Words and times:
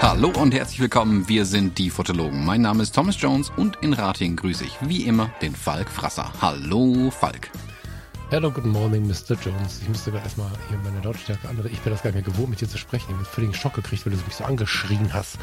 Hallo 0.00 0.30
und 0.40 0.52
herzlich 0.52 0.78
willkommen, 0.78 1.28
wir 1.28 1.46
sind 1.46 1.78
die 1.78 1.88
Fotologen. 1.88 2.44
Mein 2.44 2.60
Name 2.60 2.82
ist 2.82 2.94
Thomas 2.94 3.20
Jones 3.20 3.50
und 3.56 3.78
in 3.82 3.92
Rating 3.92 4.36
grüße 4.36 4.64
ich 4.64 4.76
wie 4.82 5.04
immer 5.04 5.32
den 5.40 5.54
Falk 5.54 5.88
Frasser. 5.88 6.32
Hallo 6.40 7.10
Falk. 7.10 7.50
Hello, 8.32 8.50
good 8.50 8.64
morning, 8.64 9.06
Mr. 9.06 9.36
Jones. 9.44 9.80
Ich 9.82 9.88
musste 9.90 10.10
gerade 10.10 10.24
erstmal 10.24 10.48
hier 10.70 10.78
meine 10.78 11.02
Lautstärke 11.02 11.46
andere. 11.50 11.68
Ich 11.68 11.78
bin 11.80 11.92
das 11.92 12.02
gar 12.02 12.12
nicht 12.12 12.24
mehr 12.26 12.34
gewohnt, 12.34 12.48
mit 12.48 12.62
dir 12.62 12.66
zu 12.66 12.78
sprechen. 12.78 13.04
Ich 13.08 13.08
habe 13.08 13.18
einen 13.18 13.26
völligen 13.26 13.52
Schock 13.52 13.74
gekriegt, 13.74 14.06
weil 14.06 14.14
du 14.14 14.18
mich 14.24 14.34
so 14.34 14.44
angeschrien 14.44 15.12
hast. 15.12 15.36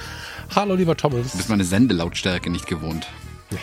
Hallo, 0.56 0.74
lieber 0.74 0.98
Thomas. 0.98 1.34
Du 1.34 1.38
bist 1.38 1.50
meine 1.50 1.66
Sendelautstärke 1.66 2.50
nicht 2.50 2.66
gewohnt. 2.66 3.06
Nee, 3.52 3.60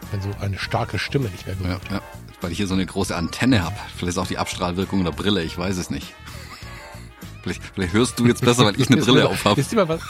ich 0.00 0.08
bin 0.08 0.22
so 0.22 0.30
eine 0.40 0.58
starke 0.58 0.98
Stimme 0.98 1.28
nicht 1.28 1.44
mehr 1.44 1.56
gewohnt. 1.56 1.78
Ja, 1.90 1.96
ja. 1.96 2.02
Weil 2.40 2.52
ich 2.52 2.56
hier 2.56 2.66
so 2.66 2.72
eine 2.72 2.86
große 2.86 3.14
Antenne 3.14 3.62
habe. 3.62 3.76
Vielleicht 3.98 4.16
ist 4.16 4.18
auch 4.18 4.26
die 4.26 4.38
Abstrahlwirkung 4.38 5.04
der 5.04 5.12
Brille, 5.12 5.42
ich 5.42 5.58
weiß 5.58 5.76
es 5.76 5.90
nicht. 5.90 6.14
Vielleicht, 7.42 7.62
vielleicht 7.74 7.92
hörst 7.92 8.18
du 8.18 8.26
jetzt 8.26 8.42
besser, 8.42 8.64
weil 8.64 8.80
ich 8.80 8.90
eine 8.90 8.96
Brille 9.02 9.28
auf 9.28 9.44
habe. 9.44 9.60
Ist 9.60 9.72
dir 9.72 9.76
mal 9.76 9.88
was? 9.88 10.00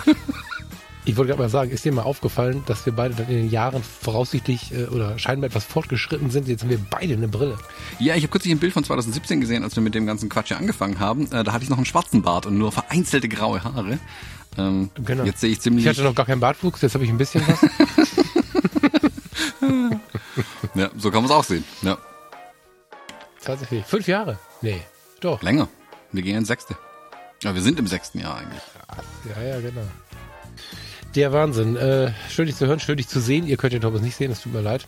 Ich 1.06 1.16
wollte 1.16 1.30
gerade 1.30 1.42
mal 1.42 1.48
sagen, 1.48 1.70
ist 1.70 1.84
dir 1.84 1.92
mal 1.92 2.02
aufgefallen, 2.02 2.62
dass 2.66 2.84
wir 2.84 2.92
beide 2.92 3.14
dann 3.14 3.28
in 3.28 3.36
den 3.36 3.50
Jahren 3.50 3.82
voraussichtlich 3.82 4.72
äh, 4.72 4.84
oder 4.84 5.18
scheinbar 5.18 5.48
etwas 5.48 5.64
fortgeschritten 5.64 6.30
sind? 6.30 6.46
Jetzt 6.46 6.62
haben 6.62 6.70
wir 6.70 6.78
beide 6.90 7.14
eine 7.14 7.26
Brille. 7.28 7.56
Ja, 7.98 8.14
ich 8.14 8.23
habe 8.23 8.30
kürzlich 8.30 8.52
ein 8.52 8.59
Bild 8.59 8.74
von 8.74 8.84
2017 8.84 9.40
gesehen, 9.40 9.64
als 9.64 9.74
wir 9.76 9.82
mit 9.82 9.95
dem 9.95 10.06
ganzen 10.06 10.28
Quatsch 10.28 10.48
hier 10.48 10.59
angefangen 10.59 11.00
haben. 11.00 11.26
Äh, 11.32 11.42
da 11.42 11.52
hatte 11.52 11.64
ich 11.64 11.70
noch 11.70 11.78
einen 11.78 11.86
schwarzen 11.86 12.23
Bart 12.23 12.46
und 12.46 12.59
nur 12.59 12.70
vereinzelte 12.70 13.28
graue 13.28 13.64
Haare. 13.64 13.98
Ähm, 14.59 14.90
Genau. 15.04 15.24
Jetzt 15.24 15.40
sehe 15.40 15.50
ich 15.50 15.60
ziemlich. 15.60 15.84
Ich 15.84 15.88
hatte 15.90 16.02
noch 16.02 16.14
gar 16.14 16.26
keinen 16.26 16.40
Bartwuchs, 16.40 16.82
jetzt 16.82 16.95
habe 16.95 17.04
ich 17.04 17.10
ein 17.10 17.18
bisschen 17.18 17.42
was. 17.46 17.60
ja, 20.74 20.90
so 20.96 21.10
kann 21.10 21.23
man 21.23 21.30
es 21.30 21.37
auch 21.37 21.45
sehen. 21.45 21.65
Ja, 21.82 21.98
Tatsächlich. 23.43 23.84
Fünf 23.87 24.06
Jahre? 24.06 24.38
Nee, 24.60 24.80
doch. 25.21 25.43
länger. 25.43 25.68
Wir 26.12 26.23
gehen 26.23 26.37
ins 26.37 26.48
sechste. 26.48 26.76
Ja, 27.43 27.54
wir 27.54 27.62
sind 27.62 27.78
im 27.78 27.87
sechsten 27.87 28.21
Jahr 28.21 28.37
eigentlich. 28.37 28.60
Ja, 29.34 29.43
ja, 29.43 29.60
genau. 29.60 29.80
Der 31.14 31.32
Wahnsinn. 31.32 31.76
Äh, 31.76 32.12
schön 32.28 32.46
dich 32.46 32.56
zu 32.56 32.66
hören, 32.66 32.78
schön 32.78 32.96
dich 32.96 33.08
zu 33.08 33.20
sehen. 33.20 33.46
Ihr 33.46 33.56
könnt 33.56 33.72
den 33.72 33.80
Thomas 33.80 34.00
nicht 34.00 34.16
sehen, 34.16 34.30
es 34.30 34.42
tut 34.42 34.52
mir 34.52 34.60
leid. 34.60 34.86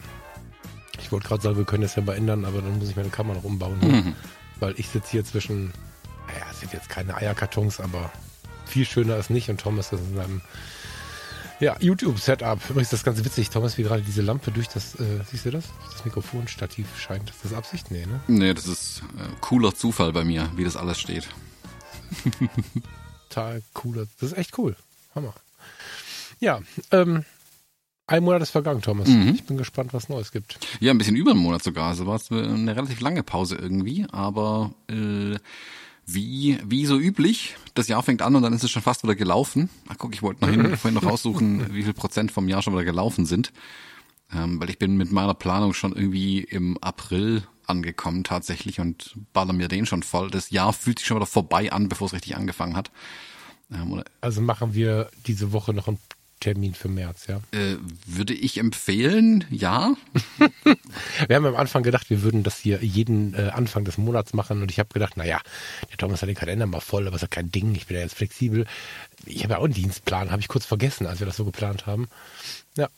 Ich 1.00 1.10
wollte 1.10 1.26
gerade 1.26 1.42
sagen, 1.42 1.56
wir 1.56 1.64
können 1.64 1.82
das 1.82 1.96
ja 1.96 2.02
mal 2.02 2.16
ändern, 2.16 2.44
aber 2.44 2.62
dann 2.62 2.78
muss 2.78 2.88
ich 2.88 2.96
meine 2.96 3.08
Kamera 3.08 3.36
noch 3.36 3.44
umbauen. 3.44 3.78
Mhm. 3.80 4.14
Weil 4.60 4.74
ich 4.76 4.88
sitze 4.88 5.10
hier 5.10 5.24
zwischen, 5.24 5.72
naja, 6.28 6.46
es 6.50 6.60
sind 6.60 6.72
jetzt 6.72 6.88
keine 6.88 7.16
Eierkartons, 7.16 7.80
aber 7.80 8.12
viel 8.66 8.86
schöner 8.86 9.16
ist 9.16 9.30
nicht. 9.30 9.50
Und 9.50 9.60
Thomas 9.60 9.92
ist 9.92 10.00
in 10.00 10.14
seinem 10.14 10.40
ja, 11.58 11.76
YouTube-Setup. 11.80 12.70
Übrigens, 12.70 12.90
das 12.90 13.00
ist 13.00 13.04
ganz 13.04 13.24
witzig, 13.24 13.50
Thomas, 13.50 13.76
wie 13.76 13.82
gerade 13.82 14.02
diese 14.02 14.22
Lampe 14.22 14.52
durch 14.52 14.68
das, 14.68 14.94
äh, 15.00 15.20
siehst 15.28 15.44
du 15.46 15.50
das? 15.50 15.64
Das 15.92 16.04
Mikrofonstativ 16.04 16.86
scheint. 16.98 17.30
Ist 17.30 17.44
das 17.44 17.52
Absicht? 17.52 17.90
Nee, 17.90 18.06
ne? 18.06 18.20
Nee, 18.28 18.54
das 18.54 18.66
ist 18.66 19.02
äh, 19.18 19.28
cooler 19.40 19.74
Zufall 19.74 20.12
bei 20.12 20.24
mir, 20.24 20.50
wie 20.54 20.64
das 20.64 20.76
alles 20.76 21.00
steht. 21.00 21.28
Total 23.28 23.62
cooler. 23.74 24.06
Das 24.20 24.32
ist 24.32 24.38
echt 24.38 24.56
cool. 24.58 24.76
Hammer. 25.14 25.34
Ja, 26.42 26.60
ähm, 26.90 27.24
ein 28.08 28.24
Monat 28.24 28.42
ist 28.42 28.50
vergangen, 28.50 28.82
Thomas. 28.82 29.08
Mhm. 29.08 29.28
Ich 29.36 29.44
bin 29.44 29.56
gespannt, 29.56 29.94
was 29.94 30.08
Neues 30.08 30.32
gibt. 30.32 30.58
Ja, 30.80 30.90
ein 30.90 30.98
bisschen 30.98 31.14
über 31.14 31.30
einen 31.30 31.40
Monat 31.40 31.62
sogar. 31.62 31.88
Also 31.90 32.04
war 32.06 32.16
es 32.16 32.32
eine 32.32 32.74
relativ 32.74 33.00
lange 33.00 33.22
Pause 33.22 33.54
irgendwie, 33.54 34.06
aber 34.10 34.72
äh, 34.88 35.36
wie, 36.04 36.58
wie 36.66 36.84
so 36.86 36.98
üblich, 36.98 37.54
das 37.74 37.86
Jahr 37.86 38.02
fängt 38.02 38.22
an 38.22 38.34
und 38.34 38.42
dann 38.42 38.52
ist 38.52 38.64
es 38.64 38.72
schon 38.72 38.82
fast 38.82 39.04
wieder 39.04 39.14
gelaufen. 39.14 39.70
Ach 39.88 39.94
guck, 39.98 40.14
ich 40.14 40.22
wollte 40.22 40.44
noch 40.44 40.50
hin, 40.50 40.76
vorhin 40.76 41.00
noch 41.00 41.08
raussuchen, 41.08 41.72
wie 41.72 41.84
viel 41.84 41.94
Prozent 41.94 42.32
vom 42.32 42.48
Jahr 42.48 42.60
schon 42.60 42.72
wieder 42.72 42.84
gelaufen 42.84 43.24
sind. 43.24 43.52
Ähm, 44.34 44.60
weil 44.60 44.68
ich 44.68 44.80
bin 44.80 44.96
mit 44.96 45.12
meiner 45.12 45.34
Planung 45.34 45.74
schon 45.74 45.94
irgendwie 45.94 46.40
im 46.40 46.76
April 46.78 47.44
angekommen 47.66 48.24
tatsächlich 48.24 48.80
und 48.80 49.14
baller 49.32 49.52
mir 49.52 49.68
den 49.68 49.86
schon 49.86 50.02
voll. 50.02 50.28
Das 50.28 50.50
Jahr 50.50 50.72
fühlt 50.72 50.98
sich 50.98 51.06
schon 51.06 51.18
wieder 51.18 51.26
vorbei 51.26 51.70
an, 51.70 51.88
bevor 51.88 52.08
es 52.08 52.12
richtig 52.14 52.34
angefangen 52.34 52.74
hat. 52.74 52.90
Ähm, 53.72 54.02
Also 54.20 54.40
machen 54.40 54.74
wir 54.74 55.08
diese 55.26 55.52
Woche 55.52 55.72
noch 55.72 55.86
einen 55.86 55.98
Termin 56.42 56.74
für 56.74 56.88
März, 56.88 57.28
ja. 57.28 57.36
äh, 57.52 57.76
würde 58.04 58.34
ich 58.34 58.58
empfehlen, 58.58 59.44
ja. 59.48 59.94
Wir 61.28 61.36
haben 61.36 61.46
am 61.46 61.56
Anfang 61.56 61.82
gedacht, 61.82 62.10
wir 62.10 62.22
würden 62.22 62.42
das 62.42 62.58
hier 62.58 62.82
jeden 62.82 63.34
äh, 63.34 63.50
Anfang 63.54 63.84
des 63.84 63.96
Monats 63.96 64.34
machen 64.34 64.60
und 64.60 64.70
ich 64.70 64.78
habe 64.78 64.88
gedacht, 64.92 65.16
naja, 65.16 65.40
der 65.90 65.96
Thomas 65.96 66.20
hat 66.20 66.28
den 66.28 66.34
Kalender 66.34 66.66
mal 66.66 66.80
voll, 66.80 67.06
aber 67.06 67.16
ist 67.16 67.22
ja 67.22 67.28
kein 67.28 67.50
Ding, 67.52 67.74
ich 67.74 67.86
bin 67.86 67.96
ja 67.96 68.02
jetzt 68.02 68.16
flexibel. 68.16 68.66
Ich 69.24 69.44
habe 69.44 69.54
ja 69.54 69.58
auch 69.60 69.64
einen 69.64 69.74
Dienstplan, 69.74 70.30
habe 70.30 70.40
ich 70.40 70.48
kurz 70.48 70.66
vergessen, 70.66 71.06
als 71.06 71.20
wir 71.20 71.26
das 71.26 71.36
so 71.36 71.44
geplant 71.44 71.86
haben. 71.86 72.08
Ja. 72.76 72.88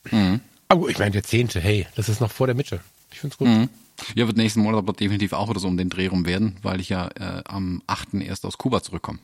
Aber 0.68 0.80
gut, 0.80 0.90
ich 0.90 0.98
meine, 0.98 1.10
der 1.10 1.22
zehnte, 1.22 1.60
hey, 1.60 1.86
das 1.96 2.08
ist 2.08 2.20
noch 2.20 2.30
vor 2.30 2.46
der 2.46 2.56
Mitte. 2.56 2.80
Ich 3.12 3.20
find's 3.20 3.36
gut. 3.36 3.48
Mhm. 3.48 3.68
Ja, 4.14 4.26
wird 4.26 4.36
nächsten 4.36 4.60
Monat 4.60 4.78
aber 4.78 4.92
definitiv 4.94 5.34
auch 5.34 5.48
wieder 5.50 5.60
so 5.60 5.68
um 5.68 5.76
den 5.76 5.90
Dreh 5.90 6.08
rum 6.08 6.26
werden, 6.26 6.56
weil 6.62 6.80
ich 6.80 6.88
ja 6.88 7.08
äh, 7.08 7.42
am 7.44 7.82
8. 7.86 8.14
erst 8.14 8.44
aus 8.46 8.58
Kuba 8.58 8.82
zurückkomme. 8.82 9.18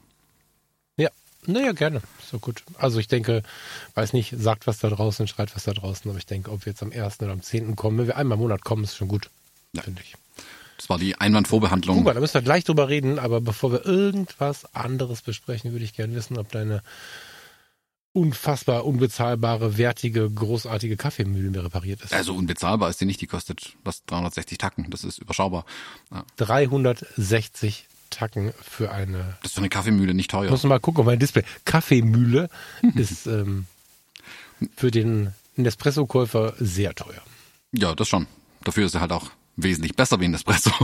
Ja, 1.47 1.53
naja, 1.53 1.73
gerne. 1.73 2.03
Ist 2.23 2.33
doch 2.33 2.41
gut. 2.41 2.63
Also 2.79 2.99
ich 2.99 3.09
denke, 3.09 3.43
weiß 3.95 4.13
nicht, 4.13 4.35
sagt 4.39 4.67
was 4.67 4.79
da 4.79 4.89
draußen, 4.91 5.27
schreit 5.27 5.55
was 5.55 5.65
da 5.65 5.73
draußen, 5.73 6.11
aber 6.11 6.19
ich 6.19 6.27
denke, 6.27 6.51
ob 6.51 6.65
wir 6.67 6.73
jetzt 6.73 6.83
am 6.83 6.93
1. 6.93 7.21
oder 7.21 7.33
am 7.33 7.43
10. 7.43 7.77
kommen, 7.77 7.99
wenn 7.99 8.07
wir 8.07 8.17
einmal 8.17 8.37
im 8.37 8.43
Monat 8.43 8.63
kommen, 8.65 8.85
ist 8.85 8.97
schon 8.97 9.09
gut, 9.09 9.31
Ja. 9.73 9.83
finde 9.83 10.03
ich. 10.03 10.15
Das 10.77 10.89
war 10.89 10.99
die 10.99 11.15
Einwandvorbehandlung. 11.17 11.97
Guck 11.97 12.05
mal, 12.07 12.15
da 12.15 12.21
müssen 12.21 12.35
wir 12.35 12.43
gleich 12.43 12.65
drüber 12.65 12.89
reden, 12.89 13.19
aber 13.19 13.41
bevor 13.43 13.71
wir 13.73 13.85
irgendwas 13.85 14.75
anderes 14.75 15.21
besprechen, 15.21 15.73
würde 15.73 15.85
ich 15.85 15.93
gerne 15.95 16.15
wissen, 16.15 16.39
ob 16.39 16.51
deine 16.51 16.83
unfassbar 18.13 18.85
unbezahlbare, 18.87 19.77
wertige, 19.79 20.29
großartige 20.29 20.97
Kaffeemühle 20.97 21.51
mir 21.51 21.65
repariert 21.65 22.01
ist. 22.03 22.13
Also 22.13 22.35
unbezahlbar 22.35 22.91
ist 22.91 23.01
die 23.01 23.05
nicht, 23.05 23.21
die 23.21 23.27
kostet 23.27 23.75
was 23.85 24.05
360 24.07 24.59
Tacken, 24.59 24.91
das 24.91 25.05
ist 25.05 25.19
überschaubar. 25.19 25.65
Ja, 26.11 26.25
360 26.37 27.87
Tacken 28.11 28.53
für 28.63 28.93
eine. 28.93 29.37
das 29.43 29.51
ist 29.51 29.55
für 29.55 29.61
eine 29.61 29.69
Kaffeemühle 29.69 30.15
nicht 30.15 30.31
teuer. 30.31 30.51
Muss 30.51 30.65
mal 30.65 30.81
gucken 30.81 31.05
mein 31.05 31.19
Display. 31.19 31.45
Kaffeemühle 31.65 32.49
ist 32.95 33.27
ähm, 33.27 33.67
für 34.77 34.91
den 34.91 35.33
Nespresso-Käufer 35.57 36.55
sehr 36.59 36.95
teuer. 36.95 37.23
Ja, 37.73 37.95
das 37.95 38.09
schon. 38.09 38.27
Dafür 38.65 38.87
ist 38.87 38.95
er 38.95 39.01
halt 39.01 39.13
auch 39.13 39.31
wesentlich 39.57 39.95
besser 39.95 40.21
wie 40.21 40.25
ein 40.27 40.35
Espresso. 40.35 40.71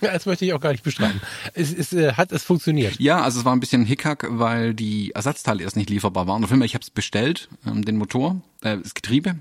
Das 0.00 0.26
möchte 0.26 0.44
ich 0.44 0.52
auch 0.52 0.60
gar 0.60 0.72
nicht 0.72 0.82
bestreiten. 0.82 1.20
Es, 1.54 1.72
es 1.72 1.92
äh, 1.92 2.14
hat 2.14 2.32
es 2.32 2.42
funktioniert. 2.42 2.98
ja, 2.98 3.20
also 3.20 3.38
es 3.38 3.44
war 3.44 3.54
ein 3.54 3.60
bisschen 3.60 3.84
Hickhack, 3.84 4.26
weil 4.28 4.74
die 4.74 5.12
Ersatzteile 5.12 5.62
erst 5.62 5.76
nicht 5.76 5.90
lieferbar 5.90 6.26
waren. 6.26 6.42
Auf 6.42 6.50
jeden 6.50 6.60
Fall, 6.60 6.66
ich 6.66 6.74
habe 6.74 6.82
es 6.82 6.90
bestellt, 6.90 7.48
ähm, 7.66 7.84
den 7.84 7.96
Motor, 7.96 8.40
äh, 8.62 8.78
das 8.78 8.94
Getriebe 8.94 9.36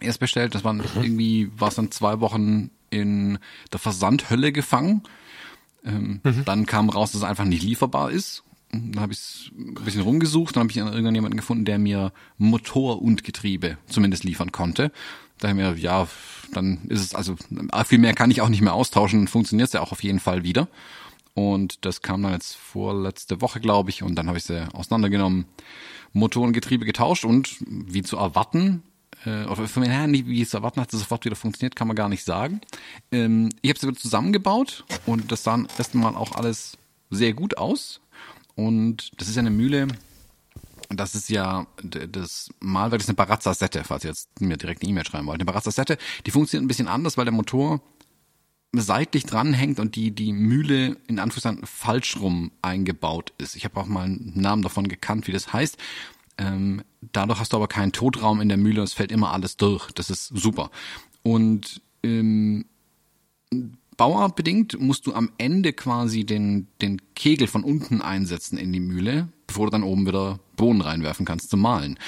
erst 0.00 0.20
bestellt. 0.20 0.54
Das 0.54 0.64
waren 0.64 0.82
irgendwie, 0.96 1.50
war 1.56 1.68
es 1.68 1.74
dann 1.74 1.90
zwei 1.90 2.20
Wochen 2.20 2.70
in 2.90 3.38
der 3.72 3.78
Versandhölle 3.78 4.52
gefangen. 4.52 5.02
Ähm, 5.84 6.20
Dann 6.44 6.66
kam 6.66 6.90
raus, 6.90 7.12
dass 7.12 7.22
es 7.22 7.26
einfach 7.26 7.44
nicht 7.44 7.62
lieferbar 7.62 8.10
ist. 8.10 8.42
Dann 8.72 9.00
habe 9.00 9.12
ich 9.12 9.50
ein 9.56 9.74
bisschen 9.84 10.02
rumgesucht, 10.02 10.54
dann 10.54 10.62
habe 10.62 10.70
ich 10.70 10.76
irgendjemanden 10.76 11.36
gefunden, 11.36 11.64
der 11.64 11.78
mir 11.78 12.12
Motor 12.38 13.02
und 13.02 13.24
Getriebe 13.24 13.78
zumindest 13.86 14.22
liefern 14.22 14.52
konnte. 14.52 14.92
Da 15.38 15.48
habe 15.48 15.60
ich 15.60 15.66
mir, 15.66 15.76
ja, 15.76 16.06
dann 16.52 16.78
ist 16.88 17.00
es, 17.00 17.14
also 17.14 17.36
viel 17.86 17.98
mehr 17.98 18.14
kann 18.14 18.30
ich 18.30 18.42
auch 18.42 18.48
nicht 18.48 18.60
mehr 18.60 18.74
austauschen, 18.74 19.26
funktioniert 19.26 19.68
es 19.68 19.72
ja 19.72 19.80
auch 19.80 19.92
auf 19.92 20.04
jeden 20.04 20.20
Fall 20.20 20.44
wieder. 20.44 20.68
Und 21.34 21.84
das 21.84 22.02
kam 22.02 22.22
dann 22.22 22.32
jetzt 22.32 22.56
vorletzte 22.56 23.40
Woche, 23.40 23.60
glaube 23.60 23.90
ich, 23.90 24.02
und 24.02 24.14
dann 24.16 24.28
habe 24.28 24.38
ich 24.38 24.44
sie 24.44 24.68
auseinandergenommen, 24.72 25.46
Motor 26.12 26.44
und 26.44 26.52
Getriebe 26.52 26.84
getauscht 26.84 27.24
und 27.24 27.56
wie 27.60 28.02
zu 28.02 28.16
erwarten, 28.16 28.82
äh, 29.24 29.44
oder 29.44 29.66
von 29.68 29.82
mir 29.82 29.90
her, 29.90 30.06
nicht 30.06 30.26
wie 30.26 30.42
es 30.42 30.54
erwarten 30.54 30.80
hat, 30.80 30.92
es 30.92 31.00
sofort 31.00 31.24
wieder 31.24 31.36
funktioniert, 31.36 31.76
kann 31.76 31.88
man 31.88 31.96
gar 31.96 32.08
nicht 32.08 32.24
sagen. 32.24 32.60
Ähm, 33.12 33.50
ich 33.62 33.70
habe 33.70 33.78
sie 33.78 33.88
wieder 33.88 33.98
zusammengebaut 33.98 34.84
und 35.06 35.30
das 35.30 35.42
sah 35.42 35.62
erstmal 35.78 36.14
auch 36.14 36.32
alles 36.32 36.76
sehr 37.10 37.32
gut 37.34 37.58
aus. 37.58 38.00
Und 38.54 39.12
das 39.16 39.28
ist 39.28 39.36
ja 39.36 39.40
eine 39.40 39.50
Mühle, 39.50 39.88
das 40.90 41.14
ist 41.14 41.30
ja 41.30 41.66
das 41.82 42.50
Malwerk, 42.60 43.00
ist 43.00 43.08
eine 43.08 43.16
Barazza-Sette, 43.16 43.84
falls 43.84 44.04
ihr 44.04 44.10
jetzt 44.10 44.40
mir 44.40 44.56
direkt 44.56 44.82
eine 44.82 44.90
E-Mail 44.90 45.06
schreiben 45.06 45.26
wollt. 45.26 45.36
Eine 45.36 45.44
Barazza-Sette, 45.44 45.98
die 46.26 46.30
funktioniert 46.30 46.64
ein 46.64 46.68
bisschen 46.68 46.88
anders, 46.88 47.16
weil 47.16 47.24
der 47.24 47.32
Motor 47.32 47.80
seitlich 48.72 49.24
dranhängt 49.24 49.80
und 49.80 49.96
die, 49.96 50.12
die 50.12 50.32
Mühle 50.32 50.96
in 51.08 51.18
Anführungszeichen 51.18 51.66
falsch 51.66 52.16
rum 52.18 52.52
eingebaut 52.62 53.32
ist. 53.38 53.56
Ich 53.56 53.64
habe 53.64 53.80
auch 53.80 53.86
mal 53.86 54.04
einen 54.04 54.32
Namen 54.34 54.62
davon 54.62 54.88
gekannt, 54.88 55.26
wie 55.26 55.32
das 55.32 55.52
heißt. 55.52 55.76
Ähm, 56.40 56.82
dadurch 57.12 57.38
hast 57.38 57.52
du 57.52 57.58
aber 57.58 57.68
keinen 57.68 57.92
Totraum 57.92 58.40
in 58.40 58.48
der 58.48 58.56
Mühle, 58.56 58.82
es 58.82 58.94
fällt 58.94 59.12
immer 59.12 59.32
alles 59.32 59.56
durch. 59.56 59.92
Das 59.92 60.08
ist 60.08 60.28
super. 60.28 60.70
Und 61.22 61.82
ähm, 62.02 62.64
bauartbedingt 63.96 64.80
musst 64.80 65.06
du 65.06 65.12
am 65.12 65.30
Ende 65.36 65.74
quasi 65.74 66.24
den, 66.24 66.68
den 66.80 67.00
Kegel 67.14 67.46
von 67.46 67.62
unten 67.62 68.00
einsetzen 68.00 68.56
in 68.56 68.72
die 68.72 68.80
Mühle, 68.80 69.28
bevor 69.46 69.66
du 69.66 69.72
dann 69.72 69.82
oben 69.82 70.06
wieder 70.06 70.40
Bohnen 70.56 70.80
reinwerfen 70.80 71.26
kannst 71.26 71.50
zum 71.50 71.60
Malen. 71.60 71.98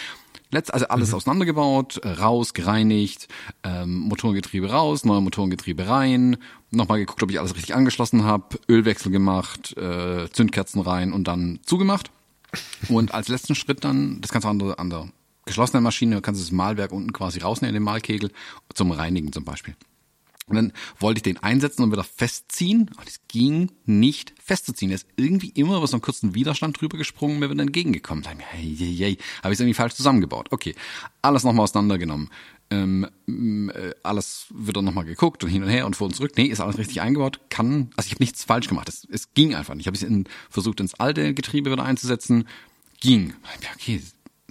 Letzt, 0.50 0.73
also 0.73 0.87
alles 0.88 1.14
auseinandergebaut, 1.14 1.99
äh, 1.99 2.08
raus, 2.08 2.52
gereinigt, 2.52 3.29
ähm, 3.64 3.99
Motorengetriebe 4.00 4.70
raus, 4.70 5.05
neue 5.05 5.23
Motorengetriebe 5.23 5.88
rein, 5.88 6.37
nochmal 6.70 6.99
geguckt, 6.99 7.23
ob 7.23 7.31
ich 7.31 7.38
alles 7.38 7.55
richtig 7.55 7.75
angeschlossen 7.75 8.25
habe, 8.25 8.58
Ölwechsel 8.69 9.11
gemacht, 9.12 9.76
äh, 9.76 10.29
Zündkerzen 10.31 10.81
rein 10.82 11.12
und 11.12 11.26
dann 11.26 11.61
zugemacht. 11.64 12.11
Und 12.89 13.15
als 13.15 13.29
letzten 13.29 13.55
Schritt 13.55 13.85
dann 13.85 14.21
das 14.21 14.31
Ganze 14.31 14.49
an 14.49 14.59
der, 14.59 14.79
an 14.79 14.91
der 14.91 15.09
geschlossenen 15.47 15.83
Maschine 15.83 16.21
kannst 16.21 16.41
du 16.41 16.45
das 16.45 16.53
Malwerk 16.53 16.93
unten 16.93 17.13
quasi 17.13 17.41
rausnehmen, 17.41 17.75
den 17.75 17.83
Malkegel, 17.83 18.31
zum 18.75 18.91
Reinigen 18.91 19.33
zum 19.33 19.45
Beispiel. 19.45 19.75
Und 20.47 20.57
dann 20.57 20.73
wollte 20.99 21.19
ich 21.19 21.23
den 21.23 21.39
einsetzen 21.39 21.83
und 21.83 21.93
wieder 21.93 22.05
festziehen. 22.05 22.91
Und 22.99 23.09
es 23.09 23.21
ging 23.29 23.71
nicht 23.87 24.35
festzuziehen. 24.43 24.91
Er 24.91 24.97
ist 24.97 25.07
irgendwie 25.17 25.51
immer 25.51 25.77
über 25.77 25.87
so 25.87 25.95
einen 25.95 26.03
kurzen 26.03 26.35
Widerstand 26.35 26.81
drüber 26.81 26.99
gesprungen, 26.99 27.39
mir 27.39 27.49
wieder 27.49 27.63
entgegengekommen. 27.63 28.25
Da 28.25 28.31
habe 28.31 28.41
ich 28.61 28.81
es 28.81 29.61
irgendwie 29.61 29.75
falsch 29.75 29.95
zusammengebaut. 29.95 30.49
Okay, 30.51 30.75
alles 31.23 31.45
nochmal 31.45 31.65
auseinandergenommen. 31.65 32.29
Ähm, 32.73 33.71
äh, 33.75 33.91
alles 34.03 34.47
wieder 34.51 34.83
nochmal 34.83 35.05
geguckt 35.05 35.45
und 35.45 35.51
hin 35.51 35.63
und 35.63 35.69
her 35.69 35.85
und 35.85 35.97
vor 35.97 36.07
und 36.07 36.15
zurück. 36.15 36.33
Nee, 36.37 36.47
ist 36.47 36.61
alles 36.61 36.79
richtig 36.79 37.01
eingebaut. 37.01 37.41
Kann, 37.51 37.91
also 37.97 38.07
ich 38.07 38.15
habe 38.15 38.23
nichts 38.23 38.45
falsch 38.45 38.69
gemacht. 38.69 38.89
Es, 38.89 39.07
es 39.11 39.35
ging 39.35 39.55
einfach 39.55 39.75
nicht. 39.75 39.83
Ich 39.83 39.87
habe 39.89 39.97
es 39.97 40.03
in, 40.03 40.27
versucht, 40.49 40.81
ins 40.81 40.95
alte 40.95 41.35
Getriebe 41.35 41.71
wieder 41.71 41.85
einzusetzen. 41.85 42.49
Ging. 43.01 43.35
Okay, 43.75 44.01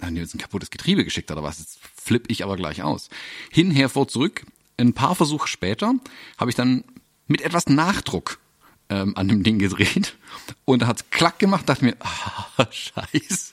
haben 0.00 0.14
die 0.14 0.20
jetzt 0.20 0.34
ein 0.34 0.38
kaputtes 0.38 0.70
Getriebe 0.70 1.04
geschickt 1.04 1.30
oder 1.30 1.42
was? 1.42 1.58
Jetzt 1.58 1.80
flippe 1.94 2.30
ich 2.30 2.44
aber 2.44 2.56
gleich 2.56 2.82
aus. 2.82 3.08
Hin, 3.50 3.70
her, 3.70 3.88
vor, 3.88 4.08
zurück 4.08 4.44
ein 4.82 4.92
paar 4.92 5.14
Versuche 5.14 5.48
später 5.48 5.94
habe 6.38 6.50
ich 6.50 6.56
dann 6.56 6.84
mit 7.26 7.40
etwas 7.40 7.66
Nachdruck 7.66 8.38
ähm, 8.88 9.16
an 9.16 9.28
dem 9.28 9.42
Ding 9.42 9.58
gedreht 9.58 10.16
und 10.64 10.82
da 10.82 10.86
hat's 10.86 11.04
klack 11.10 11.38
gemacht, 11.38 11.68
dachte 11.68 11.84
mir, 11.84 11.96
ah, 12.00 12.66
scheiße. 12.70 13.52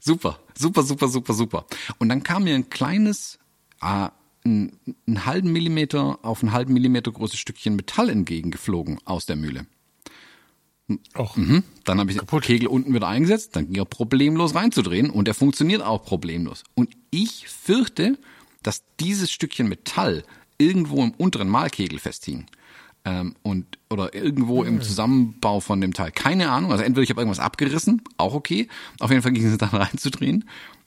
super, 0.00 0.40
super, 0.56 0.82
super, 0.82 1.08
super, 1.08 1.32
super. 1.32 1.66
Und 1.98 2.08
dann 2.08 2.22
kam 2.22 2.44
mir 2.44 2.54
ein 2.54 2.68
kleines, 2.70 3.38
äh, 3.82 4.08
ein, 4.44 4.78
einen 5.06 5.26
halben 5.26 5.52
Millimeter 5.52 6.18
auf 6.22 6.42
einen 6.42 6.52
halben 6.52 6.72
Millimeter 6.72 7.10
großes 7.12 7.38
Stückchen 7.38 7.76
Metall 7.76 8.08
entgegengeflogen 8.08 8.98
aus 9.04 9.26
der 9.26 9.36
Mühle. 9.36 9.66
Och, 11.16 11.36
mhm. 11.36 11.64
Dann 11.84 11.98
habe 11.98 12.12
ich 12.12 12.18
den 12.18 12.40
Kegel 12.40 12.68
unten 12.68 12.94
wieder 12.94 13.08
eingesetzt, 13.08 13.56
dann 13.56 13.66
ging 13.66 13.76
er 13.76 13.84
problemlos 13.84 14.54
reinzudrehen 14.54 15.10
und 15.10 15.26
er 15.26 15.34
funktioniert 15.34 15.82
auch 15.82 16.04
problemlos. 16.04 16.62
Und 16.74 16.90
ich 17.10 17.48
fürchte, 17.48 18.18
dass 18.62 18.84
dieses 19.00 19.32
Stückchen 19.32 19.68
Metall 19.68 20.22
irgendwo 20.58 21.02
im 21.02 21.10
unteren 21.12 21.48
Malkegel 21.48 21.98
festhing. 21.98 22.46
Ähm, 23.04 23.34
und, 23.42 23.78
oder 23.90 24.14
irgendwo 24.14 24.62
mhm. 24.62 24.68
im 24.68 24.74
hm. 24.76 24.82
Zusammenbau 24.82 25.60
von 25.60 25.80
dem 25.80 25.92
Teil. 25.92 26.10
Keine 26.10 26.50
Ahnung. 26.50 26.72
Also 26.72 26.82
entweder 26.82 27.04
ich 27.04 27.10
habe 27.10 27.20
irgendwas 27.20 27.38
abgerissen, 27.38 28.02
auch 28.16 28.34
okay. 28.34 28.68
Auf 28.98 29.10
jeden 29.10 29.22
Fall 29.22 29.32
ging 29.32 29.46
es 29.46 29.58
dann 29.58 29.68
reinzudrehen. 29.72 30.44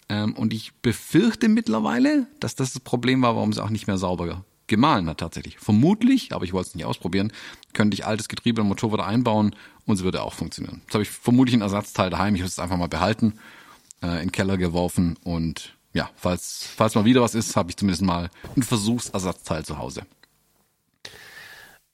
Ähm, 0.10 0.34
und 0.36 0.54
ich 0.54 0.74
befürchte 0.82 1.48
mittlerweile, 1.48 2.28
dass 2.40 2.56
das 2.56 2.74
das 2.74 2.82
Problem 2.82 3.22
war, 3.22 3.36
warum 3.36 3.52
es 3.52 3.60
auch 3.60 3.70
nicht 3.70 3.88
mehr 3.88 3.98
sauber 3.98 4.44
gemahlen 4.68 5.10
hat 5.10 5.20
tatsächlich. 5.20 5.60
Vermutlich, 5.60 6.34
aber 6.34 6.46
ich 6.46 6.54
wollte 6.54 6.70
es 6.70 6.76
nicht 6.76 6.86
ausprobieren, 6.86 7.32
könnte 7.74 7.96
ich 7.96 8.06
altes 8.06 8.28
Getriebe 8.28 8.62
und 8.62 8.68
Motor 8.68 8.94
wieder 8.94 9.06
einbauen 9.06 9.56
und 9.86 9.96
es 9.96 10.04
würde 10.04 10.24
auch 10.24 10.34
funktionieren. 10.34 10.82
Jetzt 10.84 10.94
habe 10.94 11.04
ich 11.04 11.10
vermutlich 11.10 11.56
ein 11.56 11.62
Ersatzteil 11.62 12.10
daheim. 12.10 12.36
Ich 12.36 12.42
habe 12.42 12.48
es 12.48 12.60
einfach 12.60 12.78
mal 12.78 12.88
behalten, 12.88 13.40
äh, 14.02 14.08
in 14.08 14.28
den 14.28 14.32
Keller 14.32 14.58
geworfen 14.58 15.18
und 15.24 15.76
ja, 15.92 16.10
falls, 16.16 16.68
falls 16.76 16.96
mal 16.96 17.06
wieder 17.06 17.22
was 17.22 17.34
ist, 17.36 17.56
habe 17.56 17.72
ich 17.72 17.78
zumindest 17.78 18.04
mal 18.04 18.30
ein 18.56 18.64
Versuchsersatzteil 18.64 19.66
zu 19.66 19.80
Hause. 19.80 20.04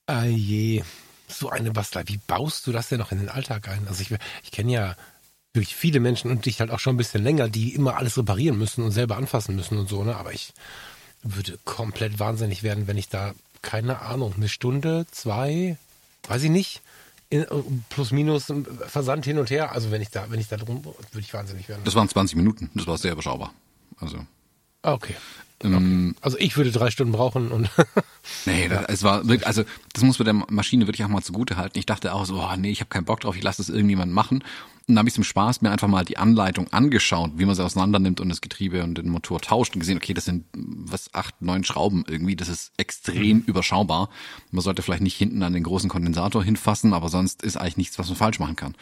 Ah 0.06 0.26
je, 0.26 0.84
so 1.28 1.50
eine 1.50 1.72
Bastler. 1.72 2.04
Wie 2.08 2.20
baust 2.28 2.68
du 2.68 2.72
das 2.72 2.90
denn 2.90 3.00
noch 3.00 3.12
in 3.12 3.20
den 3.20 3.30
Alltag 3.30 3.70
ein? 3.70 3.88
Also 3.88 4.02
ich, 4.02 4.14
ich 4.44 4.52
kenne 4.52 4.72
ja 4.72 4.96
wirklich 5.56 5.75
viele 5.75 6.00
Menschen 6.00 6.31
und 6.31 6.46
dich 6.46 6.60
halt 6.60 6.72
auch 6.72 6.80
schon 6.80 6.96
ein 6.96 6.98
bisschen 6.98 7.24
länger, 7.24 7.50
die 7.50 7.74
immer 7.74 7.98
alles 7.98 8.18
reparieren 8.18 8.57
müssen 8.57 8.84
und 8.84 8.92
selber 8.92 9.18
anfassen 9.18 9.56
müssen 9.56 9.78
und 9.78 9.90
so, 9.90 10.04
ne? 10.04 10.16
Aber 10.16 10.34
ich 10.34 10.54
würde 11.24 11.57
komplett 11.66 12.19
wahnsinnig 12.19 12.63
werden, 12.63 12.88
wenn 12.88 12.98
ich 12.98 13.10
da, 13.10 13.34
keine 13.62 14.02
Ahnung, 14.02 14.34
eine 14.38 14.50
Stunde, 14.50 15.06
zwei, 15.12 15.78
weiß 16.28 16.44
ich 16.44 16.52
nicht, 16.52 16.81
in, 17.30 17.46
plus 17.90 18.12
minus 18.12 18.54
Versand 18.88 19.25
hin 19.25 19.38
und 19.40 19.50
her. 19.50 19.72
Also 19.72 19.92
wenn 19.92 20.02
ich 20.02 20.10
da, 20.10 20.30
wenn 20.30 20.40
ich 20.40 20.48
da 20.48 20.57
drum, 20.57 20.84
würde 20.84 20.98
ich 21.19 21.34
wahnsinnig 21.34 21.68
werden. 21.68 21.81
Das 21.84 21.96
waren 21.96 22.07
20 22.07 22.38
Minuten, 22.38 22.69
das 22.75 22.88
war 22.88 22.98
sehr 22.98 23.13
überschaubar. 23.13 23.54
Also. 24.00 24.19
Okay. 24.84 25.16
Ähm, 25.63 26.12
okay. 26.12 26.19
Also 26.22 26.38
ich 26.38 26.57
würde 26.57 26.72
drei 26.72 26.92
Stunden 26.92 27.13
brauchen 27.13 27.52
und. 27.52 27.69
nee, 28.46 28.68
das, 28.68 28.86
es 28.88 29.04
war 29.04 29.28
wirklich, 29.28 29.48
also 29.48 29.63
das 29.94 30.04
muss 30.04 30.19
mit 30.19 30.28
der 30.28 30.34
Maschine 30.34 30.88
wirklich 30.88 31.04
auch 31.04 31.10
mal 31.10 31.24
zugute 31.24 31.57
halten. 31.57 31.80
Ich 31.80 31.86
dachte 31.86 32.13
auch 32.13 32.25
so, 32.25 32.40
oh, 32.40 32.56
nee, 32.57 32.72
ich 32.72 32.81
habe 32.81 32.90
keinen 32.90 33.06
Bock 33.06 33.22
drauf, 33.22 33.36
ich 33.36 33.44
lasse 33.44 33.62
das 33.63 33.69
irgendjemand 33.69 34.12
machen. 34.12 34.44
Und 34.88 34.94
dann 34.94 35.00
habe 35.00 35.10
ich 35.10 35.16
zum 35.16 35.24
Spaß 35.24 35.62
mir 35.62 35.72
einfach 35.72 35.88
mal 35.88 36.06
die 36.06 36.18
Anleitung 36.18 36.72
angeschaut, 36.72 37.32
wie 37.38 37.46
man 37.46 37.56
sie 37.56 37.64
auseinander 37.64 37.98
nimmt 37.98 38.22
und 38.22 38.30
das 38.30 38.42
Getriebe 38.42 38.84
und 38.84 39.00
den 39.00 39.10
Motor 39.10 39.42
tauscht 39.42 39.74
und 39.74 39.80
gesehen, 39.80 39.98
okay, 39.98 40.14
das 40.14 40.26
sind 40.26 40.46
was 40.54 41.12
acht, 41.14 41.42
neun 41.42 41.64
Schrauben 41.64 42.06
irgendwie, 42.08 42.36
das 42.36 42.50
ist 42.50 42.72
extrem 42.78 43.38
mhm. 43.38 43.44
überschaubar. 43.48 44.10
Man 44.52 44.62
sollte 44.62 44.84
vielleicht 44.84 45.02
nicht 45.02 45.18
hinten 45.18 45.42
an 45.42 45.54
den 45.54 45.64
großen 45.64 45.90
Kondensator 45.90 46.44
hinfassen, 46.44 46.94
aber 46.94 47.10
sonst 47.10 47.42
ist 47.42 47.58
eigentlich 47.58 47.78
nichts, 47.78 47.98
was 47.98 48.10
man 48.10 48.16
falsch 48.16 48.38
machen 48.38 48.56
kann. 48.56 48.76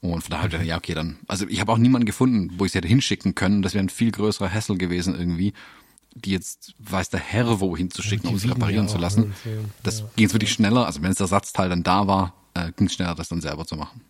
Und 0.00 0.22
von 0.22 0.30
daher, 0.30 0.60
mhm. 0.60 0.64
ja, 0.64 0.76
okay, 0.76 0.94
dann. 0.94 1.18
Also 1.26 1.46
ich 1.48 1.60
habe 1.60 1.72
auch 1.72 1.78
niemanden 1.78 2.06
gefunden, 2.06 2.52
wo 2.58 2.64
ich 2.64 2.72
sie 2.72 2.78
hätte 2.78 2.88
hinschicken 2.88 3.34
können. 3.34 3.62
Das 3.62 3.74
wäre 3.74 3.84
ein 3.84 3.88
viel 3.88 4.12
größerer 4.12 4.52
Hassel 4.52 4.78
gewesen 4.78 5.16
irgendwie, 5.18 5.54
die 6.14 6.30
jetzt 6.30 6.74
weiß 6.78 7.10
der 7.10 7.20
Herr 7.20 7.60
wo 7.60 7.76
hinzuschicken, 7.76 8.30
um 8.30 8.38
sie 8.38 8.48
reparieren 8.48 8.88
zu 8.88 8.98
lassen. 8.98 9.34
Das 9.82 10.00
ja. 10.00 10.06
ging 10.14 10.24
jetzt 10.24 10.34
wirklich 10.34 10.52
schneller. 10.52 10.86
Also 10.86 11.02
wenn 11.02 11.10
das 11.10 11.20
Ersatzteil 11.20 11.68
dann 11.68 11.82
da 11.82 12.06
war, 12.06 12.34
äh, 12.54 12.70
ging 12.76 12.86
es 12.86 12.94
schneller, 12.94 13.16
das 13.16 13.28
dann 13.28 13.40
selber 13.40 13.66
zu 13.66 13.74
machen. 13.76 14.02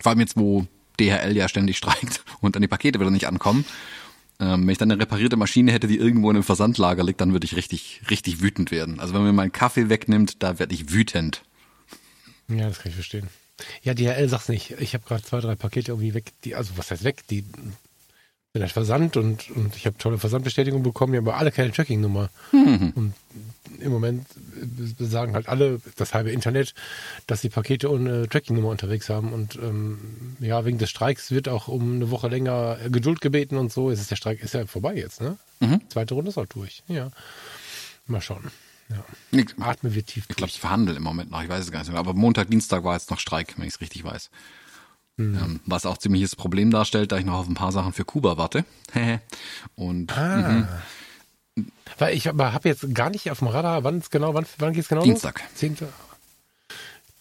Vor 0.00 0.10
allem 0.10 0.20
jetzt, 0.20 0.36
wo 0.36 0.66
DHL 0.98 1.36
ja 1.36 1.48
ständig 1.48 1.76
streikt 1.78 2.22
und 2.40 2.54
dann 2.54 2.62
die 2.62 2.68
Pakete 2.68 3.00
wieder 3.00 3.10
nicht 3.10 3.26
ankommen. 3.26 3.64
Ähm, 4.40 4.62
wenn 4.62 4.70
ich 4.70 4.78
dann 4.78 4.90
eine 4.90 5.00
reparierte 5.00 5.36
Maschine 5.36 5.72
hätte, 5.72 5.86
die 5.86 5.98
irgendwo 5.98 6.30
in 6.30 6.36
einem 6.36 6.42
Versandlager 6.42 7.04
liegt, 7.04 7.20
dann 7.20 7.32
würde 7.32 7.44
ich 7.44 7.56
richtig, 7.56 8.02
richtig 8.10 8.40
wütend 8.40 8.70
werden. 8.70 8.98
Also 8.98 9.14
wenn 9.14 9.22
mir 9.22 9.32
meinen 9.32 9.52
Kaffee 9.52 9.88
wegnimmt, 9.88 10.42
da 10.42 10.58
werde 10.58 10.74
ich 10.74 10.90
wütend. 10.90 11.42
Ja, 12.48 12.68
das 12.68 12.80
kann 12.80 12.90
ich 12.90 12.96
verstehen. 12.96 13.28
Ja, 13.82 13.94
DHL 13.94 14.28
sagt's 14.28 14.48
nicht. 14.48 14.72
Ich 14.80 14.94
habe 14.94 15.04
gerade 15.06 15.22
zwei, 15.22 15.40
drei 15.40 15.54
Pakete 15.54 15.92
irgendwie 15.92 16.14
weg, 16.14 16.32
die, 16.44 16.54
also 16.54 16.72
was 16.76 16.90
heißt 16.90 17.04
weg, 17.04 17.26
die 17.28 17.44
sind 18.52 18.62
halt 18.62 18.72
Versand 18.72 19.16
und, 19.16 19.50
und 19.50 19.76
ich 19.76 19.86
habe 19.86 19.96
tolle 19.98 20.18
Versandbestätigung 20.18 20.82
bekommen, 20.82 21.12
die 21.12 21.18
haben 21.18 21.28
aber 21.28 21.38
alle 21.38 21.52
keine 21.52 21.72
Tracking-Nummer. 21.72 22.28
Mhm. 22.52 22.92
Und 22.94 23.14
im 23.82 23.92
Moment 23.92 24.26
sagen 24.98 25.34
halt 25.34 25.48
alle, 25.48 25.80
das 25.96 26.14
halbe 26.14 26.30
Internet, 26.30 26.74
dass 27.26 27.40
die 27.40 27.48
Pakete 27.48 27.90
ohne 27.90 28.28
Tracking-Nummer 28.28 28.68
unterwegs 28.68 29.08
haben. 29.08 29.32
Und 29.32 29.56
ähm, 29.56 30.36
ja, 30.40 30.64
wegen 30.64 30.78
des 30.78 30.90
Streiks 30.90 31.30
wird 31.30 31.48
auch 31.48 31.68
um 31.68 31.96
eine 31.96 32.10
Woche 32.10 32.28
länger 32.28 32.78
Geduld 32.90 33.20
gebeten 33.20 33.56
und 33.56 33.72
so. 33.72 33.90
Es 33.90 34.00
ist 34.00 34.10
der 34.10 34.16
Streik 34.16 34.42
ist 34.42 34.54
ja 34.54 34.66
vorbei 34.66 34.94
jetzt, 34.94 35.20
ne? 35.20 35.36
Mhm. 35.60 35.80
Zweite 35.88 36.14
Runde 36.14 36.30
ist 36.30 36.38
auch 36.38 36.46
durch. 36.46 36.82
Ja. 36.88 37.10
Mal 38.06 38.20
schauen. 38.20 38.50
Ja. 38.88 39.04
Ich, 39.30 39.54
Atme 39.58 39.94
wir 39.94 40.04
tief. 40.04 40.26
Ich 40.28 40.36
glaube, 40.36 40.50
ich 40.50 40.60
verhandle 40.60 40.94
im 40.96 41.02
Moment 41.02 41.30
noch, 41.30 41.42
ich 41.42 41.48
weiß 41.48 41.64
es 41.64 41.72
gar 41.72 41.80
nicht 41.80 41.90
mehr. 41.90 42.00
Aber 42.00 42.14
Montag, 42.14 42.50
Dienstag 42.50 42.84
war 42.84 42.94
jetzt 42.94 43.10
noch 43.10 43.18
Streik, 43.18 43.54
wenn 43.56 43.66
ich 43.66 43.74
es 43.74 43.80
richtig 43.80 44.04
weiß. 44.04 44.30
Mhm. 45.16 45.38
Ähm, 45.38 45.60
was 45.66 45.86
auch 45.86 45.98
ziemliches 45.98 46.36
Problem 46.36 46.70
darstellt, 46.70 47.12
da 47.12 47.18
ich 47.18 47.24
noch 47.24 47.34
auf 47.34 47.48
ein 47.48 47.54
paar 47.54 47.72
Sachen 47.72 47.92
für 47.92 48.04
Kuba 48.04 48.36
warte. 48.36 48.64
Und 49.74 50.16
ah. 50.16 50.82
Weil 51.98 52.16
ich 52.16 52.28
aber 52.28 52.52
habe 52.52 52.68
jetzt 52.68 52.94
gar 52.94 53.10
nicht 53.10 53.30
auf 53.30 53.40
dem 53.40 53.48
Radar, 53.48 53.84
wann 53.84 53.98
es 53.98 54.10
genau, 54.10 54.34
wann, 54.34 54.46
wann 54.58 54.72
geht 54.72 54.84
es 54.84 54.88
genau? 54.88 55.02
Dienstag. 55.02 55.40
Los? 55.40 55.54
10. 55.54 55.76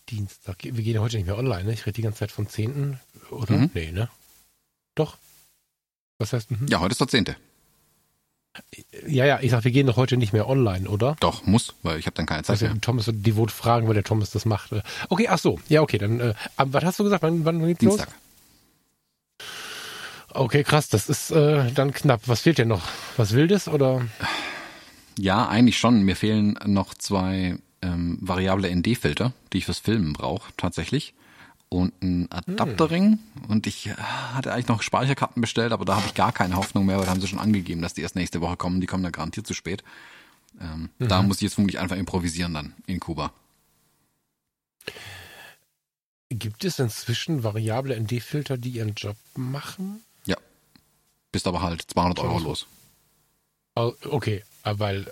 Dienstag. 0.09 0.57
Wir 0.63 0.83
gehen 0.83 0.99
heute 0.99 1.17
nicht 1.17 1.25
mehr 1.25 1.37
online, 1.37 1.65
ne? 1.65 1.73
Ich 1.73 1.85
rede 1.85 1.93
die 1.93 2.01
ganze 2.01 2.19
Zeit 2.19 2.31
vom 2.31 2.47
10. 2.47 2.99
oder? 3.29 3.53
Mhm. 3.53 3.69
Nee, 3.73 3.91
ne? 3.91 4.09
Doch. 4.95 5.17
Was 6.19 6.33
heißt? 6.33 6.51
Mhm. 6.51 6.67
Ja, 6.67 6.79
heute 6.79 6.91
ist 6.91 7.01
der 7.01 7.07
10. 7.07 7.35
Ja, 9.07 9.25
ja, 9.25 9.39
ich 9.41 9.51
sag, 9.51 9.63
wir 9.63 9.71
gehen 9.71 9.87
doch 9.87 9.95
heute 9.95 10.17
nicht 10.17 10.33
mehr 10.33 10.47
online, 10.47 10.89
oder? 10.89 11.15
Doch, 11.21 11.45
muss, 11.45 11.73
weil 11.83 11.99
ich 11.99 12.05
habe 12.05 12.15
dann 12.15 12.25
keine 12.25 12.43
Zeit 12.43 12.51
also, 12.51 12.65
mehr. 12.65 12.81
Thomas 12.81 13.07
wird 13.07 13.25
devot 13.25 13.49
fragen, 13.49 13.87
weil 13.87 13.93
der 13.93 14.03
Thomas 14.03 14.31
das 14.31 14.43
macht. 14.45 14.71
Okay, 15.07 15.29
ach 15.29 15.39
so, 15.39 15.59
ja, 15.69 15.81
okay, 15.81 15.97
dann, 15.97 16.19
äh, 16.19 16.33
was 16.57 16.83
hast 16.83 16.99
du 16.99 17.05
gesagt, 17.05 17.23
wann, 17.23 17.45
wann 17.45 17.65
geht's 17.65 17.79
Dienstag. 17.79 18.07
los? 18.07 18.15
Okay, 20.33 20.63
krass, 20.63 20.89
das 20.89 21.09
ist 21.09 21.31
äh, 21.31 21.71
dann 21.71 21.93
knapp. 21.93 22.21
Was 22.27 22.41
fehlt 22.41 22.57
dir 22.57 22.65
noch? 22.65 22.87
Was 23.17 23.33
Wildes 23.33 23.67
oder? 23.67 24.01
Ja, 25.17 25.47
eigentlich 25.47 25.77
schon. 25.77 26.03
Mir 26.03 26.15
fehlen 26.15 26.57
noch 26.65 26.93
zwei 26.93 27.57
ähm, 27.81 28.17
variable 28.21 28.73
ND-Filter, 28.73 29.33
die 29.51 29.59
ich 29.59 29.65
fürs 29.65 29.79
Filmen 29.79 30.13
brauche, 30.13 30.51
tatsächlich 30.57 31.13
und 31.71 31.93
ein 32.01 32.29
Adapterring. 32.31 33.11
Hm. 33.11 33.19
Und 33.47 33.65
ich 33.65 33.87
äh, 33.87 33.93
hatte 33.95 34.53
eigentlich 34.53 34.67
noch 34.67 34.81
Speicherkarten 34.81 35.41
bestellt, 35.41 35.71
aber 35.71 35.85
da 35.85 35.95
habe 35.95 36.05
ich 36.05 36.13
gar 36.13 36.33
keine 36.33 36.57
Hoffnung 36.57 36.85
mehr, 36.85 36.97
weil 36.97 37.05
da 37.05 37.11
haben 37.11 37.21
sie 37.21 37.27
schon 37.27 37.39
angegeben, 37.39 37.81
dass 37.81 37.93
die 37.93 38.01
erst 38.01 38.15
nächste 38.15 38.41
Woche 38.41 38.57
kommen. 38.57 38.81
Die 38.81 38.87
kommen 38.87 39.03
da 39.03 39.09
garantiert 39.09 39.47
zu 39.47 39.53
spät. 39.53 39.83
Ähm, 40.59 40.89
mhm. 40.99 41.07
Da 41.07 41.21
muss 41.21 41.37
ich 41.37 41.43
jetzt 41.43 41.53
vermutlich 41.53 41.79
einfach 41.79 41.95
improvisieren 41.95 42.53
dann 42.53 42.73
in 42.87 42.99
Kuba. 42.99 43.31
Gibt 46.29 46.65
es 46.65 46.79
inzwischen 46.79 47.43
variable 47.43 47.97
ND-Filter, 47.97 48.57
die 48.57 48.71
ihren 48.71 48.93
Job 48.93 49.15
machen? 49.35 50.01
Bist 51.31 51.47
aber 51.47 51.61
halt 51.61 51.81
200 51.81 52.19
Euro 52.19 52.39
los. 52.39 52.67
Okay, 53.75 54.43
weil 54.63 55.11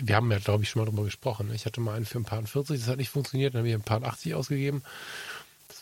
wir 0.00 0.16
haben 0.16 0.30
ja, 0.32 0.38
glaube 0.38 0.62
ich, 0.62 0.70
schon 0.70 0.80
mal 0.80 0.86
drüber 0.86 1.04
gesprochen. 1.04 1.52
Ich 1.54 1.66
hatte 1.66 1.80
mal 1.80 1.94
einen 1.94 2.06
für 2.06 2.18
ein 2.18 2.24
paar 2.24 2.44
40, 2.44 2.80
das 2.80 2.88
hat 2.88 2.96
nicht 2.96 3.10
funktioniert, 3.10 3.54
dann 3.54 3.60
habe 3.60 3.68
ich 3.68 3.74
ein 3.74 3.82
paar 3.82 4.02
80 4.02 4.34
ausgegeben 4.34 4.82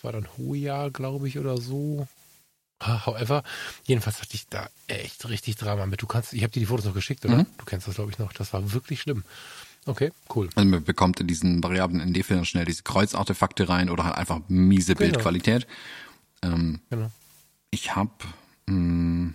war 0.03 0.13
dann 0.13 0.27
Hoja, 0.37 0.89
glaube 0.89 1.29
ich, 1.29 1.39
oder 1.39 1.59
so. 1.59 2.07
However, 2.83 3.45
jedenfalls 3.85 4.21
hatte 4.21 4.35
ich 4.35 4.49
da 4.49 4.69
echt 4.89 5.29
richtig 5.29 5.57
Drama 5.57 5.87
mit. 5.87 6.03
Du 6.03 6.07
kannst, 6.07 6.33
ich 6.33 6.43
habe 6.43 6.53
dir 6.53 6.61
die 6.61 6.67
Fotos 6.67 6.85
noch 6.85 6.95
geschickt, 6.95 7.25
oder? 7.25 7.39
Mhm. 7.39 7.47
Du 7.59 7.65
kennst 7.65 7.87
das, 7.87 7.95
glaube 7.95 8.11
ich, 8.11 8.19
noch. 8.19 8.33
Das 8.33 8.53
war 8.53 8.73
wirklich 8.73 9.01
schlimm. 9.01 9.23
Okay, 9.87 10.13
cool. 10.35 10.49
Also 10.55 10.69
man 10.69 10.83
bekommt 10.83 11.21
in 11.21 11.27
diesen 11.27 11.63
variablen 11.63 12.01
ND-Filtern 12.01 12.45
schnell 12.45 12.65
diese 12.65 12.83
Kreuzartefakte 12.83 13.69
rein 13.69 13.91
oder 13.91 14.05
halt 14.05 14.17
einfach 14.17 14.41
miese 14.49 14.95
genau. 14.95 15.13
Bildqualität. 15.13 15.67
Ähm, 16.43 16.81
genau. 16.91 17.11
Ich 17.71 17.95
habe, 17.95 18.13
hm, 18.69 19.35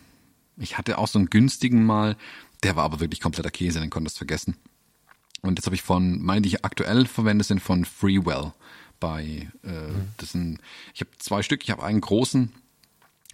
ich 0.58 0.78
hatte 0.78 0.98
auch 0.98 1.08
so 1.08 1.20
einen 1.20 1.30
günstigen 1.30 1.86
mal, 1.86 2.18
der 2.64 2.76
war 2.76 2.84
aber 2.84 3.00
wirklich 3.00 3.22
kompletter 3.22 3.52
Käse, 3.52 3.80
den 3.80 3.90
konntest 3.90 4.18
du 4.18 4.20
vergessen. 4.20 4.58
Und 5.42 5.58
jetzt 5.58 5.66
habe 5.66 5.76
ich 5.76 5.84
von, 5.84 6.22
meine, 6.22 6.42
die 6.42 6.50
ich 6.50 6.66
aktuell 6.66 7.06
verwende, 7.06 7.44
sind 7.44 7.62
von 7.62 7.86
Freewell. 7.86 8.54
Bei, 9.00 9.48
äh, 9.64 9.68
mhm. 9.68 10.08
das 10.18 10.32
sind, 10.32 10.60
ich 10.94 11.02
habe 11.02 11.12
zwei 11.20 11.44
Stück, 11.44 11.64
ich 11.64 11.70
habe 11.70 11.84
einen 11.84 12.02
großen 12.02 12.52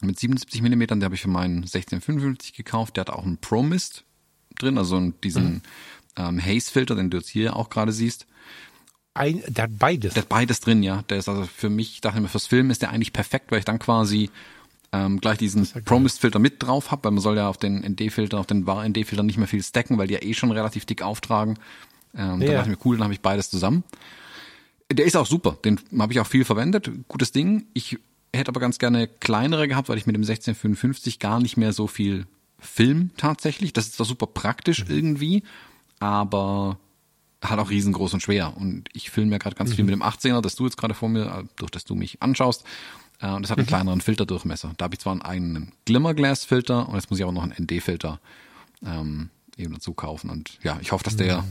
mit 0.01 0.19
77 0.19 0.61
Millimetern, 0.61 0.99
der 0.99 1.05
habe 1.05 1.15
ich 1.15 1.21
für 1.21 1.29
meinen 1.29 1.57
1655 1.63 2.53
gekauft. 2.53 2.97
Der 2.97 3.01
hat 3.01 3.09
auch 3.09 3.23
einen 3.23 3.37
Pro 3.37 3.63
Mist 3.63 4.03
drin, 4.59 4.77
also 4.77 4.99
diesen 5.23 5.53
mhm. 5.53 5.61
ähm, 6.17 6.45
Haze-Filter, 6.45 6.95
den 6.95 7.09
du 7.09 7.17
jetzt 7.17 7.29
hier 7.29 7.55
auch 7.55 7.69
gerade 7.69 7.93
siehst. 7.93 8.27
Ein, 9.13 9.43
der 9.47 9.65
hat 9.65 9.77
beides. 9.77 10.13
Der 10.13 10.23
hat 10.23 10.29
beides 10.29 10.59
drin, 10.59 10.83
ja. 10.83 11.03
Der 11.03 11.17
ist 11.17 11.29
also 11.29 11.45
für 11.45 11.69
mich, 11.69 11.93
ich 11.93 12.01
dachte 12.01 12.19
mir, 12.19 12.27
fürs 12.27 12.47
Film 12.47 12.71
ist 12.71 12.81
der 12.81 12.89
eigentlich 12.89 13.13
perfekt, 13.13 13.51
weil 13.51 13.59
ich 13.59 13.65
dann 13.65 13.79
quasi 13.79 14.29
ähm, 14.93 15.19
gleich 15.19 15.39
diesen 15.39 15.65
ja 15.65 15.81
Promised-Filter 15.83 16.39
mit 16.39 16.61
drauf 16.61 16.91
habe, 16.91 17.05
weil 17.05 17.11
man 17.11 17.21
soll 17.21 17.35
ja 17.35 17.49
auf 17.49 17.57
den 17.57 17.79
ND-Filter, 17.79 18.39
auf 18.39 18.45
den 18.45 18.67
War-ND-Filter 18.67 19.23
nicht 19.23 19.37
mehr 19.37 19.47
viel 19.47 19.63
stacken, 19.63 19.97
weil 19.97 20.07
die 20.07 20.13
ja 20.13 20.21
eh 20.21 20.33
schon 20.35 20.51
relativ 20.51 20.85
dick 20.85 21.01
auftragen. 21.01 21.57
Ähm, 22.15 22.41
ja. 22.41 22.47
Dann 22.47 22.55
dachte 22.55 22.71
ich 22.71 22.77
mir, 22.77 22.85
cool, 22.85 22.97
dann 22.97 23.05
habe 23.05 23.13
ich 23.13 23.21
beides 23.21 23.49
zusammen. 23.49 23.83
Der 24.91 25.05
ist 25.05 25.17
auch 25.17 25.25
super, 25.25 25.57
den 25.65 25.79
habe 25.97 26.13
ich 26.13 26.19
auch 26.19 26.27
viel 26.27 26.45
verwendet, 26.45 26.91
gutes 27.07 27.31
Ding. 27.31 27.65
Ich 27.73 27.97
hätte 28.31 28.49
aber 28.49 28.59
ganz 28.59 28.77
gerne 28.77 29.07
kleinere 29.07 29.67
gehabt, 29.67 29.89
weil 29.89 29.97
ich 29.97 30.05
mit 30.05 30.15
dem 30.15 30.21
1655 30.21 31.17
gar 31.17 31.39
nicht 31.39 31.57
mehr 31.57 31.73
so 31.73 31.87
viel 31.87 32.27
Film 32.59 33.09
tatsächlich. 33.17 33.73
Das 33.73 33.87
ist 33.87 33.95
zwar 33.95 34.05
super 34.05 34.27
praktisch 34.27 34.85
mhm. 34.85 34.95
irgendwie, 34.95 35.43
aber 35.99 36.77
halt 37.43 37.59
auch 37.59 37.71
riesengroß 37.71 38.13
und 38.13 38.21
schwer. 38.21 38.55
Und 38.55 38.89
ich 38.93 39.09
filme 39.09 39.31
ja 39.31 39.37
gerade 39.39 39.55
ganz 39.55 39.71
mhm. 39.71 39.75
viel 39.75 39.85
mit 39.85 39.93
dem 39.93 40.03
18er, 40.03 40.41
das 40.41 40.55
du 40.55 40.65
jetzt 40.65 40.77
gerade 40.77 40.93
vor 40.93 41.09
mir, 41.09 41.25
äh, 41.25 41.43
durch 41.55 41.71
das 41.71 41.83
du 41.83 41.95
mich 41.95 42.21
anschaust. 42.21 42.63
Äh, 43.23 43.31
und 43.31 43.41
das 43.41 43.49
hat 43.49 43.57
einen 43.57 43.65
mhm. 43.65 43.69
kleineren 43.69 44.01
Filterdurchmesser. 44.01 44.73
Da 44.77 44.85
habe 44.85 44.93
ich 44.93 44.99
zwar 44.99 45.13
einen 45.13 45.23
eigenen 45.23 45.71
Glimmerglass-Filter 45.85 46.87
und 46.87 46.95
jetzt 46.95 47.09
muss 47.09 47.17
ich 47.17 47.23
aber 47.23 47.31
noch 47.31 47.43
einen 47.43 47.55
ND-Filter 47.57 48.19
ähm, 48.85 49.29
eben 49.57 49.73
dazu 49.73 49.93
kaufen. 49.93 50.29
Und 50.29 50.59
ja, 50.61 50.77
ich 50.81 50.91
hoffe, 50.91 51.03
dass 51.03 51.15
der 51.15 51.41
mhm 51.41 51.47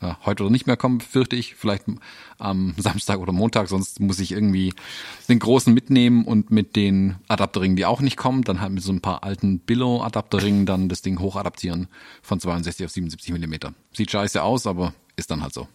ja, 0.00 0.18
heute 0.24 0.44
oder 0.44 0.52
nicht 0.52 0.66
mehr 0.66 0.76
kommen, 0.76 1.00
fürchte 1.00 1.36
ich. 1.36 1.54
Vielleicht 1.54 1.84
am 2.38 2.74
Samstag 2.76 3.18
oder 3.18 3.32
Montag, 3.32 3.68
sonst 3.68 4.00
muss 4.00 4.20
ich 4.20 4.32
irgendwie 4.32 4.74
den 5.28 5.38
großen 5.38 5.72
mitnehmen 5.72 6.24
und 6.24 6.50
mit 6.50 6.76
den 6.76 7.16
Adapterringen, 7.28 7.76
die 7.76 7.86
auch 7.86 8.00
nicht 8.00 8.16
kommen, 8.16 8.42
dann 8.42 8.60
halt 8.60 8.72
mit 8.72 8.82
so 8.82 8.92
ein 8.92 9.00
paar 9.00 9.24
alten 9.24 9.58
Billo-Adapterringen 9.58 10.66
dann 10.66 10.88
das 10.88 11.02
Ding 11.02 11.18
hochadaptieren 11.18 11.88
von 12.22 12.40
62 12.40 12.86
auf 12.86 12.92
77 12.92 13.32
Millimeter. 13.32 13.74
Sieht 13.92 14.10
scheiße 14.10 14.42
aus, 14.42 14.66
aber 14.66 14.94
ist 15.16 15.30
dann 15.30 15.42
halt 15.42 15.52
so. 15.54 15.68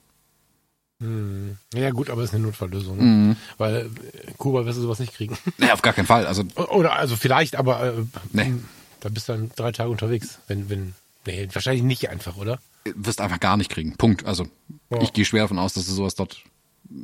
Hm. 1.03 1.57
Ja 1.74 1.91
gut, 1.91 2.10
aber 2.10 2.24
ist 2.24 2.33
eine 2.33 2.43
Notfalllösung, 2.43 2.98
ne? 2.98 3.03
mhm. 3.03 3.36
weil 3.57 3.89
in 4.27 4.38
Kuba 4.38 4.65
wirst 4.65 4.77
du 4.77 4.83
sowas 4.83 5.00
nicht 5.00 5.13
kriegen. 5.13 5.38
Nee, 5.57 5.72
auf 5.72 5.81
gar 5.81 5.93
keinen 5.93 6.07
Fall. 6.07 6.25
Also 6.25 6.43
oder 6.55 6.93
also 6.93 7.15
vielleicht, 7.15 7.55
aber 7.55 7.83
äh, 7.86 7.93
nee. 8.31 8.53
da 9.01 9.10
bist 9.10 9.27
du 9.27 9.33
dann 9.33 9.51
drei 9.55 9.72
Tage 9.72 9.89
unterwegs, 9.89 10.39
wenn 10.48 10.69
wenn 10.69 10.95
nee, 11.25 11.48
wahrscheinlich 11.51 11.83
nicht 11.83 12.10
einfach, 12.10 12.38
oder? 12.38 12.60
wirst 12.86 13.22
einfach 13.22 13.39
gar 13.39 13.57
nicht 13.57 13.72
kriegen. 13.72 13.95
Punkt. 13.95 14.25
Also 14.25 14.48
ja. 14.89 15.01
ich 15.01 15.13
gehe 15.13 15.25
schwer 15.25 15.43
davon 15.43 15.60
aus, 15.60 15.74
dass 15.74 15.86
du 15.86 15.93
sowas 15.93 16.15
dort 16.15 16.43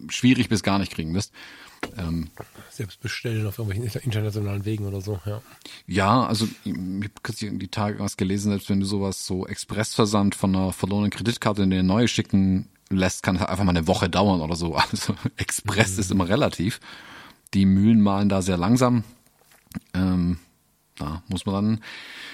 schwierig 0.09 0.49
bis 0.49 0.63
gar 0.63 0.79
nicht 0.79 0.91
kriegen 0.91 1.13
wirst. 1.13 1.31
Ähm, 1.97 2.29
Selbst 2.69 2.99
bestellen 2.99 3.47
auf 3.47 3.57
irgendwelchen 3.57 4.01
internationalen 4.01 4.65
Wegen 4.65 4.85
oder 4.85 4.99
so, 4.99 5.19
ja. 5.25 5.41
Ja, 5.87 6.25
also 6.25 6.47
ich 6.65 6.73
habe 6.73 7.09
kürzlich 7.23 7.51
die 7.57 7.69
Tage 7.69 7.99
was 7.99 8.17
gelesen, 8.17 8.49
selbst 8.49 8.69
wenn 8.69 8.81
du 8.81 8.85
sowas 8.85 9.25
so 9.25 9.47
Expressversand 9.47 10.35
von 10.35 10.53
einer 10.53 10.73
verlorenen 10.73 11.09
Kreditkarte 11.09 11.63
in 11.63 11.71
eine 11.71 11.83
neue 11.83 12.09
schicken 12.09 12.67
lässt, 12.89 13.24
kann 13.24 13.36
es 13.36 13.41
einfach 13.41 13.63
mal 13.63 13.75
eine 13.75 13.88
Woche 13.88 14.10
dauern 14.10 14.41
oder 14.41 14.55
so. 14.55 14.75
Also 14.91 15.15
Express 15.38 15.93
mhm. 15.93 16.00
ist 16.00 16.12
immer 16.12 16.29
relativ. 16.29 16.79
Die 17.53 17.65
Mühlen 17.65 18.01
malen 18.01 18.29
da 18.29 18.41
sehr 18.41 18.58
langsam. 18.58 19.03
Ähm, 19.93 20.39
da 20.98 21.24
muss 21.27 21.46
man 21.46 21.55
dann 21.55 21.84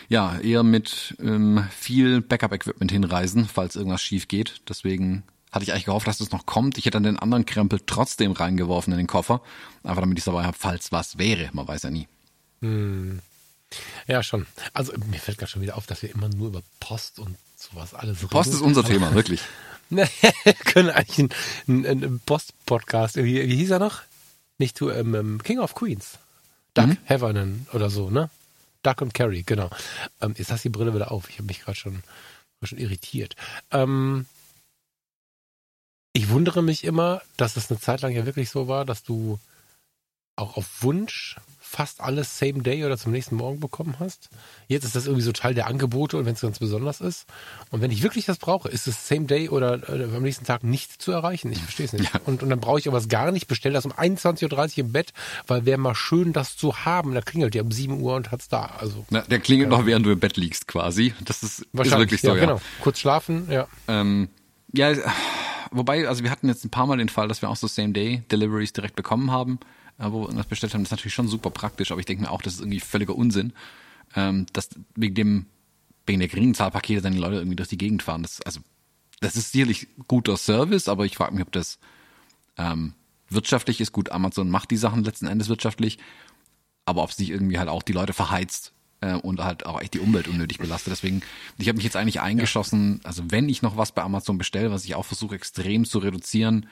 ja 0.09 0.39
eher 0.39 0.63
mit 0.63 1.15
ähm, 1.19 1.65
viel 1.69 2.21
Backup-Equipment 2.21 2.91
hinreisen, 2.91 3.47
falls 3.51 3.75
irgendwas 3.75 4.01
schief 4.01 4.27
geht. 4.27 4.61
Deswegen 4.67 5.23
hatte 5.51 5.63
ich 5.63 5.71
eigentlich 5.71 5.85
gehofft, 5.85 6.07
dass 6.07 6.17
das 6.17 6.31
noch 6.31 6.45
kommt. 6.45 6.77
Ich 6.77 6.85
hätte 6.85 6.97
dann 6.97 7.03
den 7.03 7.19
anderen 7.19 7.45
Krempel 7.45 7.79
trotzdem 7.85 8.33
reingeworfen 8.33 8.91
in 8.91 8.97
den 8.97 9.07
Koffer, 9.07 9.41
einfach 9.83 10.01
damit 10.01 10.17
ich 10.17 10.21
es 10.21 10.25
dabei 10.25 10.43
habe, 10.43 10.57
falls 10.59 10.91
was 10.91 11.17
wäre. 11.17 11.49
Man 11.53 11.67
weiß 11.67 11.83
ja 11.83 11.91
nie. 11.91 12.07
Hm. 12.61 13.21
Ja, 14.07 14.21
schon. 14.21 14.45
Also 14.73 14.93
mir 15.09 15.19
fällt 15.19 15.37
gerade 15.37 15.51
schon 15.51 15.61
wieder 15.61 15.77
auf, 15.77 15.87
dass 15.87 16.01
wir 16.01 16.13
immer 16.13 16.29
nur 16.29 16.49
über 16.49 16.61
Post 16.79 17.19
und 17.19 17.37
sowas 17.55 17.93
alles 17.93 18.17
reden. 18.17 18.29
Post 18.29 18.53
ist 18.53 18.61
unser 18.61 18.83
Thema, 18.83 19.13
wirklich. 19.13 19.41
wir 20.43 20.53
können 20.65 20.89
eigentlich 20.89 21.29
einen, 21.67 21.85
einen 21.85 22.19
Post-Podcast, 22.21 23.17
wie, 23.17 23.47
wie 23.47 23.55
hieß 23.55 23.71
er 23.71 23.79
noch? 23.79 24.01
Nicht 24.57 24.77
zu 24.77 24.89
ähm, 24.89 25.41
King 25.43 25.59
of 25.59 25.75
Queens. 25.75 26.17
Doug 26.73 26.87
mhm. 26.87 26.97
Heffernan 27.05 27.67
oder 27.73 27.89
so, 27.89 28.09
ne? 28.09 28.29
Duck 28.83 29.01
und 29.01 29.13
Carrie, 29.13 29.43
genau. 29.43 29.69
Ähm, 30.21 30.35
jetzt 30.37 30.51
hast 30.51 30.63
du 30.63 30.69
die 30.69 30.77
Brille 30.77 30.93
wieder 30.93 31.11
auf. 31.11 31.29
Ich 31.29 31.37
habe 31.37 31.47
mich 31.47 31.61
gerade 31.61 31.77
schon, 31.77 32.03
schon 32.63 32.77
irritiert. 32.77 33.35
Ähm, 33.71 34.25
ich 36.13 36.29
wundere 36.29 36.63
mich 36.63 36.83
immer, 36.83 37.21
dass 37.35 37.57
es 37.57 37.69
eine 37.69 37.79
Zeit 37.79 38.01
lang 38.01 38.13
ja 38.13 38.25
wirklich 38.25 38.49
so 38.49 38.67
war, 38.67 38.85
dass 38.85 39.03
du 39.03 39.39
auch 40.35 40.55
auf 40.55 40.83
Wunsch 40.83 41.37
fast 41.75 41.99
alles 41.99 42.39
Same 42.39 42.63
Day 42.63 42.85
oder 42.85 42.97
zum 42.97 43.11
nächsten 43.11 43.35
Morgen 43.35 43.59
bekommen 43.59 43.97
hast. 43.99 44.29
Jetzt 44.69 44.85
ist 44.85 44.95
das 44.95 45.07
irgendwie 45.07 45.23
so 45.23 45.33
Teil 45.33 45.53
der 45.53 45.67
Angebote 45.67 46.17
und 46.17 46.25
wenn 46.25 46.33
es 46.33 46.39
ganz 46.39 46.57
besonders 46.57 47.01
ist. 47.01 47.25
Und 47.69 47.81
wenn 47.81 47.91
ich 47.91 48.01
wirklich 48.01 48.25
das 48.25 48.37
brauche, 48.37 48.69
ist 48.69 48.87
es 48.87 49.09
Same 49.09 49.25
Day 49.25 49.49
oder 49.49 49.89
äh, 49.89 50.05
am 50.05 50.23
nächsten 50.23 50.45
Tag 50.45 50.63
nicht 50.63 51.01
zu 51.01 51.11
erreichen. 51.11 51.51
Ich 51.51 51.59
verstehe 51.59 51.85
es 51.85 51.91
nicht. 51.91 52.13
Ja. 52.13 52.21
Und, 52.25 52.43
und 52.43 52.49
dann 52.49 52.61
brauche 52.61 52.79
ich 52.79 52.87
aber 52.87 52.95
was 52.95 53.09
gar 53.09 53.31
nicht, 53.31 53.47
bestelle 53.47 53.73
das 53.73 53.85
um 53.85 53.91
21.30 53.91 54.77
Uhr 54.77 54.85
im 54.85 54.91
Bett, 54.93 55.11
weil 55.47 55.65
wäre 55.65 55.77
mal 55.77 55.95
schön, 55.95 56.31
das 56.31 56.55
zu 56.55 56.85
haben. 56.85 57.13
Da 57.13 57.19
klingelt 57.19 57.55
ja 57.55 57.61
um 57.61 57.71
7 57.71 57.99
Uhr 57.99 58.15
und 58.15 58.31
hat 58.31 58.39
es 58.39 58.47
da. 58.47 58.71
Also, 58.79 59.05
Na, 59.09 59.21
der 59.21 59.39
klingelt 59.39 59.69
ja. 59.69 59.77
noch, 59.77 59.85
während 59.85 60.05
du 60.05 60.11
im 60.11 60.19
Bett 60.19 60.37
liegst 60.37 60.69
quasi. 60.69 61.13
Das 61.25 61.43
ist, 61.43 61.59
ist 61.59 61.73
wirklich 61.73 62.21
so, 62.21 62.29
ja, 62.29 62.35
ja. 62.35 62.39
Genau. 62.39 62.61
Kurz 62.79 62.99
schlafen, 62.99 63.51
ja. 63.51 63.67
Ähm, 63.89 64.29
ja, 64.71 64.93
wobei, 65.71 66.07
also 66.07 66.23
wir 66.23 66.31
hatten 66.31 66.47
jetzt 66.47 66.63
ein 66.63 66.69
paar 66.69 66.85
Mal 66.85 66.97
den 66.97 67.09
Fall, 67.09 67.27
dass 67.27 67.41
wir 67.41 67.49
auch 67.49 67.57
so 67.57 67.67
Same 67.67 67.91
Day 67.91 68.23
Deliveries 68.31 68.71
direkt 68.71 68.95
bekommen 68.95 69.31
haben 69.31 69.59
wo 69.97 70.27
wir 70.27 70.33
das 70.33 70.47
bestellt 70.47 70.73
haben, 70.73 70.83
das 70.83 70.89
ist 70.89 70.97
natürlich 70.97 71.13
schon 71.13 71.27
super 71.27 71.49
praktisch, 71.49 71.91
aber 71.91 71.99
ich 71.99 72.05
denke 72.05 72.23
mir 72.23 72.31
auch, 72.31 72.41
das 72.41 72.55
ist 72.55 72.59
irgendwie 72.59 72.79
völliger 72.79 73.15
Unsinn, 73.15 73.53
ähm, 74.15 74.45
dass 74.53 74.69
wegen 74.95 75.15
dem, 75.15 75.45
wegen 76.05 76.19
der 76.19 76.27
geringen 76.27 76.53
Zahl 76.53 76.71
Pakete 76.71 77.01
dann 77.01 77.13
die 77.13 77.19
Leute 77.19 77.35
irgendwie 77.35 77.55
durch 77.55 77.69
die 77.69 77.77
Gegend 77.77 78.03
fahren. 78.03 78.21
Das, 78.21 78.41
also, 78.41 78.59
das 79.21 79.35
ist 79.35 79.51
sicherlich 79.51 79.87
guter 80.07 80.37
Service, 80.37 80.87
aber 80.87 81.05
ich 81.05 81.15
frage 81.15 81.33
mich, 81.33 81.43
ob 81.43 81.51
das 81.51 81.79
ähm, 82.57 82.93
wirtschaftlich 83.29 83.81
ist. 83.81 83.91
Gut, 83.91 84.11
Amazon 84.11 84.49
macht 84.49 84.71
die 84.71 84.77
Sachen 84.77 85.03
letzten 85.03 85.27
Endes 85.27 85.49
wirtschaftlich, 85.49 85.97
aber 86.85 87.03
ob 87.03 87.09
es 87.09 87.19
nicht 87.19 87.29
irgendwie 87.29 87.57
halt 87.57 87.69
auch 87.69 87.83
die 87.83 87.93
Leute 87.93 88.13
verheizt 88.13 88.73
äh, 89.01 89.13
und 89.13 89.43
halt 89.43 89.65
auch 89.65 89.81
echt 89.81 89.93
die 89.93 89.99
Umwelt 89.99 90.27
unnötig 90.27 90.57
belastet. 90.57 90.91
Deswegen, 90.91 91.21
ich 91.57 91.67
habe 91.67 91.77
mich 91.77 91.85
jetzt 91.85 91.95
eigentlich 91.95 92.21
eingeschossen, 92.21 92.99
also 93.03 93.23
wenn 93.29 93.49
ich 93.49 93.61
noch 93.61 93.77
was 93.77 93.91
bei 93.91 94.03
Amazon 94.03 94.37
bestelle, 94.37 94.71
was 94.71 94.85
ich 94.85 94.95
auch 94.95 95.05
versuche 95.05 95.35
extrem 95.35 95.85
zu 95.85 95.99
reduzieren, 95.99 96.67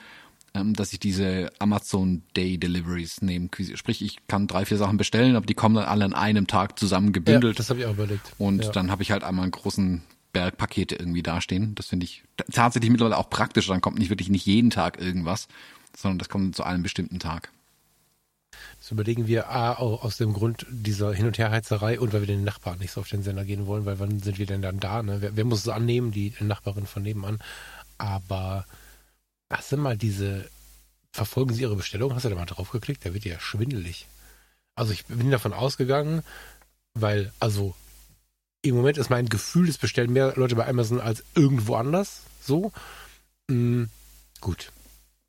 ähm, 0.54 0.74
dass 0.74 0.94
ich 0.94 1.00
diese 1.00 1.52
Amazon 1.60 2.24
Day 2.36 2.58
Deliveries 2.58 3.22
nehme. 3.22 3.50
Sprich, 3.76 4.02
ich 4.02 4.18
kann 4.28 4.48
drei, 4.48 4.66
vier 4.66 4.78
Sachen 4.78 4.98
bestellen, 4.98 5.36
aber 5.36 5.46
die 5.46 5.56
kommen 5.56 5.76
dann 5.76 5.86
alle 5.86 6.06
an 6.06 6.14
einem 6.14 6.48
Tag 6.48 6.78
zusammen 6.78 7.12
gebündelt. 7.12 7.56
Ja, 7.56 7.58
das 7.58 7.70
habe 7.70 7.80
ich 7.80 7.86
auch 7.86 7.94
überlegt. 7.94 8.34
Und 8.38 8.64
ja. 8.64 8.72
dann 8.72 8.92
habe 8.92 9.02
ich 9.02 9.12
halt 9.12 9.24
einmal 9.24 9.44
einen 9.44 9.52
großen 9.52 10.04
Berg 10.32 10.58
Pakete 10.58 10.96
irgendwie 10.96 11.24
dastehen. 11.24 11.76
Das 11.76 11.88
finde 11.88 12.06
ich 12.06 12.24
tatsächlich 12.52 12.92
mittlerweile 12.92 13.18
auch 13.18 13.30
praktisch. 13.30 13.68
Dann 13.68 13.82
kommt 13.82 13.98
nicht 13.98 14.10
wirklich 14.10 14.30
nicht 14.30 14.46
jeden 14.46 14.70
Tag 14.70 15.00
irgendwas, 15.00 15.48
sondern 15.96 16.20
das 16.20 16.30
kommt 16.30 16.56
zu 16.56 16.64
einem 16.64 16.84
bestimmten 16.84 17.20
Tag. 17.20 17.52
Das 18.80 18.92
überlegen 18.92 19.28
wir 19.28 19.50
A, 19.50 19.74
auch 19.74 20.04
aus 20.04 20.18
dem 20.18 20.34
Grund 20.34 20.66
dieser 20.70 21.14
Hin- 21.14 21.26
und 21.26 21.38
Herheizerei 21.38 22.00
und 22.00 22.14
weil 22.14 22.22
wir 22.22 22.28
den 22.28 22.44
Nachbarn 22.44 22.80
nicht 22.80 22.92
so 22.92 23.02
auf 23.02 23.08
den 23.08 23.24
Sender 23.24 23.46
gehen 23.46 23.66
wollen, 23.66 23.86
weil 23.86 24.00
wann 24.00 24.20
sind 24.20 24.38
wir 24.40 24.46
denn 24.46 24.62
dann 24.62 24.80
da? 24.80 25.02
Ne? 25.02 25.22
Wer, 25.22 25.36
wer 25.36 25.46
muss 25.46 25.60
es 25.60 25.70
annehmen? 25.70 26.12
Die 26.12 26.34
Nachbarin 26.40 26.86
von 26.86 27.04
nebenan. 27.04 27.40
Aber 27.98 28.66
Hast 29.54 29.72
du 29.72 29.78
mal 29.78 29.96
diese, 29.96 30.50
verfolgen 31.12 31.54
Sie 31.54 31.62
Ihre 31.62 31.76
Bestellung? 31.76 32.16
Hast 32.16 32.26
du 32.26 32.30
da 32.30 32.36
mal 32.36 32.46
draufgeklickt? 32.46 33.06
Da 33.06 33.14
wird 33.14 33.24
ja 33.24 33.40
schwindelig. 33.40 34.08
Also 34.76 34.94
ich 34.94 35.06
bin 35.06 35.30
davon 35.30 35.54
ausgegangen, 35.54 36.24
weil, 36.96 37.32
also 37.40 37.76
im 38.64 38.76
Moment 38.76 38.98
ist 38.98 39.12
mein 39.12 39.30
Gefühl, 39.30 39.70
es 39.70 39.78
bestellen 39.78 40.12
mehr 40.12 40.34
Leute 40.38 40.56
bei 40.56 40.68
Amazon 40.68 41.00
als 41.00 41.24
irgendwo 41.36 41.76
anders. 41.76 42.22
So. 42.42 42.72
Hm, 43.48 43.90
gut. 44.42 44.72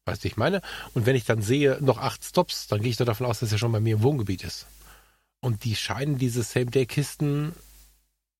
Weißt 0.07 0.25
du, 0.25 0.28
ich 0.28 0.38
meine? 0.38 0.62
Und 0.95 1.04
wenn 1.04 1.16
ich 1.16 1.25
dann 1.25 1.43
sehe, 1.43 1.78
noch 1.81 1.99
acht 1.99 2.25
Stops, 2.25 2.66
dann 2.66 2.81
gehe 2.81 2.90
ich 2.90 2.97
doch 2.97 3.04
davon 3.04 3.26
aus, 3.26 3.40
dass 3.40 3.52
er 3.52 3.59
schon 3.59 3.73
bei 3.73 3.81
mir 3.81 3.97
im 3.97 4.02
Wohngebiet 4.02 4.43
ist. 4.43 4.66
Und 5.40 5.64
die 5.64 5.76
scheinen 5.76 6.16
diese 6.16 6.43
Same-Day-Kisten 6.43 7.54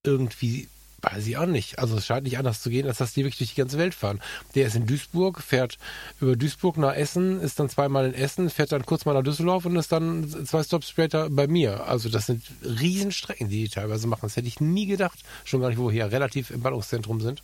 irgendwie 0.03 0.69
Weiß 1.05 1.27
ich 1.27 1.37
auch 1.37 1.47
nicht. 1.47 1.79
Also 1.79 1.99
es 1.99 2.07
scheint 2.07 2.25
nicht 2.25 2.39
anders 2.39 2.63
zu 2.63 2.71
gehen, 2.71 2.87
als 2.87 2.99
dass 2.99 3.13
die 3.13 3.25
wirklich 3.25 3.39
durch 3.39 3.51
die 3.51 3.61
ganze 3.61 3.77
Welt 3.77 3.95
fahren. 3.95 4.21
Der 4.55 4.67
ist 4.67 4.75
in 4.75 4.87
Duisburg, 4.87 5.43
fährt 5.43 5.77
über 6.19 6.35
Duisburg 6.35 6.79
nach 6.79 6.95
Essen, 6.95 7.41
ist 7.41 7.61
dann 7.61 7.69
zweimal 7.69 8.07
in 8.07 8.15
Essen, 8.15 8.49
fährt 8.49 8.73
dann 8.73 8.87
kurz 8.87 9.05
mal 9.05 9.13
nach 9.13 9.23
Düsseldorf 9.23 9.67
und 9.67 9.77
ist 9.77 9.93
dann 9.93 10.47
zwei 10.47 10.63
Stops 10.63 10.89
später 10.89 11.29
bei 11.29 11.47
mir. 11.47 11.87
Also 11.87 12.09
das 12.09 12.27
sind 12.27 12.43
Riesenstrecken, 12.63 13.51
die 13.51 13.65
die 13.65 13.69
teilweise 13.69 14.07
machen. 14.07 14.23
Das 14.23 14.37
hätte 14.37 14.49
ich 14.49 14.61
nie 14.61 14.87
gedacht. 14.87 15.19
Schon 15.45 15.61
gar 15.61 15.69
nicht, 15.69 15.79
wo 15.79 15.89
wir 15.89 15.93
hier 15.93 16.11
relativ 16.11 16.51
im 16.51 16.63
Ballungszentrum 16.63 17.21
sind. 17.21 17.43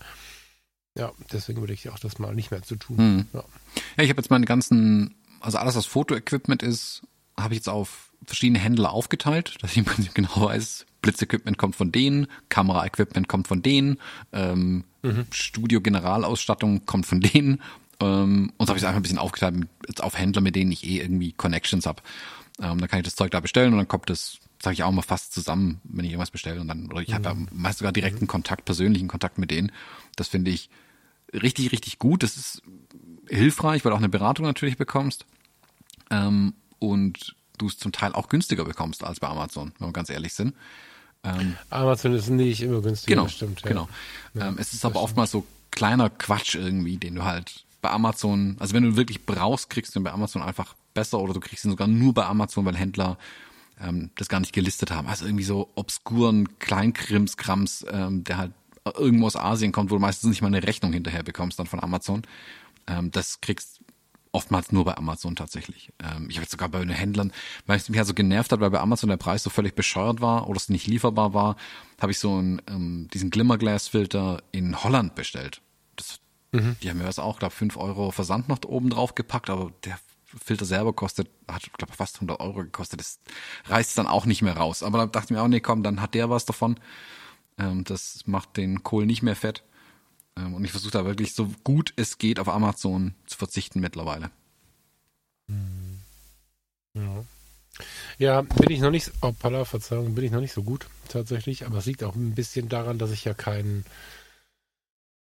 Ja, 0.97 1.13
deswegen 1.31 1.61
würde 1.61 1.75
ich 1.75 1.89
auch 1.91 1.99
das 1.99 2.19
mal 2.19 2.35
nicht 2.35 2.51
mehr 2.51 2.63
zu 2.63 2.77
tun. 2.77 2.97
Hm. 2.97 3.27
Ja. 3.35 3.45
ja, 3.99 4.05
ich 4.05 4.11
habe 4.11 4.21
jetzt 4.21 4.31
meine 4.31 4.47
ganzen, 4.47 5.15
also 5.41 5.59
alles, 5.59 5.77
was 5.77 5.87
Fotoequipment 5.87 6.63
ist, 6.63 7.03
habe 7.37 7.55
ich 7.55 7.59
jetzt 7.59 7.69
auf 7.69 8.11
verschiedene 8.27 8.59
Händler 8.59 8.93
aufgeteilt, 8.93 9.57
dass 9.61 9.73
ich 9.73 9.79
im 9.79 9.85
Prinzip 9.85 10.15
genau 10.15 10.47
weiß, 10.47 10.87
Blitzequipment 11.03 11.59
kommt 11.59 11.77
von 11.77 11.93
denen, 11.93 12.27
Kameraequipment 12.49 13.29
kommt 13.29 13.49
von 13.49 13.63
denen, 13.63 13.99
ähm, 14.33 14.85
mhm. 15.03 15.27
Studio-Generalausstattung 15.31 16.87
kommt 16.87 17.07
von 17.07 17.21
denen. 17.21 17.63
Ähm, 18.01 18.53
und 18.57 18.67
so 18.67 18.71
habe 18.71 18.79
ich 18.79 18.83
es 18.83 18.87
einfach 18.87 19.01
ein 19.01 19.03
bisschen 19.03 19.19
aufgeteilt 19.19 19.55
mit, 19.55 20.01
auf 20.01 20.19
Händler, 20.19 20.41
mit 20.41 20.57
denen 20.57 20.73
ich 20.73 20.85
eh 20.85 21.01
irgendwie 21.01 21.33
Connections 21.33 21.87
habe. 21.87 22.03
Ähm, 22.61 22.79
dann 22.79 22.89
kann 22.89 23.01
ich 23.01 23.05
das 23.05 23.17
Zeug 23.17 23.31
da 23.31 23.41
bestellen 23.41 23.73
und 23.73 23.79
dann 23.79 23.89
kommt 23.89 24.11
das, 24.11 24.39
sage 24.63 24.75
ich 24.75 24.83
auch 24.83 24.93
mal 24.93 25.03
fast 25.03 25.33
zusammen, 25.33 25.81
wenn 25.85 26.05
ich 26.05 26.13
irgendwas 26.13 26.31
bestelle 26.31 26.61
und 26.61 26.69
dann, 26.69 26.91
oder 26.91 27.01
ich 27.01 27.09
mhm. 27.09 27.15
habe 27.15 27.25
ja 27.29 27.37
meist 27.53 27.79
sogar 27.79 27.93
direkten 27.93 28.25
mhm. 28.25 28.29
Kontakt, 28.29 28.65
persönlichen 28.65 29.09
Kontakt 29.09 29.39
mit 29.39 29.51
denen. 29.51 29.73
Das 30.17 30.29
finde 30.29 30.51
ich 30.51 30.71
richtig, 31.33 31.73
richtig 31.73 31.99
gut. 31.99 32.23
Das 32.23 32.37
ist 32.37 32.63
hilfreich, 33.29 33.85
weil 33.85 33.91
du 33.91 33.97
auch 33.97 34.01
eine 34.01 34.09
Beratung 34.09 34.47
natürlich 34.47 34.77
bekommst. 34.77 35.27
Ähm, 36.11 36.55
und 36.79 37.37
du 37.59 37.67
es 37.67 37.79
zum 37.79 37.93
Teil 37.93 38.13
auch 38.13 38.29
günstiger 38.29 38.65
bekommst 38.65 39.05
als 39.05 39.21
bei 39.21 39.29
Amazon, 39.29 39.73
wenn 39.79 39.89
wir 39.89 39.93
ganz 39.93 40.11
ehrlich 40.11 40.35
sind. 40.35 40.55
Ähm, 41.23 41.57
Amazon 41.69 42.15
ist 42.15 42.29
nicht 42.31 42.63
immer 42.63 42.81
günstiger, 42.81 43.17
genau, 43.17 43.29
stimmt. 43.29 43.61
Ja. 43.63 43.69
Genau. 43.69 43.89
Ja, 44.35 44.49
ähm, 44.49 44.57
es 44.59 44.73
ist 44.73 44.85
aber 44.85 45.03
oftmals 45.03 45.31
so 45.31 45.45
kleiner 45.71 46.11
Quatsch 46.11 46.55
irgendwie, 46.55 46.97
den 46.97 47.15
du 47.17 47.25
halt 47.25 47.65
bei 47.83 47.91
Amazon, 47.91 48.57
also 48.59 48.75
wenn 48.75 48.83
du 48.83 48.97
wirklich 48.97 49.25
brauchst, 49.25 49.71
kriegst 49.71 49.95
du 49.95 50.01
ihn 50.01 50.05
bei 50.05 50.13
Amazon 50.13 50.43
einfach 50.43 50.75
besser 50.95 51.19
oder 51.21 51.33
du 51.33 51.41
kriegst 51.41 51.65
ihn 51.65 51.71
sogar 51.71 51.89
nur 51.89 52.15
bei 52.15 52.25
Amazon, 52.27 52.65
weil 52.65 52.77
Händler 52.77 53.17
ähm, 53.81 54.11
das 54.17 54.29
gar 54.29 54.41
nicht 54.41 54.53
gelistet 54.53 54.91
haben. 54.91 55.09
Also 55.09 55.25
irgendwie 55.25 55.45
so 55.45 55.69
obskuren 55.75 56.59
Kleinkrimskrams, 56.59 57.87
ähm, 57.91 58.25
der 58.25 58.39
halt 58.39 58.53
irgendwo 58.97 59.27
aus 59.27 59.37
Asien 59.37 59.73
kommt, 59.73 59.91
wo 59.91 59.97
du 59.97 60.01
meistens 60.01 60.31
nicht 60.31 60.43
mal 60.43 60.49
eine 60.49 60.63
Rechnung 60.63 60.93
hinterher 60.93 61.23
bekommst 61.23 61.59
dann 61.59 61.67
von 61.67 61.83
Amazon. 61.83 62.23
Ähm, 62.87 63.11
das 63.11 63.41
kriegst 63.41 63.80
oftmals 64.33 64.73
nur 64.73 64.85
bei 64.85 64.97
Amazon 64.97 65.37
tatsächlich. 65.37 65.93
Ähm, 65.99 66.29
ich 66.29 66.37
habe 66.37 66.43
jetzt 66.43 66.53
sogar 66.53 66.69
bei 66.69 66.79
den 66.79 66.91
Händlern, 66.91 67.33
weil 67.67 67.77
es 67.77 67.89
mich 67.89 67.99
halt 67.99 68.07
so 68.07 68.15
genervt 68.15 68.53
hat, 68.53 68.61
weil 68.61 68.71
bei 68.71 68.81
Amazon 68.81 69.09
der 69.09 69.17
Preis 69.17 69.43
so 69.43 69.51
völlig 69.51 69.75
bescheuert 69.75 70.21
war 70.21 70.49
oder 70.49 70.57
es 70.57 70.69
nicht 70.69 70.87
lieferbar 70.87 71.35
war, 71.35 71.57
habe 72.01 72.13
ich 72.13 72.19
so 72.19 72.37
einen, 72.37 72.63
ähm, 72.69 73.09
diesen 73.13 73.31
Glimmerglass-Filter 73.31 74.43
in 74.53 74.83
Holland 74.83 75.15
bestellt. 75.15 75.61
Das, 75.97 76.21
mhm. 76.53 76.77
Die 76.83 76.91
haben 76.91 76.99
mir 76.99 77.07
was 77.07 77.19
auch, 77.19 77.39
glaube 77.39 77.55
fünf 77.55 77.77
Euro 77.77 78.11
Versand 78.11 78.49
noch 78.49 78.59
oben 78.67 78.91
drauf 78.91 79.15
gepackt, 79.15 79.51
aber 79.51 79.73
der 79.85 79.99
Filter 80.25 80.65
selber 80.65 80.93
kostet, 80.93 81.29
hat, 81.49 81.69
glaube 81.77 81.93
fast 81.93 82.17
100 82.17 82.39
Euro 82.39 82.61
gekostet. 82.61 83.01
Das 83.01 83.19
reißt 83.67 83.99
dann 83.99 84.07
auch 84.07 84.27
nicht 84.27 84.43
mehr 84.43 84.57
raus. 84.57 84.85
Aber 84.85 84.99
da 84.99 85.07
dachte 85.07 85.27
ich 85.27 85.31
mir 85.37 85.43
auch, 85.43 85.49
nee, 85.49 85.61
komm, 85.61 85.83
dann 85.83 86.01
hat 86.01 86.15
der 86.15 86.31
was 86.31 86.45
davon. 86.45 86.79
Ähm, 87.59 87.83
das 87.83 88.23
macht 88.27 88.57
den 88.57 88.85
Kohl 88.85 89.07
nicht 89.07 89.23
mehr 89.23 89.35
fett. 89.35 89.65
Ähm, 90.39 90.55
und 90.55 90.65
ich 90.65 90.71
versuche 90.71 90.93
da 90.93 91.05
wirklich 91.05 91.35
so 91.35 91.51
gut 91.65 91.93
es 91.97 92.19
geht 92.19 92.39
auf 92.39 92.49
Amazon 92.49 93.15
zu 93.27 93.37
verzichten 93.39 93.81
mittlerweile. 93.81 94.31
Hm. 95.49 96.01
Ja. 96.95 97.25
Ja, 98.19 98.43
bin 98.43 98.71
ich 98.71 98.81
noch 98.81 98.91
nicht, 98.91 99.11
oh, 99.23 99.33
Pala, 99.33 99.65
Verzeihung, 99.65 100.15
bin 100.15 100.25
ich 100.25 100.31
noch 100.31 100.41
nicht 100.41 100.53
so 100.53 100.63
gut 100.63 100.87
tatsächlich, 101.09 101.67
aber 101.67 101.79
es 101.79 101.87
liegt 101.87 102.05
auch 102.05 102.15
ein 102.15 102.35
bisschen 102.35 102.69
daran, 102.69 102.99
dass 102.99 103.11
ich 103.11 103.25
ja 103.25 103.33
kein, 103.33 103.85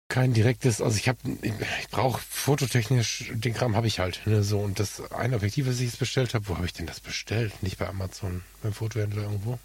kein 0.09 0.33
direktes, 0.33 0.81
also 0.81 0.97
ich 0.97 1.09
habe, 1.09 1.19
ich, 1.43 1.53
ich 1.81 1.89
brauche 1.91 2.21
fototechnisch, 2.21 3.33
den 3.35 3.55
Kram 3.55 3.77
habe 3.77 3.87
ich 3.87 3.99
halt, 3.99 4.23
ne, 4.27 4.43
so 4.43 4.61
und 4.61 4.81
das 4.81 5.13
ein 5.13 5.35
Objektiv, 5.35 5.67
was 5.67 5.77
ich 5.77 5.91
jetzt 5.91 5.99
bestellt 5.99 6.35
habe, 6.35 6.49
wo 6.49 6.57
habe 6.57 6.67
ich 6.67 6.73
denn 6.73 6.87
das 6.87 7.01
bestellt? 7.01 7.63
Nicht 7.63 7.79
bei 7.79 7.89
Amazon, 7.89 8.43
beim 8.63 8.73
Fotohändler 8.73 9.25
irgendwo. 9.25 9.59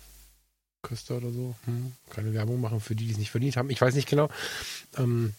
Köster 0.85 1.17
oder 1.17 1.31
so. 1.31 1.55
Hm, 1.65 1.93
keine 2.09 2.33
Werbung 2.33 2.61
machen 2.61 2.79
für 2.79 2.95
die, 2.95 3.05
die 3.05 3.11
es 3.11 3.17
nicht 3.17 3.31
verdient 3.31 3.57
haben. 3.57 3.69
Ich 3.69 3.81
weiß 3.81 3.95
nicht 3.95 4.09
genau. 4.09 4.29
Ähm, 4.97 5.33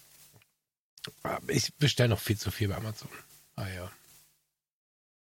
ich 1.48 1.72
bestelle 1.74 2.08
noch 2.08 2.20
viel 2.20 2.36
zu 2.36 2.50
viel 2.50 2.68
bei 2.68 2.76
Amazon. 2.76 3.08
Ah 3.54 3.68
ja. 3.68 3.90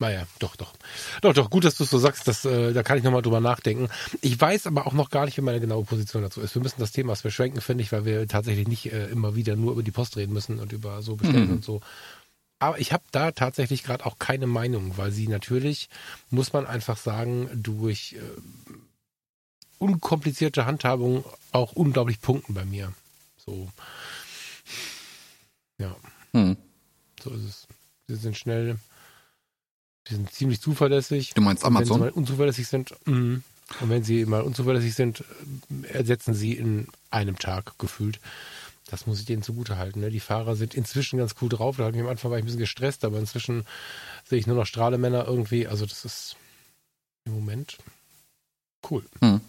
Naja, 0.01 0.27
doch, 0.39 0.55
doch. 0.55 0.75
Doch, 1.23 1.33
doch, 1.33 1.51
gut, 1.51 1.65
dass 1.65 1.77
du 1.77 1.83
es 1.83 1.91
so 1.91 1.99
sagst, 1.99 2.29
dass, 2.29 2.45
äh, 2.45 2.73
da 2.73 2.85
kann 2.85 2.99
ich 2.99 3.05
nochmal 3.05 3.23
drüber 3.23 3.41
nachdenken. 3.41 3.89
Ich 4.21 4.41
weiß 4.41 4.69
aber 4.69 4.87
auch 4.87 4.93
noch 4.93 5.11
gar 5.11 5.25
nicht, 5.25 5.37
wie 5.37 5.43
meine 5.43 5.59
genaue 5.59 5.85
Position 5.85 6.23
dazu 6.23 6.41
ist. 6.41 6.55
Wir 6.55 6.63
müssen 6.63 6.79
das 6.79 6.93
Thema 6.93 7.17
beschränken, 7.21 7.61
finde 7.61 7.83
ich, 7.83 7.91
weil 7.91 8.05
wir 8.05 8.29
tatsächlich 8.29 8.69
nicht 8.69 8.93
äh, 8.93 9.07
immer 9.07 9.35
wieder 9.35 9.57
nur 9.57 9.73
über 9.73 9.83
die 9.83 9.91
Post 9.91 10.17
reden 10.17 10.33
müssen 10.33 10.61
und 10.61 10.73
über 10.73 11.03
so 11.03 11.17
bestellen 11.17 11.49
mhm. 11.49 11.55
und 11.55 11.65
so. 11.65 11.81
Aber 12.61 12.79
ich 12.79 12.93
habe 12.93 13.05
da 13.11 13.33
tatsächlich 13.33 13.83
gerade 13.83 14.07
auch 14.07 14.19
keine 14.21 14.47
Meinung, 14.47 14.97
weil 14.97 15.11
sie 15.11 15.27
natürlich, 15.27 15.89
muss 16.31 16.53
man 16.53 16.67
einfach 16.67 16.97
sagen, 16.97 17.49
durch 17.55 18.15
äh, 18.15 18.41
unkomplizierte 19.79 20.67
Handhabung 20.67 21.25
auch 21.53 21.73
unglaublich 21.73 22.21
punkten 22.21 22.55
bei 22.55 22.65
mir. 22.65 22.93
So. 23.45 23.69
Ja. 25.79 25.95
Hm. 26.33 26.57
So 27.23 27.31
ist 27.31 27.45
es. 27.45 27.69
Sie 28.09 28.17
sind 28.17 28.37
schnell. 28.37 28.79
Sie 30.09 30.15
sind 30.15 30.33
ziemlich 30.33 30.61
zuverlässig. 30.61 31.35
Du 31.35 31.43
meinst 31.43 31.65
Amazon? 31.65 31.89
wenn 31.89 31.95
sie 31.95 32.01
mal 32.01 32.11
unzuverlässig 32.11 32.69
sind, 32.69 32.95
mh. 33.05 33.41
und 33.81 33.91
wenn 33.91 34.03
sie 34.03 34.25
mal 34.25 34.43
unzuverlässig 34.43 34.95
sind, 34.95 35.25
ersetzen 35.93 36.35
sie 36.35 36.55
in 36.55 36.89
einem 37.11 37.39
Tag 37.39 37.79
gefühlt. 37.79 38.19
Das 38.91 39.07
muss 39.07 39.21
ich 39.21 39.27
denen 39.27 39.43
zugute 39.43 39.77
halten. 39.77 40.01
Ne? 40.01 40.11
Die 40.11 40.21
Fahrer 40.21 40.57
sind 40.57 40.75
inzwischen 40.75 41.19
ganz 41.19 41.35
cool 41.43 41.51
drauf. 41.51 41.77
Da 41.77 41.85
habe 41.85 41.97
ich 41.97 42.03
am 42.03 42.09
Anfang 42.09 42.31
war 42.31 42.39
ich 42.39 42.43
ein 42.43 42.47
bisschen 42.47 42.61
gestresst, 42.61 43.05
aber 43.05 43.19
inzwischen 43.19 43.67
sehe 44.25 44.39
ich 44.39 44.47
nur 44.47 44.57
noch 44.57 44.65
Strahlemänner 44.65 45.27
irgendwie. 45.27 45.67
Also 45.67 45.85
das 45.85 46.07
ist 46.07 46.37
im 47.27 47.35
Moment 47.35 47.77
cool. 48.91 49.05
Hm. 49.21 49.43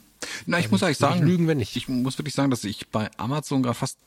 Na, 0.45 0.58
ich 0.58 0.65
also 0.65 0.73
muss 0.73 0.84
eigentlich 0.84 0.97
sagen, 0.97 1.25
lügen, 1.25 1.47
wenn 1.47 1.58
nicht. 1.58 1.75
Ich 1.75 1.88
muss 1.88 2.17
wirklich 2.17 2.36
sagen, 2.36 2.52
dass 2.52 2.63
ich 2.63 2.89
bei 2.89 3.10
Amazon 3.17 3.63
gerade 3.63 3.75
fast 3.75 3.99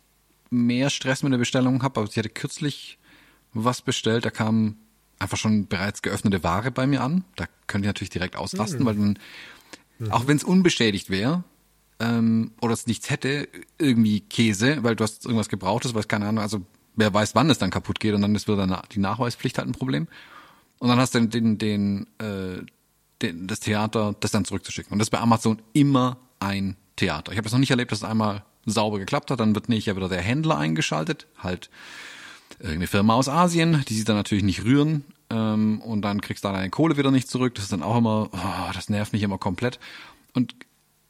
mehr 0.51 0.91
Stress 0.91 1.23
mit 1.23 1.33
der 1.33 1.39
Bestellung 1.39 1.83
habe. 1.83 2.01
Aber 2.01 2.09
ich 2.09 2.17
hatte 2.17 2.29
kürzlich 2.29 2.99
was 3.53 3.83
bestellt, 3.83 4.25
da 4.25 4.31
kam 4.31 4.77
einfach 5.19 5.37
schon 5.37 5.67
bereits 5.67 6.03
geöffnete 6.03 6.43
Ware 6.43 6.71
bei 6.71 6.87
mir 6.87 7.03
an. 7.03 7.25
Da 7.37 7.47
könnte 7.67 7.87
ich 7.87 7.91
natürlich 7.91 8.11
direkt 8.11 8.37
ausrasten, 8.37 8.81
mhm. 8.81 8.87
weil 8.87 8.95
dann, 8.95 9.19
mhm. 9.99 10.13
auch 10.13 10.27
wenn 10.27 10.37
es 10.37 10.45
unbeschädigt 10.45 11.11
wäre, 11.11 11.45
ähm, 12.01 12.53
oder 12.61 12.73
es 12.75 12.87
nichts 12.87 13.11
hätte, 13.11 13.49
irgendwie 13.79 14.21
Käse, 14.21 14.83
weil 14.83 14.97
du 14.97 15.05
hast 15.05 15.25
irgendwas 15.25 15.49
gebrauchtes, 15.49 15.95
weil 15.95 16.03
keine 16.05 16.27
Ahnung, 16.27 16.43
also 16.43 16.63
wer 16.97 17.13
weiß, 17.13 17.35
wann 17.35 17.51
es 17.51 17.59
dann 17.59 17.71
kaputt 17.71 18.01
geht 18.01 18.15
und 18.15 18.23
dann 18.23 18.35
ist 18.35 18.49
wieder 18.49 18.83
die 18.93 18.99
Nachweispflicht 18.99 19.59
halt 19.59 19.69
ein 19.69 19.73
Problem. 19.73 20.09
Und 20.79 20.89
dann 20.89 20.99
hast 20.99 21.15
du 21.15 21.21
den, 21.21 21.31
den, 21.31 21.59
den 21.59 22.07
äh, 22.19 22.63
den, 22.63 22.67
das 23.23 23.61
Theater, 23.61 24.15
das 24.21 24.31
dann 24.31 24.45
zurückzuschicken. 24.45 24.93
Und 24.93 24.99
das 24.99 25.07
ist 25.07 25.11
bei 25.11 25.21
Amazon 25.21 25.63
immer 25.73 26.19
ein 26.41 26.77
Theater. 26.97 27.33
Ich 27.33 27.39
habe 27.39 27.47
es 27.47 27.53
noch 27.53 27.61
nicht 27.61 27.71
erlebt, 27.71 27.93
dass 27.93 28.01
es 28.01 28.05
einmal 28.05 28.45
sauber 28.67 28.99
geklappt 28.99 29.31
hat. 29.31 29.41
Dann 29.41 29.55
wird 29.55 29.69
nicht 29.69 29.87
ja 29.87 29.97
wieder 29.97 30.09
der 30.09 30.21
Händler 30.21 30.59
eingeschaltet, 30.59 31.27
halt 31.39 31.71
irgendeine 32.59 32.87
Firma 32.87 33.15
aus 33.15 33.29
Asien, 33.29 33.85
die 33.89 33.95
sieht 33.95 34.09
dann 34.09 34.17
natürlich 34.17 34.45
nicht 34.45 34.65
rühren. 34.65 35.05
Ähm, 35.31 35.81
und 35.81 36.03
dann 36.03 36.21
kriegst 36.21 36.45
du 36.45 36.49
deine 36.49 36.71
Kohle 36.71 36.97
wieder 36.97 37.11
nicht 37.11 37.29
zurück. 37.29 37.55
Das 37.55 37.65
ist 37.65 37.73
dann 37.73 37.83
auch 37.83 37.97
immer, 37.97 38.29
oh, 38.33 38.73
das 38.73 38.89
nervt 38.89 39.13
mich 39.13 39.23
immer 39.23 39.39
komplett. 39.39 39.79
Und 40.35 40.55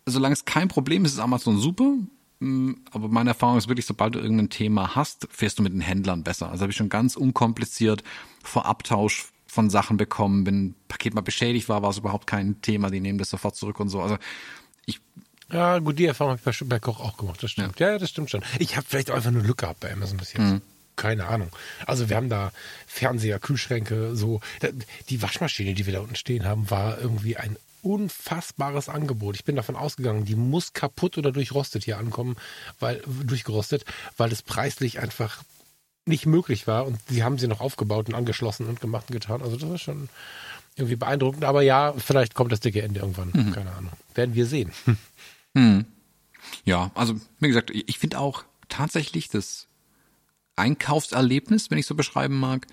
solange 0.07 0.33
es 0.33 0.45
kein 0.45 0.69
Problem 0.69 1.05
ist, 1.05 1.13
ist 1.13 1.19
Amazon 1.19 1.59
super. 1.59 1.95
Mm, 2.41 2.73
aber 2.91 3.09
meine 3.09 3.31
Erfahrung 3.31 3.59
ist 3.59 3.69
wirklich, 3.69 3.87
sobald 3.87 4.15
du 4.15 4.21
irgendein 4.21 4.51
Thema 4.51 4.95
hast, 4.95 5.29
fährst 5.31 5.59
du 5.59 5.63
mit 5.63 5.73
den 5.73 5.81
Händlern 5.81 6.23
besser. 6.23 6.51
Also 6.51 6.63
habe 6.63 6.71
ich 6.71 6.77
schon 6.77 6.89
ganz 6.89 7.17
unkompliziert 7.17 8.03
vor 8.43 8.67
Abtausch 8.67 9.33
von 9.53 9.69
Sachen 9.69 9.99
bekommen. 9.99 10.47
Wenn 10.47 10.65
ein 10.65 10.75
Paket 10.89 11.13
mal 11.13 11.21
beschädigt 11.21 11.69
war, 11.69 11.83
war 11.83 11.91
es 11.91 11.99
überhaupt 11.99 12.27
kein 12.27 12.63
Thema. 12.63 12.89
Die 12.89 13.01
nehmen 13.01 13.19
das 13.19 13.29
sofort 13.29 13.55
zurück 13.55 13.81
und 13.81 13.91
so. 13.91 14.01
Also 14.01 14.17
ich 14.87 14.99
ja, 15.53 15.79
gut, 15.79 15.99
die 15.99 16.07
Erfahrung 16.07 16.39
habe 16.39 16.51
ich 16.51 16.67
bei, 16.67 16.79
Koch 16.79 17.01
auch 17.01 17.19
gemacht, 17.19 17.43
das 17.43 17.51
stimmt. 17.51 17.79
Ja, 17.79 17.91
ja 17.91 17.99
das 17.99 18.09
stimmt 18.09 18.31
schon. 18.31 18.43
Ich 18.59 18.79
habe 18.79 18.87
vielleicht 18.89 19.11
auch 19.11 19.17
einfach 19.17 19.31
nur 19.31 19.43
Glück 19.43 19.59
gehabt 19.59 19.81
bei 19.81 19.93
Amazon 19.93 20.17
bis 20.17 20.33
jetzt. 20.33 20.41
Mhm. 20.41 20.63
Keine 20.97 21.27
Ahnung. 21.27 21.51
Also 21.85 22.09
wir 22.09 22.17
haben 22.17 22.31
da 22.31 22.51
Fernseher, 22.87 23.39
Kühlschränke, 23.39 24.17
so. 24.17 24.41
Die 25.11 25.21
Waschmaschine, 25.21 25.75
die 25.75 25.85
wir 25.85 25.93
da 25.93 26.01
unten 26.01 26.17
stehen 26.17 26.47
haben, 26.47 26.71
war 26.71 26.99
irgendwie 26.99 27.37
ein 27.37 27.59
unfassbares 27.83 28.89
Angebot. 28.89 29.35
Ich 29.35 29.45
bin 29.45 29.57
davon 29.57 29.77
ausgegangen, 29.77 30.25
die 30.25 30.37
muss 30.37 30.73
kaputt 30.73 31.19
oder 31.19 31.31
durchrostet 31.31 31.85
hier 31.85 31.99
ankommen, 31.99 32.37
weil 32.81 33.03
durchgerostet, 33.07 33.85
weil 34.17 34.33
es 34.33 34.41
preislich 34.41 34.99
einfach 34.99 35.43
nicht 36.05 36.27
möglich 36.27 36.67
war 36.67 36.87
und 36.87 36.99
sie 37.09 37.23
haben 37.23 37.39
sie 37.39 37.49
noch 37.49 37.61
aufgebaut 37.61 38.09
und 38.09 38.15
angeschlossen 38.15 38.67
und 38.67 38.81
gemacht 38.81 39.07
und 39.09 39.15
getan. 39.15 39.43
Also 39.43 39.57
das 39.57 39.69
war 39.69 39.79
schon 39.79 40.09
irgendwie 40.77 40.97
beeindruckend. 40.97 41.45
Aber 41.45 41.63
ja, 41.63 41.93
vielleicht 41.97 42.35
kommt 42.35 42.53
das 42.53 42.61
dicke 42.61 42.83
Ende 42.83 43.01
irgendwann. 43.01 43.31
Mhm. 43.33 43.53
Keine 43.53 43.73
Ahnung. 43.73 43.93
Werden 44.15 44.35
wir 44.35 44.47
sehen. 44.47 44.73
Mhm. 45.55 45.85
Ja, 46.65 46.91
also 46.95 47.15
wie 47.39 47.49
gesagt, 47.49 47.71
ich 47.71 47.99
finde 47.99 48.19
auch 48.19 48.45
tatsächlich 48.71 49.29
das 49.29 49.69
Einkaufserlebnis, 50.57 51.71
wenn 51.71 51.77
ich 51.77 51.85
so 51.85 51.95
beschreiben 51.95 52.41
mag, 52.41 52.67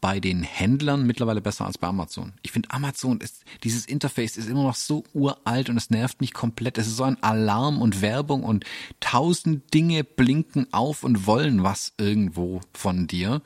bei 0.00 0.20
den 0.20 0.42
Händlern 0.42 1.06
mittlerweile 1.06 1.40
besser 1.40 1.66
als 1.66 1.78
bei 1.78 1.86
Amazon. 1.88 2.32
Ich 2.42 2.52
finde 2.52 2.70
Amazon 2.70 3.20
ist, 3.20 3.44
dieses 3.64 3.86
Interface 3.86 4.36
ist 4.36 4.48
immer 4.48 4.62
noch 4.62 4.74
so 4.74 5.04
uralt 5.14 5.68
und 5.68 5.76
es 5.76 5.90
nervt 5.90 6.20
mich 6.20 6.32
komplett. 6.32 6.78
Es 6.78 6.86
ist 6.86 6.96
so 6.96 7.04
ein 7.04 7.22
Alarm 7.22 7.80
und 7.80 8.02
Werbung 8.02 8.44
und 8.44 8.64
tausend 9.00 9.72
Dinge 9.74 10.04
blinken 10.04 10.72
auf 10.72 11.04
und 11.04 11.26
wollen 11.26 11.62
was 11.62 11.92
irgendwo 11.98 12.60
von 12.72 13.06
dir. 13.06 13.42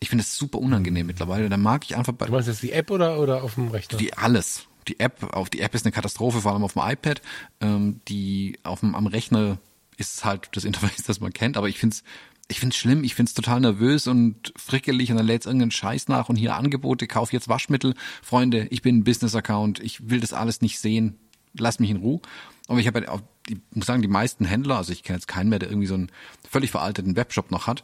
Ich 0.00 0.08
finde 0.08 0.22
es 0.22 0.36
super 0.36 0.58
unangenehm 0.58 1.06
mittlerweile. 1.06 1.48
Da 1.48 1.56
mag 1.56 1.84
ich 1.84 1.96
einfach 1.96 2.12
bei. 2.12 2.26
Du 2.26 2.32
meinst 2.32 2.48
jetzt 2.48 2.62
die 2.62 2.72
App 2.72 2.90
oder, 2.90 3.18
oder 3.18 3.42
auf 3.42 3.54
dem 3.54 3.68
Rechner? 3.68 3.98
Die 3.98 4.14
alles. 4.14 4.66
Die 4.86 5.00
App, 5.00 5.34
auf 5.34 5.50
die 5.50 5.60
App 5.60 5.74
ist 5.74 5.84
eine 5.84 5.92
Katastrophe, 5.92 6.40
vor 6.40 6.52
allem 6.52 6.62
auf 6.62 6.74
dem 6.74 6.82
iPad. 6.82 7.20
Ähm, 7.60 8.00
die 8.08 8.58
auf 8.62 8.80
dem, 8.80 8.94
am 8.94 9.06
Rechner 9.06 9.58
ist 9.96 10.24
halt 10.24 10.48
das 10.52 10.64
Interface, 10.64 11.02
das 11.06 11.20
man 11.20 11.32
kennt, 11.32 11.56
aber 11.56 11.68
ich 11.68 11.78
finde 11.78 11.94
es 11.94 12.04
ich 12.48 12.60
find's 12.60 12.76
schlimm, 12.76 13.04
ich 13.04 13.14
find's 13.14 13.34
total 13.34 13.60
nervös 13.60 14.06
und 14.06 14.52
frickelig 14.56 15.10
und 15.10 15.18
dann 15.18 15.26
lädt's 15.26 15.46
irgendeinen 15.46 15.70
Scheiß 15.70 16.08
nach 16.08 16.28
und 16.28 16.36
hier 16.36 16.56
Angebote, 16.56 17.06
kauf 17.06 17.32
jetzt 17.32 17.48
Waschmittel. 17.48 17.94
Freunde, 18.22 18.66
ich 18.70 18.82
bin 18.82 18.98
ein 18.98 19.04
Business-Account, 19.04 19.80
ich 19.80 20.08
will 20.08 20.20
das 20.20 20.32
alles 20.32 20.62
nicht 20.62 20.78
sehen. 20.80 21.18
lass 21.54 21.78
mich 21.78 21.90
in 21.90 21.98
Ruhe. 21.98 22.20
Aber 22.68 22.78
ich 22.78 22.86
habe 22.86 23.00
ja 23.00 23.08
auch, 23.08 23.22
ich 23.48 23.56
muss 23.74 23.86
sagen, 23.86 24.02
die 24.02 24.08
meisten 24.08 24.44
Händler, 24.44 24.76
also 24.76 24.92
ich 24.92 25.02
kenne 25.02 25.18
jetzt 25.18 25.28
keinen 25.28 25.48
mehr, 25.48 25.58
der 25.58 25.70
irgendwie 25.70 25.86
so 25.86 25.94
einen 25.94 26.10
völlig 26.48 26.70
veralteten 26.70 27.16
Webshop 27.16 27.50
noch 27.50 27.66
hat, 27.66 27.82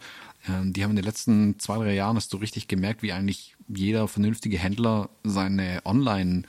ähm, 0.48 0.72
die 0.72 0.82
haben 0.82 0.90
in 0.90 0.96
den 0.96 1.04
letzten 1.04 1.58
zwei, 1.58 1.76
drei 1.78 1.94
Jahren 1.94 2.16
hast 2.16 2.32
du 2.32 2.36
richtig 2.36 2.68
gemerkt, 2.68 3.02
wie 3.02 3.12
eigentlich 3.12 3.56
jeder 3.68 4.08
vernünftige 4.08 4.58
Händler 4.58 5.10
seine 5.22 5.82
Online- 5.84 6.46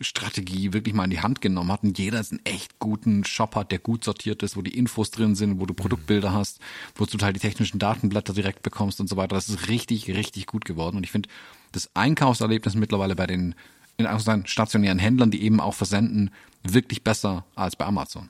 Strategie 0.00 0.72
wirklich 0.72 0.94
mal 0.94 1.04
in 1.04 1.10
die 1.10 1.20
Hand 1.20 1.40
genommen 1.40 1.72
hat 1.72 1.82
und 1.82 1.98
jeder 1.98 2.18
einen 2.18 2.44
echt 2.44 2.78
guten 2.78 3.24
Shop 3.24 3.54
hat, 3.54 3.70
der 3.72 3.78
gut 3.78 4.04
sortiert 4.04 4.42
ist, 4.42 4.56
wo 4.56 4.62
die 4.62 4.76
Infos 4.76 5.10
drin 5.10 5.34
sind, 5.34 5.60
wo 5.60 5.66
du 5.66 5.74
Produktbilder 5.74 6.32
hast, 6.32 6.60
wo 6.94 7.04
du 7.04 7.12
total 7.12 7.32
die 7.32 7.40
technischen 7.40 7.78
Datenblätter 7.78 8.32
direkt 8.32 8.62
bekommst 8.62 9.00
und 9.00 9.08
so 9.08 9.16
weiter. 9.16 9.34
Das 9.34 9.48
ist 9.48 9.68
richtig, 9.68 10.08
richtig 10.08 10.46
gut 10.46 10.64
geworden. 10.64 10.96
Und 10.96 11.04
ich 11.04 11.10
finde 11.10 11.28
das 11.72 11.90
Einkaufserlebnis 11.94 12.74
mittlerweile 12.74 13.16
bei 13.16 13.26
den 13.26 13.54
in 13.98 14.06
Anführungszeichen 14.06 14.46
stationären 14.46 14.98
Händlern, 14.98 15.30
die 15.30 15.42
eben 15.42 15.60
auch 15.60 15.74
versenden, 15.74 16.30
wirklich 16.62 17.02
besser 17.02 17.46
als 17.54 17.76
bei 17.76 17.86
Amazon. 17.86 18.28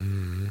Mhm. 0.00 0.50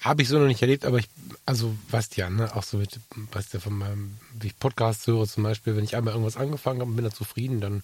Habe 0.00 0.22
ich 0.22 0.28
so 0.28 0.38
noch 0.38 0.46
nicht 0.46 0.62
erlebt, 0.62 0.84
aber 0.84 0.98
ich, 0.98 1.08
also 1.44 1.74
weißt 1.90 2.16
ja, 2.16 2.30
ne, 2.30 2.54
auch 2.54 2.62
so 2.62 2.78
mit, 2.78 2.98
weißt 3.32 3.54
ja 3.54 3.60
von 3.60 3.76
meinem, 3.76 4.16
wie 4.38 4.48
ich 4.48 4.58
Podcasts 4.58 5.06
höre 5.06 5.26
zum 5.26 5.42
Beispiel, 5.42 5.76
wenn 5.76 5.84
ich 5.84 5.96
einmal 5.96 6.14
irgendwas 6.14 6.36
angefangen 6.36 6.80
habe 6.80 6.90
und 6.90 6.96
bin 6.96 7.04
da 7.04 7.10
zufrieden, 7.10 7.60
dann 7.60 7.82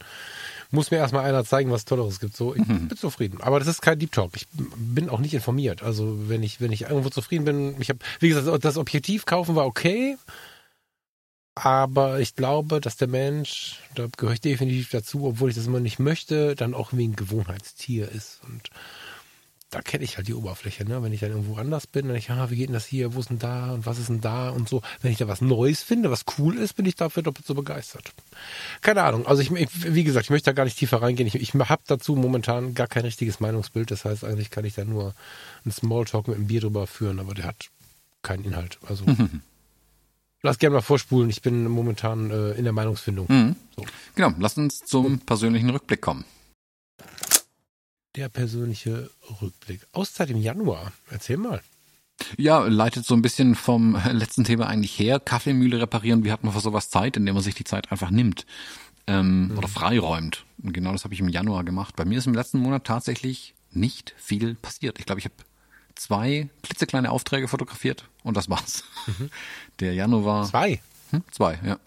muss 0.70 0.90
mir 0.90 0.98
erstmal 0.98 1.24
einer 1.24 1.44
zeigen, 1.44 1.70
was 1.70 1.84
Tolleres 1.84 2.20
gibt. 2.20 2.36
So, 2.36 2.54
ich 2.54 2.66
mhm. 2.66 2.88
bin 2.88 2.96
zufrieden. 2.96 3.40
Aber 3.40 3.58
das 3.58 3.68
ist 3.68 3.82
kein 3.82 3.98
Deep 3.98 4.12
Talk. 4.12 4.32
Ich 4.36 4.46
bin 4.52 5.08
auch 5.08 5.20
nicht 5.20 5.34
informiert. 5.34 5.82
Also 5.82 6.28
wenn 6.28 6.42
ich, 6.42 6.60
wenn 6.60 6.72
ich 6.72 6.82
irgendwo 6.82 7.10
zufrieden 7.10 7.44
bin, 7.44 7.80
ich 7.80 7.90
habe, 7.90 8.00
wie 8.20 8.30
gesagt, 8.30 8.64
das 8.64 8.76
Objektiv 8.76 9.26
kaufen 9.26 9.54
war 9.54 9.66
okay. 9.66 10.16
Aber 11.54 12.20
ich 12.20 12.34
glaube, 12.34 12.80
dass 12.80 12.96
der 12.96 13.08
Mensch, 13.08 13.78
da 13.94 14.06
gehöre 14.16 14.32
ich 14.32 14.40
definitiv 14.40 14.90
dazu, 14.90 15.26
obwohl 15.26 15.50
ich 15.50 15.56
das 15.56 15.66
immer 15.66 15.80
nicht 15.80 15.98
möchte, 15.98 16.54
dann 16.54 16.72
auch 16.72 16.92
wie 16.92 17.06
ein 17.06 17.16
Gewohnheitstier 17.16 18.10
ist. 18.10 18.40
Und 18.44 18.70
da 19.72 19.80
kenne 19.80 20.04
ich 20.04 20.18
halt 20.18 20.28
die 20.28 20.34
Oberfläche, 20.34 20.84
ne? 20.84 21.02
Wenn 21.02 21.14
ich 21.14 21.20
dann 21.20 21.30
irgendwo 21.30 21.56
anders 21.56 21.86
bin, 21.86 22.06
dann 22.06 22.16
ich, 22.16 22.30
ah, 22.30 22.50
wie 22.50 22.56
geht 22.56 22.68
denn 22.68 22.74
das 22.74 22.84
hier, 22.84 23.14
wo 23.14 23.20
ist 23.20 23.30
denn 23.30 23.38
da 23.38 23.72
und 23.72 23.86
was 23.86 23.98
ist 23.98 24.10
denn 24.10 24.20
da 24.20 24.50
und 24.50 24.68
so. 24.68 24.82
Wenn 25.00 25.10
ich 25.10 25.16
da 25.16 25.28
was 25.28 25.40
Neues 25.40 25.82
finde, 25.82 26.10
was 26.10 26.26
cool 26.36 26.58
ist, 26.58 26.74
bin 26.74 26.84
ich 26.84 26.94
dafür 26.94 27.22
doppelt 27.22 27.46
so 27.46 27.54
begeistert. 27.54 28.12
Keine 28.82 29.02
Ahnung, 29.02 29.26
also 29.26 29.40
ich, 29.40 29.50
wie 29.50 30.04
gesagt, 30.04 30.26
ich 30.26 30.30
möchte 30.30 30.50
da 30.50 30.52
gar 30.52 30.64
nicht 30.64 30.76
tiefer 30.76 31.00
reingehen. 31.00 31.26
Ich, 31.26 31.36
ich 31.36 31.54
habe 31.54 31.82
dazu 31.86 32.14
momentan 32.14 32.74
gar 32.74 32.86
kein 32.86 33.04
richtiges 33.04 33.40
Meinungsbild. 33.40 33.90
Das 33.90 34.04
heißt, 34.04 34.24
eigentlich 34.24 34.50
kann 34.50 34.66
ich 34.66 34.74
da 34.74 34.84
nur 34.84 35.14
einen 35.64 35.72
Smalltalk 35.72 36.28
mit 36.28 36.36
einem 36.36 36.48
Bier 36.48 36.60
drüber 36.60 36.86
führen, 36.86 37.18
aber 37.18 37.32
der 37.32 37.46
hat 37.46 37.70
keinen 38.20 38.44
Inhalt. 38.44 38.78
Also 38.86 39.06
lass 40.42 40.58
gerne 40.58 40.74
mal 40.74 40.82
vorspulen. 40.82 41.30
Ich 41.30 41.40
bin 41.40 41.66
momentan 41.66 42.30
äh, 42.30 42.52
in 42.52 42.64
der 42.64 42.74
Meinungsfindung. 42.74 43.26
Mhm. 43.26 43.56
So. 43.74 43.86
Genau, 44.16 44.34
lass 44.38 44.58
uns 44.58 44.80
zum 44.80 45.20
persönlichen 45.20 45.70
Rückblick 45.70 46.02
kommen 46.02 46.26
der 48.16 48.28
persönliche 48.28 49.10
Rückblick. 49.40 49.80
Auszeit 49.92 50.30
im 50.30 50.38
Januar. 50.38 50.92
Erzähl 51.10 51.36
mal. 51.36 51.62
Ja, 52.36 52.66
leitet 52.66 53.04
so 53.04 53.14
ein 53.14 53.22
bisschen 53.22 53.54
vom 53.54 53.96
letzten 54.12 54.44
Thema 54.44 54.66
eigentlich 54.66 54.98
her. 54.98 55.20
Kaffeemühle 55.20 55.80
reparieren. 55.80 56.24
Wie 56.24 56.32
hat 56.32 56.44
man 56.44 56.52
für 56.52 56.60
sowas 56.60 56.90
Zeit, 56.90 57.16
indem 57.16 57.34
man 57.34 57.42
sich 57.42 57.54
die 57.54 57.64
Zeit 57.64 57.90
einfach 57.90 58.10
nimmt 58.10 58.46
ähm, 59.06 59.48
mhm. 59.48 59.58
oder 59.58 59.68
freiräumt? 59.68 60.44
Und 60.62 60.72
genau 60.72 60.92
das 60.92 61.04
habe 61.04 61.14
ich 61.14 61.20
im 61.20 61.28
Januar 61.28 61.64
gemacht. 61.64 61.96
Bei 61.96 62.04
mir 62.04 62.18
ist 62.18 62.26
im 62.26 62.34
letzten 62.34 62.58
Monat 62.58 62.84
tatsächlich 62.84 63.54
nicht 63.70 64.14
viel 64.18 64.54
passiert. 64.54 64.98
Ich 64.98 65.06
glaube, 65.06 65.18
ich 65.18 65.24
habe 65.24 65.34
zwei 65.94 66.48
klitzekleine 66.62 67.10
Aufträge 67.10 67.48
fotografiert 67.48 68.08
und 68.22 68.36
das 68.36 68.48
war's. 68.48 68.84
Mhm. 69.06 69.30
Der 69.80 69.94
Januar. 69.94 70.46
Zwei? 70.46 70.80
Hm? 71.10 71.22
Zwei, 71.30 71.58
ja. 71.64 71.78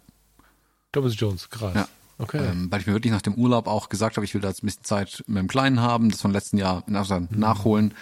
Thomas 0.92 1.20
Jones, 1.20 1.50
krass. 1.50 1.76
Ja. 1.76 1.88
Okay. 2.18 2.46
Ähm, 2.46 2.72
weil 2.72 2.82
ich 2.82 2.88
mir 2.88 2.94
wirklich 2.94 3.12
nach 3.12 3.22
dem 3.22 3.36
Urlaub 3.36 3.68
auch 3.68 3.90
gesagt 3.90 4.16
habe, 4.16 4.26
ich 4.26 4.34
will 4.34 4.42
da 4.42 4.48
jetzt 4.48 4.64
ein 4.64 4.68
bisschen 4.68 4.84
Zeit 4.84 5.24
mit 5.28 5.38
dem 5.38 5.48
Kleinen 5.48 5.82
haben, 5.82 6.12
das 6.12 6.22
von 6.22 6.32
letzten 6.32 6.58
Jahr 6.58 6.84
mhm. 6.88 7.28
nachholen, 7.32 7.94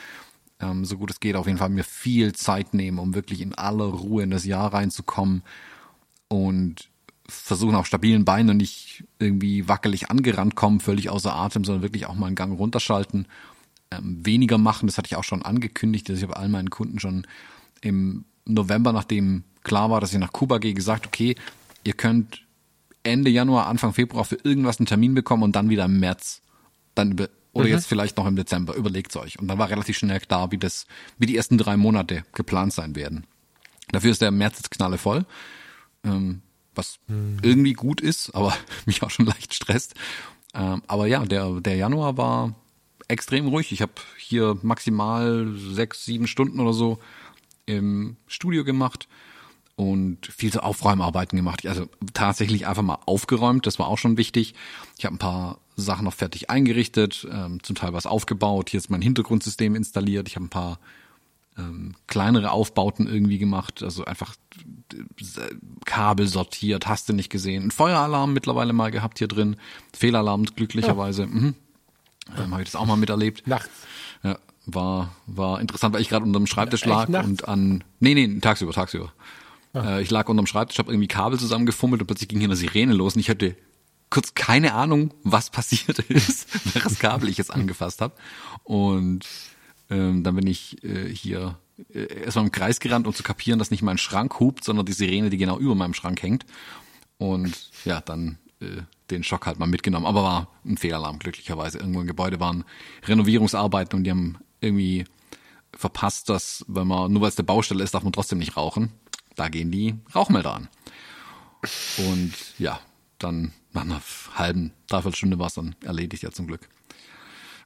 ähm, 0.60 0.86
so 0.86 0.98
gut 0.98 1.12
es 1.12 1.20
geht, 1.20 1.36
auf 1.36 1.48
jeden 1.48 1.58
Fall 1.58 1.70
mir 1.70 1.84
viel 1.84 2.34
Zeit 2.34 2.74
nehmen, 2.74 3.00
um 3.00 3.16
wirklich 3.16 3.42
in 3.42 3.56
aller 3.56 3.86
Ruhe 3.86 4.24
in 4.24 4.30
das 4.30 4.46
Jahr 4.46 4.74
reinzukommen 4.74 5.42
und 6.28 6.90
versuchen 7.28 7.76
auf 7.76 7.88
stabilen 7.88 8.26
Beinen 8.26 8.52
und 8.52 8.58
nicht 8.58 9.04
irgendwie 9.18 9.68
wackelig 9.68 10.12
angerannt 10.12 10.56
kommen, 10.56 10.80
völlig 10.80 11.10
außer 11.10 11.34
Atem, 11.34 11.64
sondern 11.64 11.82
wirklich 11.82 12.06
auch 12.06 12.16
mal 12.16 12.28
einen 12.28 12.36
Gang 12.36 12.58
runterschalten, 12.58 13.28
ähm, 13.92 14.26
weniger 14.26 14.58
machen, 14.58 14.88
das 14.88 14.98
hatte 14.98 15.08
ich 15.08 15.16
auch 15.16 15.24
schon 15.24 15.42
angekündigt, 15.42 16.10
dass 16.10 16.18
ich 16.18 16.24
habe 16.24 16.38
all 16.38 16.50
meinen 16.50 16.70
Kunden 16.70 17.00
schon 17.00 17.26
im 17.82 18.26
November, 18.46 18.94
nachdem 18.94 19.44
klar 19.64 19.90
war, 19.90 20.02
dass 20.02 20.14
ich 20.14 20.20
nach 20.20 20.34
Kuba 20.34 20.58
gehe, 20.58 20.74
gesagt, 20.74 21.08
okay, 21.08 21.36
ihr 21.84 21.94
könnt 21.94 22.43
Ende 23.04 23.30
Januar, 23.30 23.68
Anfang 23.68 23.94
Februar 23.94 24.26
für 24.26 24.38
irgendwas 24.44 24.80
einen 24.80 24.88
Termin 24.88 25.14
bekommen 25.14 25.44
und 25.44 25.56
dann 25.56 25.70
wieder 25.70 25.86
im 25.86 26.00
März. 26.00 26.42
Dann 26.96 27.12
über, 27.12 27.30
oder 27.52 27.66
mhm. 27.66 27.72
jetzt 27.72 27.88
vielleicht 27.88 28.18
noch 28.18 28.26
im 28.26 28.36
Dezember. 28.36 28.76
Überlegt's 28.76 29.16
euch. 29.16 29.40
Und 29.40 29.48
dann 29.48 29.58
war 29.58 29.70
relativ 29.70 29.98
schnell 29.98 30.20
klar, 30.20 30.52
wie 30.52 30.58
das, 30.58 30.88
wie 31.18 31.26
die 31.26 31.38
ersten 31.38 31.58
drei 31.58 31.78
Monate 31.78 32.24
geplant 32.34 32.74
sein 32.74 32.96
werden. 32.96 33.26
Dafür 33.92 34.12
ist 34.12 34.22
der 34.22 34.32
März 34.32 34.58
jetzt 34.58 34.72
knalle 34.72 34.98
voll. 34.98 35.26
Ähm, 36.04 36.42
was 36.76 37.00
mhm. 37.08 37.38
irgendwie 37.42 37.74
gut 37.74 38.02
ist, 38.02 38.32
aber 38.32 38.56
mich 38.86 39.04
auch 39.04 39.12
schon 39.12 39.26
leicht 39.26 39.54
stresst. 39.54 39.94
Ähm, 40.54 40.82
aber 40.88 41.08
ja, 41.08 41.26
der, 41.26 41.60
der 41.60 41.76
Januar 41.76 42.18
war 42.18 42.56
extrem 43.08 43.48
ruhig. 43.48 43.72
Ich 43.72 43.82
habe 43.82 43.94
hier 44.18 44.58
maximal 44.62 45.54
sechs, 45.56 46.06
sieben 46.06 46.28
Stunden 46.28 46.60
oder 46.60 46.74
so 46.74 47.00
im 47.66 48.18
Studio 48.28 48.64
gemacht 48.64 49.08
und 49.76 50.28
viel 50.28 50.52
so 50.52 50.60
Aufräumarbeiten 50.60 51.36
gemacht. 51.36 51.66
Also 51.66 51.88
tatsächlich 52.14 52.68
einfach 52.68 52.84
mal 52.84 53.00
aufgeräumt, 53.06 53.66
das 53.66 53.80
war 53.80 53.88
auch 53.88 53.98
schon 53.98 54.18
wichtig. 54.18 54.54
Ich 54.98 55.06
habe 55.06 55.16
ein 55.16 55.20
paar 55.20 55.58
Sachen 55.76 56.06
noch 56.06 56.14
fertig 56.14 56.50
eingerichtet, 56.50 57.28
ähm, 57.32 57.62
zum 57.64 57.76
Teil 57.76 57.94
was 57.94 58.06
aufgebaut. 58.06 58.70
Hier 58.70 58.78
ist 58.78 58.90
mein 58.90 59.02
Hintergrundsystem 59.02 59.76
installiert. 59.76 60.28
Ich 60.28 60.36
habe 60.36 60.46
ein 60.46 60.50
paar 60.50 60.80
ähm, 61.58 61.96
kleinere 62.08 62.52
Aufbauten 62.52 63.08
irgendwie 63.08 63.40
gemacht, 63.40 63.82
also 63.82 64.06
einfach 64.06 64.36
äh, 64.94 65.56
Kabel 65.86 66.28
sortiert, 66.28 66.88
hast 66.88 67.10
du 67.10 67.14
nicht 67.14 67.30
gesehen. 67.30 67.66
Ein 67.66 67.72
Feueralarm 67.72 68.34
mittlerweile 68.34 68.74
mal 68.74 68.92
gehabt 68.92 69.18
hier 69.18 69.28
drin, 69.28 69.58
Fehlalarm 69.92 70.46
glücklicherweise. 70.46 71.24
Ja. 71.24 71.28
Mhm. 71.28 71.56
Ähm, 72.38 72.52
habe 72.52 72.64
ich 72.64 72.72
das 72.72 72.80
auch 72.80 72.86
mal 72.86 72.96
miterlebt. 72.96 73.48
Nachts. 73.48 73.70
Ja, 74.24 74.38
war 74.66 75.14
war 75.26 75.60
interessant, 75.60 75.94
weil 75.94 76.02
ich 76.02 76.10
gerade 76.10 76.26
unter 76.26 76.40
dem 76.40 76.48
Schreibtisch 76.48 76.86
lag 76.86 77.10
und 77.10 77.48
an 77.48 77.84
nee 78.00 78.14
nee 78.14 78.40
tagsüber 78.40 78.72
tagsüber 78.72 79.12
Ah. 79.74 79.98
Äh, 79.98 80.02
ich 80.02 80.12
lag 80.12 80.30
unterm 80.30 80.48
Schreibtisch, 80.48 80.78
habe 80.78 80.92
irgendwie 80.92 81.08
Kabel 81.08 81.40
zusammengefummelt 81.40 82.02
und 82.02 82.08
plötzlich 82.08 82.30
ging 82.30 82.40
hier 82.40 82.48
eine 82.48 82.56
Sirene 82.56 82.94
los 82.94 83.16
und 83.16 83.22
ich 83.22 83.30
hatte 83.30 83.56
kurz 84.10 84.36
keine 84.36 84.76
Ahnung, 84.76 85.14
was 85.24 85.50
passiert 85.52 86.00
ist, 86.00 86.74
welches 86.74 87.00
Kabel 87.00 87.30
ich 87.30 87.38
jetzt 87.38 87.52
angefasst 87.52 88.02
habe. 88.02 88.14
Und 88.64 89.26
ähm, 89.90 90.24
dann 90.24 90.36
bin 90.36 90.48
ich 90.48 90.84
äh, 90.84 91.10
hier 91.10 91.58
äh, 91.94 92.24
erstmal 92.24 92.46
im 92.46 92.52
Kreis 92.52 92.80
gerannt, 92.80 93.08
um 93.08 93.14
zu 93.14 93.24
kapieren, 93.24 93.60
dass 93.60 93.72
nicht 93.72 93.82
mein 93.82 93.98
Schrank 93.98 94.40
hupt, 94.40 94.64
sondern 94.64 94.86
die 94.86 94.94
Sirene, 94.94 95.30
die 95.30 95.38
genau 95.38 95.58
über 95.58 95.76
meinem 95.76 95.96
Schrank 95.96 96.22
hängt. 96.22 96.46
Und 97.18 97.72
ja, 97.86 98.02
dann 98.02 98.38
äh, 98.60 98.84
den 99.10 99.24
Schock 99.24 99.48
halt 99.48 99.60
mal 99.60 99.66
mitgenommen. 99.66 100.06
Aber 100.06 100.24
war 100.24 100.48
ein 100.64 100.78
Fehlalarm, 100.78 101.20
glücklicherweise. 101.20 101.80
Irgendwo 101.80 102.02
im 102.02 102.08
Gebäude 102.08 102.40
waren 102.40 102.64
Renovierungsarbeiten 103.06 103.98
und 103.98 104.04
die 104.04 104.12
haben 104.12 104.38
irgendwie 104.62 105.06
verpasst, 105.76 106.30
dass, 106.30 106.64
wenn 106.68 106.88
man, 106.88 107.12
nur 107.12 107.24
weil 107.24 107.30
es 107.30 107.36
der 107.36 107.44
Baustelle 107.44 107.84
ist, 107.84 107.96
darf 107.96 108.04
man 108.04 108.14
trotzdem 108.14 108.38
nicht 108.38 108.56
rauchen 108.56 108.92
da 109.36 109.50
gehen 109.50 109.72
die 109.72 109.96
Rauchmelder 110.14 110.54
an. 110.54 110.70
Und 111.98 112.34
ja, 112.58 112.80
dann 113.20 113.54
nach 113.72 113.84
einer 113.84 114.02
halben, 114.36 114.72
dreiviertel 114.88 115.18
Stunde 115.18 115.40
war 115.40 115.48
es 115.48 115.56
dann 115.56 115.76
erledigt, 115.82 116.24
ja 116.24 116.32
zum 116.32 116.48
Glück. 116.48 116.68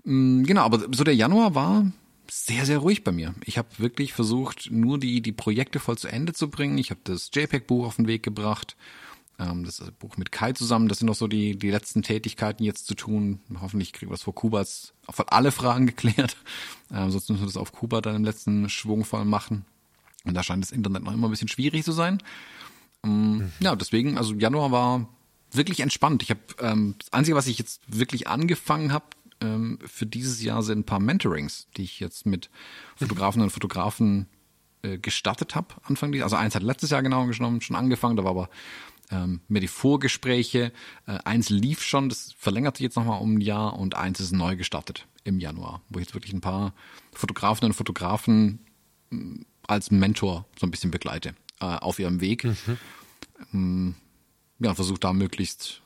Mm, 0.03 0.43
genau, 0.43 0.61
aber 0.61 0.87
so 0.93 1.03
der 1.03 1.15
Januar 1.15 1.55
war 1.55 1.91
sehr, 2.29 2.65
sehr 2.65 2.79
ruhig 2.79 3.03
bei 3.03 3.11
mir. 3.11 3.33
Ich 3.45 3.57
habe 3.57 3.67
wirklich 3.77 4.13
versucht, 4.13 4.69
nur 4.71 4.99
die, 4.99 5.21
die 5.21 5.31
Projekte 5.31 5.79
voll 5.79 5.97
zu 5.97 6.07
Ende 6.07 6.33
zu 6.33 6.49
bringen. 6.49 6.77
Ich 6.77 6.91
habe 6.91 7.01
das 7.03 7.29
JPEG-Buch 7.33 7.85
auf 7.85 7.95
den 7.95 8.07
Weg 8.07 8.23
gebracht. 8.23 8.75
Ähm, 9.39 9.63
das 9.63 9.83
Buch 9.99 10.17
mit 10.17 10.31
Kai 10.31 10.53
zusammen. 10.53 10.87
Das 10.87 10.99
sind 10.99 11.07
noch 11.07 11.15
so 11.15 11.27
die, 11.27 11.57
die 11.57 11.71
letzten 11.71 12.01
Tätigkeiten 12.03 12.63
jetzt 12.63 12.87
zu 12.87 12.95
tun. 12.95 13.39
Hoffentlich 13.61 13.93
kriegen 13.93 14.11
wir 14.11 14.15
es 14.15 14.23
vor 14.23 14.35
Kubas 14.35 14.93
auf 15.05 15.31
alle 15.31 15.51
Fragen 15.51 15.87
geklärt. 15.87 16.37
Ähm, 16.89 17.11
sonst 17.11 17.29
müssen 17.29 17.41
wir 17.41 17.47
das 17.47 17.57
auf 17.57 17.73
Kuba 17.73 17.99
dann 17.99 18.15
im 18.15 18.23
letzten 18.23 18.69
Schwung 18.69 19.03
voll 19.03 19.25
machen. 19.25 19.65
Und 20.27 20.33
da 20.33 20.43
scheint 20.43 20.63
das 20.63 20.71
Internet 20.71 21.03
noch 21.03 21.13
immer 21.13 21.27
ein 21.27 21.31
bisschen 21.31 21.47
schwierig 21.47 21.83
zu 21.83 21.91
sein. 21.91 22.21
Ähm, 23.03 23.51
ja, 23.59 23.75
deswegen, 23.75 24.17
also 24.17 24.33
Januar 24.33 24.71
war 24.71 25.09
wirklich 25.51 25.79
entspannt. 25.79 26.23
Ich 26.23 26.29
habe 26.29 26.41
ähm, 26.59 26.95
das 26.99 27.13
Einzige, 27.13 27.35
was 27.35 27.47
ich 27.47 27.57
jetzt 27.57 27.81
wirklich 27.87 28.27
angefangen 28.27 28.91
habe 28.91 29.05
ähm, 29.41 29.79
für 29.85 30.05
dieses 30.05 30.41
Jahr, 30.41 30.63
sind 30.63 30.79
ein 30.79 30.85
paar 30.85 30.99
Mentorings, 30.99 31.67
die 31.77 31.83
ich 31.83 31.99
jetzt 31.99 32.25
mit 32.25 32.49
Fotografen 32.95 33.41
und 33.41 33.51
Fotografen 33.51 34.27
äh, 34.81 34.97
gestartet 34.97 35.55
habe. 35.55 35.67
Anfang 35.83 36.11
dieses, 36.11 36.23
also 36.23 36.35
eins 36.35 36.55
hat 36.55 36.63
letztes 36.63 36.89
Jahr 36.89 37.03
genau 37.03 37.25
genommen 37.25 37.61
schon 37.61 37.75
angefangen, 37.75 38.17
da 38.17 38.23
war 38.23 38.31
aber 38.31 38.49
ähm, 39.09 39.41
mehr 39.47 39.61
die 39.61 39.67
Vorgespräche. 39.67 40.71
Äh, 41.05 41.17
eins 41.23 41.49
lief 41.49 41.81
schon, 41.83 42.09
das 42.09 42.33
verlängert 42.37 42.77
sich 42.77 42.83
jetzt 42.83 42.95
nochmal 42.95 43.21
um 43.21 43.35
ein 43.35 43.41
Jahr 43.41 43.79
und 43.79 43.95
eins 43.95 44.19
ist 44.19 44.33
neu 44.33 44.55
gestartet 44.55 45.07
im 45.23 45.39
Januar, 45.39 45.81
wo 45.89 45.99
ich 45.99 46.05
jetzt 46.05 46.13
wirklich 46.13 46.33
ein 46.33 46.41
paar 46.41 46.73
Fotografen 47.13 47.65
und 47.65 47.73
Fotografen 47.73 48.59
als 49.67 49.91
Mentor 49.91 50.45
so 50.59 50.65
ein 50.65 50.71
bisschen 50.71 50.91
begleite 50.91 51.35
äh, 51.59 51.65
auf 51.65 51.99
ihrem 51.99 52.21
Weg. 52.21 52.47
Mhm. 53.51 53.95
Ja, 54.59 54.73
versuche 54.73 54.99
da 54.99 55.13
möglichst 55.13 55.81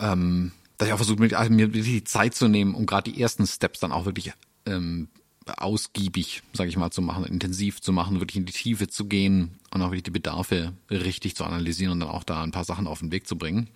ähm, 0.00 0.52
dass 0.78 0.88
ich 0.88 0.94
auch 0.94 0.98
versucht, 0.98 1.20
mir, 1.20 1.38
also 1.38 1.52
mir 1.52 1.74
wirklich 1.74 1.94
die 1.94 2.04
Zeit 2.04 2.34
zu 2.34 2.48
nehmen, 2.48 2.74
um 2.74 2.86
gerade 2.86 3.10
die 3.10 3.20
ersten 3.20 3.46
Steps 3.46 3.80
dann 3.80 3.92
auch 3.92 4.06
wirklich 4.06 4.32
ähm, 4.66 5.08
ausgiebig, 5.46 6.42
sage 6.54 6.70
ich 6.70 6.76
mal, 6.76 6.90
zu 6.90 7.02
machen, 7.02 7.24
intensiv 7.24 7.80
zu 7.80 7.92
machen, 7.92 8.20
wirklich 8.20 8.38
in 8.38 8.46
die 8.46 8.52
Tiefe 8.52 8.88
zu 8.88 9.04
gehen 9.04 9.58
und 9.72 9.82
auch 9.82 9.88
wirklich 9.88 10.04
die 10.04 10.10
Bedarfe 10.10 10.72
richtig 10.90 11.36
zu 11.36 11.44
analysieren 11.44 11.92
und 11.92 12.00
dann 12.00 12.08
auch 12.08 12.24
da 12.24 12.42
ein 12.42 12.50
paar 12.50 12.64
Sachen 12.64 12.86
auf 12.86 13.00
den 13.00 13.12
Weg 13.12 13.28
zu 13.28 13.36
bringen. 13.36 13.68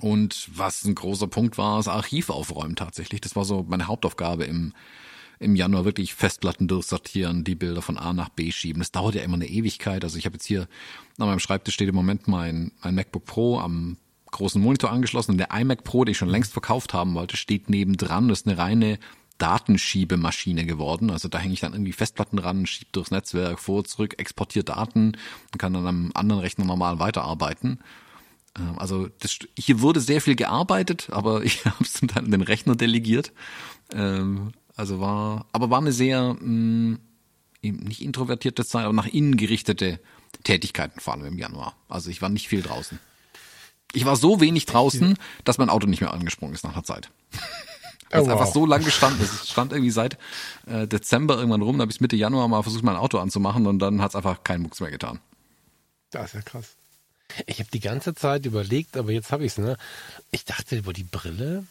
Und 0.00 0.50
was 0.52 0.84
ein 0.84 0.94
großer 0.94 1.28
Punkt 1.28 1.58
war, 1.58 1.76
das 1.76 1.88
Archiv 1.88 2.28
aufräumen 2.28 2.76
tatsächlich. 2.76 3.20
Das 3.20 3.36
war 3.36 3.44
so 3.44 3.64
meine 3.68 3.86
Hauptaufgabe 3.86 4.44
im, 4.44 4.74
im 5.38 5.56
Januar, 5.56 5.84
wirklich 5.84 6.14
Festplatten 6.14 6.68
durchsortieren, 6.68 7.44
die 7.44 7.54
Bilder 7.54 7.82
von 7.82 7.98
A 7.98 8.12
nach 8.12 8.28
B 8.28 8.50
schieben. 8.52 8.80
Das 8.80 8.92
dauert 8.92 9.14
ja 9.14 9.22
immer 9.22 9.34
eine 9.34 9.48
Ewigkeit. 9.48 10.04
Also 10.04 10.18
ich 10.18 10.26
habe 10.26 10.34
jetzt 10.34 10.46
hier 10.46 10.68
an 11.18 11.28
meinem 11.28 11.38
Schreibtisch 11.38 11.74
steht 11.74 11.88
im 11.88 11.94
Moment 11.94 12.28
mein, 12.28 12.72
mein 12.82 12.94
MacBook 12.94 13.24
Pro 13.24 13.58
am 13.58 13.96
großen 14.30 14.60
Monitor 14.60 14.90
angeschlossen 14.90 15.32
und 15.32 15.38
der 15.38 15.50
iMac 15.52 15.84
Pro, 15.84 16.04
den 16.04 16.12
ich 16.12 16.18
schon 16.18 16.28
längst 16.28 16.52
verkauft 16.52 16.94
haben 16.94 17.14
wollte, 17.14 17.36
steht 17.36 17.70
nebendran. 17.70 18.28
Das 18.28 18.40
ist 18.40 18.46
eine 18.46 18.58
reine 18.58 18.98
Datenschiebemaschine 19.38 20.64
geworden. 20.64 21.10
Also 21.10 21.28
da 21.28 21.38
hänge 21.38 21.54
ich 21.54 21.60
dann 21.60 21.72
irgendwie 21.72 21.92
Festplatten 21.92 22.38
ran, 22.38 22.66
schiebe 22.66 22.90
durchs 22.92 23.10
Netzwerk 23.10 23.58
vor, 23.58 23.84
zurück, 23.84 24.14
exportiere 24.18 24.64
Daten 24.64 25.12
und 25.52 25.58
kann 25.58 25.74
dann 25.74 25.86
am 25.86 26.10
anderen 26.14 26.40
Rechner 26.40 26.64
normal 26.64 26.98
weiterarbeiten. 26.98 27.80
Ähm, 28.58 28.78
also 28.78 29.08
das, 29.20 29.38
hier 29.58 29.80
wurde 29.80 30.00
sehr 30.00 30.20
viel 30.20 30.36
gearbeitet, 30.36 31.08
aber 31.10 31.42
ich 31.44 31.64
habe 31.64 31.84
es 31.84 31.94
zum 31.94 32.08
an 32.14 32.30
den 32.30 32.42
Rechner 32.42 32.76
delegiert. 32.76 33.32
Also 34.76 35.00
war, 35.00 35.46
aber 35.52 35.70
war 35.70 35.78
eine 35.78 35.92
sehr 35.92 36.34
mh, 36.34 36.98
nicht 37.62 38.02
introvertierte 38.02 38.64
Zeit, 38.64 38.84
aber 38.84 38.92
nach 38.92 39.06
innen 39.06 39.36
gerichtete 39.36 39.98
Tätigkeiten 40.44 41.00
vor 41.00 41.14
allem 41.14 41.24
im 41.24 41.38
Januar. 41.38 41.74
Also 41.88 42.10
ich 42.10 42.22
war 42.22 42.28
nicht 42.28 42.48
viel 42.48 42.62
draußen. 42.62 42.98
Ich 43.92 44.04
war 44.04 44.16
so 44.16 44.40
wenig 44.40 44.66
draußen, 44.66 45.16
dass 45.44 45.58
mein 45.58 45.70
Auto 45.70 45.86
nicht 45.86 46.00
mehr 46.00 46.12
angesprungen 46.12 46.54
ist 46.54 46.64
nach 46.64 46.74
einer 46.74 46.84
Zeit. 46.84 47.10
Weil 48.10 48.20
es 48.20 48.26
oh, 48.28 48.30
wow. 48.30 48.40
einfach 48.40 48.52
so 48.52 48.66
lang 48.66 48.84
gestanden 48.84 49.24
ist. 49.24 49.32
Es 49.32 49.50
stand 49.50 49.72
irgendwie 49.72 49.90
seit 49.90 50.18
äh, 50.66 50.86
Dezember 50.86 51.36
irgendwann 51.36 51.62
rum, 51.62 51.78
da 51.78 51.82
habe 51.82 51.90
ich 51.90 52.00
Mitte 52.00 52.14
Januar 52.14 52.46
mal 52.46 52.62
versucht, 52.62 52.84
mein 52.84 52.96
Auto 52.96 53.18
anzumachen 53.18 53.66
und 53.66 53.80
dann 53.80 54.00
hat 54.00 54.10
es 54.10 54.16
einfach 54.16 54.44
keinen 54.44 54.62
Mucks 54.62 54.80
mehr 54.80 54.90
getan. 54.90 55.18
Das 56.10 56.26
ist 56.26 56.34
ja 56.34 56.40
krass. 56.42 56.76
Ich 57.46 57.58
habe 57.58 57.70
die 57.72 57.80
ganze 57.80 58.14
Zeit 58.14 58.46
überlegt, 58.46 58.96
aber 58.96 59.10
jetzt 59.10 59.32
habe 59.32 59.44
ich 59.44 59.52
es, 59.52 59.58
ne? 59.58 59.76
Ich 60.30 60.44
dachte 60.44 60.76
über 60.76 60.92
die 60.92 61.02
Brille, 61.02 61.66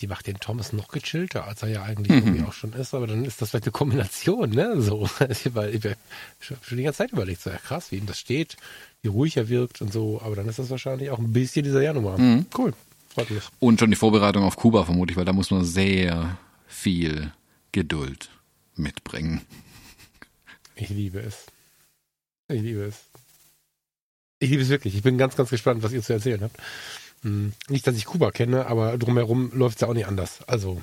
die 0.00 0.06
macht 0.06 0.26
den 0.26 0.38
Thomas 0.38 0.72
noch 0.72 0.88
gechillter, 0.88 1.46
als 1.46 1.62
er 1.62 1.68
ja 1.68 1.82
eigentlich 1.82 2.10
mhm. 2.10 2.28
irgendwie 2.28 2.44
auch 2.44 2.52
schon 2.52 2.72
ist, 2.74 2.92
aber 2.94 3.06
dann 3.06 3.24
ist 3.24 3.40
das 3.40 3.50
vielleicht 3.50 3.64
eine 3.64 3.72
Kombination, 3.72 4.50
ne? 4.50 4.80
So, 4.80 5.08
weil 5.54 5.74
ich 5.74 5.84
habe 5.84 5.96
schon 6.40 6.76
die 6.76 6.84
ganze 6.84 6.98
Zeit 6.98 7.12
überlegt, 7.12 7.40
so 7.40 7.50
ja, 7.50 7.56
krass, 7.56 7.90
wie 7.92 7.96
ihm 7.96 8.06
das 8.06 8.18
steht, 8.18 8.56
wie 9.02 9.08
ruhig 9.08 9.36
er 9.36 9.48
wirkt 9.48 9.80
und 9.80 9.92
so, 9.92 10.20
aber 10.22 10.36
dann 10.36 10.48
ist 10.48 10.58
das 10.58 10.70
wahrscheinlich 10.70 11.10
auch 11.10 11.18
ein 11.18 11.32
bisschen 11.32 11.64
dieser 11.64 11.82
Januar. 11.82 12.18
Mhm. 12.18 12.46
Cool. 12.56 12.74
Freut 13.08 13.30
mich. 13.30 13.44
Und 13.58 13.80
schon 13.80 13.90
die 13.90 13.96
Vorbereitung 13.96 14.44
auf 14.44 14.56
Kuba 14.56 14.84
vermutlich, 14.84 15.16
weil 15.16 15.24
da 15.24 15.32
muss 15.32 15.50
man 15.50 15.64
sehr 15.64 16.38
viel 16.66 17.32
Geduld 17.72 18.30
mitbringen. 18.74 19.40
Ich 20.74 20.90
liebe 20.90 21.20
es. 21.20 21.46
Ich 22.48 22.60
liebe 22.60 22.84
es. 22.84 22.96
Ich 24.38 24.50
liebe 24.50 24.62
es 24.62 24.68
wirklich. 24.68 24.94
Ich 24.94 25.02
bin 25.02 25.16
ganz, 25.16 25.36
ganz 25.36 25.48
gespannt, 25.48 25.82
was 25.82 25.92
ihr 25.92 26.02
zu 26.02 26.12
erzählen 26.12 26.42
habt. 26.42 26.58
Hm, 27.22 27.52
nicht, 27.68 27.86
dass 27.86 27.96
ich 27.96 28.04
Kuba 28.04 28.30
kenne, 28.30 28.66
aber 28.66 28.98
drumherum 28.98 29.50
läuft 29.54 29.76
es 29.76 29.80
ja 29.82 29.88
auch 29.88 29.94
nicht 29.94 30.06
anders. 30.06 30.42
Also 30.46 30.80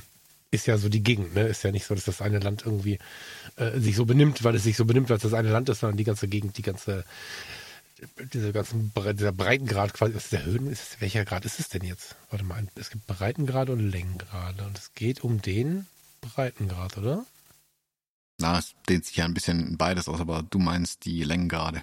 ist 0.52 0.68
ja 0.68 0.78
so 0.78 0.90
die 0.90 1.04
Gegend, 1.04 1.34
ne? 1.34 1.48
Ist 1.48 1.64
ja 1.64 1.72
nicht 1.72 1.86
so, 1.86 1.96
dass 1.96 2.06
das 2.06 2.22
eine 2.22 2.40
Land 2.40 2.64
irgendwie 2.66 3.00
äh, 3.56 3.80
sich 3.80 3.96
so 3.96 4.06
benimmt, 4.06 4.44
weil 4.44 4.56
es 4.56 4.64
sich 4.64 4.78
so 4.78 4.86
benimmt, 4.86 5.10
weil 5.10 5.18
es 5.18 5.24
das 5.24 5.34
eine 5.34 5.52
Land 5.52 5.70
ist, 5.70 5.80
sondern 5.80 5.98
die 5.98 6.04
ganze 6.04 6.28
Gegend, 6.28 6.58
die 6.58 6.62
ganze 6.62 7.06
dieser 8.34 8.52
ganzen 8.52 8.92
dieser 9.14 9.32
Breitengrad 9.32 9.94
quasi, 9.94 10.14
ist 10.14 10.32
der 10.32 10.46
Höhen, 10.46 10.68
ist 10.68 11.00
welcher 11.00 11.26
Grad 11.26 11.46
ist 11.46 11.60
es 11.60 11.70
denn 11.70 11.84
jetzt? 11.84 12.16
Warte 12.30 12.46
mal, 12.46 12.68
es 12.76 12.90
gibt 12.90 13.08
Breitengrade 13.08 13.72
und 13.72 13.80
Längengrade 13.80 14.64
und 14.66 14.78
es 14.78 14.94
geht 14.94 15.24
um 15.24 15.42
den 15.42 15.88
Breitengrad, 16.22 16.98
oder? 16.98 17.26
Na, 18.40 18.60
es 18.60 18.74
dehnt 18.90 19.06
sich 19.06 19.18
ja 19.18 19.26
ein 19.26 19.34
bisschen 19.34 19.78
beides 19.78 20.08
aus, 20.08 20.20
aber 20.20 20.44
du 20.44 20.60
meinst 20.60 21.06
die 21.06 21.24
Längengrade. 21.24 21.82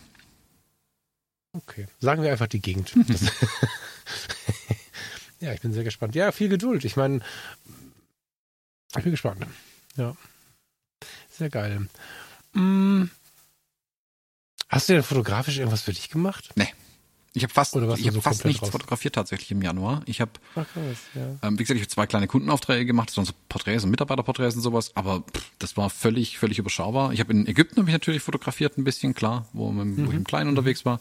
Okay, 1.53 1.87
sagen 1.99 2.23
wir 2.23 2.31
einfach 2.31 2.47
die 2.47 2.61
Gegend. 2.61 2.95
ja, 5.41 5.53
ich 5.53 5.61
bin 5.61 5.73
sehr 5.73 5.85
gespannt. 5.85 6.15
Ja, 6.15 6.33
viel 6.33 6.49
Geduld. 6.49 6.85
Ich 6.85 6.97
meine, 6.97 7.21
ich 8.97 9.03
bin 9.03 9.11
gespannt. 9.11 9.45
Ja, 9.97 10.17
sehr 11.31 11.51
geil. 11.51 11.89
Hm. 12.55 13.11
Hast 14.69 14.89
du 14.89 14.93
denn 14.93 15.03
fotografisch 15.03 15.59
irgendwas 15.59 15.83
für 15.83 15.93
dich 15.93 16.11
gemacht? 16.11 16.51
Nee. 16.55 16.73
Ich 17.33 17.45
habe 17.45 17.53
fast, 17.53 17.77
ich 17.77 17.83
hab 17.83 18.15
so 18.15 18.21
fast 18.21 18.45
nichts 18.45 18.63
raus? 18.63 18.71
fotografiert 18.71 19.15
tatsächlich 19.15 19.53
im 19.53 19.63
Januar. 19.63 20.03
Ich 20.07 20.21
habe, 20.21 20.33
ja. 20.57 20.67
ähm, 21.43 21.59
wie 21.59 21.63
gesagt, 21.63 21.77
ich 21.77 21.83
habe 21.83 21.89
zwei 21.89 22.07
kleine 22.07 22.27
Kundenaufträge 22.27 22.85
gemacht, 22.85 23.11
das 23.11 23.17
waren 23.19 23.25
so 23.25 23.33
Porträts 23.49 23.85
und 23.85 23.91
Mitarbeiterporträts 23.91 24.57
und 24.57 24.63
sowas, 24.63 24.97
aber 24.97 25.21
pff, 25.21 25.49
das 25.61 25.77
war 25.77 25.91
völlig, 25.91 26.39
völlig 26.39 26.59
überschaubar. 26.59 27.13
Ich 27.13 27.21
habe 27.21 27.33
in 27.33 27.47
Ägypten 27.47 27.79
habe 27.79 27.89
ich 27.89 27.93
natürlich 27.93 28.21
fotografiert 28.21 28.79
ein 28.79 28.85
bisschen, 28.85 29.15
klar, 29.15 29.47
wo, 29.53 29.67
wo 29.67 29.73
mhm. 29.73 30.07
ich 30.07 30.15
im 30.15 30.25
Kleinen 30.25 30.51
unterwegs 30.51 30.85
war. 30.85 30.99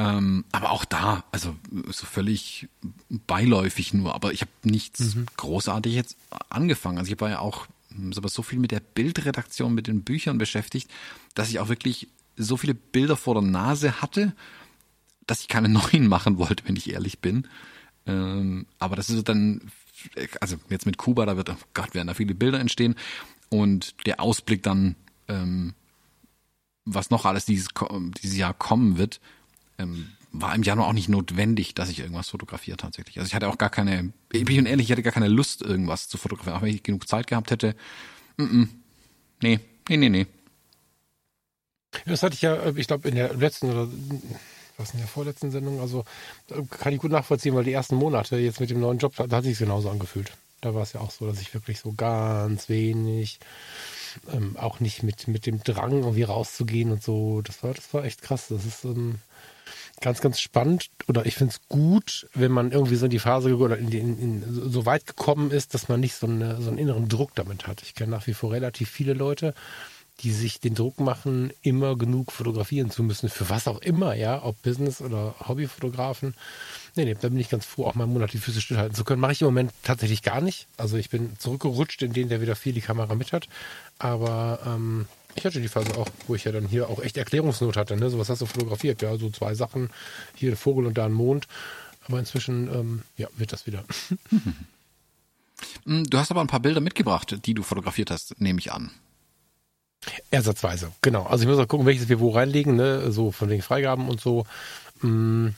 Ähm, 0.00 0.44
aber 0.50 0.70
auch 0.70 0.86
da, 0.86 1.24
also 1.30 1.54
so 1.88 2.06
völlig 2.06 2.68
beiläufig 3.10 3.92
nur, 3.92 4.14
aber 4.14 4.32
ich 4.32 4.40
habe 4.40 4.50
nichts 4.62 5.14
mhm. 5.14 5.26
großartig 5.36 5.92
jetzt 5.92 6.16
angefangen. 6.48 6.96
Also 6.96 7.12
ich 7.12 7.20
war 7.20 7.28
ja 7.28 7.40
auch 7.40 7.66
aber 8.16 8.28
so 8.28 8.42
viel 8.42 8.58
mit 8.58 8.70
der 8.70 8.80
Bildredaktion, 8.80 9.74
mit 9.74 9.88
den 9.88 10.02
Büchern 10.02 10.38
beschäftigt, 10.38 10.90
dass 11.34 11.50
ich 11.50 11.58
auch 11.58 11.68
wirklich 11.68 12.08
so 12.36 12.56
viele 12.56 12.72
Bilder 12.72 13.16
vor 13.16 13.34
der 13.34 13.42
Nase 13.42 14.00
hatte, 14.00 14.34
dass 15.26 15.40
ich 15.40 15.48
keine 15.48 15.68
neuen 15.92 16.08
machen 16.08 16.38
wollte, 16.38 16.66
wenn 16.66 16.76
ich 16.76 16.90
ehrlich 16.90 17.18
bin. 17.18 17.46
Ähm, 18.06 18.66
aber 18.78 18.96
das 18.96 19.10
ist 19.10 19.28
dann, 19.28 19.70
also 20.40 20.56
jetzt 20.70 20.86
mit 20.86 20.96
Kuba, 20.96 21.26
da 21.26 21.36
wird, 21.36 21.50
oh 21.50 21.56
Gott, 21.74 21.94
werden 21.94 22.06
da 22.06 22.14
viele 22.14 22.34
Bilder 22.34 22.58
entstehen. 22.58 22.94
Und 23.50 24.06
der 24.06 24.20
Ausblick 24.20 24.62
dann, 24.62 24.94
ähm, 25.28 25.74
was 26.86 27.10
noch 27.10 27.26
alles 27.26 27.44
dieses, 27.44 27.68
dieses 28.22 28.36
Jahr 28.38 28.54
kommen 28.54 28.96
wird, 28.96 29.20
ähm, 29.80 30.08
war 30.32 30.54
im 30.54 30.62
Januar 30.62 30.88
auch 30.88 30.92
nicht 30.92 31.08
notwendig, 31.08 31.74
dass 31.74 31.88
ich 31.88 32.00
irgendwas 32.00 32.28
fotografiere 32.28 32.76
tatsächlich. 32.76 33.18
Also 33.18 33.28
ich 33.28 33.34
hatte 33.34 33.48
auch 33.48 33.58
gar 33.58 33.70
keine, 33.70 34.12
ich 34.32 34.44
bin 34.44 34.66
ehrlich, 34.66 34.86
ich 34.86 34.92
hatte 34.92 35.02
gar 35.02 35.12
keine 35.12 35.28
Lust, 35.28 35.62
irgendwas 35.62 36.08
zu 36.08 36.18
fotografieren. 36.18 36.56
Auch 36.56 36.62
wenn 36.62 36.74
ich 36.74 36.82
genug 36.82 37.08
Zeit 37.08 37.26
gehabt 37.26 37.50
hätte. 37.50 37.74
Mm 38.36 38.42
-mm. 38.42 38.68
Nee, 39.42 39.60
nee, 39.88 39.96
nee, 39.96 40.08
nee. 40.08 40.26
Das 42.06 42.22
hatte 42.22 42.34
ich 42.34 42.42
ja, 42.42 42.54
äh, 42.54 42.72
ich 42.76 42.86
glaube, 42.86 43.08
in 43.08 43.16
der 43.16 43.34
letzten 43.34 43.70
oder 43.70 43.88
was 44.76 44.92
in 44.92 44.98
der 44.98 45.08
vorletzten 45.08 45.50
Sendung, 45.50 45.80
also 45.80 46.04
kann 46.70 46.92
ich 46.92 47.00
gut 47.00 47.10
nachvollziehen, 47.10 47.54
weil 47.54 47.64
die 47.64 47.72
ersten 47.72 47.96
Monate 47.96 48.38
jetzt 48.38 48.60
mit 48.60 48.70
dem 48.70 48.80
neuen 48.80 48.98
Job, 48.98 49.14
da, 49.16 49.28
hat 49.36 49.44
sich 49.44 49.58
genauso 49.58 49.90
angefühlt. 49.90 50.32
Da 50.60 50.74
war 50.74 50.82
es 50.82 50.92
ja 50.92 51.00
auch 51.00 51.10
so, 51.10 51.26
dass 51.26 51.40
ich 51.40 51.52
wirklich 51.54 51.80
so 51.80 51.92
ganz 51.92 52.68
wenig, 52.68 53.40
ähm, 54.32 54.56
auch 54.56 54.80
nicht 54.80 55.02
mit, 55.02 55.28
mit 55.28 55.46
dem 55.46 55.62
Drang 55.62 55.92
irgendwie 55.92 56.22
rauszugehen 56.22 56.92
und 56.92 57.02
so, 57.02 57.42
das 57.42 57.62
war, 57.62 57.74
das 57.74 57.92
war 57.92 58.04
echt 58.04 58.22
krass. 58.22 58.48
Das 58.48 58.64
ist 58.64 58.84
ähm, 58.84 59.16
ganz, 60.00 60.20
ganz 60.20 60.40
spannend 60.40 60.90
oder 61.08 61.26
ich 61.26 61.34
finde 61.34 61.54
es 61.54 61.68
gut, 61.68 62.28
wenn 62.34 62.52
man 62.52 62.72
irgendwie 62.72 62.96
so 62.96 63.04
in 63.04 63.10
die 63.10 63.18
Phase 63.18 63.56
oder 63.56 63.78
in, 63.78 63.92
in, 63.92 64.18
in, 64.18 64.70
so 64.70 64.86
weit 64.86 65.06
gekommen 65.06 65.50
ist, 65.50 65.74
dass 65.74 65.88
man 65.88 66.00
nicht 66.00 66.14
so, 66.14 66.26
eine, 66.26 66.60
so 66.60 66.68
einen 66.68 66.78
inneren 66.78 67.08
Druck 67.08 67.34
damit 67.34 67.66
hat. 67.66 67.82
Ich 67.82 67.94
kenne 67.94 68.10
nach 68.10 68.26
wie 68.26 68.34
vor 68.34 68.52
relativ 68.52 68.88
viele 68.90 69.12
Leute, 69.12 69.54
die 70.20 70.32
sich 70.32 70.60
den 70.60 70.74
Druck 70.74 71.00
machen, 71.00 71.52
immer 71.62 71.96
genug 71.96 72.32
fotografieren 72.32 72.90
zu 72.90 73.02
müssen, 73.02 73.28
für 73.28 73.48
was 73.48 73.66
auch 73.66 73.80
immer, 73.80 74.14
ja, 74.14 74.42
ob 74.44 74.60
Business 74.62 75.00
oder 75.00 75.34
Hobbyfotografen. 75.46 76.34
Nee, 76.94 77.06
nee, 77.06 77.16
da 77.18 77.28
bin 77.28 77.38
ich 77.38 77.48
ganz 77.48 77.64
froh, 77.64 77.86
auch 77.86 77.94
mal 77.94 78.04
einen 78.04 78.12
Monat 78.12 78.32
die 78.32 78.38
Füße 78.38 78.60
stillhalten 78.60 78.94
zu 78.94 79.04
können. 79.04 79.20
Mache 79.20 79.32
ich 79.32 79.40
im 79.40 79.46
Moment 79.46 79.72
tatsächlich 79.82 80.22
gar 80.22 80.40
nicht. 80.40 80.66
Also 80.76 80.96
ich 80.96 81.08
bin 81.08 81.38
zurückgerutscht 81.38 82.02
in 82.02 82.12
den, 82.12 82.28
der 82.28 82.42
wieder 82.42 82.56
viel 82.56 82.74
die 82.74 82.82
Kamera 82.82 83.14
mit 83.14 83.32
hat. 83.32 83.48
Aber 83.98 84.60
ähm, 84.66 85.06
ich 85.34 85.44
hatte 85.44 85.60
die 85.60 85.68
Phase 85.68 85.96
auch, 85.96 86.08
wo 86.26 86.34
ich 86.34 86.44
ja 86.44 86.52
dann 86.52 86.66
hier 86.66 86.88
auch 86.88 87.00
echt 87.00 87.16
Erklärungsnot 87.16 87.76
hatte. 87.76 87.96
Ne? 87.96 88.10
So 88.10 88.18
was 88.18 88.28
hast 88.28 88.42
du 88.42 88.46
fotografiert? 88.46 89.02
Ja, 89.02 89.16
so 89.16 89.30
zwei 89.30 89.54
Sachen. 89.54 89.90
Hier 90.34 90.52
ein 90.52 90.56
Vogel 90.56 90.86
und 90.86 90.98
da 90.98 91.06
ein 91.06 91.12
Mond. 91.12 91.46
Aber 92.06 92.18
inzwischen, 92.18 92.68
ähm, 92.72 93.02
ja, 93.16 93.28
wird 93.36 93.52
das 93.52 93.66
wieder. 93.66 93.84
Du 95.84 96.18
hast 96.18 96.30
aber 96.30 96.40
ein 96.40 96.46
paar 96.46 96.60
Bilder 96.60 96.80
mitgebracht, 96.80 97.38
die 97.44 97.52
du 97.52 97.62
fotografiert 97.62 98.10
hast, 98.10 98.40
nehme 98.40 98.58
ich 98.58 98.72
an. 98.72 98.90
Ersatzweise, 100.30 100.92
genau. 101.02 101.24
Also 101.24 101.44
ich 101.44 101.50
muss 101.50 101.58
auch 101.58 101.68
gucken, 101.68 101.86
welches 101.86 102.08
wir 102.08 102.20
wo 102.20 102.30
reinlegen, 102.30 102.76
ne? 102.76 103.12
so 103.12 103.30
von 103.32 103.48
den 103.48 103.60
Freigaben 103.60 104.08
und 104.08 104.20
so. 104.20 104.46
Mm, 105.02 105.48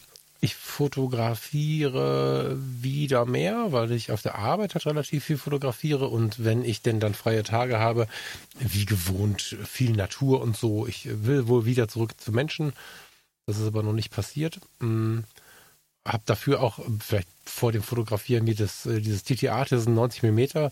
ich 0.44 0.56
fotografiere 0.56 2.58
wieder 2.58 3.26
mehr, 3.26 3.70
weil 3.70 3.92
ich 3.92 4.10
auf 4.10 4.22
der 4.22 4.34
Arbeit 4.34 4.74
halt 4.74 4.86
relativ 4.86 5.24
viel 5.24 5.38
fotografiere 5.38 6.08
und 6.08 6.44
wenn 6.44 6.64
ich 6.64 6.82
denn 6.82 6.98
dann 6.98 7.14
freie 7.14 7.44
Tage 7.44 7.78
habe, 7.78 8.08
wie 8.58 8.84
gewohnt, 8.84 9.40
viel 9.40 9.92
Natur 9.92 10.40
und 10.40 10.56
so. 10.56 10.84
Ich 10.88 11.08
will 11.24 11.46
wohl 11.46 11.64
wieder 11.64 11.86
zurück 11.86 12.20
zu 12.20 12.32
Menschen. 12.32 12.72
Das 13.46 13.58
ist 13.58 13.68
aber 13.68 13.84
noch 13.84 13.92
nicht 13.92 14.10
passiert. 14.10 14.58
Mm, 14.80 15.20
hab 16.04 16.26
dafür 16.26 16.60
auch 16.60 16.80
vielleicht 16.98 17.28
vor 17.44 17.70
dem 17.70 17.84
Fotografieren 17.84 18.42
mir 18.42 18.56
das, 18.56 18.84
äh, 18.84 19.00
dieses 19.00 19.22
ist 19.22 19.86
ein 19.86 19.94
90 19.94 20.24
Millimeter 20.24 20.66
äh, 20.66 20.70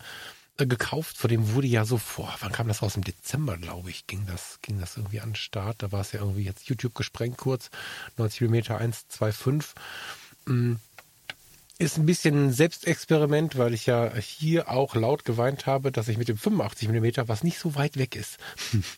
gekauft, 0.67 1.17
vor 1.17 1.29
dem 1.29 1.53
wurde 1.53 1.67
ja 1.67 1.85
so 1.85 1.97
vor, 1.97 2.33
wann 2.39 2.51
kam 2.51 2.67
das 2.67 2.81
raus? 2.81 2.95
Im 2.95 3.03
Dezember, 3.03 3.57
glaube 3.57 3.89
ich, 3.89 4.07
ging 4.07 4.25
das, 4.25 4.59
ging 4.61 4.79
das 4.79 4.97
irgendwie 4.97 5.21
an 5.21 5.29
den 5.29 5.35
Start. 5.35 5.83
Da 5.83 5.91
war 5.91 6.01
es 6.01 6.11
ja 6.11 6.19
irgendwie 6.19 6.43
jetzt 6.43 6.67
YouTube 6.67 6.95
gesprengt 6.95 7.37
kurz, 7.37 7.69
90 8.17 8.41
mm 8.41 8.55
125. 8.71 9.75
ist 11.81 11.97
ein 11.97 12.05
bisschen 12.05 12.47
ein 12.47 12.53
Selbstexperiment, 12.53 13.57
weil 13.57 13.73
ich 13.73 13.87
ja 13.87 14.13
hier 14.15 14.69
auch 14.69 14.95
laut 14.95 15.25
geweint 15.25 15.65
habe, 15.65 15.91
dass 15.91 16.07
ich 16.07 16.17
mit 16.17 16.27
dem 16.27 16.37
85 16.37 16.89
mm, 16.89 17.27
was 17.27 17.43
nicht 17.43 17.57
so 17.57 17.75
weit 17.75 17.97
weg 17.97 18.15
ist, 18.15 18.37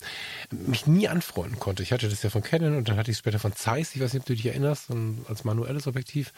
mich 0.52 0.86
nie 0.86 1.08
anfreunden 1.08 1.60
konnte. 1.60 1.82
Ich 1.82 1.94
hatte 1.94 2.10
das 2.10 2.24
ja 2.24 2.30
von 2.30 2.44
Canon 2.44 2.76
und 2.76 2.90
dann 2.90 2.98
hatte 2.98 3.10
ich 3.10 3.16
es 3.16 3.20
später 3.20 3.40
von 3.40 3.56
Zeiss, 3.56 3.96
ich 3.96 4.02
weiß 4.02 4.14
nicht, 4.14 4.22
ob 4.22 4.28
du 4.28 4.36
dich 4.36 4.46
erinnerst, 4.46 4.90
als 5.28 5.46
manuelles 5.46 5.88
Objektiv. 5.88 6.34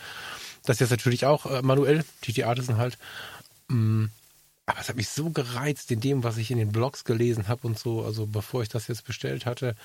Das 0.64 0.76
ist 0.76 0.82
jetzt 0.82 0.92
natürlich 0.92 1.26
auch 1.26 1.46
äh, 1.48 1.62
manuell, 1.64 2.06
die, 2.24 2.34
die 2.34 2.44
sind 2.62 2.78
halt. 2.78 2.98
Aber 4.66 4.80
es 4.80 4.90
hat 4.90 4.96
mich 4.96 5.10
so 5.10 5.30
gereizt 5.30 5.92
in 5.92 6.00
dem, 6.00 6.24
was 6.24 6.38
ich 6.38 6.50
in 6.52 6.58
den 6.58 6.72
Blogs 6.72 7.04
gelesen 7.04 7.48
habe 7.48 7.68
und 7.68 7.78
so, 7.78 8.04
also 8.04 8.26
bevor 8.26 8.64
ich 8.64 8.70
das 8.70 8.88
jetzt 8.88 9.06
bestellt 9.06 9.46
hatte, 9.46 9.76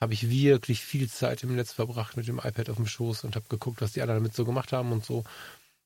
habe 0.00 0.12
ich 0.12 0.28
wirklich 0.28 0.84
viel 0.84 1.08
Zeit 1.08 1.42
im 1.44 1.54
Netz 1.54 1.72
verbracht 1.72 2.16
mit 2.16 2.26
dem 2.26 2.38
iPad 2.38 2.70
auf 2.70 2.76
dem 2.76 2.86
Schoß 2.86 3.24
und 3.24 3.36
habe 3.36 3.46
geguckt, 3.48 3.80
was 3.80 3.92
die 3.92 4.02
anderen 4.02 4.20
damit 4.20 4.34
so 4.34 4.44
gemacht 4.44 4.72
haben 4.72 4.92
und 4.92 5.04
so 5.04 5.24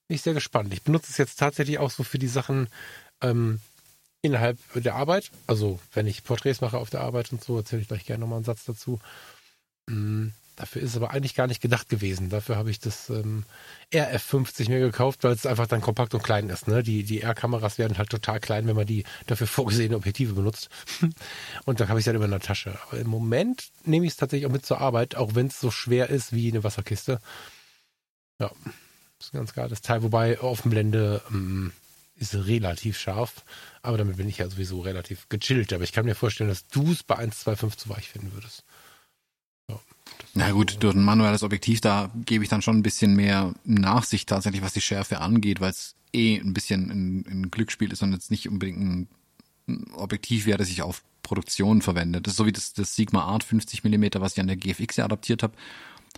bin 0.09 0.15
ich 0.15 0.23
sehr 0.23 0.35
gespannt. 0.35 0.73
Ich 0.73 0.83
benutze 0.83 1.11
es 1.11 1.19
jetzt 1.19 1.39
tatsächlich 1.39 1.79
auch 1.79 1.91
so 1.91 2.03
für 2.03 2.19
die 2.19 2.29
Sachen 2.29 2.69
ähm, 3.21 3.61
innerhalb 4.23 4.59
der 4.75 4.95
Arbeit. 4.95 5.31
Also 5.47 5.79
wenn 5.93 6.07
ich 6.07 6.25
Porträts 6.25 6.63
mache 6.63 6.79
auf 6.79 6.91
der 6.91 7.03
Arbeit 7.03 7.31
und 7.31 7.45
so, 7.45 7.59
erzähle 7.59 7.83
ich 7.83 7.89
gleich 7.89 8.07
gerne 8.07 8.23
nochmal 8.23 8.39
einen 8.39 8.45
Satz 8.45 8.65
dazu. 8.65 8.99
Ähm, 9.89 10.33
dafür 10.59 10.83
ist 10.83 10.91
es 10.91 10.97
aber 10.97 11.13
eigentlich 11.13 11.35
gar 11.35 11.47
nicht 11.47 11.61
gedacht 11.61 11.89
gewesen. 11.89 12.31
Dafür 12.31 12.57
habe 12.57 12.71
ich 12.71 12.81
das 12.81 13.11
ähm, 13.11 13.45
RF50 13.93 14.69
mir 14.69 14.81
gekauft, 14.81 15.23
weil 15.23 15.33
es 15.33 15.47
einfach 15.47 15.67
dann 15.67 15.81
kompakt 15.81 16.15
und 16.15 16.23
klein 16.23 16.49
ist. 16.49 16.67
Ne? 16.67 16.83
Die, 16.83 17.05
die 17.05 17.23
R-Kameras 17.23 17.79
werden 17.79 17.97
halt 17.97 18.11
total 18.11 18.41
klein, 18.41 18.67
wenn 18.67 18.77
man 18.77 18.87
die 18.87 19.05
dafür 19.27 19.47
vorgesehene 19.49 19.97
Objektive 19.97 20.35
benutzt. 20.35 20.69
und 21.65 21.81
da 21.81 21.89
habe 21.89 21.99
ich 21.99 22.03
es 22.03 22.07
halt 22.09 22.17
immer 22.17 22.25
in 22.25 22.33
der 22.33 22.41
Tasche. 22.41 22.79
Aber 22.89 22.99
im 22.99 23.09
Moment 23.09 23.69
nehme 23.85 24.07
ich 24.07 24.13
es 24.13 24.17
tatsächlich 24.17 24.47
auch 24.47 24.53
mit 24.53 24.67
zur 24.67 24.81
Arbeit, 24.81 25.15
auch 25.15 25.35
wenn 25.35 25.47
es 25.47 25.61
so 25.61 25.71
schwer 25.71 26.11
ist 26.11 26.33
wie 26.33 26.51
eine 26.51 26.65
Wasserkiste. 26.65 27.21
Ja, 28.41 28.51
ist 29.21 29.33
ganz 29.33 29.53
geil. 29.53 29.69
Das 29.69 29.81
Teil, 29.81 30.03
wobei 30.03 30.41
Offenblende 30.41 31.23
ähm, 31.31 31.73
ist 32.17 32.35
relativ 32.35 32.99
scharf, 32.99 33.45
aber 33.83 33.97
damit 33.97 34.17
bin 34.17 34.29
ich 34.29 34.39
ja 34.39 34.49
sowieso 34.49 34.81
relativ 34.81 35.29
gechillt. 35.29 35.73
Aber 35.73 35.85
ich 35.85 35.93
kann 35.93 36.05
mir 36.05 36.17
vorstellen, 36.17 36.51
dass 36.51 36.67
du 36.67 36.91
es 36.93 37.05
bei 37.05 37.17
1,25 37.17 37.77
zu 37.77 37.89
weich 37.91 38.09
finden 38.09 38.33
würdest. 38.33 38.65
Na 40.35 40.51
gut, 40.53 40.77
durch 40.81 40.95
ein 40.95 41.03
manuelles 41.03 41.43
Objektiv, 41.43 41.81
da 41.81 42.11
gebe 42.27 42.45
ich 42.45 42.51
dann 42.51 42.63
schon 42.63 42.79
ein 42.79 42.83
bisschen 42.83 43.15
mehr 43.15 43.55
Nachsicht 43.65 44.29
tatsächlich, 44.29 44.63
was 44.63 44.73
die 44.73 44.81
Schärfe 44.81 45.21
angeht, 45.21 45.61
weil 45.61 45.71
es 45.71 45.97
eh 46.13 46.39
ein 46.39 46.55
bisschen 46.55 46.91
ein, 46.91 47.27
ein 47.29 47.51
Glücksspiel 47.51 47.93
ist 47.93 48.03
und 48.03 48.13
jetzt 48.13 48.31
nicht 48.31 48.49
unbedingt 48.49 48.81
ein, 48.81 49.09
Objektiv 49.95 50.47
wäre, 50.47 50.57
das 50.57 50.71
ich 50.71 50.81
auf 50.81 51.03
Produktion 51.23 51.83
verwende. 51.83 52.23
Das 52.23 52.33
ist 52.33 52.37
so 52.39 52.47
wie 52.47 52.53
das, 52.53 52.73
das 52.73 52.97
Sigma 52.97 53.25
Art 53.25 53.45
50 53.45 53.85
Millimeter, 53.85 54.23
was 54.23 54.33
ich 54.33 54.41
an 54.41 54.47
der 54.47 54.57
GFX 54.57 54.97
ja 54.97 55.05
adaptiert 55.05 55.43
habe. 55.43 55.53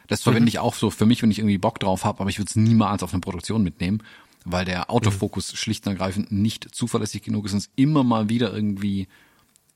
Das 0.07 0.23
verwende 0.23 0.42
mhm. 0.42 0.49
ich 0.49 0.59
auch 0.61 0.75
so 0.75 0.90
für 0.90 1.05
mich, 1.05 1.20
wenn 1.23 1.33
ich 1.33 1.40
irgendwie 1.40 1.59
Bock 1.59 1.81
drauf 1.81 2.05
habe, 2.05 2.20
aber 2.20 2.31
ich 2.31 2.38
würde 2.38 2.49
es 2.49 2.55
niemals 2.55 3.03
auf 3.03 3.12
eine 3.12 3.20
Produktion 3.20 3.64
mitnehmen, 3.64 4.05
weil 4.44 4.64
der 4.64 4.88
Autofokus 4.88 5.53
mhm. 5.53 5.57
schlicht 5.57 5.87
und 5.87 5.94
ergreifend 5.94 6.31
nicht 6.31 6.73
zuverlässig 6.73 7.23
genug 7.23 7.46
ist 7.46 7.53
und 7.53 7.59
es 7.59 7.70
immer 7.75 8.05
mal 8.05 8.29
wieder 8.29 8.55
irgendwie 8.55 9.09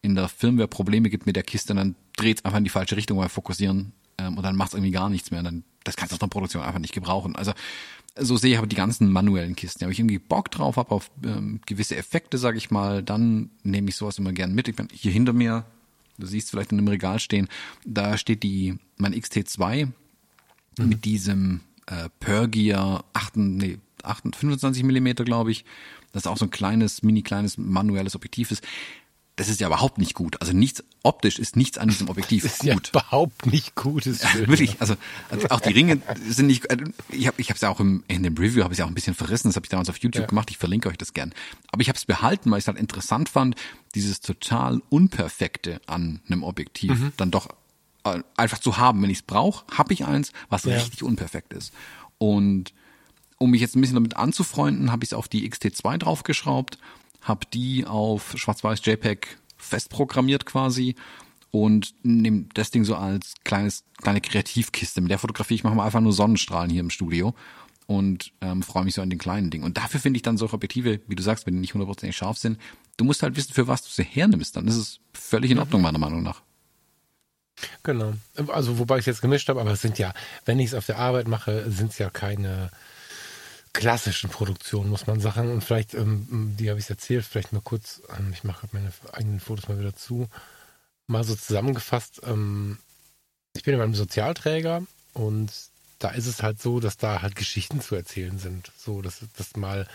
in 0.02 0.14
der 0.14 0.28
Firmware 0.28 0.68
Probleme 0.68 1.10
gibt 1.10 1.26
mit 1.26 1.34
der 1.34 1.42
Kiste, 1.42 1.72
und 1.72 1.78
dann 1.78 1.94
dreht 2.16 2.38
es 2.38 2.44
einfach 2.44 2.58
in 2.58 2.64
die 2.64 2.70
falsche 2.70 2.96
Richtung 2.96 3.18
beim 3.18 3.28
Fokussieren 3.28 3.92
ähm, 4.18 4.36
und 4.36 4.42
dann 4.42 4.56
macht 4.56 4.68
es 4.68 4.74
irgendwie 4.74 4.92
gar 4.92 5.08
nichts 5.08 5.30
mehr. 5.30 5.40
Und 5.40 5.44
dann, 5.44 5.64
das 5.84 5.96
kannst 5.96 6.12
du 6.12 6.16
auf 6.16 6.22
einer 6.22 6.30
Produktion 6.30 6.62
einfach 6.62 6.80
nicht 6.80 6.94
gebrauchen. 6.94 7.36
Also 7.36 7.52
so 8.16 8.36
sehe 8.36 8.52
ich 8.52 8.58
aber 8.58 8.66
die 8.66 8.76
ganzen 8.76 9.10
manuellen 9.10 9.56
Kisten. 9.56 9.80
Wenn 9.80 9.90
ich 9.90 9.98
irgendwie 9.98 10.18
Bock 10.18 10.50
drauf 10.50 10.76
habe 10.76 10.92
auf 10.92 11.10
ähm, 11.24 11.60
gewisse 11.66 11.96
Effekte, 11.96 12.38
sage 12.38 12.58
ich 12.58 12.70
mal, 12.70 13.02
dann 13.02 13.50
nehme 13.62 13.88
ich 13.88 13.96
sowas 13.96 14.18
immer 14.18 14.32
gern 14.32 14.54
mit. 14.54 14.68
Ich 14.68 14.76
bin 14.76 14.88
hier 14.92 15.10
hinter 15.10 15.32
mir, 15.32 15.64
du 16.18 16.26
siehst 16.26 16.50
vielleicht 16.50 16.72
in 16.72 16.78
einem 16.78 16.88
Regal 16.88 17.18
stehen, 17.18 17.48
da 17.84 18.16
steht 18.16 18.42
die 18.42 18.78
mein 18.96 19.14
XT2 19.14 19.86
mhm. 19.86 20.88
mit 20.88 21.04
diesem 21.04 21.60
äh, 21.86 22.08
Pergear 22.20 23.04
8, 23.14 23.36
nee, 23.36 23.78
8, 24.04 24.36
25 24.36 24.84
Millimeter, 24.84 25.24
glaube 25.24 25.50
ich. 25.50 25.64
Das 26.12 26.22
ist 26.22 26.26
auch 26.28 26.36
so 26.38 26.44
ein 26.44 26.50
kleines, 26.50 27.02
mini 27.02 27.22
kleines 27.22 27.58
manuelles 27.58 28.14
Objektiv 28.14 28.52
ist. 28.52 28.62
Das 29.36 29.48
ist 29.48 29.60
ja 29.60 29.66
überhaupt 29.66 29.98
nicht 29.98 30.14
gut. 30.14 30.40
Also 30.40 30.52
nichts 30.52 30.84
optisch 31.02 31.40
ist 31.40 31.56
nichts 31.56 31.76
an 31.76 31.88
diesem 31.88 32.08
Objektiv 32.08 32.44
ist 32.44 32.60
gut. 32.60 32.68
Ja 32.68 32.76
überhaupt 32.90 33.46
nicht 33.46 33.74
gut. 33.74 34.06
Ist 34.06 34.26
schön, 34.28 34.48
wirklich. 34.48 34.80
Also, 34.80 34.94
also, 35.28 35.48
auch 35.48 35.60
die 35.60 35.72
Ringe 35.72 36.00
sind 36.28 36.46
nicht. 36.46 36.70
Äh, 36.70 36.76
ich 37.10 37.26
habe, 37.26 37.40
ich 37.40 37.50
es 37.50 37.60
ja 37.60 37.68
auch 37.68 37.80
im, 37.80 38.04
in 38.06 38.22
dem 38.22 38.36
Review 38.36 38.62
habe 38.62 38.74
ich 38.74 38.78
ja 38.78 38.84
auch 38.84 38.88
ein 38.88 38.94
bisschen 38.94 39.14
verrissen. 39.14 39.48
Das 39.48 39.56
habe 39.56 39.66
ich 39.66 39.70
damals 39.70 39.88
auf 39.88 39.96
YouTube 39.98 40.22
ja. 40.22 40.28
gemacht. 40.28 40.50
Ich 40.50 40.58
verlinke 40.58 40.88
euch 40.88 40.98
das 40.98 41.14
gern. 41.14 41.34
Aber 41.72 41.82
ich 41.82 41.88
habe 41.88 41.96
es 41.96 42.04
behalten, 42.04 42.50
weil 42.50 42.58
ich 42.58 42.64
es 42.64 42.68
halt 42.68 42.78
interessant 42.78 43.28
fand, 43.28 43.56
dieses 43.94 44.20
total 44.20 44.80
unperfekte 44.88 45.80
an 45.86 46.20
einem 46.28 46.44
Objektiv 46.44 46.92
mhm. 46.92 47.12
dann 47.16 47.30
doch 47.30 47.48
äh, 48.04 48.22
einfach 48.36 48.58
zu 48.58 48.78
haben. 48.78 49.02
Wenn 49.02 49.10
ich 49.10 49.18
es 49.18 49.22
brauche, 49.22 49.64
habe 49.76 49.92
ich 49.92 50.04
eins, 50.04 50.32
was 50.48 50.64
ja. 50.64 50.74
richtig 50.74 51.02
unperfekt 51.02 51.52
ist. 51.52 51.72
Und 52.18 52.72
um 53.38 53.50
mich 53.50 53.60
jetzt 53.60 53.76
ein 53.76 53.80
bisschen 53.80 53.96
damit 53.96 54.16
anzufreunden, 54.16 54.92
habe 54.92 55.04
ich 55.04 55.10
es 55.10 55.14
auf 55.14 55.28
die 55.28 55.48
XT2 55.50 55.98
draufgeschraubt, 55.98 56.78
habe 57.24 57.46
die 57.52 57.84
auf 57.86 58.34
schwarz-weiß 58.36 58.84
JPEG 58.84 59.36
festprogrammiert 59.56 60.46
quasi 60.46 60.94
und 61.50 61.94
nehme 62.02 62.46
das 62.54 62.70
Ding 62.70 62.84
so 62.84 62.96
als 62.96 63.34
kleines 63.44 63.84
kleine 64.00 64.20
Kreativkiste. 64.20 65.00
Mit 65.00 65.10
der 65.10 65.18
Fotografie 65.18 65.54
ich 65.54 65.64
mache 65.64 65.74
mal 65.74 65.86
einfach 65.86 66.00
nur 66.00 66.12
Sonnenstrahlen 66.12 66.70
hier 66.70 66.80
im 66.80 66.90
Studio 66.90 67.34
und 67.86 68.32
ähm, 68.40 68.62
freue 68.62 68.84
mich 68.84 68.94
so 68.94 69.02
an 69.02 69.10
den 69.10 69.18
kleinen 69.18 69.50
Dingen. 69.50 69.64
Und 69.64 69.76
dafür 69.76 70.00
finde 70.00 70.18
ich 70.18 70.22
dann 70.22 70.36
solche 70.36 70.54
Objektive, 70.54 71.00
wie 71.06 71.16
du 71.16 71.22
sagst, 71.22 71.46
wenn 71.46 71.54
die 71.54 71.60
nicht 71.60 71.74
hundertprozentig 71.74 72.16
scharf 72.16 72.38
sind, 72.38 72.58
du 72.96 73.04
musst 73.04 73.22
halt 73.22 73.36
wissen, 73.36 73.52
für 73.52 73.68
was 73.68 73.82
du 73.82 73.90
sie 73.90 74.04
hernimmst. 74.04 74.56
Dann 74.56 74.68
ist 74.68 74.76
es 74.76 75.00
völlig 75.12 75.50
in 75.50 75.58
Ordnung, 75.58 75.82
meiner 75.82 75.98
Meinung 75.98 76.22
nach. 76.22 76.42
Genau. 77.82 78.14
Also 78.48 78.78
wobei 78.78 78.96
ich 78.96 79.02
es 79.02 79.06
jetzt 79.06 79.22
gemischt 79.22 79.48
habe, 79.48 79.60
aber 79.60 79.72
es 79.72 79.80
sind 79.80 79.98
ja, 79.98 80.12
wenn 80.44 80.58
ich 80.58 80.68
es 80.68 80.74
auf 80.74 80.86
der 80.86 80.98
Arbeit 80.98 81.28
mache, 81.28 81.70
sind 81.70 81.92
es 81.92 81.98
ja 81.98 82.10
keine 82.10 82.70
klassischen 83.74 84.30
Produktionen, 84.30 84.88
muss 84.88 85.06
man 85.06 85.20
sagen. 85.20 85.52
Und 85.52 85.62
vielleicht, 85.62 85.92
ähm, 85.92 86.56
die 86.58 86.70
habe 86.70 86.80
ich 86.80 86.88
erzählt, 86.88 87.26
vielleicht 87.26 87.52
mal 87.52 87.60
kurz, 87.62 88.00
ähm, 88.18 88.30
ich 88.32 88.44
mache 88.44 88.66
meine 88.72 88.90
eigenen 89.12 89.40
Fotos 89.40 89.68
mal 89.68 89.78
wieder 89.78 89.94
zu, 89.94 90.28
mal 91.06 91.24
so 91.24 91.34
zusammengefasst. 91.34 92.22
Ähm, 92.24 92.78
ich 93.54 93.64
bin 93.64 93.74
in 93.74 93.80
einem 93.82 93.94
Sozialträger 93.94 94.82
und 95.12 95.52
da 95.98 96.10
ist 96.10 96.26
es 96.26 96.42
halt 96.42 96.60
so, 96.60 96.80
dass 96.80 96.96
da 96.96 97.22
halt 97.22 97.34
Geschichten 97.36 97.80
zu 97.80 97.94
erzählen 97.94 98.38
sind. 98.38 98.72
So, 98.76 99.02
dass 99.02 99.20
das 99.36 99.56
mal 99.56 99.86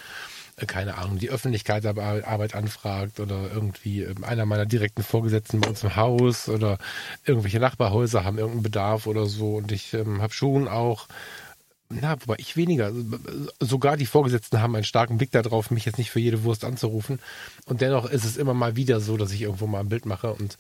äh, 0.58 0.66
keine 0.66 0.98
Ahnung, 0.98 1.18
die 1.18 1.30
Öffentlichkeit 1.30 1.86
Arbeit 1.86 2.56
anfragt 2.56 3.20
oder 3.20 3.50
irgendwie 3.52 4.04
ähm, 4.04 4.24
einer 4.24 4.46
meiner 4.46 4.66
direkten 4.66 5.04
Vorgesetzten 5.04 5.62
bei 5.62 5.70
uns 5.70 5.84
im 5.84 5.96
Haus 5.96 6.50
oder 6.50 6.78
irgendwelche 7.26 7.60
Nachbarhäuser 7.60 8.24
haben 8.24 8.38
irgendeinen 8.38 8.64
Bedarf 8.64 9.08
oder 9.08 9.26
so 9.26 9.56
und 9.56 9.72
ich 9.72 9.94
ähm, 9.94 10.22
habe 10.22 10.34
schon 10.34 10.68
auch 10.68 11.08
na, 11.92 12.22
wobei 12.22 12.36
ich 12.38 12.56
weniger. 12.56 12.94
Sogar 13.60 13.98
die 13.98 14.06
Vorgesetzten 14.06 14.62
haben 14.62 14.76
einen 14.76 14.84
starken 14.84 15.18
Blick 15.18 15.32
darauf, 15.32 15.72
mich 15.72 15.86
jetzt 15.86 15.98
nicht 15.98 16.12
für 16.12 16.20
jede 16.20 16.44
Wurst 16.44 16.64
anzurufen. 16.64 17.20
Und 17.66 17.82
dennoch 17.82 18.06
ist 18.06 18.26
es 18.26 18.38
immer 18.38 18.54
mal 18.54 18.76
wieder 18.76 19.02
so, 19.02 19.18
dass 19.18 19.32
ich 19.32 19.42
irgendwo 19.42 19.66
mal 19.66 19.80
ein 19.80 19.90
Bild 19.90 20.06
mache. 20.06 20.32
Und 20.32 20.58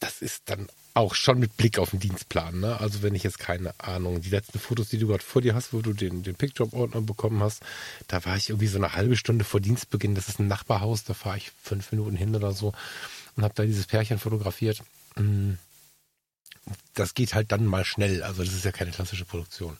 das 0.00 0.22
ist 0.22 0.44
dann 0.46 0.68
auch 0.94 1.14
schon 1.14 1.38
mit 1.38 1.58
Blick 1.58 1.78
auf 1.78 1.90
den 1.90 2.00
Dienstplan. 2.00 2.60
Ne? 2.60 2.80
Also 2.80 3.02
wenn 3.02 3.14
ich 3.14 3.24
jetzt 3.24 3.38
keine 3.38 3.78
Ahnung, 3.78 4.22
die 4.22 4.30
letzten 4.30 4.58
Fotos, 4.58 4.88
die 4.88 4.96
du 4.96 5.08
gerade 5.08 5.22
vor 5.22 5.42
dir 5.42 5.54
hast, 5.54 5.74
wo 5.74 5.82
du 5.82 5.92
den, 5.92 6.22
den 6.22 6.34
Pickjob-Ordner 6.34 7.02
bekommen 7.02 7.42
hast, 7.42 7.62
da 8.08 8.24
war 8.24 8.36
ich 8.36 8.48
irgendwie 8.48 8.68
so 8.68 8.78
eine 8.78 8.94
halbe 8.94 9.16
Stunde 9.16 9.44
vor 9.44 9.60
Dienstbeginn. 9.60 10.14
Das 10.14 10.28
ist 10.28 10.38
ein 10.38 10.48
Nachbarhaus, 10.48 11.04
da 11.04 11.12
fahre 11.12 11.36
ich 11.36 11.52
fünf 11.62 11.92
Minuten 11.92 12.16
hin 12.16 12.34
oder 12.34 12.52
so 12.52 12.72
und 13.36 13.42
habe 13.42 13.54
da 13.54 13.64
dieses 13.64 13.86
Pärchen 13.86 14.18
fotografiert. 14.18 14.82
Mm. 15.16 15.54
Das 16.94 17.12
geht 17.12 17.34
halt 17.34 17.52
dann 17.52 17.66
mal 17.66 17.84
schnell. 17.84 18.22
Also 18.22 18.42
das 18.42 18.54
ist 18.54 18.64
ja 18.64 18.72
keine 18.72 18.92
klassische 18.92 19.26
Produktion. 19.26 19.76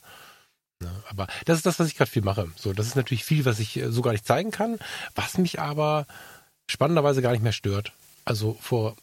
Ne? 0.81 0.91
Aber 1.09 1.27
das 1.45 1.59
ist 1.59 1.67
das, 1.67 1.79
was 1.79 1.89
ich 1.89 1.97
gerade 1.97 2.11
viel 2.11 2.23
mache. 2.23 2.49
So, 2.57 2.73
das 2.73 2.87
ist 2.87 2.97
natürlich 2.97 3.25
viel, 3.25 3.45
was 3.45 3.59
ich 3.61 3.77
äh, 3.77 3.91
so 3.91 4.03
gar 4.03 4.13
nicht 4.13 4.27
zeigen 4.27 4.51
kann, 4.51 4.79
was 5.15 5.39
mich 5.39 5.61
aber 5.61 6.07
spannenderweise 6.69 7.23
gar 7.23 7.33
nicht 7.33 7.43
mehr 7.43 7.53
stört. 7.53 7.93
Also 8.25 8.57
vor 8.61 8.97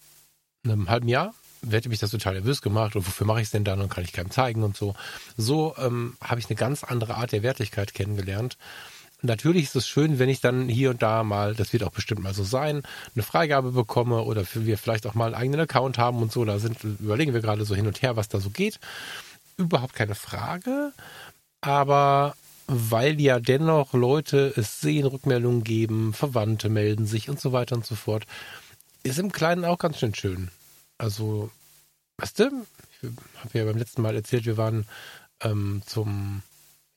einem 0.64 0.90
halben 0.90 1.08
Jahr 1.08 1.34
hätte 1.70 1.90
mich 1.90 2.00
das 2.00 2.12
total 2.12 2.34
nervös 2.34 2.62
gemacht 2.62 2.96
und 2.96 3.06
wofür 3.06 3.28
mache 3.28 3.40
ich 3.40 3.46
es 3.46 3.52
denn 3.52 3.64
dann 3.64 3.82
und 3.82 3.90
kann 3.90 4.04
ich 4.04 4.14
keinem 4.14 4.32
zeigen 4.32 4.64
und 4.64 4.76
so. 4.76 4.96
So 5.38 5.76
ähm, 5.78 6.18
habe 6.22 6.40
ich 6.40 6.50
eine 6.50 6.56
ganz 6.56 6.84
andere 6.84 7.16
Art 7.16 7.32
der 7.32 7.44
Wertigkeit 7.44 7.94
kennengelernt. 7.94 8.58
Natürlich 9.24 9.66
ist 9.66 9.76
es 9.76 9.88
schön, 9.88 10.18
wenn 10.18 10.30
ich 10.30 10.42
dann 10.42 10.68
hier 10.68 10.90
und 10.90 11.04
da 11.04 11.24
mal, 11.24 11.54
das 11.54 11.74
wird 11.74 11.84
auch 11.84 11.92
bestimmt 11.92 12.24
mal 12.24 12.34
so 12.34 12.44
sein, 12.44 12.82
eine 13.14 13.24
Freigabe 13.24 13.72
bekomme 13.72 14.24
oder 14.24 14.44
wir 14.56 14.78
vielleicht 14.80 15.06
auch 15.06 15.14
mal 15.14 15.28
einen 15.28 15.36
eigenen 15.36 15.60
Account 15.62 16.00
haben 16.00 16.24
und 16.24 16.32
so. 16.32 16.44
Da 16.44 16.58
sind, 16.58 16.84
überlegen 16.84 17.34
wir 17.34 17.42
gerade 17.42 17.64
so 17.64 17.76
hin 17.76 17.86
und 17.86 18.02
her, 18.02 18.16
was 18.16 18.30
da 18.30 18.40
so 18.40 18.50
geht. 18.50 18.80
Überhaupt 19.58 19.94
keine 19.94 20.16
Frage. 20.16 20.92
Aber 21.62 22.36
weil 22.68 23.20
ja 23.20 23.40
dennoch 23.40 23.94
Leute 23.94 24.54
es 24.56 24.82
sehen, 24.82 25.06
Rückmeldungen 25.06 25.64
geben, 25.64 26.14
Verwandte 26.14 26.70
melden 26.70 27.06
sich 27.06 27.30
und 27.30 27.40
so 27.40 27.52
weiter 27.52 27.76
und 27.76 27.86
so 27.86 27.96
fort, 27.96 28.26
ist 29.04 29.20
im 29.20 29.32
Kleinen 29.32 29.66
auch 29.66 29.78
ganz 29.78 30.00
schön 30.00 30.16
schön. 30.16 30.52
Also, 30.98 31.50
weißt 32.18 32.40
du, 32.40 32.66
ich 33.02 33.10
habe 33.40 33.58
ja 33.58 33.66
beim 33.66 33.78
letzten 33.78 34.02
Mal 34.02 34.16
erzählt, 34.16 34.46
wir 34.46 34.58
waren 34.58 34.86
ähm, 35.42 35.82
zum 35.86 36.44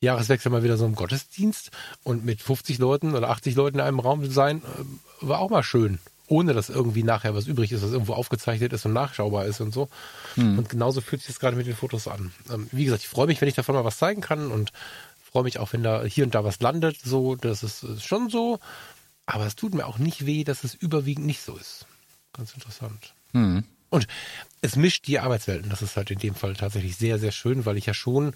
Jahreswechsel 0.01 0.53
mal 0.53 0.63
wieder 0.63 0.77
so 0.77 0.85
im 0.87 0.95
Gottesdienst 0.95 1.71
und 2.03 2.25
mit 2.25 2.43
50 2.43 2.79
Leuten 2.79 3.15
oder 3.15 3.31
80 3.31 3.55
Leuten 3.57 3.79
in 3.79 3.85
einem 3.85 4.01
Raum 4.01 4.31
sein, 4.31 4.63
äh, 4.63 4.85
war 5.27 5.41
auch 5.41 5.51
mal 5.51 5.63
schön. 5.63 5.99
Ohne 6.27 6.55
dass 6.55 6.71
irgendwie 6.71 7.03
nachher 7.03 7.35
was 7.35 7.47
übrig 7.47 7.71
ist, 7.73 7.83
was 7.83 7.93
irgendwo 7.93 8.15
aufgezeichnet 8.15 8.73
ist 8.73 8.87
und 8.87 8.95
nachschaubar 8.95 9.45
ist 9.45 9.61
und 9.61 9.75
so. 9.75 9.89
Hm. 10.37 10.59
Und 10.59 10.69
genauso 10.71 11.01
fühlt 11.01 11.21
sich 11.21 11.29
das 11.29 11.41
gerade 11.41 11.57
mit 11.57 11.67
den 11.67 11.77
Fotos 11.77 12.09
an. 12.09 12.33
Ähm, 12.51 12.69
wie 12.73 12.85
gesagt, 12.85 13.03
ich 13.03 13.09
freue 13.09 13.27
mich, 13.27 13.41
wenn 13.41 13.49
ich 13.49 13.55
davon 13.55 13.75
mal 13.75 13.85
was 13.85 13.99
zeigen 13.99 14.23
kann 14.23 14.51
und 14.51 14.73
freue 15.23 15.43
mich 15.43 15.59
auch, 15.59 15.73
wenn 15.73 15.83
da 15.83 16.03
hier 16.05 16.25
und 16.25 16.35
da 16.35 16.45
was 16.45 16.61
landet. 16.61 16.99
So, 17.03 17.35
das 17.35 17.63
ist, 17.63 17.83
ist 17.83 18.05
schon 18.05 18.31
so. 18.31 18.59
Aber 19.27 19.47
es 19.47 19.57
tut 19.57 19.75
mir 19.75 19.87
auch 19.87 19.99
nicht 19.99 20.27
weh, 20.27 20.45
dass 20.45 20.65
es 20.65 20.75
überwiegend 20.75 21.27
nicht 21.27 21.43
so 21.43 21.57
ist. 21.57 21.87
Ganz 22.33 22.55
interessant. 22.55 23.15
Mhm. 23.33 23.65
Und 23.91 24.07
es 24.61 24.77
mischt 24.77 25.07
die 25.07 25.21
Arbeitswelten. 25.21 25.71
Das 25.71 25.83
ist 25.83 25.97
halt 25.97 26.11
in 26.11 26.19
dem 26.19 26.35
Fall 26.35 26.55
tatsächlich 26.55 26.97
sehr, 26.97 27.19
sehr 27.19 27.33
schön, 27.33 27.65
weil 27.65 27.77
ich 27.77 27.87
ja 27.87 27.95
schon 27.95 28.35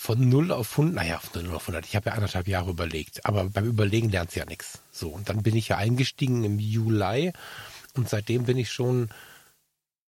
von 0.00 0.30
0 0.30 0.50
auf 0.50 0.78
100, 0.78 0.94
naja, 0.94 1.18
von 1.18 1.44
0 1.44 1.54
auf 1.54 1.64
100, 1.64 1.84
ich 1.84 1.94
habe 1.94 2.08
ja 2.08 2.14
anderthalb 2.14 2.48
Jahre 2.48 2.70
überlegt, 2.70 3.26
aber 3.26 3.44
beim 3.44 3.66
Überlegen 3.66 4.08
lernt 4.08 4.34
ja 4.34 4.46
nichts. 4.46 4.80
So, 4.90 5.10
und 5.10 5.28
dann 5.28 5.42
bin 5.42 5.54
ich 5.54 5.68
ja 5.68 5.76
eingestiegen 5.76 6.42
im 6.42 6.58
Juli 6.58 7.34
und 7.94 8.08
seitdem 8.08 8.44
bin 8.44 8.56
ich 8.56 8.72
schon, 8.72 9.10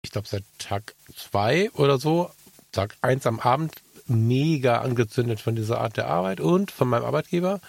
ich 0.04 0.12
glaube 0.12 0.28
seit 0.28 0.44
Tag 0.60 0.94
zwei 1.16 1.72
oder 1.72 1.98
so, 1.98 2.30
Tag 2.72 2.96
eins 3.02 3.26
am 3.26 3.40
Abend, 3.40 3.74
mega 4.06 4.82
angezündet 4.82 5.42
von 5.42 5.56
dieser 5.56 5.82
Art 5.82 5.98
der 5.98 6.08
Arbeit 6.08 6.42
und 6.42 6.70
von 6.70 6.88
meinem 6.88 7.06
Arbeitgeber 7.06 7.60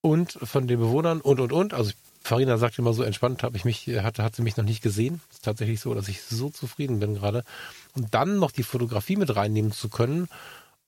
und 0.00 0.32
von 0.42 0.66
den 0.66 0.80
Bewohnern 0.80 1.20
und, 1.20 1.40
und, 1.40 1.52
und. 1.52 1.74
Also 1.74 1.92
Farina 2.22 2.56
sagt 2.56 2.78
immer 2.78 2.94
so 2.94 3.02
entspannt, 3.02 3.42
habe 3.42 3.58
ich 3.58 3.66
mich, 3.66 3.86
hat, 3.88 4.18
hat 4.18 4.34
sie 4.34 4.42
mich 4.42 4.56
noch 4.56 4.64
nicht 4.64 4.82
gesehen. 4.82 5.20
Ist 5.30 5.44
tatsächlich 5.44 5.80
so, 5.80 5.92
dass 5.92 6.08
ich 6.08 6.22
so 6.22 6.48
zufrieden 6.48 7.00
bin 7.00 7.14
gerade. 7.14 7.44
Und 7.94 8.14
dann 8.14 8.38
noch 8.38 8.50
die 8.50 8.62
Fotografie 8.62 9.16
mit 9.16 9.36
reinnehmen 9.36 9.72
zu 9.72 9.90
können, 9.90 10.28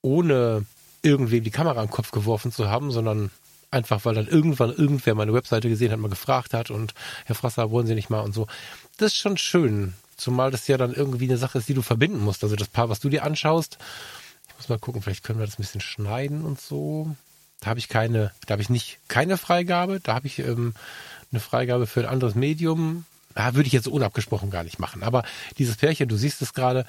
ohne 0.01 0.65
irgendwem 1.01 1.43
die 1.43 1.51
Kamera 1.51 1.81
im 1.81 1.89
Kopf 1.89 2.11
geworfen 2.11 2.51
zu 2.51 2.69
haben, 2.69 2.91
sondern 2.91 3.31
einfach, 3.71 4.05
weil 4.05 4.15
dann 4.15 4.27
irgendwann 4.27 4.73
irgendwer 4.73 5.15
meine 5.15 5.33
Webseite 5.33 5.69
gesehen 5.69 5.91
hat, 5.91 5.99
mal 5.99 6.09
gefragt 6.09 6.53
hat 6.53 6.71
und 6.71 6.93
Herr 7.25 7.35
Frasser, 7.35 7.71
wollen 7.71 7.87
Sie 7.87 7.95
nicht 7.95 8.09
mal 8.09 8.21
und 8.21 8.33
so. 8.33 8.47
Das 8.97 9.13
ist 9.13 9.17
schon 9.17 9.37
schön. 9.37 9.93
Zumal 10.15 10.49
das 10.49 10.67
ja 10.67 10.77
dann 10.77 10.93
irgendwie 10.93 11.25
eine 11.25 11.37
Sache 11.37 11.59
ist, 11.59 11.69
die 11.69 11.75
du 11.75 11.81
verbinden 11.81 12.23
musst. 12.23 12.43
Also 12.43 12.55
das 12.55 12.69
Paar, 12.69 12.89
was 12.89 12.99
du 12.99 13.09
dir 13.09 13.23
anschaust, 13.23 13.77
ich 14.47 14.55
muss 14.57 14.69
mal 14.69 14.79
gucken, 14.79 15.01
vielleicht 15.01 15.23
können 15.23 15.39
wir 15.39 15.45
das 15.45 15.59
ein 15.59 15.61
bisschen 15.61 15.81
schneiden 15.81 16.43
und 16.43 16.59
so. 16.59 17.15
Da 17.59 17.69
habe 17.69 17.79
ich 17.79 17.89
keine, 17.89 18.31
da 18.45 18.53
habe 18.53 18.61
ich 18.61 18.69
nicht 18.69 18.99
keine 19.07 19.37
Freigabe, 19.37 19.99
da 19.99 20.15
habe 20.15 20.27
ich 20.27 20.39
ähm, 20.39 20.73
eine 21.31 21.39
Freigabe 21.39 21.87
für 21.87 22.01
ein 22.01 22.05
anderes 22.07 22.35
Medium. 22.35 23.05
Ja, 23.35 23.53
würde 23.53 23.67
ich 23.67 23.73
jetzt 23.73 23.87
unabgesprochen 23.87 24.49
gar 24.49 24.63
nicht 24.63 24.79
machen. 24.79 25.03
Aber 25.03 25.23
dieses 25.59 25.75
Pärchen, 25.75 26.09
du 26.09 26.17
siehst 26.17 26.41
es 26.41 26.55
gerade, 26.55 26.87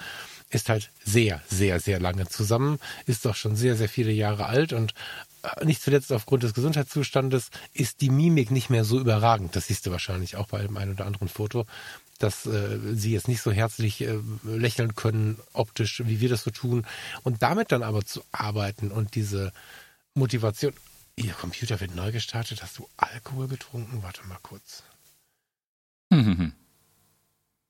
ist 0.50 0.68
halt 0.68 0.90
sehr, 1.04 1.42
sehr, 1.48 1.80
sehr 1.80 2.00
lange 2.00 2.26
zusammen, 2.26 2.78
ist 3.06 3.24
doch 3.24 3.34
schon 3.34 3.56
sehr, 3.56 3.76
sehr 3.76 3.88
viele 3.88 4.12
Jahre 4.12 4.46
alt 4.46 4.72
und 4.72 4.94
äh, 5.42 5.64
nicht 5.64 5.82
zuletzt 5.82 6.12
aufgrund 6.12 6.42
des 6.42 6.54
Gesundheitszustandes 6.54 7.50
ist 7.72 8.00
die 8.00 8.10
Mimik 8.10 8.50
nicht 8.50 8.70
mehr 8.70 8.84
so 8.84 8.98
überragend. 8.98 9.56
Das 9.56 9.66
siehst 9.66 9.86
du 9.86 9.90
wahrscheinlich 9.90 10.36
auch 10.36 10.48
bei 10.48 10.62
dem 10.62 10.76
einen 10.76 10.92
oder 10.92 11.06
anderen 11.06 11.28
Foto, 11.28 11.66
dass 12.18 12.46
äh, 12.46 12.78
sie 12.94 13.12
jetzt 13.12 13.28
nicht 13.28 13.42
so 13.42 13.52
herzlich 13.52 14.00
äh, 14.00 14.18
lächeln 14.44 14.94
können, 14.94 15.38
optisch, 15.52 16.02
wie 16.06 16.20
wir 16.20 16.28
das 16.28 16.44
so 16.44 16.50
tun. 16.50 16.86
Und 17.22 17.42
damit 17.42 17.72
dann 17.72 17.82
aber 17.82 18.04
zu 18.04 18.22
arbeiten 18.32 18.90
und 18.90 19.14
diese 19.14 19.52
Motivation. 20.14 20.72
Ihr 21.16 21.32
Computer 21.32 21.80
wird 21.80 21.94
neu 21.94 22.12
gestartet. 22.12 22.62
Hast 22.62 22.78
du 22.78 22.88
Alkohol 22.96 23.48
getrunken? 23.48 24.02
Warte 24.02 24.24
mal 24.26 24.38
kurz. 24.42 24.82
Mhm. 26.10 26.52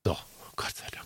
Doch, 0.03 0.25
Gott 0.57 0.77
sei 0.77 0.87
Dank. 0.91 0.98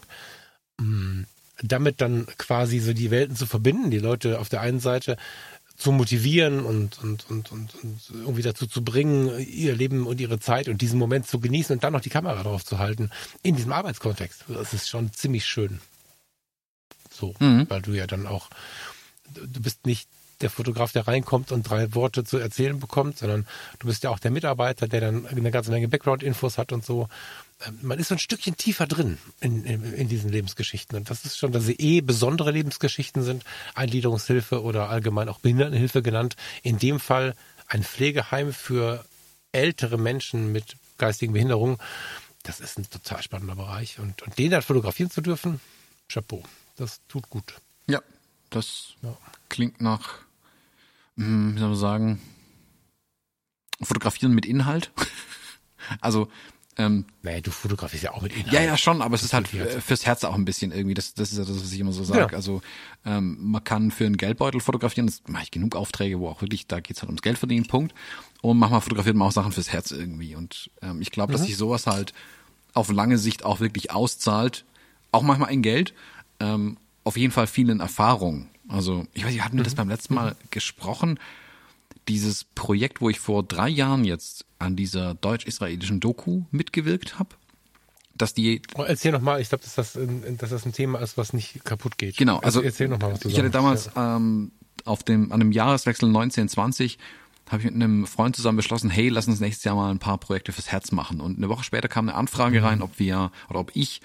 Damit 1.63 2.01
dann 2.01 2.27
quasi 2.39 2.81
so 2.81 2.93
die 2.93 3.11
Welten 3.11 3.37
zu 3.37 3.47
verbinden, 3.47 3.91
die 3.91 3.99
Leute 3.99 4.41
auf 4.41 4.49
der 4.49 4.61
einen 4.61 4.81
Seite 4.81 5.17
zu 5.77 5.91
motivieren 5.91 6.61
und, 6.65 7.03
und, 7.03 7.29
und, 7.31 7.51
und, 7.51 7.75
und 7.83 8.01
irgendwie 8.13 8.43
dazu 8.43 8.67
zu 8.67 8.85
bringen, 8.85 9.31
ihr 9.41 9.75
Leben 9.75 10.07
und 10.07 10.21
ihre 10.21 10.39
Zeit 10.39 10.69
und 10.69 10.81
diesen 10.83 10.99
Moment 10.99 11.27
zu 11.27 11.41
genießen 11.41 11.75
und 11.75 11.83
dann 11.83 11.93
noch 11.93 12.01
die 12.03 12.11
Kamera 12.11 12.43
drauf 12.43 12.65
zu 12.65 12.79
halten, 12.79 13.11
in 13.43 13.57
diesem 13.57 13.73
Arbeitskontext. 13.73 14.45
Das 14.49 14.75
ist 14.75 14.89
schon 14.89 15.13
ziemlich 15.13 15.45
schön. 15.47 15.81
So, 17.11 17.35
Mhm. 17.41 17.67
weil 17.69 17.83
du 17.83 17.93
ja 17.93 18.07
dann 18.07 18.27
auch, 18.27 18.49
du 19.35 19.61
bist 19.61 19.87
nicht 19.87 20.09
der 20.41 20.51
Fotograf, 20.51 20.93
der 20.93 21.07
reinkommt 21.07 21.53
und 21.53 21.63
drei 21.69 21.95
Worte 21.95 22.25
zu 22.25 22.37
erzählen 22.39 22.79
bekommt, 22.79 23.19
sondern 23.19 23.47
du 23.79 23.87
bist 23.87 24.03
ja 24.03 24.11
auch 24.11 24.19
der 24.19 24.31
Mitarbeiter, 24.31 24.89
der 24.89 25.01
dann 25.01 25.27
eine 25.27 25.51
ganze 25.51 25.71
Menge 25.71 25.89
Background-Infos 25.89 26.59
hat 26.59 26.73
und 26.73 26.85
so. 26.85 27.09
Man 27.81 27.99
ist 27.99 28.09
so 28.09 28.15
ein 28.15 28.19
Stückchen 28.19 28.57
tiefer 28.57 28.87
drin 28.87 29.19
in, 29.41 29.65
in, 29.65 29.93
in 29.93 30.09
diesen 30.09 30.31
Lebensgeschichten. 30.31 30.97
Und 30.97 31.11
das 31.11 31.25
ist 31.25 31.39
schon, 31.39 31.53
dass 31.53 31.65
sie 31.65 31.75
eh 31.75 32.01
besondere 32.01 32.51
Lebensgeschichten 32.51 33.23
sind, 33.23 33.45
Eingliederungshilfe 33.75 34.63
oder 34.63 34.89
allgemein 34.89 35.29
auch 35.29 35.41
Behindertenhilfe 35.41 36.03
genannt. 36.03 36.37
In 36.63 36.79
dem 36.79 36.99
Fall 37.01 37.35
ein 37.69 37.85
Pflegeheim 37.85 38.53
für 38.53 39.05
ältere 39.53 39.99
Menschen 39.99 40.53
mit 40.53 40.77
geistigen 40.99 41.33
Behinderungen. 41.33 41.79
Das 42.43 42.61
ist 42.61 42.79
ein 42.79 42.89
total 42.91 43.23
spannender 43.23 43.55
Bereich. 43.57 43.99
Und, 43.99 44.23
und 44.23 44.39
den 44.39 44.51
dann 44.51 44.63
fotografieren 44.63 45.11
zu 45.11 45.21
dürfen, 45.21 45.61
Chapeau. 46.09 46.43
Das 46.77 47.01
tut 47.09 47.29
gut. 47.31 47.55
Ja, 47.87 48.01
das 48.51 48.95
Ja. 49.03 49.17
klingt 49.49 49.81
nach, 49.81 50.19
hm, 51.17 51.55
wie 51.55 51.59
soll 51.61 51.69
man 51.69 51.79
sagen, 51.79 52.23
Fotografieren 53.81 54.33
mit 54.33 54.47
Inhalt. 54.47 54.93
also, 56.01 56.31
ähm, 56.79 57.05
Naja, 57.23 57.41
du 57.41 57.51
fotografierst 57.51 58.05
ja 58.05 58.13
auch 58.13 58.23
mit 58.23 58.33
Inhalt. 58.35 58.53
ja, 58.53 58.63
ja, 58.63 58.77
schon, 58.77 59.03
aber 59.03 59.15
es 59.15 59.23
ist 59.23 59.35
halt 59.35 59.49
fürs 59.49 60.07
Herz 60.07 60.25
auch 60.25 60.35
ein 60.35 60.45
bisschen 60.45 60.73
irgendwie. 60.73 60.95
Das, 60.95 61.15
das 61.15 61.33
ist 61.33 61.39
ja 61.39 61.45
das, 61.45 61.55
was 61.63 61.73
ich 61.73 61.81
immer 61.81 61.93
so 61.93 62.03
sage. 62.05 62.21
Ja. 62.21 62.37
Also 62.37 62.63
ähm, 63.05 63.37
man 63.41 63.63
kann 63.63 63.91
für 63.91 64.07
einen 64.07 64.17
Geldbeutel 64.17 64.61
fotografieren. 64.61 65.07
Das 65.07 65.23
mache 65.27 65.45
ich 65.45 65.51
genug 65.51 65.77
Aufträge, 65.77 66.19
wo 66.19 66.29
auch 66.29 66.41
wirklich, 66.41 66.67
da 66.67 66.81
geht's 66.81 67.03
halt 67.03 67.09
ums 67.09 67.23
Geld 67.23 67.39
verdienen, 67.39 67.67
Punkt. 67.67 67.95
Und 68.41 68.59
manchmal 68.59 68.81
fotografiert 68.81 69.17
man 69.17 69.29
auch 69.29 69.33
Sachen 69.33 69.53
fürs 69.53 69.71
Herz 69.71 69.91
irgendwie. 69.91 70.35
Und 70.35 70.71
ähm, 70.81 71.03
ich 71.03 71.11
glaube, 71.11 71.33
dass 71.33 71.43
sich 71.43 71.57
sowas 71.57 71.87
halt 71.87 72.15
auf 72.75 72.91
lange 72.91 73.19
Sicht 73.19 73.45
auch 73.45 73.61
wirklich 73.61 73.91
auszahlt. 73.91 74.65
Auch 75.11 75.23
manchmal 75.23 75.53
in 75.53 75.63
Geld. 75.63 75.93
Ähm, 76.41 76.79
auf 77.05 77.17
jeden 77.17 77.33
Fall 77.33 77.47
viel 77.47 77.69
in 77.69 77.81
Erfahrung. 77.81 78.49
Also 78.69 79.07
ich 79.13 79.25
weiß 79.25 79.33
nicht, 79.33 79.45
hatten 79.45 79.57
wir 79.57 79.65
das 79.65 79.75
beim 79.75 79.89
letzten 79.89 80.15
Mal 80.15 80.37
gesprochen? 80.51 81.19
Dieses 82.09 82.45
Projekt, 82.45 83.01
wo 83.01 83.09
ich 83.11 83.21
vor 83.21 83.43
drei 83.43 83.69
Jahren 83.69 84.05
jetzt 84.05 84.45
an 84.59 84.75
dieser 84.77 85.15
deutsch-israelischen 85.15 86.01
Doku 86.01 86.43
mitgewirkt 86.51 87.19
habe, 87.19 87.31
dass 88.15 88.35
die 88.35 88.61
Oh, 88.75 88.83
erzähl 88.83 89.13
noch 89.13 89.21
mal, 89.21 89.41
ich 89.41 89.49
glaube, 89.49 89.65
dass, 89.65 89.75
das 89.77 89.97
ein- 89.97 90.37
dass 90.39 90.51
das 90.51 90.67
ein 90.67 90.73
Thema 90.73 90.99
ist, 91.01 91.17
was 91.17 91.33
nicht 91.33 91.65
kaputt 91.65 91.99
geht. 91.99 92.17
Genau, 92.17 92.39
also 92.39 92.61
erzähl 92.61 92.89
noch 92.89 92.99
mal, 92.99 93.13
was 93.13 93.21
du 93.21 93.29
ich 93.29 93.39
hatte 93.39 93.51
damals 93.51 93.91
Ja. 93.95 94.17
ähm, 94.17 94.53
auf 94.85 95.03
dem 95.05 95.31
an 95.33 95.39
dem 95.41 95.53
Jahreswechsel 95.53 96.09
1920 96.09 96.99
habe 97.49 97.59
ich 97.59 97.65
mit 97.67 97.75
einem 97.75 98.07
Freund 98.07 98.35
zusammen 98.37 98.57
beschlossen, 98.57 98.91
hey, 98.91 99.09
lass 99.09 99.29
uns 99.29 99.41
nächstes 99.41 99.65
Jahr 99.65 99.77
mal 99.77 99.91
ein 99.91 99.99
paar 99.99 100.19
Projekte 100.19 100.53
fürs 100.53 100.69
Herz 100.73 100.91
machen. 100.93 101.21
Und 101.21 101.37
eine 101.39 101.49
Woche 101.49 101.65
später 101.65 101.89
kam 101.89 102.09
eine 102.09 102.17
Anfrage 102.17 102.61
Mhm. 102.61 102.67
rein, 102.67 102.83
ob 102.83 102.99
wir 102.99 103.31
oder 103.51 103.61
ob 103.61 103.71
ich 103.75 104.01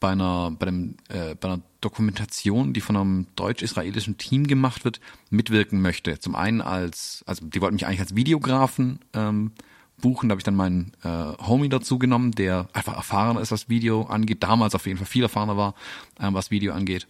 bei 0.00 0.10
einer 0.10 0.50
bei 0.50 0.66
dem 0.66 0.96
äh, 1.08 1.34
bei 1.34 1.48
einer 1.48 1.60
Dokumentation, 1.80 2.72
die 2.72 2.80
von 2.80 2.96
einem 2.96 3.26
deutsch-israelischen 3.36 4.18
Team 4.18 4.46
gemacht 4.46 4.84
wird, 4.84 5.00
mitwirken 5.30 5.80
möchte. 5.80 6.18
Zum 6.18 6.34
einen 6.34 6.60
als 6.60 7.22
also 7.26 7.46
die 7.46 7.60
wollten 7.60 7.74
mich 7.74 7.86
eigentlich 7.86 8.00
als 8.00 8.14
Videografen 8.14 9.00
ähm, 9.14 9.52
buchen. 10.00 10.28
Da 10.28 10.32
habe 10.32 10.40
ich 10.40 10.44
dann 10.44 10.56
meinen 10.56 10.92
äh, 11.02 11.08
Homie 11.08 11.68
dazu 11.68 11.98
genommen, 11.98 12.32
der 12.32 12.68
einfach 12.72 12.96
erfahrener 12.96 13.40
ist, 13.40 13.52
was 13.52 13.68
Video 13.68 14.02
angeht. 14.04 14.42
Damals 14.42 14.74
auf 14.74 14.86
jeden 14.86 14.98
Fall 14.98 15.06
viel 15.06 15.22
erfahrener 15.22 15.56
war, 15.56 15.74
ähm, 16.20 16.34
was 16.34 16.50
Video 16.50 16.72
angeht. 16.72 17.06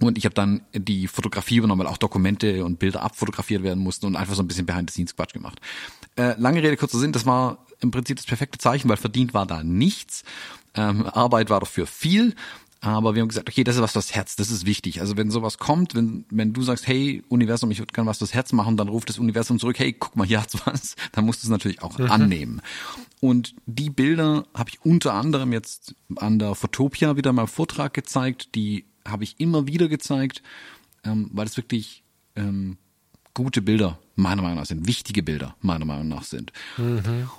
Und 0.00 0.18
ich 0.18 0.24
habe 0.24 0.34
dann 0.34 0.62
die 0.72 1.06
Fotografie 1.06 1.56
übernommen, 1.56 1.84
weil 1.84 1.86
auch 1.86 1.98
Dokumente 1.98 2.64
und 2.64 2.78
Bilder 2.78 3.02
abfotografiert 3.02 3.62
werden 3.62 3.82
mussten 3.82 4.06
und 4.06 4.16
einfach 4.16 4.34
so 4.34 4.42
ein 4.42 4.48
bisschen 4.48 4.66
Behind-the-Scenes-Quatsch 4.66 5.32
gemacht. 5.32 5.60
Äh, 6.16 6.34
lange 6.38 6.62
Rede, 6.62 6.76
kurzer 6.76 6.98
Sinn, 6.98 7.12
das 7.12 7.26
war 7.26 7.66
im 7.80 7.90
Prinzip 7.90 8.16
das 8.16 8.26
perfekte 8.26 8.58
Zeichen, 8.58 8.88
weil 8.88 8.96
verdient 8.96 9.34
war 9.34 9.46
da 9.46 9.62
nichts. 9.62 10.24
Ähm, 10.74 11.06
Arbeit 11.06 11.50
war 11.50 11.60
dafür 11.60 11.86
viel. 11.86 12.34
Aber 12.84 13.14
wir 13.14 13.22
haben 13.22 13.28
gesagt, 13.28 13.48
okay, 13.48 13.62
das 13.62 13.76
ist 13.76 13.82
was 13.82 13.92
fürs 13.92 14.12
Herz, 14.12 14.34
das 14.34 14.50
ist 14.50 14.66
wichtig. 14.66 15.00
Also 15.00 15.16
wenn 15.16 15.30
sowas 15.30 15.58
kommt, 15.58 15.94
wenn, 15.94 16.24
wenn 16.30 16.52
du 16.52 16.62
sagst, 16.62 16.88
hey, 16.88 17.22
Universum, 17.28 17.70
ich 17.70 17.78
würde 17.78 17.92
gerne 17.92 18.10
was 18.10 18.18
fürs 18.18 18.34
Herz 18.34 18.52
machen, 18.52 18.76
dann 18.76 18.88
ruft 18.88 19.08
das 19.08 19.20
Universum 19.20 19.60
zurück, 19.60 19.78
hey, 19.78 19.92
guck 19.92 20.16
mal, 20.16 20.26
hier 20.26 20.42
hat's 20.42 20.56
was, 20.66 20.96
dann 21.12 21.24
musst 21.24 21.42
du 21.42 21.46
es 21.46 21.50
natürlich 21.50 21.80
auch 21.80 21.96
annehmen. 22.00 22.60
Und 23.20 23.54
die 23.66 23.88
Bilder 23.88 24.46
habe 24.52 24.70
ich 24.70 24.84
unter 24.84 25.14
anderem 25.14 25.52
jetzt 25.52 25.94
an 26.16 26.40
der 26.40 26.56
Fotopia 26.56 27.16
wieder 27.16 27.32
mal 27.32 27.46
Vortrag 27.46 27.94
gezeigt, 27.94 28.56
die 28.56 28.84
habe 29.06 29.22
ich 29.22 29.38
immer 29.38 29.68
wieder 29.68 29.86
gezeigt, 29.86 30.42
ähm, 31.04 31.30
weil 31.32 31.46
es 31.46 31.56
wirklich 31.56 32.02
ähm, 32.34 32.78
gute 33.34 33.62
Bilder 33.62 33.98
meiner 34.14 34.42
Meinung 34.42 34.58
nach 34.58 34.66
sind, 34.66 34.86
wichtige 34.86 35.22
Bilder 35.22 35.56
meiner 35.60 35.84
Meinung 35.84 36.08
nach 36.08 36.24
sind. 36.24 36.52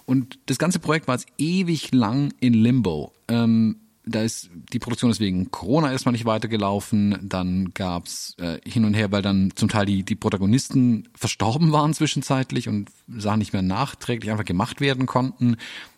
Und 0.06 0.40
das 0.48 0.58
ganze 0.58 0.80
Projekt 0.80 1.08
war 1.08 1.16
jetzt 1.16 1.28
ewig 1.38 1.94
lang 1.94 2.34
in 2.40 2.54
Limbo. 2.54 3.14
Ähm, 3.28 3.78
da 4.06 4.22
ist 4.22 4.50
die 4.74 4.80
Produktion 4.80 5.12
ist 5.12 5.20
wegen 5.20 5.50
Corona 5.52 5.92
erstmal 5.92 6.12
nicht 6.12 6.26
weitergelaufen. 6.26 7.18
Dann 7.22 7.74
gab's 7.74 8.36
äh, 8.38 8.60
hin 8.66 8.86
und 8.86 8.94
her, 8.94 9.12
weil 9.12 9.22
dann 9.22 9.52
zum 9.56 9.70
Teil 9.70 9.86
die, 9.86 10.04
die 10.04 10.16
Protagonisten 10.16 11.08
verstorben 11.16 11.72
waren 11.72 11.94
zwischenzeitlich 11.94 12.68
und 12.68 12.90
Sachen 13.08 13.40
nicht 13.40 13.54
mehr 13.54 13.62
nachträglich 13.62 14.32
einfach 14.32 14.46
gemacht 14.46 14.82
werden 14.82 15.06
konnten. 15.06 15.56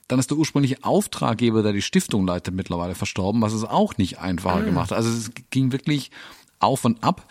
Dann 0.07 0.19
ist 0.19 0.29
der 0.29 0.37
ursprüngliche 0.37 0.83
Auftraggeber, 0.83 1.63
der 1.63 1.73
die 1.73 1.81
Stiftung 1.81 2.27
leitet, 2.27 2.53
mittlerweile 2.53 2.93
verstorben, 2.93 3.41
was 3.41 3.53
es 3.53 3.63
auch 3.63 3.97
nicht 3.97 4.19
einfacher 4.19 4.61
gemacht 4.61 4.91
hat. 4.91 4.97
Also 4.97 5.09
es 5.09 5.31
ging 5.49 5.71
wirklich 5.71 6.11
auf 6.59 6.85
und 6.85 7.03
ab. 7.03 7.27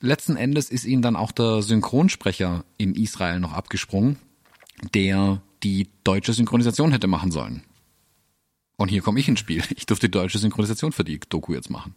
Letzten 0.00 0.36
Endes 0.36 0.70
ist 0.70 0.84
ihnen 0.84 1.02
dann 1.02 1.16
auch 1.16 1.30
der 1.32 1.62
Synchronsprecher 1.62 2.64
in 2.78 2.94
Israel 2.94 3.38
noch 3.38 3.52
abgesprungen, 3.52 4.18
der 4.94 5.42
die 5.62 5.88
deutsche 6.04 6.32
Synchronisation 6.32 6.90
hätte 6.92 7.06
machen 7.06 7.30
sollen. 7.30 7.62
Und 8.76 8.88
hier 8.88 9.02
komme 9.02 9.20
ich 9.20 9.28
ins 9.28 9.40
Spiel. 9.40 9.62
Ich 9.76 9.84
durfte 9.84 10.08
die 10.08 10.12
deutsche 10.12 10.38
Synchronisation 10.38 10.92
für 10.92 11.04
die 11.04 11.20
Doku 11.20 11.52
jetzt 11.52 11.68
machen. 11.68 11.94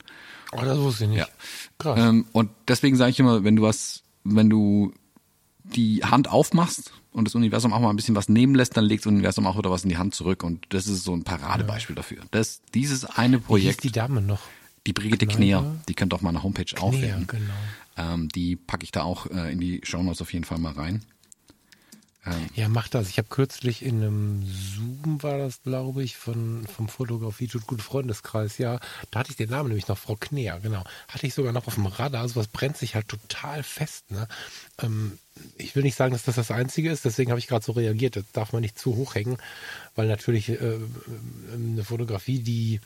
Oh, 0.51 0.59
das 0.61 0.77
wusste 0.79 1.05
ich 1.05 1.11
nicht. 1.11 1.19
Ja. 1.19 1.27
Krass. 1.77 1.97
Ähm, 1.97 2.25
und 2.33 2.51
deswegen 2.67 2.97
sage 2.97 3.11
ich 3.11 3.19
immer, 3.21 3.45
wenn 3.45 3.55
du 3.55 3.63
was, 3.63 4.03
wenn 4.25 4.49
du 4.49 4.93
die 5.63 6.03
Hand 6.03 6.29
aufmachst 6.29 6.91
und 7.13 7.25
das 7.25 7.35
Universum 7.35 7.71
auch 7.71 7.79
mal 7.79 7.89
ein 7.89 7.95
bisschen 7.95 8.17
was 8.17 8.27
nehmen 8.27 8.53
lässt, 8.53 8.75
dann 8.75 8.83
legt 8.83 9.05
das 9.05 9.11
Universum 9.13 9.47
auch 9.47 9.57
wieder 9.57 9.71
was 9.71 9.83
in 9.83 9.89
die 9.89 9.97
Hand 9.97 10.13
zurück. 10.13 10.43
Und 10.43 10.65
das 10.69 10.87
ist 10.87 11.05
so 11.05 11.15
ein 11.15 11.23
Paradebeispiel 11.23 11.95
dafür. 11.95 12.21
Das, 12.31 12.61
dieses 12.73 13.05
eine 13.05 13.37
Wie 13.37 13.39
hieß 13.39 13.47
Projekt, 13.47 13.83
die 13.85 13.91
Dame 13.93 14.21
noch? 14.21 14.41
die 14.85 14.91
Brigitte 14.93 15.25
Kneiper? 15.25 15.37
Kneer, 15.37 15.75
die 15.87 15.93
könnt 15.93 16.13
ihr 16.13 16.15
auf 16.15 16.21
meiner 16.21 16.43
Homepage 16.43 16.65
Knea, 16.65 16.81
auffinden. 16.81 17.27
genau. 17.27 17.53
Ähm, 17.97 18.29
die 18.29 18.55
packe 18.55 18.83
ich 18.83 18.91
da 18.91 19.03
auch 19.03 19.27
äh, 19.27 19.51
in 19.51 19.59
die 19.59 19.81
Shownotes 19.83 20.21
auf 20.21 20.33
jeden 20.33 20.45
Fall 20.45 20.57
mal 20.59 20.73
rein. 20.73 21.05
Ja, 22.55 22.69
mach 22.69 22.87
das. 22.87 23.09
Ich 23.09 23.17
habe 23.17 23.27
kürzlich 23.27 23.83
in 23.83 24.01
einem 24.01 24.43
Zoom, 24.45 25.21
war 25.21 25.37
das, 25.37 25.61
glaube 25.61 26.03
ich, 26.03 26.15
von, 26.15 26.65
vom 26.67 26.87
Fotografie 26.87 27.47
tut 27.47 27.67
gut 27.67 27.81
Freundeskreis, 27.81 28.57
ja. 28.59 28.79
Da 29.11 29.19
hatte 29.19 29.31
ich 29.31 29.35
den 29.35 29.49
Namen 29.49 29.67
nämlich 29.67 29.89
noch, 29.89 29.97
Frau 29.97 30.15
Kneer, 30.15 30.61
genau. 30.61 30.85
Hatte 31.09 31.27
ich 31.27 31.33
sogar 31.33 31.51
noch 31.51 31.67
auf 31.67 31.75
dem 31.75 31.85
Radar. 31.85 32.25
Sowas 32.29 32.47
brennt 32.47 32.77
sich 32.77 32.95
halt 32.95 33.09
total 33.09 33.61
fest, 33.61 34.09
ne? 34.09 34.29
Ähm, 34.81 35.17
ich 35.57 35.75
will 35.75 35.83
nicht 35.83 35.97
sagen, 35.97 36.13
dass 36.13 36.23
das 36.23 36.35
das 36.35 36.51
Einzige 36.51 36.91
ist, 36.91 37.03
deswegen 37.03 37.29
habe 37.29 37.39
ich 37.39 37.47
gerade 37.47 37.65
so 37.65 37.73
reagiert. 37.73 38.15
Das 38.15 38.31
darf 38.31 38.53
man 38.53 38.61
nicht 38.61 38.79
zu 38.79 38.95
hoch 38.95 39.15
hängen, 39.15 39.37
weil 39.95 40.07
natürlich 40.07 40.47
äh, 40.47 40.77
eine 41.53 41.83
Fotografie, 41.83 42.39
die 42.39 42.79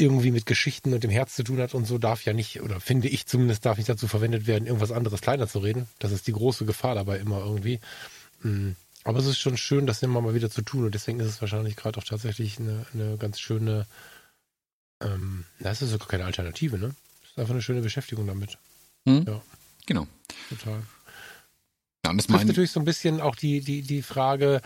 irgendwie 0.00 0.30
mit 0.30 0.46
Geschichten 0.46 0.92
und 0.94 1.04
dem 1.04 1.10
Herz 1.10 1.34
zu 1.34 1.44
tun 1.44 1.60
hat 1.60 1.74
und 1.74 1.84
so 1.86 1.98
darf 1.98 2.24
ja 2.24 2.32
nicht, 2.32 2.62
oder 2.62 2.80
finde 2.80 3.08
ich 3.08 3.26
zumindest, 3.26 3.66
darf 3.66 3.76
nicht 3.76 3.88
dazu 3.88 4.08
verwendet 4.08 4.46
werden, 4.46 4.66
irgendwas 4.66 4.92
anderes 4.92 5.20
kleiner 5.20 5.46
zu 5.46 5.58
reden. 5.58 5.86
Das 5.98 6.12
ist 6.12 6.26
die 6.26 6.32
große 6.32 6.64
Gefahr 6.64 6.94
dabei 6.94 7.18
immer 7.18 7.40
irgendwie. 7.40 7.80
Mm. 8.42 8.70
Aber 9.04 9.18
es 9.18 9.26
ist 9.26 9.38
schon 9.38 9.56
schön, 9.56 9.86
das 9.86 10.02
immer 10.02 10.20
mal 10.20 10.34
wieder 10.34 10.50
zu 10.50 10.62
tun 10.62 10.84
und 10.84 10.94
deswegen 10.94 11.20
ist 11.20 11.28
es 11.28 11.40
wahrscheinlich 11.40 11.76
gerade 11.76 11.98
auch 11.98 12.04
tatsächlich 12.04 12.58
eine, 12.58 12.84
eine 12.92 13.16
ganz 13.16 13.40
schöne, 13.40 13.86
ähm, 15.02 15.44
das 15.58 15.80
ist 15.80 15.90
sogar 15.90 16.08
keine 16.08 16.26
Alternative, 16.26 16.78
ne? 16.78 16.94
Es 17.22 17.30
ist 17.30 17.38
einfach 17.38 17.54
eine 17.54 17.62
schöne 17.62 17.80
Beschäftigung 17.80 18.26
damit. 18.26 18.58
Hm? 19.06 19.24
Ja, 19.26 19.40
Genau. 19.86 20.06
total. 20.48 20.82
Das 22.02 22.16
trifft 22.16 22.30
mein, 22.30 22.46
natürlich 22.46 22.70
so 22.70 22.80
ein 22.80 22.84
bisschen 22.84 23.20
auch 23.20 23.36
die, 23.36 23.60
die, 23.60 23.82
die 23.82 24.02
Frage, 24.02 24.60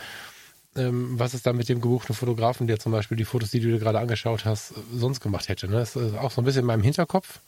ähm, 0.77 1.19
was 1.19 1.35
es 1.35 1.43
da 1.43 1.53
mit 1.53 1.69
dem 1.69 1.81
gebuchten 1.81 2.15
Fotografen, 2.15 2.67
der 2.67 2.79
zum 2.79 2.93
Beispiel 2.93 3.17
die 3.17 3.25
Fotos, 3.25 3.51
die 3.51 3.61
du 3.61 3.69
dir 3.69 3.79
gerade 3.79 3.99
angeschaut 3.99 4.45
hast, 4.45 4.73
äh, 4.73 4.75
sonst 4.95 5.21
gemacht 5.21 5.49
hätte. 5.49 5.69
Ne? 5.69 5.77
Das 5.77 5.97
ist 5.97 6.17
auch 6.17 6.31
so 6.31 6.41
ein 6.41 6.45
bisschen 6.45 6.61
in 6.61 6.67
meinem 6.67 6.83
Hinterkopf. 6.83 7.41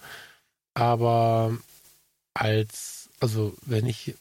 Aber 0.75 1.57
als, 2.35 3.09
also 3.21 3.55
wenn 3.65 3.87
ich, 3.87 4.15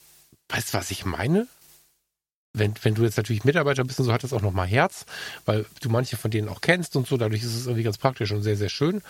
weißt 0.49 0.73
du, 0.73 0.77
was 0.77 0.91
ich 0.91 1.05
meine? 1.05 1.47
Wenn, 2.53 2.73
wenn 2.83 2.95
du 2.95 3.03
jetzt 3.03 3.17
natürlich 3.17 3.43
Mitarbeiter 3.43 3.83
bist 3.83 3.99
und 3.99 4.05
so, 4.05 4.13
hat 4.13 4.23
das 4.23 4.31
auch 4.31 4.41
nochmal 4.41 4.67
Herz, 4.67 5.05
weil 5.45 5.65
du 5.81 5.89
manche 5.89 6.15
von 6.15 6.31
denen 6.31 6.47
auch 6.47 6.61
kennst 6.61 6.95
und 6.95 7.05
so, 7.05 7.17
dadurch 7.17 7.43
ist 7.43 7.53
es 7.53 7.65
irgendwie 7.65 7.83
ganz 7.83 7.97
praktisch 7.97 8.31
und 8.31 8.43
sehr, 8.43 8.55
sehr 8.55 8.69
schön. 8.69 9.01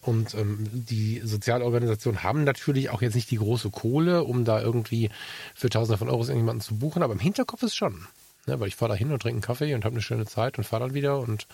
Und 0.00 0.32
ähm, 0.34 0.66
die 0.72 1.20
Sozialorganisationen 1.22 2.22
haben 2.22 2.44
natürlich 2.44 2.88
auch 2.88 3.02
jetzt 3.02 3.14
nicht 3.14 3.30
die 3.30 3.36
große 3.36 3.68
Kohle, 3.70 4.24
um 4.24 4.46
da 4.46 4.62
irgendwie 4.62 5.10
für 5.54 5.68
Tausende 5.68 5.98
von 5.98 6.08
Euros 6.08 6.28
irgendjemanden 6.28 6.62
zu 6.62 6.78
buchen, 6.78 7.02
aber 7.02 7.12
im 7.12 7.20
Hinterkopf 7.20 7.62
ist 7.62 7.76
schon. 7.76 8.06
Ne, 8.48 8.58
weil 8.58 8.68
ich 8.68 8.76
fahre 8.76 8.92
da 8.92 8.96
hin 8.96 9.12
und 9.12 9.20
trinke 9.20 9.34
einen 9.34 9.42
Kaffee 9.42 9.74
und 9.74 9.84
habe 9.84 9.94
eine 9.94 10.00
schöne 10.00 10.24
Zeit 10.24 10.56
und 10.56 10.64
fahre 10.64 10.84
dann 10.84 10.94
wieder 10.94 11.18
und 11.18 11.46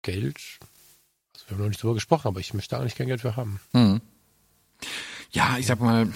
Geld. 0.00 0.40
Also 1.34 1.46
wir 1.46 1.56
haben 1.56 1.62
noch 1.62 1.68
nicht 1.68 1.82
drüber 1.82 1.92
gesprochen, 1.92 2.28
aber 2.28 2.40
ich 2.40 2.54
möchte 2.54 2.78
eigentlich 2.78 2.94
kein 2.94 3.06
Geld 3.06 3.20
für 3.20 3.36
haben. 3.36 3.60
Mhm. 3.74 4.00
Ja, 5.32 5.58
ich 5.58 5.66
sag 5.66 5.78
mal, 5.78 6.10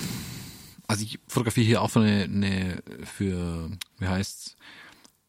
also 0.86 1.04
ich 1.04 1.18
fotografiere 1.28 1.66
hier 1.66 1.82
auch 1.82 1.90
für 1.90 2.00
eine, 2.00 2.22
eine 2.22 2.82
für, 3.04 3.70
wie 3.98 4.06
heißt's, 4.06 4.56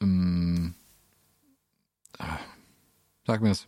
ähm, 0.02 0.74
ah, 2.18 2.40
sag 3.28 3.42
mir 3.42 3.50
das, 3.50 3.68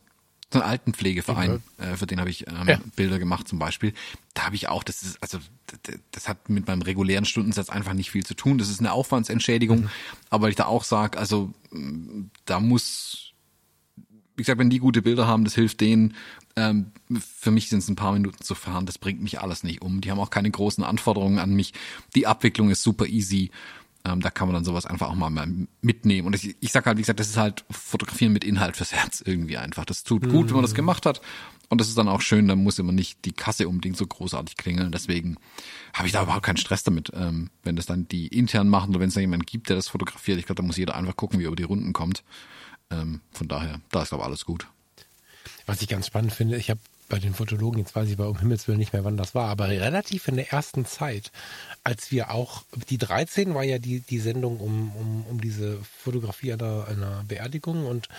so 0.53 0.59
einen 0.59 0.69
Altenpflegeverein, 0.69 1.61
äh, 1.77 1.95
für 1.95 2.07
den 2.07 2.19
habe 2.19 2.29
ich 2.29 2.47
ähm, 2.47 2.67
Ja. 2.67 2.79
Bilder 2.95 3.19
gemacht 3.19 3.47
zum 3.47 3.59
Beispiel. 3.59 3.93
Da 4.33 4.45
habe 4.45 4.55
ich 4.55 4.69
auch, 4.69 4.83
das 4.83 5.03
ist, 5.03 5.21
also 5.21 5.39
das 6.11 6.27
hat 6.27 6.49
mit 6.49 6.67
meinem 6.67 6.81
regulären 6.81 7.25
Stundensatz 7.25 7.69
einfach 7.69 7.93
nicht 7.93 8.11
viel 8.11 8.25
zu 8.25 8.33
tun. 8.33 8.57
Das 8.57 8.69
ist 8.69 8.79
eine 8.79 8.91
Aufwandsentschädigung, 8.91 9.89
aber 10.29 10.49
ich 10.49 10.55
da 10.55 10.65
auch 10.65 10.83
sage, 10.83 11.17
also 11.17 11.53
mm, 11.71 12.29
da 12.45 12.59
muss 12.59 13.33
wie 14.35 14.41
gesagt, 14.41 14.59
wenn 14.59 14.69
die 14.69 14.79
gute 14.79 15.01
Bilder 15.01 15.27
haben, 15.27 15.43
das 15.43 15.55
hilft 15.55 15.81
denen. 15.81 16.15
Ähm, 16.55 16.91
für 17.19 17.51
mich 17.51 17.69
sind 17.69 17.79
es 17.79 17.89
ein 17.89 17.95
paar 17.95 18.13
Minuten 18.13 18.43
zu 18.43 18.55
fahren, 18.55 18.85
das 18.85 18.97
bringt 18.97 19.21
mich 19.21 19.41
alles 19.41 19.63
nicht 19.63 19.81
um. 19.81 20.01
Die 20.01 20.11
haben 20.11 20.19
auch 20.19 20.29
keine 20.29 20.49
großen 20.49 20.83
Anforderungen 20.83 21.39
an 21.39 21.53
mich. 21.53 21.73
Die 22.15 22.27
Abwicklung 22.27 22.69
ist 22.69 22.83
super 22.83 23.05
easy. 23.05 23.51
Ähm, 24.05 24.19
da 24.19 24.29
kann 24.29 24.49
man 24.49 24.55
dann 24.55 24.65
sowas 24.65 24.85
einfach 24.85 25.09
auch 25.09 25.15
mal, 25.15 25.29
mal 25.29 25.47
mitnehmen. 25.81 26.27
Und 26.27 26.35
ich, 26.35 26.57
ich 26.59 26.71
sag 26.73 26.85
halt, 26.85 26.97
wie 26.97 27.01
gesagt, 27.01 27.21
das 27.21 27.29
ist 27.29 27.37
halt 27.37 27.63
Fotografieren 27.69 28.33
mit 28.33 28.43
Inhalt 28.43 28.75
fürs 28.75 28.91
Herz 28.91 29.21
irgendwie 29.25 29.57
einfach. 29.57 29.85
Das 29.85 30.03
tut 30.03 30.29
gut, 30.29 30.47
wenn 30.47 30.55
man 30.55 30.63
das 30.63 30.75
gemacht 30.75 31.05
hat. 31.05 31.21
Und 31.69 31.79
das 31.79 31.87
ist 31.87 31.97
dann 31.97 32.09
auch 32.09 32.21
schön, 32.21 32.47
dann 32.47 32.59
muss 32.59 32.77
immer 32.79 32.91
nicht 32.91 33.23
die 33.25 33.31
Kasse 33.31 33.67
unbedingt 33.67 33.97
so 33.97 34.05
großartig 34.05 34.57
klingeln. 34.57 34.91
Deswegen 34.91 35.37
habe 35.93 36.07
ich 36.07 36.11
da 36.11 36.21
überhaupt 36.21 36.45
keinen 36.45 36.57
Stress 36.57 36.83
damit, 36.83 37.11
ähm, 37.15 37.49
wenn 37.63 37.77
das 37.77 37.85
dann 37.85 38.07
die 38.07 38.27
intern 38.27 38.67
machen 38.67 38.89
oder 38.89 38.99
wenn 38.99 39.07
es 39.07 39.15
da 39.15 39.21
jemanden 39.21 39.45
gibt, 39.45 39.69
der 39.69 39.77
das 39.77 39.87
fotografiert. 39.87 40.37
Ich 40.37 40.45
glaube, 40.45 40.61
da 40.61 40.67
muss 40.67 40.77
jeder 40.77 40.95
einfach 40.95 41.15
gucken, 41.15 41.39
wie 41.39 41.45
er 41.45 41.47
über 41.47 41.55
die 41.55 41.63
Runden 41.63 41.93
kommt. 41.93 42.23
Ähm, 42.91 43.21
von 43.31 43.47
daher, 43.47 43.79
da 43.89 44.01
ist 44.03 44.09
glaube 44.09 44.23
ich 44.23 44.27
alles 44.27 44.45
gut. 44.45 44.67
Was 45.65 45.81
ich 45.81 45.87
ganz 45.87 46.07
spannend 46.07 46.33
finde, 46.33 46.57
ich 46.57 46.69
habe 46.69 46.81
bei 47.13 47.19
den 47.19 47.35
Fotologen, 47.35 47.77
jetzt 47.77 47.95
weiß 47.95 48.09
ich 48.09 48.17
bei 48.17 48.25
um 48.25 48.39
Himmels 48.39 48.67
Willen 48.67 48.79
nicht 48.79 48.91
mehr, 48.91 49.03
wann 49.03 49.17
das 49.17 49.35
war, 49.35 49.47
aber 49.47 49.69
relativ 49.69 50.27
in 50.27 50.35
der 50.35 50.51
ersten 50.51 50.83
Zeit, 50.83 51.31
als 51.83 52.09
wir 52.11 52.31
auch, 52.31 52.63
die 52.89 52.97
13 52.97 53.53
war 53.53 53.63
ja 53.63 53.77
die, 53.77 53.99
die 53.99 54.17
Sendung 54.17 54.59
um, 54.59 54.91
um, 54.95 55.23
um 55.29 55.39
diese 55.39 55.77
Fotografie 55.99 56.53
einer, 56.53 56.87
einer 56.87 57.23
Beerdigung 57.27 57.85
und 57.85 58.09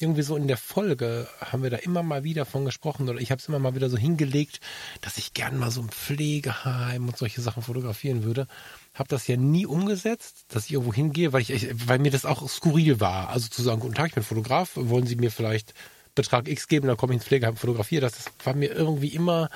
irgendwie 0.00 0.22
so 0.22 0.34
in 0.34 0.48
der 0.48 0.56
Folge 0.56 1.28
haben 1.40 1.62
wir 1.62 1.70
da 1.70 1.76
immer 1.76 2.02
mal 2.02 2.24
wieder 2.24 2.44
von 2.44 2.64
gesprochen 2.64 3.08
oder 3.08 3.20
ich 3.20 3.30
habe 3.30 3.38
es 3.38 3.46
immer 3.46 3.60
mal 3.60 3.76
wieder 3.76 3.88
so 3.88 3.96
hingelegt, 3.96 4.58
dass 5.00 5.16
ich 5.16 5.32
gern 5.32 5.56
mal 5.56 5.70
so 5.70 5.82
ein 5.82 5.90
Pflegeheim 5.90 7.06
und 7.06 7.16
solche 7.16 7.42
Sachen 7.42 7.62
fotografieren 7.62 8.24
würde. 8.24 8.48
Habe 8.94 9.10
das 9.10 9.28
ja 9.28 9.36
nie 9.36 9.64
umgesetzt, 9.64 10.46
dass 10.48 10.64
ich 10.64 10.72
irgendwo 10.72 10.92
hingehe, 10.92 11.32
weil, 11.32 11.42
ich, 11.42 11.68
weil 11.86 12.00
mir 12.00 12.10
das 12.10 12.24
auch 12.24 12.48
skurril 12.48 12.98
war. 12.98 13.28
Also 13.28 13.46
zu 13.46 13.62
sagen, 13.62 13.78
guten 13.78 13.94
Tag, 13.94 14.08
ich 14.08 14.14
bin 14.14 14.24
Fotograf, 14.24 14.72
wollen 14.74 15.06
Sie 15.06 15.14
mir 15.14 15.30
vielleicht 15.30 15.72
Betrag 16.14 16.48
X 16.48 16.68
geben, 16.68 16.86
dann 16.86 16.96
komme 16.96 17.12
ich 17.12 17.18
ins 17.18 17.26
Pflegeheim 17.26 17.56
fotografiere 17.56 18.02
das. 18.02 18.12
Das 18.12 18.26
war 18.44 18.54
mir 18.54 18.72
irgendwie 18.72 19.08
immer, 19.08 19.50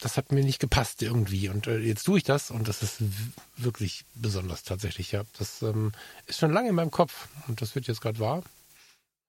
das 0.00 0.16
hat 0.16 0.32
mir 0.32 0.44
nicht 0.44 0.58
gepasst 0.58 1.02
irgendwie. 1.02 1.48
Und 1.48 1.66
äh, 1.66 1.78
jetzt 1.78 2.04
tue 2.04 2.18
ich 2.18 2.24
das 2.24 2.50
und 2.50 2.68
das 2.68 2.82
ist 2.82 3.02
wirklich 3.56 4.04
besonders 4.14 4.62
tatsächlich. 4.64 5.12
Ja, 5.12 5.22
das 5.38 5.62
ähm, 5.62 5.92
ist 6.26 6.40
schon 6.40 6.52
lange 6.52 6.68
in 6.68 6.74
meinem 6.74 6.90
Kopf 6.90 7.28
und 7.48 7.60
das 7.60 7.74
wird 7.74 7.86
jetzt 7.86 8.00
gerade 8.00 8.18
wahr. 8.18 8.42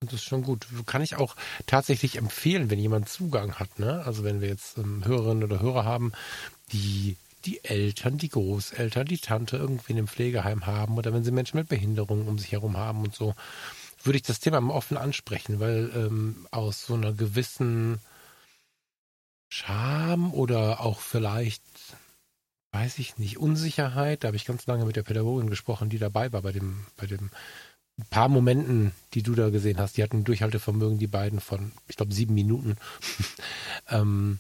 Und 0.02 0.12
das 0.12 0.20
ist 0.20 0.26
schon 0.26 0.44
gut. 0.44 0.68
Kann 0.86 1.02
ich 1.02 1.16
auch 1.16 1.36
tatsächlich 1.66 2.18
empfehlen, 2.18 2.70
wenn 2.70 2.80
jemand 2.80 3.08
Zugang 3.08 3.56
hat. 3.56 3.80
Ne? 3.80 4.04
Also 4.06 4.24
wenn 4.24 4.41
wir 4.41 4.50
jetzt 4.50 4.78
ähm, 4.78 5.06
Hörerinnen 5.06 5.44
oder 5.44 5.62
Hörer 5.62 5.86
haben, 5.86 6.12
die 6.74 7.16
die 7.46 7.64
Eltern, 7.64 8.18
die 8.18 8.30
Großeltern, 8.30 9.06
die 9.06 9.18
Tante 9.18 9.58
irgendwie 9.58 9.94
in 9.94 9.98
einem 9.98 10.08
Pflegeheim 10.08 10.66
haben 10.66 10.98
oder 10.98 11.14
wenn 11.14 11.24
sie 11.24 11.32
Menschen 11.32 11.58
mit 11.58 11.68
Behinderungen 11.68 12.28
um 12.28 12.39
sich 12.39 12.52
herum 12.52 12.78
haben 12.78 13.04
und 13.04 13.14
so, 13.14 13.34
würde 14.04 14.18
ich 14.18 14.24
das 14.24 14.39
Thema 14.39 14.62
mal 14.62 14.74
offen 14.74 14.97
ansprechen, 14.97 15.60
weil 15.60 15.91
ähm, 15.95 16.47
aus 16.51 16.86
so 16.86 16.93
einer 16.93 17.14
gewissen 17.14 17.99
Scham 19.49 20.34
oder 20.34 20.82
auch 20.82 20.99
vielleicht, 20.99 21.64
weiß 22.72 22.99
ich 22.99 23.18
nicht, 23.18 23.38
Unsicherheit, 23.38 24.24
da 24.24 24.28
habe 24.28 24.38
ich 24.38 24.45
ganz 24.45 24.66
lange 24.66 24.86
mit 24.86 24.95
der 24.95 25.04
Pädagogin 25.04 25.49
gesprochen, 25.49 25.89
die 25.89 25.99
dabei 25.99 26.34
war 26.34 26.41
bei 26.41 26.51
dem, 26.51 26.86
bei 26.97 27.06
dem 27.06 27.30
paar 28.10 28.30
Momenten, 28.30 28.91
die 29.14 29.24
du 29.24 29.36
da 29.36 29.49
gesehen 29.49 29.78
hast. 29.78 29.97
Die 29.97 30.04
hatten 30.04 30.24
Durchhaltevermögen, 30.24 30.97
die 30.97 31.08
beiden 31.08 31.39
von, 31.39 31.72
ich 31.88 31.95
glaube, 31.95 32.14
sieben 32.14 32.34
Minuten. 32.34 32.76
ähm, 33.89 34.39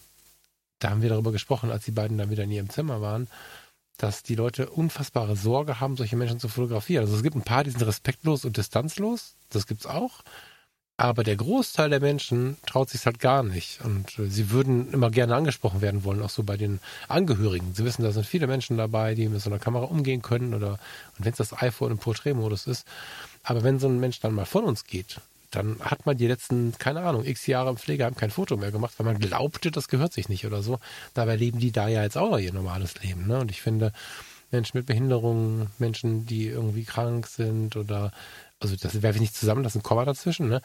da 0.79 0.89
haben 0.89 1.01
wir 1.01 1.09
darüber 1.09 1.31
gesprochen, 1.31 1.71
als 1.71 1.85
die 1.85 1.91
beiden 1.91 2.17
dann 2.17 2.29
wieder 2.29 2.43
in 2.43 2.51
ihrem 2.51 2.69
Zimmer 2.69 3.01
waren, 3.01 3.27
dass 3.97 4.23
die 4.23 4.35
Leute 4.35 4.69
unfassbare 4.69 5.35
Sorge 5.35 5.79
haben, 5.79 5.97
solche 5.97 6.15
Menschen 6.15 6.39
zu 6.39 6.47
fotografieren. 6.47 7.03
Also 7.03 7.15
es 7.15 7.23
gibt 7.23 7.35
ein 7.35 7.43
paar, 7.43 7.63
die 7.63 7.71
sind 7.71 7.85
respektlos 7.85 8.45
und 8.45 8.57
distanzlos, 8.57 9.35
das 9.49 9.67
gibt's 9.67 9.85
auch. 9.85 10.23
Aber 10.95 11.23
der 11.23 11.35
Großteil 11.35 11.89
der 11.89 11.99
Menschen 11.99 12.57
traut 12.67 12.89
sich 12.89 13.05
halt 13.05 13.19
gar 13.19 13.41
nicht. 13.41 13.81
Und 13.83 14.19
äh, 14.19 14.27
sie 14.27 14.51
würden 14.51 14.93
immer 14.93 15.09
gerne 15.09 15.35
angesprochen 15.35 15.81
werden 15.81 16.03
wollen, 16.03 16.21
auch 16.21 16.29
so 16.29 16.43
bei 16.43 16.55
den 16.55 16.79
Angehörigen. 17.07 17.73
Sie 17.73 17.83
wissen, 17.83 18.03
da 18.03 18.11
sind 18.11 18.27
viele 18.27 18.45
Menschen 18.45 18.77
dabei, 18.77 19.15
die 19.15 19.27
mit 19.27 19.41
so 19.41 19.49
einer 19.49 19.59
Kamera 19.59 19.85
umgehen 19.85 20.21
können 20.21 20.53
oder 20.53 20.73
und 21.17 21.25
wenn 21.25 21.31
es 21.31 21.37
das 21.37 21.59
iPhone 21.61 21.93
im 21.93 21.97
Porträtmodus 21.97 22.67
ist. 22.67 22.85
Aber 23.41 23.63
wenn 23.63 23.79
so 23.79 23.87
ein 23.87 23.99
Mensch 23.99 24.19
dann 24.19 24.35
mal 24.35 24.45
von 24.45 24.65
uns 24.65 24.85
geht, 24.85 25.19
dann 25.55 25.79
hat 25.81 26.05
man 26.05 26.17
die 26.17 26.27
letzten, 26.27 26.77
keine 26.77 27.01
Ahnung, 27.01 27.25
x 27.25 27.45
Jahre 27.45 27.69
im 27.69 27.77
Pflegeheim 27.77 28.15
kein 28.15 28.31
Foto 28.31 28.57
mehr 28.57 28.71
gemacht, 28.71 28.93
weil 28.97 29.05
man 29.05 29.19
glaubte, 29.19 29.71
das 29.71 29.87
gehört 29.87 30.13
sich 30.13 30.29
nicht 30.29 30.45
oder 30.45 30.63
so. 30.63 30.79
Dabei 31.13 31.35
leben 31.35 31.59
die 31.59 31.71
da 31.71 31.87
ja 31.87 32.03
jetzt 32.03 32.17
auch 32.17 32.31
noch 32.31 32.39
ihr 32.39 32.53
normales 32.53 33.01
Leben. 33.01 33.27
Ne? 33.27 33.39
Und 33.39 33.51
ich 33.51 33.61
finde, 33.61 33.93
Menschen 34.51 34.77
mit 34.77 34.85
Behinderungen, 34.85 35.69
Menschen, 35.77 36.25
die 36.25 36.47
irgendwie 36.47 36.85
krank 36.85 37.27
sind 37.27 37.75
oder, 37.75 38.11
also 38.59 38.75
das 38.75 39.01
werfe 39.01 39.17
ich 39.17 39.21
nicht 39.21 39.35
zusammen, 39.35 39.63
das 39.63 39.73
ist 39.75 39.81
ein 39.81 39.83
Komma 39.83 40.05
dazwischen, 40.05 40.47
ne? 40.47 40.61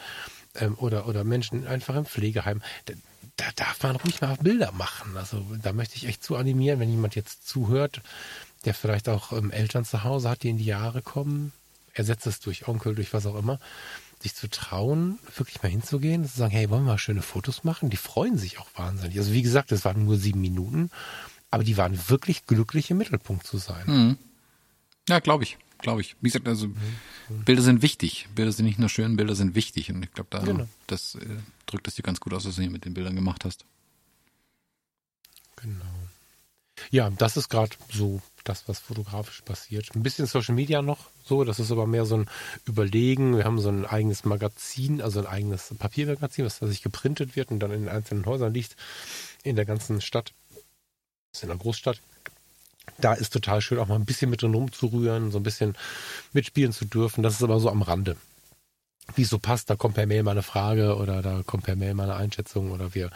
Ähm, 0.54 0.76
oder, 0.78 1.08
oder 1.08 1.24
Menschen 1.24 1.66
einfach 1.66 1.96
im 1.96 2.06
Pflegeheim. 2.06 2.62
Da, 2.84 2.94
da 3.36 3.46
darf 3.56 3.82
man 3.82 3.96
ruhig 3.96 4.20
mal 4.20 4.36
Bilder 4.40 4.72
machen. 4.72 5.16
Also 5.16 5.44
da 5.62 5.72
möchte 5.72 5.96
ich 5.96 6.06
echt 6.06 6.22
zu 6.22 6.36
animieren, 6.36 6.80
wenn 6.80 6.90
jemand 6.90 7.14
jetzt 7.14 7.46
zuhört, 7.48 8.00
der 8.64 8.74
vielleicht 8.74 9.08
auch 9.08 9.32
ähm, 9.32 9.50
Eltern 9.50 9.84
zu 9.84 10.04
Hause 10.04 10.30
hat, 10.30 10.42
die 10.42 10.50
in 10.50 10.58
die 10.58 10.64
Jahre 10.64 11.02
kommen, 11.02 11.52
ersetzt 11.94 12.26
es 12.26 12.40
durch 12.40 12.68
Onkel, 12.68 12.94
durch 12.94 13.12
was 13.12 13.26
auch 13.26 13.36
immer, 13.36 13.58
sich 14.20 14.34
zu 14.34 14.48
trauen, 14.50 15.18
wirklich 15.36 15.62
mal 15.62 15.68
hinzugehen, 15.68 16.24
zu 16.28 16.36
sagen, 16.36 16.52
hey, 16.52 16.68
wollen 16.70 16.84
wir 16.84 16.92
mal 16.92 16.98
schöne 16.98 17.22
Fotos 17.22 17.64
machen? 17.64 17.90
Die 17.90 17.96
freuen 17.96 18.36
sich 18.38 18.58
auch 18.58 18.68
wahnsinnig. 18.76 19.18
Also 19.18 19.32
wie 19.32 19.42
gesagt, 19.42 19.70
es 19.72 19.84
waren 19.84 20.04
nur 20.04 20.16
sieben 20.16 20.40
Minuten, 20.40 20.90
aber 21.50 21.64
die 21.64 21.76
waren 21.76 22.08
wirklich 22.08 22.46
glücklich 22.46 22.90
im 22.90 22.98
Mittelpunkt 22.98 23.46
zu 23.46 23.58
sein. 23.58 23.84
Mhm. 23.86 24.18
Ja, 25.08 25.20
glaube 25.20 25.44
ich. 25.44 25.56
Glaube 25.80 26.00
ich. 26.00 26.16
Wie 26.20 26.28
gesagt, 26.28 26.48
also 26.48 26.68
Bilder 27.28 27.62
sind 27.62 27.82
wichtig. 27.82 28.28
Bilder 28.34 28.50
sind 28.50 28.66
nicht 28.66 28.80
nur 28.80 28.88
schön, 28.88 29.16
Bilder 29.16 29.36
sind 29.36 29.54
wichtig. 29.54 29.90
Und 29.92 30.02
ich 30.02 30.12
glaube, 30.12 30.28
da 30.30 30.40
Genau. 30.40 30.66
das 30.88 31.14
äh, 31.14 31.20
drückt 31.66 31.86
es 31.86 31.94
dir 31.94 32.02
ganz 32.02 32.18
gut 32.18 32.34
aus, 32.34 32.44
was 32.44 32.56
du 32.56 32.62
hier 32.62 32.70
mit 32.70 32.84
den 32.84 32.94
Bildern 32.94 33.14
gemacht 33.14 33.44
hast. 33.44 33.64
Genau. 35.56 35.84
Ja, 36.90 37.10
das 37.10 37.36
ist 37.36 37.48
gerade 37.48 37.76
so 37.92 38.20
das, 38.48 38.68
was 38.68 38.78
fotografisch 38.78 39.42
passiert. 39.42 39.94
Ein 39.94 40.02
bisschen 40.02 40.26
Social 40.26 40.54
Media 40.54 40.82
noch 40.82 40.98
so, 41.24 41.44
das 41.44 41.60
ist 41.60 41.70
aber 41.70 41.86
mehr 41.86 42.06
so 42.06 42.16
ein 42.16 42.30
Überlegen. 42.64 43.36
Wir 43.36 43.44
haben 43.44 43.60
so 43.60 43.68
ein 43.68 43.84
eigenes 43.84 44.24
Magazin, 44.24 45.02
also 45.02 45.20
ein 45.20 45.26
eigenes 45.26 45.74
Papiermagazin, 45.78 46.44
was 46.44 46.58
sich 46.58 46.82
geprintet 46.82 47.36
wird 47.36 47.50
und 47.50 47.60
dann 47.60 47.70
in 47.70 47.88
einzelnen 47.88 48.24
Häusern 48.26 48.54
liegt, 48.54 48.76
in 49.42 49.56
der 49.56 49.66
ganzen 49.66 50.00
Stadt. 50.00 50.32
Ist 51.32 51.42
in 51.42 51.48
der 51.48 51.58
Großstadt. 51.58 52.00
Da 52.96 53.12
ist 53.12 53.32
total 53.32 53.60
schön, 53.60 53.78
auch 53.78 53.88
mal 53.88 53.96
ein 53.96 54.06
bisschen 54.06 54.30
mit 54.30 54.42
drin 54.42 54.54
rumzurühren, 54.54 55.30
so 55.30 55.38
ein 55.38 55.42
bisschen 55.42 55.76
mitspielen 56.32 56.72
zu 56.72 56.86
dürfen. 56.86 57.22
Das 57.22 57.34
ist 57.34 57.42
aber 57.42 57.60
so 57.60 57.68
am 57.68 57.82
Rande. 57.82 58.16
Wie 59.14 59.22
es 59.22 59.30
so 59.30 59.38
passt, 59.38 59.70
da 59.70 59.76
kommt 59.76 59.94
per 59.94 60.06
Mail 60.06 60.22
mal 60.22 60.32
eine 60.32 60.42
Frage 60.42 60.96
oder 60.96 61.22
da 61.22 61.42
kommt 61.44 61.64
per 61.64 61.76
Mail 61.76 61.94
mal 61.94 62.04
eine 62.04 62.16
Einschätzung 62.16 62.70
oder 62.70 62.94
wir 62.94 63.10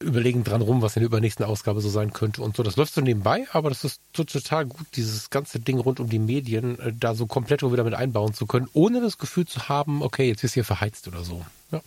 überlegen 0.00 0.44
dran 0.44 0.62
rum, 0.62 0.80
was 0.80 0.96
in 0.96 1.00
der 1.00 1.08
übernächsten 1.08 1.44
Ausgabe 1.44 1.80
so 1.80 1.88
sein 1.88 2.12
könnte 2.12 2.42
und 2.42 2.56
so. 2.56 2.62
Das 2.62 2.76
läuft 2.76 2.94
so 2.94 3.00
nebenbei, 3.00 3.46
aber 3.52 3.68
das 3.68 3.84
ist 3.84 4.00
total 4.12 4.66
gut, 4.66 4.86
dieses 4.94 5.30
ganze 5.30 5.58
Ding 5.58 5.78
rund 5.78 5.98
um 5.98 6.08
die 6.08 6.20
Medien 6.20 6.78
äh, 6.78 6.92
da 6.92 7.14
so 7.14 7.26
komplett 7.26 7.62
wieder 7.62 7.84
mit 7.84 7.94
einbauen 7.94 8.32
zu 8.32 8.46
können, 8.46 8.68
ohne 8.72 9.00
das 9.00 9.18
Gefühl 9.18 9.46
zu 9.46 9.68
haben, 9.68 10.02
okay, 10.02 10.28
jetzt 10.28 10.44
ist 10.44 10.54
hier 10.54 10.64
verheizt 10.64 11.08
oder 11.08 11.24
so. 11.24 11.44
Ja. 11.72 11.80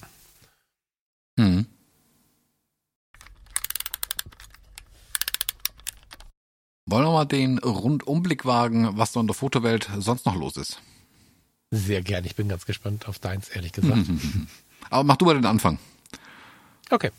Mhm. 1.38 1.66
Wollen 6.86 7.06
wir 7.06 7.12
mal 7.12 7.26
den 7.26 7.58
Rundumblick 7.60 8.44
wagen, 8.46 8.98
was 8.98 9.14
so 9.14 9.22
in 9.22 9.28
der 9.28 9.34
Fotowelt 9.34 9.90
sonst 10.00 10.26
noch 10.26 10.36
los 10.36 10.58
ist? 10.58 10.82
Sehr 11.70 12.02
gern. 12.02 12.26
Ich 12.26 12.36
bin 12.36 12.50
ganz 12.50 12.66
gespannt 12.66 13.08
auf 13.08 13.18
deins, 13.18 13.48
ehrlich 13.48 13.72
gesagt. 13.72 14.02
Aber 14.90 15.06
mach 15.06 15.16
du 15.16 15.24
mal 15.24 15.36
den 15.36 15.46
Anfang. 15.46 15.80
Okay. 16.90 17.12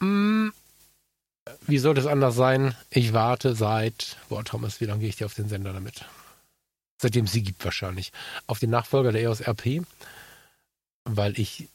Wie 0.00 1.78
soll 1.78 1.94
das 1.94 2.06
anders 2.06 2.34
sein? 2.34 2.74
Ich 2.90 3.12
warte 3.12 3.54
seit, 3.54 4.16
boah, 4.28 4.44
Thomas, 4.44 4.80
wie 4.80 4.84
lange 4.84 5.00
gehe 5.00 5.08
ich 5.08 5.16
dir 5.16 5.26
auf 5.26 5.34
den 5.34 5.48
Sender 5.48 5.72
damit? 5.72 6.04
Seitdem 6.98 7.26
es 7.26 7.32
sie 7.32 7.42
gibt 7.42 7.64
wahrscheinlich. 7.64 8.12
Auf 8.46 8.58
den 8.58 8.70
Nachfolger 8.70 9.12
der 9.12 9.22
EOS 9.22 9.46
RP, 9.46 9.82
weil 11.04 11.38
ich, 11.38 11.68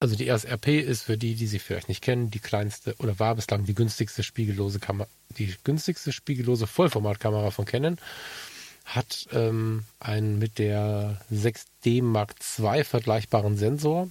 also 0.00 0.16
die 0.16 0.28
EOS 0.28 0.44
RP 0.44 0.68
ist 0.80 1.02
für 1.02 1.16
die, 1.16 1.34
die 1.34 1.46
sie 1.46 1.58
vielleicht 1.58 1.88
nicht 1.88 2.02
kennen, 2.02 2.30
die 2.30 2.40
kleinste 2.40 2.94
oder 2.98 3.18
war 3.18 3.34
bislang 3.34 3.64
die 3.64 3.74
günstigste 3.74 4.22
spiegellose 4.22 4.80
Kamera, 4.80 5.08
die 5.38 5.54
günstigste 5.64 6.12
spiegellose 6.12 6.66
Vollformatkamera 6.66 7.50
von 7.50 7.64
Canon. 7.64 7.98
Hat 8.84 9.28
ähm, 9.32 9.84
einen 10.00 10.38
mit 10.38 10.58
der 10.58 11.20
6D 11.32 12.02
Mark 12.02 12.34
II 12.58 12.84
vergleichbaren 12.84 13.56
Sensor. 13.56 14.08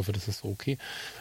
Ich 0.00 0.06
hoffe, 0.06 0.12
das 0.12 0.28
ist 0.28 0.40
so 0.40 0.48
okay. 0.48 0.78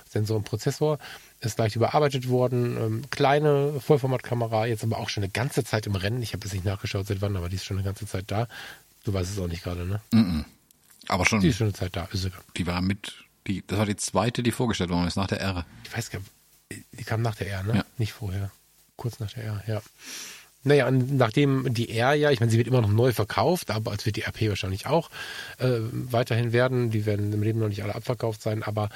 Sensor 0.09 0.38
und 0.38 0.45
Prozessor 0.45 0.99
ist 1.41 1.57
leicht 1.59 1.75
überarbeitet 1.75 2.30
worden. 2.30 2.77
Ähm, 2.77 3.09
kleine 3.09 3.80
Vollformatkamera, 3.82 4.67
jetzt 4.67 4.84
aber 4.84 4.99
auch 4.99 5.09
schon 5.09 5.23
eine 5.23 5.32
ganze 5.32 5.65
Zeit 5.65 5.86
im 5.86 5.95
Rennen. 5.95 6.21
Ich 6.21 6.32
habe 6.34 6.45
jetzt 6.45 6.53
nicht 6.53 6.63
nachgeschaut, 6.65 7.07
seit 7.07 7.21
wann, 7.21 7.36
aber 7.36 7.49
die 7.49 7.57
ist 7.57 7.65
schon 7.65 7.77
eine 7.77 7.84
ganze 7.84 8.05
Zeit 8.05 8.25
da. 8.32 8.47
Du 9.03 9.13
weißt 9.13 9.32
es 9.32 9.38
auch 9.39 9.47
nicht 9.47 9.63
gerade, 9.63 9.86
ne? 9.86 10.01
Mhm. 10.13 10.45
Aber 11.09 11.25
schon, 11.25 11.41
Die 11.41 11.49
ist 11.49 11.57
schon 11.57 11.67
eine 11.67 11.73
Zeit 11.73 11.95
da. 11.95 12.07
Ist 12.13 12.21
sie. 12.21 12.32
die 12.55 12.67
war 12.67 12.82
mit, 12.82 13.15
die, 13.47 13.65
das 13.67 13.80
war 13.80 13.86
die 13.86 13.95
zweite, 13.97 14.43
die 14.43 14.51
vorgestellt 14.51 14.91
worden 14.91 15.07
ist, 15.07 15.17
nach 15.17 15.27
der 15.27 15.41
R. 15.41 15.65
Ich 15.84 15.97
weiß 15.97 16.09
gar 16.09 16.19
nicht, 16.19 16.32
die 16.93 17.03
kam 17.03 17.21
nach 17.21 17.36
der 17.36 17.49
R, 17.49 17.63
ne? 17.63 17.75
Ja. 17.77 17.86
Nicht 17.97 18.13
vorher. 18.13 18.51
Kurz 18.95 19.19
nach 19.19 19.32
der 19.34 19.43
R, 19.43 19.63
ja. 19.67 19.82
Naja, 20.64 20.91
nachdem 20.91 21.74
die 21.74 21.89
R 21.89 22.14
ja, 22.14 22.32
ich 22.32 22.41
meine, 22.41 22.51
sie 22.51 22.57
wird 22.57 22.68
immer 22.68 22.82
noch 22.82 22.91
neu 22.91 23.14
verkauft, 23.14 23.72
aber 23.72 23.91
als 23.91 24.05
wird 24.05 24.18
die 24.18 24.24
RP 24.24 24.49
wahrscheinlich 24.49 24.88
auch 24.88 25.10
äh, 25.57 25.80
weiterhin 25.91 26.51
werden. 26.51 26.91
Die 26.91 27.05
werden 27.05 27.32
im 27.32 27.41
Leben 27.41 27.60
noch 27.60 27.70
nicht 27.70 27.84
alle 27.84 27.95
abverkauft 27.95 28.41
sein, 28.41 28.62
aber 28.64 28.89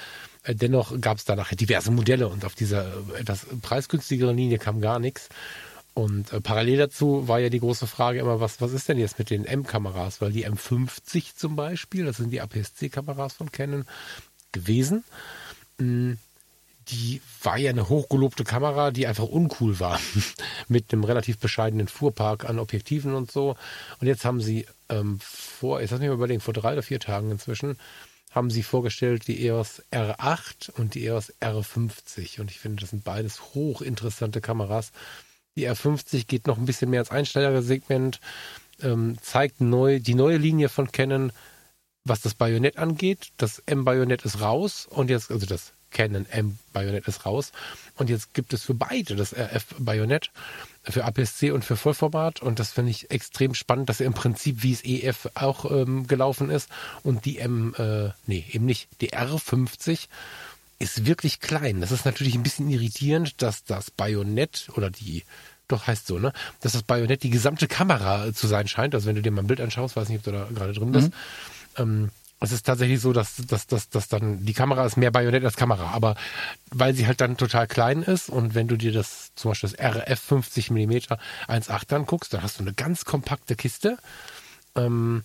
äh, 0.43 0.55
dennoch 0.55 0.99
gab 0.99 1.18
es 1.18 1.26
danach 1.26 1.53
diverse 1.53 1.91
Modelle 1.91 2.28
und 2.28 2.43
auf 2.43 2.55
dieser 2.55 2.86
äh, 2.86 3.22
etwas 3.22 3.45
preisgünstigeren 3.61 4.36
Linie 4.36 4.57
kam 4.57 4.82
gar 4.82 4.99
nichts. 4.99 5.30
Und 5.93 6.34
äh, 6.34 6.41
parallel 6.41 6.78
dazu 6.80 7.28
war 7.28 7.39
ja 7.39 7.49
die 7.49 7.59
große 7.59 7.88
Frage 7.88 8.20
immer, 8.20 8.41
was, 8.41 8.59
was 8.59 8.74
ist 8.74 8.89
denn 8.89 8.97
jetzt 8.97 9.20
mit 9.20 9.30
den 9.30 9.45
M-Kameras? 9.45 10.22
Weil 10.22 10.32
die 10.32 10.45
M50 10.45 11.36
zum 11.36 11.55
Beispiel, 11.55 12.05
das 12.05 12.18
sind 12.18 12.32
die 12.32 12.41
APS-C-Kameras 12.41 13.34
von 13.34 13.51
Canon 13.51 13.86
gewesen, 14.51 15.03
mh, 15.78 16.18
die 16.89 17.21
war 17.41 17.57
ja 17.57 17.69
eine 17.69 17.89
hochgelobte 17.89 18.43
Kamera, 18.43 18.91
die 18.91 19.07
einfach 19.07 19.25
uncool 19.25 19.79
war. 19.79 19.99
Mit 20.67 20.91
einem 20.91 21.03
relativ 21.03 21.38
bescheidenen 21.38 21.88
Fuhrpark 21.88 22.45
an 22.49 22.59
Objektiven 22.59 23.13
und 23.13 23.31
so. 23.31 23.55
Und 23.99 24.07
jetzt 24.07 24.25
haben 24.25 24.41
sie 24.41 24.65
ähm, 24.89 25.19
vor, 25.21 25.81
jetzt 25.81 25.91
lass 25.91 25.99
mich 25.99 26.09
mal 26.09 26.15
überlegen, 26.15 26.41
vor 26.41 26.53
drei 26.53 26.73
oder 26.73 26.84
vier 26.84 26.99
Tagen 26.99 27.31
inzwischen, 27.31 27.77
haben 28.31 28.49
sie 28.49 28.63
vorgestellt 28.63 29.27
die 29.27 29.45
EOS 29.45 29.84
R8 29.91 30.71
und 30.71 30.95
die 30.95 31.05
EOS 31.05 31.34
R50. 31.39 32.41
Und 32.41 32.49
ich 32.49 32.59
finde, 32.59 32.81
das 32.81 32.89
sind 32.89 33.03
beides 33.03 33.53
hochinteressante 33.53 34.41
Kameras. 34.41 34.91
Die 35.55 35.69
R50 35.69 36.25
geht 36.25 36.47
noch 36.47 36.57
ein 36.57 36.65
bisschen 36.65 36.89
mehr 36.89 37.01
ins 37.01 37.11
Einsteigersegment, 37.11 38.19
ähm, 38.81 39.17
zeigt 39.21 39.61
neu, 39.61 39.99
die 39.99 40.15
neue 40.15 40.38
Linie 40.38 40.69
von 40.69 40.91
Canon, 40.91 41.31
was 42.05 42.21
das 42.21 42.34
Bajonett 42.34 42.77
angeht. 42.77 43.29
Das 43.38 43.61
M-Bajonett 43.65 44.25
ist 44.25 44.41
raus 44.41 44.88
und 44.89 45.11
jetzt, 45.11 45.29
also 45.31 45.45
das 45.45 45.73
Canon 45.93 46.25
M-Bajonett 46.29 47.07
ist 47.07 47.25
raus. 47.25 47.51
Und 47.95 48.09
jetzt 48.09 48.33
gibt 48.33 48.53
es 48.53 48.63
für 48.63 48.73
beide 48.73 49.15
das 49.15 49.33
RF-Bajonett, 49.33 50.31
für 50.83 51.05
APS-C 51.05 51.51
und 51.51 51.63
für 51.63 51.77
Vollformat. 51.77 52.41
Und 52.41 52.59
das 52.59 52.71
finde 52.71 52.91
ich 52.91 53.11
extrem 53.11 53.53
spannend, 53.53 53.87
dass 53.89 54.01
er 54.01 54.07
im 54.07 54.13
Prinzip 54.13 54.63
wie 54.63 54.73
es 54.73 54.83
EF 54.83 55.29
auch 55.35 55.69
ähm, 55.71 56.07
gelaufen 56.07 56.49
ist. 56.49 56.69
Und 57.03 57.25
die 57.25 57.37
M, 57.39 57.73
äh, 57.77 58.09
nee, 58.27 58.43
eben 58.51 58.65
nicht, 58.65 58.89
die 58.99 59.13
R50 59.13 60.07
ist 60.79 61.05
wirklich 61.05 61.39
klein. 61.39 61.79
Das 61.79 61.91
ist 61.91 62.05
natürlich 62.05 62.35
ein 62.35 62.43
bisschen 62.43 62.69
irritierend, 62.69 63.41
dass 63.41 63.63
das 63.63 63.91
Bajonett 63.91 64.67
oder 64.75 64.89
die, 64.89 65.23
doch 65.67 65.87
heißt 65.87 66.07
so, 66.07 66.19
ne, 66.19 66.33
dass 66.59 66.73
das 66.73 66.83
Bajonett 66.83 67.23
die 67.23 67.29
gesamte 67.29 67.67
Kamera 67.67 68.33
zu 68.33 68.47
sein 68.47 68.67
scheint. 68.67 68.93
Also 68.93 69.07
wenn 69.07 69.15
du 69.15 69.21
dir 69.21 69.31
mal 69.31 69.43
ein 69.43 69.47
Bild 69.47 69.61
anschaust, 69.61 69.95
weiß 69.95 70.09
nicht, 70.09 70.19
ob 70.19 70.23
du 70.25 70.31
da 70.31 70.47
gerade 70.53 70.73
drin 70.73 70.91
bist. 70.91 71.11
Ähm, 71.77 72.09
es 72.43 72.51
ist 72.51 72.65
tatsächlich 72.65 72.99
so, 72.99 73.13
dass, 73.13 73.37
dass, 73.47 73.67
dass, 73.67 73.89
dass 73.89 74.07
dann 74.09 74.45
die 74.45 74.53
Kamera 74.53 74.85
ist 74.85 74.97
mehr 74.97 75.11
Bajonett 75.11 75.45
als 75.45 75.55
Kamera, 75.55 75.91
aber 75.91 76.15
weil 76.71 76.93
sie 76.93 77.07
halt 77.07 77.21
dann 77.21 77.37
total 77.37 77.67
klein 77.67 78.03
ist 78.03 78.29
und 78.29 78.53
wenn 78.53 78.67
du 78.67 78.77
dir 78.77 78.91
das 78.91 79.31
zum 79.35 79.51
Beispiel 79.51 79.69
das 79.69 79.79
RF 79.79 80.19
50 80.19 80.71
mm 80.71 80.91
1.8 80.91 81.95
anguckst, 81.95 82.33
dann 82.33 82.43
hast 82.43 82.59
du 82.59 82.63
eine 82.63 82.73
ganz 82.73 83.05
kompakte 83.05 83.55
Kiste 83.55 83.97
ähm, 84.75 85.23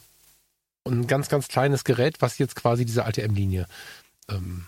und 0.85 1.01
ein 1.01 1.07
ganz, 1.07 1.29
ganz 1.29 1.49
kleines 1.49 1.85
Gerät, 1.85 2.21
was 2.21 2.39
jetzt 2.39 2.55
quasi 2.55 2.85
diese 2.85 3.05
alte 3.05 3.23
M-Linie 3.23 3.67
ähm, 4.31 4.67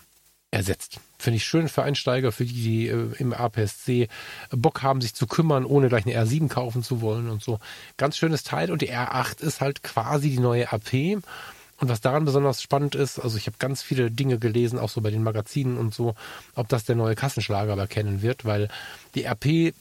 ersetzt. 0.51 0.99
Finde 1.17 1.37
ich 1.37 1.45
schön 1.45 1.69
für 1.69 1.83
Einsteiger, 1.83 2.33
für 2.33 2.43
die, 2.43 2.53
die 2.53 2.87
äh, 2.87 3.13
im 3.17 3.33
APS-C 3.33 4.09
Bock 4.51 4.83
haben, 4.83 4.99
sich 4.99 5.13
zu 5.13 5.25
kümmern, 5.25 5.65
ohne 5.65 5.87
gleich 5.87 6.05
eine 6.05 6.21
R7 6.21 6.49
kaufen 6.49 6.83
zu 6.83 6.99
wollen 6.99 7.29
und 7.29 7.41
so. 7.41 7.59
Ganz 7.95 8.17
schönes 8.17 8.43
Teil 8.43 8.71
und 8.71 8.81
die 8.81 8.91
R8 8.91 9.41
ist 9.41 9.61
halt 9.61 9.83
quasi 9.83 10.29
die 10.31 10.39
neue 10.39 10.71
AP. 10.71 11.21
Und 11.81 11.89
was 11.89 11.99
daran 11.99 12.25
besonders 12.25 12.61
spannend 12.61 12.93
ist, 12.93 13.17
also 13.17 13.37
ich 13.37 13.47
habe 13.47 13.57
ganz 13.57 13.81
viele 13.81 14.11
Dinge 14.11 14.37
gelesen, 14.37 14.77
auch 14.77 14.89
so 14.89 15.01
bei 15.01 15.09
den 15.09 15.23
Magazinen 15.23 15.77
und 15.77 15.95
so, 15.95 16.13
ob 16.53 16.69
das 16.69 16.85
der 16.85 16.95
neue 16.95 17.15
Kassenschlager 17.15 17.75
erkennen 17.75 18.21
wird, 18.21 18.45
weil 18.45 18.69
die 19.15 19.25
RP, 19.25 19.73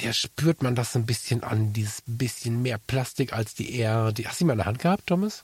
der 0.00 0.12
spürt 0.12 0.62
man 0.62 0.76
das 0.76 0.94
ein 0.94 1.04
bisschen 1.04 1.42
an, 1.42 1.72
dieses 1.72 2.04
bisschen 2.06 2.62
mehr 2.62 2.78
Plastik 2.78 3.32
als 3.32 3.54
die 3.54 3.80
R. 3.80 4.12
Die, 4.12 4.28
hast 4.28 4.40
du 4.40 4.44
die 4.44 4.46
mal 4.46 4.52
in 4.52 4.58
der 4.58 4.66
Hand 4.66 4.78
gehabt, 4.78 5.08
Thomas? 5.08 5.42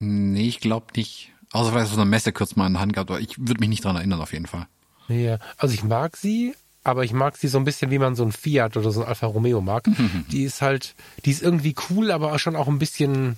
Nee, 0.00 0.48
ich 0.48 0.58
glaube 0.58 0.86
nicht. 0.96 1.30
Außer 1.52 1.70
vielleicht 1.70 1.92
auf 1.92 1.96
einer 1.96 2.04
Messe 2.04 2.32
kurz 2.32 2.56
mal 2.56 2.66
in 2.66 2.72
der 2.72 2.82
Hand 2.82 2.94
gehabt, 2.94 3.10
aber 3.10 3.20
ich 3.20 3.38
würde 3.38 3.60
mich 3.60 3.68
nicht 3.68 3.84
dran 3.84 3.94
erinnern 3.94 4.20
auf 4.20 4.32
jeden 4.32 4.46
Fall. 4.46 4.66
Ja, 5.06 5.38
also 5.58 5.74
ich 5.74 5.84
mag 5.84 6.16
sie, 6.16 6.56
aber 6.82 7.04
ich 7.04 7.12
mag 7.12 7.36
sie 7.36 7.46
so 7.46 7.58
ein 7.58 7.64
bisschen, 7.64 7.92
wie 7.92 8.00
man 8.00 8.16
so 8.16 8.24
ein 8.24 8.32
Fiat 8.32 8.76
oder 8.76 8.90
so 8.90 9.02
ein 9.02 9.06
Alfa 9.06 9.26
Romeo 9.26 9.60
mag. 9.60 9.84
Die 10.32 10.42
ist 10.42 10.60
halt, 10.60 10.96
die 11.24 11.30
ist 11.30 11.42
irgendwie 11.42 11.76
cool, 11.88 12.10
aber 12.10 12.36
schon 12.40 12.56
auch 12.56 12.66
ein 12.66 12.80
bisschen 12.80 13.36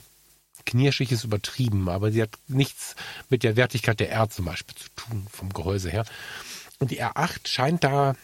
knirschig 0.67 1.13
ist 1.13 1.25
übertrieben, 1.25 1.89
aber 1.89 2.13
sie 2.13 2.23
hat 2.23 2.31
nichts 2.49 2.97
mit 3.31 3.43
der 3.43 3.57
Wertigkeit 3.57 4.01
der 4.01 4.11
R 4.11 4.29
zum 4.29 4.45
Beispiel 4.45 4.75
zu 4.75 4.89
tun, 4.97 5.27
vom 5.31 5.53
Gehäuse 5.53 5.91
her. 5.91 6.05
Und 6.79 6.91
die 6.91 7.03
R8 7.03 7.49
scheint 7.49 7.85
da 7.85 8.15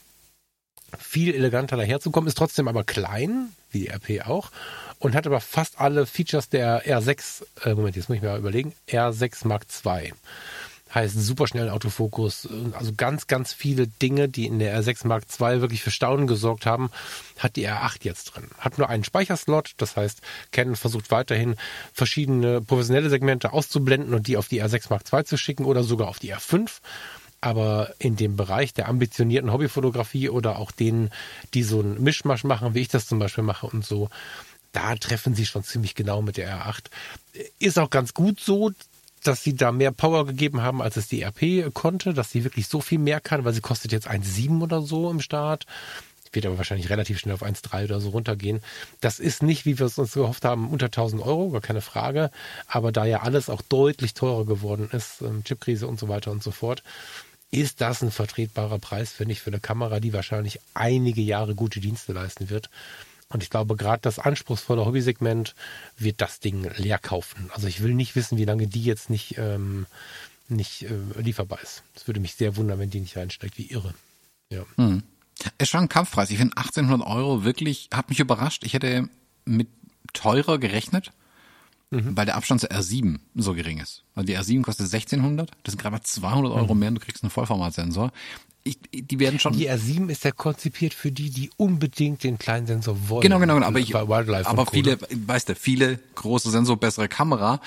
viel 0.98 1.34
eleganter 1.34 1.76
daherzukommen, 1.76 2.28
ist 2.28 2.36
trotzdem 2.36 2.68
aber 2.68 2.84
klein, 2.84 3.52
wie 3.70 3.80
die 3.80 3.88
RP 3.88 4.26
auch, 4.26 4.50
und 4.98 5.14
hat 5.14 5.26
aber 5.26 5.40
fast 5.40 5.80
alle 5.80 6.06
Features 6.06 6.48
der 6.48 6.84
R6, 6.84 7.44
äh, 7.64 7.74
Moment, 7.74 7.96
jetzt 7.96 8.08
muss 8.08 8.16
ich 8.16 8.22
mir 8.22 8.36
überlegen, 8.36 8.74
R6 8.88 9.46
Mark 9.46 9.66
II. 9.84 10.12
Heißt 10.94 11.18
superschnellen 11.18 11.70
Autofokus, 11.70 12.48
also 12.72 12.92
ganz, 12.94 13.26
ganz 13.26 13.52
viele 13.52 13.86
Dinge, 13.86 14.28
die 14.28 14.46
in 14.46 14.58
der 14.58 14.78
R6 14.78 15.06
Mark 15.06 15.24
II 15.40 15.60
wirklich 15.60 15.82
für 15.82 15.90
Staunen 15.90 16.26
gesorgt 16.26 16.66
haben, 16.66 16.90
hat 17.38 17.56
die 17.56 17.66
R8 17.66 17.98
jetzt 18.02 18.24
drin. 18.34 18.48
Hat 18.58 18.76
nur 18.78 18.88
einen 18.88 19.04
Speicherslot, 19.04 19.72
das 19.78 19.96
heißt, 19.96 20.20
Canon 20.50 20.76
versucht 20.76 21.10
weiterhin 21.10 21.56
verschiedene 21.92 22.60
professionelle 22.60 23.08
Segmente 23.08 23.52
auszublenden 23.52 24.12
und 24.12 24.26
die 24.26 24.36
auf 24.36 24.48
die 24.48 24.62
R6 24.62 24.86
Mark 24.90 25.04
II 25.12 25.24
zu 25.24 25.36
schicken 25.38 25.64
oder 25.64 25.82
sogar 25.82 26.08
auf 26.08 26.18
die 26.18 26.34
R5 26.34 26.70
Aber 27.40 27.92
in 27.98 28.16
dem 28.16 28.36
Bereich 28.36 28.74
der 28.74 28.88
ambitionierten 28.88 29.52
Hobbyfotografie 29.52 30.28
oder 30.28 30.58
auch 30.58 30.70
denen, 30.70 31.10
die 31.54 31.62
so 31.62 31.80
einen 31.80 32.02
Mischmasch 32.02 32.44
machen, 32.44 32.74
wie 32.74 32.80
ich 32.80 32.88
das 32.88 33.06
zum 33.06 33.18
Beispiel 33.18 33.44
mache 33.44 33.66
und 33.66 33.84
so, 33.84 34.10
da 34.72 34.94
treffen 34.96 35.34
sie 35.34 35.46
schon 35.46 35.64
ziemlich 35.64 35.94
genau 35.94 36.22
mit 36.22 36.36
der 36.36 36.56
R8. 36.56 36.84
Ist 37.58 37.78
auch 37.78 37.90
ganz 37.90 38.14
gut 38.14 38.40
so, 38.40 38.72
dass 39.22 39.42
sie 39.42 39.54
da 39.54 39.72
mehr 39.72 39.92
Power 39.92 40.26
gegeben 40.26 40.62
haben, 40.62 40.82
als 40.82 40.96
es 40.96 41.08
die 41.08 41.22
RP 41.22 41.72
konnte, 41.72 42.14
dass 42.14 42.30
sie 42.30 42.44
wirklich 42.44 42.66
so 42.66 42.80
viel 42.80 42.98
mehr 42.98 43.20
kann, 43.20 43.44
weil 43.44 43.52
sie 43.52 43.60
kostet 43.60 43.92
jetzt 43.92 44.08
1,7 44.08 44.62
oder 44.62 44.82
so 44.82 45.10
im 45.10 45.20
Start. 45.20 45.66
Wird 46.34 46.46
aber 46.46 46.56
wahrscheinlich 46.56 46.88
relativ 46.88 47.18
schnell 47.18 47.34
auf 47.34 47.42
1,3 47.42 47.84
oder 47.84 48.00
so 48.00 48.08
runtergehen. 48.08 48.62
Das 49.02 49.18
ist 49.18 49.42
nicht, 49.42 49.66
wie 49.66 49.78
wir 49.78 49.84
es 49.84 49.98
uns 49.98 50.14
gehofft 50.14 50.46
haben, 50.46 50.70
unter 50.70 50.86
1000 50.86 51.20
Euro, 51.22 51.50
gar 51.50 51.60
keine 51.60 51.82
Frage. 51.82 52.30
Aber 52.66 52.90
da 52.90 53.04
ja 53.04 53.20
alles 53.20 53.50
auch 53.50 53.60
deutlich 53.60 54.14
teurer 54.14 54.46
geworden 54.46 54.88
ist, 54.92 55.20
ähm, 55.20 55.44
Chipkrise 55.44 55.86
und 55.86 56.00
so 56.00 56.08
weiter 56.08 56.30
und 56.30 56.42
so 56.42 56.50
fort, 56.50 56.82
ist 57.50 57.82
das 57.82 58.02
ein 58.02 58.10
vertretbarer 58.10 58.78
Preis, 58.78 59.12
finde 59.12 59.32
ich, 59.32 59.42
für 59.42 59.50
eine 59.50 59.60
Kamera, 59.60 60.00
die 60.00 60.14
wahrscheinlich 60.14 60.58
einige 60.72 61.20
Jahre 61.20 61.54
gute 61.54 61.80
Dienste 61.80 62.14
leisten 62.14 62.48
wird. 62.48 62.70
Und 63.32 63.42
ich 63.42 63.50
glaube, 63.50 63.76
gerade 63.76 64.02
das 64.02 64.18
anspruchsvolle 64.18 64.84
Hobbysegment 64.84 65.54
wird 65.96 66.20
das 66.20 66.40
Ding 66.40 66.68
leer 66.76 66.98
kaufen. 66.98 67.50
Also 67.54 67.66
ich 67.66 67.82
will 67.82 67.94
nicht 67.94 68.14
wissen, 68.14 68.38
wie 68.38 68.44
lange 68.44 68.66
die 68.66 68.84
jetzt 68.84 69.10
nicht, 69.10 69.38
ähm, 69.38 69.86
nicht 70.48 70.82
äh, 70.82 71.20
lieferbar 71.20 71.60
ist. 71.62 71.82
Es 71.94 72.06
würde 72.06 72.20
mich 72.20 72.34
sehr 72.34 72.56
wundern, 72.56 72.78
wenn 72.78 72.90
die 72.90 73.00
nicht 73.00 73.16
reinsteigt, 73.16 73.58
wie 73.58 73.70
irre. 73.70 73.94
Ja. 74.50 74.64
Hm. 74.76 75.02
Ist 75.58 75.70
schon 75.70 75.80
ein 75.80 75.88
Kampfpreis. 75.88 76.30
Ich 76.30 76.38
finde 76.38 76.56
1800 76.56 77.06
Euro 77.06 77.44
wirklich, 77.44 77.88
hat 77.92 78.10
mich 78.10 78.20
überrascht. 78.20 78.64
Ich 78.64 78.74
hätte 78.74 79.08
mit 79.44 79.68
teurer 80.12 80.58
gerechnet, 80.58 81.12
mhm. 81.92 82.16
weil 82.16 82.26
der 82.26 82.36
Abstand 82.36 82.60
zur 82.60 82.70
R7 82.70 83.20
so 83.36 83.54
gering 83.54 83.78
ist. 83.78 84.02
Also 84.14 84.26
die 84.26 84.36
R7 84.36 84.62
kostet 84.62 84.86
1600, 84.92 85.50
das 85.62 85.72
sind 85.72 85.80
gerade 85.80 85.94
mal 85.94 86.02
200 86.02 86.52
Euro 86.52 86.74
mhm. 86.74 86.80
mehr 86.80 86.88
und 86.88 86.94
du 86.96 87.00
kriegst 87.00 87.22
einen 87.22 87.30
Vollformatsensor 87.30 88.12
ich, 88.64 88.78
die 88.92 89.18
werden 89.18 89.40
schon. 89.40 89.54
Die 89.54 89.68
R7 89.68 90.08
ist 90.08 90.24
ja 90.24 90.30
konzipiert 90.30 90.94
für 90.94 91.10
die, 91.10 91.30
die 91.30 91.50
unbedingt 91.56 92.22
den 92.22 92.38
kleinen 92.38 92.66
Sensor 92.66 93.08
wollen. 93.08 93.22
Genau, 93.22 93.38
genau, 93.40 93.54
genau. 93.54 93.66
Aber, 93.66 93.80
ich, 93.80 93.94
aber 93.94 94.66
viele, 94.66 94.98
weißt 95.00 95.48
du, 95.48 95.54
viele 95.56 95.98
große 96.14 96.50
Sensor, 96.50 96.76
bessere 96.76 97.08
Kamera. 97.08 97.60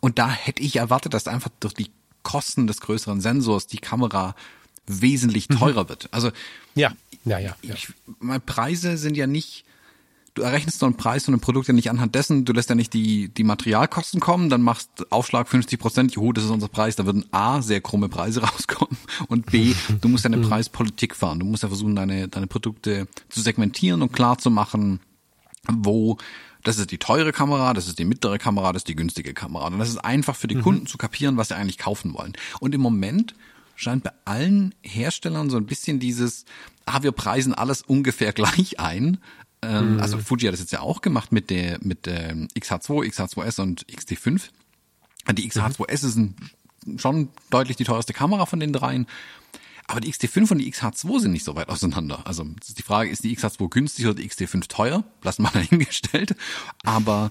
Und 0.00 0.18
da 0.18 0.30
hätte 0.30 0.62
ich 0.62 0.76
erwartet, 0.76 1.14
dass 1.14 1.26
einfach 1.26 1.50
durch 1.60 1.74
die 1.74 1.90
Kosten 2.22 2.66
des 2.66 2.80
größeren 2.80 3.20
Sensors 3.20 3.66
die 3.66 3.78
Kamera 3.78 4.34
wesentlich 4.86 5.48
mhm. 5.48 5.58
teurer 5.58 5.84
mhm. 5.84 5.88
wird. 5.88 6.08
Also 6.12 6.30
ja, 6.74 6.92
ja, 7.24 7.38
ja. 7.38 7.56
ja. 7.62 7.74
Ich, 7.74 7.88
meine 8.20 8.40
Preise 8.40 8.98
sind 8.98 9.16
ja 9.16 9.26
nicht 9.26 9.64
du 10.34 10.42
errechnest 10.42 10.78
so 10.78 10.86
einen 10.86 10.96
Preis 10.96 11.24
von 11.24 11.34
einem 11.34 11.40
Produkt 11.40 11.68
ja 11.68 11.74
nicht 11.74 11.90
anhand 11.90 12.14
dessen, 12.14 12.44
du 12.44 12.52
lässt 12.52 12.68
ja 12.68 12.74
nicht 12.74 12.94
die, 12.94 13.28
die 13.28 13.44
Materialkosten 13.44 14.20
kommen, 14.20 14.48
dann 14.48 14.62
machst 14.62 15.10
Aufschlag 15.10 15.48
50 15.48 15.78
Prozent, 15.78 16.14
juhu, 16.14 16.32
das 16.32 16.44
ist 16.44 16.50
unser 16.50 16.68
Preis, 16.68 16.96
da 16.96 17.04
würden 17.06 17.26
A, 17.32 17.60
sehr 17.62 17.80
krumme 17.80 18.08
Preise 18.08 18.42
rauskommen 18.48 18.96
und 19.28 19.46
B, 19.46 19.74
du 20.00 20.08
musst 20.08 20.24
deine 20.24 20.38
Preispolitik 20.38 21.14
fahren. 21.14 21.40
Du 21.40 21.46
musst 21.46 21.62
ja 21.62 21.68
versuchen, 21.68 21.96
deine, 21.96 22.28
deine 22.28 22.46
Produkte 22.46 23.06
zu 23.28 23.40
segmentieren 23.40 24.02
und 24.02 24.12
klar 24.12 24.38
zu 24.38 24.50
machen, 24.50 25.00
wo 25.70 26.18
das 26.64 26.78
ist 26.78 26.92
die 26.92 26.98
teure 26.98 27.32
Kamera, 27.32 27.74
das 27.74 27.88
ist 27.88 27.98
die 27.98 28.04
mittlere 28.04 28.38
Kamera, 28.38 28.72
das 28.72 28.80
ist 28.80 28.88
die 28.88 28.94
günstige 28.94 29.34
Kamera. 29.34 29.66
Und 29.66 29.78
das 29.78 29.88
ist 29.88 29.98
einfach 29.98 30.36
für 30.36 30.46
die 30.46 30.54
mhm. 30.56 30.62
Kunden 30.62 30.86
zu 30.86 30.96
kapieren, 30.96 31.36
was 31.36 31.48
sie 31.48 31.56
eigentlich 31.56 31.78
kaufen 31.78 32.14
wollen. 32.14 32.34
Und 32.60 32.74
im 32.74 32.80
Moment 32.80 33.34
scheint 33.74 34.04
bei 34.04 34.12
allen 34.24 34.74
Herstellern 34.82 35.50
so 35.50 35.56
ein 35.56 35.66
bisschen 35.66 35.98
dieses, 35.98 36.44
ah, 36.86 37.02
wir 37.02 37.12
preisen 37.12 37.52
alles 37.52 37.82
ungefähr 37.82 38.32
gleich 38.32 38.78
ein. 38.78 39.18
Ähm, 39.62 39.94
mhm. 39.94 40.00
Also 40.00 40.18
Fuji 40.18 40.46
hat 40.46 40.52
das 40.52 40.60
jetzt 40.60 40.72
ja 40.72 40.80
auch 40.80 41.00
gemacht 41.00 41.32
mit 41.32 41.50
der 41.50 41.78
mit 41.80 42.06
der 42.06 42.34
XH2, 42.34 43.08
XH2S 43.10 43.60
und 43.60 43.86
XT5. 43.86 44.42
Die 45.32 45.48
XH2S 45.48 46.04
ist 46.04 46.16
ein, 46.16 46.36
schon 46.96 47.28
deutlich 47.50 47.76
die 47.76 47.84
teuerste 47.84 48.12
Kamera 48.12 48.46
von 48.46 48.60
den 48.60 48.72
dreien. 48.72 49.06
Aber 49.86 50.00
die 50.00 50.12
XT5 50.12 50.52
und 50.52 50.58
die 50.58 50.72
XH2 50.72 51.20
sind 51.20 51.32
nicht 51.32 51.44
so 51.44 51.54
weit 51.54 51.68
auseinander. 51.68 52.26
Also 52.26 52.44
die 52.44 52.82
Frage, 52.82 53.10
ist 53.10 53.24
die 53.24 53.36
XH2 53.36 53.68
günstig 53.68 54.06
oder 54.06 54.14
die 54.14 54.28
XT5 54.28 54.68
teuer? 54.68 55.04
Lassen 55.22 55.42
wir 55.42 55.50
mal 55.52 55.52
dahingestellt. 55.64 56.34
Aber 56.82 57.30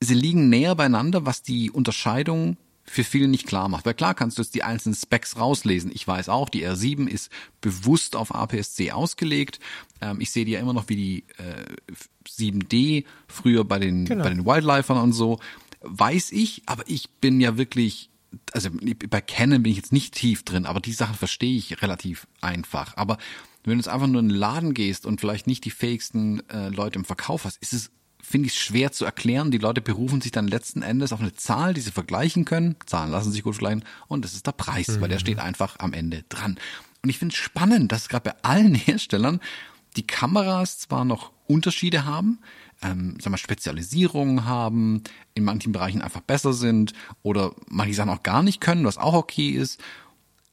sie 0.00 0.14
liegen 0.14 0.48
näher 0.48 0.74
beieinander, 0.74 1.24
was 1.24 1.42
die 1.42 1.70
Unterscheidung 1.70 2.56
für 2.88 3.04
viele 3.04 3.28
nicht 3.28 3.46
klar 3.46 3.68
macht. 3.68 3.86
Weil 3.86 3.94
klar 3.94 4.14
kannst 4.14 4.38
du 4.38 4.42
jetzt 4.42 4.54
die 4.54 4.62
einzelnen 4.62 4.94
Specs 4.94 5.36
rauslesen. 5.38 5.90
Ich 5.92 6.06
weiß 6.06 6.28
auch, 6.28 6.48
die 6.48 6.66
R7 6.66 7.08
ist 7.08 7.30
bewusst 7.60 8.16
auf 8.16 8.34
APS-C 8.34 8.92
ausgelegt. 8.92 9.60
Ähm, 10.00 10.20
ich 10.20 10.30
sehe 10.30 10.44
die 10.44 10.52
ja 10.52 10.60
immer 10.60 10.72
noch 10.72 10.88
wie 10.88 10.96
die 10.96 11.24
äh, 11.38 11.94
7D 12.28 13.04
früher 13.28 13.64
bei 13.64 13.78
den, 13.78 14.04
genau. 14.04 14.24
bei 14.24 14.30
den 14.30 14.44
Wildlifern 14.46 14.98
und 14.98 15.12
so. 15.12 15.40
Weiß 15.80 16.32
ich, 16.32 16.62
aber 16.66 16.84
ich 16.86 17.10
bin 17.20 17.40
ja 17.40 17.56
wirklich 17.56 18.10
also 18.52 18.70
bei 19.08 19.20
Canon 19.20 19.62
bin 19.62 19.72
ich 19.72 19.78
jetzt 19.78 19.92
nicht 19.92 20.14
tief 20.14 20.42
drin, 20.42 20.66
aber 20.66 20.80
die 20.80 20.92
Sachen 20.92 21.14
verstehe 21.14 21.56
ich 21.56 21.80
relativ 21.80 22.26
einfach. 22.40 22.96
Aber 22.96 23.18
wenn 23.64 23.72
du 23.74 23.78
jetzt 23.78 23.88
einfach 23.88 24.06
nur 24.06 24.20
in 24.20 24.28
den 24.28 24.36
Laden 24.36 24.74
gehst 24.74 25.06
und 25.06 25.20
vielleicht 25.20 25.46
nicht 25.46 25.64
die 25.64 25.70
fähigsten 25.70 26.48
äh, 26.50 26.68
Leute 26.68 26.98
im 26.98 27.04
Verkauf 27.04 27.44
hast, 27.44 27.56
ist 27.62 27.72
es 27.72 27.90
finde 28.26 28.48
ich 28.48 28.54
es 28.54 28.58
schwer 28.58 28.90
zu 28.90 29.04
erklären. 29.04 29.50
Die 29.50 29.58
Leute 29.58 29.80
berufen 29.80 30.20
sich 30.20 30.32
dann 30.32 30.48
letzten 30.48 30.82
Endes 30.82 31.12
auf 31.12 31.20
eine 31.20 31.34
Zahl, 31.34 31.74
die 31.74 31.80
sie 31.80 31.92
vergleichen 31.92 32.44
können. 32.44 32.74
Zahlen 32.84 33.12
lassen 33.12 33.30
sich 33.30 33.44
gut 33.44 33.54
vergleichen. 33.54 33.84
Und 34.08 34.24
das 34.24 34.34
ist 34.34 34.46
der 34.46 34.52
Preis, 34.52 34.88
mhm. 34.88 35.00
weil 35.00 35.08
der 35.08 35.18
mhm. 35.18 35.20
steht 35.20 35.38
einfach 35.38 35.78
am 35.78 35.92
Ende 35.92 36.24
dran. 36.28 36.58
Und 37.02 37.10
ich 37.10 37.18
finde 37.18 37.32
es 37.32 37.38
spannend, 37.38 37.92
dass 37.92 38.08
gerade 38.08 38.30
bei 38.30 38.36
allen 38.42 38.74
Herstellern 38.74 39.40
die 39.96 40.06
Kameras 40.06 40.78
zwar 40.78 41.04
noch 41.04 41.30
Unterschiede 41.46 42.04
haben, 42.04 42.40
ähm, 42.82 43.16
sagen 43.20 43.32
wir, 43.32 43.38
Spezialisierungen 43.38 44.44
haben, 44.44 45.04
in 45.34 45.44
manchen 45.44 45.70
Bereichen 45.72 46.02
einfach 46.02 46.20
besser 46.20 46.52
sind 46.52 46.92
oder 47.22 47.54
manche 47.68 47.94
Sachen 47.94 48.10
auch 48.10 48.24
gar 48.24 48.42
nicht 48.42 48.60
können, 48.60 48.84
was 48.84 48.98
auch 48.98 49.14
okay 49.14 49.50
ist, 49.50 49.80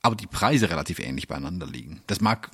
aber 0.03 0.15
die 0.15 0.27
Preise 0.27 0.69
relativ 0.69 0.99
ähnlich 0.99 1.27
beieinander 1.27 1.65
liegen. 1.65 2.01
Das 2.05 2.21
mag 2.21 2.51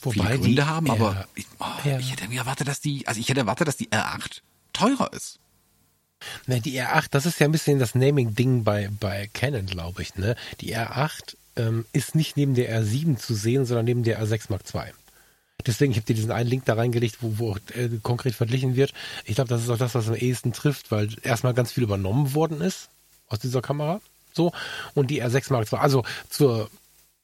Wobei 0.00 0.24
viele 0.24 0.38
Gründe 0.38 0.66
haben, 0.66 0.90
aber 0.90 1.26
ich, 1.34 1.46
oh, 1.60 1.66
ja. 1.84 1.98
ich 1.98 2.10
hätte 2.10 2.28
mir 2.28 2.40
erwartet, 2.40 2.68
dass 2.68 2.80
die, 2.80 3.06
also 3.06 3.20
ich 3.20 3.28
hätte 3.28 3.40
erwartet, 3.40 3.68
dass 3.68 3.76
die 3.76 3.88
R8 3.90 4.40
teurer 4.82 5.12
ist. 5.12 5.38
Ne, 6.46 6.60
die 6.60 6.80
R8, 6.80 7.06
das 7.10 7.26
ist 7.26 7.40
ja 7.40 7.46
ein 7.46 7.52
bisschen 7.52 7.78
das 7.78 7.94
Naming-Ding 7.94 8.64
bei, 8.64 8.88
bei 9.00 9.28
Canon, 9.32 9.66
glaube 9.66 10.02
ich. 10.02 10.14
Ne? 10.16 10.36
Die 10.60 10.76
R8 10.76 11.36
ähm, 11.56 11.84
ist 11.92 12.14
nicht 12.14 12.36
neben 12.36 12.54
der 12.54 12.82
R7 12.82 13.16
zu 13.16 13.34
sehen, 13.34 13.66
sondern 13.66 13.84
neben 13.84 14.04
der 14.04 14.22
R6 14.22 14.46
Mark 14.48 14.62
II. 14.72 14.92
Deswegen, 15.66 15.92
ich 15.92 15.98
habe 15.98 16.06
dir 16.06 16.14
diesen 16.14 16.30
einen 16.32 16.48
Link 16.48 16.64
da 16.64 16.74
reingelegt, 16.74 17.18
wo, 17.20 17.38
wo 17.38 17.56
äh, 17.74 17.88
konkret 18.02 18.34
verglichen 18.34 18.76
wird. 18.76 18.92
Ich 19.24 19.36
glaube, 19.36 19.48
das 19.48 19.62
ist 19.62 19.70
auch 19.70 19.78
das, 19.78 19.94
was 19.94 20.08
am 20.08 20.14
ehesten 20.14 20.52
trifft, 20.52 20.90
weil 20.90 21.08
erstmal 21.22 21.54
ganz 21.54 21.72
viel 21.72 21.84
übernommen 21.84 22.34
worden 22.34 22.60
ist 22.60 22.88
aus 23.28 23.38
dieser 23.38 23.62
Kamera. 23.62 24.00
So. 24.32 24.52
Und 24.94 25.10
die 25.10 25.22
R6 25.22 25.52
Mark 25.52 25.72
II, 25.72 25.78
also 25.78 26.04
zur 26.28 26.70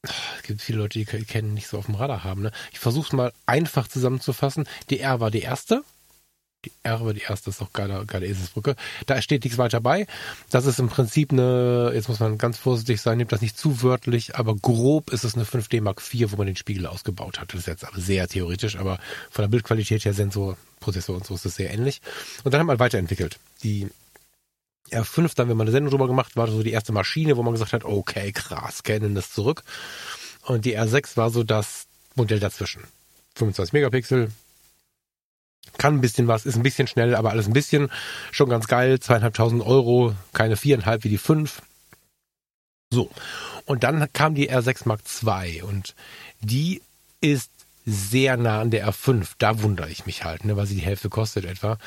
es 0.02 0.42
gibt 0.44 0.62
viele 0.62 0.78
Leute, 0.78 0.98
die 0.98 1.04
kennen 1.04 1.54
nicht 1.54 1.66
so 1.66 1.76
auf 1.76 1.86
dem 1.86 1.96
Radar 1.96 2.22
haben. 2.22 2.42
Ne? 2.42 2.52
Ich 2.72 2.78
versuche 2.78 3.06
es 3.08 3.12
mal 3.12 3.32
einfach 3.46 3.88
zusammenzufassen. 3.88 4.68
Die 4.90 5.00
R 5.00 5.18
war 5.18 5.32
die 5.32 5.40
erste, 5.40 5.82
die 6.64 6.72
R 6.82 7.04
war 7.04 7.14
die 7.14 7.20
erste, 7.20 7.50
ist 7.50 7.62
auch 7.62 7.72
geile, 7.72 8.04
geile 8.06 8.26
Eselsbrücke. 8.26 8.74
Da 9.06 9.22
steht 9.22 9.44
nichts 9.44 9.58
weiter 9.58 9.80
bei. 9.80 10.06
Das 10.50 10.66
ist 10.66 10.80
im 10.80 10.88
Prinzip 10.88 11.32
eine, 11.32 11.92
jetzt 11.94 12.08
muss 12.08 12.18
man 12.18 12.36
ganz 12.36 12.58
vorsichtig 12.58 13.00
sein, 13.00 13.18
nimmt 13.18 13.30
das 13.30 13.40
nicht 13.40 13.56
zu 13.56 13.82
wörtlich, 13.82 14.36
aber 14.36 14.56
grob 14.56 15.12
ist 15.12 15.24
es 15.24 15.34
eine 15.34 15.44
5D 15.44 15.80
Mark 15.80 16.02
IV, 16.12 16.32
wo 16.32 16.36
man 16.36 16.46
den 16.46 16.56
Spiegel 16.56 16.86
ausgebaut 16.86 17.38
hat. 17.38 17.52
Das 17.52 17.60
ist 17.60 17.66
jetzt 17.66 17.84
aber 17.84 18.00
sehr 18.00 18.26
theoretisch, 18.26 18.76
aber 18.76 18.98
von 19.30 19.44
der 19.44 19.48
Bildqualität 19.48 20.04
her, 20.04 20.14
Sensor, 20.14 20.56
Prozessor 20.80 21.16
und 21.16 21.26
so 21.26 21.34
ist 21.34 21.46
es 21.46 21.54
sehr 21.54 21.72
ähnlich. 21.72 22.00
Und 22.42 22.52
dann 22.52 22.60
haben 22.60 22.66
wir 22.66 22.80
weiterentwickelt. 22.80 23.38
Die 23.62 23.88
R5, 24.90 25.34
da 25.36 25.42
haben 25.42 25.48
wir 25.48 25.54
mal 25.54 25.64
eine 25.64 25.70
Sendung 25.70 25.90
drüber 25.90 26.08
gemacht, 26.08 26.34
war 26.34 26.48
so 26.48 26.62
die 26.62 26.72
erste 26.72 26.92
Maschine, 26.92 27.36
wo 27.36 27.42
man 27.42 27.52
gesagt 27.52 27.72
hat, 27.72 27.84
okay, 27.84 28.32
krass, 28.32 28.82
kennen 28.82 29.14
das 29.14 29.30
zurück. 29.30 29.62
Und 30.42 30.64
die 30.64 30.76
R6 30.76 31.16
war 31.16 31.30
so 31.30 31.44
das 31.44 31.86
Modell 32.16 32.40
dazwischen. 32.40 32.82
25 33.36 33.72
Megapixel, 33.72 34.32
kann 35.76 35.94
ein 35.94 36.00
bisschen 36.00 36.28
was, 36.28 36.46
ist 36.46 36.56
ein 36.56 36.62
bisschen 36.62 36.86
schnell, 36.86 37.14
aber 37.14 37.30
alles 37.30 37.46
ein 37.46 37.52
bisschen. 37.52 37.90
Schon 38.30 38.48
ganz 38.48 38.66
geil. 38.66 39.00
Zweieinhalbtausend 39.00 39.62
Euro, 39.64 40.14
keine 40.32 40.56
viereinhalb 40.56 41.04
wie 41.04 41.10
die 41.10 41.18
fünf. 41.18 41.62
So. 42.90 43.10
Und 43.66 43.84
dann 43.84 44.10
kam 44.12 44.34
die 44.34 44.50
R6 44.50 44.88
Mark 44.88 45.00
II 45.22 45.62
und 45.62 45.94
die 46.40 46.80
ist 47.20 47.50
sehr 47.84 48.36
nah 48.36 48.60
an 48.60 48.70
der 48.70 48.86
R5. 48.88 49.26
Da 49.38 49.62
wundere 49.62 49.88
ich 49.88 50.06
mich 50.06 50.24
halt, 50.24 50.44
ne, 50.44 50.56
weil 50.56 50.66
sie 50.66 50.74
die 50.74 50.82
Hälfte 50.82 51.08
kostet 51.08 51.44
etwa. 51.44 51.78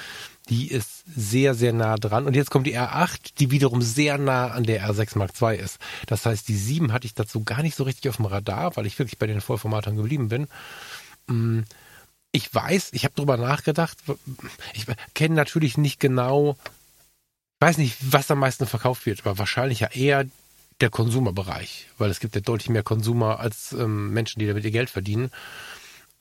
Die 0.49 0.67
ist 0.67 1.03
sehr, 1.15 1.53
sehr 1.53 1.73
nah 1.73 1.95
dran. 1.95 2.25
Und 2.25 2.35
jetzt 2.35 2.49
kommt 2.49 2.65
die 2.65 2.77
R8, 2.77 3.33
die 3.39 3.51
wiederum 3.51 3.81
sehr 3.81 4.17
nah 4.17 4.47
an 4.47 4.63
der 4.63 4.83
R6 4.83 5.17
Mark 5.17 5.31
II 5.39 5.55
ist. 5.57 5.77
Das 6.07 6.25
heißt, 6.25 6.47
die 6.47 6.55
7 6.55 6.91
hatte 6.91 7.05
ich 7.05 7.13
dazu 7.13 7.43
gar 7.43 7.61
nicht 7.61 7.75
so 7.75 7.83
richtig 7.83 8.09
auf 8.09 8.17
dem 8.17 8.25
Radar, 8.25 8.75
weil 8.75 8.87
ich 8.87 8.97
wirklich 8.97 9.19
bei 9.19 9.27
den 9.27 9.41
Vollformatern 9.41 9.95
geblieben 9.95 10.29
bin. 10.29 10.47
Ich 12.31 12.53
weiß, 12.53 12.89
ich 12.93 13.03
habe 13.03 13.15
drüber 13.15 13.37
nachgedacht. 13.37 13.97
Ich 14.73 14.85
kenne 15.13 15.35
natürlich 15.35 15.77
nicht 15.77 15.99
genau, 15.99 16.57
weiß 17.59 17.77
nicht, 17.77 17.97
was 18.01 18.31
am 18.31 18.39
meisten 18.39 18.65
verkauft 18.65 19.05
wird, 19.05 19.21
aber 19.21 19.37
wahrscheinlich 19.37 19.81
ja 19.81 19.89
eher 19.89 20.25
der 20.79 20.89
Konsumerbereich, 20.89 21.87
weil 21.97 22.09
es 22.09 22.19
gibt 22.19 22.35
ja 22.35 22.41
deutlich 22.41 22.69
mehr 22.69 22.83
Konsumer 22.83 23.39
als 23.39 23.73
ähm, 23.73 24.11
Menschen, 24.11 24.39
die 24.39 24.47
damit 24.47 24.63
ihr 24.63 24.71
Geld 24.71 24.89
verdienen. 24.89 25.29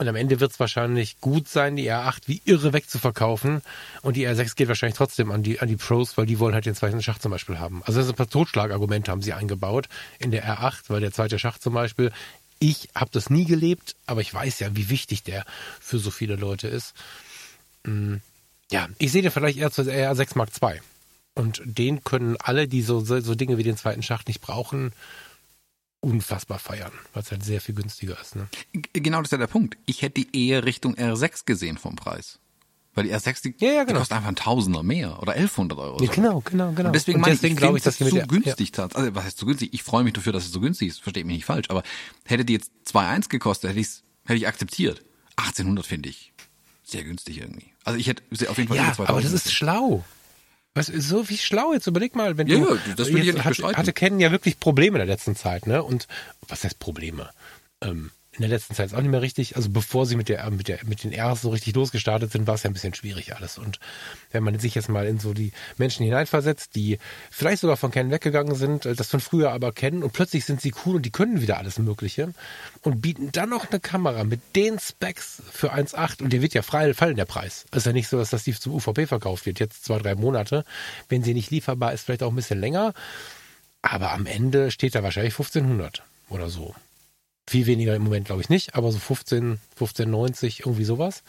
Und 0.01 0.09
am 0.09 0.17
Ende 0.17 0.41
wird 0.41 0.51
es 0.51 0.59
wahrscheinlich 0.59 1.21
gut 1.21 1.47
sein, 1.47 1.77
die 1.77 1.91
R8 1.91 2.23
wie 2.25 2.41
irre 2.47 2.73
wegzuverkaufen. 2.73 3.61
Und 4.01 4.17
die 4.17 4.27
R6 4.27 4.57
geht 4.57 4.69
wahrscheinlich 4.69 4.97
trotzdem 4.97 5.31
an 5.31 5.43
die, 5.43 5.61
an 5.61 5.69
die 5.69 5.77
Pros, 5.77 6.17
weil 6.17 6.25
die 6.25 6.39
wollen 6.39 6.55
halt 6.55 6.65
den 6.65 6.75
zweiten 6.75 7.03
Schacht 7.03 7.21
zum 7.21 7.31
Beispiel 7.31 7.59
haben. 7.59 7.83
Also 7.85 7.99
das 8.01 8.07
ist 8.07 8.15
ein 8.15 8.17
paar 8.17 8.31
Totschlagargumente 8.31 9.11
haben 9.11 9.21
sie 9.21 9.35
eingebaut 9.35 9.91
in 10.19 10.31
der 10.31 10.47
R8, 10.47 10.85
weil 10.89 11.03
der 11.03 11.13
zweite 11.13 11.39
Schacht 11.39 11.63
zum 11.63 11.75
Beispiel, 11.75 12.13
ich 12.61 12.91
habe 12.95 13.11
das 13.11 13.31
nie 13.31 13.47
gelebt, 13.47 13.97
aber 14.07 14.21
ich 14.21 14.33
weiß 14.33 14.61
ja, 14.61 14.77
wie 14.77 14.91
wichtig 14.91 15.25
der 15.25 15.45
für 15.81 15.99
so 15.99 16.11
viele 16.11 16.37
Leute 16.37 16.69
ist. 16.69 16.95
Mm, 17.85 18.17
ja, 18.71 18.89
ich 18.99 19.11
sehe 19.11 19.23
den 19.23 19.33
vielleicht 19.33 19.59
eher 19.59 19.73
zur 19.73 19.87
R6 19.87 20.37
Mark 20.37 20.51
II. 20.63 20.81
Und 21.35 21.63
den 21.65 22.05
können 22.05 22.37
alle, 22.39 22.69
die 22.69 22.83
so, 22.83 23.01
so 23.01 23.35
Dinge 23.35 23.57
wie 23.57 23.63
den 23.63 23.77
zweiten 23.77 24.03
Schacht 24.03 24.29
nicht 24.29 24.41
brauchen, 24.41 24.93
unfassbar 26.01 26.59
feiern, 26.59 26.93
weil 27.13 27.23
es 27.23 27.31
halt 27.31 27.45
sehr 27.45 27.61
viel 27.61 27.75
günstiger 27.75 28.21
ist. 28.21 28.37
Ne? 28.37 28.49
Genau 28.93 29.19
das 29.19 29.29
ist 29.29 29.33
ja 29.33 29.39
der 29.39 29.47
Punkt. 29.47 29.77
Ich 29.87 30.03
hätte 30.03 30.23
die 30.23 30.49
eher 30.49 30.65
Richtung 30.65 30.95
R6 30.97 31.47
gesehen 31.47 31.79
vom 31.79 31.97
Preis. 31.97 32.39
Weil 33.01 33.09
die 33.09 33.15
R6, 33.15 33.43
die, 33.43 33.55
Ja, 33.65 33.73
ja, 33.73 33.81
die 33.81 33.87
genau. 33.89 33.99
kostet 34.01 34.17
einfach 34.19 34.29
ein 34.29 34.37
Tausender 34.37 34.83
mehr 34.83 35.21
oder 35.23 35.33
1100 35.33 35.79
Euro. 35.79 36.03
Ja, 36.05 36.11
genau, 36.11 36.41
genau, 36.41 36.73
genau. 36.73 36.89
Und 36.89 36.93
deswegen 36.95 37.17
Und 37.17 37.23
meine 37.23 37.35
deswegen 37.35 37.55
ich, 37.55 37.59
glaube 37.59 37.79
ich 37.79 37.85
dass 37.85 37.99
mit 37.99 38.11
zu 38.11 38.15
der- 38.17 38.27
günstig. 38.27 38.73
tats- 38.73 38.95
Also 38.95 39.15
was 39.15 39.25
heißt 39.25 39.39
zu 39.39 39.47
günstig? 39.47 39.71
Ich 39.73 39.83
freue 39.83 40.05
mich 40.05 40.13
dafür, 40.13 40.33
dass 40.33 40.45
es 40.45 40.53
so 40.53 40.61
günstig 40.61 40.89
ist. 40.89 41.01
Versteht 41.03 41.25
mich 41.27 41.37
nicht 41.37 41.45
falsch. 41.47 41.71
Aber 41.71 41.83
hätte 42.27 42.45
die 42.45 42.53
jetzt 42.53 42.71
2,1 42.85 43.29
gekostet, 43.31 43.71
hätte, 43.71 43.81
ich's, 43.81 44.03
hätte 44.27 44.37
ich 44.39 44.47
akzeptiert. 44.47 45.03
1800 45.37 45.87
finde 45.87 46.09
ich 46.11 46.33
sehr 46.85 47.05
günstig 47.05 47.39
irgendwie. 47.39 47.73
Also 47.85 47.99
ich 47.99 48.07
hätte 48.09 48.23
auf 48.51 48.59
jeden 48.59 48.69
Fall 48.69 48.77
Ja, 48.77 48.85
über 48.85 48.95
2000 48.97 49.09
aber 49.09 49.21
das 49.23 49.33
ist 49.33 49.53
schlau. 49.53 50.05
Was 50.75 50.89
ist 50.89 51.09
so 51.09 51.29
wie 51.29 51.39
schlau 51.39 51.73
jetzt? 51.73 51.87
Überleg 51.87 52.15
mal, 52.15 52.37
wenn 52.37 52.47
Ja, 52.47 52.59
du 52.59 52.75
ja, 52.75 52.81
das 52.97 53.09
will 53.09 53.19
ich 53.21 53.27
ja 53.27 53.33
nicht 53.33 53.45
hat, 53.45 53.51
bestreiten. 53.51 53.77
hatte 53.77 53.93
Ken 53.93 54.21
ja 54.21 54.31
wirklich 54.31 54.61
Probleme 54.61 54.99
in 54.99 55.07
der 55.07 55.15
letzten 55.17 55.35
Zeit, 55.35 55.67
ne? 55.67 55.83
Und 55.83 56.07
was 56.49 56.63
heißt 56.65 56.79
Probleme? 56.79 57.31
Ähm, 57.81 58.11
in 58.41 58.49
der 58.49 58.57
letzten 58.57 58.74
Zeit 58.74 58.86
ist 58.86 58.95
auch 58.95 59.03
nicht 59.03 59.11
mehr 59.11 59.20
richtig. 59.20 59.57
Also 59.57 59.68
bevor 59.68 60.07
sie 60.07 60.16
mit 60.16 60.30
der 60.30 60.49
mit 60.51 60.66
der 60.66 60.78
mit 60.86 61.05
den 61.05 61.12
Rs 61.12 61.43
so 61.43 61.51
richtig 61.51 61.74
losgestartet 61.74 62.32
sind, 62.32 62.47
war 62.47 62.55
es 62.55 62.62
ja 62.62 62.70
ein 62.70 62.72
bisschen 62.72 62.95
schwierig 62.95 63.36
alles. 63.36 63.59
Und 63.59 63.78
wenn 64.32 64.43
man 64.43 64.59
sich 64.59 64.74
jetzt 64.74 64.88
mal 64.88 65.07
in 65.07 65.18
so 65.18 65.34
die 65.34 65.53
Menschen 65.76 66.07
hineinversetzt, 66.07 66.74
die 66.74 66.99
vielleicht 67.30 67.61
sogar 67.61 67.76
von 67.76 67.91
Ken 67.91 68.11
weggegangen 68.11 68.55
sind, 68.55 68.86
äh, 68.86 68.95
das 68.95 69.09
von 69.09 69.20
früher 69.20 69.53
aber 69.53 69.72
kennen 69.72 70.03
und 70.03 70.14
plötzlich 70.14 70.47
sind 70.47 70.62
sie 70.62 70.72
cool 70.86 70.97
und 70.97 71.03
die 71.05 71.11
können 71.11 71.43
wieder 71.43 71.59
alles 71.59 71.78
Mögliche 71.78 72.32
und 72.80 73.03
bieten 73.03 73.30
dann 73.30 73.51
noch 73.51 73.68
eine 73.70 73.78
Kamera 73.78 74.24
mit 74.24 74.41
den 74.57 74.78
Specs 74.78 75.43
für 75.53 75.74
1.8 75.74 76.22
und 76.22 76.32
der 76.32 76.41
wird 76.41 76.55
ja 76.55 76.62
frei 76.62 76.95
fallen 76.95 77.16
der 77.16 77.26
Preis. 77.26 77.66
Ist 77.72 77.84
ja 77.84 77.93
nicht 77.93 78.09
so, 78.09 78.16
dass 78.16 78.30
das 78.30 78.45
die 78.45 78.55
zum 78.55 78.72
UVP 78.72 79.07
verkauft 79.07 79.45
wird, 79.45 79.61
jetzt 79.61 79.84
zwei, 79.84 79.99
drei 79.99 80.14
Monate. 80.14 80.64
Wenn 81.11 81.22
sie 81.22 81.34
nicht 81.34 81.51
lieferbar 81.51 81.93
ist, 81.93 82.07
vielleicht 82.07 82.22
auch 82.22 82.30
ein 82.30 82.36
bisschen 82.36 82.59
länger. 82.59 82.95
Aber 83.82 84.12
am 84.12 84.24
Ende 84.24 84.70
steht 84.70 84.95
da 84.95 85.03
wahrscheinlich 85.03 85.34
1500 85.34 86.03
oder 86.30 86.49
so. 86.49 86.74
Viel 87.51 87.67
weniger 87.67 87.97
im 87.97 88.05
Moment 88.05 88.27
glaube 88.27 88.43
ich 88.43 88.49
nicht, 88.49 88.77
aber 88.77 88.93
so 88.93 89.01
15, 89.01 89.59
1590, 89.73 90.61
irgendwie 90.61 90.85
sowas. 90.85 91.25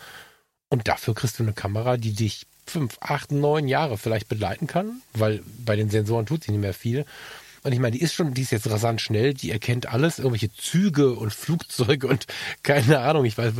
Und 0.70 0.88
dafür 0.88 1.16
kriegst 1.16 1.40
du 1.40 1.44
eine 1.44 1.54
Kamera, 1.54 1.98
die 1.98 2.14
dich 2.14 2.46
fünf, 2.68 3.00
acht, 3.00 3.32
neun 3.32 3.68
Jahre 3.68 3.98
vielleicht 3.98 4.28
begleiten 4.28 4.68
kann, 4.68 5.02
weil 5.14 5.42
bei 5.66 5.76
den 5.76 5.90
Sensoren 5.90 6.28
tut 6.28 6.44
sie 6.44 6.52
nicht 6.52 6.62
mehr 6.62 6.76
viel. 6.76 7.06
Und 7.64 7.72
ich 7.72 7.80
meine, 7.80 7.98
die 7.98 8.04
ist 8.04 8.14
schon, 8.14 8.36
die 8.36 8.44
ist 8.44 8.52
jetzt 8.52 8.70
rasant 8.70 9.02
schnell, 9.02 9.34
die 9.34 9.50
erkennt 9.50 9.88
alles, 9.88 10.20
irgendwelche 10.20 10.54
Züge 10.54 11.14
und 11.14 11.34
Flugzeuge 11.34 12.06
und 12.06 12.28
keine 12.62 13.00
Ahnung. 13.00 13.26
Ich 13.26 13.40
weiß, 13.40 13.54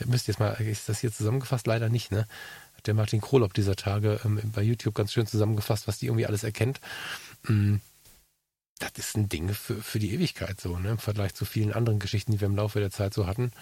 ich 0.00 0.06
müsste 0.06 0.32
jetzt 0.32 0.38
mal, 0.38 0.52
ist 0.52 0.88
das 0.88 1.00
hier 1.00 1.12
zusammengefasst? 1.12 1.66
Leider 1.66 1.90
nicht, 1.90 2.12
ne? 2.12 2.26
Hat 2.78 2.86
der 2.86 2.94
Martin 2.94 3.20
Krolopp 3.20 3.52
dieser 3.52 3.76
Tage 3.76 4.20
ähm, 4.24 4.40
bei 4.54 4.62
YouTube 4.62 4.94
ganz 4.94 5.12
schön 5.12 5.26
zusammengefasst, 5.26 5.86
was 5.86 5.98
die 5.98 6.06
irgendwie 6.06 6.24
alles 6.24 6.44
erkennt. 6.44 6.80
Mm, 7.42 7.76
das 8.78 8.92
ist 8.96 9.16
ein 9.16 9.28
Ding 9.28 9.52
für, 9.54 9.76
für 9.76 9.98
die 9.98 10.12
Ewigkeit 10.12 10.60
so, 10.60 10.78
ne? 10.78 10.90
Im 10.90 10.98
Vergleich 10.98 11.34
zu 11.34 11.44
vielen 11.44 11.72
anderen 11.72 11.98
Geschichten, 11.98 12.32
die 12.32 12.40
wir 12.40 12.46
im 12.46 12.56
Laufe 12.56 12.80
der 12.80 12.90
Zeit 12.90 13.14
so 13.14 13.26
hatten. 13.26 13.52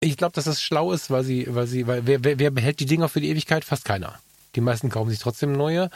Ich 0.00 0.16
glaube, 0.16 0.34
dass 0.34 0.44
das 0.44 0.62
schlau 0.62 0.92
ist, 0.92 1.10
weil 1.10 1.24
sie, 1.24 1.46
weil 1.48 1.66
sie, 1.66 1.86
weil 1.86 2.06
wer, 2.06 2.24
wer, 2.24 2.38
wer 2.38 2.50
behält 2.50 2.80
die 2.80 2.86
Dinger 2.86 3.08
für 3.08 3.20
die 3.20 3.30
Ewigkeit? 3.30 3.64
Fast 3.64 3.84
keiner. 3.84 4.18
Die 4.54 4.60
meisten 4.60 4.88
kaufen 4.88 5.10
sich 5.10 5.18
trotzdem 5.18 5.52
neue, 5.52 5.90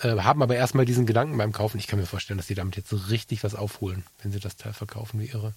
äh, 0.00 0.16
haben 0.18 0.42
aber 0.42 0.54
erstmal 0.54 0.84
diesen 0.84 1.06
Gedanken 1.06 1.36
beim 1.36 1.52
Kaufen. 1.52 1.78
Ich 1.78 1.86
kann 1.86 1.98
mir 1.98 2.06
vorstellen, 2.06 2.36
dass 2.36 2.46
sie 2.46 2.54
damit 2.54 2.76
jetzt 2.76 2.88
so 2.88 2.96
richtig 2.96 3.42
was 3.42 3.54
aufholen, 3.54 4.04
wenn 4.22 4.32
sie 4.32 4.40
das 4.40 4.56
Teil 4.56 4.72
verkaufen 4.72 5.20
wie 5.20 5.26
irre. 5.26 5.54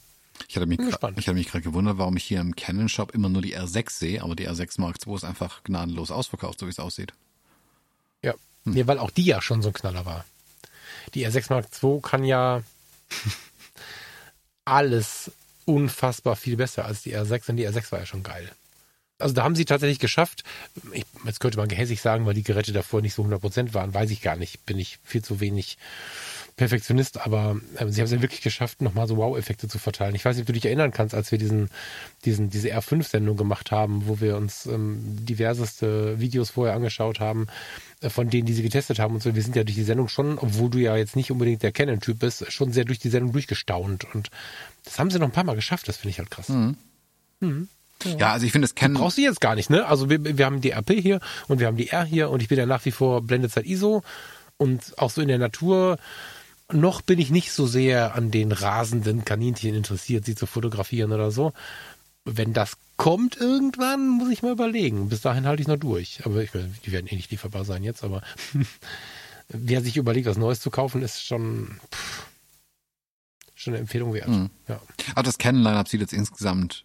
Ich 0.48 0.56
hatte 0.56 0.68
mich, 0.68 0.80
ich 0.80 0.93
hatte 0.93 1.34
mich 1.34 1.50
gerade 1.50 1.64
gewundert, 1.64 1.98
warum 1.98 2.16
ich 2.16 2.24
hier 2.24 2.39
im 2.39 2.56
Canon 2.56 2.89
Shop 2.89 3.14
immer 3.14 3.30
nur 3.30 3.41
die 3.41 3.58
R6 3.58 3.89
sehe, 3.91 4.24
aber 4.24 4.36
die 4.36 4.48
R6 4.48 4.80
Mark 4.80 4.98
II 5.06 5.16
ist 5.16 5.24
einfach 5.24 5.64
gnadenlos 5.64 6.12
ausverkauft, 6.12 6.60
so 6.60 6.68
wie 6.68 6.72
es 6.72 6.80
aussieht. 6.80 7.14
Ja. 8.22 8.36
Nee, 8.64 8.86
weil 8.86 9.00
auch 9.00 9.12
die 9.12 9.26
ja 9.26 9.41
schon 9.41 9.62
so 9.62 9.70
ein 9.70 9.74
Knaller 9.74 10.06
war. 10.06 10.26
Die 11.14 11.28
R6 11.28 11.45
Mark 11.49 11.68
II 11.82 11.99
kann 12.01 12.24
ja 12.24 12.62
alles 14.66 15.32
unfassbar 15.66 16.36
viel 16.36 16.58
besser 16.58 16.86
als 16.86 17.01
die 17.03 17.16
R6 17.16 17.49
und 17.49 17.58
die 17.58 17.68
R6 17.68 17.91
war 17.91 17.99
ja 17.99 18.05
schon 18.05 18.24
geil. 18.24 18.49
Also 19.20 19.34
da 19.34 19.43
haben 19.43 19.55
sie 19.55 19.66
tatsächlich 19.66 19.99
geschafft, 19.99 20.43
ich, 20.91 21.05
jetzt 21.26 21.39
könnte 21.39 21.58
man 21.58 21.68
gehässig 21.68 22.01
sagen, 22.01 22.26
weil 22.26 22.36
die 22.36 22.43
Geräte 22.43 22.72
davor 22.72 23.01
nicht 23.01 23.16
so 23.16 23.24
100% 23.24 23.74
waren, 23.74 23.93
weiß 23.93 24.12
ich 24.12 24.22
gar 24.22 24.36
nicht, 24.36 24.66
bin 24.66 24.78
ich 24.78 24.99
viel 25.03 25.24
zu 25.24 25.39
wenig 25.39 25.78
Perfektionist, 26.58 27.22
aber 27.22 27.58
äh, 27.76 27.88
sie 27.88 28.01
haben 28.01 28.05
es 28.05 28.12
ja 28.12 28.22
wirklich 28.22 28.41
geschafft, 28.41 28.82
nochmal 28.82 29.08
so 29.08 29.16
Wow-Effekte 29.16 29.68
zu 29.68 29.78
verteilen. 29.78 30.16
Ich 30.16 30.26
weiß 30.26 30.36
nicht, 30.36 30.41
ob 30.41 30.47
du 30.47 30.53
dich 30.53 30.66
erinnern 30.66 30.91
kannst, 30.91 31.14
als 31.14 31.32
wir 31.32 31.38
diesen, 31.38 31.70
diesen, 32.26 32.49
diese 32.49 32.70
R5-Sendung 32.70 33.38
gemacht 33.38 33.72
haben, 33.72 34.08
wo 34.08 34.20
wir 34.20 34.36
uns 34.36 34.66
ähm, 34.66 34.97
diverseste 35.24 36.20
Videos 36.20 36.49
vorher 36.49 36.76
angeschaut 36.76 37.20
haben, 37.20 37.45
äh, 38.01 38.10
von 38.10 38.30
denen, 38.30 38.47
die 38.47 38.53
sie 38.53 38.64
getestet 38.64 38.97
haben 38.97 39.14
und 39.14 39.22
so. 39.22 39.36
Wir 39.36 39.43
sind 39.43 39.55
ja 39.55 39.64
durch 39.64 39.76
die 39.76 39.84
Sendung 39.84 40.10
schon, 40.10 40.39
obwohl 40.39 40.72
du 40.72 40.80
ja 40.80 40.97
jetzt 40.97 41.16
nicht 41.16 41.32
unbedingt 41.32 41.62
der 41.62 41.72
Canon-Typ 41.72 42.20
bist, 42.20 42.51
schon 42.51 42.74
sehr 42.74 42.86
durch 42.86 42.99
die 42.99 43.10
Sendung 43.10 43.34
durchgestaunt. 43.34 44.14
Und 44.16 44.32
das 44.84 44.97
haben 44.97 45.12
sie 45.12 45.20
noch 45.20 45.28
ein 45.28 45.34
paar 45.34 45.43
Mal 45.43 45.55
geschafft, 45.55 45.88
das 45.88 45.97
finde 45.97 46.10
ich 46.10 46.20
halt 46.20 46.32
krass. 46.32 46.49
Ja, 48.18 48.34
also 48.34 48.45
ich 48.47 48.51
finde, 48.51 48.66
es 48.66 48.74
Canon, 48.74 49.01
Brauchst 49.01 49.18
du 49.18 49.22
jetzt 49.22 49.41
gar 49.41 49.53
nicht, 49.55 49.70
ne? 49.70 49.86
Also 49.86 50.10
wir, 50.10 50.38
wir 50.38 50.45
haben 50.45 50.62
die 50.62 50.72
RP 50.72 50.91
hier 51.01 51.20
und 51.47 51.60
wir 51.60 51.68
haben 51.68 51.78
die 51.78 51.89
R 51.89 52.03
hier 52.03 52.30
und 52.30 52.41
ich 52.41 52.47
bin 52.47 52.58
ja 52.58 52.66
nach 52.66 52.86
wie 52.86 52.91
vor 52.91 53.22
Blendezeit 53.22 53.66
ISO 53.66 54.03
und 54.58 54.97
auch 54.97 55.10
so 55.10 55.22
in 55.22 55.28
der 55.28 55.38
Natur. 55.38 55.97
Noch 56.72 57.01
bin 57.01 57.20
ich 57.20 57.30
nicht 57.30 57.51
so 57.51 57.65
sehr 57.65 58.15
an 58.15 58.30
den 58.30 58.51
rasenden 58.51 59.24
Kaninchen 59.24 59.74
interessiert, 59.74 60.26
sie 60.26 60.36
zu 60.36 60.45
fotografieren 60.45 61.13
oder 61.13 61.32
so. 61.32 61.53
Wenn 62.26 62.51
das 62.51 62.78
kommt 62.97 63.38
irgendwann, 63.38 64.09
muss 64.09 64.30
ich 64.30 64.43
mal 64.43 64.51
überlegen. 64.51 65.07
Bis 65.07 65.22
dahin 65.22 65.45
halte 65.45 65.61
ich 65.61 65.68
noch 65.68 65.78
durch. 65.78 66.26
Aber 66.26 66.43
ich, 66.43 66.53
meine, 66.53 66.70
die 66.86 66.91
werden 66.91 67.07
eh 67.07 67.15
nicht 67.15 67.32
lieferbar 67.32 67.63
sein 67.63 67.84
jetzt, 67.84 68.03
aber 68.03 68.22
wer 69.47 69.82
sich 69.82 69.95
überlegt, 69.95 70.28
was 70.28 70.38
Neues 70.38 70.59
zu 70.59 70.70
kaufen, 70.70 71.01
ist 71.03 71.24
schon, 71.24 71.80
pff, 71.93 72.26
schon 73.55 73.74
eine 73.74 73.82
Empfehlung 73.82 74.13
wert. 74.13 74.28
Mhm. 74.28 74.49
Ja. 74.68 74.82
also 75.15 75.24
das 75.24 75.38
Canon-Line-Up 75.38 75.88
sieht 75.88 76.01
jetzt 76.01 76.13
insgesamt, 76.13 76.84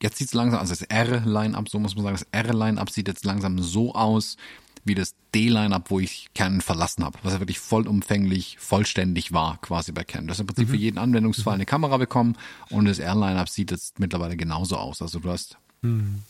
jetzt 0.00 0.18
sieht 0.18 0.28
es 0.28 0.34
langsam, 0.34 0.60
also 0.60 0.72
das 0.72 0.82
R-Line-Up, 0.82 1.68
so 1.68 1.78
muss 1.78 1.96
man 1.96 2.04
sagen, 2.04 2.16
das 2.16 2.26
R-Line-Up 2.30 2.90
sieht 2.90 3.08
jetzt 3.08 3.24
langsam 3.24 3.58
so 3.58 3.94
aus, 3.94 4.36
wie 4.84 4.94
das 4.94 5.14
D-Line-Up, 5.34 5.90
wo 5.90 6.00
ich 6.00 6.28
Canon 6.34 6.60
verlassen 6.60 7.04
habe, 7.04 7.18
was 7.22 7.34
ja 7.34 7.40
wirklich 7.40 7.58
vollumfänglich, 7.58 8.56
vollständig 8.58 9.32
war 9.32 9.58
quasi 9.60 9.92
bei 9.92 10.04
Canon. 10.04 10.26
Du 10.26 10.32
hast 10.32 10.40
im 10.40 10.46
Prinzip 10.46 10.68
für 10.68 10.76
jeden 10.76 10.98
Anwendungsfall 10.98 11.54
eine 11.54 11.66
Kamera 11.66 11.96
bekommen 11.98 12.36
und 12.70 12.86
das 12.86 12.98
R-Line-Up 12.98 13.48
sieht 13.48 13.70
jetzt 13.70 13.98
mittlerweile 14.00 14.36
genauso 14.36 14.76
aus. 14.76 15.02
Also 15.02 15.18
du 15.18 15.30
hast 15.30 15.58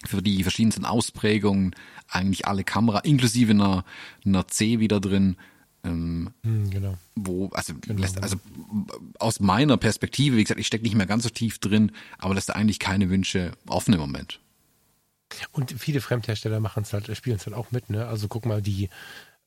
für 0.07 0.23
die 0.23 0.43
verschiedensten 0.43 0.85
Ausprägungen 0.85 1.75
eigentlich 2.09 2.47
alle 2.47 2.63
Kamera, 2.65 3.01
inklusive 3.01 3.53
einer, 3.53 3.85
einer 4.25 4.47
C 4.47 4.79
wieder 4.79 5.01
drin, 5.01 5.37
ähm, 5.83 6.31
Hm, 6.43 6.71
genau. 6.71 6.99
wo, 7.15 7.49
also, 7.49 7.73
lässt, 7.87 8.23
also 8.23 8.37
aus 9.19 9.41
meiner 9.41 9.77
Perspektive, 9.77 10.37
wie 10.37 10.45
gesagt, 10.45 10.61
ich 10.61 10.67
stecke 10.67 10.85
nicht 10.85 10.95
mehr 10.95 11.07
ganz 11.07 11.23
so 11.23 11.31
tief 11.31 11.59
drin, 11.59 11.93
aber 12.19 12.35
lässt 12.35 12.55
eigentlich 12.55 12.79
keine 12.79 13.11
Wünsche 13.11 13.53
offen 13.67 13.95
im 13.95 14.01
Moment. 14.01 14.41
Und 15.53 15.75
viele 15.79 16.01
Fremdhersteller 16.01 16.61
machen 16.61 16.83
es 16.83 16.93
halt, 16.93 17.15
spielen 17.17 17.37
es 17.37 17.47
halt 17.47 17.57
auch 17.57 17.71
mit, 17.71 17.91
ne? 17.91 18.07
Also 18.07 18.29
guck 18.29 18.47
mal, 18.47 18.63
die, 18.63 18.91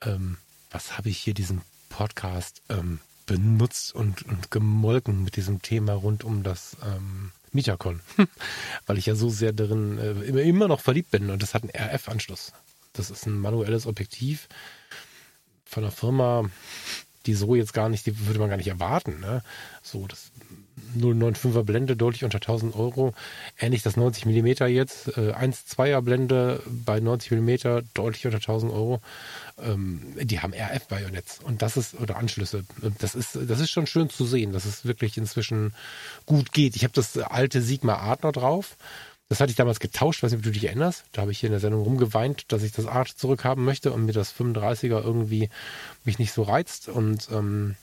ähm, 0.01 0.38
was 0.71 0.97
habe 0.97 1.09
ich 1.09 1.17
hier 1.17 1.34
diesen 1.34 1.61
Podcast 1.89 2.61
ähm, 2.69 2.99
benutzt 3.25 3.93
und, 3.93 4.23
und 4.23 4.51
gemolken 4.51 5.23
mit 5.23 5.36
diesem 5.36 5.61
Thema 5.61 5.93
rund 5.93 6.23
um 6.23 6.43
das 6.43 6.77
ähm, 6.84 7.31
Mitakon. 7.51 8.01
Weil 8.86 8.97
ich 8.97 9.05
ja 9.05 9.15
so 9.15 9.29
sehr 9.29 9.53
darin 9.53 9.97
äh, 9.97 10.11
immer, 10.23 10.41
immer 10.41 10.67
noch 10.67 10.81
verliebt 10.81 11.11
bin 11.11 11.29
und 11.29 11.41
das 11.41 11.53
hat 11.53 11.63
einen 11.63 11.71
RF-Anschluss. 11.75 12.53
Das 12.93 13.09
ist 13.09 13.25
ein 13.25 13.39
manuelles 13.39 13.86
Objektiv 13.88 14.47
von 15.65 15.84
einer 15.84 15.91
Firma, 15.91 16.49
die 17.25 17.34
so 17.34 17.55
jetzt 17.55 17.73
gar 17.73 17.89
nicht, 17.89 18.05
die 18.05 18.27
würde 18.27 18.39
man 18.39 18.49
gar 18.49 18.57
nicht 18.57 18.67
erwarten, 18.67 19.19
ne? 19.19 19.43
So, 19.81 20.07
das 20.07 20.31
095er 20.95 21.63
Blende 21.63 21.95
deutlich 21.95 22.23
unter 22.23 22.37
1000 22.37 22.75
Euro. 22.75 23.13
Ähnlich 23.59 23.83
das 23.83 23.97
90 23.97 24.25
mm 24.25 24.67
jetzt. 24.67 25.09
Äh, 25.17 25.33
1,2er 25.33 26.01
Blende 26.01 26.61
bei 26.67 26.99
90 26.99 27.31
mm 27.31 27.85
deutlich 27.93 28.25
unter 28.25 28.37
1000 28.37 28.71
Euro. 28.71 29.01
Ähm, 29.61 30.13
die 30.21 30.39
haben 30.39 30.53
RF-Bajonetts 30.53 31.39
und 31.43 31.61
das 31.61 31.77
ist, 31.77 31.95
oder 31.95 32.17
Anschlüsse. 32.17 32.63
Das 32.99 33.15
ist, 33.15 33.37
das 33.47 33.59
ist 33.59 33.69
schon 33.69 33.87
schön 33.87 34.09
zu 34.09 34.25
sehen, 34.25 34.53
dass 34.53 34.65
es 34.65 34.85
wirklich 34.85 35.17
inzwischen 35.17 35.73
gut 36.25 36.51
geht. 36.51 36.75
Ich 36.75 36.83
habe 36.83 36.93
das 36.93 37.17
alte 37.17 37.61
Sigma 37.61 37.95
Art 37.95 38.23
noch 38.23 38.31
drauf. 38.31 38.77
Das 39.29 39.39
hatte 39.39 39.49
ich 39.49 39.55
damals 39.55 39.79
getauscht, 39.79 40.21
weiß 40.21 40.31
nicht, 40.31 40.39
ob 40.39 40.43
du 40.43 40.51
dich 40.51 40.65
erinnerst. 40.65 41.05
Da 41.11 41.21
habe 41.21 41.31
ich 41.31 41.39
hier 41.39 41.47
in 41.47 41.53
der 41.53 41.59
Sendung 41.59 41.81
rumgeweint, 41.81 42.51
dass 42.51 42.61
ich 42.61 42.71
das 42.71 42.85
Art 42.85 43.07
zurückhaben 43.07 43.63
möchte 43.63 43.91
und 43.91 44.05
mir 44.05 44.11
das 44.11 44.31
35er 44.35 45.03
irgendwie 45.03 45.49
mich 46.03 46.19
nicht 46.19 46.33
so 46.33 46.43
reizt. 46.43 46.89
Und 46.89 47.29
ähm, 47.31 47.75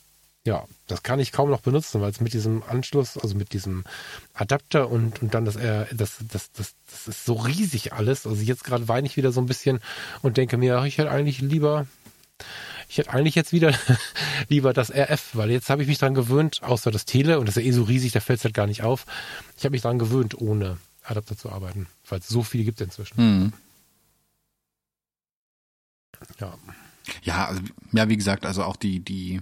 ja, 0.47 0.65
das 0.87 1.03
kann 1.03 1.21
ich 1.21 1.33
kaum 1.33 1.51
noch 1.51 1.61
benutzen, 1.61 2.01
weil 2.01 2.11
es 2.11 2.21
mit 2.21 2.33
diesem 2.33 2.63
Anschluss, 2.63 3.19
also 3.19 3.35
mit 3.35 3.53
diesem 3.53 3.85
Adapter 4.33 4.89
und, 4.89 5.21
und 5.23 5.35
dann 5.35 5.45
das, 5.45 5.57
äh, 5.57 5.85
das, 5.95 6.17
das, 6.29 6.51
das, 6.53 6.75
das 6.91 7.09
ist 7.09 7.25
so 7.27 7.35
riesig 7.35 7.93
alles. 7.93 8.27
Also 8.27 8.43
jetzt 8.43 8.65
gerade 8.65 8.89
weine 8.89 9.07
ich 9.07 9.17
wieder 9.19 9.33
so 9.33 9.41
ein 9.41 9.47
bisschen 9.47 9.81
und 10.23 10.39
denke 10.39 10.57
mir, 10.57 10.83
ich 10.85 10.97
hätte 10.97 11.11
eigentlich 11.11 11.41
lieber, 11.43 11.87
ich 12.89 12.97
hätte 12.97 13.11
eigentlich 13.11 13.35
jetzt 13.35 13.53
wieder 13.53 13.75
lieber 14.49 14.73
das 14.73 14.91
RF, 14.91 15.31
weil 15.35 15.51
jetzt 15.51 15.69
habe 15.69 15.83
ich 15.83 15.89
mich 15.89 15.99
dran 15.99 16.15
gewöhnt, 16.15 16.63
außer 16.63 16.91
das 16.91 17.05
Tele, 17.05 17.39
und 17.39 17.47
das 17.47 17.59
ist 17.59 17.63
ja 17.63 17.69
eh 17.69 17.73
so 17.73 17.83
riesig, 17.83 18.13
da 18.13 18.21
fällt 18.21 18.39
es 18.39 18.45
halt 18.45 18.55
gar 18.55 18.67
nicht 18.67 18.83
auf. 18.83 19.05
Ich 19.59 19.65
habe 19.65 19.73
mich 19.73 19.83
dran 19.83 19.99
gewöhnt, 19.99 20.41
ohne 20.41 20.79
Adapter 21.05 21.37
zu 21.37 21.51
arbeiten, 21.51 21.87
weil 22.09 22.21
es 22.21 22.29
so 22.29 22.43
viele 22.43 22.65
gibt 22.65 22.81
inzwischen. 22.81 23.19
Hm. 23.19 23.53
Ja. 26.39 26.57
Ja, 27.23 27.47
also, 27.47 27.63
ja, 27.93 28.09
wie 28.09 28.17
gesagt, 28.17 28.47
also 28.47 28.63
auch 28.63 28.77
die, 28.77 29.01
die 29.01 29.41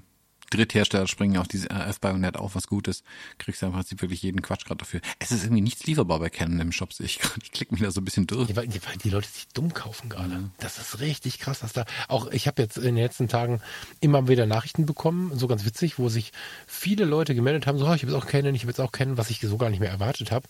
Dritthersteller 0.51 1.07
springen 1.07 1.39
auf 1.39 1.49
diese 1.49 1.69
RF-Bajonett 1.71 2.37
auf, 2.37 2.55
was 2.55 2.67
Gutes. 2.67 3.03
Kriegst 3.39 3.63
du 3.63 3.67
im 3.67 3.73
Prinzip 3.73 4.01
wirklich 4.03 4.23
jeden 4.23 4.43
Quatsch 4.43 4.65
gerade 4.65 4.79
dafür. 4.79 5.01
Es 5.19 5.31
ist 5.31 5.45
irgendwie 5.45 5.63
nichts 5.63 5.85
lieferbar 5.87 6.19
bei 6.19 6.31
Canon 6.31 6.61
im 6.61 6.73
Shop, 6.73 6.93
sehe 6.93 7.07
ich 7.07 7.19
gerade. 7.19 7.41
Ich 7.43 7.53
klicke 7.53 7.75
mich 7.75 7.83
da 7.83 7.91
so 7.91 8.01
ein 8.01 8.05
bisschen 8.05 8.27
durch. 8.27 8.49
Ja, 8.51 8.57
weil, 8.57 8.69
weil 8.69 8.97
die 9.03 9.11
Leute 9.11 9.29
sich 9.29 9.49
dumm 9.49 9.75
kaufen 9.75 10.09
gerade. 10.09 10.51
Das 10.59 10.79
ist 10.79 11.01
richtig 11.01 11.39
krass, 11.39 11.61
dass 11.61 11.73
da 11.73 11.85
auch 12.09 12.31
ich 12.31 12.47
habe 12.47 12.63
jetzt 12.63 12.77
in 12.77 12.95
den 12.95 12.97
letzten 12.97 13.29
Tagen 13.29 13.61
immer 14.01 14.29
wieder 14.29 14.47
Nachrichten 14.47 14.87
bekommen, 14.87 15.33
so 15.37 15.47
ganz 15.47 15.65
witzig, 15.65 15.99
wo 15.99 16.09
sich 16.09 16.33
viele 16.67 17.05
Leute 17.05 17.35
gemeldet 17.35 17.67
haben, 17.67 17.79
so, 17.79 17.87
oh, 17.87 17.95
ich 17.95 18.03
habe 18.03 18.13
jetzt 18.13 18.23
auch 18.23 18.27
Canon, 18.27 18.55
ich 18.55 18.63
habe 18.63 18.71
jetzt 18.71 18.81
auch 18.81 18.93
Canon, 18.93 19.17
was 19.17 19.31
ich 19.31 19.41
so 19.41 19.57
gar 19.57 19.71
nicht 19.71 19.81
mehr 19.81 19.91
erwartet 19.91 20.31
habe. 20.31 20.49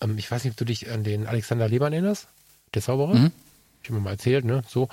Ähm, 0.00 0.18
ich 0.18 0.30
weiß 0.30 0.44
nicht, 0.44 0.52
ob 0.52 0.56
du 0.56 0.64
dich 0.64 0.90
an 0.90 1.04
den 1.04 1.26
Alexander 1.26 1.68
Lehmann 1.68 1.92
erinnerst, 1.92 2.28
der 2.74 2.82
Zauberer. 2.82 3.14
Mhm. 3.14 3.32
Ich 3.82 3.90
habe 3.90 3.98
mir 3.98 4.04
mal 4.04 4.12
erzählt, 4.12 4.44
ne, 4.44 4.62
so. 4.66 4.88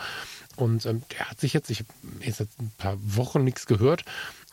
Und 0.58 0.86
ähm, 0.86 1.04
der 1.18 1.30
hat 1.30 1.40
sich 1.40 1.54
jetzt, 1.54 1.70
ich 1.70 1.80
habe 1.80 1.90
jetzt 2.26 2.42
ein 2.42 2.72
paar 2.78 2.98
Wochen 3.02 3.44
nichts 3.44 3.66
gehört 3.66 4.04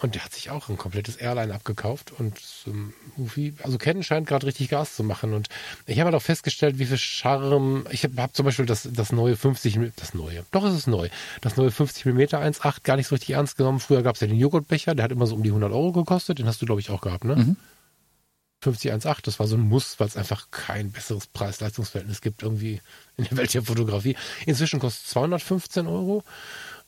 und 0.00 0.14
der 0.14 0.24
hat 0.24 0.32
sich 0.32 0.50
auch 0.50 0.68
ein 0.68 0.76
komplettes 0.76 1.16
Airline 1.16 1.52
abgekauft 1.52 2.12
und 2.16 2.38
ähm, 2.66 2.94
irgendwie, 3.16 3.54
also 3.64 3.78
Canon 3.78 4.04
scheint 4.04 4.28
gerade 4.28 4.46
richtig 4.46 4.68
Gas 4.68 4.94
zu 4.94 5.02
machen. 5.02 5.34
Und 5.34 5.48
ich 5.86 5.98
habe 5.98 6.06
halt 6.06 6.14
auch 6.14 6.24
festgestellt, 6.24 6.78
wie 6.78 6.86
viel 6.86 6.98
Charme. 6.98 7.84
Ich 7.90 8.04
habe 8.04 8.22
hab 8.22 8.34
zum 8.34 8.46
Beispiel 8.46 8.66
das, 8.66 8.88
das 8.92 9.10
neue 9.10 9.36
50, 9.36 9.92
das 9.96 10.14
neue, 10.14 10.44
doch 10.52 10.64
ist 10.64 10.74
es 10.74 10.86
neu, 10.86 11.08
das 11.40 11.56
neue 11.56 11.72
50 11.72 12.04
mm 12.06 12.20
1.8 12.20 12.84
gar 12.84 12.96
nicht 12.96 13.08
so 13.08 13.16
richtig 13.16 13.30
ernst 13.30 13.56
genommen. 13.56 13.80
Früher 13.80 14.02
gab 14.02 14.14
es 14.14 14.20
ja 14.20 14.28
den 14.28 14.38
Joghurtbecher, 14.38 14.94
der 14.94 15.04
hat 15.04 15.12
immer 15.12 15.26
so 15.26 15.34
um 15.34 15.42
die 15.42 15.50
100 15.50 15.72
Euro 15.72 15.92
gekostet. 15.92 16.38
Den 16.38 16.46
hast 16.46 16.62
du, 16.62 16.66
glaube 16.66 16.80
ich, 16.80 16.90
auch 16.90 17.00
gehabt, 17.00 17.24
ne? 17.24 17.36
Mhm. 17.36 17.56
5018, 18.60 19.22
das 19.24 19.38
war 19.38 19.46
so 19.46 19.56
ein 19.56 19.62
Muss, 19.62 20.00
weil 20.00 20.08
es 20.08 20.16
einfach 20.16 20.50
kein 20.50 20.90
besseres 20.90 21.26
Preis-Leistungsverhältnis 21.28 22.20
gibt 22.20 22.42
irgendwie 22.42 22.80
in 23.16 23.24
der 23.24 23.36
Welt 23.36 23.54
der 23.54 23.62
Fotografie. 23.62 24.16
Inzwischen 24.46 24.80
kostet 24.80 25.04
es 25.04 25.10
215 25.10 25.86
Euro. 25.86 26.24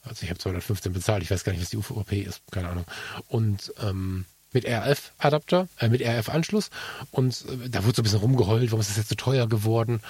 Also 0.03 0.23
ich 0.23 0.31
habe 0.31 0.39
215 0.39 0.93
bezahlt, 0.93 1.23
ich 1.23 1.31
weiß 1.31 1.45
gar 1.45 1.53
nicht, 1.53 1.63
was 1.63 1.71
die 1.71 1.77
UVP 1.77 2.21
ist, 2.23 2.43
keine 2.51 2.71
Ahnung. 2.71 2.85
Und 3.29 3.73
ähm, 3.83 4.25
mit 4.53 4.67
RF-Adapter, 4.67 5.69
äh, 5.79 5.89
mit 5.89 6.03
RF-Anschluss. 6.03 6.71
Und 7.11 7.45
äh, 7.49 7.69
da 7.69 7.85
wurde 7.85 7.97
so 7.97 8.03
ein 8.03 8.05
bisschen 8.05 8.19
rumgeheult, 8.19 8.71
warum 8.71 8.81
ist 8.81 8.91
das 8.91 8.97
jetzt 8.97 9.11
so 9.11 9.15
teuer 9.15 9.49
geworden? 9.49 10.01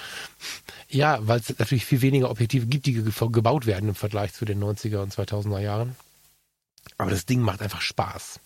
Ja, 0.89 1.19
weil 1.21 1.39
es 1.39 1.57
natürlich 1.57 1.85
viel 1.85 2.01
weniger 2.01 2.29
Objektive 2.29 2.65
gibt, 2.65 2.85
die 2.85 2.93
ge 2.93 3.03
gebaut 3.03 3.65
werden 3.65 3.89
im 3.89 3.95
Vergleich 3.95 4.33
zu 4.33 4.45
den 4.45 4.63
90er 4.63 4.97
und 4.97 5.13
2000er 5.13 5.59
Jahren. 5.59 5.95
Aber 6.97 7.11
das 7.11 7.25
Ding 7.25 7.41
macht 7.41 7.61
einfach 7.61 7.81
Spaß. 7.81 8.39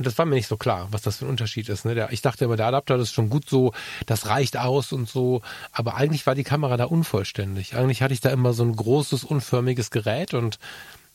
Und 0.00 0.06
das 0.06 0.16
war 0.16 0.24
mir 0.24 0.34
nicht 0.36 0.46
so 0.46 0.56
klar, 0.56 0.88
was 0.92 1.02
das 1.02 1.18
für 1.18 1.26
ein 1.26 1.28
Unterschied 1.28 1.68
ist. 1.68 1.84
Ne? 1.84 1.94
Der, 1.94 2.10
ich 2.10 2.22
dachte 2.22 2.46
immer, 2.46 2.56
der 2.56 2.64
Adapter, 2.68 2.96
das 2.96 3.08
ist 3.08 3.12
schon 3.12 3.28
gut 3.28 3.46
so, 3.50 3.74
das 4.06 4.24
reicht 4.24 4.56
aus 4.56 4.92
und 4.92 5.06
so. 5.10 5.42
Aber 5.72 5.94
eigentlich 5.96 6.24
war 6.26 6.34
die 6.34 6.42
Kamera 6.42 6.78
da 6.78 6.86
unvollständig. 6.86 7.76
Eigentlich 7.76 8.00
hatte 8.00 8.14
ich 8.14 8.22
da 8.22 8.30
immer 8.30 8.54
so 8.54 8.62
ein 8.62 8.74
großes, 8.74 9.24
unförmiges 9.24 9.90
Gerät 9.90 10.32
und 10.32 10.58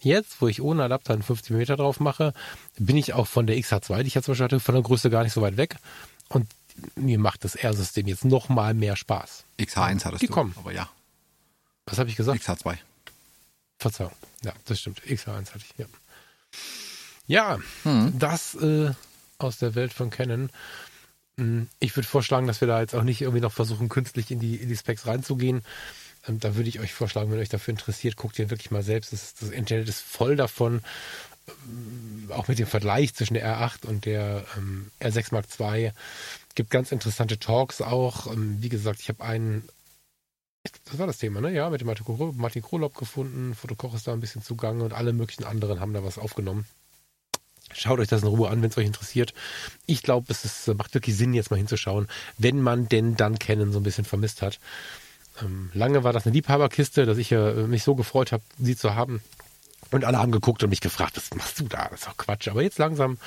jetzt, 0.02 0.40
wo 0.40 0.48
ich 0.48 0.62
ohne 0.62 0.84
Adapter 0.84 1.14
einen 1.14 1.24
50 1.24 1.50
mm 1.50 1.64
drauf 1.78 2.00
mache, 2.00 2.32
bin 2.78 2.96
ich 2.96 3.14
auch 3.14 3.26
von 3.26 3.48
der 3.48 3.56
XH2, 3.58 4.04
die 4.04 4.08
ich 4.10 4.14
jetzt 4.14 4.26
zum 4.26 4.34
Beispiel 4.34 4.44
hatte, 4.44 4.60
von 4.60 4.76
der 4.76 4.84
Größe 4.84 5.10
gar 5.10 5.24
nicht 5.24 5.34
so 5.34 5.42
weit 5.42 5.58
weg. 5.58 5.78
Und 6.30 6.48
mir 6.96 7.18
macht 7.18 7.44
das 7.44 7.56
R-System 7.56 8.06
jetzt 8.06 8.24
noch 8.24 8.50
mal 8.50 8.76
mehr 8.76 8.96
Spaß. 8.96 9.46
XH1 9.60 10.06
hattest 10.06 10.22
Die 10.22 10.28
du, 10.28 10.34
kommen. 10.34 10.54
aber 10.60 10.74
ja, 10.74 10.88
Was 11.88 11.98
habe 11.98 12.08
ich 12.12 12.16
gesagt? 12.18 12.40
XH2. 12.40 12.78
Verzeihung. 13.80 14.12
Ja, 14.44 14.54
das 14.66 14.80
stimmt. 14.80 15.02
XH1 15.02 15.48
hatte 15.56 15.58
ich, 15.68 15.74
ja. 15.80 15.86
Ja, 17.28 17.60
Hm. 17.84 18.18
das 18.20 18.56
äh, 18.56 18.92
aus 19.38 19.58
der 19.58 19.76
Welt 19.76 19.94
von 19.94 20.10
Canon. 20.10 20.50
Hm, 21.38 21.68
Ich 21.80 21.96
würde 21.96 22.08
vorschlagen, 22.08 22.48
dass 22.48 22.62
wir 22.62 22.68
da 22.68 22.82
jetzt 22.82 22.96
auch 22.96 23.04
nicht 23.04 23.22
irgendwie 23.22 23.42
noch 23.42 23.52
versuchen, 23.54 23.90
künstlich 23.90 24.32
in 24.32 24.40
die, 24.40 24.56
in 24.56 24.70
die 24.70 24.78
Specs 24.78 25.08
reinzugehen. 25.08 25.62
Ähm, 26.28 26.40
Da 26.40 26.56
würde 26.56 26.70
ich 26.70 26.80
euch 26.80 26.94
vorschlagen, 26.94 27.32
wenn 27.32 27.40
euch 27.40 27.50
dafür 27.50 27.72
interessiert, 27.74 28.16
guckt 28.16 28.38
ihr 28.40 28.50
wirklich 28.50 28.72
mal 28.72 28.84
selbst. 28.84 29.12
Das, 29.14 29.34
das 29.36 29.50
Internet 29.50 29.90
ist 29.90 30.02
voll 30.02 30.36
davon. 30.36 30.82
Ähm, 31.48 32.30
Auch 32.32 32.48
mit 32.48 32.60
dem 32.60 32.68
Vergleich 32.68 33.14
zwischen 33.16 33.34
der 33.36 33.46
R8 33.48 33.86
und 33.86 34.06
der 34.06 34.46
ähm, 34.58 34.92
R6 35.00 35.28
Mark 35.34 35.46
II. 35.60 35.92
Gibt 36.56 36.70
ganz 36.70 36.92
interessante 36.92 37.38
Talks 37.40 37.82
auch. 37.82 38.32
Ähm, 38.32 38.58
Wie 38.62 38.70
gesagt, 38.70 39.00
ich 39.02 39.10
habe 39.10 39.24
einen 39.24 39.68
das 40.86 40.98
war 40.98 41.06
das 41.06 41.20
Thema, 41.20 41.42
ne? 41.42 41.52
Ja, 41.52 41.70
mit 41.70 41.82
dem 41.82 41.86
Martin 41.88 42.06
Kro- 42.08 42.34
Martin 42.36 42.64
Krolop 42.64 42.96
gefunden. 42.96 43.54
Fotokoch 43.54 43.94
ist 43.94 44.08
da 44.08 44.14
ein 44.14 44.20
bisschen 44.20 44.42
zugange 44.42 44.84
und 44.84 44.94
alle 44.94 45.14
möglichen 45.14 45.44
anderen 45.44 45.80
haben 45.80 45.94
da 45.94 46.04
was 46.04 46.18
aufgenommen. 46.18 46.66
Schaut 47.78 48.00
euch 48.00 48.08
das 48.08 48.22
in 48.22 48.30
Ruhe 48.30 48.50
an, 48.50 48.62
wenn 48.62 48.70
es 48.70 48.78
euch 48.78 48.86
interessiert. 48.86 49.34
Ich 49.86 50.02
glaube, 50.02 50.28
es 50.30 50.46
ist, 50.46 50.68
macht 50.76 50.94
wirklich 50.94 51.18
Sinn, 51.18 51.34
jetzt 51.34 51.52
mal 51.52 51.58
hinzuschauen, 51.58 52.08
wenn 52.38 52.62
man 52.62 52.88
denn 52.88 53.16
dann 53.16 53.38
Canon 53.38 53.72
so 53.74 53.80
ein 53.80 53.84
bisschen 53.84 54.06
vermisst 54.06 54.42
hat. 54.42 54.60
Ähm, 55.42 55.72
lange 55.74 56.04
war 56.04 56.14
das 56.14 56.26
eine 56.26 56.34
Liebhaberkiste, 56.34 57.06
dass 57.06 57.18
ich 57.18 57.32
äh, 57.32 57.68
mich 57.68 57.84
so 57.84 57.96
gefreut 57.96 58.32
habe, 58.32 58.44
sie 58.58 58.78
zu 58.78 58.96
haben. 58.96 59.22
Und 59.92 60.06
alle 60.06 60.18
haben 60.18 60.32
geguckt 60.32 60.64
und 60.64 60.70
mich 60.70 60.82
gefragt, 60.82 61.18
was 61.18 61.34
machst 61.36 61.60
du 61.60 61.66
da? 61.66 61.90
Das 61.90 62.02
ist 62.02 62.08
doch 62.08 62.18
Quatsch. 62.18 62.48
Aber 62.48 62.62
jetzt 62.62 62.80
langsam, 62.80 63.18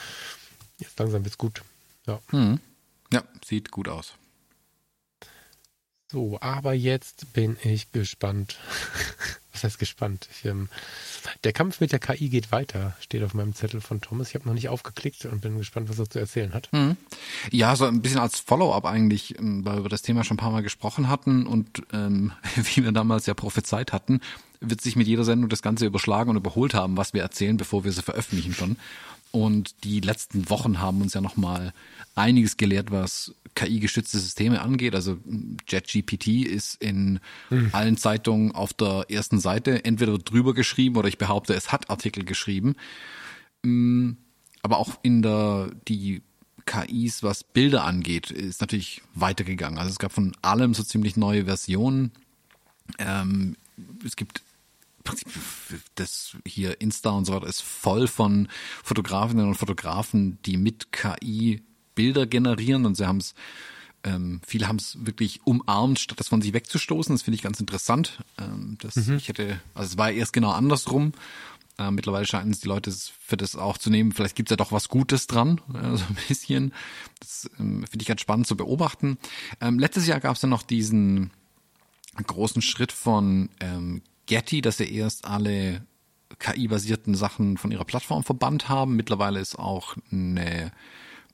jetzt 0.79 0.99
langsam 0.99 1.25
wird's 1.25 1.39
gut. 1.39 1.63
Ja. 2.07 2.21
Hm. 2.31 2.61
Ja, 3.13 3.23
sieht 3.45 3.71
gut 3.71 3.89
aus. 3.89 4.15
So, 6.11 6.39
aber 6.41 6.73
jetzt 6.73 7.35
bin 7.35 7.59
ich 7.63 7.93
gespannt. 7.93 8.59
Was 9.59 9.65
heißt 9.65 9.79
gespannt? 9.81 10.29
Ich, 10.31 10.45
ähm, 10.45 10.69
der 11.43 11.53
Kampf 11.53 11.81
mit 11.81 11.91
der 11.91 11.99
KI 11.99 12.29
geht 12.29 12.53
weiter, 12.53 12.97
steht 13.01 13.25
auf 13.25 13.35
meinem 13.35 13.55
Zettel 13.55 13.81
von 13.81 14.01
Thomas. 14.01 14.29
Ich 14.29 14.37
habe 14.37 14.47
noch 14.47 14.55
nicht 14.55 14.69
aufgeklickt 14.69 15.25
und 15.25 15.41
bin 15.41 15.59
gespannt, 15.59 15.89
was 15.89 15.99
er 15.99 16.09
zu 16.09 16.21
erzählen 16.21 16.55
hat. 16.55 16.71
Hm. 16.71 16.97
Ja, 17.51 17.75
so 17.75 17.85
ein 17.85 18.01
bisschen 18.01 18.21
als 18.21 18.39
Follow-up 18.39 18.85
eigentlich, 18.85 19.37
ähm, 19.37 19.65
weil 19.65 19.75
wir 19.75 19.81
über 19.81 19.89
das 19.89 20.03
Thema 20.03 20.23
schon 20.23 20.37
ein 20.37 20.41
paar 20.41 20.53
Mal 20.53 20.63
gesprochen 20.63 21.09
hatten 21.09 21.45
und 21.45 21.83
ähm, 21.93 22.31
wie 22.55 22.85
wir 22.85 22.93
damals 22.93 23.27
ja 23.27 23.35
prophezeit 23.35 23.93
hatten, 23.93 24.21
wird 24.61 24.81
sich 24.81 24.95
mit 24.95 25.09
jeder 25.09 25.25
Sendung 25.25 25.49
das 25.49 25.63
Ganze 25.63 25.87
überschlagen 25.87 26.31
und 26.31 26.37
überholt 26.37 26.75
haben, 26.75 26.97
was 26.97 27.15
wir 27.15 27.23
erzählen, 27.23 27.57
bevor 27.57 27.83
wir 27.83 27.91
sie 27.91 28.03
veröffentlichen 28.03 28.55
schon. 28.55 28.77
Und 29.31 29.85
die 29.85 30.01
letzten 30.01 30.49
Wochen 30.49 30.81
haben 30.81 31.03
uns 31.03 31.15
ja 31.15 31.21
nochmal 31.21 31.73
einiges 32.15 32.57
gelehrt, 32.57 32.91
was 32.91 33.35
KI-gestützte 33.55 34.19
Systeme 34.19 34.61
angeht. 34.61 34.95
Also 34.95 35.19
JetGPT 35.69 36.47
ist 36.47 36.77
in 36.83 37.21
allen 37.73 37.97
Zeitungen 37.97 38.53
auf 38.53 38.73
der 38.73 39.07
ersten 39.09 39.41
Seite 39.41 39.85
entweder 39.85 40.17
drüber 40.19 40.55
geschrieben 40.55 40.97
oder 40.97 41.09
ich 41.09 41.19
behaupte, 41.19 41.55
es 41.55 41.73
hat 41.73 41.91
Artikel 41.91 42.25
geschrieben. 42.25 42.75
Mm, 43.63 44.13
Aber 44.63 44.79
auch 44.79 44.99
in 45.03 45.23
der, 45.23 45.71
die 45.89 46.23
KIs, 46.67 47.23
was 47.23 47.45
Bilder 47.45 47.85
angeht, 47.85 48.31
ist 48.31 48.61
natürlich 48.61 49.03
weitergegangen. 49.15 49.79
Also 49.79 49.91
es 49.91 49.99
gab 49.99 50.13
von 50.13 50.37
allem 50.43 50.75
so 50.75 50.83
ziemlich 50.83 51.17
neue 51.17 51.47
Versionen. 51.47 52.13
Ähm, 52.99 53.57
es 54.05 54.17
gibt 54.17 54.43
Prinzip 55.09 55.29
das 55.95 56.37
hier 56.47 56.81
Insta 56.81 57.11
und 57.11 57.25
so 57.25 57.35
weiter 57.35 57.47
ist 57.47 57.63
voll 57.63 58.07
von 58.07 58.49
Fotografinnen 58.85 59.47
und 59.47 59.55
Fotografen, 59.55 60.39
die 60.43 60.57
mit 60.57 60.93
KI 60.93 61.63
Bilder 61.95 62.27
generieren 62.27 62.87
und 62.87 62.95
sie 62.97 63.07
haben 63.07 63.19
es 63.19 63.35
ähm, 64.05 64.41
viele 64.47 64.69
haben 64.69 64.77
es 64.77 64.97
wirklich 65.05 65.41
umarmt, 65.45 65.99
statt 65.99 66.21
das 66.21 66.29
von 66.29 66.41
sich 66.41 66.53
wegzustoßen. 66.53 67.15
Das 67.15 67.23
finde 67.23 67.35
ich 67.35 67.43
ganz 67.43 67.59
interessant. 67.59 68.23
Ähm, 68.39 68.79
das, 68.81 68.97
Ich 69.17 69.29
hätte, 69.29 69.61
also 69.75 69.89
es 69.89 69.99
war 69.99 70.13
erst 70.13 70.33
genau 70.33 70.53
andersrum. 70.53 71.13
Äh, 71.79 71.91
mittlerweile 71.91 72.27
scheinen 72.27 72.53
es 72.53 72.61
die 72.61 72.69
Leute 72.69 72.93
für 72.93 73.37
das 73.37 73.57
auch 73.57 73.79
zu 73.79 73.91
nehmen. 73.91 74.13
Vielleicht 74.13 74.37
gibt 74.37 74.49
es 74.49 74.53
ja 74.53 74.57
doch 74.57 74.73
was 74.73 74.89
Gutes 74.89 75.27
dran, 75.27 75.61
äh, 75.75 75.97
so 75.97 76.05
ein 76.05 76.17
bisschen. 76.29 76.73
Das 77.21 77.51
ähm, 77.59 77.85
finde 77.87 78.03
ich 78.03 78.09
ganz 78.09 78.21
spannend 78.21 78.47
zu 78.47 78.57
beobachten. 78.57 79.19
Ähm, 79.61 79.79
letztes 79.79 80.07
Jahr 80.07 80.21
gab 80.21 80.37
es 80.37 80.41
dann 80.41 80.51
noch 80.51 80.63
diesen 80.63 81.31
großen 82.25 82.63
Schritt 82.63 82.93
von 82.93 83.49
ähm, 83.61 84.03
Getty, 84.29 84.61
dass 84.61 84.77
sie 84.77 84.95
erst 84.95 85.25
alle 85.25 85.83
KI-basierten 86.39 87.15
Sachen 87.15 87.57
von 87.57 87.73
ihrer 87.73 87.85
Plattform 87.85 88.23
verbannt 88.23 88.69
haben. 88.69 88.95
Mittlerweile 88.95 89.41
ist 89.41 89.59
auch 89.59 89.97
eine, 90.13 90.71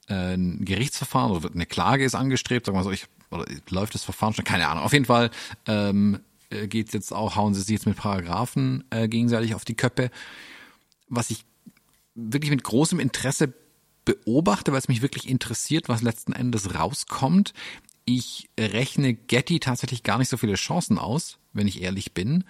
äh, 0.09 0.35
ein 0.35 0.65
Gerichtsverfahren 0.65 1.33
oder 1.33 1.51
eine 1.53 1.67
Klage 1.67 2.05
ist 2.05 2.15
angestrebt, 2.15 2.65
sagen 2.65 2.79
wir 2.79 2.85
so, 2.85 2.93
ich, 2.93 3.07
oder 3.31 3.45
läuft 3.69 3.95
das 3.95 4.05
Verfahren 4.05 4.33
schon, 4.33 4.45
keine 4.45 4.69
Ahnung. 4.69 4.85
Auf 4.85 4.93
jeden 4.93 5.05
Fall 5.05 5.31
ähm, 5.67 6.21
äh, 6.51 6.69
geht's 6.69 6.93
jetzt 6.93 7.13
auch, 7.13 7.37
hauen 7.37 7.53
sie 7.53 7.63
sich 7.63 7.71
jetzt 7.71 7.87
mit 7.87 7.97
Paragraphen 7.97 8.85
äh, 8.91 9.09
gegenseitig 9.09 9.55
auf 9.55 9.65
die 9.65 9.75
Köppe. 9.75 10.11
Was 11.09 11.31
ich 11.31 11.45
wirklich 12.15 12.51
mit 12.51 12.63
großem 12.63 13.01
Interesse 13.01 13.53
beobachte, 14.05 14.71
weil 14.71 14.79
es 14.79 14.89
mich 14.89 15.03
wirklich 15.03 15.29
interessiert, 15.29 15.89
was 15.89 16.01
letzten 16.01 16.33
Endes 16.33 16.75
rauskommt. 16.75 17.55
Ich 18.05 18.49
rechne 18.59 19.15
Getty 19.15 19.59
tatsächlich 19.59 20.05
gar 20.05 20.19
nicht 20.19 20.29
so 20.29 20.37
viele 20.37 20.55
Chancen 20.55 20.99
aus, 20.99 21.39
wenn 21.53 21.67
ich 21.67 21.83
ehrlich 21.83 22.13
bin. 22.13 22.45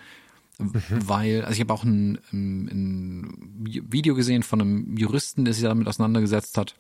Mhm. 0.59 0.83
weil, 0.89 1.43
also 1.43 1.55
ich 1.55 1.61
habe 1.61 1.73
auch 1.73 1.85
ein, 1.85 2.19
ein, 2.33 3.61
Video 3.67 4.15
gesehen 4.15 4.43
von 4.43 4.61
einem 4.61 4.97
Juristen, 4.97 5.45
der 5.45 5.55
sich 5.55 5.63
damit 5.63 5.89
auseinandergesetzt 5.89 6.59
hat, 6.59 6.75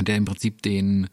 der 0.00 0.16
im 0.16 0.24
Prinzip 0.24 0.62
den 0.62 1.08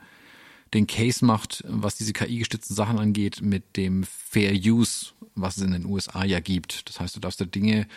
den 0.74 0.88
Case 0.88 1.26
macht, 1.26 1.64
was 1.68 1.98
diese 1.98 2.14
KI-gestützten 2.14 2.76
Sachen 2.76 2.98
angeht, 2.98 3.42
mit 3.42 3.76
dem 3.76 4.04
Fair 4.04 4.54
Use, 4.54 5.08
was 5.36 5.58
es 5.58 5.64
in 5.64 5.72
den 5.72 5.86
USA 5.86 6.24
ja 6.24 6.40
gibt. 6.40 6.88
Das 6.88 7.00
heißt, 7.00 7.16
du 7.16 7.20
darfst 7.20 7.42
da 7.42 7.46
Dinge 7.46 7.88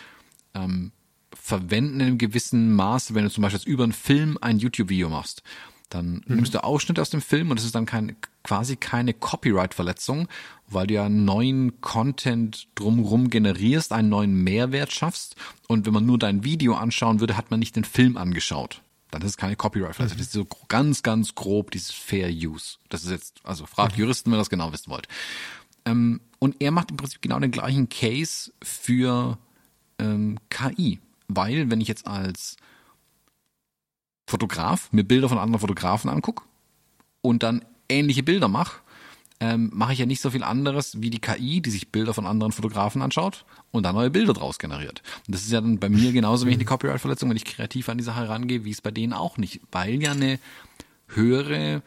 ähm, 0.53 0.91
verwenden 1.33 1.99
in 1.99 2.07
einem 2.07 2.17
gewissen 2.17 2.73
Maße, 2.73 3.15
wenn 3.15 3.23
du 3.23 3.29
zum 3.29 3.43
Beispiel 3.43 3.71
über 3.71 3.83
einen 3.83 3.93
Film 3.93 4.37
ein 4.41 4.59
YouTube-Video 4.59 5.09
machst. 5.09 5.43
Dann 5.89 6.23
mhm. 6.25 6.35
nimmst 6.35 6.53
du 6.53 6.63
Ausschnitte 6.63 7.01
aus 7.01 7.09
dem 7.09 7.21
Film 7.21 7.51
und 7.51 7.59
es 7.59 7.65
ist 7.65 7.75
dann 7.75 7.85
kein, 7.85 8.15
quasi 8.43 8.75
keine 8.75 9.13
Copyright-Verletzung, 9.13 10.27
weil 10.67 10.87
du 10.87 10.95
ja 10.95 11.09
neuen 11.09 11.79
Content 11.81 12.67
drumherum 12.75 13.29
generierst, 13.29 13.91
einen 13.91 14.09
neuen 14.09 14.43
Mehrwert 14.43 14.91
schaffst. 14.91 15.35
Und 15.67 15.85
wenn 15.85 15.93
man 15.93 16.05
nur 16.05 16.19
dein 16.19 16.43
Video 16.43 16.75
anschauen 16.75 17.19
würde, 17.19 17.37
hat 17.37 17.51
man 17.51 17.59
nicht 17.59 17.75
den 17.75 17.83
Film 17.83 18.17
angeschaut. 18.17 18.81
Dann 19.11 19.21
ist 19.21 19.29
es 19.29 19.37
keine 19.37 19.55
Copyright-Verletzung. 19.55 20.17
Mhm. 20.17 20.19
Das 20.19 20.27
ist 20.27 20.33
so 20.33 20.47
ganz, 20.67 21.03
ganz 21.03 21.35
grob 21.35 21.71
dieses 21.71 21.91
Fair 21.91 22.29
Use. 22.29 22.77
Das 22.89 23.03
ist 23.03 23.11
jetzt, 23.11 23.41
also 23.43 23.65
fragt 23.65 23.95
mhm. 23.95 24.03
Juristen, 24.03 24.31
wenn 24.31 24.37
ihr 24.37 24.41
das 24.41 24.49
genau 24.49 24.73
wissen 24.73 24.89
wollt. 24.89 25.07
Ähm, 25.85 26.21
und 26.39 26.61
er 26.61 26.71
macht 26.71 26.91
im 26.91 26.97
Prinzip 26.97 27.21
genau 27.21 27.39
den 27.39 27.51
gleichen 27.51 27.89
Case 27.89 28.51
für 28.61 29.37
ähm, 29.99 30.37
KI. 30.49 30.99
Weil, 31.27 31.69
wenn 31.69 31.81
ich 31.81 31.87
jetzt 31.87 32.07
als 32.07 32.57
Fotograf 34.27 34.91
mir 34.91 35.03
Bilder 35.03 35.29
von 35.29 35.37
anderen 35.37 35.61
Fotografen 35.61 36.09
angucke 36.09 36.43
und 37.21 37.43
dann 37.43 37.63
ähnliche 37.89 38.23
Bilder 38.23 38.47
mache, 38.47 38.81
ähm, 39.39 39.69
mache 39.73 39.93
ich 39.93 39.99
ja 39.99 40.05
nicht 40.05 40.21
so 40.21 40.31
viel 40.31 40.43
anderes 40.43 41.01
wie 41.01 41.09
die 41.09 41.19
KI, 41.19 41.61
die 41.61 41.69
sich 41.69 41.91
Bilder 41.91 42.13
von 42.13 42.25
anderen 42.25 42.51
Fotografen 42.51 43.01
anschaut 43.01 43.45
und 43.71 43.83
dann 43.83 43.95
neue 43.95 44.09
Bilder 44.09 44.33
draus 44.33 44.59
generiert. 44.59 45.03
Und 45.27 45.35
das 45.35 45.41
ist 45.41 45.51
ja 45.51 45.61
dann 45.61 45.79
bei 45.79 45.89
mir 45.89 46.11
genauso 46.13 46.45
wenig 46.45 46.59
die 46.59 46.65
Copyright-Verletzung, 46.65 47.29
wenn 47.29 47.37
ich 47.37 47.45
kreativ 47.45 47.89
an 47.89 47.97
die 47.97 48.03
Sache 48.03 48.29
rangehe, 48.29 48.63
wie 48.63 48.71
es 48.71 48.81
bei 48.81 48.91
denen 48.91 49.13
auch 49.13 49.37
nicht, 49.37 49.61
weil 49.71 50.01
ja 50.01 50.11
eine 50.11 50.39
höhere 51.07 51.83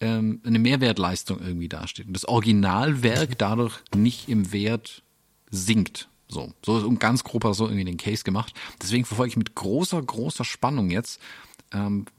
ähm, 0.00 0.40
eine 0.44 0.58
Mehrwertleistung 0.58 1.40
irgendwie 1.40 1.68
dasteht 1.68 2.06
und 2.06 2.14
das 2.14 2.26
Originalwerk 2.26 3.38
dadurch 3.38 3.78
nicht 3.94 4.28
im 4.28 4.52
Wert 4.52 5.02
sinkt. 5.50 6.08
So, 6.28 6.52
so 6.64 6.78
ist 6.78 6.84
um 6.84 6.98
ganz 6.98 7.22
grob 7.22 7.46
so 7.54 7.66
irgendwie 7.66 7.84
den 7.84 7.96
Case 7.96 8.24
gemacht. 8.24 8.54
Deswegen 8.82 9.04
verfolge 9.04 9.30
ich 9.30 9.36
mit 9.36 9.54
großer, 9.54 10.02
großer 10.02 10.44
Spannung 10.44 10.90
jetzt, 10.90 11.20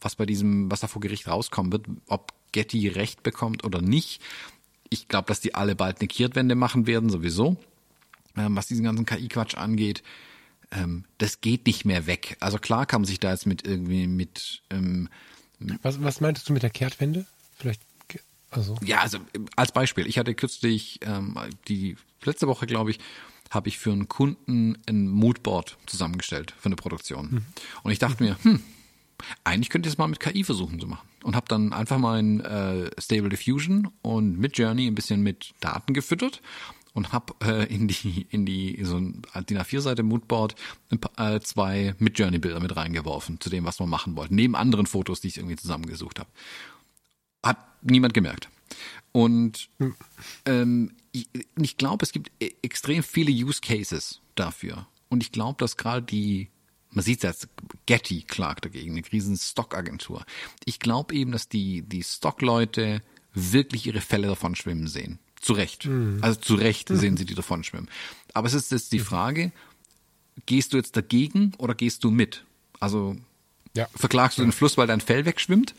was 0.02 0.16
bei 0.16 0.26
diesem, 0.26 0.70
was 0.70 0.82
da 0.82 0.88
vor 0.88 1.02
Gericht 1.02 1.28
rauskommen 1.28 1.72
wird, 1.72 1.86
ob 2.08 2.34
Getty 2.52 2.88
Recht 2.90 3.24
bekommt 3.24 3.64
oder 3.64 3.82
nicht. 3.82 4.22
Ich 4.90 5.08
glaube, 5.08 5.28
dass 5.28 5.42
die 5.42 5.56
alle 5.56 5.76
bald 5.76 6.00
eine 6.00 6.08
Kehrtwende 6.08 6.56
machen 6.56 6.88
werden, 6.88 7.10
sowieso. 7.10 7.58
Ähm, 8.38 8.56
was 8.56 8.68
diesen 8.68 8.84
ganzen 8.84 9.06
KI-Quatsch 9.06 9.56
angeht. 9.56 10.04
Ähm, 10.72 11.06
das 11.18 11.42
geht 11.42 11.66
nicht 11.68 11.86
mehr 11.86 12.06
weg. 12.06 12.38
Also 12.40 12.58
klar 12.58 12.86
kann 12.86 13.02
man 13.02 13.08
sich 13.08 13.20
da 13.20 13.32
jetzt 13.32 13.46
mit 13.46 13.66
irgendwie 13.66 14.08
mit. 14.08 14.62
Ähm, 14.70 15.10
was, 15.82 16.04
was 16.04 16.22
meintest 16.22 16.50
du 16.50 16.54
mit 16.54 16.64
der 16.64 16.70
Kehrtwende? 16.70 17.26
Vielleicht. 17.58 17.82
Also. 18.52 18.78
Ja, 18.84 19.02
also 19.02 19.20
als 19.56 19.72
Beispiel. 19.72 20.08
Ich 20.08 20.18
hatte 20.18 20.34
kürzlich 20.34 21.00
ähm, 21.02 21.38
die 21.68 21.98
letzte 22.24 22.48
Woche, 22.48 22.66
glaube 22.68 22.92
ich, 22.92 23.00
habe 23.50 23.68
ich 23.68 23.78
für 23.78 23.92
einen 23.92 24.08
Kunden 24.08 24.78
ein 24.88 25.08
Moodboard 25.08 25.78
zusammengestellt 25.86 26.54
für 26.58 26.68
eine 26.68 26.76
Produktion. 26.76 27.30
Mhm. 27.32 27.46
Und 27.84 27.92
ich 27.92 28.00
dachte 28.00 28.24
mir, 28.24 28.38
hm, 28.44 28.62
eigentlich 29.44 29.70
könnte 29.70 29.88
ich 29.88 29.94
es 29.94 29.98
mal 29.98 30.08
mit 30.08 30.20
KI 30.20 30.44
versuchen 30.44 30.80
zu 30.80 30.88
machen. 30.88 31.08
Und 31.24 31.36
habe 31.36 31.48
dann 31.48 31.74
einfach 31.74 31.98
mein 31.98 32.42
äh, 32.42 32.90
Stable 33.00 33.30
Diffusion 33.30 33.90
und 34.02 34.38
mit 34.38 34.58
Journey 34.58 34.88
ein 34.88 34.96
bisschen 34.96 35.22
mit 35.22 35.54
Daten 35.60 35.94
gefüttert 35.94 36.42
und 36.94 37.12
habe 37.12 37.34
äh, 37.44 37.74
in 37.74 37.88
die 37.88 38.26
in 38.30 38.46
die 38.46 38.80
so 38.84 38.98
ein 38.98 39.22
DIN 39.50 39.60
A4-Seite 39.60 40.02
Moodboard 40.02 40.56
äh, 41.18 41.40
zwei 41.42 41.94
mit 42.00 42.18
Journey 42.18 42.40
Bilder 42.40 42.60
mit 42.60 42.76
reingeworfen 42.76 43.40
zu 43.40 43.50
dem, 43.50 43.66
was 43.66 43.80
wir 43.80 43.86
machen 43.86 44.16
wollten, 44.16 44.36
neben 44.36 44.56
anderen 44.56 44.86
Fotos, 44.86 45.20
die 45.20 45.28
ich 45.28 45.38
irgendwie 45.38 45.58
zusammengesucht 45.58 46.20
habe. 46.20 46.30
Hat 47.44 47.58
niemand 47.82 48.14
gemerkt. 48.14 48.50
Und 49.12 49.70
hm. 49.78 49.96
ähm, 50.46 50.92
ich, 51.12 51.28
ich 51.58 51.78
glaube, 51.78 52.04
es 52.04 52.12
gibt 52.12 52.32
e-, 52.40 52.54
extrem 52.62 53.04
viele 53.04 53.32
Use 53.32 53.62
Cases 53.62 54.22
dafür. 54.36 54.88
Und 55.10 55.22
ich 55.22 55.32
glaube, 55.32 55.58
dass 55.60 55.78
gerade 55.78 56.06
die 56.06 56.50
man 56.96 57.04
sieht 57.04 57.24
es 57.24 57.24
jetzt, 57.24 57.50
Getty 57.86 58.24
klagt 58.24 58.66
dagegen, 58.66 58.94
eine 58.94 59.04
riesen 59.12 59.38
Stockagentur. 59.38 60.26
Ich 60.64 60.80
glaube 60.80 61.14
eben, 61.14 61.32
dass 61.32 61.50
die, 61.50 61.82
die 61.82 62.04
Stockleute 62.04 63.02
wirklich 63.34 63.86
ihre 63.86 64.02
Fälle 64.02 64.28
davon 64.28 64.56
schwimmen 64.56 64.88
sehen. 64.88 65.20
Zu 65.40 65.54
Recht. 65.54 65.86
Mhm. 65.86 66.20
Also 66.22 66.40
zu 66.40 66.56
Recht 66.56 66.90
mhm. 66.90 66.98
sehen 66.98 67.18
sie 67.18 67.26
die 67.26 67.36
davon 67.36 67.64
schwimmen. 67.64 67.90
Aber 68.34 68.48
es 68.48 68.54
ist 68.54 68.72
jetzt 68.72 68.94
die 68.94 69.00
mhm. 69.00 69.04
Frage, 69.04 69.52
gehst 70.46 70.74
du 70.74 70.78
jetzt 70.78 70.96
dagegen 70.96 71.54
oder 71.58 71.76
gehst 71.76 72.04
du 72.04 72.12
mit? 72.12 72.46
Also 72.80 73.16
ja. 73.76 73.88
verklagst 73.94 74.38
du 74.38 74.42
den 74.42 74.52
Fluss, 74.52 74.78
weil 74.78 74.88
dein 74.88 75.02
Fell 75.02 75.26
wegschwimmt? 75.26 75.76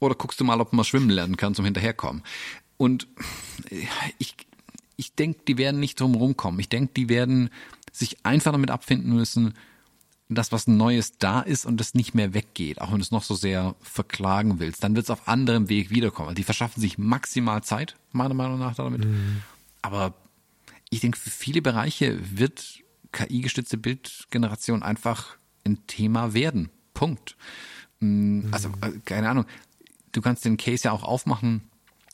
Oder 0.00 0.14
guckst 0.14 0.38
du 0.38 0.44
mal, 0.44 0.60
ob 0.60 0.72
man 0.72 0.84
schwimmen 0.84 1.10
lernen 1.10 1.36
kann 1.36 1.54
zum 1.54 1.64
Hinterherkommen? 1.64 2.22
Und 2.76 3.08
ich, 4.18 4.36
ich 4.96 5.14
denke, 5.14 5.40
die 5.48 5.58
werden 5.58 5.80
nicht 5.80 5.98
drum 5.98 6.14
rumkommen. 6.14 6.60
Ich 6.60 6.68
denke, 6.68 6.92
die 6.94 7.08
werden 7.08 7.50
sich 7.90 8.24
einfach 8.24 8.52
damit 8.52 8.70
abfinden 8.70 9.14
müssen, 9.14 9.54
dass 10.28 10.52
was 10.52 10.66
Neues 10.66 11.18
da 11.18 11.40
ist 11.40 11.64
und 11.64 11.78
das 11.78 11.94
nicht 11.94 12.14
mehr 12.14 12.34
weggeht, 12.34 12.80
auch 12.80 12.90
wenn 12.90 12.98
du 12.98 13.02
es 13.02 13.10
noch 13.10 13.22
so 13.22 13.34
sehr 13.34 13.74
verklagen 13.80 14.58
willst, 14.60 14.84
dann 14.84 14.94
wird 14.94 15.04
es 15.04 15.10
auf 15.10 15.26
anderem 15.26 15.68
Weg 15.68 15.90
wiederkommen. 15.90 16.34
Die 16.34 16.44
verschaffen 16.44 16.80
sich 16.80 16.98
maximal 16.98 17.62
Zeit, 17.62 17.96
meiner 18.12 18.34
Meinung 18.34 18.58
nach, 18.58 18.74
damit. 18.74 19.04
Mhm. 19.04 19.42
Aber 19.80 20.14
ich 20.90 21.00
denke, 21.00 21.18
für 21.18 21.30
viele 21.30 21.62
Bereiche 21.62 22.18
wird 22.36 22.82
KI-gestützte 23.12 23.78
Bildgeneration 23.78 24.82
einfach 24.82 25.38
ein 25.64 25.86
Thema 25.86 26.34
werden. 26.34 26.70
Punkt. 26.92 27.36
Mm, 28.00 28.48
also, 28.50 28.68
äh, 28.80 28.92
keine 29.04 29.30
Ahnung. 29.30 29.46
Du 30.12 30.20
kannst 30.20 30.44
den 30.44 30.56
Case 30.56 30.84
ja 30.84 30.92
auch 30.92 31.04
aufmachen. 31.04 31.62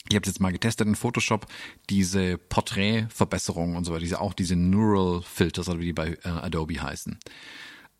Ich 0.09 0.17
habe 0.17 0.27
jetzt 0.27 0.41
mal 0.41 0.53
getestet 0.53 0.87
in 0.87 0.97
Photoshop, 0.97 1.47
diese 1.89 2.37
Porträtverbesserung 2.37 3.77
und 3.77 3.85
so 3.85 3.93
weiter, 3.93 4.03
diese 4.03 4.21
auch 4.21 4.35
diese 4.35 4.55
Neural 4.55 5.23
Filters, 5.23 5.69
oder 5.69 5.81
wie 5.81 5.87
die 5.87 5.93
bei 5.93 6.19
äh, 6.25 6.29
Adobe 6.29 6.83
heißen. 6.83 7.19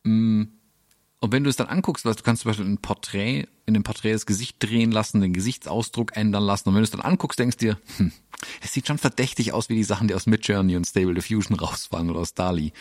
Mm. 0.05 0.45
Und 1.21 1.33
wenn 1.33 1.43
du 1.43 1.49
es 1.49 1.57
dann 1.57 1.69
anguckst, 1.69 2.05
was 2.05 2.17
du 2.17 2.23
kannst 2.23 2.43
zum 2.43 2.51
Beispiel 2.51 2.67
ein 2.67 2.79
Porträt, 2.79 3.47
in 3.65 3.73
dem 3.73 3.83
Porträt 3.83 4.13
das 4.13 4.27
Gesicht 4.27 4.57
drehen 4.63 4.93
lassen, 4.93 5.23
den 5.23 5.33
Gesichtsausdruck 5.33 6.15
ändern 6.17 6.43
lassen. 6.43 6.69
Und 6.69 6.75
wenn 6.75 6.83
du 6.83 6.85
es 6.85 6.91
dann 6.91 7.01
anguckst, 7.01 7.39
denkst 7.39 7.57
du 7.57 7.67
dir, 7.67 7.79
hm, 7.97 8.13
es 8.63 8.75
sieht 8.75 8.87
schon 8.87 8.99
verdächtig 8.99 9.53
aus 9.55 9.71
wie 9.71 9.75
die 9.75 9.85
Sachen, 9.85 10.09
die 10.09 10.15
aus 10.15 10.27
Midjourney 10.27 10.77
und 10.77 10.87
Stable 10.87 11.15
Diffusion 11.15 11.57
rausfallen 11.59 12.11
oder 12.11 12.21
aus 12.21 12.35
DALI. 12.35 12.73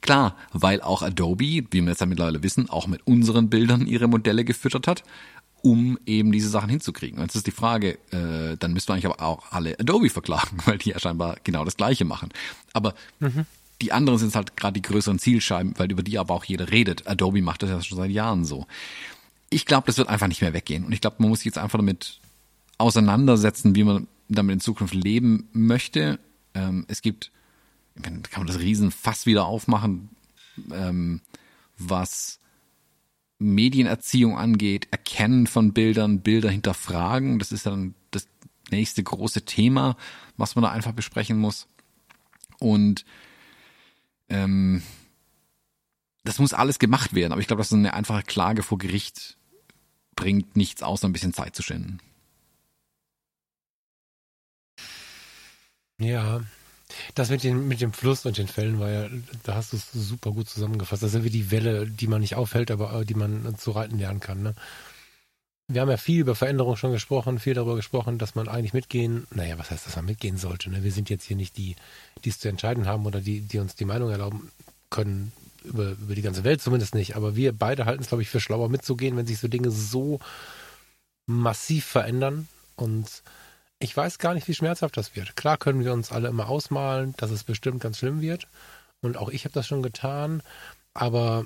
Klar, 0.00 0.36
weil 0.52 0.80
auch 0.80 1.02
Adobe, 1.02 1.44
wie 1.44 1.66
wir 1.70 1.84
jetzt 1.84 2.00
ja 2.00 2.06
mittlerweile 2.06 2.42
wissen, 2.42 2.68
auch 2.68 2.86
mit 2.86 3.06
unseren 3.06 3.50
Bildern 3.50 3.86
ihre 3.86 4.08
Modelle 4.08 4.44
gefüttert 4.44 4.86
hat, 4.86 5.02
um 5.62 5.98
eben 6.06 6.30
diese 6.30 6.48
Sachen 6.48 6.68
hinzukriegen. 6.68 7.18
Und 7.18 7.24
jetzt 7.24 7.34
ist 7.34 7.46
die 7.46 7.52
Frage, 7.52 7.98
äh, 8.12 8.56
dann 8.56 8.72
müssten 8.72 8.88
wir 8.88 8.94
eigentlich 8.94 9.06
aber 9.06 9.22
auch 9.22 9.50
alle 9.50 9.78
Adobe 9.78 10.10
verklagen, 10.10 10.58
weil 10.64 10.78
die 10.78 10.90
ja 10.90 10.98
scheinbar 10.98 11.36
genau 11.42 11.64
das 11.64 11.76
Gleiche 11.76 12.04
machen. 12.04 12.30
Aber 12.72 12.94
mhm. 13.18 13.46
Die 13.80 13.92
anderen 13.92 14.18
sind 14.18 14.34
halt 14.34 14.56
gerade 14.56 14.80
die 14.80 14.82
größeren 14.82 15.18
Zielscheiben, 15.18 15.74
weil 15.76 15.90
über 15.90 16.02
die 16.02 16.18
aber 16.18 16.34
auch 16.34 16.44
jeder 16.44 16.70
redet. 16.70 17.06
Adobe 17.06 17.42
macht 17.42 17.62
das 17.62 17.70
ja 17.70 17.80
schon 17.82 17.98
seit 17.98 18.10
Jahren 18.10 18.44
so. 18.44 18.66
Ich 19.50 19.66
glaube, 19.66 19.86
das 19.86 19.98
wird 19.98 20.08
einfach 20.08 20.26
nicht 20.26 20.42
mehr 20.42 20.52
weggehen. 20.52 20.84
Und 20.84 20.92
ich 20.92 21.00
glaube, 21.00 21.16
man 21.20 21.30
muss 21.30 21.40
sich 21.40 21.46
jetzt 21.46 21.58
einfach 21.58 21.78
damit 21.78 22.20
auseinandersetzen, 22.76 23.74
wie 23.74 23.84
man 23.84 24.08
damit 24.28 24.54
in 24.54 24.60
Zukunft 24.60 24.94
leben 24.94 25.48
möchte. 25.52 26.18
Ähm, 26.54 26.84
es 26.88 27.02
gibt, 27.02 27.30
kann 28.02 28.22
man 28.36 28.46
das 28.46 28.60
Riesenfass 28.60 29.26
wieder 29.26 29.46
aufmachen, 29.46 30.10
ähm, 30.72 31.20
was 31.76 32.38
Medienerziehung 33.38 34.36
angeht, 34.36 34.88
Erkennen 34.90 35.46
von 35.46 35.72
Bildern, 35.72 36.20
Bilder 36.20 36.50
hinterfragen. 36.50 37.38
Das 37.38 37.52
ist 37.52 37.66
dann 37.66 37.94
das 38.10 38.26
nächste 38.70 39.02
große 39.02 39.42
Thema, 39.42 39.96
was 40.36 40.56
man 40.56 40.64
da 40.64 40.70
einfach 40.70 40.92
besprechen 40.92 41.38
muss. 41.38 41.68
Und 42.58 43.04
ähm, 44.28 44.82
das 46.24 46.38
muss 46.38 46.52
alles 46.52 46.78
gemacht 46.78 47.14
werden, 47.14 47.32
aber 47.32 47.40
ich 47.40 47.46
glaube, 47.46 47.60
dass 47.60 47.72
eine 47.72 47.94
einfache 47.94 48.22
Klage 48.22 48.62
vor 48.62 48.78
Gericht 48.78 49.38
bringt 50.14 50.56
nichts 50.56 50.82
außer 50.82 51.08
ein 51.08 51.12
bisschen 51.12 51.32
Zeit 51.32 51.54
zu 51.54 51.62
schinden. 51.62 52.00
Ja, 56.00 56.42
das 57.14 57.30
mit, 57.30 57.44
den, 57.44 57.68
mit 57.68 57.80
dem 57.80 57.92
Fluss 57.92 58.24
und 58.24 58.38
den 58.38 58.48
Fällen 58.48 58.78
war 58.78 58.90
ja, 58.90 59.08
da 59.42 59.54
hast 59.54 59.72
du 59.72 59.76
es 59.76 59.90
super 59.92 60.32
gut 60.32 60.48
zusammengefasst. 60.48 61.02
Das 61.02 61.14
ja 61.14 61.24
wie 61.24 61.30
die 61.30 61.50
Welle, 61.50 61.86
die 61.86 62.06
man 62.06 62.20
nicht 62.20 62.34
aufhält, 62.34 62.70
aber 62.70 63.04
die 63.04 63.14
man 63.14 63.56
zu 63.58 63.72
reiten 63.72 63.98
lernen 63.98 64.20
kann. 64.20 64.42
Ne? 64.42 64.54
Wir 65.70 65.82
haben 65.82 65.90
ja 65.90 65.98
viel 65.98 66.20
über 66.20 66.34
Veränderung 66.34 66.76
schon 66.76 66.92
gesprochen, 66.92 67.38
viel 67.38 67.52
darüber 67.52 67.76
gesprochen, 67.76 68.16
dass 68.16 68.34
man 68.34 68.48
eigentlich 68.48 68.72
mitgehen, 68.72 69.26
naja, 69.30 69.58
was 69.58 69.70
heißt, 69.70 69.86
dass 69.86 69.96
man 69.96 70.06
mitgehen 70.06 70.38
sollte? 70.38 70.70
Ne? 70.70 70.82
Wir 70.82 70.92
sind 70.92 71.10
jetzt 71.10 71.24
hier 71.24 71.36
nicht 71.36 71.58
die, 71.58 71.76
die 72.24 72.30
es 72.30 72.38
zu 72.38 72.48
entscheiden 72.48 72.86
haben 72.86 73.04
oder 73.04 73.20
die, 73.20 73.42
die 73.42 73.58
uns 73.58 73.74
die 73.74 73.84
Meinung 73.84 74.10
erlauben 74.10 74.50
können, 74.88 75.30
über, 75.64 75.90
über 75.90 76.14
die 76.14 76.22
ganze 76.22 76.42
Welt 76.42 76.62
zumindest 76.62 76.94
nicht. 76.94 77.16
Aber 77.16 77.36
wir 77.36 77.52
beide 77.52 77.84
halten 77.84 78.02
es, 78.02 78.08
glaube 78.08 78.22
ich, 78.22 78.30
für 78.30 78.40
schlauer 78.40 78.70
mitzugehen, 78.70 79.16
wenn 79.18 79.26
sich 79.26 79.38
so 79.38 79.48
Dinge 79.48 79.70
so 79.70 80.20
massiv 81.26 81.84
verändern. 81.84 82.48
Und 82.76 83.22
ich 83.78 83.94
weiß 83.94 84.18
gar 84.18 84.32
nicht, 84.32 84.48
wie 84.48 84.54
schmerzhaft 84.54 84.96
das 84.96 85.16
wird. 85.16 85.36
Klar 85.36 85.58
können 85.58 85.84
wir 85.84 85.92
uns 85.92 86.12
alle 86.12 86.28
immer 86.28 86.48
ausmalen, 86.48 87.12
dass 87.18 87.30
es 87.30 87.44
bestimmt 87.44 87.82
ganz 87.82 87.98
schlimm 87.98 88.22
wird. 88.22 88.48
Und 89.02 89.18
auch 89.18 89.28
ich 89.28 89.44
habe 89.44 89.52
das 89.52 89.66
schon 89.66 89.82
getan. 89.82 90.42
Aber 90.94 91.44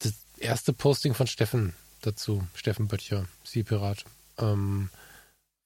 das 0.00 0.12
erste 0.36 0.74
Posting 0.74 1.14
von 1.14 1.26
Steffen 1.26 1.74
dazu, 2.06 2.46
Steffen 2.54 2.88
Böttcher, 2.88 3.26
Seepirat, 3.44 4.04
ähm, 4.38 4.90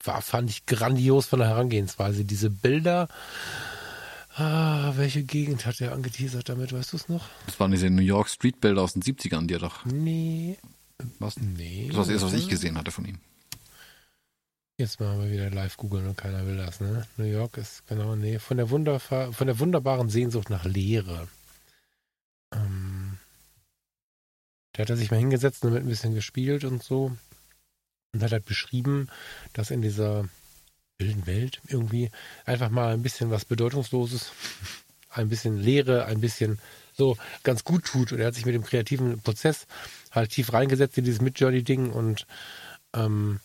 war, 0.03 0.23
fand 0.23 0.51
ich 0.51 0.67
grandios 0.67 1.27
von 1.27 1.41
der 1.41 1.49
Herangehensweise. 1.49 2.25
Diese 2.25 2.51
Bilder, 2.51 3.09
ah, 4.37 4.93
welche 4.97 5.23
Gegend 5.23 5.67
hat 5.67 5.81
er 5.81 5.93
angeteasert 5.93 6.49
damit, 6.49 6.73
weißt 6.73 6.93
du 6.93 6.97
es 6.97 7.09
noch? 7.09 7.29
Das 7.47 7.59
waren 7.59 7.71
diese 7.71 7.91
New 7.91 8.03
York 8.03 8.29
Street 8.29 8.61
Bilder 8.61 8.83
aus 8.83 8.93
den 8.93 9.03
70ern, 9.03 9.47
die 9.47 9.55
er 9.55 9.61
doch. 9.61 9.85
Nee. 9.85 10.57
Was? 11.19 11.37
Nee. 11.39 11.87
Das 11.89 11.97
war 11.97 12.05
das 12.05 12.13
erste, 12.13 12.27
was 12.27 12.35
ich 12.35 12.49
gesehen 12.49 12.79
hatte 12.79 12.91
von 12.91 13.05
ihm. 13.05 13.19
Jetzt 14.79 15.01
machen 15.01 15.23
wir 15.23 15.31
wieder 15.31 15.51
live 15.51 15.77
googeln 15.79 16.07
und 16.07 16.19
keiner 16.19 16.47
will 16.47 16.59
das, 16.59 16.81
ne? 16.81 17.07
New 17.17 17.25
York 17.25 17.57
ist 17.57 17.87
genau, 17.87 18.15
nee, 18.15 18.39
von 18.39 18.59
der, 18.59 18.69
Wunderfa 18.69 19.33
von 19.33 19.47
der 19.47 19.59
wunderbaren 19.59 20.11
Sehnsucht 20.11 20.51
nach 20.51 20.67
Leere. 20.67 21.29
Ähm, 22.53 22.96
da 24.77 24.83
hat 24.83 24.91
er 24.91 24.97
sich 24.97 25.11
mal 25.11 25.17
hingesetzt 25.17 25.65
und 25.65 25.71
damit 25.71 25.85
ein 25.85 25.89
bisschen 25.89 26.15
gespielt 26.15 26.65
und 26.65 26.83
so. 26.83 27.17
Und 28.13 28.23
hat 28.23 28.33
halt 28.33 28.45
beschrieben, 28.45 29.09
dass 29.55 29.71
in 29.71 29.81
dieser 29.81 30.29
wilden 30.99 31.27
Welt 31.27 31.63
irgendwie 31.67 32.11
einfach 32.45 32.69
mal 32.69 32.93
ein 32.93 33.03
bisschen 33.03 33.31
was 33.31 33.47
Bedeutungsloses, 33.47 34.33
ein 35.09 35.31
bisschen 35.31 35.59
Leere, 35.59 36.05
ein 36.05 36.21
bisschen 36.21 36.59
so 36.93 37.17
ganz 37.43 37.65
gut 37.65 37.85
tut. 37.85 38.13
Und 38.13 38.21
er 38.21 38.27
hat 38.27 38.35
sich 38.35 38.45
mit 38.45 38.55
dem 38.55 38.65
kreativen 38.65 39.21
Prozess 39.23 39.67
halt 40.11 40.31
tief 40.31 40.53
reingesetzt 40.53 40.99
in 40.99 41.05
dieses 41.05 41.23
Mid-Journey-Ding 41.23 41.91
und 41.91 42.27
ähm, 42.95 43.41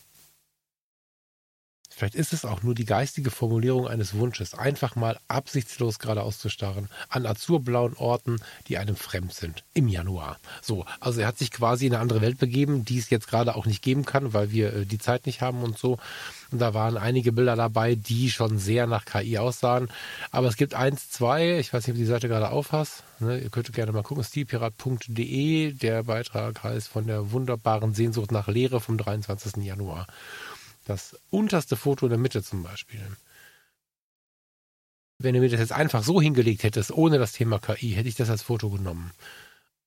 Vielleicht 2.02 2.16
ist 2.16 2.32
es 2.32 2.44
auch 2.44 2.64
nur 2.64 2.74
die 2.74 2.84
geistige 2.84 3.30
Formulierung 3.30 3.86
eines 3.86 4.14
Wunsches, 4.14 4.54
einfach 4.54 4.96
mal 4.96 5.20
absichtslos 5.28 6.00
geradeaus 6.00 6.40
zu 6.40 6.48
starren 6.48 6.88
an 7.08 7.26
azurblauen 7.26 7.94
Orten, 7.94 8.40
die 8.66 8.76
einem 8.76 8.96
fremd 8.96 9.32
sind, 9.32 9.62
im 9.72 9.86
Januar. 9.86 10.40
So, 10.62 10.84
also 10.98 11.20
er 11.20 11.28
hat 11.28 11.38
sich 11.38 11.52
quasi 11.52 11.86
in 11.86 11.92
eine 11.92 12.02
andere 12.02 12.20
Welt 12.20 12.38
begeben, 12.38 12.84
die 12.84 12.98
es 12.98 13.08
jetzt 13.08 13.28
gerade 13.28 13.54
auch 13.54 13.66
nicht 13.66 13.82
geben 13.82 14.04
kann, 14.04 14.34
weil 14.34 14.50
wir 14.50 14.74
äh, 14.74 14.84
die 14.84 14.98
Zeit 14.98 15.26
nicht 15.26 15.42
haben 15.42 15.62
und 15.62 15.78
so. 15.78 15.98
Und 16.50 16.58
da 16.58 16.74
waren 16.74 16.96
einige 16.96 17.30
Bilder 17.30 17.54
dabei, 17.54 17.94
die 17.94 18.32
schon 18.32 18.58
sehr 18.58 18.88
nach 18.88 19.04
KI 19.04 19.38
aussahen. 19.38 19.88
Aber 20.32 20.48
es 20.48 20.56
gibt 20.56 20.74
eins, 20.74 21.08
zwei, 21.08 21.60
ich 21.60 21.72
weiß 21.72 21.86
nicht, 21.86 21.92
ob 21.92 21.98
du 21.98 22.02
die 22.02 22.10
Seite 22.10 22.26
gerade 22.26 22.50
aufhast. 22.50 23.04
Ne, 23.20 23.38
ihr 23.38 23.50
könnt 23.50 23.72
gerne 23.72 23.92
mal 23.92 24.02
gucken, 24.02 24.24
stilpirat.de. 24.24 25.72
Der 25.74 26.02
Beitrag 26.02 26.64
heißt 26.64 26.88
von 26.88 27.06
der 27.06 27.30
wunderbaren 27.30 27.94
Sehnsucht 27.94 28.32
nach 28.32 28.48
Lehre 28.48 28.80
vom 28.80 28.98
23. 28.98 29.62
Januar. 29.64 30.08
Das 30.86 31.16
unterste 31.30 31.76
Foto 31.76 32.06
in 32.06 32.10
der 32.10 32.18
Mitte 32.18 32.42
zum 32.42 32.62
Beispiel. 32.62 33.00
Wenn 35.18 35.34
du 35.34 35.40
mir 35.40 35.50
das 35.50 35.60
jetzt 35.60 35.72
einfach 35.72 36.02
so 36.02 36.20
hingelegt 36.20 36.64
hättest, 36.64 36.90
ohne 36.90 37.18
das 37.18 37.32
Thema 37.32 37.58
KI, 37.58 37.90
hätte 37.90 38.08
ich 38.08 38.16
das 38.16 38.30
als 38.30 38.42
Foto 38.42 38.70
genommen. 38.70 39.12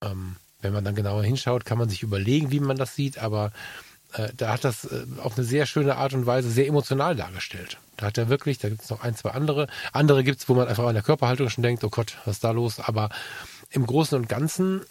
Ähm, 0.02 0.36
wenn 0.62 0.72
man 0.72 0.84
dann 0.84 0.94
genauer 0.94 1.22
hinschaut, 1.22 1.64
kann 1.64 1.78
man 1.78 1.88
sich 1.88 2.02
überlegen, 2.02 2.50
wie 2.50 2.60
man 2.60 2.76
das 2.76 2.94
sieht, 2.94 3.18
aber 3.18 3.52
äh, 4.14 4.28
da 4.36 4.52
hat 4.52 4.64
das 4.64 4.84
äh, 4.86 5.04
auf 5.22 5.36
eine 5.36 5.44
sehr 5.44 5.66
schöne 5.66 5.96
Art 5.96 6.14
und 6.14 6.26
Weise 6.26 6.50
sehr 6.50 6.66
emotional 6.66 7.14
dargestellt. 7.14 7.78
Da 7.96 8.06
hat 8.06 8.18
er 8.18 8.28
wirklich, 8.28 8.58
da 8.58 8.68
gibt 8.68 8.82
es 8.82 8.90
noch 8.90 9.02
ein, 9.02 9.14
zwei 9.14 9.30
andere. 9.30 9.68
Andere 9.92 10.24
gibt 10.24 10.40
es, 10.40 10.48
wo 10.48 10.54
man 10.54 10.68
einfach 10.68 10.86
an 10.86 10.94
der 10.94 11.02
Körperhaltung 11.02 11.50
schon 11.50 11.62
denkt, 11.62 11.84
oh 11.84 11.90
Gott, 11.90 12.16
was 12.24 12.36
ist 12.36 12.44
da 12.44 12.50
los? 12.52 12.80
Aber 12.80 13.10
im 13.70 13.86
Großen 13.86 14.16
und 14.16 14.28
Ganzen 14.28 14.82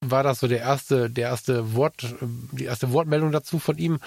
war 0.00 0.22
das 0.22 0.40
so 0.40 0.48
der 0.48 0.60
erste, 0.60 1.10
der 1.10 1.28
erste 1.28 1.74
Wort, 1.74 2.14
die 2.52 2.64
erste 2.64 2.92
Wortmeldung 2.92 3.32
dazu 3.32 3.58
von 3.58 3.78
ihm. 3.78 4.00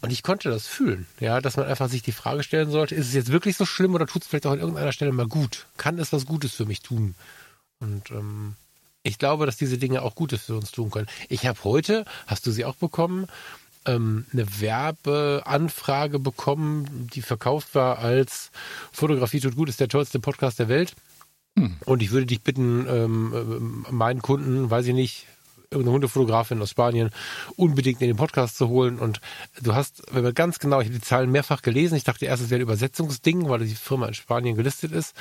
Und 0.00 0.12
ich 0.12 0.22
konnte 0.22 0.48
das 0.50 0.66
fühlen, 0.66 1.06
ja, 1.18 1.40
dass 1.40 1.56
man 1.56 1.66
einfach 1.66 1.88
sich 1.88 2.02
die 2.02 2.12
Frage 2.12 2.42
stellen 2.42 2.70
sollte, 2.70 2.94
ist 2.94 3.08
es 3.08 3.14
jetzt 3.14 3.32
wirklich 3.32 3.56
so 3.56 3.66
schlimm 3.66 3.94
oder 3.94 4.06
tut 4.06 4.22
es 4.22 4.28
vielleicht 4.28 4.46
auch 4.46 4.52
an 4.52 4.60
irgendeiner 4.60 4.92
Stelle 4.92 5.12
mal 5.12 5.26
gut? 5.26 5.66
Kann 5.76 5.98
es 5.98 6.12
was 6.12 6.26
Gutes 6.26 6.54
für 6.54 6.66
mich 6.66 6.80
tun? 6.80 7.14
Und 7.80 8.10
ähm, 8.10 8.54
ich 9.02 9.18
glaube, 9.18 9.46
dass 9.46 9.56
diese 9.56 9.78
Dinge 9.78 10.02
auch 10.02 10.14
Gutes 10.14 10.44
für 10.44 10.56
uns 10.56 10.70
tun 10.70 10.90
können. 10.90 11.08
Ich 11.28 11.46
habe 11.46 11.58
heute, 11.64 12.04
hast 12.26 12.46
du 12.46 12.50
sie 12.50 12.64
auch 12.64 12.76
bekommen, 12.76 13.26
ähm, 13.86 14.26
eine 14.32 14.60
Werbeanfrage 14.60 16.18
bekommen, 16.18 17.08
die 17.12 17.22
verkauft 17.22 17.74
war 17.74 17.98
als 17.98 18.50
Fotografie 18.92 19.40
tut 19.40 19.56
gut, 19.56 19.68
ist 19.68 19.80
der 19.80 19.88
tollste 19.88 20.20
Podcast 20.20 20.58
der 20.58 20.68
Welt. 20.68 20.94
Hm. 21.58 21.76
Und 21.84 22.02
ich 22.02 22.10
würde 22.10 22.26
dich 22.26 22.42
bitten, 22.42 22.86
ähm, 22.88 23.86
äh, 23.88 23.92
meinen 23.92 24.22
Kunden, 24.22 24.70
weiß 24.70 24.86
ich 24.86 24.94
nicht, 24.94 25.26
irgendeine 25.70 25.94
Hundefotografin 25.94 26.62
aus 26.62 26.70
Spanien 26.70 27.10
unbedingt 27.56 28.00
in 28.00 28.08
den 28.08 28.16
Podcast 28.16 28.56
zu 28.56 28.68
holen. 28.68 28.98
Und 28.98 29.20
du 29.62 29.74
hast, 29.74 30.02
wenn 30.10 30.24
man 30.24 30.34
ganz 30.34 30.58
genau, 30.58 30.80
ich 30.80 30.86
habe 30.86 30.98
die 30.98 31.04
Zahlen 31.04 31.30
mehrfach 31.30 31.62
gelesen, 31.62 31.96
ich 31.96 32.04
dachte 32.04 32.26
erst, 32.26 32.42
es 32.42 32.50
wäre 32.50 32.60
ein 32.60 32.62
Übersetzungsding, 32.62 33.48
weil 33.48 33.60
die 33.60 33.74
Firma 33.74 34.06
in 34.06 34.14
Spanien 34.14 34.56
gelistet 34.56 34.92
ist. 34.92 35.14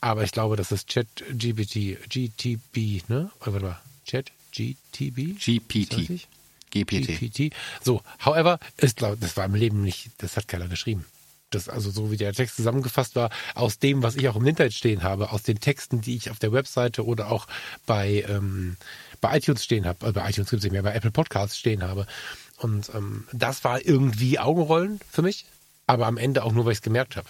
Aber 0.00 0.24
ich 0.24 0.32
glaube, 0.32 0.56
das 0.56 0.72
ist 0.72 0.88
ChatGPT, 0.88 1.98
GTB, 2.08 3.08
ne? 3.08 3.30
Oder 3.40 3.52
warte 3.52 3.66
mal, 3.66 3.80
ChatGTB? 4.08 5.38
GPT. 5.38 6.26
GPT. 6.70 7.20
GPT. 7.20 7.54
So, 7.82 8.02
however, 8.24 8.58
ist, 8.78 8.96
glaub, 8.96 9.20
das 9.20 9.36
war 9.36 9.44
im 9.44 9.54
Leben 9.54 9.82
nicht, 9.82 10.10
das 10.18 10.36
hat 10.36 10.48
keiner 10.48 10.68
geschrieben. 10.68 11.04
Das, 11.50 11.68
also 11.68 11.90
so 11.90 12.10
wie 12.10 12.16
der 12.16 12.32
Text 12.32 12.56
zusammengefasst 12.56 13.14
war, 13.14 13.30
aus 13.54 13.78
dem, 13.78 14.02
was 14.02 14.16
ich 14.16 14.28
auch 14.28 14.36
im 14.36 14.46
Internet 14.46 14.72
stehen 14.72 15.02
habe, 15.02 15.32
aus 15.32 15.42
den 15.42 15.60
Texten, 15.60 16.00
die 16.00 16.16
ich 16.16 16.30
auf 16.30 16.38
der 16.38 16.52
Webseite 16.52 17.04
oder 17.04 17.30
auch 17.30 17.46
bei, 17.86 18.24
ähm, 18.26 18.76
bei 19.22 19.38
iTunes 19.38 19.64
stehen 19.64 19.86
habe, 19.86 20.04
also 20.04 20.12
bei 20.12 20.28
iTunes 20.28 20.50
gibt 20.50 20.60
es 20.60 20.64
nicht 20.64 20.72
mehr, 20.72 20.82
bei 20.82 20.92
Apple 20.92 21.12
Podcasts 21.12 21.56
stehen 21.56 21.82
habe. 21.82 22.06
Und 22.58 22.90
ähm, 22.94 23.24
das 23.32 23.64
war 23.64 23.84
irgendwie 23.84 24.38
Augenrollen 24.38 25.00
für 25.10 25.22
mich, 25.22 25.46
aber 25.86 26.06
am 26.06 26.18
Ende 26.18 26.44
auch 26.44 26.52
nur, 26.52 26.66
weil 26.66 26.72
ich 26.72 26.78
es 26.78 26.82
gemerkt 26.82 27.16
habe. 27.16 27.26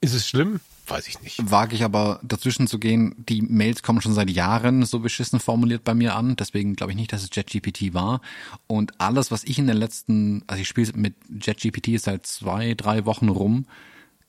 Ist 0.00 0.14
es 0.14 0.28
schlimm? 0.28 0.60
Weiß 0.86 1.08
ich 1.08 1.20
nicht. 1.22 1.50
Wage 1.50 1.74
ich 1.74 1.84
aber 1.84 2.20
dazwischen 2.22 2.66
zu 2.66 2.78
gehen, 2.78 3.14
die 3.16 3.40
Mails 3.40 3.82
kommen 3.82 4.02
schon 4.02 4.14
seit 4.14 4.30
Jahren 4.30 4.84
so 4.84 4.98
beschissen 4.98 5.40
formuliert 5.40 5.84
bei 5.84 5.94
mir 5.94 6.14
an, 6.16 6.36
deswegen 6.36 6.76
glaube 6.76 6.92
ich 6.92 6.96
nicht, 6.96 7.12
dass 7.12 7.22
es 7.22 7.30
JetGPT 7.32 7.94
war. 7.94 8.20
Und 8.66 9.00
alles, 9.00 9.30
was 9.30 9.44
ich 9.44 9.58
in 9.58 9.66
den 9.66 9.76
letzten, 9.76 10.42
also 10.46 10.60
ich 10.60 10.68
spiele 10.68 10.92
mit 10.96 11.14
JetGPT 11.30 12.00
seit 12.00 12.26
zwei, 12.26 12.74
drei 12.74 13.06
Wochen 13.06 13.28
rum, 13.28 13.66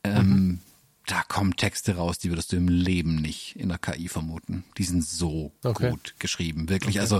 ähm, 0.03 0.27
mhm 0.27 0.59
da 1.05 1.23
kommen 1.23 1.55
Texte 1.55 1.95
raus, 1.95 2.17
die 2.17 2.29
würdest 2.29 2.51
du 2.51 2.57
im 2.57 2.67
Leben 2.67 3.15
nicht 3.15 3.55
in 3.55 3.69
der 3.69 3.77
KI 3.77 4.07
vermuten. 4.07 4.63
Die 4.77 4.83
sind 4.83 5.03
so 5.03 5.51
okay. 5.63 5.89
gut 5.89 6.15
geschrieben, 6.19 6.69
wirklich. 6.69 6.95
Okay. 6.95 7.01
Also 7.01 7.17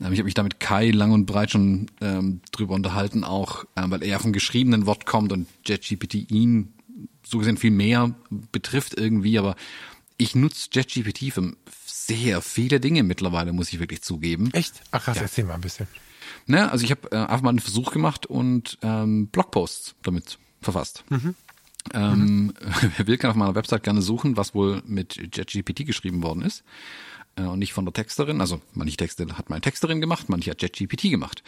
ähm, 0.00 0.12
ich 0.12 0.18
habe 0.18 0.24
mich 0.24 0.34
damit 0.34 0.60
Kai 0.60 0.90
lang 0.90 1.12
und 1.12 1.26
breit 1.26 1.50
schon 1.50 1.90
ähm, 2.00 2.40
drüber 2.52 2.74
unterhalten, 2.74 3.24
auch 3.24 3.64
äh, 3.74 3.82
weil 3.86 4.02
er 4.02 4.20
vom 4.20 4.32
geschriebenen 4.32 4.86
Wort 4.86 5.06
kommt 5.06 5.32
und 5.32 5.48
JetGPT 5.64 6.30
ihn 6.30 6.74
so 7.24 7.38
gesehen 7.38 7.56
viel 7.56 7.70
mehr 7.70 8.14
betrifft 8.52 8.98
irgendwie, 8.98 9.38
aber 9.38 9.56
ich 10.16 10.34
nutze 10.34 10.68
JetGPT 10.72 11.32
für 11.32 11.56
sehr 11.86 12.40
viele 12.40 12.80
Dinge 12.80 13.02
mittlerweile, 13.02 13.52
muss 13.52 13.72
ich 13.72 13.80
wirklich 13.80 14.02
zugeben. 14.02 14.50
Echt? 14.52 14.74
Ach 14.90 15.04
krass, 15.04 15.16
ja. 15.16 15.22
erzähl 15.22 15.44
mal 15.44 15.54
ein 15.54 15.60
bisschen. 15.60 15.86
Ne, 16.46 16.70
also 16.70 16.84
ich 16.84 16.90
habe 16.90 17.10
äh, 17.12 17.16
einfach 17.16 17.42
mal 17.42 17.50
einen 17.50 17.58
Versuch 17.58 17.92
gemacht 17.92 18.26
und 18.26 18.78
ähm, 18.82 19.28
Blogposts 19.28 19.94
damit 20.02 20.38
verfasst. 20.60 21.04
Mhm. 21.10 21.34
Ähm, 21.94 22.52
wer 22.96 23.06
will, 23.06 23.18
kann 23.18 23.30
auf 23.30 23.36
meiner 23.36 23.54
Website 23.54 23.82
gerne 23.82 24.02
suchen, 24.02 24.36
was 24.36 24.54
wohl 24.54 24.82
mit 24.86 25.16
JetGPT 25.16 25.86
geschrieben 25.86 26.22
worden 26.22 26.42
ist. 26.42 26.64
Äh, 27.36 27.42
und 27.42 27.58
nicht 27.58 27.72
von 27.72 27.84
der 27.84 27.94
Texterin. 27.94 28.40
Also 28.40 28.60
manche 28.74 28.96
Texte 28.96 29.26
hat 29.36 29.50
meine 29.50 29.60
Texterin 29.60 30.00
gemacht, 30.00 30.28
manche 30.28 30.50
hat 30.50 30.62
JetGPT 30.62 31.10
gemacht. 31.10 31.42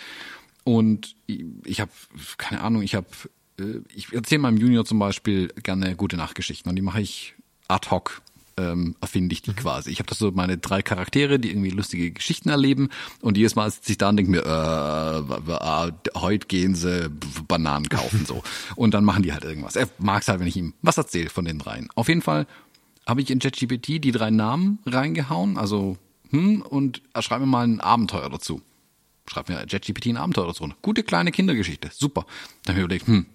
Und 0.64 1.16
ich 1.26 1.80
habe, 1.80 1.90
keine 2.36 2.60
Ahnung, 2.60 2.82
ich 2.82 2.94
habe, 2.94 3.06
äh, 3.58 3.80
ich 3.94 4.12
erzähle 4.12 4.42
meinem 4.42 4.58
Junior 4.58 4.84
zum 4.84 4.98
Beispiel 4.98 5.48
gerne 5.62 5.96
gute 5.96 6.16
Nachtgeschichten 6.16 6.68
und 6.70 6.76
die 6.76 6.82
mache 6.82 7.00
ich 7.00 7.34
ad 7.68 7.90
hoc 7.90 8.22
ähm, 8.60 8.96
erfinde 9.00 9.32
ich 9.32 9.42
die 9.42 9.50
mhm. 9.50 9.56
quasi. 9.56 9.90
Ich 9.90 9.98
habe 9.98 10.08
das 10.08 10.18
so 10.18 10.30
meine 10.30 10.58
drei 10.58 10.82
Charaktere, 10.82 11.38
die 11.38 11.50
irgendwie 11.50 11.70
lustige 11.70 12.10
Geschichten 12.10 12.48
erleben 12.48 12.90
und 13.20 13.36
jedes 13.36 13.54
Mal 13.54 13.70
sitze 13.70 13.92
ich 13.92 13.98
da 13.98 14.08
und 14.10 14.16
denke 14.16 14.30
mir, 14.30 14.44
äh, 14.44 15.18
äh, 15.18 15.92
heute 16.20 16.46
gehen 16.46 16.74
sie 16.74 17.10
Bananen 17.48 17.88
kaufen 17.88 18.26
so. 18.26 18.42
Und 18.76 18.94
dann 18.94 19.04
machen 19.04 19.22
die 19.22 19.32
halt 19.32 19.44
irgendwas. 19.44 19.76
Er 19.76 19.88
mag 19.98 20.22
es 20.22 20.28
halt, 20.28 20.40
wenn 20.40 20.46
ich 20.46 20.56
ihm 20.56 20.74
was 20.82 20.98
erzähle 20.98 21.30
von 21.30 21.44
den 21.44 21.58
dreien. 21.58 21.88
Auf 21.94 22.08
jeden 22.08 22.22
Fall 22.22 22.46
habe 23.06 23.20
ich 23.20 23.30
in 23.30 23.38
ChatGPT 23.38 24.02
die 24.02 24.12
drei 24.12 24.30
Namen 24.30 24.78
reingehauen, 24.86 25.58
also 25.58 25.96
hm, 26.30 26.62
und 26.62 27.02
schreibt 27.18 27.40
mir 27.40 27.46
mal 27.46 27.66
ein 27.66 27.80
Abenteuer 27.80 28.28
dazu. 28.30 28.62
Schreibt 29.26 29.48
mir 29.48 29.66
ChatGPT 29.66 30.06
ein 30.08 30.16
Abenteuer 30.16 30.46
dazu. 30.46 30.68
Gute 30.82 31.02
kleine 31.02 31.32
Kindergeschichte, 31.32 31.90
super. 31.92 32.24
Dann 32.64 32.74
habe 32.74 32.80
ich 32.80 32.84
überlegt, 32.84 33.06
hm, 33.06 33.26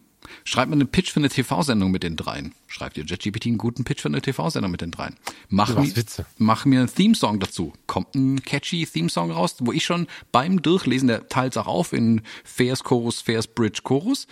Schreibt 0.43 0.69
mir 0.69 0.75
einen 0.75 0.87
Pitch 0.87 1.11
für 1.11 1.19
eine 1.19 1.29
TV-Sendung 1.29 1.91
mit 1.91 2.03
den 2.03 2.15
dreien. 2.15 2.53
Schreibt 2.67 2.97
ihr 2.97 3.05
JetGPT 3.05 3.47
einen 3.47 3.57
guten 3.57 3.83
Pitch 3.83 4.01
für 4.01 4.07
eine 4.07 4.21
TV-Sendung 4.21 4.71
mit 4.71 4.81
den 4.81 4.91
dreien. 4.91 5.15
Mach, 5.49 5.75
mir, 5.75 5.95
Witze. 5.95 6.25
mach 6.37 6.65
mir 6.65 6.79
einen 6.79 6.93
Theme-Song 6.93 7.39
dazu. 7.39 7.73
Kommt 7.87 8.15
ein 8.15 8.43
catchy 8.43 8.85
Theme-Song 8.85 9.31
raus, 9.31 9.55
wo 9.59 9.71
ich 9.71 9.85
schon 9.85 10.07
beim 10.31 10.61
Durchlesen, 10.61 11.07
der 11.07 11.27
teilt 11.27 11.57
auch 11.57 11.67
auf 11.67 11.93
in 11.93 12.21
Fairs 12.43 12.83
Chorus, 12.83 13.21
Fairs 13.21 13.47
Bridge 13.47 13.81
Chorus. 13.83 14.27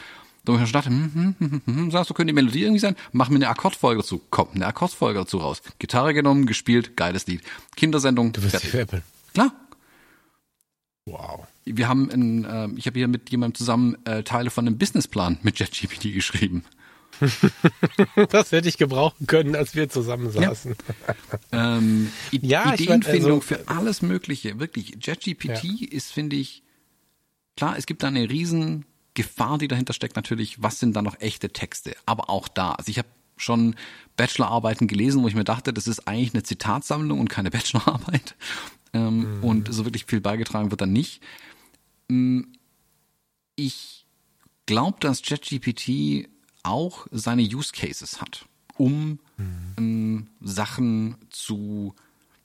Da 0.46 0.54
ich 0.56 0.60
schon 0.60 0.74
dachte, 0.74 0.90
hm, 0.90 1.12
hm, 1.14 1.36
hm, 1.40 1.62
hm, 1.66 1.76
hm, 1.76 1.92
sagst 1.92 2.10
du, 2.10 2.14
könnte 2.14 2.34
die 2.34 2.36
Melodie 2.36 2.64
irgendwie 2.64 2.80
sein? 2.80 2.98
Mach 3.14 3.30
mir 3.30 3.38
eine 3.38 3.48
Akkordfolge 3.48 4.02
dazu. 4.02 4.22
Kommt 4.30 4.56
eine 4.56 4.68
Akkordfolge 4.68 5.20
dazu 5.20 5.38
raus. 5.38 5.62
Gitarre 5.80 6.14
genommen, 6.14 6.46
gespielt, 6.46 6.98
geiles 6.98 7.28
Lied. 7.28 7.42
Kindersendung. 7.78 8.34
Du 8.34 8.44
wirst 8.44 8.58
veräppeln. 8.58 9.04
Klar. 9.34 9.54
Wow 11.06 11.48
wir 11.66 11.88
haben 11.88 12.10
in, 12.10 12.46
äh, 12.46 12.68
ich 12.76 12.86
habe 12.88 13.00
hier 13.00 13.08
mit 13.08 13.30
jemandem 13.30 13.56
zusammen 13.56 13.98
äh, 14.06 14.24
Teile 14.24 14.50
von 14.50 14.68
einem 14.68 14.78
Businessplan 14.78 15.40
mit 15.44 15.60
JetGPT 15.60 16.14
geschrieben. 16.14 16.64
das 18.30 18.52
hätte 18.52 18.68
ich 18.68 18.78
gebrauchen 18.78 19.28
können, 19.28 19.56
als 19.56 19.76
wir 19.76 19.88
zusammensaßen. 19.88 20.76
Ja. 21.52 21.78
ähm, 21.78 22.12
Ja, 22.32 22.74
ich 22.74 22.82
Ideenfindung 22.82 23.22
mein, 23.22 23.32
also- 23.34 23.42
für 23.42 23.68
alles 23.68 24.02
Mögliche. 24.02 24.60
Wirklich. 24.60 24.98
JetGPT 25.00 25.84
ist, 25.92 26.12
finde 26.12 26.36
ich, 26.36 26.64
klar, 27.56 27.78
es 27.78 27.86
gibt 27.86 28.04
da 28.04 28.08
eine 28.08 28.30
riesen 28.30 28.86
Gefahr, 29.14 29.60
die 29.60 29.68
dahinter 29.68 29.94
steckt 29.94 30.16
natürlich. 30.16 30.62
Was 30.62 30.80
sind 30.80 30.96
da 30.96 31.02
noch 31.02 31.20
echte 31.22 31.50
Texte? 31.50 31.96
Aber 32.06 32.30
auch 32.30 32.48
da. 32.48 32.72
Also 32.74 32.90
ich 32.90 32.98
habe 32.98 33.08
schon 33.38 33.76
Bachelorarbeiten 34.18 34.88
gelesen, 34.88 35.22
wo 35.22 35.28
ich 35.28 35.36
mir 35.36 35.44
dachte, 35.44 35.72
das 35.72 35.88
ist 35.88 36.08
eigentlich 36.08 36.34
eine 36.34 36.44
Zitatsammlung 36.44 37.20
und 37.20 37.30
keine 37.30 37.52
Bachelorarbeit. 37.52 38.36
Ähm, 38.94 39.40
Und 39.42 39.74
so 39.74 39.86
wirklich 39.86 40.06
viel 40.06 40.22
beigetragen 40.22 40.72
wird 40.72 40.82
da 40.82 40.86
nicht. 40.86 41.22
Mm, 42.08 42.42
Ich 43.56 44.06
glaube, 44.66 44.98
dass 45.00 45.22
ChatGPT 45.22 46.30
auch 46.64 47.08
seine 47.12 47.44
Use 47.44 47.72
Cases 47.74 48.22
hat, 48.22 48.46
um 48.78 49.20
ähm, 49.78 50.28
Sachen 50.42 51.16
zu 51.30 51.94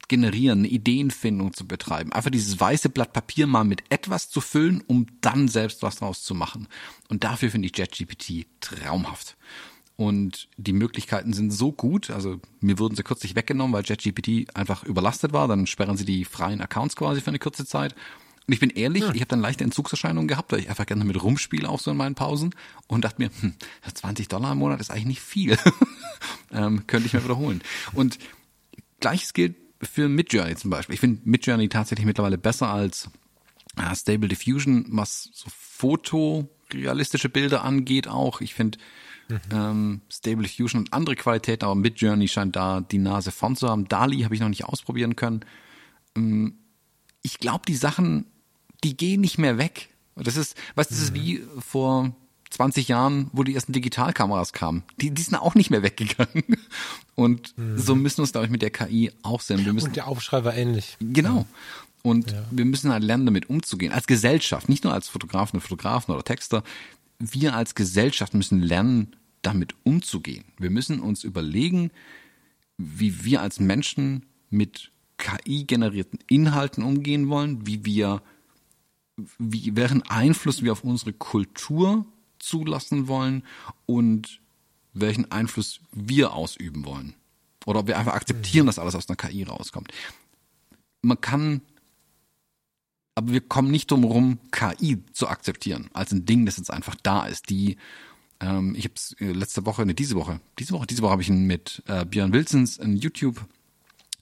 generieren, 0.09 0.61
eine 0.61 0.69
Ideenfindung 0.69 1.53
zu 1.53 1.67
betreiben. 1.67 2.13
Einfach 2.13 2.31
dieses 2.31 2.59
weiße 2.59 2.89
Blatt 2.89 3.13
Papier 3.13 3.47
mal 3.47 3.65
mit 3.65 3.83
etwas 3.91 4.29
zu 4.31 4.41
füllen, 4.41 4.83
um 4.87 5.07
dann 5.21 5.49
selbst 5.49 5.83
was 5.83 5.97
draus 5.97 6.23
zu 6.25 6.35
machen. 6.35 6.67
Und 7.09 7.25
dafür 7.25 7.51
finde 7.51 7.67
ich 7.67 7.73
ChatGPT 7.75 8.47
traumhaft. 8.61 9.37
Und 9.99 10.49
die 10.57 10.73
Möglichkeiten 10.73 11.33
sind 11.33 11.51
so 11.51 11.73
gut, 11.73 12.11
also 12.11 12.41
mir 12.61 12.79
wurden 12.79 12.95
sie 12.95 13.03
kürzlich 13.03 13.35
weggenommen, 13.35 13.73
weil 13.73 13.83
ChatGPT 13.83 14.57
einfach 14.57 14.85
überlastet 14.85 15.33
war, 15.33 15.49
dann 15.49 15.67
sperren 15.67 15.97
sie 15.97 16.05
die 16.05 16.25
freien 16.25 16.61
Accounts 16.61 16.95
quasi 16.95 17.21
für 17.21 17.31
eine 17.31 17.41
kurze 17.41 17.67
Zeit. 17.67 17.97
Und 18.47 18.55
ich 18.55 18.61
bin 18.61 18.71
ehrlich, 18.71 19.03
ich 19.03 19.21
habe 19.21 19.27
dann 19.27 19.41
leichte 19.41 19.65
Entzugserscheinungen 19.65 20.29
gehabt, 20.29 20.53
weil 20.53 20.61
ich 20.61 20.71
einfach 20.71 20.87
gerne 20.87 21.01
damit 21.01 21.21
rumspiele, 21.21 21.69
auch 21.69 21.81
so 21.81 21.91
in 21.91 21.97
meinen 21.97 22.15
Pausen 22.15 22.55
und 22.87 23.05
dachte 23.05 23.21
mir, 23.21 23.31
hm, 23.41 23.55
20 23.93 24.29
Dollar 24.29 24.53
im 24.53 24.59
Monat 24.59 24.81
ist 24.81 24.93
eigentlich 24.93 25.07
nicht 25.07 25.21
viel. 25.21 25.59
ähm, 26.53 26.87
könnte 26.87 27.09
ich 27.09 27.15
mir 27.15 27.25
wiederholen. 27.25 27.61
Und 27.93 28.21
gleiches 29.01 29.33
gilt 29.33 29.57
für 29.83 30.09
Midjourney 30.09 30.55
zum 30.55 30.71
Beispiel. 30.71 30.95
Ich 30.95 31.01
finde 31.01 31.23
Midjourney 31.25 31.69
tatsächlich 31.69 32.07
mittlerweile 32.07 32.39
besser 32.39 32.69
als 32.69 33.11
äh, 33.77 33.97
Stable 33.97 34.29
Diffusion, 34.29 34.87
was 34.91 35.29
so 35.33 35.49
fotorealistische 35.51 37.29
Bilder 37.29 37.65
angeht 37.65 38.07
auch. 38.07 38.41
Ich 38.41 38.55
finde 38.55 38.79
ähm, 39.53 40.01
Stable 40.09 40.45
Diffusion 40.45 40.83
und 40.83 40.93
andere 40.93 41.17
Qualitäten, 41.17 41.65
aber 41.65 41.75
Midjourney 41.75 42.29
scheint 42.29 42.57
da 42.57 42.81
die 42.81 42.99
Nase 42.99 43.31
vorn 43.31 43.57
zu 43.57 43.69
haben. 43.69 43.89
Dali 43.89 44.21
habe 44.23 44.35
ich 44.35 44.41
noch 44.41 44.49
nicht 44.49 44.65
ausprobieren 44.65 45.17
können. 45.17 45.41
Ähm, 46.17 46.59
ich 47.23 47.39
glaube, 47.39 47.65
die 47.67 47.77
Sachen, 47.77 48.27
die 48.85 48.97
gehen 48.97 49.21
nicht 49.21 49.39
mehr 49.39 49.59
weg. 49.59 49.89
Das 50.17 50.37
ist, 50.37 50.57
weißt 50.75 50.91
du, 50.91 50.95
das 50.95 51.03
ist 51.03 51.15
wie 51.15 51.43
vor 51.61 52.13
20 52.51 52.89
Jahren, 52.89 53.31
wo 53.33 53.43
die 53.45 53.55
ersten 53.55 53.73
Digitalkameras 53.73 54.53
kamen. 54.53 54.83
Die, 55.01 55.11
die 55.11 55.23
sind 55.23 55.37
auch 55.37 55.55
nicht 55.55 55.71
mehr 55.71 55.83
weggegangen. 55.83 56.45
Und 57.15 57.55
so 57.77 57.95
müssen 57.95 58.19
wir 58.19 58.25
es, 58.25 58.33
glaube 58.33 58.47
ich, 58.47 58.51
mit 58.51 58.63
der 58.63 58.71
KI 58.71 59.13
auch 59.23 59.41
sehen. 59.41 59.65
Wir 59.65 59.73
müssen 59.73 59.89
Und 59.89 59.97
der 59.97 60.07
Aufschrei 60.07 60.45
war 60.45 60.55
ähnlich. 60.55 60.97
Genau. 61.01 61.47
Und 62.03 62.35
wir 62.51 62.65
müssen 62.65 62.93
halt 62.93 63.03
lernen, 63.03 63.27
damit 63.27 63.51
umzugehen. 63.51 63.93
Als 63.93 64.07
Gesellschaft, 64.07 64.69
nicht 64.69 64.85
nur 64.85 64.95
als 64.95 65.09
Fotografen 65.09 65.57
und 65.57 65.63
Fotografen 65.63 66.15
oder 66.15 66.23
Texter. 66.23 66.63
Wir 67.19 67.55
als 67.55 67.75
Gesellschaft 67.75 68.35
müssen 68.35 68.61
lernen, 68.61 69.17
damit 69.43 69.75
umzugehen. 69.85 70.45
Wir 70.59 70.71
müssen 70.71 71.01
uns 71.01 71.25
überlegen, 71.25 71.91
wie 72.77 73.25
wir 73.25 73.43
als 73.43 73.61
Menschen 73.61 74.27
mit 74.51 74.93
KI-generierten 75.19 76.21
Inhalten 76.29 76.85
umgehen 76.85 77.29
wollen, 77.29 77.67
wie 77.67 77.85
wir, 77.85 78.23
wie, 79.39 79.75
welchen 79.75 80.03
Einfluss 80.03 80.63
wir 80.63 80.73
auf 80.73 80.85
unsere 80.85 81.13
Kultur 81.13 82.07
zulassen 82.39 83.09
wollen 83.09 83.43
und 83.87 84.41
welchen 84.95 85.31
Einfluss 85.31 85.81
wir 85.93 86.33
ausüben 86.33 86.85
wollen. 86.85 87.15
Oder 87.67 87.81
ob 87.81 87.89
wir 87.89 87.99
einfach 87.99 88.15
akzeptieren, 88.15 88.67
dass 88.67 88.79
alles 88.79 88.95
aus 88.95 89.09
einer 89.09 89.17
KI 89.17 89.43
rauskommt. 89.43 89.93
Man 91.03 91.21
kann, 91.21 91.63
aber 93.19 93.33
wir 93.33 93.41
kommen 93.41 93.71
nicht 93.71 93.91
drum 93.91 94.03
herum, 94.03 94.39
KI 94.53 95.03
zu 95.13 95.29
akzeptieren, 95.29 95.91
als 95.93 96.13
ein 96.13 96.25
Ding, 96.25 96.47
das 96.47 96.57
jetzt 96.57 96.71
einfach 96.71 96.95
da 97.03 97.27
ist. 97.27 97.51
Die, 97.51 97.77
ähm, 98.39 98.77
ich 98.77 98.85
habe 98.85 98.95
es 98.95 99.17
letzte 99.19 99.67
Woche, 99.67 99.85
ne, 99.85 99.93
diese 99.93 100.15
Woche, 100.15 100.41
diese 100.59 100.73
Woche, 100.73 100.87
diese 100.87 101.03
Woche 101.03 101.11
habe 101.11 101.23
ich 101.23 101.29
mit 101.29 101.83
äh, 101.89 102.05
Björn 102.05 102.33
Wilsons 102.33 102.77
in 102.77 102.97
YouTube 102.97 103.45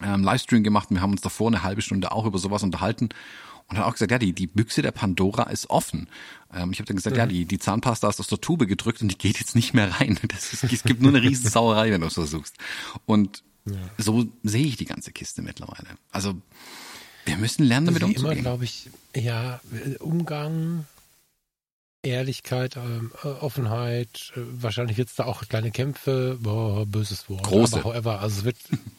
ähm, 0.02 0.24
Livestream 0.24 0.64
gemacht 0.64 0.90
und 0.90 0.96
wir 0.96 1.02
haben 1.02 1.12
uns 1.12 1.20
davor 1.20 1.48
eine 1.48 1.62
halbe 1.62 1.82
Stunde 1.82 2.10
auch 2.10 2.24
über 2.24 2.38
sowas 2.38 2.62
unterhalten 2.62 3.10
und 3.68 3.76
hat 3.76 3.84
auch 3.84 3.92
gesagt, 3.92 4.12
ja, 4.12 4.18
die, 4.18 4.32
die 4.32 4.46
Büchse 4.46 4.80
der 4.80 4.92
Pandora 4.92 5.44
ist 5.50 5.68
offen. 5.68 6.08
Ähm, 6.54 6.72
ich 6.72 6.78
habe 6.78 6.86
dann 6.86 6.96
gesagt, 6.96 7.18
ja, 7.18 7.26
die, 7.26 7.44
die 7.44 7.58
Zahnpasta 7.58 8.08
ist 8.08 8.18
aus 8.18 8.28
der 8.28 8.40
Tube 8.40 8.66
gedrückt 8.66 9.02
und 9.02 9.08
die 9.08 9.18
geht 9.18 9.38
jetzt 9.38 9.54
nicht 9.54 9.74
mehr 9.74 10.00
rein. 10.00 10.18
Das 10.28 10.54
ist, 10.54 10.64
es 10.64 10.84
gibt 10.84 11.02
nur 11.02 11.10
eine 11.10 11.20
riesen 11.20 11.50
Sauerei, 11.50 11.90
wenn 11.90 12.00
du 12.00 12.06
es 12.06 12.14
versuchst. 12.14 12.56
Und 13.04 13.42
so 13.98 14.26
sehe 14.42 14.64
ich 14.64 14.76
die 14.76 14.84
ganze 14.84 15.12
Kiste 15.12 15.42
mittlerweile. 15.42 15.88
Also 16.12 16.40
wir 17.26 17.36
müssen 17.36 17.64
lernen, 17.64 17.86
damit 17.86 18.00
Wie 18.02 18.04
immer, 18.06 18.14
umzugehen. 18.14 18.42
glaube 18.42 18.64
ich, 18.64 18.88
ja, 19.14 19.60
Umgang, 19.98 20.86
Ehrlichkeit, 22.02 22.76
ähm, 22.76 23.12
äh, 23.24 23.28
Offenheit, 23.28 24.32
äh, 24.36 24.40
wahrscheinlich 24.62 24.96
wird 24.96 25.08
es 25.08 25.16
da 25.16 25.24
auch 25.24 25.46
kleine 25.48 25.70
Kämpfe, 25.72 26.38
boah, 26.40 26.86
böses 26.86 27.28
Wort. 27.28 27.42
Große. 27.42 27.76
Aber 27.76 27.84
however, 27.84 28.20
also 28.20 28.38
es 28.38 28.44
wird 28.44 28.56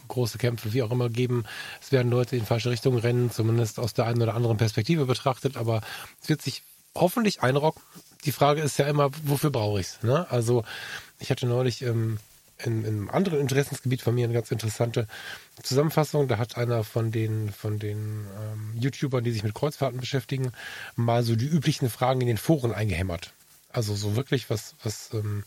große 0.10 0.38
Kämpfe, 0.38 0.74
wie 0.74 0.84
auch 0.84 0.92
immer, 0.92 1.10
geben. 1.10 1.46
Es 1.82 1.92
werden 1.92 2.12
Leute 2.12 2.36
in 2.36 2.46
falsche 2.46 2.70
Richtungen 2.70 3.00
rennen, 3.00 3.32
zumindest 3.32 3.80
aus 3.80 3.94
der 3.94 4.06
einen 4.06 4.22
oder 4.22 4.36
anderen 4.36 4.58
Perspektive 4.58 5.06
betrachtet, 5.06 5.58
aber 5.58 5.82
es 6.22 6.30
wird 6.30 6.42
sich 6.42 6.64
hoffentlich 6.96 7.42
einrocken. 7.42 7.82
Die 8.26 8.32
Frage 8.32 8.62
ist 8.62 8.78
ja 8.78 8.88
immer, 8.88 9.10
wofür 9.24 9.52
brauche 9.52 9.80
ich 9.80 9.88
es? 9.88 10.04
Ne? 10.04 10.30
Also 10.30 10.64
ich 11.20 11.32
hatte 11.32 11.46
neulich 11.46 11.82
ähm, 11.84 12.18
in, 12.64 12.84
in 12.84 12.86
einem 12.86 13.10
anderen 13.10 13.40
Interessensgebiet 13.40 14.02
von 14.02 14.16
mir 14.16 14.26
eine 14.26 14.34
ganz 14.34 14.52
interessante 14.52 15.08
Zusammenfassung. 15.62 16.28
Da 16.28 16.38
hat 16.38 16.58
einer 16.58 16.84
von 16.84 17.12
den, 17.12 17.52
von 17.52 17.80
den 17.80 18.26
ähm, 18.40 18.74
YouTubern, 18.80 19.24
die 19.24 19.32
sich 19.32 19.44
mit 19.44 19.54
Kreuzfahrten 19.54 20.00
beschäftigen, 20.00 20.52
mal 20.96 21.24
so 21.24 21.36
die 21.36 21.48
üblichen 21.48 21.90
Fragen 21.90 22.22
in 22.22 22.28
den 22.28 22.38
Foren 22.38 22.74
eingehämmert. 22.74 23.34
Also 23.70 23.96
so 23.96 24.16
wirklich, 24.16 24.50
was, 24.50 24.76
was, 24.84 25.14
ähm, 25.14 25.44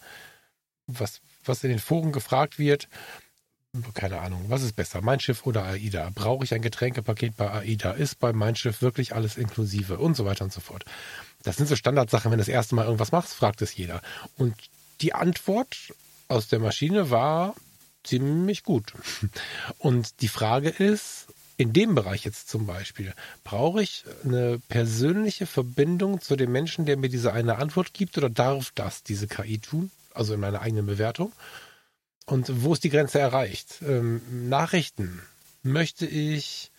was, 0.87 1.21
was 1.45 1.65
in 1.65 1.71
den 1.71 1.79
Foren 1.79 2.13
gefragt 2.13 2.59
wird. 2.59 2.89
Keine 3.95 4.21
Ahnung, 4.21 4.47
was 4.49 4.63
ist 4.63 4.75
besser, 4.75 5.01
Mein 5.01 5.21
Schiff 5.21 5.47
oder 5.47 5.65
AIDA? 5.65 6.11
Brauche 6.13 6.45
ich 6.45 6.53
ein 6.55 6.63
Getränkepaket 6.63 7.37
bei 7.37 7.51
AIDA? 7.51 7.93
Ist 7.93 8.19
bei 8.19 8.33
Mein 8.33 8.57
Schiff 8.57 8.83
wirklich 8.83 9.15
alles 9.15 9.37
inklusive? 9.37 9.99
Und 9.99 10.17
so 10.17 10.25
weiter 10.25 10.45
und 10.45 10.53
so 10.53 10.61
fort. 10.61 10.85
Das 11.45 11.57
sind 11.57 11.69
so 11.69 11.77
Standardsachen, 11.77 12.33
wenn 12.33 12.39
du 12.39 12.43
das 12.43 12.49
erste 12.49 12.75
Mal 12.75 12.85
irgendwas 12.85 13.13
machst, 13.13 13.33
fragt 13.33 13.63
es 13.63 13.77
jeder. 13.77 14.03
Und 14.37 14.57
die 15.01 15.15
Antwort 15.15 15.77
aus 16.31 16.49
der 16.49 16.61
Maschine 16.61 17.11
war 17.11 17.55
ziemlich 18.05 18.63
gut. 18.63 18.93
Und 19.79 20.21
die 20.23 20.29
Frage 20.29 20.69
ist, 20.71 21.27
in 21.57 21.73
dem 21.75 21.95
Bereich 21.95 22.25
jetzt 22.25 22.49
zum 22.49 22.67
Beispiel, 22.67 23.13
brauche 23.45 23.83
ich 23.83 24.05
eine 24.25 24.59
persönliche 24.69 25.47
Verbindung 25.47 26.21
zu 26.21 26.37
dem 26.37 26.53
Menschen, 26.53 26.87
der 26.87 26.97
mir 26.97 27.11
diese 27.11 27.33
eine 27.33 27.57
Antwort 27.57 27.93
gibt, 27.93 28.17
oder 28.17 28.31
darf 28.31 28.73
das 28.75 29.03
diese 29.03 29.27
KI 29.27 29.59
tun? 29.59 29.91
Also 30.15 30.35
in 30.35 30.41
meiner 30.41 30.63
eigenen 30.63 30.87
Bewertung. 30.87 31.33
Und 32.25 32.63
wo 32.63 32.73
ist 32.73 32.85
die 32.85 32.91
Grenze 32.91 33.19
erreicht? 33.19 33.83
Ähm, 33.87 34.23
Nachrichten. 34.49 35.21
Möchte 35.63 36.07
ich 36.07 36.71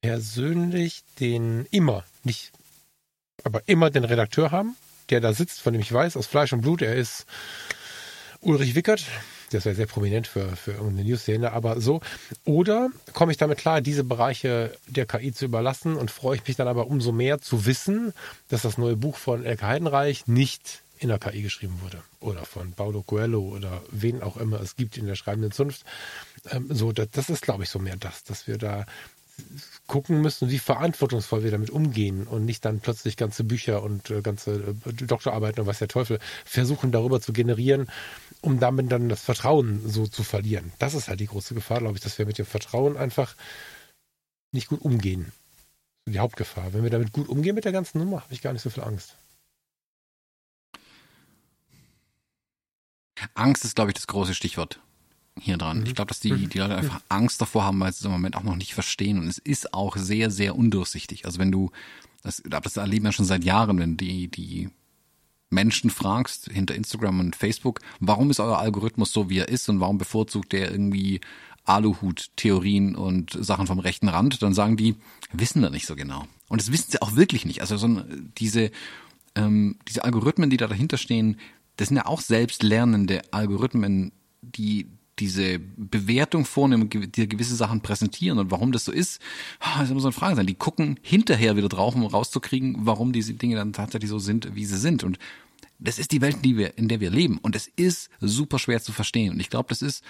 persönlich 0.00 1.02
den 1.20 1.66
immer, 1.70 2.04
nicht, 2.24 2.52
aber 3.44 3.60
immer 3.66 3.90
den 3.90 4.04
Redakteur 4.04 4.50
haben, 4.50 4.76
der 5.10 5.20
da 5.20 5.34
sitzt, 5.34 5.60
von 5.60 5.74
dem 5.74 5.82
ich 5.82 5.92
weiß, 5.92 6.16
aus 6.16 6.26
Fleisch 6.26 6.52
und 6.52 6.62
Blut, 6.62 6.80
er 6.80 6.94
ist 6.94 7.26
Ulrich 8.40 8.74
Wickert, 8.74 9.04
das 9.50 9.64
wäre 9.64 9.74
sehr 9.74 9.86
prominent 9.86 10.26
für, 10.26 10.54
für 10.56 10.72
irgendeine 10.72 11.08
News-Szene, 11.08 11.52
aber 11.52 11.80
so. 11.80 12.00
Oder 12.44 12.90
komme 13.12 13.32
ich 13.32 13.38
damit 13.38 13.58
klar, 13.58 13.80
diese 13.80 14.04
Bereiche 14.04 14.76
der 14.86 15.06
KI 15.06 15.32
zu 15.32 15.46
überlassen 15.46 15.96
und 15.96 16.10
freue 16.10 16.36
ich 16.36 16.46
mich 16.46 16.56
dann 16.56 16.68
aber 16.68 16.86
umso 16.86 17.12
mehr 17.12 17.40
zu 17.40 17.66
wissen, 17.66 18.12
dass 18.48 18.62
das 18.62 18.78
neue 18.78 18.96
Buch 18.96 19.16
von 19.16 19.44
Elke 19.44 19.66
Heidenreich 19.66 20.26
nicht 20.26 20.82
in 20.98 21.08
der 21.08 21.18
KI 21.18 21.42
geschrieben 21.42 21.80
wurde. 21.82 22.02
Oder 22.20 22.44
von 22.44 22.72
Paulo 22.72 23.02
Coelho 23.02 23.40
oder 23.40 23.82
wen 23.90 24.22
auch 24.22 24.36
immer 24.36 24.60
es 24.60 24.76
gibt 24.76 24.96
in 24.96 25.06
der 25.06 25.14
schreibenden 25.14 25.52
Zunft. 25.52 25.84
Ähm, 26.50 26.66
so, 26.70 26.92
das, 26.92 27.08
das 27.12 27.30
ist, 27.30 27.42
glaube 27.42 27.64
ich, 27.64 27.70
so 27.70 27.78
mehr 27.78 27.96
das, 27.96 28.24
dass 28.24 28.46
wir 28.46 28.58
da 28.58 28.84
gucken 29.86 30.20
müssen, 30.20 30.50
wie 30.50 30.58
verantwortungsvoll 30.58 31.44
wir 31.44 31.50
damit 31.50 31.70
umgehen 31.70 32.26
und 32.26 32.44
nicht 32.44 32.64
dann 32.64 32.80
plötzlich 32.80 33.16
ganze 33.16 33.44
Bücher 33.44 33.82
und 33.82 34.10
äh, 34.10 34.20
ganze 34.20 34.74
äh, 34.84 34.92
Doktorarbeiten 34.92 35.62
und 35.62 35.66
was 35.66 35.78
der 35.78 35.88
Teufel 35.88 36.18
versuchen 36.44 36.92
darüber 36.92 37.20
zu 37.20 37.32
generieren, 37.32 37.88
um 38.40 38.60
damit 38.60 38.90
dann 38.92 39.08
das 39.08 39.22
Vertrauen 39.22 39.88
so 39.88 40.06
zu 40.06 40.22
verlieren. 40.22 40.72
Das 40.78 40.94
ist 40.94 41.08
halt 41.08 41.20
die 41.20 41.26
große 41.26 41.54
Gefahr, 41.54 41.80
glaube 41.80 41.96
ich, 41.96 42.02
dass 42.02 42.18
wir 42.18 42.26
mit 42.26 42.38
dem 42.38 42.46
Vertrauen 42.46 42.96
einfach 42.96 43.34
nicht 44.52 44.68
gut 44.68 44.82
umgehen. 44.82 45.32
Die 46.06 46.18
Hauptgefahr. 46.18 46.72
Wenn 46.72 46.82
wir 46.82 46.90
damit 46.90 47.12
gut 47.12 47.28
umgehen 47.28 47.54
mit 47.54 47.64
der 47.64 47.72
ganzen 47.72 47.98
Nummer, 47.98 48.22
habe 48.22 48.32
ich 48.32 48.40
gar 48.40 48.52
nicht 48.52 48.62
so 48.62 48.70
viel 48.70 48.82
Angst. 48.82 49.16
Angst 53.34 53.64
ist, 53.64 53.74
glaube 53.74 53.90
ich, 53.90 53.94
das 53.94 54.06
große 54.06 54.34
Stichwort 54.34 54.80
hier 55.40 55.58
dran. 55.58 55.80
Mhm. 55.80 55.86
Ich 55.86 55.94
glaube, 55.94 56.08
dass 56.08 56.20
die, 56.20 56.46
die 56.46 56.58
Leute 56.58 56.76
einfach 56.76 57.00
Angst 57.08 57.40
davor 57.40 57.64
haben, 57.64 57.80
weil 57.80 57.92
sie 57.92 58.00
es 58.00 58.04
im 58.04 58.10
Moment 58.10 58.36
auch 58.36 58.42
noch 58.42 58.56
nicht 58.56 58.74
verstehen. 58.74 59.18
Und 59.18 59.28
es 59.28 59.38
ist 59.38 59.74
auch 59.74 59.96
sehr, 59.96 60.30
sehr 60.30 60.56
undurchsichtig. 60.56 61.24
Also 61.24 61.38
wenn 61.38 61.52
du, 61.52 61.70
das, 62.22 62.42
das 62.44 62.76
erleben 62.76 63.04
wir 63.04 63.12
schon 63.12 63.24
seit 63.24 63.44
Jahren, 63.44 63.78
wenn 63.78 63.96
die, 63.96 64.28
die 64.28 64.70
Menschen 65.50 65.90
fragst, 65.90 66.50
hinter 66.50 66.74
Instagram 66.74 67.20
und 67.20 67.36
Facebook, 67.36 67.80
warum 68.00 68.30
ist 68.30 68.40
euer 68.40 68.58
Algorithmus 68.58 69.12
so, 69.12 69.30
wie 69.30 69.38
er 69.38 69.48
ist 69.48 69.68
und 69.68 69.80
warum 69.80 69.98
bevorzugt 69.98 70.52
der 70.52 70.70
irgendwie 70.70 71.20
Aluhut-Theorien 71.64 72.94
und 72.96 73.36
Sachen 73.38 73.66
vom 73.66 73.78
rechten 73.78 74.08
Rand, 74.08 74.42
dann 74.42 74.54
sagen 74.54 74.76
die, 74.76 74.96
wissen 75.32 75.60
wir 75.60 75.70
nicht 75.70 75.86
so 75.86 75.96
genau. 75.96 76.26
Und 76.48 76.60
das 76.60 76.72
wissen 76.72 76.90
sie 76.90 77.02
auch 77.02 77.14
wirklich 77.14 77.44
nicht. 77.44 77.60
Also 77.60 77.76
so 77.76 78.02
diese, 78.38 78.70
ähm, 79.34 79.76
diese 79.86 80.04
Algorithmen, 80.04 80.48
die 80.50 80.56
da 80.56 80.66
dahinter 80.66 80.96
stehen, 80.96 81.38
das 81.76 81.88
sind 81.88 81.98
ja 81.98 82.06
auch 82.06 82.20
selbstlernende 82.20 83.22
Algorithmen, 83.30 84.12
die 84.40 84.86
diese 85.18 85.58
Bewertung 85.58 86.44
vornehmen, 86.44 86.88
die 86.90 87.28
gewisse 87.28 87.56
Sachen 87.56 87.80
präsentieren 87.80 88.38
und 88.38 88.50
warum 88.50 88.72
das 88.72 88.84
so 88.84 88.92
ist, 88.92 89.20
das 89.78 89.90
muss 89.90 90.04
eine 90.04 90.12
Frage 90.12 90.36
sein. 90.36 90.46
Die 90.46 90.54
gucken 90.54 90.98
hinterher 91.02 91.56
wieder 91.56 91.68
drauf, 91.68 91.94
um 91.94 92.04
rauszukriegen, 92.04 92.76
warum 92.80 93.12
diese 93.12 93.34
Dinge 93.34 93.56
dann 93.56 93.72
tatsächlich 93.72 94.10
so 94.10 94.18
sind, 94.18 94.54
wie 94.54 94.64
sie 94.64 94.78
sind. 94.78 95.04
Und 95.04 95.18
das 95.78 95.98
ist 95.98 96.12
die 96.12 96.20
Welt, 96.20 96.44
in 96.44 96.88
der 96.88 97.00
wir 97.00 97.10
leben. 97.10 97.38
Und 97.38 97.54
es 97.54 97.68
ist 97.76 98.10
super 98.20 98.58
schwer 98.58 98.82
zu 98.82 98.92
verstehen. 98.92 99.32
Und 99.34 99.40
ich 99.40 99.50
glaube, 99.50 99.68
das 99.68 99.82
ist 99.82 100.02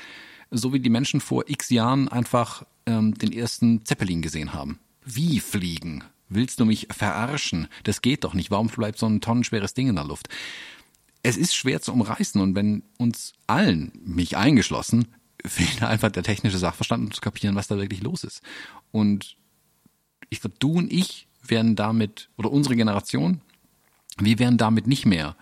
so 0.51 0.73
wie 0.73 0.81
die 0.81 0.91
Menschen 0.91 1.21
vor 1.21 1.45
x 1.47 1.69
Jahren 1.71 2.09
einfach 2.09 2.65
ähm, 2.87 3.15
den 3.15 3.33
ersten 3.33 3.85
Zeppelin 3.85 4.23
gesehen 4.23 4.55
haben. 4.55 4.79
Wie 5.05 5.41
fliegen? 5.41 6.05
Willst 6.29 6.61
du 6.61 6.65
mich 6.65 6.89
verarschen? 6.91 7.69
Das 7.85 8.03
geht 8.03 8.25
doch 8.25 8.35
nicht. 8.35 8.51
Warum 8.51 8.69
bleibt 8.69 8.99
so 8.99 9.07
ein 9.07 9.21
tonnenschweres 9.21 9.75
Ding 9.75 9.89
in 9.89 9.97
der 9.97 10.05
Luft? 10.05 10.29
Es 11.23 11.37
ist 11.37 11.55
schwer 11.55 11.81
zu 11.81 11.93
umreißen 11.93 12.41
und 12.41 12.55
wenn 12.55 12.83
uns 12.97 13.33
allen, 13.47 13.93
mich 14.05 14.37
eingeschlossen, 14.37 15.09
fehlt 15.45 15.83
einfach 15.83 16.11
der 16.11 16.23
technische 16.23 16.59
Sachverstand, 16.59 17.05
um 17.05 17.13
zu 17.13 17.21
kapieren, 17.21 17.55
was 17.55 17.69
da 17.69 17.77
wirklich 17.77 18.03
los 18.03 18.25
ist. 18.25 18.43
Und 18.91 19.37
ich 20.31 20.41
glaube, 20.41 20.57
du 20.59 20.73
und 20.73 20.93
ich 20.93 21.29
werden 21.43 21.77
damit, 21.77 22.29
oder 22.37 22.51
unsere 22.51 22.77
Generation, 22.77 23.41
wir 24.19 24.39
werden 24.39 24.59
damit 24.59 24.87
nicht 24.87 25.07
mehr 25.07 25.37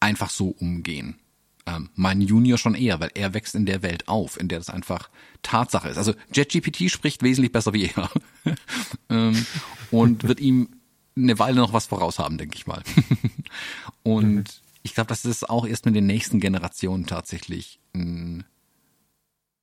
einfach 0.00 0.30
so 0.30 0.48
umgehen. 0.48 1.18
Ähm, 1.66 1.90
mein 1.94 2.20
Junior 2.20 2.58
schon 2.58 2.74
eher, 2.74 3.00
weil 3.00 3.10
er 3.14 3.34
wächst 3.34 3.54
in 3.54 3.66
der 3.66 3.82
Welt 3.82 4.08
auf, 4.08 4.38
in 4.38 4.48
der 4.48 4.58
das 4.58 4.70
einfach 4.70 5.10
Tatsache 5.42 5.88
ist. 5.88 5.98
Also 5.98 6.14
JetGPT 6.32 6.90
spricht 6.90 7.22
wesentlich 7.22 7.52
besser 7.52 7.72
wie 7.72 7.90
er 7.94 8.10
ähm, 9.10 9.46
und 9.90 10.22
wird 10.24 10.40
ihm 10.40 10.68
eine 11.16 11.38
Weile 11.38 11.56
noch 11.56 11.72
was 11.72 11.86
voraus 11.86 12.18
haben, 12.18 12.38
denke 12.38 12.56
ich 12.56 12.66
mal. 12.66 12.82
und 14.02 14.34
mhm. 14.34 14.44
Ich 14.86 14.94
glaube, 14.94 15.08
dass 15.08 15.24
es 15.24 15.42
auch 15.42 15.66
erst 15.66 15.84
mit 15.84 15.96
den 15.96 16.06
nächsten 16.06 16.38
Generationen 16.38 17.06
tatsächlich 17.06 17.80
ein, 17.92 18.44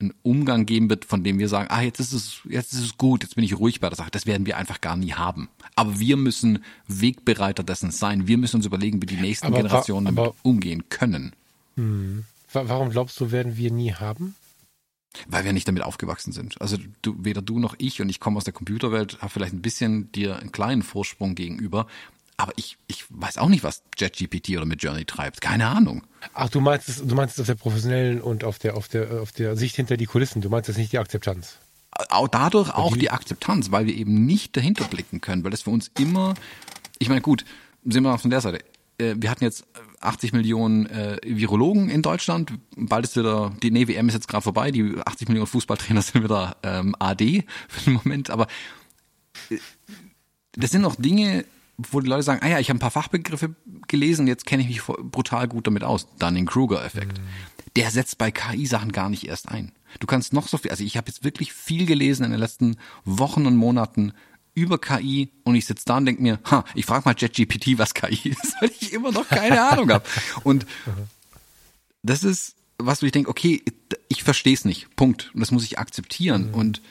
einen 0.02 0.14
Umgang 0.22 0.66
geben 0.66 0.90
wird, 0.90 1.06
von 1.06 1.24
dem 1.24 1.40
wir 1.40 1.48
sagen, 1.48 1.70
ah, 1.72 1.82
jetzt 1.82 2.02
ist 2.02 2.12
es, 2.12 2.42
jetzt 2.44 2.74
ist 2.74 2.82
es 2.82 2.98
gut, 2.98 3.24
jetzt 3.24 3.36
bin 3.36 3.46
ich 3.46 3.58
ruhig 3.58 3.80
bei 3.80 3.88
der 3.88 3.96
Sache. 3.96 4.12
Das 4.12 4.26
werden 4.26 4.46
wir 4.46 4.58
einfach 4.58 4.82
gar 4.82 4.98
nie 4.98 5.14
haben. 5.14 5.48
Aber 5.76 5.98
wir 5.98 6.18
müssen 6.18 6.62
Wegbereiter 6.88 7.64
dessen 7.64 7.92
sein. 7.92 8.28
Wir 8.28 8.38
müssen 8.38 8.58
uns 8.58 8.66
überlegen, 8.66 9.02
wie 9.02 9.06
die 9.06 9.16
nächsten 9.16 9.48
aber, 9.48 9.58
Generationen 9.58 10.08
aber, 10.08 10.24
damit 10.24 10.40
umgehen 10.44 10.90
können. 10.90 11.34
Hm. 11.76 12.26
Warum 12.52 12.90
glaubst 12.90 13.18
du, 13.22 13.32
werden 13.32 13.56
wir 13.56 13.72
nie 13.72 13.94
haben? 13.94 14.36
Weil 15.28 15.46
wir 15.46 15.54
nicht 15.54 15.70
damit 15.70 15.84
aufgewachsen 15.84 16.34
sind. 16.34 16.62
Also 16.62 16.78
du, 17.02 17.16
weder 17.18 17.42
du 17.42 17.60
noch 17.60 17.76
ich 17.78 18.02
und 18.02 18.10
ich 18.10 18.20
komme 18.20 18.38
aus 18.38 18.44
der 18.44 18.54
Computerwelt, 18.54 19.22
habe 19.22 19.30
vielleicht 19.30 19.54
ein 19.54 19.62
bisschen 19.62 20.12
dir 20.12 20.38
einen 20.38 20.52
kleinen 20.52 20.84
Vorsprung 20.84 21.34
gegenüber. 21.34 21.88
Aber 22.38 22.54
ich, 22.56 22.78
ich 22.88 23.06
weiß 23.10 23.38
auch 23.38 23.50
nicht, 23.50 23.64
was 23.64 23.84
JetGPT 23.98 24.52
oder 24.52 24.66
mit 24.66 24.82
Journey 24.82 25.06
treibt. 25.06 25.42
Keine 25.42 25.68
Ahnung. 25.68 26.04
Ach, 26.34 26.50
du 26.50 26.62
meinst 26.62 26.90
es, 26.90 27.06
du 27.06 27.16
meinst 27.16 27.36
es 27.36 27.42
auf 27.42 27.48
der 27.48 27.56
professionellen 27.56 28.22
und 28.22 28.44
auf 28.44 28.60
der, 28.60 28.76
auf 28.76 28.88
der, 28.88 29.22
auf 29.22 29.32
der 29.32 29.56
Sicht 29.56 29.76
hinter 29.76 29.98
die 29.98 30.06
Kulissen. 30.06 30.42
Du 30.42 30.50
meinst 30.50 30.68
jetzt 30.68 30.78
nicht 30.78 30.92
die 30.92 31.00
Akzeptanz. 31.00 31.58
Auch 32.10 32.28
dadurch 32.28 32.74
auch 32.74 32.94
die, 32.94 33.02
die 33.02 33.12
Akzeptanz, 33.12 33.72
weil 33.72 33.86
wir 33.86 33.96
eben 33.96 34.26
nicht 34.26 34.58
dahinter 34.58 34.86
blicken 34.86 35.22
können, 35.22 35.44
weil 35.44 35.52
das 35.52 35.62
für 35.62 35.70
uns 35.70 35.92
immer, 36.00 36.34
ich 36.98 37.08
meine, 37.08 37.22
gut, 37.22 37.46
sind 37.86 38.04
wir 38.04 38.18
von 38.18 38.32
der 38.32 38.42
Seite. 38.42 38.64
Äh, 38.98 39.16
wir 39.18 39.30
hatten 39.30 39.44
jetzt 39.44 39.66
80 40.00 40.34
Millionen 40.34 40.88
äh, 40.88 41.18
Virologen 41.24 41.90
in 41.90 42.02
Deutschland. 42.02 42.54
Bald 42.76 43.06
ist 43.06 43.16
wieder, 43.16 43.56
die 43.62 43.72
nee, 43.72 43.88
WM 43.88 44.08
ist 44.08 44.16
jetzt 44.16 44.28
gerade 44.28 44.42
vorbei, 44.42 44.72
die 44.72 44.96
80 45.06 45.28
Millionen 45.28 45.48
Fußballtrainer 45.48 46.02
sind 46.02 46.24
wieder 46.24 46.58
ähm, 46.64 46.96
AD 47.00 47.46
für 47.68 47.82
den 47.82 47.94
Moment. 47.94 48.30
Aber 48.30 48.48
äh, 49.50 49.58
das 50.54 50.72
sind 50.72 50.82
noch 50.82 50.96
Dinge, 50.96 51.46
wo 51.78 52.00
die 52.00 52.10
Leute 52.10 52.24
sagen, 52.24 52.42
ah 52.44 52.50
ja, 52.50 52.60
ich 52.60 52.70
habe 52.70 52.78
ein 52.78 52.82
paar 52.82 52.92
Fachbegriffe 52.92 53.56
gelesen, 53.88 54.28
jetzt 54.28 54.46
kenne 54.46 54.64
ich 54.64 54.70
mich 54.70 54.82
brutal 54.84 55.48
gut 55.48 55.68
damit 55.68 55.84
aus. 55.84 56.08
Dunning-Kruger-Effekt. 56.20 57.20
Mhm. 57.20 57.24
Der 57.76 57.90
setzt 57.90 58.18
bei 58.18 58.32
KI-Sachen 58.32 58.92
gar 58.92 59.10
nicht 59.10 59.28
erst 59.28 59.50
ein. 59.50 59.72
Du 60.00 60.08
kannst 60.08 60.34
noch 60.34 60.48
so 60.48 60.58
viel, 60.58 60.72
also 60.72 60.84
ich 60.84 60.98
habe 60.98 61.08
jetzt 61.08 61.24
wirklich 61.24 61.54
viel 61.54 61.86
gelesen 61.86 62.24
in 62.24 62.32
den 62.32 62.40
letzten 62.40 62.78
Wochen 63.06 63.46
und 63.46 63.56
Monaten 63.56 64.14
über 64.56 64.80
KI 64.80 65.32
und 65.44 65.56
ich 65.56 65.66
sitze 65.66 65.86
da 65.86 65.98
und 65.98 66.06
denke 66.06 66.22
mir, 66.22 66.40
ha, 66.50 66.64
ich 66.76 66.86
frage 66.86 67.06
mal 67.06 67.16
JetGPT, 67.18 67.80
was 67.80 67.94
KI 67.94 68.30
ist, 68.44 68.56
weil 68.62 68.72
ich 68.80 68.94
immer 68.94 69.12
noch 69.12 69.28
keine 69.28 69.64
Ahnung 69.64 69.92
habe. 69.92 70.06
Und 70.44 70.68
das 72.04 72.24
ist 72.24 72.56
was, 72.78 73.02
ich 73.02 73.12
denke, 73.12 73.30
okay, 73.30 73.64
ich 74.08 74.24
verstehe 74.24 74.54
es 74.54 74.66
nicht. 74.66 74.96
Punkt. 74.96 75.32
Und 75.34 75.42
das 75.42 75.52
muss 75.52 75.64
ich 75.64 75.80
akzeptieren. 75.80 76.50
Mhm. 76.50 76.54
Und 76.54 76.82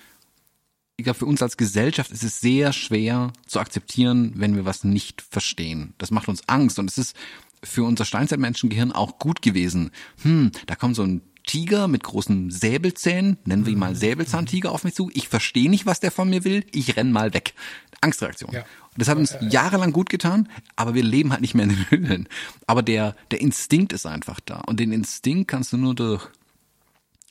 ich 0.97 1.05
glaube, 1.05 1.19
für 1.19 1.27
uns 1.27 1.43
als 1.43 1.57
Gesellschaft 1.57 2.11
ist 2.11 2.23
es 2.23 2.41
sehr 2.41 2.73
schwer 2.73 3.33
zu 3.47 3.61
akzeptieren, 3.61 4.33
wenn 4.37 4.55
wir 4.55 4.65
was 4.65 4.85
nicht 4.85 5.23
verstehen. 5.23 5.95
Das 5.99 6.11
macht 6.11 6.29
uns 6.29 6.49
Angst. 6.49 6.79
Und 6.79 6.91
es 6.91 6.99
ist 6.99 7.17
für 7.65 7.85
unser 7.85 8.05
Steinzeitmenschengehirn 8.05 8.93
auch 8.93 9.19
gut 9.19 9.43
gewesen. 9.43 9.91
Hm, 10.23 10.53
da 10.67 10.75
kommt 10.75 10.97
so 10.97 11.03
ein 11.03 11.23
Tiger 11.45 11.89
mit 11.89 12.05
großen 12.05 12.51
Säbelzähnen, 12.51 13.39
nennen 13.45 13.67
wir 13.67 13.73
ihn 13.73 13.79
mal 13.79 13.93
mhm. 13.93 13.97
Säbelzahntiger 13.97 14.71
auf 14.71 14.85
mich 14.85 14.95
zu. 14.95 15.11
Ich 15.13 15.29
verstehe 15.29 15.71
nicht, 15.71 15.87
was 15.87 16.01
der 16.01 16.13
von 16.13 16.31
mir 16.31 16.45
will. 16.45 16.65
Ich 16.73 16.97
renn 16.97 17.11
mal 17.11 17.35
weg. 17.35 17.55
Angstreaktion. 18.01 18.53
Ja. 18.53 18.65
das 18.97 19.09
hat 19.09 19.17
uns 19.17 19.37
jahrelang 19.41 19.93
gut 19.93 20.11
getan, 20.11 20.49
aber 20.77 20.95
wir 20.95 21.05
leben 21.05 21.31
halt 21.31 21.41
nicht 21.41 21.55
mehr 21.55 21.65
in 21.65 21.71
den 21.71 21.91
Höhlen. 21.91 22.29
Aber 22.67 22.83
der, 22.83 23.17
der 23.31 23.41
Instinkt 23.41 23.93
ist 23.93 24.07
einfach 24.07 24.41
da. 24.41 24.61
Und 24.67 24.81
den 24.81 24.93
Instinkt 24.93 25.49
kannst 25.49 25.73
du 25.73 25.77
nur 25.77 25.95
durch 25.95 26.29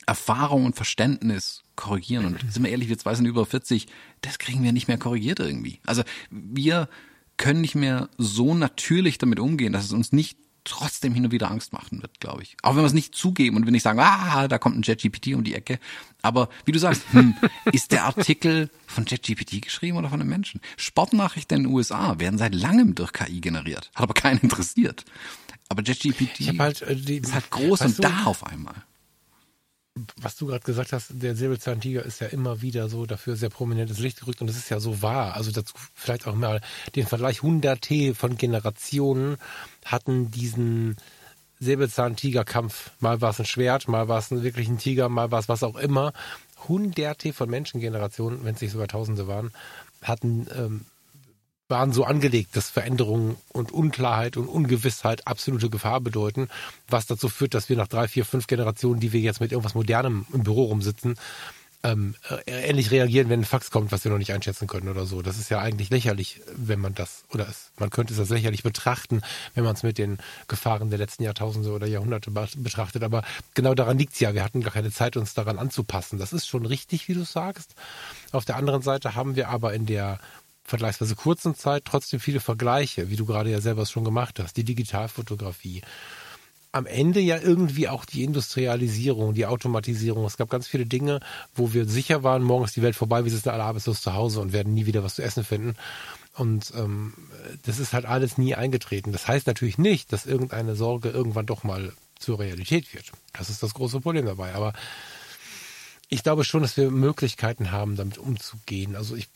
Erfahrung 0.06 0.64
und 0.64 0.76
Verständnis 0.76 1.61
korrigieren. 1.76 2.26
Und 2.26 2.40
sind 2.52 2.62
wir 2.62 2.70
ehrlich, 2.70 2.88
wir 2.88 2.98
zwei 2.98 3.14
sind 3.14 3.26
über 3.26 3.46
40, 3.46 3.86
das 4.20 4.38
kriegen 4.38 4.62
wir 4.62 4.72
nicht 4.72 4.88
mehr 4.88 4.98
korrigiert 4.98 5.40
irgendwie. 5.40 5.80
Also 5.86 6.02
wir 6.30 6.88
können 7.36 7.60
nicht 7.60 7.74
mehr 7.74 8.08
so 8.18 8.54
natürlich 8.54 9.18
damit 9.18 9.40
umgehen, 9.40 9.72
dass 9.72 9.84
es 9.84 9.92
uns 9.92 10.12
nicht 10.12 10.38
trotzdem 10.64 11.12
hin 11.12 11.24
und 11.24 11.32
wieder 11.32 11.50
Angst 11.50 11.72
machen 11.72 12.02
wird, 12.02 12.20
glaube 12.20 12.42
ich. 12.42 12.56
Auch 12.62 12.76
wenn 12.76 12.82
wir 12.82 12.86
es 12.86 12.92
nicht 12.92 13.14
zugeben 13.14 13.56
und 13.56 13.66
wenn 13.66 13.74
ich 13.74 13.82
sagen, 13.82 13.98
ah, 13.98 14.46
da 14.48 14.58
kommt 14.58 14.76
ein 14.76 14.82
JetGPT 14.82 15.34
um 15.34 15.42
die 15.42 15.54
Ecke. 15.54 15.78
Aber 16.22 16.48
wie 16.64 16.72
du 16.72 16.78
sagst, 16.78 17.02
hm, 17.10 17.34
ist 17.72 17.92
der 17.92 18.04
Artikel 18.04 18.70
von 18.86 19.04
JetGPT 19.04 19.62
geschrieben 19.62 19.96
oder 19.96 20.08
von 20.08 20.20
einem 20.20 20.30
Menschen? 20.30 20.60
Sportnachrichten 20.76 21.58
in 21.58 21.62
den 21.64 21.72
USA 21.72 22.18
werden 22.20 22.38
seit 22.38 22.54
langem 22.54 22.94
durch 22.94 23.12
KI 23.12 23.40
generiert. 23.40 23.90
Hat 23.94 24.04
aber 24.04 24.14
keinen 24.14 24.38
interessiert. 24.38 25.04
Aber 25.68 25.82
JetGPT 25.82 26.58
halt, 26.58 26.82
äh, 26.82 26.94
ist 26.94 27.34
halt 27.34 27.50
groß 27.50 27.80
und 27.80 27.98
du, 27.98 28.02
da 28.02 28.24
auf 28.24 28.46
einmal 28.46 28.84
was 30.20 30.36
du 30.36 30.46
gerade 30.46 30.64
gesagt 30.64 30.92
hast, 30.92 31.10
der 31.10 31.36
Säbelzahntiger 31.36 32.04
ist 32.04 32.20
ja 32.20 32.28
immer 32.28 32.62
wieder 32.62 32.88
so 32.88 33.04
dafür 33.04 33.36
sehr 33.36 33.50
prominentes 33.50 33.98
Licht 33.98 34.20
gerückt 34.20 34.40
und 34.40 34.46
das 34.46 34.56
ist 34.56 34.70
ja 34.70 34.80
so 34.80 35.02
wahr. 35.02 35.34
Also 35.34 35.50
dazu 35.50 35.74
vielleicht 35.94 36.26
auch 36.26 36.34
mal 36.34 36.60
den 36.96 37.06
Vergleich 37.06 37.42
hunderte 37.42 38.14
von 38.14 38.36
Generationen 38.36 39.36
hatten 39.84 40.30
diesen 40.30 40.96
Säbelzahntigerkampf. 41.60 42.90
Mal 43.00 43.20
war 43.20 43.30
es 43.30 43.38
ein 43.38 43.44
Schwert, 43.44 43.86
mal 43.86 44.08
war 44.08 44.18
es 44.18 44.30
wirklich 44.30 44.68
ein 44.68 44.78
Tiger, 44.78 45.08
mal 45.08 45.30
war 45.30 45.40
es 45.40 45.48
was 45.48 45.62
auch 45.62 45.76
immer. 45.76 46.12
Hunderte 46.68 47.32
von 47.32 47.50
Menschengenerationen, 47.50 48.44
wenn 48.44 48.54
es 48.54 48.60
nicht 48.60 48.72
sogar 48.72 48.88
Tausende 48.88 49.26
waren, 49.26 49.52
hatten 50.02 50.46
ähm, 50.56 50.86
waren 51.72 51.92
so 51.92 52.04
angelegt, 52.04 52.54
dass 52.54 52.68
Veränderungen 52.68 53.36
und 53.48 53.72
Unklarheit 53.72 54.36
und 54.36 54.46
Ungewissheit 54.46 55.26
absolute 55.26 55.70
Gefahr 55.70 56.02
bedeuten, 56.02 56.48
was 56.86 57.06
dazu 57.06 57.30
führt, 57.30 57.54
dass 57.54 57.70
wir 57.70 57.78
nach 57.78 57.88
drei, 57.88 58.08
vier, 58.08 58.26
fünf 58.26 58.46
Generationen, 58.46 59.00
die 59.00 59.12
wir 59.12 59.20
jetzt 59.20 59.40
mit 59.40 59.52
irgendwas 59.52 59.74
Modernem 59.74 60.26
im 60.34 60.42
Büro 60.42 60.64
rumsitzen, 60.64 61.16
ähm, 61.82 62.14
äh, 62.28 62.68
ähnlich 62.68 62.90
reagieren, 62.90 63.30
wenn 63.30 63.40
ein 63.40 63.44
Fax 63.44 63.70
kommt, 63.70 63.90
was 63.90 64.04
wir 64.04 64.12
noch 64.12 64.18
nicht 64.18 64.34
einschätzen 64.34 64.66
können 64.68 64.88
oder 64.88 65.06
so. 65.06 65.22
Das 65.22 65.38
ist 65.38 65.48
ja 65.48 65.60
eigentlich 65.60 65.88
lächerlich, 65.88 66.42
wenn 66.54 66.78
man 66.78 66.94
das, 66.94 67.24
oder 67.32 67.48
es, 67.48 67.72
man 67.78 67.88
könnte 67.88 68.12
es 68.12 68.20
als 68.20 68.28
lächerlich 68.28 68.62
betrachten, 68.62 69.22
wenn 69.54 69.64
man 69.64 69.74
es 69.74 69.82
mit 69.82 69.96
den 69.96 70.18
Gefahren 70.46 70.90
der 70.90 70.98
letzten 70.98 71.24
Jahrtausende 71.24 71.70
oder 71.70 71.86
Jahrhunderte 71.86 72.30
betrachtet. 72.30 73.02
Aber 73.02 73.24
genau 73.54 73.74
daran 73.74 73.98
liegt 73.98 74.12
es 74.12 74.20
ja. 74.20 74.34
Wir 74.34 74.44
hatten 74.44 74.60
gar 74.60 74.74
keine 74.74 74.92
Zeit, 74.92 75.16
uns 75.16 75.32
daran 75.32 75.58
anzupassen. 75.58 76.18
Das 76.18 76.34
ist 76.34 76.46
schon 76.46 76.66
richtig, 76.66 77.08
wie 77.08 77.14
du 77.14 77.24
sagst. 77.24 77.74
Auf 78.30 78.44
der 78.44 78.56
anderen 78.56 78.82
Seite 78.82 79.14
haben 79.14 79.36
wir 79.36 79.48
aber 79.48 79.72
in 79.72 79.86
der 79.86 80.20
vergleichsweise 80.72 81.16
kurzen 81.16 81.54
Zeit 81.54 81.84
trotzdem 81.84 82.18
viele 82.18 82.40
Vergleiche, 82.40 83.10
wie 83.10 83.16
du 83.16 83.26
gerade 83.26 83.50
ja 83.50 83.60
selber 83.60 83.84
schon 83.84 84.04
gemacht 84.04 84.38
hast, 84.40 84.56
die 84.56 84.64
Digitalfotografie. 84.64 85.82
Am 86.74 86.86
Ende 86.86 87.20
ja 87.20 87.38
irgendwie 87.38 87.90
auch 87.90 88.06
die 88.06 88.24
Industrialisierung, 88.24 89.34
die 89.34 89.44
Automatisierung. 89.44 90.24
Es 90.24 90.38
gab 90.38 90.48
ganz 90.48 90.66
viele 90.66 90.86
Dinge, 90.86 91.20
wo 91.54 91.74
wir 91.74 91.86
sicher 91.86 92.22
waren, 92.22 92.42
morgen 92.42 92.64
ist 92.64 92.74
die 92.74 92.80
Welt 92.80 92.96
vorbei, 92.96 93.22
wir 93.24 93.30
sitzen 93.30 93.50
alle 93.50 93.64
arbeitslos 93.64 94.00
zu 94.00 94.14
Hause 94.14 94.40
und 94.40 94.54
werden 94.54 94.72
nie 94.72 94.86
wieder 94.86 95.04
was 95.04 95.16
zu 95.16 95.22
essen 95.22 95.44
finden. 95.44 95.76
Und 96.34 96.72
ähm, 96.74 97.12
das 97.66 97.78
ist 97.78 97.92
halt 97.92 98.06
alles 98.06 98.38
nie 98.38 98.54
eingetreten. 98.54 99.12
Das 99.12 99.28
heißt 99.28 99.46
natürlich 99.46 99.76
nicht, 99.76 100.10
dass 100.10 100.24
irgendeine 100.24 100.74
Sorge 100.74 101.10
irgendwann 101.10 101.44
doch 101.44 101.64
mal 101.64 101.92
zur 102.18 102.38
Realität 102.38 102.94
wird. 102.94 103.12
Das 103.34 103.50
ist 103.50 103.62
das 103.62 103.74
große 103.74 104.00
Problem 104.00 104.24
dabei. 104.24 104.54
Aber 104.54 104.72
ich 106.08 106.22
glaube 106.22 106.44
schon, 106.44 106.62
dass 106.62 106.78
wir 106.78 106.90
Möglichkeiten 106.90 107.70
haben, 107.70 107.96
damit 107.96 108.16
umzugehen. 108.16 108.96
Also 108.96 109.16
ich 109.16 109.28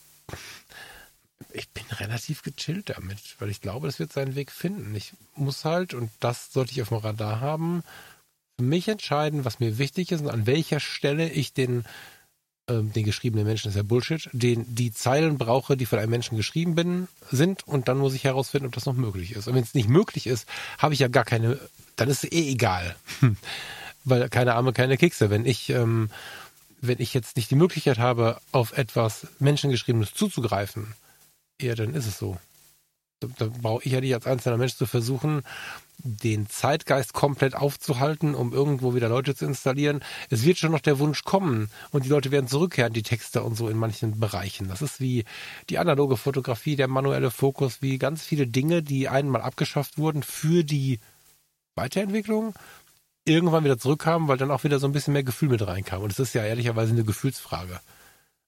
Ich 1.53 1.69
bin 1.71 1.85
relativ 1.91 2.43
gechillt 2.43 2.91
damit, 2.91 3.19
weil 3.39 3.51
ich 3.51 3.61
glaube, 3.61 3.89
das 3.89 3.99
wird 3.99 4.13
seinen 4.13 4.35
Weg 4.35 4.51
finden. 4.51 4.95
Ich 4.95 5.13
muss 5.35 5.65
halt, 5.65 5.95
und 5.95 6.11
das 6.21 6.53
sollte 6.53 6.73
ich 6.73 6.83
auf 6.83 6.89
dem 6.89 6.99
Radar 6.99 7.41
haben, 7.41 7.83
für 8.59 8.65
mich 8.65 8.89
entscheiden, 8.89 9.45
was 9.45 9.61
mir 9.61 9.79
wichtig 9.79 10.13
ist 10.13 10.23
und 10.23 10.31
an 10.31 10.47
welcher 10.47 10.81
Stelle 10.81 11.29
ich 11.29 11.53
den, 11.53 11.85
ähm, 12.69 12.93
den 12.93 13.05
geschriebenen 13.05 13.47
Menschen, 13.47 13.69
ist 13.69 13.77
ja 13.77 13.83
Bullshit, 13.83 14.31
den, 14.33 14.75
die 14.75 14.93
Zeilen 14.93 15.37
brauche, 15.37 15.77
die 15.77 15.85
von 15.85 15.99
einem 15.99 16.11
Menschen 16.11 16.39
geschrieben 16.39 16.75
bin, 16.75 17.09
sind 17.31 17.69
und 17.69 17.89
dann 17.89 17.99
muss 17.99 18.15
ich 18.15 18.25
herausfinden, 18.25 18.67
ob 18.67 18.75
das 18.75 18.87
noch 18.87 18.95
möglich 18.95 19.33
ist. 19.33 19.47
Und 19.47 19.55
wenn 19.55 19.63
es 19.63 19.75
nicht 19.75 19.91
möglich 19.91 20.27
ist, 20.27 20.49
habe 20.79 20.95
ich 20.95 21.01
ja 21.01 21.09
gar 21.09 21.25
keine, 21.25 21.59
dann 21.97 22.09
ist 22.09 22.25
es 22.25 22.33
eh 22.33 22.51
egal. 22.51 22.97
weil 24.05 24.29
keine 24.31 24.55
Arme, 24.55 24.73
keine 24.73 24.97
Kekse. 24.97 25.29
Wenn 25.29 25.45
ich, 25.45 25.69
ähm, 25.69 26.09
wenn 26.81 27.01
ich 27.01 27.13
jetzt 27.13 27.37
nicht 27.37 27.51
die 27.51 27.57
Möglichkeit 27.57 27.99
habe, 27.99 28.41
auf 28.53 28.79
etwas 28.79 29.27
Menschengeschriebenes 29.39 30.15
zuzugreifen, 30.15 30.95
ja, 31.61 31.75
dann 31.75 31.95
ist 31.95 32.07
es 32.07 32.19
so. 32.19 32.37
Da, 33.21 33.49
brauche 33.63 33.83
ich 33.85 33.93
ja 33.93 34.01
nicht 34.03 34.13
als 34.15 34.27
einzelner 34.27 34.59
Mensch 34.59 34.77
zu 34.77 34.85
versuchen, 34.85 35.43
den 35.99 36.49
Zeitgeist 36.51 37.15
komplett 37.15 37.55
aufzuhalten, 37.55 38.35
um 38.35 38.53
irgendwo 38.53 38.95
wieder 38.95 39.09
Leute 39.09 39.35
zu 39.35 39.47
installieren. 39.47 40.01
Es 40.29 40.45
wird 40.45 40.59
schon 40.59 40.73
noch 40.73 40.81
der 40.81 40.99
Wunsch 40.99 41.25
kommen 41.25 41.71
und 41.91 42.05
die 42.05 42.11
Leute 42.11 42.31
werden 42.31 42.47
zurückkehren, 42.47 42.93
die 42.93 43.03
Texte 43.03 43.43
und 43.43 43.57
so 43.57 43.71
in 43.71 43.79
manchen 43.79 44.21
Bereichen. 44.21 44.69
Das 44.69 44.83
ist 44.83 45.01
wie 45.01 45.25
die 45.71 45.79
analoge 45.79 46.19
Fotografie, 46.19 46.77
der 46.77 46.89
manuelle 46.89 47.31
Fokus, 47.31 47.81
wie 47.81 47.97
ganz 47.97 48.23
viele 48.23 48.47
Dinge, 48.47 48.83
die 48.83 49.09
einmal 49.09 49.41
abgeschafft 49.41 49.97
wurden 49.97 50.23
für 50.23 50.63
die 50.63 51.01
Weiterentwicklung, 51.75 52.55
irgendwann 53.25 53.65
wieder 53.65 53.79
zurückkamen, 53.79 54.29
weil 54.29 54.37
dann 54.37 54.51
auch 54.51 54.65
wieder 54.65 54.79
so 54.79 54.87
ein 54.87 54.93
bisschen 54.93 55.15
mehr 55.15 55.25
Gefühl 55.25 55.49
mit 55.49 55.67
reinkam. 55.67 56.03
Und 56.03 56.13
es 56.13 56.19
ist 56.19 56.35
ja 56.35 56.45
ehrlicherweise 56.45 56.93
eine 56.93 57.05
Gefühlsfrage. 57.05 57.81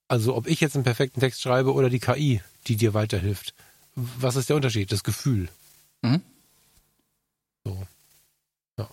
Also 0.08 0.34
ob 0.34 0.46
ich 0.46 0.60
jetzt 0.60 0.74
einen 0.74 0.84
perfekten 0.84 1.20
Text 1.20 1.42
schreibe 1.42 1.72
oder 1.74 1.90
die 1.90 2.00
KI, 2.00 2.40
die 2.66 2.76
dir 2.76 2.94
weiterhilft. 2.94 3.54
Was 3.94 4.36
ist 4.36 4.48
der 4.48 4.56
Unterschied? 4.56 4.90
Das 4.90 5.04
Gefühl. 5.04 5.48
Mhm. 6.02 6.22
So. 7.64 7.86
Ja. 8.78 8.88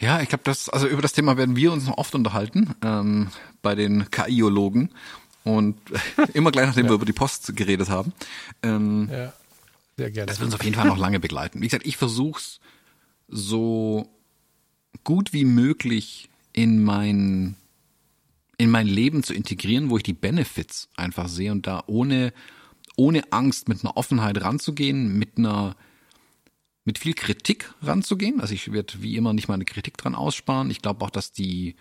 Ja, 0.00 0.20
ich 0.20 0.28
glaube, 0.28 0.44
das, 0.44 0.68
also 0.68 0.86
über 0.86 1.02
das 1.02 1.12
Thema 1.12 1.36
werden 1.36 1.56
wir 1.56 1.72
uns 1.72 1.86
noch 1.86 1.98
oft 1.98 2.14
unterhalten, 2.14 2.74
ähm, 2.82 3.30
bei 3.62 3.74
den 3.74 4.10
KI-Ologen. 4.10 4.90
Und 5.42 5.76
immer 6.34 6.52
gleich, 6.52 6.66
nachdem 6.66 6.84
ja. 6.84 6.90
wir 6.90 6.96
über 6.96 7.06
die 7.06 7.12
Post 7.12 7.56
geredet 7.56 7.88
haben. 7.88 8.12
Ähm, 8.62 9.08
ja, 9.10 9.32
sehr 9.96 10.10
gerne. 10.12 10.26
Das 10.26 10.38
wird 10.38 10.46
uns 10.46 10.54
auf 10.54 10.62
jeden 10.62 10.76
Fall 10.76 10.86
noch 10.86 10.98
lange 10.98 11.18
begleiten. 11.18 11.60
Wie 11.60 11.66
gesagt, 11.66 11.86
ich 11.86 11.96
versuch's 11.96 12.60
so 13.26 14.08
gut 15.02 15.32
wie 15.32 15.44
möglich 15.44 16.28
in 16.52 16.82
mein 16.84 17.56
in 18.58 18.70
mein 18.70 18.86
Leben 18.86 19.22
zu 19.22 19.32
integrieren, 19.32 19.88
wo 19.88 19.96
ich 19.96 20.02
die 20.02 20.12
Benefits 20.12 20.88
einfach 20.96 21.28
sehe 21.28 21.52
und 21.52 21.66
da 21.66 21.84
ohne 21.86 22.32
ohne 22.96 23.32
Angst 23.32 23.68
mit 23.68 23.84
einer 23.84 23.96
Offenheit 23.96 24.42
ranzugehen, 24.42 25.16
mit 25.16 25.38
einer 25.38 25.76
mit 26.84 26.98
viel 26.98 27.14
Kritik 27.14 27.72
ranzugehen. 27.80 28.40
Also 28.40 28.54
ich 28.54 28.72
werde 28.72 28.94
wie 29.00 29.16
immer 29.16 29.32
nicht 29.32 29.46
meine 29.46 29.64
Kritik 29.64 29.96
dran 29.96 30.16
aussparen. 30.16 30.70
Ich 30.70 30.82
glaube 30.82 31.04
auch, 31.04 31.10
dass 31.10 31.32
die 31.32 31.76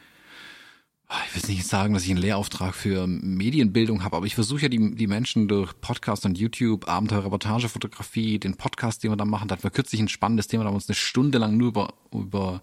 ich 1.25 1.41
will 1.41 1.55
nicht 1.55 1.65
sagen, 1.65 1.93
dass 1.93 2.03
ich 2.03 2.09
einen 2.09 2.19
Lehrauftrag 2.19 2.75
für 2.75 3.07
Medienbildung 3.07 4.03
habe, 4.03 4.17
aber 4.17 4.25
ich 4.25 4.35
versuche 4.35 4.63
ja 4.63 4.69
die, 4.69 4.93
die 4.93 5.07
Menschen 5.07 5.47
durch 5.47 5.79
Podcast 5.79 6.25
und 6.25 6.37
YouTube, 6.37 6.89
Abenteuer-Reportage-Fotografie, 6.89 8.39
den 8.39 8.57
Podcast, 8.57 9.03
den 9.03 9.11
wir 9.11 9.15
da 9.15 9.23
machen, 9.23 9.47
da 9.47 9.53
hatten 9.53 9.63
wir 9.63 9.71
kürzlich 9.71 10.01
ein 10.01 10.09
spannendes 10.09 10.47
Thema, 10.47 10.63
da 10.63 10.67
haben 10.67 10.73
wir 10.73 10.79
uns 10.79 10.89
eine 10.89 10.95
Stunde 10.95 11.37
lang 11.37 11.55
nur 11.55 11.69
über, 11.69 11.93
über 12.11 12.61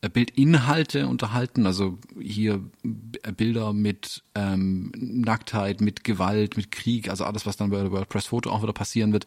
Bildinhalte 0.00 1.08
unterhalten, 1.08 1.66
also 1.66 1.98
hier 2.20 2.62
Bilder 2.82 3.72
mit 3.72 4.22
ähm, 4.34 4.92
Nacktheit, 4.96 5.80
mit 5.80 6.04
Gewalt, 6.04 6.56
mit 6.56 6.70
Krieg, 6.70 7.10
also 7.10 7.24
alles, 7.24 7.46
was 7.46 7.56
dann 7.56 7.70
bei 7.70 7.82
der 7.82 7.90
WordPress 7.90 8.26
Foto 8.26 8.50
auch 8.50 8.62
wieder 8.62 8.72
passieren 8.72 9.12
wird. 9.12 9.26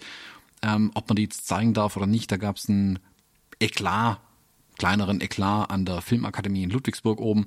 Ähm, 0.61 0.91
ob 0.93 1.09
man 1.09 1.17
die 1.17 1.23
jetzt 1.23 1.47
zeigen 1.47 1.73
darf 1.73 1.97
oder 1.97 2.07
nicht, 2.07 2.31
da 2.31 2.37
gab 2.37 2.57
es 2.57 2.69
ein 2.69 2.99
Eklat 3.59 4.19
kleineren 4.81 5.21
Eklat 5.21 5.69
an 5.69 5.85
der 5.85 6.01
Filmakademie 6.01 6.63
in 6.63 6.71
Ludwigsburg 6.71 7.19
oben, 7.19 7.45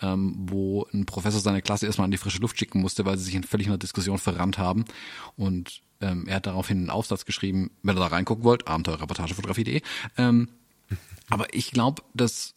ähm, 0.00 0.36
wo 0.38 0.86
ein 0.92 1.06
Professor 1.06 1.40
seine 1.40 1.60
Klasse 1.60 1.86
erstmal 1.86 2.04
an 2.04 2.12
die 2.12 2.18
frische 2.18 2.38
Luft 2.38 2.56
schicken 2.56 2.80
musste, 2.80 3.04
weil 3.04 3.18
sie 3.18 3.24
sich 3.24 3.34
in 3.34 3.42
völlig 3.42 3.66
einer 3.66 3.78
Diskussion 3.78 4.18
verrannt 4.18 4.58
haben. 4.58 4.84
Und 5.36 5.82
ähm, 6.00 6.28
er 6.28 6.36
hat 6.36 6.46
daraufhin 6.46 6.78
einen 6.78 6.90
Aufsatz 6.90 7.24
geschrieben, 7.24 7.72
wenn 7.82 7.96
ihr 7.96 8.00
da 8.00 8.06
reingucken 8.06 8.44
wollt, 8.44 8.68
abenteuerreportagefotografie.de. 8.68 9.82
Ähm, 10.18 10.50
aber 11.30 11.52
ich 11.52 11.72
glaube, 11.72 12.02
dass 12.14 12.54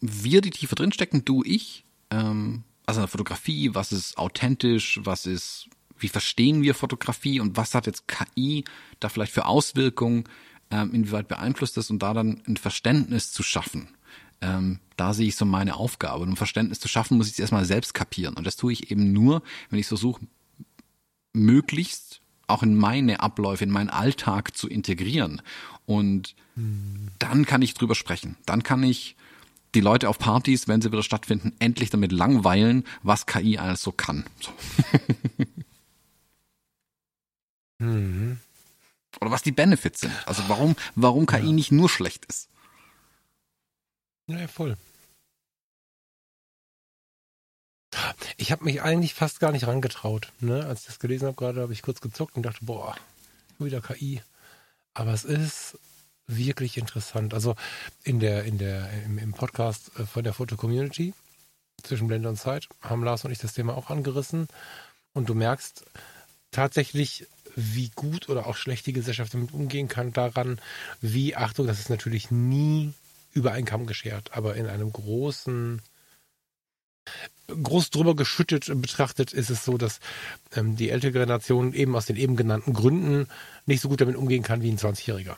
wir, 0.00 0.40
die 0.40 0.50
tiefer 0.50 0.76
drinstecken, 0.76 1.24
du, 1.24 1.42
ich, 1.44 1.84
ähm, 2.10 2.64
also 2.86 3.00
in 3.00 3.02
der 3.02 3.08
Fotografie, 3.08 3.74
was 3.74 3.92
ist 3.92 4.18
authentisch, 4.18 5.00
was 5.04 5.26
ist, 5.26 5.68
wie 5.98 6.08
verstehen 6.08 6.62
wir 6.62 6.74
Fotografie 6.74 7.40
und 7.40 7.56
was 7.56 7.74
hat 7.74 7.86
jetzt 7.86 8.08
KI 8.08 8.64
da 9.00 9.08
vielleicht 9.08 9.32
für 9.32 9.46
Auswirkungen, 9.46 10.24
ähm, 10.70 10.92
inwieweit 10.92 11.28
beeinflusst 11.28 11.76
das 11.76 11.90
und 11.90 12.00
da 12.00 12.14
dann 12.14 12.42
ein 12.46 12.56
Verständnis 12.56 13.32
zu 13.32 13.42
schaffen. 13.42 13.88
Ähm, 14.40 14.80
da 14.96 15.12
sehe 15.12 15.28
ich 15.28 15.36
so 15.36 15.44
meine 15.44 15.76
Aufgabe. 15.76 16.22
Und 16.22 16.30
um 16.30 16.36
Verständnis 16.36 16.80
zu 16.80 16.88
schaffen, 16.88 17.18
muss 17.18 17.26
ich 17.26 17.34
es 17.34 17.38
erstmal 17.38 17.64
selbst 17.64 17.92
kapieren. 17.92 18.34
Und 18.34 18.46
das 18.46 18.56
tue 18.56 18.72
ich 18.72 18.90
eben 18.90 19.12
nur, 19.12 19.42
wenn 19.68 19.78
ich 19.78 19.86
versuche, 19.86 20.20
möglichst 21.32 22.20
auch 22.46 22.62
in 22.62 22.74
meine 22.74 23.20
Abläufe, 23.20 23.64
in 23.64 23.70
meinen 23.70 23.90
Alltag 23.90 24.56
zu 24.56 24.68
integrieren. 24.68 25.42
Und 25.86 26.34
hm. 26.54 27.08
dann 27.18 27.44
kann 27.44 27.62
ich 27.62 27.74
drüber 27.74 27.94
sprechen. 27.94 28.36
Dann 28.46 28.62
kann 28.62 28.82
ich 28.82 29.16
die 29.74 29.80
Leute 29.80 30.08
auf 30.08 30.18
Partys, 30.18 30.68
wenn 30.68 30.82
sie 30.82 30.90
wieder 30.92 31.02
stattfinden, 31.02 31.54
endlich 31.58 31.90
damit 31.90 32.12
langweilen, 32.12 32.84
was 33.02 33.26
KI 33.26 33.58
alles 33.58 33.82
so 33.82 33.92
kann. 33.92 34.24
So. 34.40 34.52
mhm. 37.84 38.40
Oder 39.20 39.30
was 39.30 39.42
die 39.42 39.52
Benefits 39.52 40.00
sind. 40.00 40.12
Also 40.26 40.42
warum, 40.48 40.76
warum 40.94 41.26
KI 41.26 41.46
ja. 41.46 41.52
nicht 41.52 41.72
nur 41.72 41.88
schlecht 41.88 42.24
ist. 42.26 42.48
Ja, 44.26 44.46
voll. 44.48 44.76
Ich 48.36 48.52
habe 48.52 48.64
mich 48.64 48.82
eigentlich 48.82 49.14
fast 49.14 49.40
gar 49.40 49.52
nicht 49.52 49.66
rangetraut. 49.66 50.32
Ne? 50.40 50.64
Als 50.64 50.80
ich 50.80 50.86
das 50.86 50.98
gelesen 51.00 51.26
habe, 51.26 51.36
gerade 51.36 51.60
habe 51.60 51.72
ich 51.72 51.82
kurz 51.82 52.00
gezuckt 52.00 52.36
und 52.36 52.42
dachte, 52.42 52.64
boah, 52.64 52.96
wieder 53.58 53.80
KI. 53.80 54.22
Aber 54.94 55.12
es 55.12 55.24
ist 55.24 55.78
wirklich 56.36 56.76
interessant. 56.76 57.34
Also 57.34 57.56
in 58.04 58.20
der, 58.20 58.44
in 58.44 58.58
der, 58.58 58.88
im, 59.04 59.18
im 59.18 59.32
Podcast 59.32 59.90
äh, 59.98 60.04
von 60.04 60.24
der 60.24 60.32
Foto 60.32 60.56
Community 60.56 61.14
zwischen 61.82 62.08
Blende 62.08 62.28
und 62.28 62.36
Zeit 62.36 62.68
haben 62.80 63.04
Lars 63.04 63.24
und 63.24 63.30
ich 63.30 63.38
das 63.38 63.54
Thema 63.54 63.76
auch 63.76 63.90
angerissen. 63.90 64.48
Und 65.12 65.28
du 65.28 65.34
merkst 65.34 65.84
tatsächlich, 66.50 67.26
wie 67.56 67.90
gut 67.94 68.28
oder 68.28 68.46
auch 68.46 68.56
schlecht 68.56 68.86
die 68.86 68.92
Gesellschaft 68.92 69.34
damit 69.34 69.52
umgehen 69.52 69.88
kann, 69.88 70.12
daran, 70.12 70.60
wie, 71.00 71.36
Achtung, 71.36 71.66
das 71.66 71.80
ist 71.80 71.90
natürlich 71.90 72.30
nie 72.30 72.92
über 73.32 73.52
einen 73.52 73.66
Kamm 73.66 73.86
geschert, 73.86 74.30
aber 74.32 74.56
in 74.56 74.66
einem 74.66 74.92
großen, 74.92 75.82
groß 77.48 77.90
drüber 77.90 78.14
geschüttet 78.14 78.70
betrachtet 78.80 79.32
ist 79.32 79.50
es 79.50 79.64
so, 79.64 79.78
dass 79.78 80.00
ähm, 80.54 80.76
die 80.76 80.90
ältere 80.90 81.12
Generation 81.12 81.72
eben 81.72 81.96
aus 81.96 82.06
den 82.06 82.16
eben 82.16 82.36
genannten 82.36 82.72
Gründen 82.72 83.28
nicht 83.66 83.80
so 83.80 83.88
gut 83.88 84.00
damit 84.00 84.16
umgehen 84.16 84.42
kann 84.42 84.62
wie 84.62 84.70
ein 84.70 84.78
20-Jähriger. 84.78 85.36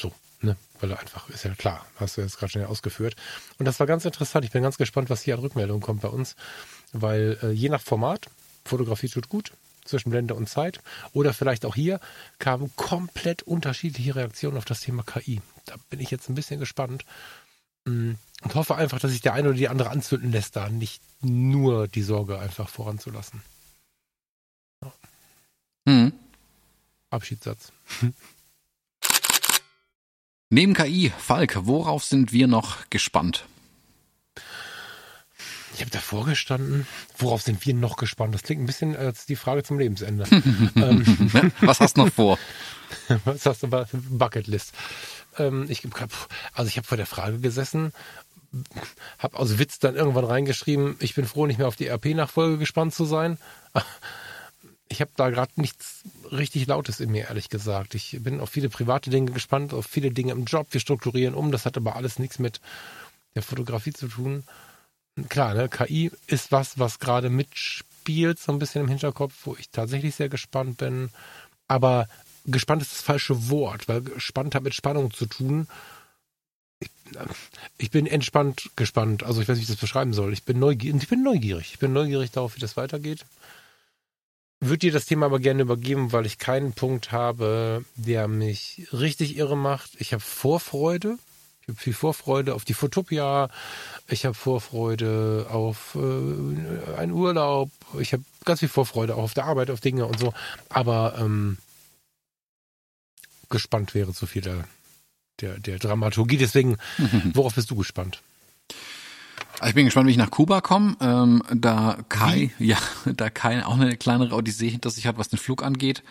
So, 0.00 0.12
ne? 0.40 0.56
Weil 0.80 0.90
er 0.90 1.00
einfach, 1.00 1.28
ist 1.30 1.44
ja 1.44 1.54
klar, 1.54 1.86
hast 1.96 2.16
du 2.16 2.20
jetzt 2.20 2.38
gerade 2.38 2.50
schnell 2.50 2.66
ausgeführt. 2.66 3.16
Und 3.58 3.66
das 3.66 3.80
war 3.80 3.86
ganz 3.86 4.04
interessant. 4.04 4.44
Ich 4.44 4.50
bin 4.50 4.62
ganz 4.62 4.76
gespannt, 4.76 5.10
was 5.10 5.22
hier 5.22 5.34
an 5.34 5.40
Rückmeldungen 5.40 5.82
kommt 5.82 6.02
bei 6.02 6.08
uns, 6.08 6.36
weil 6.92 7.38
äh, 7.42 7.50
je 7.50 7.68
nach 7.68 7.80
Format, 7.80 8.28
Fotografie 8.64 9.08
tut 9.08 9.28
gut, 9.28 9.52
zwischen 9.84 10.10
Blende 10.10 10.34
und 10.34 10.48
Zeit. 10.48 10.80
Oder 11.12 11.32
vielleicht 11.32 11.64
auch 11.64 11.74
hier 11.74 12.00
kamen 12.38 12.74
komplett 12.76 13.42
unterschiedliche 13.42 14.16
Reaktionen 14.16 14.56
auf 14.56 14.64
das 14.64 14.80
Thema 14.80 15.02
KI. 15.02 15.40
Da 15.66 15.76
bin 15.90 16.00
ich 16.00 16.10
jetzt 16.10 16.28
ein 16.28 16.34
bisschen 16.34 16.60
gespannt 16.60 17.04
mm, 17.84 18.12
und 18.42 18.54
hoffe 18.54 18.74
einfach, 18.76 18.98
dass 18.98 19.12
sich 19.12 19.20
der 19.20 19.34
eine 19.34 19.48
oder 19.48 19.58
die 19.58 19.68
andere 19.68 19.90
anzünden 19.90 20.32
lässt, 20.32 20.56
da 20.56 20.68
nicht 20.68 21.02
nur 21.20 21.88
die 21.88 22.02
Sorge 22.02 22.38
einfach 22.38 22.68
voranzulassen. 22.68 23.42
Ja. 24.82 24.92
Mhm. 25.84 26.12
Abschiedssatz. 27.10 27.72
Neben 30.54 30.72
KI, 30.72 31.12
Falk, 31.18 31.66
worauf 31.66 32.04
sind 32.04 32.32
wir 32.32 32.46
noch 32.46 32.88
gespannt? 32.88 33.44
Ich 35.74 35.80
habe 35.80 35.90
davor 35.90 36.26
gestanden. 36.26 36.86
Worauf 37.18 37.42
sind 37.42 37.66
wir 37.66 37.74
noch 37.74 37.96
gespannt? 37.96 38.36
Das 38.36 38.44
klingt 38.44 38.62
ein 38.62 38.66
bisschen 38.66 38.94
als 38.94 39.26
die 39.26 39.34
Frage 39.34 39.64
zum 39.64 39.80
Lebensende. 39.80 40.22
ähm, 40.76 41.52
Was 41.60 41.80
hast 41.80 41.96
du 41.96 42.04
noch 42.04 42.12
vor? 42.12 42.38
Was 43.24 43.46
hast 43.46 43.64
du 43.64 43.66
bei 43.66 43.84
Bucketlist? 43.92 44.72
Ähm, 45.38 45.66
ich 45.68 45.82
also 46.52 46.68
ich 46.68 46.76
habe 46.76 46.86
vor 46.86 46.98
der 46.98 47.06
Frage 47.06 47.40
gesessen, 47.40 47.92
habe 49.18 49.36
aus 49.36 49.58
Witz 49.58 49.80
dann 49.80 49.96
irgendwann 49.96 50.24
reingeschrieben, 50.24 50.94
ich 51.00 51.16
bin 51.16 51.24
froh, 51.24 51.46
nicht 51.46 51.58
mehr 51.58 51.66
auf 51.66 51.74
die 51.74 51.88
RP-Nachfolge 51.88 52.58
gespannt 52.58 52.94
zu 52.94 53.06
sein. 53.06 53.38
Ich 54.88 55.00
habe 55.00 55.10
da 55.16 55.30
gerade 55.30 55.52
nichts 55.56 56.02
richtig 56.30 56.66
Lautes 56.66 57.00
in 57.00 57.10
mir, 57.10 57.28
ehrlich 57.28 57.48
gesagt. 57.48 57.94
Ich 57.94 58.18
bin 58.20 58.40
auf 58.40 58.50
viele 58.50 58.68
private 58.68 59.10
Dinge 59.10 59.32
gespannt, 59.32 59.72
auf 59.72 59.86
viele 59.86 60.10
Dinge 60.10 60.32
im 60.32 60.44
Job. 60.44 60.68
Wir 60.70 60.80
strukturieren 60.80 61.34
um. 61.34 61.52
Das 61.52 61.66
hat 61.66 61.76
aber 61.76 61.96
alles 61.96 62.18
nichts 62.18 62.38
mit 62.38 62.60
der 63.34 63.42
Fotografie 63.42 63.92
zu 63.92 64.08
tun 64.08 64.44
klar, 65.28 65.54
ne, 65.54 65.68
KI 65.68 66.10
ist 66.26 66.50
was, 66.50 66.76
was 66.76 66.98
gerade 66.98 67.30
mitspielt 67.30 67.86
spielt, 68.04 68.38
so 68.38 68.52
ein 68.52 68.58
bisschen 68.58 68.82
im 68.82 68.88
Hinterkopf, 68.88 69.32
wo 69.44 69.56
ich 69.58 69.70
tatsächlich 69.70 70.14
sehr 70.14 70.28
gespannt 70.28 70.76
bin. 70.76 71.08
Aber 71.68 72.06
gespannt 72.44 72.82
ist 72.82 72.92
das 72.92 73.00
falsche 73.00 73.48
Wort, 73.48 73.88
weil 73.88 74.02
gespannt 74.02 74.54
hat 74.54 74.62
mit 74.62 74.74
Spannung 74.74 75.10
zu 75.10 75.24
tun. 75.24 75.66
Ich, 76.80 76.90
ich, 77.78 77.90
bin 77.90 78.06
entspannt 78.06 78.70
gespannt. 78.76 79.22
Also 79.22 79.40
ich 79.40 79.48
weiß 79.48 79.56
nicht, 79.56 79.68
wie 79.68 79.72
ich 79.72 79.76
das 79.78 79.80
beschreiben 79.80 80.12
soll. 80.12 80.34
Ich 80.34 80.44
bin 80.44 80.58
neugierig. 80.58 81.70
Ich 81.72 81.78
bin 81.78 81.94
neugierig 81.94 82.30
darauf, 82.30 82.56
wie 82.56 82.60
das 82.60 82.76
weitergeht. 82.76 83.24
Würde 84.66 84.78
dir 84.78 84.92
das 84.92 85.04
Thema 85.04 85.26
aber 85.26 85.40
gerne 85.40 85.60
übergeben, 85.60 86.12
weil 86.12 86.24
ich 86.24 86.38
keinen 86.38 86.72
Punkt 86.72 87.12
habe, 87.12 87.84
der 87.96 88.28
mich 88.28 88.88
richtig 88.94 89.36
irre 89.36 89.58
macht. 89.58 89.90
Ich 89.98 90.14
habe 90.14 90.22
Vorfreude. 90.22 91.18
Ich 91.60 91.68
habe 91.68 91.78
viel 91.78 91.92
Vorfreude 91.92 92.54
auf 92.54 92.64
die 92.64 92.72
Fotopia. 92.72 93.50
Ich 94.08 94.24
habe 94.24 94.34
Vorfreude 94.34 95.48
auf 95.50 95.96
äh, 95.96 96.96
einen 96.96 97.12
Urlaub. 97.12 97.70
Ich 97.98 98.14
habe 98.14 98.24
ganz 98.46 98.60
viel 98.60 98.70
Vorfreude 98.70 99.16
auch 99.16 99.24
auf 99.24 99.34
der 99.34 99.44
Arbeit, 99.44 99.68
auf 99.68 99.80
Dinge 99.80 100.06
und 100.06 100.18
so. 100.18 100.32
Aber 100.70 101.16
ähm, 101.18 101.58
gespannt 103.50 103.94
wäre 103.94 104.14
zu 104.14 104.26
viel 104.26 104.40
der, 104.40 104.64
der, 105.42 105.58
der 105.58 105.78
Dramaturgie. 105.78 106.38
Deswegen, 106.38 106.78
worauf 107.34 107.54
bist 107.54 107.70
du 107.70 107.76
gespannt? 107.76 108.22
Also 109.60 109.68
ich 109.68 109.74
bin 109.74 109.84
gespannt, 109.84 110.06
wie 110.06 110.12
ich 110.12 110.16
nach 110.16 110.30
Kuba 110.30 110.60
komme. 110.60 110.96
Ähm, 111.00 111.42
da 111.52 111.98
Kai, 112.08 112.50
wie? 112.58 112.68
ja, 112.68 112.78
da 113.04 113.30
Kai 113.30 113.64
auch 113.64 113.74
eine 113.74 113.96
kleinere 113.96 114.34
Odyssee 114.34 114.68
hinter 114.68 114.90
sich 114.90 115.06
hat, 115.06 115.18
was 115.18 115.28
den 115.28 115.38
Flug 115.38 115.62
angeht. 115.62 116.02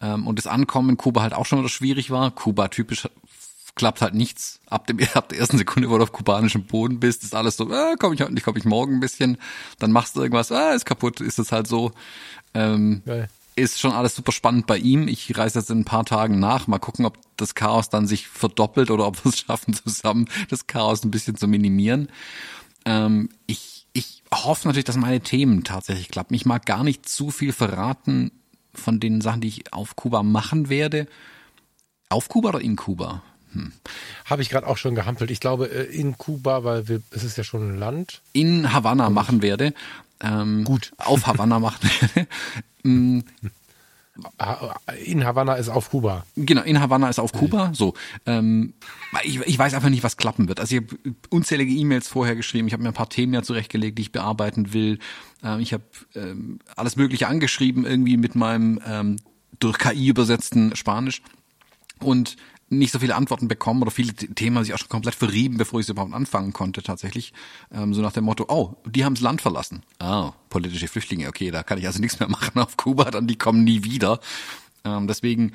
Ähm, 0.00 0.26
und 0.26 0.38
das 0.38 0.46
Ankommen 0.46 0.90
in 0.90 0.96
Kuba 0.96 1.22
halt 1.22 1.34
auch 1.34 1.46
schon 1.46 1.58
wieder 1.58 1.68
schwierig 1.68 2.10
war. 2.10 2.30
Kuba 2.30 2.68
typisch 2.68 3.08
klappt 3.74 4.02
halt 4.02 4.14
nichts. 4.14 4.60
Ab, 4.68 4.86
dem, 4.86 4.98
ab 5.14 5.28
der 5.28 5.38
ersten 5.38 5.58
Sekunde, 5.58 5.90
wo 5.90 5.96
du 5.96 6.02
auf 6.04 6.12
kubanischem 6.12 6.64
Boden 6.64 7.00
bist, 7.00 7.22
ist 7.22 7.34
alles 7.34 7.56
so, 7.56 7.70
äh, 7.70 7.96
komm 7.98 8.12
ich 8.12 8.20
heute 8.20 8.34
nicht, 8.34 8.44
komm 8.44 8.56
ich 8.56 8.64
morgen 8.64 8.94
ein 8.94 9.00
bisschen. 9.00 9.38
Dann 9.78 9.92
machst 9.92 10.16
du 10.16 10.22
irgendwas, 10.22 10.52
ah, 10.52 10.72
ist 10.72 10.86
kaputt, 10.86 11.20
ist 11.20 11.38
es 11.38 11.52
halt 11.52 11.66
so. 11.66 11.92
Ähm, 12.54 13.02
Geil. 13.06 13.28
Ist 13.54 13.80
schon 13.80 13.92
alles 13.92 14.14
super 14.14 14.32
spannend 14.32 14.66
bei 14.66 14.78
ihm. 14.78 15.08
Ich 15.08 15.36
reise 15.36 15.58
jetzt 15.58 15.70
in 15.70 15.80
ein 15.80 15.84
paar 15.84 16.06
Tagen 16.06 16.40
nach. 16.40 16.68
Mal 16.68 16.78
gucken, 16.78 17.04
ob 17.04 17.18
das 17.36 17.54
Chaos 17.54 17.90
dann 17.90 18.06
sich 18.06 18.26
verdoppelt 18.26 18.90
oder 18.90 19.06
ob 19.06 19.22
wir 19.24 19.28
es 19.28 19.38
schaffen, 19.46 19.74
zusammen 19.74 20.26
das 20.48 20.66
Chaos 20.66 21.04
ein 21.04 21.10
bisschen 21.10 21.36
zu 21.36 21.46
minimieren. 21.48 22.08
Ähm, 22.84 23.28
ich, 23.46 23.86
ich 23.92 24.22
hoffe 24.32 24.68
natürlich, 24.68 24.84
dass 24.84 24.96
meine 24.96 25.20
Themen 25.20 25.64
tatsächlich 25.64 26.08
klappen. 26.08 26.34
Ich 26.34 26.46
mag 26.46 26.66
gar 26.66 26.84
nicht 26.84 27.08
zu 27.08 27.30
viel 27.30 27.52
verraten 27.52 28.30
von 28.74 29.00
den 29.00 29.20
Sachen, 29.20 29.40
die 29.40 29.48
ich 29.48 29.72
auf 29.72 29.96
Kuba 29.96 30.22
machen 30.22 30.68
werde. 30.68 31.06
Auf 32.08 32.28
Kuba 32.28 32.50
oder 32.50 32.60
in 32.60 32.76
Kuba? 32.76 33.22
Hm. 33.52 33.72
Habe 34.24 34.42
ich 34.42 34.50
gerade 34.50 34.66
auch 34.66 34.78
schon 34.78 34.94
gehampelt. 34.94 35.30
Ich 35.30 35.40
glaube 35.40 35.66
äh, 35.66 35.84
in 35.84 36.16
Kuba, 36.16 36.64
weil 36.64 36.88
wir, 36.88 37.02
es 37.10 37.24
ist 37.24 37.36
ja 37.36 37.44
schon 37.44 37.72
ein 37.72 37.78
Land. 37.78 38.22
In 38.32 38.72
Havanna 38.72 39.10
machen 39.10 39.42
werde. 39.42 39.74
Ähm, 40.20 40.64
Gut. 40.64 40.92
Auf 40.98 41.26
Havanna 41.26 41.58
machen 41.60 41.88
werde. 42.00 42.28
In 45.04 45.24
Havanna 45.24 45.54
ist 45.54 45.70
auf 45.70 45.90
Kuba. 45.90 46.26
Genau, 46.36 46.62
in 46.62 46.80
Havanna 46.80 47.08
ist 47.08 47.18
auf 47.18 47.32
Kuba. 47.32 47.70
So, 47.74 47.94
ähm, 48.26 48.74
ich, 49.22 49.40
ich 49.40 49.58
weiß 49.58 49.72
einfach 49.72 49.88
nicht, 49.88 50.02
was 50.02 50.18
klappen 50.18 50.48
wird. 50.48 50.60
Also 50.60 50.76
ich 50.76 50.82
habe 50.82 51.14
unzählige 51.30 51.72
E-Mails 51.72 52.08
vorher 52.08 52.36
geschrieben. 52.36 52.66
Ich 52.66 52.74
habe 52.74 52.82
mir 52.82 52.90
ein 52.90 52.94
paar 52.94 53.08
Themen 53.08 53.32
ja 53.32 53.42
zurechtgelegt, 53.42 53.96
die 53.96 54.02
ich 54.02 54.12
bearbeiten 54.12 54.74
will. 54.74 54.98
Ähm, 55.42 55.60
ich 55.60 55.72
habe 55.72 55.84
ähm, 56.14 56.58
alles 56.76 56.96
Mögliche 56.96 57.26
angeschrieben 57.26 57.86
irgendwie 57.86 58.18
mit 58.18 58.34
meinem 58.34 58.80
ähm, 58.86 59.16
durch 59.58 59.78
KI 59.78 60.08
übersetzten 60.08 60.76
Spanisch 60.76 61.22
und 62.00 62.36
nicht 62.72 62.92
so 62.92 62.98
viele 62.98 63.14
Antworten 63.14 63.48
bekommen 63.48 63.82
oder 63.82 63.90
viele 63.90 64.14
Themen 64.14 64.64
sich 64.64 64.74
auch 64.74 64.78
schon 64.78 64.88
komplett 64.88 65.14
verrieben, 65.14 65.58
bevor 65.58 65.80
ich 65.80 65.86
sie 65.86 65.92
überhaupt 65.92 66.14
anfangen 66.14 66.52
konnte 66.52 66.82
tatsächlich. 66.82 67.32
Ähm, 67.70 67.94
so 67.94 68.00
nach 68.00 68.12
dem 68.12 68.24
Motto, 68.24 68.46
oh, 68.48 68.76
die 68.86 69.04
haben 69.04 69.14
das 69.14 69.22
Land 69.22 69.42
verlassen. 69.42 69.82
Ah, 69.98 70.32
politische 70.48 70.88
Flüchtlinge, 70.88 71.28
okay, 71.28 71.50
da 71.50 71.62
kann 71.62 71.78
ich 71.78 71.86
also 71.86 72.00
nichts 72.00 72.18
mehr 72.18 72.28
machen 72.30 72.58
auf 72.60 72.76
Kuba, 72.76 73.10
dann 73.10 73.26
die 73.26 73.36
kommen 73.36 73.64
nie 73.64 73.84
wieder. 73.84 74.20
Ähm, 74.84 75.06
deswegen, 75.06 75.52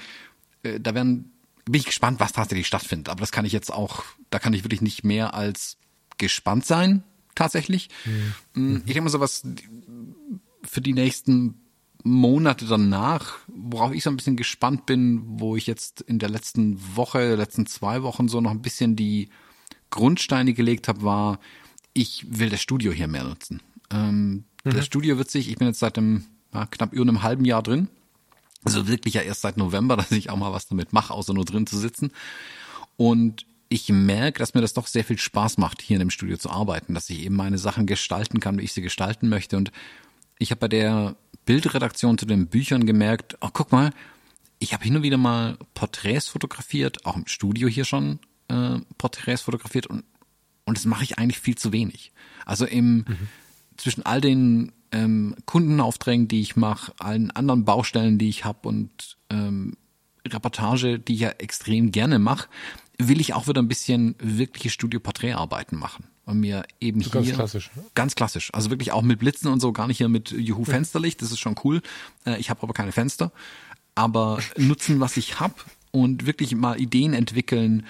äh, 0.63 0.79
da 0.79 0.93
werden, 0.93 1.31
bin 1.65 1.79
ich 1.79 1.85
gespannt, 1.85 2.19
was 2.19 2.33
tatsächlich 2.33 2.67
stattfindet. 2.67 3.09
Aber 3.09 3.19
das 3.19 3.31
kann 3.31 3.45
ich 3.45 3.53
jetzt 3.53 3.73
auch, 3.73 4.03
da 4.29 4.39
kann 4.39 4.53
ich 4.53 4.63
wirklich 4.63 4.81
nicht 4.81 5.03
mehr 5.03 5.33
als 5.33 5.77
gespannt 6.17 6.65
sein, 6.65 7.03
tatsächlich. 7.35 7.89
Mhm. 8.53 8.77
Ich 8.85 8.93
denke 8.93 9.01
mal 9.01 9.09
so 9.09 9.19
was 9.19 9.43
für 10.63 10.81
die 10.81 10.93
nächsten 10.93 11.55
Monate 12.03 12.65
danach, 12.65 13.37
worauf 13.47 13.93
ich 13.93 14.03
so 14.03 14.09
ein 14.09 14.17
bisschen 14.17 14.37
gespannt 14.37 14.85
bin, 14.85 15.23
wo 15.25 15.55
ich 15.55 15.67
jetzt 15.67 16.01
in 16.01 16.19
der 16.19 16.29
letzten 16.29 16.79
Woche, 16.95 17.35
letzten 17.35 17.65
zwei 17.65 18.03
Wochen 18.03 18.27
so 18.27 18.41
noch 18.41 18.51
ein 18.51 18.61
bisschen 18.61 18.95
die 18.95 19.29
Grundsteine 19.89 20.53
gelegt 20.53 20.87
habe, 20.87 21.03
war, 21.03 21.39
ich 21.93 22.25
will 22.29 22.49
das 22.49 22.61
Studio 22.61 22.91
hier 22.91 23.07
mehr 23.07 23.23
nutzen. 23.23 23.61
Ähm, 23.91 24.45
mhm. 24.63 24.71
Das 24.71 24.85
Studio 24.85 25.17
wird 25.17 25.31
sich, 25.31 25.49
ich 25.49 25.57
bin 25.57 25.67
jetzt 25.67 25.79
seit 25.79 25.97
einem 25.97 26.25
ja, 26.53 26.65
knapp 26.65 26.93
über 26.93 27.03
einem 27.03 27.23
halben 27.23 27.45
Jahr 27.45 27.63
drin. 27.63 27.87
Also 28.63 28.87
wirklich 28.87 29.15
ja 29.15 29.21
erst 29.21 29.41
seit 29.41 29.57
November, 29.57 29.97
dass 29.97 30.11
ich 30.11 30.29
auch 30.29 30.37
mal 30.37 30.53
was 30.53 30.67
damit 30.67 30.93
mache, 30.93 31.13
außer 31.13 31.33
nur 31.33 31.45
drin 31.45 31.67
zu 31.67 31.77
sitzen. 31.77 32.11
Und 32.95 33.45
ich 33.69 33.89
merke, 33.89 34.39
dass 34.39 34.53
mir 34.53 34.61
das 34.61 34.73
doch 34.73 34.87
sehr 34.87 35.03
viel 35.03 35.17
Spaß 35.17 35.57
macht, 35.57 35.81
hier 35.81 35.95
in 35.95 35.99
dem 35.99 36.09
Studio 36.09 36.37
zu 36.37 36.49
arbeiten, 36.49 36.93
dass 36.93 37.09
ich 37.09 37.19
eben 37.19 37.35
meine 37.35 37.57
Sachen 37.57 37.85
gestalten 37.85 38.39
kann, 38.39 38.57
wie 38.57 38.63
ich 38.63 38.73
sie 38.73 38.81
gestalten 38.81 39.29
möchte. 39.29 39.57
Und 39.57 39.71
ich 40.39 40.51
habe 40.51 40.59
bei 40.59 40.67
der 40.67 41.15
Bildredaktion 41.47 42.19
zu 42.19 42.27
den 42.27 42.47
Büchern 42.47 42.85
gemerkt, 42.85 43.37
oh 43.41 43.49
guck 43.51 43.71
mal, 43.71 43.89
ich 44.59 44.73
habe 44.73 44.83
hin 44.83 44.95
und 44.97 45.03
wieder 45.03 45.17
mal 45.17 45.57
Porträts 45.73 46.27
fotografiert, 46.27 47.05
auch 47.05 47.15
im 47.15 47.25
Studio 47.25 47.67
hier 47.67 47.85
schon 47.85 48.19
äh, 48.49 48.77
Porträts 48.99 49.41
fotografiert 49.41 49.87
und 49.87 50.03
und 50.65 50.77
das 50.77 50.83
mache 50.83 51.05
ich 51.05 51.17
eigentlich 51.17 51.39
viel 51.39 51.55
zu 51.55 51.71
wenig. 51.71 52.11
Also 52.45 52.65
im 52.65 52.97
mhm. 52.97 53.27
zwischen 53.77 54.05
all 54.05 54.19
den 54.19 54.73
ähm, 54.91 55.33
Kundenaufträgen, 55.45 56.27
die 56.27 56.41
ich 56.41 56.57
mache, 56.57 56.91
allen 56.99 57.31
anderen 57.31 57.63
Baustellen, 57.63 58.17
die 58.17 58.27
ich 58.27 58.43
habe 58.43 58.67
und 58.67 59.17
ähm, 59.29 59.77
Reportage, 60.27 60.99
die 60.99 61.13
ich 61.13 61.19
ja 61.21 61.29
extrem 61.29 61.93
gerne 61.93 62.19
mache, 62.19 62.49
will 62.97 63.21
ich 63.21 63.33
auch 63.33 63.47
wieder 63.47 63.61
ein 63.61 63.69
bisschen 63.69 64.15
wirkliche 64.19 64.69
Studio-Porträtarbeiten 64.69 65.79
machen 65.79 66.03
und 66.27 66.41
mir 66.41 66.63
eben 66.81 67.01
so 67.01 67.09
hier 67.11 67.21
ganz 67.21 67.33
klassisch, 67.33 67.71
ne? 67.75 67.83
ganz 67.95 68.15
klassisch, 68.15 68.53
also 68.53 68.69
wirklich 68.69 68.91
auch 68.91 69.01
mit 69.01 69.17
Blitzen 69.17 69.49
und 69.49 69.61
so, 69.61 69.71
gar 69.71 69.87
nicht 69.87 69.97
hier 69.97 70.09
mit 70.09 70.29
Juhu 70.31 70.65
Fensterlicht, 70.65 71.21
das 71.21 71.31
ist 71.31 71.39
schon 71.39 71.55
cool. 71.63 71.81
Äh, 72.25 72.37
ich 72.37 72.49
habe 72.49 72.61
aber 72.61 72.73
keine 72.73 72.91
Fenster, 72.91 73.31
aber 73.95 74.39
nutzen, 74.57 74.99
was 74.99 75.15
ich 75.15 75.39
habe 75.39 75.55
und 75.91 76.25
wirklich 76.25 76.53
mal 76.53 76.79
Ideen 76.79 77.13
entwickeln 77.13 77.85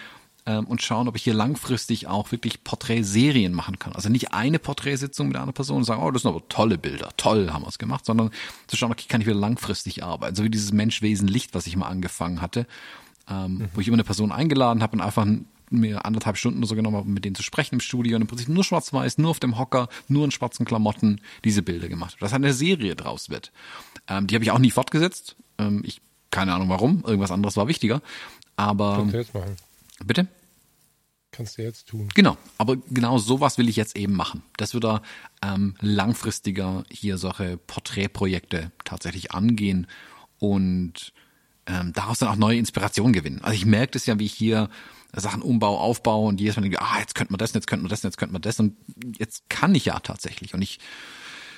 ähm, 0.45 0.65
und 0.65 0.83
schauen, 0.83 1.07
ob 1.07 1.15
ich 1.15 1.23
hier 1.23 1.33
langfristig 1.33 2.05
auch 2.05 2.31
wirklich 2.31 2.63
Porträtserien 2.63 3.53
machen 3.53 3.79
kann. 3.79 3.93
Also 3.93 4.07
nicht 4.07 4.33
eine 4.33 4.59
Porträtsitzung 4.59 5.29
mit 5.29 5.37
einer 5.37 5.51
Person 5.51 5.77
und 5.77 5.83
sagen, 5.85 6.03
oh, 6.03 6.11
das 6.11 6.21
sind 6.21 6.29
aber 6.29 6.47
tolle 6.47 6.77
Bilder, 6.77 7.09
toll 7.17 7.49
haben 7.51 7.63
wir 7.63 7.69
es 7.69 7.79
gemacht, 7.79 8.05
sondern 8.05 8.29
zu 8.67 8.77
schauen, 8.77 8.91
okay, 8.91 9.05
kann 9.09 9.19
ich 9.19 9.25
wieder 9.25 9.35
langfristig 9.35 10.03
arbeiten, 10.03 10.35
so 10.35 10.43
wie 10.43 10.51
dieses 10.51 10.71
Mensch-Wesen 10.71 11.27
Licht, 11.27 11.55
was 11.55 11.65
ich 11.65 11.75
mal 11.75 11.87
angefangen 11.87 12.39
hatte, 12.39 12.67
ähm, 13.27 13.55
mhm. 13.55 13.69
wo 13.73 13.81
ich 13.81 13.87
immer 13.87 13.95
eine 13.95 14.03
Person 14.03 14.31
eingeladen 14.31 14.83
habe 14.83 14.93
und 14.93 15.01
einfach 15.01 15.25
mir 15.69 16.05
anderthalb 16.05 16.37
Stunden 16.37 16.59
oder 16.59 16.67
so 16.67 16.75
genommen 16.75 16.97
habe, 16.97 17.09
mit 17.09 17.25
denen 17.25 17.35
zu 17.35 17.43
sprechen 17.43 17.75
im 17.75 17.81
Studio 17.81 18.15
und 18.15 18.21
im 18.21 18.27
Prinzip 18.27 18.49
nur 18.49 18.63
schwarz-weiß, 18.63 19.17
nur 19.17 19.31
auf 19.31 19.39
dem 19.39 19.57
Hocker, 19.57 19.89
nur 20.07 20.25
in 20.25 20.31
schwarzen 20.31 20.65
Klamotten 20.65 21.21
diese 21.43 21.61
Bilder 21.61 21.89
gemacht. 21.89 22.17
Das 22.19 22.31
hat 22.31 22.37
eine 22.37 22.53
Serie 22.53 22.95
draus 22.95 23.29
wird. 23.29 23.51
Ähm, 24.07 24.27
die 24.27 24.35
habe 24.35 24.43
ich 24.43 24.51
auch 24.51 24.59
nie 24.59 24.71
fortgesetzt. 24.71 25.35
Ähm, 25.57 25.81
ich 25.85 26.01
keine 26.31 26.53
Ahnung 26.53 26.69
warum. 26.69 27.03
Irgendwas 27.05 27.31
anderes 27.31 27.57
war 27.57 27.67
wichtiger. 27.67 28.01
Aber 28.55 28.97
kannst 28.97 29.13
du 29.13 29.17
jetzt 29.17 29.33
machen. 29.33 29.55
Bitte. 30.05 30.27
Kannst 31.31 31.57
du 31.57 31.61
jetzt 31.61 31.87
tun. 31.87 32.09
Genau. 32.15 32.37
Aber 32.57 32.77
genau 32.89 33.17
sowas 33.17 33.57
will 33.57 33.69
ich 33.69 33.75
jetzt 33.75 33.95
eben 33.95 34.13
machen. 34.13 34.43
Das 34.57 34.73
wird 34.73 34.83
da 34.83 35.01
ähm, 35.41 35.75
langfristiger 35.81 36.83
hier 36.89 37.17
solche 37.17 37.57
Porträtprojekte 37.57 38.71
tatsächlich 38.85 39.31
angehen 39.33 39.87
und 40.39 41.13
ähm, 41.67 41.93
daraus 41.93 42.19
dann 42.19 42.29
auch 42.29 42.35
neue 42.37 42.57
Inspirationen 42.57 43.13
gewinnen. 43.13 43.41
Also 43.43 43.55
ich 43.55 43.65
merke 43.65 43.93
das 43.93 44.05
ja, 44.05 44.17
wie 44.19 44.25
ich 44.25 44.33
hier 44.33 44.69
Sachen 45.21 45.41
Umbau, 45.41 45.77
Aufbau 45.77 46.25
und 46.25 46.39
jedes 46.39 46.55
Mal 46.55 46.63
denke, 46.63 46.81
ah, 46.81 46.99
jetzt 46.99 47.15
könnte 47.15 47.33
man 47.33 47.39
das, 47.39 47.53
jetzt 47.53 47.67
könnte 47.67 47.83
man 47.83 47.89
das, 47.89 48.03
jetzt 48.03 48.17
könnte 48.17 48.33
man 48.33 48.41
das 48.41 48.59
und 48.59 48.75
jetzt 49.17 49.49
kann 49.49 49.75
ich 49.75 49.85
ja 49.85 49.99
tatsächlich 49.99 50.53
und 50.53 50.61
ich 50.61 50.79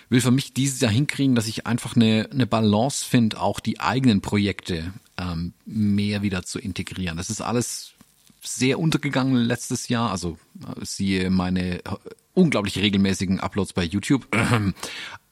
will 0.10 0.22
für 0.22 0.31
mich 0.31 0.53
dieses 0.53 0.81
Jahr 0.81 0.91
hinkriegen, 0.91 1.36
dass 1.36 1.48
ich 1.48 1.68
einfach 1.68 1.95
eine, 1.95 2.27
eine 2.31 2.48
Balance 2.48 3.06
finde, 3.06 3.40
auch 3.40 3.60
die 3.60 3.80
eigenen 3.80 4.22
Projekte 4.22 4.94
ähm, 5.18 5.53
mehr 5.65 6.22
wieder 6.22 6.44
zu 6.44 6.60
integrieren. 6.60 7.18
Das 7.18 7.30
ist 7.30 7.41
alles 7.41 7.94
sehr 8.41 8.80
untergegangen 8.80 9.36
letztes 9.36 9.88
Jahr, 9.88 10.11
also 10.11 10.38
äh, 10.61 10.86
siehe 10.86 11.30
meine 11.30 11.80
äh, 11.80 11.98
unglaublich 12.34 12.77
regelmäßigen 12.77 13.40
Uploads 13.40 13.73
bei 13.73 13.84
YouTube 13.84 14.27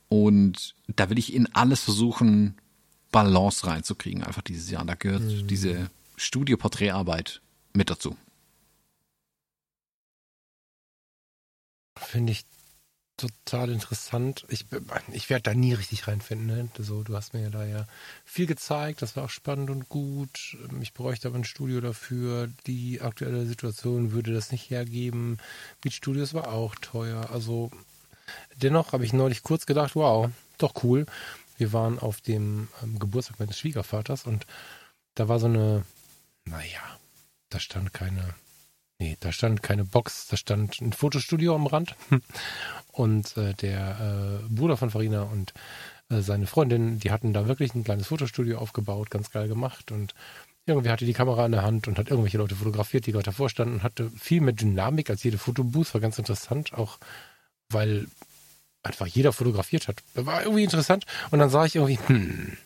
und 0.09 0.75
da 0.87 1.09
will 1.09 1.17
ich 1.17 1.33
in 1.33 1.53
alles 1.55 1.81
versuchen, 1.81 2.55
Balance 3.11 3.65
reinzukriegen, 3.65 4.23
einfach 4.23 4.41
dieses 4.41 4.69
Jahr. 4.69 4.85
Da 4.85 4.95
gehört 4.95 5.23
mhm. 5.23 5.47
diese 5.47 5.89
Studioporträtarbeit 6.17 7.41
mit 7.77 7.89
dazu. 7.89 8.17
Finde 11.95 12.31
ich 12.31 12.45
total 13.17 13.71
interessant. 13.71 14.45
Ich, 14.49 14.65
ich 15.11 15.29
werde 15.29 15.43
da 15.43 15.53
nie 15.53 15.73
richtig 15.73 16.07
reinfinden. 16.07 16.47
Ne? 16.47 16.69
So, 16.77 17.03
du 17.03 17.15
hast 17.15 17.33
mir 17.33 17.41
ja 17.41 17.49
da 17.49 17.65
ja 17.65 17.87
viel 18.25 18.45
gezeigt, 18.45 19.01
das 19.01 19.15
war 19.15 19.25
auch 19.25 19.29
spannend 19.29 19.69
und 19.69 19.89
gut. 19.89 20.57
Ich 20.81 20.93
bräuchte 20.93 21.27
aber 21.27 21.37
ein 21.37 21.43
Studio 21.43 21.81
dafür. 21.81 22.49
Die 22.67 23.01
aktuelle 23.01 23.45
Situation 23.45 24.11
würde 24.11 24.33
das 24.33 24.51
nicht 24.51 24.69
hergeben. 24.69 25.37
Beat 25.81 25.93
Studios 25.93 26.33
war 26.33 26.49
auch 26.49 26.75
teuer. 26.75 27.31
Also 27.31 27.71
dennoch 28.55 28.93
habe 28.93 29.05
ich 29.05 29.13
neulich 29.13 29.41
kurz 29.41 29.65
gedacht, 29.65 29.95
wow, 29.95 30.29
doch 30.59 30.83
cool. 30.83 31.05
Wir 31.57 31.73
waren 31.73 31.97
auf 31.97 32.21
dem 32.21 32.67
ähm, 32.83 32.99
Geburtstag 32.99 33.39
meines 33.39 33.57
Schwiegervaters 33.57 34.25
und 34.25 34.45
da 35.15 35.27
war 35.27 35.39
so 35.39 35.47
eine, 35.47 35.83
naja, 36.45 36.99
da 37.49 37.59
stand 37.59 37.93
keine, 37.93 38.35
nee, 38.99 39.17
da 39.19 39.31
stand 39.31 39.63
keine 39.63 39.85
Box, 39.85 40.27
da 40.27 40.37
stand 40.37 40.81
ein 40.81 40.93
Fotostudio 40.93 41.55
am 41.55 41.67
Rand. 41.67 41.95
Und 42.91 43.37
äh, 43.37 43.53
der 43.53 44.41
äh, 44.43 44.53
Bruder 44.53 44.75
von 44.75 44.89
Farina 44.89 45.21
und 45.21 45.53
äh, 46.09 46.21
seine 46.21 46.47
Freundin, 46.47 46.99
die 46.99 47.11
hatten 47.11 47.31
da 47.31 47.47
wirklich 47.47 47.75
ein 47.75 47.83
kleines 47.83 48.07
Fotostudio 48.07 48.57
aufgebaut, 48.57 49.11
ganz 49.11 49.29
geil 49.29 49.47
gemacht. 49.47 49.91
Und 49.91 50.15
irgendwie 50.65 50.89
hatte 50.89 51.05
die 51.05 51.13
Kamera 51.13 51.45
in 51.45 51.51
der 51.51 51.61
Hand 51.61 51.87
und 51.87 51.99
hat 51.99 52.09
irgendwelche 52.09 52.39
Leute 52.39 52.55
fotografiert, 52.55 53.05
die 53.05 53.11
gerade 53.11 53.25
davor 53.25 53.49
standen 53.49 53.75
und 53.75 53.83
hatte 53.83 54.09
viel 54.19 54.41
mehr 54.41 54.53
Dynamik 54.53 55.11
als 55.11 55.21
jede 55.21 55.37
Fotobooth. 55.37 55.93
War 55.93 56.01
ganz 56.01 56.17
interessant, 56.17 56.73
auch 56.73 56.97
weil 57.69 58.07
einfach 58.81 59.05
jeder 59.05 59.31
fotografiert 59.31 59.87
hat. 59.87 60.01
War 60.15 60.41
irgendwie 60.41 60.63
interessant. 60.63 61.05
Und 61.29 61.39
dann 61.39 61.51
sah 61.51 61.65
ich 61.65 61.75
irgendwie, 61.75 61.99
hm, 62.07 62.57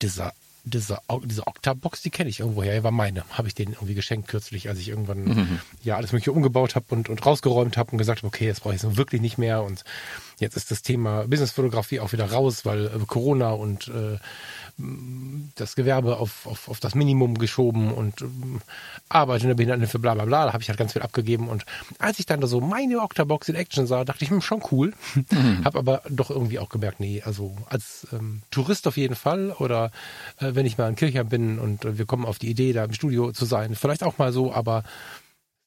dieser 0.00 0.32
diese, 0.64 0.98
diese 1.24 1.46
Octabox, 1.46 2.00
die 2.00 2.10
kenne 2.10 2.30
ich 2.30 2.40
irgendwoher, 2.40 2.82
war 2.82 2.90
meine. 2.90 3.24
Habe 3.30 3.48
ich 3.48 3.54
denen 3.54 3.74
irgendwie 3.74 3.94
geschenkt 3.94 4.28
kürzlich, 4.28 4.68
als 4.68 4.78
ich 4.78 4.88
irgendwann 4.88 5.24
mhm. 5.24 5.60
ja 5.82 5.96
alles 5.96 6.12
mögliche 6.12 6.32
umgebaut 6.32 6.74
habe 6.74 6.86
und, 6.88 7.10
und 7.10 7.24
rausgeräumt 7.24 7.76
habe 7.76 7.92
und 7.92 7.98
gesagt 7.98 8.20
habe, 8.20 8.28
okay, 8.28 8.48
das 8.48 8.60
brauche 8.60 8.74
ich 8.74 8.80
so 8.80 8.96
wirklich 8.96 9.20
nicht 9.20 9.36
mehr. 9.36 9.62
Und 9.62 9.84
jetzt 10.38 10.56
ist 10.56 10.70
das 10.70 10.80
Thema 10.80 11.26
Businessfotografie 11.28 12.00
auch 12.00 12.12
wieder 12.12 12.32
raus, 12.32 12.64
weil 12.64 12.86
äh, 12.86 12.90
Corona 13.06 13.50
und 13.50 13.88
äh, 13.88 14.18
das 14.76 15.76
Gewerbe 15.76 16.16
auf, 16.16 16.46
auf, 16.46 16.68
auf 16.68 16.80
das 16.80 16.96
Minimum 16.96 17.38
geschoben 17.38 17.92
und 17.92 18.22
ähm, 18.22 18.60
arbeite 19.08 19.44
in 19.44 19.48
der 19.48 19.54
Behindertenhilfe, 19.54 20.00
bla 20.00 20.14
bla 20.14 20.24
bla. 20.24 20.46
Da 20.46 20.52
habe 20.52 20.62
ich 20.62 20.68
halt 20.68 20.78
ganz 20.78 20.94
viel 20.94 21.02
abgegeben. 21.02 21.48
Und 21.48 21.64
als 21.98 22.18
ich 22.18 22.26
dann 22.26 22.40
da 22.40 22.48
so 22.48 22.60
meine 22.60 23.00
Octabox 23.00 23.48
in 23.48 23.54
Action 23.54 23.86
sah, 23.86 24.04
dachte 24.04 24.24
ich, 24.24 24.30
hm, 24.30 24.40
schon 24.40 24.62
cool. 24.72 24.92
Mhm. 25.30 25.64
habe 25.64 25.78
aber 25.78 26.02
doch 26.08 26.30
irgendwie 26.30 26.58
auch 26.58 26.68
gemerkt, 26.68 26.98
nee, 26.98 27.22
also 27.24 27.56
als 27.66 28.06
ähm, 28.12 28.42
Tourist 28.50 28.88
auf 28.88 28.96
jeden 28.96 29.14
Fall 29.14 29.52
oder 29.52 29.92
äh, 30.38 30.54
wenn 30.54 30.66
ich 30.66 30.76
mal 30.76 30.88
in 30.88 30.96
Kircher 30.96 31.24
bin 31.24 31.58
und 31.58 31.84
äh, 31.84 31.98
wir 31.98 32.06
kommen 32.06 32.24
auf 32.24 32.38
die 32.38 32.50
Idee, 32.50 32.72
da 32.72 32.84
im 32.84 32.92
Studio 32.92 33.32
zu 33.32 33.44
sein, 33.44 33.76
vielleicht 33.76 34.02
auch 34.02 34.18
mal 34.18 34.32
so, 34.32 34.52
aber 34.52 34.82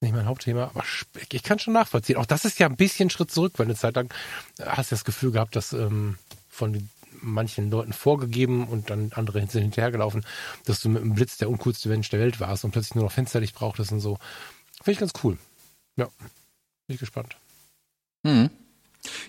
nicht 0.02 0.14
mein 0.14 0.26
Hauptthema, 0.26 0.66
aber 0.66 0.84
ich 1.32 1.44
kann 1.44 1.60
schon 1.60 1.74
nachvollziehen. 1.74 2.18
Auch 2.18 2.26
das 2.26 2.46
ist 2.46 2.60
ja 2.60 2.68
ein 2.68 2.76
bisschen 2.76 3.10
Schritt 3.10 3.32
zurück, 3.32 3.54
wenn 3.58 3.68
eine 3.68 3.76
Zeit 3.76 3.96
lang 3.96 4.14
äh, 4.60 4.66
hast 4.66 4.92
du 4.92 4.96
das 4.96 5.06
Gefühl 5.06 5.32
gehabt, 5.32 5.56
dass 5.56 5.74
ähm, 5.74 6.18
von 6.50 6.74
den 6.74 6.90
manchen 7.34 7.70
Leuten 7.70 7.94
vorgegeben 7.94 8.68
und 8.68 8.90
dann 8.90 9.12
andere 9.14 9.46
sind 9.48 9.62
hinterhergelaufen, 9.62 10.26
dass 10.66 10.82
du 10.82 10.90
mit 10.90 11.02
einem 11.02 11.16
Blitz 11.16 11.38
der 11.38 11.50
uncoolste 11.50 11.90
Mensch 11.90 12.10
der 12.10 12.20
Welt 12.20 12.40
warst 12.40 12.66
und 12.66 12.72
plötzlich 12.72 12.96
nur 12.96 13.06
noch 13.06 13.12
Fensterlicht 13.12 13.56
brauchtest 13.56 13.92
und 13.92 14.00
so. 14.00 14.18
Finde 14.78 14.92
ich 14.92 15.00
ganz 15.00 15.14
cool. 15.24 15.38
Ja, 15.96 16.06
bin 16.06 16.94
ich 16.94 17.00
gespannt. 17.00 17.38
Mhm. 18.24 18.50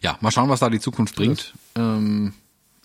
Ja, 0.03 0.19
mal 0.21 0.31
schauen, 0.31 0.49
was 0.49 0.61
da 0.61 0.71
die 0.71 0.81
Zukunft 0.81 1.17
bringt. 1.17 1.55
Ähm, 1.75 2.33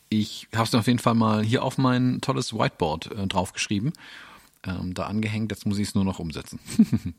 ich 0.10 0.48
habe 0.54 0.66
es 0.66 0.76
auf 0.76 0.88
jeden 0.88 1.00
Fall 1.00 1.16
mal 1.16 1.44
hier 1.44 1.64
auf 1.64 1.78
mein 1.78 2.22
tolles 2.22 2.54
Whiteboard 2.54 3.12
äh, 3.12 3.28
draufgeschrieben, 3.28 3.94
ähm, 4.64 4.94
da 4.94 5.06
angehängt. 5.06 5.52
Jetzt 5.52 5.66
muss 5.66 5.80
ich 5.80 5.90
es 5.90 5.96
nur 5.96 6.06
noch 6.06 6.20
umsetzen. 6.20 6.60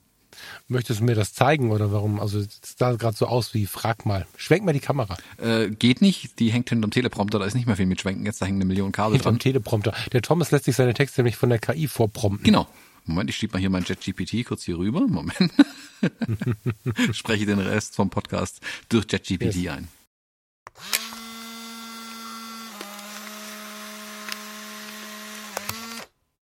Möchtest 0.68 1.00
du 1.00 1.04
mir 1.04 1.14
das 1.14 1.32
zeigen 1.34 1.70
oder 1.70 1.92
warum? 1.92 2.20
Also 2.20 2.38
es 2.38 2.60
sah 2.76 2.92
gerade 2.92 3.16
so 3.16 3.26
aus 3.26 3.54
wie, 3.54 3.66
frag 3.66 4.06
mal. 4.06 4.26
Schwenk 4.36 4.64
mal 4.64 4.72
die 4.72 4.80
Kamera. 4.80 5.16
Äh, 5.38 5.70
geht 5.70 6.00
nicht, 6.00 6.38
die 6.38 6.50
hängt 6.50 6.68
hinterm 6.68 6.90
Teleprompter, 6.90 7.38
da 7.38 7.44
ist 7.44 7.54
nicht 7.54 7.66
mehr 7.66 7.76
viel 7.76 7.86
mit 7.86 8.00
Schwenken, 8.00 8.26
jetzt 8.26 8.40
da 8.42 8.46
hängen 8.46 8.58
eine 8.58 8.64
Million 8.64 8.92
Kabel 8.92 9.14
hinterm 9.14 9.34
dran. 9.34 9.40
Teleprompter. 9.40 9.94
Der 10.12 10.22
Thomas 10.22 10.50
lässt 10.50 10.64
sich 10.64 10.76
seine 10.76 10.94
Texte 10.94 11.20
nämlich 11.20 11.36
von 11.36 11.48
der 11.48 11.58
KI 11.58 11.88
vorprompten. 11.88 12.44
Genau. 12.44 12.66
Moment, 13.06 13.28
ich 13.28 13.36
schiebe 13.36 13.52
mal 13.52 13.58
hier 13.60 13.70
mein 13.70 13.84
JetGPT 13.84 14.46
kurz 14.46 14.64
hier 14.64 14.78
rüber. 14.78 15.00
Moment. 15.00 15.52
Spreche 17.12 17.44
den 17.44 17.58
Rest 17.58 17.96
vom 17.96 18.08
Podcast 18.08 18.60
durch 18.88 19.06
JetGPT 19.10 19.56
yes. 19.56 19.68
ein. 19.74 19.88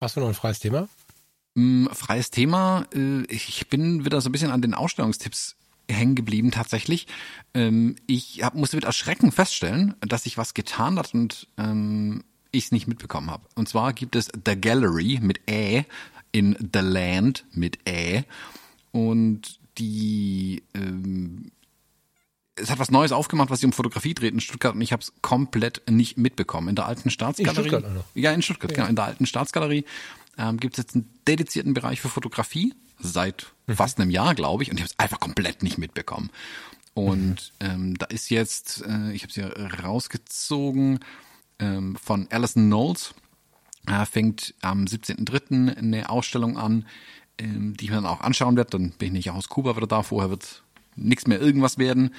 Hast 0.01 0.17
du 0.17 0.19
noch 0.19 0.27
ein 0.27 0.33
freies 0.33 0.59
Thema? 0.59 0.89
Mm, 1.55 1.87
freies 1.87 2.31
Thema. 2.31 2.85
Äh, 2.93 3.23
ich 3.27 3.67
bin 3.67 4.05
wieder 4.05 4.21
so 4.21 4.29
ein 4.29 4.31
bisschen 4.31 4.51
an 4.51 4.61
den 4.61 4.73
Ausstellungstipps 4.73 5.55
hängen 5.89 6.15
geblieben 6.15 6.51
tatsächlich. 6.51 7.07
Ähm, 7.53 7.95
ich 8.07 8.43
hab, 8.43 8.55
musste 8.55 8.77
mit 8.77 8.85
Erschrecken 8.85 9.31
feststellen, 9.31 9.95
dass 10.01 10.23
sich 10.23 10.37
was 10.37 10.53
getan 10.53 10.97
hat 10.97 11.13
und 11.13 11.47
ähm, 11.57 12.23
ich 12.51 12.65
es 12.65 12.71
nicht 12.71 12.87
mitbekommen 12.87 13.29
habe. 13.29 13.43
Und 13.55 13.69
zwar 13.69 13.93
gibt 13.93 14.15
es 14.15 14.29
The 14.45 14.59
Gallery 14.59 15.19
mit 15.21 15.41
Ä 15.49 15.85
in 16.31 16.55
The 16.73 16.79
Land 16.79 17.45
mit 17.53 17.79
Ä 17.87 18.23
und 18.91 19.59
die 19.77 20.63
ähm, 20.73 21.51
es 22.55 22.69
hat 22.69 22.79
was 22.79 22.91
Neues 22.91 23.11
aufgemacht, 23.11 23.49
was 23.49 23.59
sich 23.59 23.65
um 23.65 23.73
Fotografie 23.73 24.13
dreht 24.13 24.33
in 24.33 24.39
Stuttgart 24.39 24.75
und 24.75 24.81
ich 24.81 24.91
habe 24.91 25.01
es 25.01 25.13
komplett 25.21 25.81
nicht 25.89 26.17
mitbekommen. 26.17 26.69
In 26.69 26.75
der 26.75 26.85
alten 26.85 27.09
Staatsgalerie. 27.09 27.63
In 27.63 27.69
Stuttgart, 27.69 28.05
ja, 28.13 28.31
in 28.31 28.41
Stuttgart, 28.41 28.71
ja. 28.71 28.75
genau. 28.77 28.89
In 28.89 28.95
der 28.95 29.05
alten 29.05 29.25
Staatsgalerie 29.25 29.85
ähm, 30.41 30.57
gibt 30.57 30.77
es 30.77 30.83
jetzt 30.83 30.95
einen 30.95 31.09
dedizierten 31.27 31.73
Bereich 31.73 32.01
für 32.01 32.09
Fotografie 32.09 32.73
seit 32.99 33.53
mhm. 33.67 33.75
fast 33.75 33.99
einem 33.99 34.09
Jahr, 34.09 34.35
glaube 34.35 34.63
ich, 34.63 34.71
und 34.71 34.77
ich 34.77 34.83
habe 34.83 34.91
es 34.91 34.99
einfach 34.99 35.19
komplett 35.19 35.63
nicht 35.63 35.77
mitbekommen. 35.77 36.29
Und 36.93 37.53
mhm. 37.61 37.67
ähm, 37.67 37.97
da 37.97 38.07
ist 38.07 38.29
jetzt, 38.29 38.83
äh, 38.85 39.11
ich 39.11 39.23
habe 39.23 39.29
es 39.29 39.35
ja 39.35 39.47
rausgezogen 39.47 40.99
ähm, 41.59 41.95
von 41.95 42.27
Alison 42.31 42.65
Knowles, 42.65 43.13
äh, 43.87 44.05
fängt 44.05 44.53
am 44.61 44.85
17.03. 44.85 45.77
eine 45.77 46.09
Ausstellung 46.09 46.57
an, 46.57 46.85
ähm, 47.37 47.77
die 47.77 47.85
ich 47.85 47.91
mir 47.91 47.97
dann 47.97 48.05
auch 48.05 48.21
anschauen 48.21 48.57
werde. 48.57 48.71
Dann 48.71 48.91
bin 48.91 49.07
ich 49.07 49.13
nicht 49.13 49.31
aus 49.31 49.47
Kuba 49.47 49.75
wieder 49.75 49.87
da, 49.87 50.03
vorher 50.03 50.29
wird 50.29 50.63
nichts 50.95 51.27
mehr 51.27 51.39
irgendwas 51.39 51.77
werden. 51.77 52.13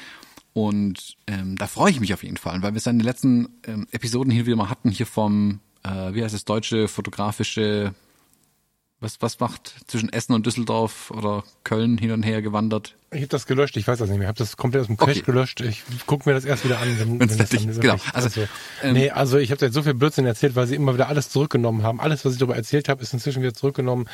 Und 0.55 1.17
ähm, 1.27 1.57
da 1.57 1.67
freue 1.67 1.91
ich 1.91 2.01
mich 2.01 2.13
auf 2.13 2.23
jeden 2.23 2.37
Fall, 2.37 2.63
weil 2.63 2.73
wir 2.73 2.79
es 2.79 2.87
in 2.87 2.99
den 2.99 3.07
letzten 3.07 3.49
ähm, 3.67 3.87
Episoden 3.91 4.31
hier 4.31 4.47
wieder 4.47 4.57
mal 4.57 4.69
hatten, 4.69 4.91
hier 4.91 5.07
vom, 5.07 5.61
äh, 5.83 6.15
wie 6.15 6.23
heißt 6.23 6.35
es, 6.35 6.45
deutsche 6.45 6.89
fotografische 6.89 7.95
was, 9.03 9.21
was 9.21 9.41
macht 9.41 9.75
zwischen 9.87 10.13
Essen 10.13 10.33
und 10.33 10.47
Düsseldorf 10.47 11.11
oder 11.11 11.45
Köln 11.65 11.99
hin 11.99 12.13
und 12.13 12.23
her 12.23 12.41
gewandert? 12.41 12.95
Ich 13.11 13.19
habe 13.19 13.29
das 13.29 13.47
gelöscht, 13.47 13.77
ich 13.77 13.87
weiß 13.87 13.99
das 13.99 14.09
nicht 14.09 14.19
mehr. 14.19 14.27
Ich 14.27 14.29
habe 14.29 14.39
das 14.39 14.57
komplett 14.57 14.83
aus 14.83 14.87
dem 14.87 14.97
Cache 14.97 15.11
okay. 15.11 15.23
gelöscht. 15.23 15.61
Ich 15.61 15.83
gucke 16.07 16.29
mir 16.29 16.35
das 16.35 16.45
erst 16.45 16.65
wieder 16.65 16.79
an, 16.79 16.99
wenn, 16.99 17.21
wenn 17.21 17.29
fertig 17.29 17.67
ist. 17.67 17.81
Genau. 17.81 17.97
Also, 18.13 18.27
also 18.29 18.49
ähm, 18.83 18.95
nee, 18.95 19.11
also 19.11 19.37
ich 19.39 19.51
habe 19.51 19.65
jetzt 19.65 19.75
so 19.75 19.83
viel 19.83 19.95
Blödsinn 19.95 20.25
erzählt, 20.25 20.57
weil 20.57 20.67
sie 20.67 20.77
immer 20.77 20.95
wieder 20.95 21.09
alles 21.09 21.29
zurückgenommen 21.29 21.83
haben. 21.83 22.01
Alles, 22.01 22.25
was 22.25 22.33
ich 22.35 22.39
darüber 22.39 22.57
erzählt 22.57 22.89
habe, 22.89 23.03
ist 23.03 23.13
inzwischen 23.13 23.43
wieder 23.43 23.53
zurückgenommen. 23.53 24.09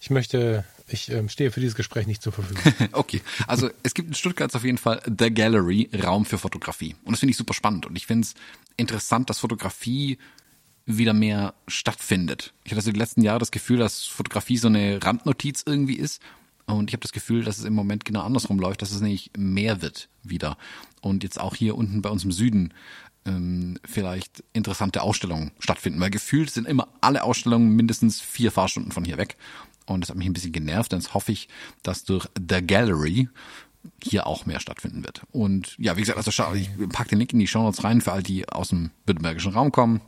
Ich 0.00 0.10
möchte, 0.10 0.64
ich 0.86 1.10
ähm, 1.10 1.28
stehe 1.28 1.50
für 1.50 1.60
dieses 1.60 1.74
Gespräch 1.74 2.06
nicht 2.06 2.22
zur 2.22 2.32
Verfügung. 2.32 2.62
okay, 2.92 3.22
also 3.46 3.70
es 3.82 3.94
gibt 3.94 4.08
in 4.08 4.14
Stuttgart 4.14 4.54
auf 4.54 4.64
jeden 4.64 4.78
Fall 4.78 5.00
The 5.06 5.32
Gallery, 5.32 5.90
Raum 6.04 6.24
für 6.24 6.38
Fotografie. 6.38 6.94
Und 7.04 7.12
das 7.12 7.20
finde 7.20 7.32
ich 7.32 7.36
super 7.36 7.54
spannend. 7.54 7.86
Und 7.86 7.96
ich 7.96 8.06
finde 8.06 8.26
es 8.26 8.34
interessant, 8.76 9.30
dass 9.30 9.40
Fotografie 9.40 10.18
wieder 10.86 11.14
mehr 11.14 11.54
stattfindet. 11.66 12.52
Ich 12.64 12.72
hatte 12.72 12.82
so 12.82 12.92
die 12.92 12.98
letzten 12.98 13.22
Jahre 13.22 13.38
das 13.38 13.50
Gefühl, 13.50 13.78
dass 13.78 14.04
Fotografie 14.04 14.58
so 14.58 14.68
eine 14.68 15.02
Randnotiz 15.02 15.62
irgendwie 15.66 15.96
ist. 15.96 16.20
Und 16.66 16.90
ich 16.90 16.94
habe 16.94 17.02
das 17.02 17.12
Gefühl, 17.12 17.44
dass 17.44 17.58
es 17.58 17.64
im 17.64 17.74
Moment 17.74 18.04
genau 18.04 18.22
andersrum 18.22 18.58
läuft, 18.58 18.82
dass 18.82 18.90
es 18.90 19.00
nämlich 19.00 19.30
mehr 19.36 19.82
wird 19.82 20.08
wieder. 20.22 20.56
Und 21.00 21.22
jetzt 21.22 21.40
auch 21.40 21.54
hier 21.54 21.76
unten 21.76 22.02
bei 22.02 22.08
uns 22.08 22.24
im 22.24 22.32
Süden 22.32 22.72
ähm, 23.26 23.78
vielleicht 23.84 24.42
interessante 24.52 25.02
Ausstellungen 25.02 25.52
stattfinden. 25.58 26.00
Weil 26.00 26.10
gefühlt 26.10 26.50
sind 26.50 26.66
immer 26.66 26.88
alle 27.00 27.22
Ausstellungen 27.22 27.70
mindestens 27.70 28.20
vier 28.20 28.50
Fahrstunden 28.50 28.92
von 28.92 29.04
hier 29.04 29.18
weg. 29.18 29.36
Und 29.86 30.00
das 30.00 30.10
hat 30.10 30.16
mich 30.16 30.26
ein 30.26 30.32
bisschen 30.32 30.52
genervt. 30.52 30.92
Dann 30.92 31.02
hoffe 31.12 31.32
ich, 31.32 31.48
dass 31.82 32.04
durch 32.04 32.26
The 32.36 32.66
Gallery 32.66 33.28
hier 34.02 34.26
auch 34.26 34.46
mehr 34.46 34.60
stattfinden 34.60 35.04
wird. 35.04 35.22
Und 35.30 35.76
ja, 35.78 35.96
wie 35.96 36.00
gesagt, 36.00 36.16
also 36.16 36.54
ich 36.54 36.70
pack 36.90 37.08
den 37.08 37.18
Link 37.18 37.32
in 37.34 37.38
die 37.38 37.46
Show 37.46 37.62
Notes 37.62 37.84
rein 37.84 38.00
für 38.00 38.12
all 38.12 38.22
die 38.22 38.48
aus 38.48 38.68
dem 38.68 38.90
württembergischen 39.04 39.52
Raum 39.52 39.72
kommen. 39.72 40.00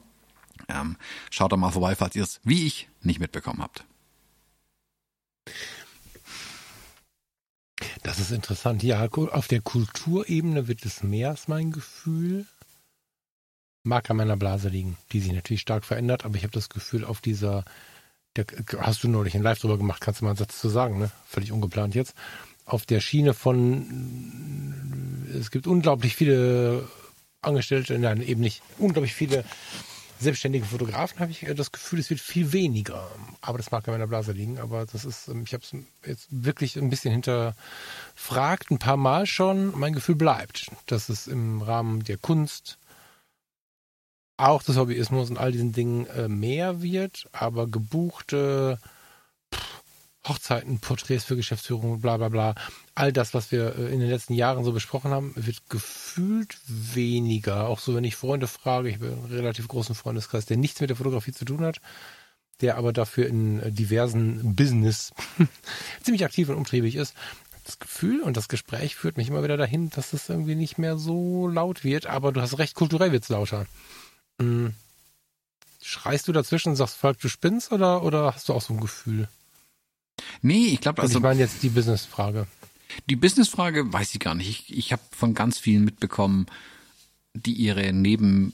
Ähm, 0.68 0.96
schaut 1.30 1.52
da 1.52 1.56
mal 1.56 1.70
vorbei, 1.70 1.94
falls 1.94 2.16
ihr 2.16 2.24
es, 2.24 2.40
wie 2.44 2.66
ich, 2.66 2.88
nicht 3.02 3.20
mitbekommen 3.20 3.62
habt. 3.62 3.84
Das 8.02 8.18
ist 8.18 8.30
interessant. 8.30 8.82
Ja, 8.82 9.06
auf 9.06 9.48
der 9.48 9.60
Kulturebene 9.60 10.68
wird 10.68 10.84
es 10.84 11.02
mehr, 11.02 11.32
ist 11.32 11.48
mein 11.48 11.72
Gefühl. 11.72 12.46
Mag 13.82 14.10
an 14.10 14.16
meiner 14.16 14.36
Blase 14.36 14.68
liegen, 14.68 14.96
die 15.12 15.20
sich 15.20 15.32
natürlich 15.32 15.60
stark 15.60 15.84
verändert, 15.84 16.24
aber 16.24 16.36
ich 16.36 16.42
habe 16.42 16.52
das 16.52 16.68
Gefühl, 16.68 17.04
auf 17.04 17.20
dieser, 17.20 17.64
der, 18.34 18.46
hast 18.80 19.04
du 19.04 19.08
neulich 19.08 19.34
ein 19.36 19.42
Live 19.42 19.60
drüber 19.60 19.78
gemacht, 19.78 20.00
kannst 20.00 20.20
du 20.20 20.24
mal 20.24 20.30
einen 20.30 20.38
Satz 20.38 20.60
zu 20.60 20.68
sagen, 20.68 20.98
ne? 20.98 21.10
Völlig 21.26 21.52
ungeplant 21.52 21.94
jetzt. 21.94 22.14
Auf 22.64 22.84
der 22.84 23.00
Schiene 23.00 23.32
von, 23.32 25.26
es 25.38 25.52
gibt 25.52 25.68
unglaublich 25.68 26.16
viele 26.16 26.88
Angestellte, 27.42 27.96
nein, 27.98 28.20
eben 28.22 28.40
nicht, 28.40 28.62
unglaublich 28.78 29.14
viele 29.14 29.44
selbstständige 30.20 30.64
Fotografen 30.64 31.20
habe 31.20 31.30
ich 31.30 31.46
das 31.56 31.72
Gefühl, 31.72 31.98
es 31.98 32.10
wird 32.10 32.20
viel 32.20 32.52
weniger. 32.52 33.10
Aber 33.40 33.58
das 33.58 33.70
mag 33.70 33.86
an 33.86 33.94
meiner 33.94 34.06
Blase 34.06 34.32
liegen. 34.32 34.58
Aber 34.58 34.86
das 34.86 35.04
ist, 35.04 35.28
ähm, 35.28 35.44
ich 35.44 35.52
habe 35.52 35.64
es 35.64 35.74
jetzt 36.06 36.26
wirklich 36.30 36.76
ein 36.76 36.90
bisschen 36.90 37.12
hinterfragt, 37.12 38.70
ein 38.70 38.78
paar 38.78 38.96
Mal 38.96 39.26
schon. 39.26 39.78
Mein 39.78 39.92
Gefühl 39.92 40.16
bleibt, 40.16 40.70
dass 40.86 41.08
es 41.08 41.26
im 41.26 41.62
Rahmen 41.62 42.04
der 42.04 42.18
Kunst, 42.18 42.78
auch 44.38 44.62
des 44.62 44.76
Hobbyismus 44.76 45.30
und 45.30 45.38
all 45.38 45.52
diesen 45.52 45.72
Dingen 45.72 46.06
äh, 46.06 46.28
mehr 46.28 46.82
wird. 46.82 47.28
Aber 47.32 47.66
gebuchte 47.66 48.78
Hochzeiten, 50.28 50.80
Porträts 50.80 51.24
für 51.24 51.36
Geschäftsführung, 51.36 52.00
bla 52.00 52.16
bla 52.16 52.28
bla. 52.28 52.54
All 52.94 53.12
das, 53.12 53.34
was 53.34 53.52
wir 53.52 53.76
äh, 53.76 53.92
in 53.92 54.00
den 54.00 54.10
letzten 54.10 54.34
Jahren 54.34 54.64
so 54.64 54.72
besprochen 54.72 55.10
haben, 55.10 55.32
wird 55.36 55.68
gefühlt 55.68 56.58
weniger. 56.66 57.68
Auch 57.68 57.78
so, 57.78 57.94
wenn 57.94 58.04
ich 58.04 58.16
Freunde 58.16 58.46
frage, 58.46 58.88
ich 58.88 58.98
bin 58.98 59.12
einen 59.12 59.24
relativ 59.26 59.68
großen 59.68 59.94
Freundeskreis, 59.94 60.46
der 60.46 60.56
nichts 60.56 60.80
mit 60.80 60.90
der 60.90 60.96
Fotografie 60.96 61.32
zu 61.32 61.44
tun 61.44 61.64
hat, 61.64 61.80
der 62.60 62.76
aber 62.76 62.92
dafür 62.92 63.26
in 63.26 63.60
äh, 63.60 63.70
diversen 63.70 64.54
Business 64.54 65.12
ziemlich 66.02 66.24
aktiv 66.24 66.48
und 66.48 66.56
umtriebig 66.56 66.96
ist. 66.96 67.14
Das 67.64 67.78
Gefühl 67.78 68.20
und 68.20 68.36
das 68.36 68.48
Gespräch 68.48 68.94
führt 68.94 69.16
mich 69.16 69.28
immer 69.28 69.42
wieder 69.42 69.56
dahin, 69.56 69.90
dass 69.90 70.12
es 70.12 70.28
irgendwie 70.28 70.54
nicht 70.54 70.78
mehr 70.78 70.96
so 70.96 71.48
laut 71.48 71.82
wird, 71.82 72.06
aber 72.06 72.30
du 72.30 72.40
hast 72.40 72.58
recht, 72.58 72.74
kulturell 72.74 73.10
wird 73.10 73.24
es 73.24 73.28
lauter. 73.28 73.66
Hm. 74.40 74.74
Schreist 75.82 76.28
du 76.28 76.32
dazwischen 76.32 76.70
und 76.70 76.76
sagst, 76.76 76.96
Falk, 76.96 77.18
du 77.20 77.28
spinnst 77.28 77.72
oder, 77.72 78.02
oder 78.02 78.34
hast 78.34 78.48
du 78.48 78.54
auch 78.54 78.62
so 78.62 78.72
ein 78.72 78.80
Gefühl? 78.80 79.28
Nee, 80.42 80.66
ich 80.66 80.80
glaube, 80.80 81.02
also. 81.02 81.18
Ich 81.18 81.22
meine 81.22 81.40
jetzt 81.40 81.62
die 81.62 81.68
Businessfrage. 81.68 82.46
Die 83.10 83.16
Businessfrage 83.16 83.92
weiß 83.92 84.14
ich 84.14 84.20
gar 84.20 84.34
nicht. 84.34 84.48
Ich, 84.48 84.76
ich 84.76 84.92
habe 84.92 85.02
von 85.10 85.34
ganz 85.34 85.58
vielen 85.58 85.84
mitbekommen, 85.84 86.46
die 87.34 87.52
ihre 87.52 87.92
neben 87.92 88.52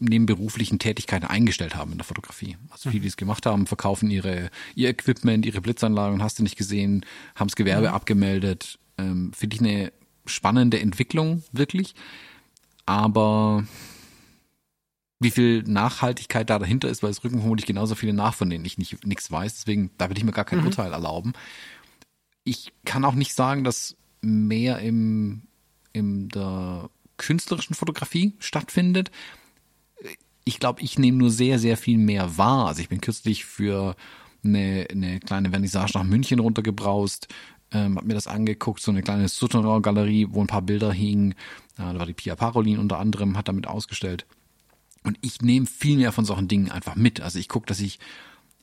nebenberuflichen 0.00 0.78
Tätigkeiten 0.78 1.26
eingestellt 1.26 1.74
haben 1.74 1.92
in 1.92 1.98
der 1.98 2.04
Fotografie. 2.04 2.56
Also 2.70 2.90
viele, 2.90 3.02
die 3.02 3.08
es 3.08 3.16
gemacht 3.16 3.46
haben, 3.46 3.66
verkaufen 3.66 4.10
ihre 4.10 4.50
ihr 4.74 4.90
Equipment, 4.90 5.44
ihre 5.44 5.60
Blitzanlagen, 5.60 6.22
hast 6.22 6.38
du 6.38 6.44
nicht 6.44 6.56
gesehen, 6.56 7.04
haben 7.34 7.48
das 7.48 7.56
Gewerbe 7.56 7.88
mhm. 7.88 7.94
abgemeldet. 7.94 8.78
Ähm, 8.96 9.32
Finde 9.34 9.56
ich 9.56 9.60
eine 9.60 9.92
spannende 10.26 10.78
Entwicklung, 10.78 11.42
wirklich. 11.52 11.94
Aber 12.86 13.64
wie 15.20 15.30
viel 15.30 15.62
Nachhaltigkeit 15.64 16.48
da 16.48 16.58
dahinter 16.58 16.88
ist, 16.88 17.02
weil 17.02 17.10
es 17.10 17.24
rücken 17.24 17.40
vermutlich 17.40 17.66
genauso 17.66 17.94
viele 17.94 18.12
nach, 18.12 18.34
von 18.34 18.48
denen 18.48 18.64
ich 18.64 18.78
nicht 18.78 19.04
nichts 19.06 19.30
weiß. 19.30 19.54
Deswegen, 19.54 19.90
da 19.98 20.08
würde 20.08 20.18
ich 20.18 20.24
mir 20.24 20.32
gar 20.32 20.44
kein 20.44 20.60
mhm. 20.60 20.66
Urteil 20.66 20.92
erlauben. 20.92 21.32
Ich 22.44 22.72
kann 22.84 23.04
auch 23.04 23.14
nicht 23.14 23.34
sagen, 23.34 23.64
dass 23.64 23.96
mehr 24.20 24.78
im, 24.78 25.42
in 25.92 26.28
der 26.28 26.88
künstlerischen 27.16 27.74
Fotografie 27.74 28.34
stattfindet. 28.38 29.10
Ich 30.44 30.60
glaube, 30.60 30.82
ich 30.82 30.98
nehme 30.98 31.18
nur 31.18 31.30
sehr, 31.30 31.58
sehr 31.58 31.76
viel 31.76 31.98
mehr 31.98 32.38
wahr. 32.38 32.68
Also 32.68 32.80
ich 32.80 32.88
bin 32.88 33.00
kürzlich 33.00 33.44
für 33.44 33.96
eine, 34.44 34.86
eine 34.90 35.20
kleine 35.20 35.50
Vernissage 35.50 35.92
nach 35.94 36.04
München 36.04 36.38
runtergebraust, 36.38 37.28
ähm, 37.72 37.96
habe 37.96 38.06
mir 38.06 38.14
das 38.14 38.28
angeguckt, 38.28 38.80
so 38.80 38.92
eine 38.92 39.02
kleine 39.02 39.28
Souterrain-Galerie, 39.28 40.28
wo 40.30 40.40
ein 40.40 40.46
paar 40.46 40.62
Bilder 40.62 40.92
hingen. 40.92 41.34
Ja, 41.76 41.92
da 41.92 41.98
war 41.98 42.06
die 42.06 42.14
Pia 42.14 42.34
Parolin 42.34 42.78
unter 42.78 42.98
anderem, 42.98 43.36
hat 43.36 43.48
damit 43.48 43.66
ausgestellt. 43.66 44.26
Und 45.04 45.18
ich 45.20 45.40
nehme 45.40 45.66
viel 45.66 45.98
mehr 45.98 46.12
von 46.12 46.24
solchen 46.24 46.48
Dingen 46.48 46.70
einfach 46.70 46.96
mit. 46.96 47.20
Also 47.20 47.38
ich 47.38 47.48
gucke, 47.48 47.66
dass 47.66 47.80
ich 47.80 47.98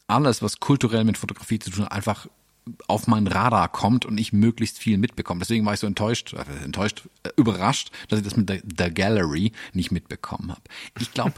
alles, 0.07 0.41
was 0.41 0.59
kulturell 0.59 1.03
mit 1.03 1.17
Fotografie 1.17 1.59
zu 1.59 1.71
tun 1.71 1.85
hat, 1.85 1.91
einfach 1.91 2.27
auf 2.87 3.07
mein 3.07 3.27
Radar 3.27 3.69
kommt 3.69 4.05
und 4.05 4.17
ich 4.17 4.33
möglichst 4.33 4.79
viel 4.79 4.97
mitbekomme. 4.97 5.39
Deswegen 5.39 5.65
war 5.65 5.73
ich 5.73 5.79
so 5.79 5.87
enttäuscht, 5.87 6.33
äh, 6.33 6.63
enttäuscht, 6.63 7.07
äh, 7.23 7.29
überrascht, 7.37 7.91
dass 8.09 8.19
ich 8.19 8.25
das 8.25 8.35
mit 8.35 8.49
der, 8.49 8.61
der 8.63 8.91
Gallery 8.91 9.51
nicht 9.73 9.91
mitbekommen 9.91 10.51
habe. 10.51 10.61
Ich 10.99 11.11
glaube, 11.11 11.33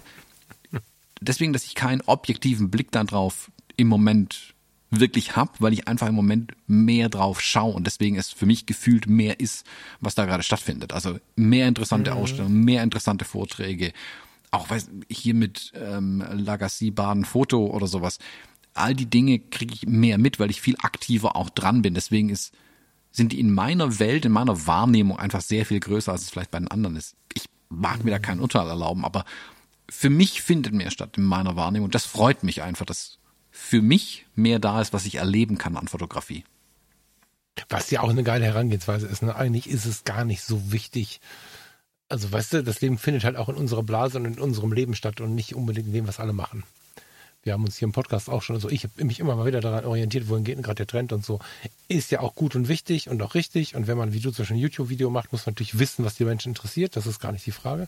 deswegen, 1.22 1.52
dass 1.54 1.66
ich 1.66 1.76
keinen 1.76 2.02
objektiven 2.02 2.72
Blick 2.72 2.92
darauf 2.92 3.52
im 3.76 3.88
Moment 3.88 4.54
wirklich 4.90 5.36
hab, 5.36 5.60
weil 5.60 5.74
ich 5.74 5.88
einfach 5.90 6.08
im 6.08 6.16
Moment 6.16 6.54
mehr 6.66 7.10
drauf 7.10 7.42
schaue 7.42 7.74
und 7.74 7.86
deswegen 7.86 8.16
es 8.16 8.32
für 8.32 8.46
mich 8.46 8.66
gefühlt 8.66 9.08
mehr 9.08 9.42
ist, 9.42 9.66
was 10.00 10.16
da 10.16 10.26
gerade 10.26 10.44
stattfindet. 10.44 10.94
Also 10.94 11.20
mehr 11.36 11.68
interessante 11.68 12.12
mhm. 12.12 12.18
Ausstellungen, 12.18 12.64
mehr 12.64 12.84
interessante 12.84 13.26
Vorträge, 13.26 13.92
auch 14.52 14.70
weiß, 14.70 14.90
hier 15.10 15.34
mit 15.34 15.72
ähm, 15.76 16.24
Lagacy 16.32 16.92
Baden 16.92 17.26
Foto 17.26 17.68
oder 17.68 17.88
sowas. 17.88 18.20
All 18.74 18.94
die 18.94 19.10
Dinge 19.10 19.40
kriege 19.40 19.74
ich 19.74 19.88
mehr 19.88 20.18
mit, 20.18 20.40
weil 20.40 20.50
ich 20.50 20.62
viel 20.62 20.78
aktiver 20.82 21.36
auch 21.36 21.50
dran 21.50 21.82
bin. 21.82 21.94
Deswegen 21.94 22.30
ist, 22.30 22.54
sind 23.12 23.32
die 23.32 23.40
in 23.40 23.54
meiner 23.54 24.00
Welt, 24.00 24.26
in 24.26 24.32
meiner 24.32 24.68
Wahrnehmung 24.68 25.20
einfach 25.20 25.42
sehr 25.42 25.66
viel 25.66 25.80
größer, 25.80 26.12
als 26.12 26.24
es 26.24 26.30
vielleicht 26.30 26.52
bei 26.52 26.60
den 26.60 26.70
anderen 26.70 26.96
ist. 26.96 27.16
Ich 27.34 27.46
mag 27.70 28.04
mir 28.04 28.12
da 28.12 28.20
kein 28.20 28.40
Urteil 28.40 28.68
erlauben, 28.68 29.04
aber 29.04 29.26
für 29.90 30.10
mich 30.10 30.42
findet 30.42 30.74
mehr 30.74 30.92
statt 30.92 31.18
in 31.18 31.24
meiner 31.24 31.56
Wahrnehmung. 31.56 31.90
Das 31.90 32.06
freut 32.06 32.44
mich 32.44 32.62
einfach, 32.62 32.86
dass 32.86 33.18
für 33.52 33.82
mich 33.82 34.26
mehr 34.36 34.60
da 34.60 34.82
ist, 34.82 34.94
was 34.94 35.06
ich 35.06 35.16
erleben 35.16 35.58
kann 35.58 35.76
an 35.78 35.88
Fotografie. 35.88 36.44
Was 37.70 37.90
ja 37.90 38.02
auch 38.02 38.10
eine 38.10 38.24
geile 38.24 38.46
Herangehensweise 38.46 39.08
ist. 39.08 39.24
Ne? 39.24 39.36
Eigentlich 39.36 39.68
ist 39.68 39.86
es 39.86 40.04
gar 40.04 40.26
nicht 40.26 40.44
so 40.44 40.72
wichtig, 40.72 41.20
also 42.10 42.32
weißt 42.32 42.54
du, 42.54 42.64
das 42.64 42.82
Leben 42.82 42.98
findet 42.98 43.24
halt 43.24 43.36
auch 43.36 43.50
in 43.50 43.56
unserer 43.56 43.84
Blase 43.84 44.18
und 44.18 44.26
in 44.26 44.40
unserem 44.40 44.72
Leben 44.72 44.96
statt 44.96 45.22
und 45.22 45.36
nicht 45.36 45.56
unbedingt 45.56 45.88
in 45.88 45.94
dem, 45.94 46.08
was 46.08 46.20
alle 46.20 46.34
machen. 46.34 46.64
Wir 47.44 47.54
haben 47.54 47.64
uns 47.64 47.78
hier 47.78 47.86
im 47.86 47.94
Podcast 47.94 48.30
auch 48.30 48.42
schon, 48.42 48.56
also 48.58 48.70
ich 48.70 48.84
habe 48.84 49.06
mich 49.06 49.20
immer 49.20 49.36
mal 49.36 49.46
wieder 49.46 49.62
daran 49.62 49.86
orientiert, 49.86 50.28
wohin 50.28 50.44
geht 50.44 50.58
denn 50.58 50.64
gerade 50.64 50.76
der 50.76 50.88
Trend 50.88 51.14
und 51.14 51.26
so. 51.26 51.40
Ist 51.88 52.12
ja 52.12 52.20
auch 52.20 52.36
gut 52.36 52.56
und 52.56 52.68
wichtig 52.68 53.10
und 53.10 53.22
auch 53.22 53.36
richtig. 53.36 53.76
Und 53.76 53.88
wenn 53.88 53.98
man 53.98 54.12
wie 54.12 54.20
du 54.20 54.32
Beispiel 54.32 54.58
ein 54.58 54.60
YouTube-Video 54.60 55.10
macht, 55.10 55.32
muss 55.32 55.46
man 55.46 55.54
natürlich 55.54 55.80
wissen, 55.80 56.04
was 56.04 56.16
die 56.16 56.26
Menschen 56.26 56.50
interessiert. 56.50 56.96
Das 56.98 57.06
ist 57.06 57.20
gar 57.20 57.32
nicht 57.32 57.46
die 57.46 57.52
Frage. 57.52 57.88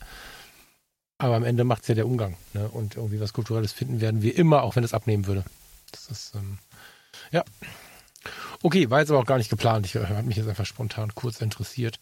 Aber 1.17 1.35
am 1.35 1.43
Ende 1.43 1.65
macht 1.65 1.81
es 1.81 1.89
ja 1.89 1.95
der 1.95 2.07
Umgang. 2.07 2.37
Ne? 2.53 2.69
Und 2.69 2.95
irgendwie 2.95 3.19
was 3.19 3.33
Kulturelles 3.33 3.73
finden 3.73 3.99
werden 3.99 4.21
wir 4.21 4.37
immer, 4.37 4.63
auch 4.63 4.77
wenn 4.77 4.85
es 4.85 4.93
abnehmen 4.93 5.27
würde. 5.27 5.43
Das 5.91 6.07
ist, 6.07 6.35
ähm, 6.35 6.59
ja. 7.31 7.43
Okay, 8.61 8.89
war 8.89 8.99
jetzt 8.99 9.09
aber 9.09 9.19
auch 9.19 9.25
gar 9.25 9.37
nicht 9.37 9.49
geplant. 9.49 9.85
Ich 9.85 9.95
habe 9.95 10.23
mich 10.23 10.37
jetzt 10.37 10.47
einfach 10.47 10.65
spontan 10.65 11.13
kurz 11.15 11.41
interessiert. 11.41 11.99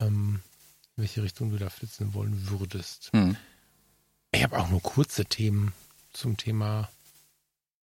Ähm, 0.00 0.40
welche 1.00 1.22
Richtung 1.22 1.50
du 1.50 1.58
da 1.58 1.70
flitzen 1.70 2.14
wollen 2.14 2.48
würdest. 2.48 3.10
Hm. 3.12 3.36
Ich 4.32 4.42
habe 4.42 4.58
auch 4.58 4.68
nur 4.68 4.82
kurze 4.82 5.24
Themen 5.24 5.72
zum 6.12 6.36
Thema 6.36 6.88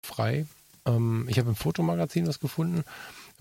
frei. 0.02 0.47
Ähm, 0.86 1.27
ich 1.28 1.39
habe 1.39 1.51
im 1.51 1.56
Fotomagazin 1.56 2.27
was 2.27 2.40
gefunden. 2.40 2.85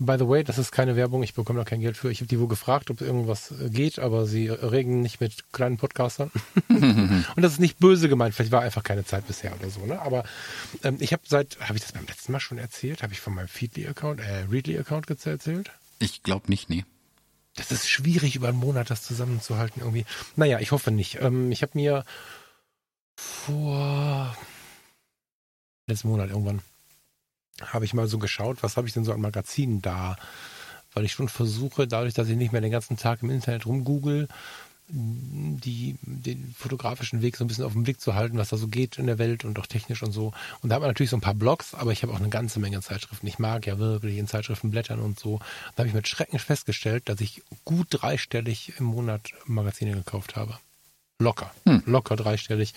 By 0.02 0.16
the 0.18 0.26
way, 0.26 0.42
das 0.42 0.56
ist 0.56 0.72
keine 0.72 0.96
Werbung, 0.96 1.22
ich 1.22 1.34
bekomme 1.34 1.58
da 1.58 1.64
kein 1.66 1.82
Geld 1.82 1.96
für. 1.96 2.10
Ich 2.10 2.20
habe 2.20 2.28
die 2.28 2.40
wohl 2.40 2.48
gefragt, 2.48 2.90
ob 2.90 3.02
irgendwas 3.02 3.52
geht, 3.68 3.98
aber 3.98 4.24
sie 4.24 4.48
regen 4.48 5.02
nicht 5.02 5.20
mit 5.20 5.52
kleinen 5.52 5.76
Podcastern. 5.76 6.30
Und 6.68 7.36
das 7.36 7.52
ist 7.52 7.60
nicht 7.60 7.78
böse 7.78 8.08
gemeint, 8.08 8.34
vielleicht 8.34 8.52
war 8.52 8.62
einfach 8.62 8.82
keine 8.82 9.04
Zeit 9.04 9.26
bisher 9.26 9.54
oder 9.54 9.68
so. 9.68 9.84
Ne? 9.84 10.00
Aber 10.00 10.24
ähm, 10.84 10.96
ich 11.00 11.12
habe 11.12 11.22
seit, 11.26 11.60
habe 11.60 11.76
ich 11.76 11.82
das 11.82 11.92
beim 11.92 12.06
letzten 12.06 12.32
Mal 12.32 12.40
schon 12.40 12.56
erzählt? 12.56 13.02
Habe 13.02 13.12
ich 13.12 13.20
von 13.20 13.34
meinem 13.34 13.48
Feedly-Account, 13.48 14.20
äh, 14.20 14.46
Readly-Account 14.50 15.10
erzählt? 15.10 15.70
Ich 15.98 16.22
glaube 16.22 16.48
nicht, 16.48 16.70
nee 16.70 16.84
das 17.56 17.72
ist 17.72 17.88
schwierig, 17.88 18.36
über 18.36 18.48
einen 18.48 18.58
Monat 18.58 18.90
das 18.90 19.02
zusammenzuhalten 19.02 19.80
irgendwie. 19.80 20.06
Naja, 20.36 20.60
ich 20.60 20.72
hoffe 20.72 20.90
nicht. 20.90 21.20
Ähm, 21.20 21.50
ich 21.50 21.62
habe 21.62 21.72
mir 21.74 22.04
vor 23.16 24.36
letzten 25.86 26.08
Monat 26.08 26.30
irgendwann 26.30 26.62
habe 27.66 27.84
ich 27.84 27.94
mal 27.94 28.06
so 28.06 28.18
geschaut, 28.18 28.62
was 28.62 28.76
habe 28.76 28.86
ich 28.86 28.94
denn 28.94 29.04
so 29.04 29.12
an 29.12 29.20
Magazinen 29.20 29.82
da? 29.82 30.16
Weil 30.92 31.04
ich 31.04 31.12
schon 31.12 31.28
versuche, 31.28 31.86
dadurch, 31.86 32.14
dass 32.14 32.28
ich 32.28 32.36
nicht 32.36 32.52
mehr 32.52 32.60
den 32.60 32.72
ganzen 32.72 32.96
Tag 32.96 33.22
im 33.22 33.30
Internet 33.30 33.66
rumgoogle, 33.66 34.28
die, 34.92 35.96
den 36.02 36.54
fotografischen 36.56 37.22
Weg 37.22 37.36
so 37.36 37.44
ein 37.44 37.48
bisschen 37.48 37.64
auf 37.64 37.72
den 37.72 37.82
Blick 37.82 38.00
zu 38.00 38.14
halten, 38.14 38.38
was 38.38 38.48
da 38.48 38.56
so 38.56 38.68
geht 38.68 38.98
in 38.98 39.06
der 39.06 39.18
Welt 39.18 39.44
und 39.44 39.58
auch 39.58 39.66
technisch 39.66 40.02
und 40.02 40.12
so. 40.12 40.32
Und 40.62 40.68
da 40.68 40.76
hat 40.76 40.82
man 40.82 40.90
natürlich 40.90 41.10
so 41.10 41.16
ein 41.16 41.22
paar 41.22 41.34
Blogs, 41.34 41.74
aber 41.74 41.92
ich 41.92 42.02
habe 42.02 42.12
auch 42.12 42.18
eine 42.18 42.28
ganze 42.28 42.60
Menge 42.60 42.80
Zeitschriften. 42.80 43.26
Ich 43.26 43.38
mag 43.38 43.66
ja 43.66 43.78
wirklich 43.78 44.18
in 44.18 44.26
Zeitschriften 44.26 44.70
blättern 44.70 45.00
und 45.00 45.18
so. 45.18 45.38
Da 45.74 45.80
habe 45.80 45.88
ich 45.88 45.94
mit 45.94 46.08
Schrecken 46.08 46.38
festgestellt, 46.38 47.08
dass 47.08 47.20
ich 47.20 47.42
gut 47.64 47.88
dreistellig 47.90 48.74
im 48.78 48.86
Monat 48.86 49.32
Magazine 49.46 49.92
gekauft 49.92 50.36
habe. 50.36 50.58
Locker. 51.18 51.52
Hm. 51.66 51.82
Locker 51.86 52.16
dreistellig. 52.16 52.74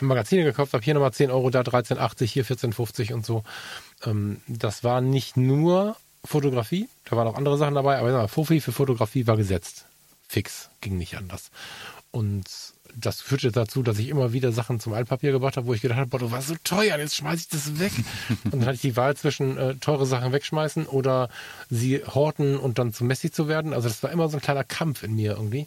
Magazine 0.00 0.44
gekauft 0.44 0.74
habe, 0.74 0.84
hier 0.84 0.94
nochmal 0.94 1.12
10 1.12 1.30
Euro, 1.30 1.50
da 1.50 1.62
13,80, 1.62 2.26
hier 2.26 2.44
14,50 2.44 3.14
und 3.14 3.24
so. 3.24 3.42
Ähm, 4.04 4.42
das 4.46 4.84
war 4.84 5.00
nicht 5.00 5.36
nur 5.36 5.96
Fotografie, 6.24 6.88
da 7.04 7.16
waren 7.16 7.26
auch 7.28 7.36
andere 7.36 7.56
Sachen 7.56 7.74
dabei, 7.74 7.98
aber 7.98 8.28
Fofi 8.28 8.60
für 8.60 8.72
Fotografie 8.72 9.26
war 9.26 9.36
gesetzt 9.36 9.86
fix, 10.28 10.70
ging 10.80 10.98
nicht 10.98 11.16
anders. 11.16 11.50
Und 12.10 12.44
das 12.94 13.20
führte 13.20 13.52
dazu, 13.52 13.82
dass 13.82 13.98
ich 13.98 14.08
immer 14.08 14.32
wieder 14.32 14.52
Sachen 14.52 14.80
zum 14.80 14.94
Altpapier 14.94 15.32
gebracht 15.32 15.56
habe, 15.56 15.66
wo 15.66 15.74
ich 15.74 15.82
gedacht 15.82 15.98
habe, 15.98 16.08
boah, 16.08 16.18
du 16.18 16.30
warst 16.30 16.48
so 16.48 16.56
teuer, 16.64 16.98
jetzt 16.98 17.16
schmeiße 17.16 17.42
ich 17.42 17.48
das 17.48 17.78
weg. 17.78 17.92
und 18.44 18.54
dann 18.54 18.64
hatte 18.64 18.76
ich 18.76 18.80
die 18.80 18.96
Wahl 18.96 19.16
zwischen 19.16 19.58
äh, 19.58 19.74
teure 19.76 20.06
Sachen 20.06 20.32
wegschmeißen 20.32 20.86
oder 20.86 21.28
sie 21.68 22.02
horten 22.02 22.56
und 22.56 22.78
dann 22.78 22.92
zu 22.92 23.04
Messi 23.04 23.30
zu 23.30 23.48
werden. 23.48 23.74
Also 23.74 23.88
das 23.88 24.02
war 24.02 24.10
immer 24.10 24.28
so 24.28 24.38
ein 24.38 24.42
kleiner 24.42 24.64
Kampf 24.64 25.02
in 25.02 25.14
mir 25.14 25.32
irgendwie. 25.32 25.66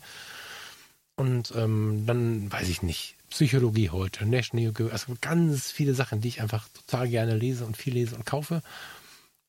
Und 1.15 1.53
ähm, 1.55 2.05
dann 2.07 2.51
weiß 2.51 2.69
ich 2.69 2.81
nicht, 2.81 3.15
Psychologie 3.29 3.89
heute, 3.89 4.25
National 4.25 4.71
Geographic, 4.71 4.93
also 4.93 5.17
ganz 5.21 5.69
viele 5.69 5.93
Sachen, 5.93 6.21
die 6.21 6.29
ich 6.29 6.41
einfach 6.41 6.67
total 6.69 7.07
gerne 7.09 7.35
lese 7.35 7.65
und 7.65 7.77
viel 7.77 7.93
lese 7.93 8.15
und 8.15 8.25
kaufe. 8.25 8.63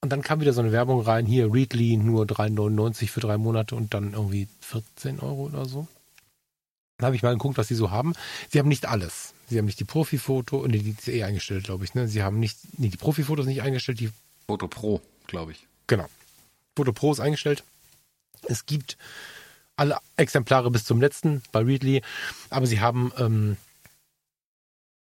Und 0.02 0.10
dann 0.10 0.22
kam 0.22 0.40
wieder 0.40 0.52
so 0.52 0.60
eine 0.60 0.72
Werbung 0.72 1.02
rein, 1.02 1.26
hier 1.26 1.52
Readly 1.52 1.96
nur 1.96 2.24
3,99 2.24 3.08
für 3.08 3.20
drei 3.20 3.36
Monate 3.36 3.76
und 3.76 3.92
dann 3.92 4.14
irgendwie 4.14 4.48
14 4.60 5.20
Euro 5.20 5.44
oder 5.44 5.66
so. 5.66 5.86
Dann 6.96 7.06
habe 7.06 7.16
ich 7.16 7.22
mal 7.22 7.32
geguckt, 7.32 7.58
was 7.58 7.68
sie 7.68 7.74
so 7.74 7.90
haben. 7.90 8.14
Sie 8.48 8.58
haben 8.58 8.68
nicht 8.68 8.86
alles. 8.86 9.34
Sie 9.48 9.58
haben 9.58 9.66
nicht 9.66 9.80
die 9.80 9.84
Profi-Foto 9.84 10.58
und 10.58 10.72
die 10.72 10.90
ist 10.90 11.08
eh 11.08 11.24
eingestellt, 11.24 11.64
glaube 11.64 11.84
ich. 11.84 11.94
Ne? 11.94 12.08
Sie 12.08 12.22
haben 12.22 12.38
nicht, 12.38 12.58
nee, 12.78 12.88
die 12.88 12.96
Profi-Fotos 12.96 13.46
nicht 13.46 13.62
eingestellt, 13.62 14.00
die 14.00 14.10
Foto 14.46 14.68
Pro, 14.68 15.02
glaube 15.26 15.52
ich. 15.52 15.66
Genau. 15.86 16.06
Foto 16.76 16.92
Pro 16.92 17.12
ist 17.12 17.20
eingestellt. 17.20 17.62
Es 18.42 18.64
gibt 18.64 18.96
alle 19.76 19.98
Exemplare 20.16 20.70
bis 20.70 20.84
zum 20.84 21.00
letzten 21.00 21.42
bei 21.52 21.60
Readly, 21.60 22.02
aber 22.48 22.66
sie 22.66 22.80
haben 22.80 23.12
ähm, 23.18 23.56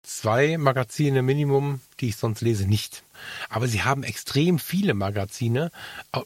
zwei 0.03 0.59
Magazine 0.59 1.23
Minimum, 1.23 1.81
die 2.01 2.09
ich 2.09 2.17
sonst 2.17 2.41
lese, 2.41 2.67
nicht. 2.67 3.03
Aber 3.49 3.69
sie 3.69 3.83
haben 3.83 4.03
extrem 4.03 4.59
viele 4.59 4.95
Magazine, 4.95 5.71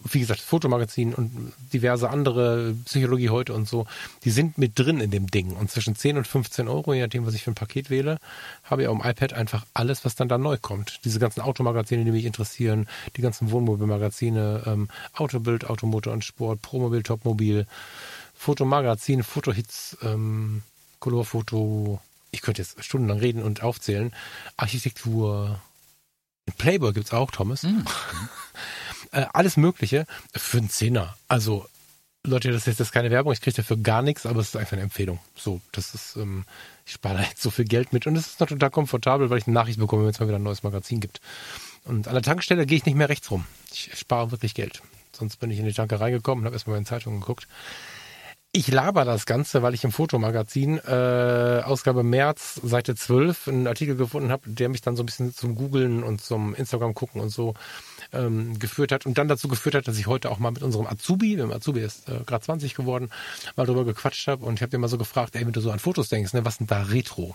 wie 0.05 0.21
gesagt, 0.21 0.41
Fotomagazin 0.41 1.15
und 1.15 1.53
diverse 1.73 2.09
andere, 2.09 2.75
Psychologie 2.85 3.31
heute 3.31 3.53
und 3.53 3.69
so, 3.69 3.87
die 4.25 4.31
sind 4.31 4.59
mit 4.59 4.79
drin 4.79 5.01
in 5.01 5.11
dem 5.11 5.27
Ding. 5.27 5.53
Und 5.53 5.71
zwischen 5.71 5.97
10 5.97 6.17
und 6.19 6.27
15 6.27 6.69
Euro, 6.69 6.95
je 6.95 7.03
nachdem, 7.03 7.27
was 7.27 7.35
ich 7.35 7.43
für 7.43 7.51
ein 7.51 7.57
Paket 7.57 7.91
wähle, 7.91 8.19
habe 8.63 8.83
ich 8.83 8.89
auf 8.89 8.97
dem 8.97 9.09
iPad 9.09 9.33
einfach 9.33 9.67
alles, 9.75 10.05
was 10.05 10.15
dann 10.15 10.29
da 10.29 10.39
neu 10.39 10.57
kommt. 10.61 11.01
Diese 11.05 11.19
ganzen 11.19 11.41
Automagazine, 11.41 12.05
die 12.05 12.13
mich 12.13 12.25
interessieren, 12.25 12.89
die 13.17 13.23
ganzen 13.23 13.51
Wohnmobilmagazine, 13.51 14.63
ähm, 14.67 14.89
Autobild, 15.15 15.69
Automotor 15.69 16.13
und 16.13 16.25
Sport, 16.25 16.63
Promobil, 16.63 17.03
Topmobil, 17.03 17.67
Fotomagazin, 18.35 19.23
Fotohits, 19.23 19.97
ähm, 20.03 20.63
Colorfoto, 21.01 22.01
ich 22.35 22.43
könnte 22.43 22.63
jetzt 22.63 22.83
stundenlang 22.85 23.19
reden 23.19 23.43
und 23.43 23.63
aufzählen. 23.63 24.13
Architektur. 24.57 25.61
Playboy 26.59 26.93
gibt 26.93 27.07
es 27.07 27.13
auch, 27.13 27.31
Thomas. 27.31 27.63
Mhm. 27.63 27.85
äh, 29.13 29.25
alles 29.33 29.57
Mögliche 29.57 30.07
für 30.35 30.59
einen 30.59 30.69
Zehner. 30.69 31.17
Also, 31.29 31.67
Leute, 32.27 32.53
das 32.53 32.67
ist 32.67 32.79
jetzt 32.79 32.93
keine 32.93 33.11
Werbung, 33.11 33.33
ich 33.33 33.41
kriege 33.41 33.57
dafür 33.57 33.77
gar 33.77 34.03
nichts, 34.03 34.27
aber 34.27 34.41
es 34.41 34.49
ist 34.49 34.57
einfach 34.57 34.73
eine 34.73 34.83
Empfehlung. 34.83 35.19
So, 35.37 35.61
das 35.73 35.95
ist, 35.95 36.17
ähm, 36.17 36.45
ich 36.85 36.93
spare 36.93 37.19
da 37.19 37.23
jetzt 37.23 37.43
so 37.43 37.51
viel 37.51 37.67
Geld 37.67 37.93
mit 37.93 38.07
und 38.07 38.17
es 38.17 38.27
ist 38.27 38.41
noch 38.41 38.49
total 38.49 38.71
komfortabel, 38.71 39.31
weil 39.31 39.39
ich 39.39 39.47
eine 39.47 39.55
Nachricht 39.55 39.79
bekomme, 39.79 40.03
wenn 40.03 40.11
es 40.11 40.21
mal 40.21 40.27
wieder 40.27 40.39
ein 40.39 40.43
neues 40.43 40.63
Magazin 40.63 41.01
gibt. 41.01 41.21
Und 41.85 42.09
an 42.09 42.15
der 42.15 42.23
Tankstelle 42.23 42.67
gehe 42.67 42.79
ich 42.79 42.87
nicht 42.87 42.95
mehr 42.97 43.09
rechts 43.09 43.31
rum. 43.31 43.45
Ich 43.73 43.91
spare 43.95 44.31
wirklich 44.31 44.55
Geld. 44.55 44.83
Sonst 45.13 45.37
bin 45.37 45.51
ich 45.51 45.59
in 45.59 45.67
die 45.67 45.73
Tankerei 45.73 46.11
gekommen 46.11 46.41
und 46.41 46.47
habe 46.47 46.57
erstmal 46.57 46.77
meine 46.77 46.87
Zeitungen 46.87 47.21
geguckt. 47.21 47.47
Ich 48.57 48.69
laber 48.69 49.05
das 49.05 49.27
Ganze, 49.27 49.65
weil 49.65 49.75
ich 49.75 49.83
im 49.83 49.91
Fotomagazin, 49.91 50.79
äh, 50.79 51.63
Ausgabe 51.65 52.05
März, 52.05 52.61
Seite 52.63 52.95
12, 52.95 53.49
einen 53.49 53.67
Artikel 53.67 53.97
gefunden 53.97 54.31
habe, 54.31 54.49
der 54.49 54.69
mich 54.69 54.81
dann 54.81 54.95
so 54.95 55.03
ein 55.03 55.07
bisschen 55.07 55.35
zum 55.35 55.57
Googlen 55.57 56.05
und 56.05 56.21
zum 56.21 56.55
Instagram 56.55 56.95
gucken 56.95 57.21
und 57.21 57.31
so 57.31 57.55
ähm, 58.13 58.57
geführt 58.61 58.93
hat 58.93 59.07
und 59.07 59.19
dann 59.19 59.27
dazu 59.27 59.49
geführt 59.49 59.75
hat, 59.75 59.89
dass 59.89 59.99
ich 59.99 60.07
heute 60.07 60.31
auch 60.31 60.39
mal 60.39 60.53
mit 60.53 60.63
unserem 60.63 60.87
Azubi, 60.87 61.35
dem 61.35 61.51
Azubi 61.51 61.81
ist 61.81 62.09
äh, 62.09 62.21
gerade 62.25 62.45
20 62.45 62.77
geworden, 62.77 63.11
mal 63.57 63.67
drüber 63.67 63.85
gequatscht 63.85 64.29
habe 64.29 64.47
und 64.47 64.55
ich 64.55 64.63
habe 64.63 64.71
den 64.71 64.81
mal 64.81 64.87
so 64.87 64.99
gefragt, 64.99 65.35
ey, 65.35 65.45
wenn 65.45 65.53
du 65.53 65.61
so 65.61 65.73
an 65.73 65.81
Fotos 65.81 66.09
denkst, 66.09 66.33
ne, 66.33 66.45
was 66.45 66.59
sind 66.59 66.71
da 66.71 66.83
Retro? 66.83 67.35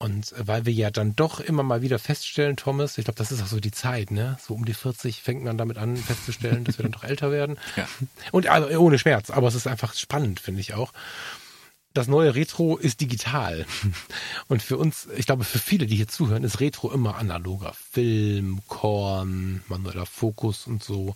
Und 0.00 0.32
weil 0.38 0.64
wir 0.64 0.72
ja 0.72 0.92
dann 0.92 1.16
doch 1.16 1.40
immer 1.40 1.64
mal 1.64 1.82
wieder 1.82 1.98
feststellen, 1.98 2.56
Thomas, 2.56 2.98
ich 2.98 3.04
glaube, 3.04 3.18
das 3.18 3.32
ist 3.32 3.42
auch 3.42 3.48
so 3.48 3.58
die 3.58 3.72
Zeit, 3.72 4.12
ne? 4.12 4.38
So 4.40 4.54
um 4.54 4.64
die 4.64 4.74
40 4.74 5.22
fängt 5.22 5.42
man 5.42 5.58
damit 5.58 5.76
an 5.76 5.96
festzustellen, 5.96 6.62
dass 6.62 6.78
wir 6.78 6.84
dann 6.84 6.92
doch 6.92 7.04
älter 7.04 7.32
werden. 7.32 7.58
Ja. 7.76 7.86
Und 8.32 8.46
also, 8.48 8.68
ohne 8.78 8.98
Schmerz, 8.98 9.30
aber 9.30 9.46
es 9.48 9.54
ist 9.54 9.66
einfach 9.66 9.94
spannend, 9.94 10.40
finde 10.40 10.60
ich 10.60 10.74
auch. 10.74 10.92
Das 11.94 12.08
neue 12.08 12.34
Retro 12.34 12.76
ist 12.76 13.00
digital. 13.00 13.66
Und 14.48 14.62
für 14.62 14.76
uns, 14.78 15.08
ich 15.16 15.26
glaube, 15.26 15.44
für 15.44 15.58
viele, 15.58 15.86
die 15.86 15.96
hier 15.96 16.08
zuhören, 16.08 16.44
ist 16.44 16.60
Retro 16.60 16.90
immer 16.90 17.16
analoger. 17.16 17.72
Film, 17.74 18.60
Korn, 18.66 19.62
manueller 19.68 20.06
Fokus 20.06 20.66
und 20.66 20.82
so. 20.82 21.14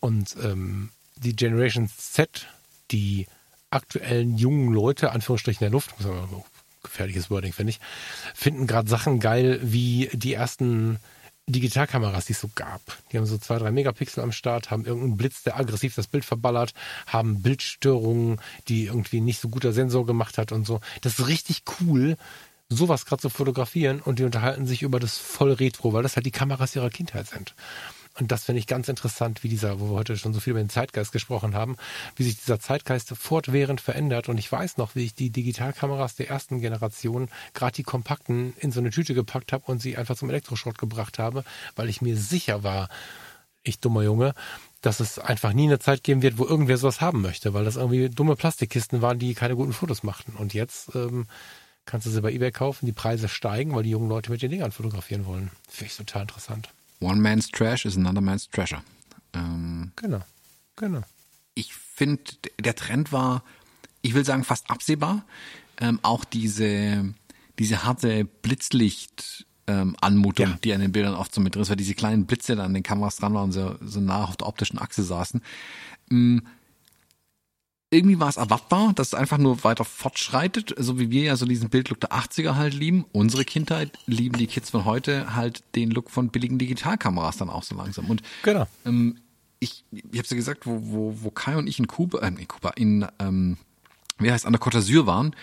Und 0.00 0.36
ähm, 0.42 0.90
die 1.16 1.34
Generation 1.34 1.88
Z, 1.88 2.46
die 2.90 3.26
aktuellen 3.70 4.36
jungen 4.36 4.72
Leute, 4.72 5.12
Anführungsstrichen 5.12 5.64
der 5.64 5.70
Luft, 5.70 5.98
muss 5.98 6.06
man 6.08 6.44
gefährliches 6.82 7.30
Wording, 7.30 7.52
finde 7.52 7.70
ich, 7.70 7.80
finden 8.34 8.66
gerade 8.66 8.88
Sachen 8.88 9.20
geil 9.20 9.60
wie 9.62 10.10
die 10.12 10.34
ersten 10.34 10.98
Digitalkameras, 11.46 12.26
die 12.26 12.32
es 12.32 12.40
so 12.40 12.50
gab. 12.54 12.80
Die 13.10 13.18
haben 13.18 13.26
so 13.26 13.36
zwei, 13.36 13.58
drei 13.58 13.72
Megapixel 13.72 14.22
am 14.22 14.32
Start, 14.32 14.70
haben 14.70 14.84
irgendeinen 14.84 15.16
Blitz, 15.16 15.42
der 15.42 15.56
aggressiv 15.58 15.94
das 15.94 16.06
Bild 16.06 16.24
verballert, 16.24 16.72
haben 17.06 17.42
Bildstörungen, 17.42 18.40
die 18.68 18.86
irgendwie 18.86 19.20
nicht 19.20 19.40
so 19.40 19.48
guter 19.48 19.72
Sensor 19.72 20.06
gemacht 20.06 20.38
hat 20.38 20.52
und 20.52 20.66
so. 20.66 20.80
Das 21.00 21.18
ist 21.18 21.26
richtig 21.26 21.62
cool, 21.80 22.16
sowas 22.68 23.06
gerade 23.06 23.22
zu 23.22 23.28
fotografieren 23.28 24.00
und 24.00 24.18
die 24.18 24.24
unterhalten 24.24 24.66
sich 24.66 24.82
über 24.82 25.00
das 25.00 25.18
voll 25.18 25.52
Retro, 25.52 25.92
weil 25.92 26.02
das 26.02 26.16
halt 26.16 26.26
die 26.26 26.30
Kameras 26.30 26.76
ihrer 26.76 26.90
Kindheit 26.90 27.28
sind. 27.28 27.54
Und 28.18 28.30
das 28.30 28.44
finde 28.44 28.58
ich 28.58 28.66
ganz 28.66 28.88
interessant, 28.88 29.42
wie 29.42 29.48
dieser, 29.48 29.80
wo 29.80 29.90
wir 29.90 29.96
heute 29.96 30.16
schon 30.18 30.34
so 30.34 30.40
viel 30.40 30.50
über 30.52 30.60
den 30.60 30.68
Zeitgeist 30.68 31.12
gesprochen 31.12 31.54
haben, 31.54 31.76
wie 32.16 32.24
sich 32.24 32.36
dieser 32.36 32.60
Zeitgeist 32.60 33.08
fortwährend 33.16 33.80
verändert. 33.80 34.28
Und 34.28 34.38
ich 34.38 34.50
weiß 34.52 34.76
noch, 34.76 34.94
wie 34.94 35.04
ich 35.04 35.14
die 35.14 35.30
Digitalkameras 35.30 36.14
der 36.16 36.28
ersten 36.28 36.60
Generation, 36.60 37.28
gerade 37.54 37.74
die 37.74 37.82
kompakten, 37.84 38.54
in 38.58 38.70
so 38.70 38.80
eine 38.80 38.90
Tüte 38.90 39.14
gepackt 39.14 39.52
habe 39.52 39.64
und 39.66 39.80
sie 39.80 39.96
einfach 39.96 40.16
zum 40.16 40.28
Elektroschrott 40.28 40.76
gebracht 40.76 41.18
habe, 41.18 41.44
weil 41.74 41.88
ich 41.88 42.02
mir 42.02 42.16
sicher 42.16 42.62
war, 42.62 42.88
ich 43.62 43.78
dummer 43.78 44.02
Junge, 44.02 44.34
dass 44.82 45.00
es 45.00 45.18
einfach 45.18 45.52
nie 45.52 45.66
eine 45.66 45.78
Zeit 45.78 46.02
geben 46.02 46.22
wird, 46.22 46.36
wo 46.36 46.44
irgendwer 46.44 46.76
sowas 46.76 47.00
haben 47.00 47.22
möchte, 47.22 47.54
weil 47.54 47.64
das 47.64 47.76
irgendwie 47.76 48.10
dumme 48.10 48.36
Plastikkisten 48.36 49.00
waren, 49.00 49.18
die 49.18 49.34
keine 49.34 49.56
guten 49.56 49.72
Fotos 49.72 50.02
machten. 50.02 50.34
Und 50.36 50.52
jetzt 50.52 50.94
ähm, 50.94 51.26
kannst 51.86 52.06
du 52.06 52.10
sie 52.10 52.20
bei 52.20 52.32
eBay 52.32 52.50
kaufen, 52.50 52.86
die 52.86 52.92
Preise 52.92 53.28
steigen, 53.28 53.74
weil 53.74 53.84
die 53.84 53.90
jungen 53.90 54.08
Leute 54.08 54.30
mit 54.30 54.42
den 54.42 54.50
Dingern 54.50 54.72
fotografieren 54.72 55.24
wollen. 55.24 55.50
Finde 55.68 55.92
ich 55.92 55.96
total 55.96 56.22
interessant. 56.22 56.68
One 57.02 57.20
man's 57.20 57.50
trash 57.50 57.84
is 57.84 57.96
another 57.96 58.20
man's 58.20 58.48
treasure. 58.48 58.82
Ähm, 59.34 59.92
genau, 59.96 60.20
genau. 60.76 61.02
Ich 61.54 61.74
finde, 61.74 62.22
der 62.60 62.74
Trend 62.74 63.12
war, 63.12 63.42
ich 64.00 64.14
will 64.14 64.24
sagen, 64.24 64.44
fast 64.44 64.70
absehbar. 64.70 65.24
Ähm, 65.80 65.98
auch 66.02 66.24
diese, 66.24 67.12
diese 67.58 67.84
harte 67.84 68.24
Blitzlicht, 68.24 69.46
ähm, 69.66 69.96
Anmutung, 70.00 70.46
ja. 70.46 70.58
die 70.62 70.72
an 70.72 70.80
den 70.80 70.92
Bildern 70.92 71.14
oft 71.14 71.34
so 71.34 71.40
mit 71.40 71.54
drin 71.54 71.62
ist, 71.62 71.70
weil 71.70 71.76
diese 71.76 71.94
kleinen 71.94 72.26
Blitze 72.26 72.56
dann 72.56 72.66
an 72.66 72.74
den 72.74 72.82
Kameras 72.82 73.16
dran 73.16 73.34
waren 73.34 73.44
und 73.44 73.52
so, 73.52 73.76
so 73.80 74.00
nah 74.00 74.24
auf 74.24 74.36
der 74.36 74.46
optischen 74.46 74.78
Achse 74.78 75.02
saßen. 75.02 75.42
Ähm, 76.10 76.46
irgendwie 77.92 78.18
war 78.18 78.30
es 78.30 78.38
erwartbar, 78.38 78.94
dass 78.94 79.08
es 79.08 79.14
einfach 79.14 79.36
nur 79.36 79.64
weiter 79.64 79.84
fortschreitet, 79.84 80.74
so 80.78 80.98
wie 80.98 81.10
wir 81.10 81.24
ja 81.24 81.36
so 81.36 81.44
diesen 81.44 81.68
Bildlook 81.68 82.00
der 82.00 82.12
80er 82.12 82.54
halt 82.54 82.72
lieben. 82.72 83.04
Unsere 83.12 83.44
Kindheit 83.44 83.98
lieben 84.06 84.38
die 84.38 84.46
Kids 84.46 84.70
von 84.70 84.86
heute 84.86 85.36
halt 85.36 85.62
den 85.74 85.90
Look 85.90 86.10
von 86.10 86.30
billigen 86.30 86.58
Digitalkameras 86.58 87.36
dann 87.36 87.50
auch 87.50 87.62
so 87.62 87.76
langsam. 87.76 88.08
Und 88.08 88.22
genau. 88.42 88.66
ähm, 88.86 89.18
ich, 89.60 89.84
ich 89.92 90.18
habe 90.18 90.26
ja 90.26 90.36
gesagt, 90.36 90.66
wo, 90.66 90.80
wo, 90.82 91.18
wo 91.20 91.30
Kai 91.30 91.56
und 91.58 91.66
ich 91.66 91.78
in 91.78 91.86
Kuba, 91.86 92.20
äh, 92.20 92.28
in 92.28 92.48
Kuba, 92.48 92.70
in, 92.70 93.06
ähm, 93.18 93.58
wie 94.18 94.32
heißt, 94.32 94.46
an 94.46 94.54
der 94.54 94.60
Côte 94.62 94.78
d'Azur 94.78 95.04
waren, 95.04 95.36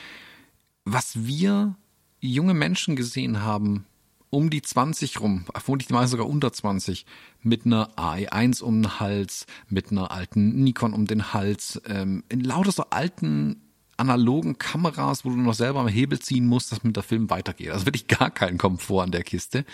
was 0.86 1.26
wir 1.26 1.76
junge 2.20 2.56
Menschen 2.56 2.96
gesehen 2.96 3.44
haben, 3.44 3.86
um 4.30 4.50
die 4.50 4.62
20 4.62 5.20
rum, 5.20 5.46
vermutlich 5.56 5.90
mal 5.90 6.08
sogar 6.08 6.28
unter 6.28 6.54
20, 6.54 7.06
mit 7.42 7.66
einer 7.66 7.90
AI1 7.98 8.62
um 8.62 8.82
den 8.82 9.00
Hals, 9.00 9.46
mit 9.68 9.92
einer 9.92 10.12
alten 10.12 10.64
Nikon 10.64 10.94
um 10.94 11.06
den 11.06 11.34
Hals, 11.34 11.82
ähm, 11.86 12.24
in 12.30 12.42
lauter 12.42 12.72
so 12.72 12.84
alten 12.92 13.62
analogen 13.98 14.58
Kameras, 14.58 15.26
wo 15.26 15.30
du 15.30 15.36
noch 15.36 15.54
selber 15.54 15.82
am 15.82 15.88
Hebel 15.88 16.20
ziehen 16.20 16.46
musst, 16.46 16.72
dass 16.72 16.84
mit 16.84 16.96
der 16.96 17.04
Film 17.04 17.30
weitergeht. 17.30 17.72
Also 17.72 17.86
wirklich 17.86 18.08
gar 18.08 18.32
keinen 18.32 18.58
Komfort 18.58 19.04
an 19.04 19.12
der 19.12 19.24
Kiste. 19.24 19.66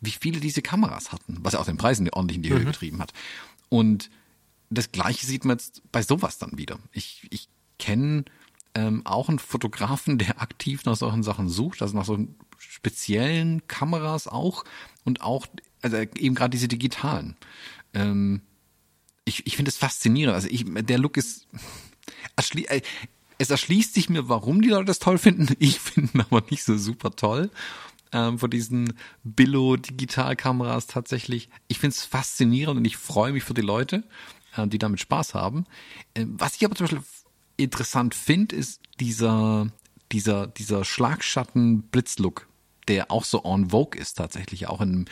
Wie 0.00 0.10
viele 0.10 0.40
diese 0.40 0.62
Kameras 0.62 1.12
hatten, 1.12 1.38
was 1.40 1.54
ja 1.54 1.60
auch 1.60 1.64
den 1.64 1.76
Preisen 1.76 2.08
ordentlich 2.10 2.36
in 2.36 2.42
die 2.42 2.50
Höhe 2.50 2.60
mhm. 2.60 2.66
getrieben 2.66 3.00
hat. 3.00 3.12
Und 3.68 4.10
das 4.70 4.92
Gleiche 4.92 5.26
sieht 5.26 5.44
man 5.44 5.56
jetzt 5.56 5.82
bei 5.90 6.02
sowas 6.02 6.38
dann 6.38 6.58
wieder. 6.58 6.78
Ich, 6.92 7.26
ich 7.30 7.48
kenne 7.78 8.24
ähm, 8.74 9.02
auch 9.04 9.28
einen 9.28 9.38
Fotografen, 9.38 10.18
der 10.18 10.40
aktiv 10.40 10.84
nach 10.84 10.96
solchen 10.96 11.22
Sachen 11.22 11.48
sucht, 11.48 11.82
also 11.82 11.96
nach 11.96 12.04
so 12.04 12.18
speziellen 12.62 13.66
Kameras 13.66 14.28
auch 14.28 14.64
und 15.04 15.20
auch, 15.20 15.46
also 15.82 15.96
eben 15.96 16.34
gerade 16.34 16.50
diese 16.50 16.68
digitalen. 16.68 17.36
Ähm, 17.94 18.42
ich 19.24 19.46
ich 19.46 19.56
finde 19.56 19.70
es 19.70 19.76
faszinierend. 19.76 20.34
Also 20.34 20.48
ich, 20.50 20.64
der 20.66 20.98
Look 20.98 21.16
ist, 21.16 21.46
äh, 22.54 22.80
es 23.38 23.50
erschließt 23.50 23.94
sich 23.94 24.08
mir, 24.08 24.28
warum 24.28 24.62
die 24.62 24.68
Leute 24.68 24.86
das 24.86 24.98
toll 24.98 25.18
finden. 25.18 25.48
Ich 25.58 25.80
finde 25.80 26.10
ihn 26.14 26.20
aber 26.20 26.42
nicht 26.50 26.64
so 26.64 26.76
super 26.76 27.10
toll. 27.16 27.50
Ähm, 28.14 28.38
von 28.38 28.50
diesen 28.50 28.92
Billo-Digitalkameras 29.24 30.86
tatsächlich. 30.86 31.48
Ich 31.68 31.78
finde 31.78 31.94
es 31.94 32.04
faszinierend 32.04 32.76
und 32.76 32.84
ich 32.84 32.98
freue 32.98 33.32
mich 33.32 33.42
für 33.42 33.54
die 33.54 33.62
Leute, 33.62 34.04
äh, 34.56 34.66
die 34.66 34.78
damit 34.78 35.00
Spaß 35.00 35.34
haben. 35.34 35.64
Äh, 36.14 36.26
was 36.28 36.56
ich 36.56 36.64
aber 36.64 36.74
zum 36.74 36.84
Beispiel 36.84 37.02
interessant 37.56 38.14
finde, 38.14 38.54
ist 38.54 38.82
dieser, 39.00 39.68
dieser, 40.10 40.46
dieser 40.46 40.84
Schlagschatten-Blitzlook, 40.84 42.48
der 42.88 43.10
auch 43.10 43.24
so 43.24 43.44
on 43.44 43.70
vogue 43.70 44.00
ist 44.00 44.14
tatsächlich, 44.14 44.68
auch 44.68 44.80
im, 44.80 45.04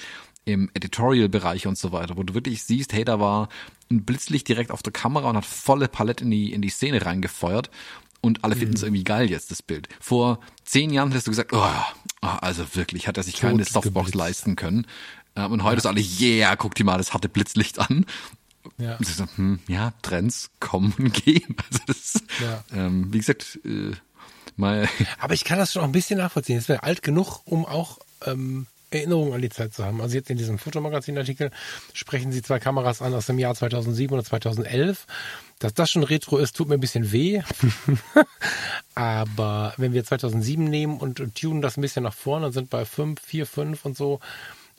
im 0.45 0.71
Editorial-Bereich 0.75 1.67
und 1.67 1.79
so 1.79 1.93
weiter, 1.93 2.17
wo 2.17 2.23
du 2.23 2.35
wirklich 2.35 2.63
siehst, 2.65 2.93
hey, 2.93 3.05
da 3.05 3.21
war 3.21 3.49
ein 3.91 4.05
Blitzlicht 4.05 4.49
direkt 4.49 4.71
auf 4.71 4.83
der 4.83 4.93
Kamera 4.93 5.31
und 5.31 5.37
hat 5.37 5.45
volle 5.45 5.89
Palette 5.89 6.25
in 6.25 6.31
die, 6.31 6.53
in 6.53 6.63
die 6.63 6.69
Szene 6.69 7.05
reingefeuert 7.05 7.71
und 8.21 8.45
alle 8.45 8.57
finden 8.57 8.75
es 8.75 8.83
mhm. 8.83 8.89
irgendwie 8.89 9.05
geil 9.05 9.31
jetzt, 9.31 9.51
das 9.51 9.63
Bild. 9.63 9.89
Vor 10.01 10.41
zehn 10.65 10.91
Jahren 10.91 11.09
hättest 11.09 11.27
du 11.27 11.31
gesagt, 11.31 11.53
oh, 11.53 11.67
oh 12.23 12.27
also 12.27 12.65
wirklich, 12.75 13.09
hat 13.09 13.17
er 13.17 13.23
sich 13.23 13.37
keine 13.37 13.65
Softbox 13.65 14.15
leisten 14.15 14.57
können. 14.57 14.87
Ähm, 15.37 15.53
und 15.53 15.63
heute 15.63 15.75
ja. 15.75 15.79
ist 15.79 15.87
alle, 15.87 16.01
yeah, 16.01 16.57
guck 16.57 16.75
dir 16.75 16.85
mal 16.85 16.99
das 16.99 17.13
harte 17.13 17.29
Blitzlicht 17.29 17.79
an. 17.79 18.05
Ja. 18.77 18.97
Und 18.97 19.07
so, 19.07 19.25
hm, 19.37 19.59
ja, 19.69 19.93
Trends 20.03 20.51
kommen 20.61 20.93
und 20.99 21.15
gehen. 21.25 21.57
Also 21.71 21.81
das, 21.87 22.23
ja. 22.41 22.65
ähm, 22.73 23.13
wie 23.13 23.19
gesagt, 23.19 23.59
äh, 23.65 23.93
mal. 24.61 24.89
Aber 25.19 25.35
ich 25.35 25.45
kann 25.45 25.59
das 25.59 25.73
schon 25.73 25.83
auch 25.83 25.87
ein 25.87 25.93
bisschen 25.93 26.19
nachvollziehen. 26.19 26.59
Es 26.59 26.69
wäre 26.69 26.83
alt 26.83 27.03
genug, 27.03 27.41
um 27.45 27.67
auch 27.67 27.99
ähm, 28.25 28.67
Erinnerungen 28.91 29.33
an 29.33 29.43
die 29.43 29.51
Zeit 29.51 29.73
zu 29.73 29.85
haben. 29.85 30.01
Also 30.01 30.17
jetzt 30.17 30.31
in 30.31 30.37
diesem 30.37 30.59
Fotomagazin-Artikel 30.59 31.51
sprechen 31.93 32.33
sie 32.33 32.43
zwei 32.43 32.59
Kameras 32.59 33.03
an 33.03 33.15
aus 33.15 33.27
dem 33.27 33.39
Jahr 33.39 33.55
2007 33.55 34.13
oder 34.13 34.25
2011. 34.25 35.07
Dass 35.59 35.75
das 35.75 35.91
schon 35.91 36.03
Retro 36.03 36.39
ist, 36.39 36.57
tut 36.57 36.69
mir 36.69 36.75
ein 36.75 36.81
bisschen 36.81 37.13
weh. 37.13 37.43
Aber 38.95 39.75
wenn 39.77 39.93
wir 39.93 40.05
2007 40.05 40.65
nehmen 40.65 40.99
und, 40.99 41.23
tunen 41.35 41.63
das 41.63 41.77
ein 41.77 41.83
bisschen 41.83 42.03
nach 42.03 42.15
vorne 42.15 42.47
und 42.47 42.53
sind 42.53 42.71
bei 42.71 42.85
5, 42.85 43.21
4, 43.21 43.47
5 43.47 43.85
und 43.85 43.97
so, 43.97 44.21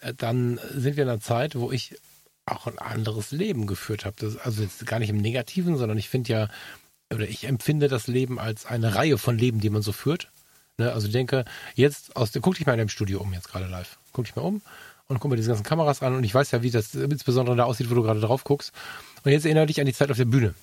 äh, 0.02 0.14
dann 0.14 0.60
sind 0.74 0.98
wir 0.98 1.04
in 1.04 1.10
einer 1.10 1.22
Zeit, 1.22 1.56
wo 1.56 1.72
ich 1.72 1.96
auch 2.46 2.68
ein 2.68 2.80
anderes 2.80 3.32
Leben 3.32 3.68
geführt 3.68 4.06
habe. 4.06 4.16
Das, 4.20 4.38
also 4.38 4.64
jetzt 4.64 4.86
gar 4.86 5.00
nicht 5.00 5.10
im 5.10 5.18
Negativen, 5.18 5.78
sondern 5.78 5.98
ich 5.98 6.10
finde 6.10 6.34
ja, 6.34 6.50
oder 7.14 7.28
ich 7.28 7.48
empfinde 7.48 7.88
das 7.88 8.08
Leben 8.08 8.40
als 8.40 8.66
eine 8.66 8.96
Reihe 8.96 9.18
von 9.18 9.38
Leben, 9.38 9.60
die 9.60 9.70
man 9.70 9.82
so 9.82 9.92
führt. 9.92 10.30
Ne? 10.78 10.92
Also 10.92 11.08
denke, 11.08 11.46
jetzt 11.76 12.16
aus 12.16 12.32
der, 12.32 12.42
guck 12.42 12.56
dich 12.56 12.66
mal 12.66 12.74
in 12.74 12.80
deinem 12.80 12.90
Studio 12.90 13.22
um, 13.22 13.34
jetzt 13.34 13.50
gerade 13.50 13.68
live. 13.68 13.98
Guck 14.14 14.26
dich 14.26 14.36
mal 14.36 14.44
um 14.44 14.62
und 15.08 15.20
guck 15.20 15.30
mal 15.30 15.36
diese 15.36 15.50
ganzen 15.50 15.64
Kameras 15.64 16.02
an 16.02 16.16
und 16.16 16.24
ich 16.24 16.34
weiß 16.34 16.52
ja, 16.52 16.62
wie 16.62 16.72
das 16.72 16.96
insbesondere 16.96 17.56
da 17.56 17.66
aussieht, 17.66 17.90
wo 17.90 17.96
du 17.96 18.04
gerade 18.04 18.20
drauf 18.20 18.44
guckst. 18.44 18.72
Und 19.24 19.32
jetzt 19.32 19.46
erinnere 19.46 19.68
dich 19.68 19.80
an 19.80 19.86
die 19.86 19.94
Zeit 19.94 20.12
auf 20.12 20.18
der 20.18 20.26
Bühne. 20.26 20.56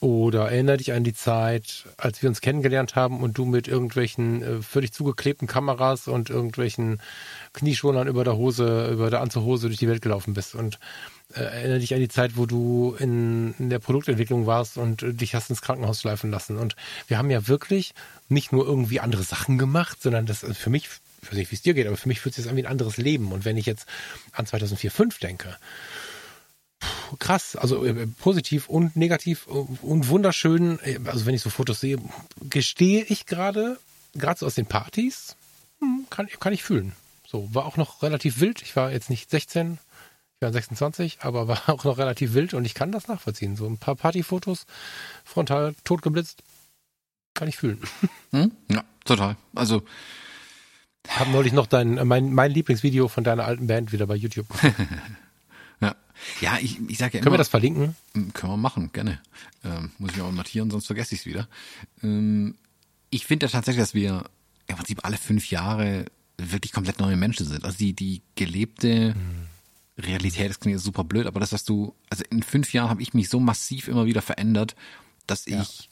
Oder 0.00 0.50
erinnere 0.50 0.76
dich 0.76 0.92
an 0.92 1.04
die 1.04 1.14
Zeit, 1.14 1.86
als 1.96 2.20
wir 2.20 2.28
uns 2.28 2.40
kennengelernt 2.40 2.94
haben 2.94 3.22
und 3.22 3.38
du 3.38 3.46
mit 3.46 3.68
irgendwelchen 3.68 4.42
äh, 4.42 4.62
völlig 4.62 4.92
zugeklebten 4.92 5.48
Kameras 5.48 6.08
und 6.08 6.30
irgendwelchen 6.30 7.00
Knieschonern 7.54 8.08
über 8.08 8.24
der 8.24 8.36
Hose, 8.36 8.90
über 8.92 9.10
der 9.10 9.20
Anzughose 9.22 9.68
durch 9.68 9.78
die 9.78 9.88
Welt 9.88 10.02
gelaufen 10.02 10.34
bist. 10.34 10.54
Und 10.54 10.78
äh, 11.34 11.42
erinnere 11.42 11.78
dich 11.80 11.94
an 11.94 12.00
die 12.00 12.08
Zeit, 12.08 12.36
wo 12.36 12.46
du 12.46 12.96
in, 12.98 13.54
in 13.58 13.70
der 13.70 13.78
Produktentwicklung 13.78 14.46
warst 14.46 14.78
und 14.78 15.02
äh, 15.02 15.12
dich 15.12 15.34
hast 15.34 15.50
ins 15.50 15.62
Krankenhaus 15.62 16.00
schleifen 16.00 16.30
lassen. 16.30 16.56
Und 16.56 16.76
wir 17.08 17.18
haben 17.18 17.30
ja 17.30 17.48
wirklich 17.48 17.94
nicht 18.28 18.52
nur 18.52 18.64
irgendwie 18.64 19.00
andere 19.00 19.22
Sachen 19.22 19.58
gemacht, 19.58 20.02
sondern 20.02 20.26
das 20.26 20.42
ist 20.42 20.58
für 20.58 20.70
mich, 20.70 20.88
ich 21.22 21.28
weiß 21.28 21.38
nicht, 21.38 21.50
wie 21.50 21.56
es 21.56 21.62
dir 21.62 21.74
geht, 21.74 21.86
aber 21.86 21.96
für 21.96 22.08
mich 22.08 22.20
fühlt 22.20 22.34
sich 22.34 22.44
das 22.44 22.50
an 22.50 22.56
wie 22.56 22.64
ein 22.64 22.70
anderes 22.70 22.96
Leben. 22.96 23.32
Und 23.32 23.44
wenn 23.44 23.56
ich 23.56 23.66
jetzt 23.66 23.86
an 24.32 24.46
2004, 24.46 24.90
2005 24.90 25.18
denke, 25.18 25.56
krass, 27.18 27.56
also 27.56 27.84
äh, 27.84 28.06
positiv 28.06 28.68
und 28.68 28.96
negativ 28.96 29.46
und 29.46 30.08
wunderschön. 30.08 30.78
Also 31.06 31.26
wenn 31.26 31.34
ich 31.34 31.42
so 31.42 31.50
Fotos 31.50 31.80
sehe, 31.80 31.98
gestehe 32.42 33.04
ich 33.04 33.26
gerade, 33.26 33.78
gerade 34.14 34.38
so 34.38 34.46
aus 34.46 34.54
den 34.54 34.66
Partys, 34.66 35.36
hm, 35.80 36.06
kann, 36.10 36.28
kann 36.40 36.52
ich 36.52 36.62
fühlen. 36.62 36.92
So, 37.26 37.52
war 37.52 37.64
auch 37.64 37.76
noch 37.76 38.02
relativ 38.02 38.40
wild. 38.40 38.62
Ich 38.62 38.76
war 38.76 38.92
jetzt 38.92 39.10
nicht 39.10 39.30
16, 39.30 39.78
war 40.44 40.52
26, 40.52 41.18
aber 41.20 41.48
war 41.48 41.62
auch 41.68 41.84
noch 41.84 41.98
relativ 41.98 42.34
wild 42.34 42.54
und 42.54 42.64
ich 42.64 42.74
kann 42.74 42.92
das 42.92 43.08
nachvollziehen. 43.08 43.56
So 43.56 43.66
ein 43.66 43.78
paar 43.78 43.96
Partyfotos, 43.96 44.66
frontal 45.24 45.74
totgeblitzt, 45.84 46.42
kann 47.34 47.48
ich 47.48 47.56
fühlen. 47.56 47.80
Hm? 48.30 48.50
Ja, 48.68 48.82
total. 49.04 49.36
Also 49.54 49.84
habe 51.08 51.30
neulich 51.30 51.52
noch 51.52 51.68
dein 51.68 52.04
mein 52.06 52.32
mein 52.32 52.50
Lieblingsvideo 52.50 53.06
von 53.06 53.22
deiner 53.22 53.44
alten 53.44 53.68
Band 53.68 53.92
wieder 53.92 54.08
bei 54.08 54.16
YouTube. 54.16 54.46
ja. 55.80 55.94
Ja, 56.40 56.58
ich, 56.60 56.80
ich 56.88 56.98
sage 56.98 57.14
ja 57.14 57.18
immer. 57.18 57.24
Können 57.24 57.34
wir 57.34 57.38
das 57.38 57.48
verlinken? 57.48 57.94
Hm, 58.14 58.32
können 58.32 58.52
wir 58.52 58.56
machen, 58.56 58.90
gerne. 58.92 59.20
Ähm, 59.62 59.92
muss 59.98 60.16
ich 60.16 60.20
auch 60.20 60.32
notieren, 60.32 60.70
sonst 60.70 60.86
vergesse 60.86 61.14
ich 61.14 61.20
es 61.20 61.26
wieder. 61.26 61.48
Ähm, 62.02 62.56
ich 63.10 63.24
finde 63.24 63.46
ja 63.46 63.52
tatsächlich, 63.52 63.82
dass 63.82 63.94
wir 63.94 64.24
im 64.66 64.76
Prinzip 64.76 65.04
alle 65.04 65.16
fünf 65.16 65.48
Jahre 65.50 66.06
wirklich 66.38 66.72
komplett 66.72 66.98
neue 66.98 67.16
Menschen 67.16 67.46
sind. 67.46 67.64
Also 67.64 67.78
die, 67.78 67.92
die 67.92 68.22
gelebte 68.34 69.14
mhm. 69.14 69.46
Realität, 69.98 70.50
das 70.50 70.60
klingt 70.60 70.80
super 70.80 71.04
blöd, 71.04 71.26
aber 71.26 71.40
das, 71.40 71.52
was 71.52 71.64
du, 71.64 71.94
also 72.10 72.24
in 72.30 72.42
fünf 72.42 72.72
Jahren 72.72 72.90
habe 72.90 73.02
ich 73.02 73.14
mich 73.14 73.28
so 73.28 73.38
massiv 73.38 73.88
immer 73.88 74.06
wieder 74.06 74.22
verändert, 74.22 74.74
dass 75.26 75.46
ja. 75.46 75.62
ich 75.62 75.88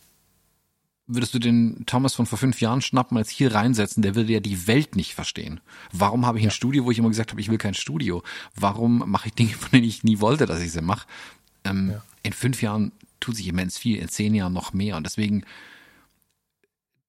würdest 1.06 1.34
du 1.34 1.38
den 1.38 1.84
Thomas 1.86 2.14
von 2.14 2.26
vor 2.26 2.38
fünf 2.38 2.60
Jahren 2.60 2.80
schnappen, 2.80 3.16
als 3.16 3.28
hier 3.28 3.54
reinsetzen, 3.54 4.02
der 4.02 4.14
würde 4.14 4.32
ja 4.32 4.40
die 4.40 4.66
Welt 4.66 4.96
nicht 4.96 5.14
verstehen. 5.14 5.60
Warum 5.92 6.26
habe 6.26 6.38
ich 6.38 6.44
ja. 6.44 6.48
ein 6.48 6.52
Studio, 6.52 6.84
wo 6.84 6.90
ich 6.90 6.98
immer 6.98 7.08
gesagt 7.08 7.30
habe, 7.30 7.40
ich 7.40 7.50
will 7.50 7.58
kein 7.58 7.74
Studio? 7.74 8.22
Warum 8.54 9.10
mache 9.10 9.28
ich 9.28 9.34
Dinge, 9.34 9.50
von 9.58 9.70
denen 9.72 9.84
ich 9.84 10.04
nie 10.04 10.20
wollte, 10.20 10.46
dass 10.46 10.60
ich 10.60 10.72
sie 10.72 10.82
mache? 10.82 11.06
Ähm, 11.64 11.90
ja. 11.90 12.02
In 12.22 12.32
fünf 12.32 12.62
Jahren 12.62 12.92
tut 13.20 13.36
sich 13.36 13.48
immens 13.48 13.78
viel, 13.78 13.98
in 13.98 14.08
zehn 14.08 14.34
Jahren 14.34 14.52
noch 14.52 14.72
mehr. 14.72 14.96
Und 14.96 15.04
deswegen 15.04 15.44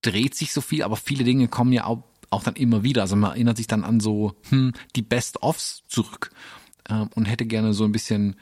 dreht 0.01 0.35
sich 0.35 0.53
so 0.53 0.61
viel, 0.61 0.83
aber 0.83 0.97
viele 0.97 1.23
Dinge 1.23 1.47
kommen 1.47 1.71
ja 1.71 1.85
auch, 1.85 2.03
auch 2.29 2.43
dann 2.43 2.55
immer 2.55 2.83
wieder. 2.83 3.03
Also 3.03 3.15
man 3.15 3.31
erinnert 3.31 3.57
sich 3.57 3.67
dann 3.67 3.83
an 3.83 3.99
so 3.99 4.35
hm, 4.49 4.73
die 4.95 5.01
Best-ofs 5.01 5.83
zurück 5.87 6.31
ähm, 6.89 7.09
und 7.15 7.25
hätte 7.25 7.45
gerne 7.45 7.73
so 7.73 7.83
ein 7.85 7.91
bisschen 7.91 8.35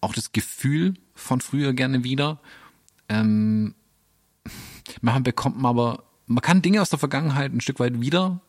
auch 0.00 0.14
das 0.14 0.32
Gefühl 0.32 0.94
von 1.14 1.40
früher 1.40 1.72
gerne 1.72 2.04
wieder. 2.04 2.40
Ähm, 3.08 3.74
man 5.00 5.22
bekommt 5.22 5.56
man 5.56 5.70
aber, 5.70 6.04
man 6.26 6.42
kann 6.42 6.62
Dinge 6.62 6.80
aus 6.80 6.90
der 6.90 6.98
Vergangenheit 6.98 7.52
ein 7.52 7.60
Stück 7.60 7.80
weit 7.80 8.00
wieder 8.00 8.40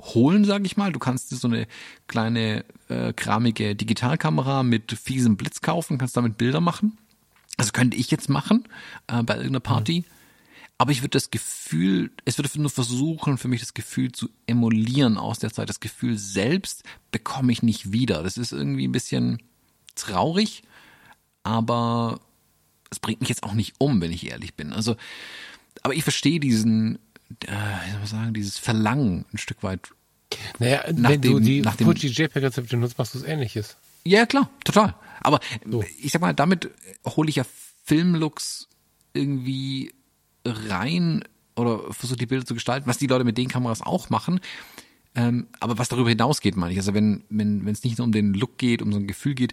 holen, 0.00 0.44
sage 0.44 0.66
ich 0.66 0.76
mal. 0.76 0.92
Du 0.92 0.98
kannst 0.98 1.32
dir 1.32 1.36
so 1.36 1.48
eine 1.48 1.66
kleine 2.06 2.64
äh, 2.88 3.12
kramige 3.12 3.74
Digitalkamera 3.74 4.62
mit 4.62 4.92
fiesem 4.92 5.36
Blitz 5.36 5.60
kaufen, 5.60 5.98
kannst 5.98 6.16
damit 6.16 6.38
Bilder 6.38 6.60
machen. 6.60 6.98
Also 7.56 7.72
könnte 7.72 7.96
ich 7.96 8.10
jetzt 8.10 8.28
machen 8.28 8.68
äh, 9.08 9.22
bei 9.22 9.34
irgendeiner 9.34 9.60
Party. 9.60 10.00
Mhm. 10.00 10.17
Aber 10.78 10.92
ich 10.92 11.02
würde 11.02 11.10
das 11.10 11.30
Gefühl, 11.30 12.12
es 12.24 12.38
würde 12.38 12.48
nur 12.60 12.70
versuchen, 12.70 13.36
für 13.36 13.48
mich 13.48 13.60
das 13.60 13.74
Gefühl 13.74 14.12
zu 14.12 14.28
emulieren 14.46 15.18
aus 15.18 15.40
der 15.40 15.52
Zeit. 15.52 15.68
Das 15.68 15.80
Gefühl 15.80 16.16
selbst 16.16 16.84
bekomme 17.10 17.50
ich 17.50 17.62
nicht 17.64 17.92
wieder. 17.92 18.22
Das 18.22 18.36
ist 18.36 18.52
irgendwie 18.52 18.86
ein 18.86 18.92
bisschen 18.92 19.42
traurig, 19.96 20.62
aber 21.42 22.20
es 22.90 23.00
bringt 23.00 23.20
mich 23.20 23.28
jetzt 23.28 23.42
auch 23.42 23.54
nicht 23.54 23.74
um, 23.78 24.00
wenn 24.00 24.12
ich 24.12 24.30
ehrlich 24.30 24.54
bin. 24.54 24.72
Also 24.72 24.96
aber 25.82 25.94
ich 25.94 26.02
verstehe 26.02 26.40
diesen, 26.40 26.96
äh, 27.46 27.48
wie 27.48 27.90
soll 27.90 27.98
man 27.98 28.06
sagen, 28.06 28.34
dieses 28.34 28.58
Verlangen 28.58 29.24
ein 29.32 29.38
Stück 29.38 29.62
weit. 29.62 29.90
Naja, 30.58 30.84
wenn 30.86 31.20
dem, 31.20 31.32
du 31.32 31.40
die 31.40 31.60
nach 31.60 31.76
Fuji 31.76 32.08
JPEG-Rezepte 32.08 32.76
nutzt, 32.76 32.98
machst 32.98 33.14
du 33.14 33.18
es 33.18 33.24
ähnliches. 33.24 33.76
Ja, 34.04 34.26
klar, 34.26 34.50
total. 34.64 34.94
Aber 35.20 35.40
so. 35.64 35.82
ich 36.00 36.12
sag 36.12 36.20
mal, 36.20 36.34
damit 36.34 36.70
hole 37.04 37.28
ich 37.28 37.36
ja 37.36 37.44
Filmlooks 37.84 38.68
irgendwie 39.14 39.92
rein 40.44 41.24
oder 41.56 41.92
versuche 41.92 42.18
die 42.18 42.26
Bilder 42.26 42.46
zu 42.46 42.54
gestalten, 42.54 42.86
was 42.86 42.98
die 42.98 43.06
Leute 43.06 43.24
mit 43.24 43.38
den 43.38 43.48
Kameras 43.48 43.82
auch 43.82 44.10
machen. 44.10 44.40
Ähm, 45.14 45.48
aber 45.60 45.78
was 45.78 45.88
darüber 45.88 46.08
hinausgeht, 46.10 46.56
meine 46.56 46.72
ich. 46.72 46.78
Also 46.78 46.94
wenn 46.94 47.24
wenn 47.28 47.64
wenn 47.64 47.72
es 47.72 47.82
nicht 47.82 47.98
nur 47.98 48.04
um 48.04 48.12
den 48.12 48.34
Look 48.34 48.58
geht, 48.58 48.82
um 48.82 48.92
so 48.92 48.98
ein 48.98 49.06
Gefühl 49.06 49.34
geht, 49.34 49.52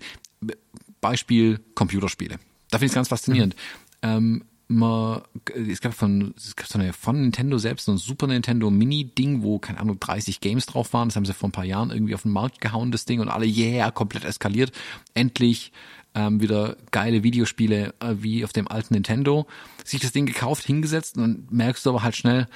Beispiel 1.02 1.60
Computerspiele. 1.76 2.38
Da 2.70 2.78
finde 2.78 2.86
ich 2.86 2.92
es 2.92 2.96
ganz 2.96 3.08
faszinierend. 3.08 3.56
Mhm. 4.04 4.10
Ähm, 4.10 4.44
man, 4.68 5.22
es 5.70 5.80
gab 5.82 5.94
von, 5.94 6.34
es 6.38 6.56
gab 6.56 6.68
so 6.68 6.80
eine 6.80 6.94
von 6.94 7.22
Nintendo 7.22 7.58
selbst 7.58 7.86
so 7.86 7.92
ein 7.92 7.98
Super 7.98 8.28
Nintendo 8.28 8.72
Mini 8.72 9.06
Ding, 9.06 9.44
wo 9.44 9.60
keine 9.60 9.80
Ahnung 9.80 10.00
30 10.00 10.42
Games 10.42 10.66
drauf 10.66 10.94
waren. 10.94 11.10
Das 11.10 11.16
haben 11.16 11.26
sie 11.26 11.34
vor 11.34 11.50
ein 11.50 11.52
paar 11.52 11.66
Jahren 11.66 11.92
irgendwie 11.92 12.16
auf 12.16 12.24
den 12.24 12.32
Markt 12.32 12.62
gehauen, 12.62 12.92
das 12.92 13.06
Ding 13.06 13.20
und 13.20 13.30
alle 13.30 13.46
yeah 13.46 13.92
komplett 13.92 14.26
eskaliert. 14.26 14.72
Endlich 15.14 15.72
ähm, 16.16 16.42
wieder 16.42 16.78
geile 16.92 17.24
Videospiele 17.24 17.94
äh, 18.00 18.16
wie 18.18 18.44
auf 18.44 18.54
dem 18.54 18.68
alten 18.68 18.94
Nintendo. 18.94 19.46
Sich 19.84 20.02
das 20.02 20.12
Ding 20.12 20.26
gekauft, 20.26 20.64
hingesetzt 20.64 21.18
und 21.18 21.52
merkst 21.52 21.86
du 21.86 21.92
aber 21.92 22.04
halt 22.04 22.16
schnell, 22.16 22.48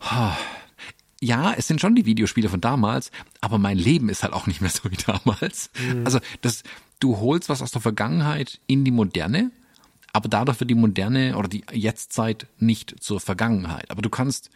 oh, 0.00 0.32
ja, 1.20 1.54
es 1.54 1.66
sind 1.66 1.80
schon 1.80 1.94
die 1.94 2.06
Videospiele 2.06 2.48
von 2.48 2.60
damals, 2.60 3.10
aber 3.40 3.58
mein 3.58 3.78
Leben 3.78 4.08
ist 4.08 4.22
halt 4.22 4.34
auch 4.34 4.46
nicht 4.46 4.60
mehr 4.60 4.70
so 4.70 4.90
wie 4.90 4.96
damals. 4.96 5.70
Mhm. 5.80 6.04
Also 6.04 6.20
das, 6.42 6.62
du 7.00 7.18
holst 7.18 7.48
was 7.48 7.62
aus 7.62 7.72
der 7.72 7.80
Vergangenheit 7.80 8.60
in 8.66 8.84
die 8.84 8.90
Moderne 8.90 9.50
aber 10.16 10.30
dadurch 10.30 10.58
wird 10.60 10.70
die 10.70 10.74
moderne 10.74 11.36
oder 11.36 11.46
die 11.46 11.62
Jetztzeit 11.74 12.46
nicht 12.58 13.04
zur 13.04 13.20
Vergangenheit. 13.20 13.90
Aber 13.90 14.00
du 14.00 14.08
kannst 14.08 14.48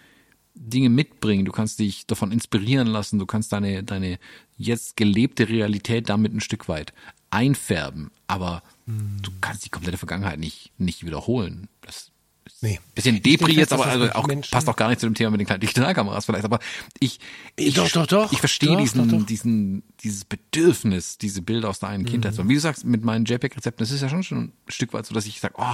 Dinge 0.54 0.88
mitbringen, 0.88 1.44
du 1.44 1.52
kannst 1.52 1.78
dich 1.80 2.06
davon 2.06 2.32
inspirieren 2.32 2.86
lassen, 2.86 3.18
du 3.18 3.26
kannst 3.26 3.52
deine, 3.52 3.84
deine 3.84 4.18
jetzt 4.56 4.96
gelebte 4.96 5.50
Realität 5.50 6.08
damit 6.08 6.32
ein 6.32 6.40
Stück 6.40 6.66
weit 6.70 6.94
einfärben, 7.31 8.11
aber 8.27 8.62
hm. 8.86 9.19
du 9.23 9.31
kannst 9.40 9.65
die 9.65 9.70
komplette 9.70 9.98
Vergangenheit 9.98 10.39
nicht, 10.39 10.73
nicht 10.78 11.05
wiederholen. 11.05 11.69
Das 11.82 12.11
Nee. 12.62 12.78
Bisschen 12.94 13.23
Depri 13.23 13.52
jetzt, 13.52 13.73
aber 13.73 13.86
also 13.86 14.11
auch, 14.12 14.28
passt 14.51 14.69
auch 14.69 14.77
gar 14.77 14.89
nicht 14.89 15.01
zu 15.01 15.07
dem 15.07 15.15
Thema 15.15 15.31
mit 15.31 15.40
den 15.40 15.47
kleinen 15.47 15.61
Digitalkameras 15.61 16.27
vielleicht, 16.27 16.44
aber 16.44 16.59
ich, 16.98 17.19
ich, 17.57 17.74
doch, 17.74 17.89
doch, 17.89 18.07
doch. 18.07 18.32
ich 18.32 18.39
verstehe 18.39 18.77
diesen, 18.77 19.09
doch, 19.09 19.19
doch. 19.19 19.27
diesen, 19.27 19.82
dieses 20.02 20.27
Bedürfnis, 20.27 21.16
diese 21.16 21.40
Bilder 21.40 21.70
aus 21.70 21.81
der 21.81 21.89
einen 21.89 22.02
mhm. 22.02 22.09
Kindheit. 22.09 22.39
Und 22.39 22.48
wie 22.48 22.55
du 22.55 22.61
sagst, 22.61 22.85
mit 22.85 23.02
meinen 23.02 23.24
JPEG-Rezepten, 23.24 23.82
das 23.82 23.90
ist 23.90 24.02
ja 24.02 24.11
schon, 24.11 24.23
schon 24.23 24.39
ein 24.39 24.52
Stück 24.69 24.93
weit 24.93 25.07
so, 25.07 25.15
dass 25.15 25.27
ich 25.27 25.40
sage, 25.40 25.55
oh, 25.57 25.73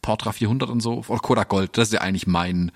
Portra 0.00 0.32
400 0.32 0.70
und 0.70 0.80
so, 0.80 1.04
oder 1.06 1.20
Kodak 1.20 1.48
Gold, 1.48 1.76
das 1.76 1.88
ist 1.88 1.94
ja 1.94 2.00
eigentlich 2.00 2.26
mein, 2.26 2.72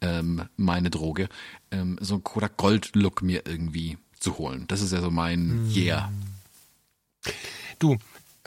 ähm, 0.00 0.44
meine 0.56 0.90
Droge, 0.90 1.28
ähm, 1.72 1.98
so 2.00 2.14
ein 2.14 2.22
Kodak 2.22 2.56
Gold-Look 2.56 3.22
mir 3.22 3.42
irgendwie 3.46 3.98
zu 4.20 4.38
holen. 4.38 4.64
Das 4.68 4.80
ist 4.80 4.92
ja 4.92 5.00
so 5.00 5.10
mein 5.10 5.64
mhm. 5.64 5.72
Yeah. 5.74 6.12
Du, 7.78 7.98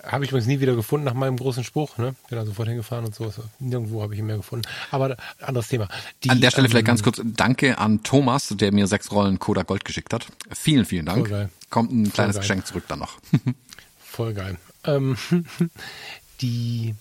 habe 0.04 0.24
ich 0.24 0.32
übrigens 0.32 0.48
nie 0.48 0.60
wieder 0.60 0.76
gefunden 0.76 1.06
nach 1.06 1.14
meinem 1.14 1.38
großen 1.38 1.64
Spruch. 1.64 1.98
Ne? 1.98 2.16
Bin 2.30 2.38
da 2.38 2.46
sofort 2.46 2.68
hingefahren 2.68 3.06
und 3.06 3.16
so. 3.16 3.32
Nirgendwo 3.60 4.02
habe 4.02 4.14
ich 4.14 4.20
ihn 4.20 4.26
mehr 4.26 4.38
gefunden. 4.38 4.68
Aber 4.92 5.18
anderes 5.42 5.68
Thema. 5.68 5.88
Die, 6.24 6.30
an 6.30 6.42
der 6.42 6.52
Stelle 6.52 6.66
ähm, 6.66 6.72
vielleicht 6.72 6.88
ganz 6.88 7.04
kurz 7.04 7.22
Danke 7.24 7.78
an 7.78 8.04
Thomas, 8.04 8.54
der 8.56 8.72
mir 8.72 8.88
sechs 8.88 9.12
Rollen 9.12 9.40
Koda 9.40 9.64
Gold 9.64 9.86
geschickt 9.86 10.14
hat. 10.14 10.28
Vielen, 10.52 10.86
vielen 10.86 11.06
Dank. 11.06 11.28
Voll 11.28 11.30
geil. 11.30 11.50
Kommt 11.70 11.92
ein 11.92 12.12
kleines 12.12 12.38
Geschenk 12.38 12.66
zurück 12.66 12.86
dann 12.88 13.00
noch. 13.00 13.18
Voll 14.00 14.34
geil. 14.34 14.58
Ähm, 14.86 15.18
die 16.42 16.96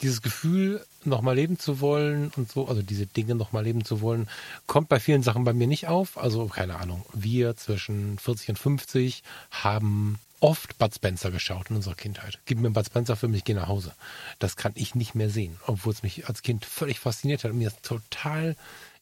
dieses 0.00 0.22
Gefühl, 0.22 0.84
nochmal 1.04 1.34
leben 1.34 1.58
zu 1.58 1.80
wollen 1.80 2.30
und 2.36 2.50
so, 2.50 2.68
also 2.68 2.82
diese 2.82 3.06
Dinge 3.06 3.34
nochmal 3.34 3.64
leben 3.64 3.84
zu 3.84 4.00
wollen, 4.00 4.28
kommt 4.66 4.88
bei 4.88 5.00
vielen 5.00 5.22
Sachen 5.22 5.44
bei 5.44 5.52
mir 5.52 5.66
nicht 5.66 5.88
auf. 5.88 6.18
Also 6.18 6.46
keine 6.46 6.76
Ahnung, 6.76 7.04
wir 7.12 7.56
zwischen 7.56 8.18
40 8.18 8.50
und 8.50 8.58
50 8.58 9.22
haben 9.50 10.18
oft 10.40 10.78
Bud 10.78 10.94
Spencer 10.94 11.30
geschaut 11.30 11.70
in 11.70 11.76
unserer 11.76 11.94
Kindheit. 11.94 12.38
Gib 12.46 12.58
mir 12.58 12.66
einen 12.66 12.74
Bud 12.74 12.86
Spencer 12.86 13.16
Film, 13.16 13.34
ich 13.34 13.44
gehe 13.44 13.56
nach 13.56 13.68
Hause. 13.68 13.94
Das 14.38 14.56
kann 14.56 14.72
ich 14.74 14.94
nicht 14.94 15.14
mehr 15.14 15.30
sehen, 15.30 15.58
obwohl 15.66 15.92
es 15.92 16.02
mich 16.02 16.28
als 16.28 16.42
Kind 16.42 16.64
völlig 16.64 17.00
fasziniert 17.00 17.44
hat. 17.44 17.50
Und 17.50 17.58
mir 17.58 17.68
ist 17.68 17.82
total, 17.82 18.56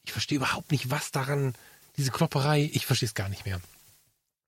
ich 0.05 0.13
verstehe 0.13 0.37
überhaupt 0.37 0.71
nicht, 0.71 0.91
was 0.91 1.11
daran, 1.11 1.55
diese 1.97 2.11
Klopperei, 2.11 2.71
ich 2.73 2.87
verstehe 2.87 3.09
es 3.09 3.15
gar 3.15 3.29
nicht 3.29 3.45
mehr. 3.45 3.61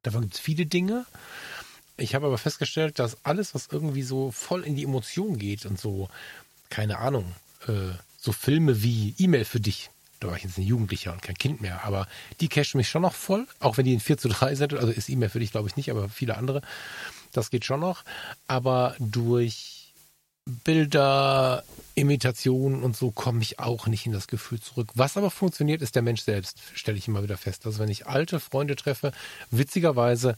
Davon 0.03 0.23
gibt 0.23 0.35
es 0.35 0.41
viele 0.41 0.67
Dinge. 0.67 1.05
Ich 1.99 2.15
habe 2.15 2.27
aber 2.27 2.39
festgestellt, 2.39 2.99
dass 2.99 3.25
alles, 3.25 3.55
was 3.55 3.69
irgendwie 3.71 4.03
so 4.03 4.31
voll 4.31 4.63
in 4.63 4.77
die 4.77 4.85
Emotion 4.85 5.37
geht 5.37 5.67
und 5.67 5.81
so, 5.81 6.09
keine 6.71 6.99
Ahnung, 6.99 7.35
äh, 7.67 7.93
so 8.17 8.33
Filme 8.33 8.83
wie 8.83 9.15
E-Mail 9.19 9.45
für 9.45 9.61
dich, 9.61 9.91
da 10.21 10.29
war 10.29 10.37
ich 10.37 10.45
jetzt 10.45 10.59
ein 10.59 10.63
Jugendlicher 10.65 11.13
und 11.13 11.23
kein 11.23 11.37
Kind 11.37 11.61
mehr, 11.61 11.85
aber 11.85 12.07
die 12.41 12.49
cashen 12.49 12.79
mich 12.79 12.89
schon 12.89 13.03
noch 13.03 13.15
voll, 13.15 13.47
auch 13.61 13.77
wenn 13.77 13.85
die 13.85 13.95
in 13.95 14.01
4 14.01 14.19
zu 14.19 14.29
3 14.29 14.55
sind, 14.55 14.75
also 14.75 14.89
ist 14.89 15.09
E-Mail 15.09 15.29
für 15.29 15.41
dich 15.41 15.51
glaube 15.51 15.69
ich 15.69 15.77
nicht, 15.77 15.91
aber 15.91 16.09
viele 16.09 16.37
andere, 16.37 16.63
das 17.33 17.51
geht 17.51 17.65
schon 17.65 17.81
noch, 17.81 18.05
aber 18.47 18.95
durch 18.99 19.93
Bilder, 20.65 21.63
Imitationen 21.95 22.83
und 22.83 22.97
so 22.97 23.11
komme 23.11 23.43
ich 23.43 23.59
auch 23.59 23.87
nicht 23.87 24.07
in 24.07 24.13
das 24.13 24.29
Gefühl 24.29 24.61
zurück. 24.61 24.89
Was 24.95 25.17
aber 25.17 25.31
funktioniert, 25.31 25.83
ist 25.83 25.95
der 25.95 26.03
Mensch 26.03 26.23
selbst, 26.23 26.59
stelle 26.75 26.97
ich 26.97 27.07
immer 27.07 27.23
wieder 27.23 27.37
fest. 27.37 27.67
Also 27.67 27.81
wenn 27.81 27.91
ich 27.91 28.07
alte 28.07 28.41
Freunde 28.41 28.77
treffe, 28.77 29.13
witzigerweise 29.51 30.37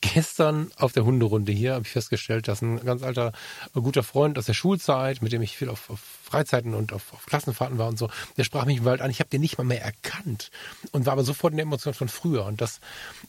gestern 0.00 0.70
auf 0.76 0.92
der 0.92 1.04
Hunderunde 1.04 1.50
hier 1.50 1.74
habe 1.74 1.84
ich 1.84 1.90
festgestellt, 1.90 2.46
dass 2.46 2.62
ein 2.62 2.84
ganz 2.84 3.02
alter, 3.02 3.32
guter 3.72 4.02
Freund 4.02 4.38
aus 4.38 4.46
der 4.46 4.54
Schulzeit, 4.54 5.22
mit 5.22 5.32
dem 5.32 5.42
ich 5.42 5.56
viel 5.56 5.68
auf, 5.68 5.90
auf 5.90 6.00
Freizeiten 6.00 6.74
und 6.74 6.92
auf, 6.92 7.12
auf, 7.12 7.26
Klassenfahrten 7.26 7.78
war 7.78 7.88
und 7.88 7.98
so, 7.98 8.08
der 8.36 8.44
sprach 8.44 8.64
mich 8.64 8.78
im 8.78 8.84
Wald 8.84 9.00
an. 9.00 9.10
Ich 9.10 9.20
habe 9.20 9.30
den 9.30 9.40
nicht 9.40 9.58
mal 9.58 9.64
mehr 9.64 9.82
erkannt 9.82 10.50
und 10.92 11.06
war 11.06 11.14
aber 11.14 11.24
sofort 11.24 11.52
in 11.52 11.56
der 11.56 11.64
Emotion 11.64 11.94
von 11.94 12.08
früher. 12.08 12.44
Und 12.44 12.60
das 12.60 12.80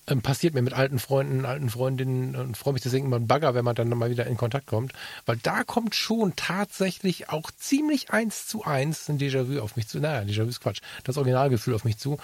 ähm, 0.07 0.21
passiert 0.21 0.53
mir 0.53 0.61
mit 0.61 0.73
alten 0.73 0.99
Freunden, 0.99 1.45
alten 1.45 1.69
Freundinnen 1.69 2.35
und 2.35 2.55
freue 2.55 2.73
mich 2.73 2.83
deswegen 2.83 3.07
immer 3.07 3.17
ein 3.17 3.27
Bagger, 3.27 3.55
wenn 3.55 3.65
man 3.65 3.75
dann 3.75 3.89
mal 3.89 4.11
wieder 4.11 4.27
in 4.27 4.37
Kontakt 4.37 4.67
kommt, 4.67 4.93
weil 5.25 5.37
da 5.37 5.63
kommt 5.63 5.95
schon 5.95 6.35
tatsächlich 6.35 7.29
auch 7.29 7.49
ziemlich 7.51 8.11
eins 8.11 8.47
zu 8.47 8.63
eins 8.63 9.09
ein 9.09 9.17
Déjà-vu 9.17 9.59
auf 9.59 9.75
mich 9.75 9.87
zu. 9.87 9.99
Naja, 9.99 10.21
Déjà-vu 10.21 10.49
ist 10.49 10.61
Quatsch. 10.61 10.81
Das 11.03 11.17
Originalgefühl 11.17 11.73
auf 11.73 11.83
mich 11.83 11.97
zu. 11.97 12.17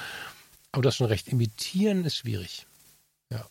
Aber 0.71 0.83
das 0.83 0.95
schon 0.95 1.07
recht. 1.07 1.29
Imitieren 1.29 2.05
ist 2.05 2.17
schwierig. 2.17 2.67
Ja. 3.31 3.45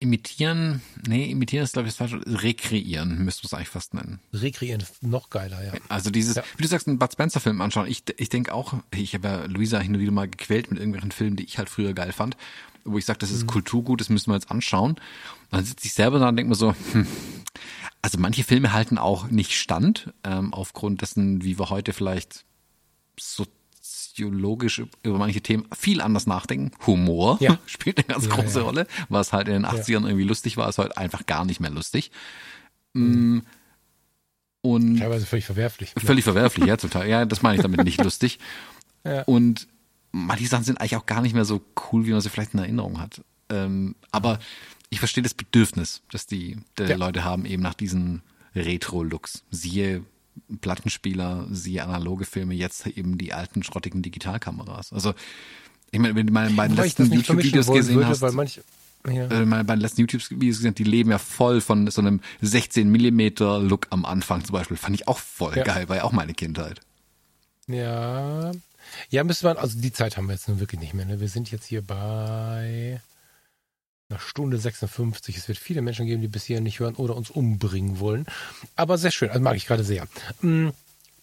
Imitieren, 0.00 0.82
nee, 1.06 1.30
imitieren 1.30 1.64
ist, 1.64 1.72
glaube 1.72 1.88
ich, 1.88 1.96
das 1.96 2.10
falsche. 2.10 2.20
Rekreieren 2.26 3.24
müsste 3.24 3.44
man 3.44 3.46
es 3.46 3.54
eigentlich 3.54 3.68
fast 3.68 3.94
nennen. 3.94 4.20
Rekreieren 4.32 4.80
ist 4.80 5.02
noch 5.02 5.30
geiler, 5.30 5.64
ja. 5.64 5.72
Also 5.88 6.10
dieses, 6.10 6.34
ja. 6.34 6.44
wie 6.56 6.62
du 6.62 6.68
sagst, 6.68 6.88
einen 6.88 6.98
Bud 6.98 7.12
Spencer-Film 7.12 7.60
anschauen. 7.60 7.86
Ich, 7.86 8.02
ich 8.18 8.28
denke 8.28 8.52
auch, 8.52 8.74
ich 8.94 9.14
habe 9.14 9.28
ja 9.28 9.44
Luisa 9.46 9.78
hin 9.78 9.94
und 9.94 10.00
wieder 10.00 10.12
mal 10.12 10.28
gequält 10.28 10.70
mit 10.70 10.78
irgendwelchen 10.78 11.12
Filmen, 11.12 11.36
die 11.36 11.44
ich 11.44 11.58
halt 11.58 11.70
früher 11.70 11.94
geil 11.94 12.12
fand, 12.12 12.36
wo 12.84 12.98
ich 12.98 13.04
sage, 13.04 13.20
das 13.20 13.30
ist 13.30 13.44
mhm. 13.44 13.48
Kulturgut, 13.48 14.00
das 14.00 14.10
müssen 14.10 14.30
wir 14.30 14.34
jetzt 14.34 14.50
anschauen. 14.50 14.92
Und 14.92 15.00
dann 15.52 15.64
sitze 15.64 15.86
ich 15.86 15.94
selber 15.94 16.18
da 16.18 16.28
und 16.28 16.36
denke 16.36 16.50
mir 16.50 16.56
so, 16.56 16.74
hm, 16.92 17.06
also 18.02 18.18
manche 18.18 18.44
Filme 18.44 18.72
halten 18.72 18.98
auch 18.98 19.30
nicht 19.30 19.52
stand, 19.52 20.12
ähm, 20.24 20.52
aufgrund 20.52 21.00
dessen, 21.00 21.42
wie 21.42 21.58
wir 21.58 21.70
heute 21.70 21.92
vielleicht 21.92 22.44
so 23.18 23.46
soziologisch 24.14 24.82
über 25.02 25.18
manche 25.18 25.40
Themen 25.40 25.66
viel 25.76 26.00
anders 26.00 26.26
nachdenken. 26.26 26.70
Humor 26.86 27.38
ja. 27.40 27.58
spielt 27.66 27.98
eine 27.98 28.04
ganz 28.06 28.26
ja, 28.26 28.34
große 28.34 28.60
ja. 28.60 28.64
Rolle. 28.64 28.86
Was 29.08 29.32
halt 29.32 29.48
in 29.48 29.54
den 29.54 29.66
80ern 29.66 30.06
irgendwie 30.06 30.24
lustig 30.24 30.56
war, 30.56 30.68
ist 30.68 30.78
heute 30.78 30.96
einfach 30.96 31.26
gar 31.26 31.44
nicht 31.44 31.60
mehr 31.60 31.70
lustig. 31.70 32.10
Mhm. 32.92 33.42
Und 34.62 34.98
Teilweise 34.98 35.26
völlig 35.26 35.44
verwerflich. 35.44 35.92
Völlig 35.98 36.24
verwerflich, 36.24 36.66
ja, 36.66 36.76
total. 36.76 37.08
Ja, 37.08 37.26
das 37.26 37.42
meine 37.42 37.56
ich 37.56 37.62
damit 37.62 37.84
nicht 37.84 38.02
lustig. 38.02 38.38
Und 39.26 39.68
manche 40.12 40.46
Sachen 40.46 40.64
sind 40.64 40.80
eigentlich 40.80 40.96
auch 40.96 41.04
gar 41.04 41.20
nicht 41.20 41.34
mehr 41.34 41.44
so 41.44 41.60
cool, 41.92 42.06
wie 42.06 42.12
man 42.12 42.22
sie 42.22 42.30
vielleicht 42.30 42.54
in 42.54 42.60
Erinnerung 42.60 43.00
hat. 43.00 43.22
Ähm, 43.50 43.94
aber 44.10 44.38
ich 44.88 45.00
verstehe 45.00 45.22
das 45.22 45.34
Bedürfnis, 45.34 46.02
das 46.10 46.26
die, 46.26 46.56
die 46.78 46.84
Leute 46.84 47.24
haben, 47.24 47.44
eben 47.44 47.62
nach 47.62 47.74
diesen 47.74 48.22
Retro-Looks. 48.54 49.44
Siehe 49.50 50.06
Plattenspieler, 50.60 51.46
siehe 51.50 51.82
analoge 51.82 52.24
Filme, 52.24 52.54
jetzt 52.54 52.86
eben 52.86 53.18
die 53.18 53.32
alten 53.32 53.62
schrottigen 53.62 54.02
Digitalkameras. 54.02 54.92
Also 54.92 55.14
ich 55.90 56.00
meine, 56.00 56.14
wenn 56.14 56.26
du 56.26 56.32
mal 56.32 56.50
bei 56.50 56.66
den 56.66 56.76
letzten 56.76 57.12
YouTube-Videos 57.12 57.66
gesehen 57.70 57.96
würde, 57.96 58.08
hast, 58.08 58.20
manch, 58.32 58.60
ja. 59.06 59.28
äh, 59.28 59.44
mal 59.46 59.64
bei 59.64 59.76
den 59.76 59.80
letzten 59.82 60.00
YouTube-Videos 60.02 60.56
gesehen, 60.58 60.74
die 60.74 60.84
leben 60.84 61.10
ja 61.10 61.18
voll 61.18 61.60
von 61.60 61.88
so 61.90 62.00
einem 62.00 62.20
16 62.40 62.90
Millimeter 62.90 63.60
Look 63.60 63.86
am 63.90 64.04
Anfang 64.04 64.44
zum 64.44 64.54
Beispiel. 64.54 64.76
Fand 64.76 64.94
ich 64.94 65.06
auch 65.08 65.18
voll 65.18 65.56
ja. 65.56 65.62
geil, 65.62 65.88
war 65.88 65.96
ja 65.96 66.04
auch 66.04 66.12
meine 66.12 66.34
Kindheit. 66.34 66.80
Ja, 67.66 68.52
ja, 69.10 69.24
müsste 69.24 69.46
man, 69.46 69.56
also 69.56 69.78
die 69.78 69.92
Zeit 69.92 70.16
haben 70.16 70.26
wir 70.26 70.34
jetzt 70.34 70.48
nun 70.48 70.60
wirklich 70.60 70.80
nicht 70.80 70.94
mehr. 70.94 71.06
Ne? 71.06 71.20
Wir 71.20 71.28
sind 71.28 71.50
jetzt 71.50 71.66
hier 71.66 71.82
bei 71.82 73.00
einer 74.14 74.20
Stunde 74.20 74.58
56. 74.58 75.36
Es 75.36 75.48
wird 75.48 75.58
viele 75.58 75.82
Menschen 75.82 76.06
geben, 76.06 76.22
die 76.22 76.28
bis 76.28 76.44
hier 76.44 76.60
nicht 76.60 76.80
hören 76.80 76.94
oder 76.94 77.16
uns 77.16 77.30
umbringen 77.30 77.98
wollen. 78.00 78.26
Aber 78.76 78.98
sehr 78.98 79.10
schön, 79.10 79.30
also 79.30 79.40
mag 79.40 79.56
ich 79.56 79.66
gerade 79.66 79.84
sehr. 79.84 80.06
Hm, 80.40 80.72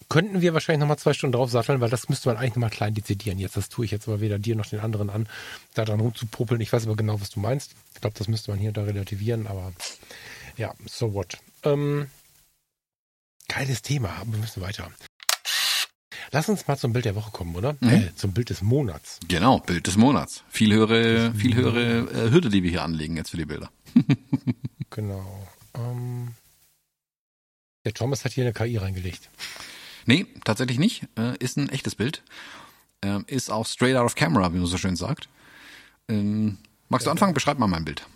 könnten 0.08 0.42
wir 0.42 0.52
wahrscheinlich 0.52 0.80
nochmal 0.80 0.98
zwei 0.98 1.14
Stunden 1.14 1.32
drauf 1.32 1.50
satteln, 1.50 1.80
weil 1.80 1.88
das 1.88 2.08
müsste 2.08 2.28
man 2.28 2.36
eigentlich 2.36 2.54
nochmal 2.54 2.70
klein 2.70 2.94
dezidieren. 2.94 3.38
Jetzt, 3.38 3.56
das 3.56 3.68
tue 3.68 3.84
ich 3.84 3.90
jetzt 3.90 4.08
aber 4.08 4.20
weder 4.20 4.38
dir 4.38 4.56
noch 4.56 4.66
den 4.66 4.80
anderen 4.80 5.08
an, 5.08 5.26
da 5.74 5.84
dran 5.84 6.00
rumzupopeln. 6.00 6.60
Ich 6.60 6.72
weiß 6.72 6.86
aber 6.86 6.96
genau, 6.96 7.20
was 7.20 7.30
du 7.30 7.40
meinst. 7.40 7.74
Ich 7.94 8.00
glaube, 8.00 8.18
das 8.18 8.28
müsste 8.28 8.50
man 8.50 8.60
hier 8.60 8.72
da 8.72 8.82
relativieren, 8.82 9.46
aber 9.46 9.72
ja, 10.56 10.74
so 10.86 11.14
what. 11.14 11.38
Ähm, 11.62 12.08
geiles 13.48 13.80
Thema, 13.80 14.10
aber 14.20 14.32
wir 14.32 14.40
müssen 14.40 14.60
weiter. 14.60 14.90
Lass 16.34 16.48
uns 16.48 16.66
mal 16.66 16.78
zum 16.78 16.94
Bild 16.94 17.04
der 17.04 17.14
Woche 17.14 17.30
kommen, 17.30 17.54
oder? 17.54 17.76
Mhm. 17.80 17.88
Äh, 17.90 18.14
zum 18.16 18.32
Bild 18.32 18.48
des 18.48 18.62
Monats. 18.62 19.20
Genau, 19.28 19.58
Bild 19.58 19.86
des 19.86 19.98
Monats. 19.98 20.42
Viel 20.48 20.72
höhere, 20.72 21.34
viel 21.34 21.54
höhere 21.54 22.10
äh, 22.10 22.30
Hürde, 22.30 22.48
die 22.48 22.62
wir 22.62 22.70
hier 22.70 22.82
anlegen 22.82 23.18
jetzt 23.18 23.30
für 23.30 23.36
die 23.36 23.44
Bilder. 23.44 23.70
genau. 24.90 25.46
Ähm, 25.74 26.28
der 27.84 27.92
Thomas 27.92 28.24
hat 28.24 28.32
hier 28.32 28.44
eine 28.44 28.54
KI 28.54 28.78
reingelegt. 28.78 29.28
Nee, 30.06 30.24
tatsächlich 30.44 30.78
nicht. 30.78 31.06
Äh, 31.18 31.36
ist 31.38 31.58
ein 31.58 31.68
echtes 31.68 31.94
Bild. 31.94 32.22
Ähm, 33.02 33.24
ist 33.26 33.50
auch 33.50 33.66
straight 33.66 33.96
out 33.96 34.06
of 34.06 34.14
camera, 34.14 34.54
wie 34.54 34.58
man 34.58 34.66
so 34.66 34.78
schön 34.78 34.96
sagt. 34.96 35.28
Ähm, 36.08 36.56
magst 36.88 37.06
du 37.06 37.10
anfangen? 37.10 37.34
Beschreib 37.34 37.58
mal 37.58 37.66
mein 37.66 37.84
Bild. 37.84 38.06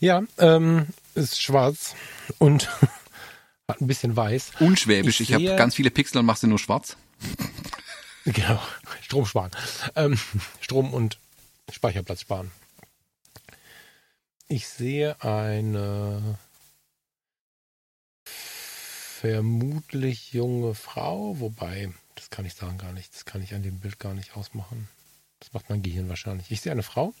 Ja, 0.00 0.22
ähm, 0.36 0.88
ist 1.14 1.40
schwarz 1.40 1.94
und 2.38 2.68
hat 3.68 3.80
ein 3.80 3.86
bisschen 3.86 4.16
weiß. 4.16 4.52
Unschwäbisch. 4.60 5.22
Ich, 5.22 5.30
ich 5.30 5.34
habe 5.34 5.56
ganz 5.56 5.74
viele 5.74 5.90
Pixel 5.90 6.18
und 6.18 6.26
mache 6.26 6.40
sie 6.40 6.46
nur 6.46 6.58
schwarz. 6.58 6.98
Genau, 8.24 8.60
Strom 9.02 9.24
sparen. 9.24 9.52
Ähm, 9.94 10.18
Strom 10.60 10.92
und 10.92 11.18
Speicherplatz 11.70 12.22
sparen. 12.22 12.50
Ich 14.48 14.68
sehe 14.68 15.20
eine 15.22 16.38
vermutlich 18.24 20.32
junge 20.32 20.74
Frau, 20.74 21.38
wobei, 21.38 21.92
das 22.16 22.30
kann 22.30 22.44
ich 22.44 22.54
sagen 22.54 22.78
gar 22.78 22.92
nicht, 22.92 23.14
das 23.14 23.24
kann 23.24 23.42
ich 23.42 23.54
an 23.54 23.62
dem 23.62 23.78
Bild 23.78 23.98
gar 23.98 24.14
nicht 24.14 24.36
ausmachen. 24.36 24.88
Das 25.38 25.52
macht 25.52 25.70
mein 25.70 25.82
Gehirn 25.82 26.08
wahrscheinlich. 26.08 26.50
Ich 26.50 26.60
sehe 26.60 26.72
eine 26.72 26.82
Frau. 26.82 27.14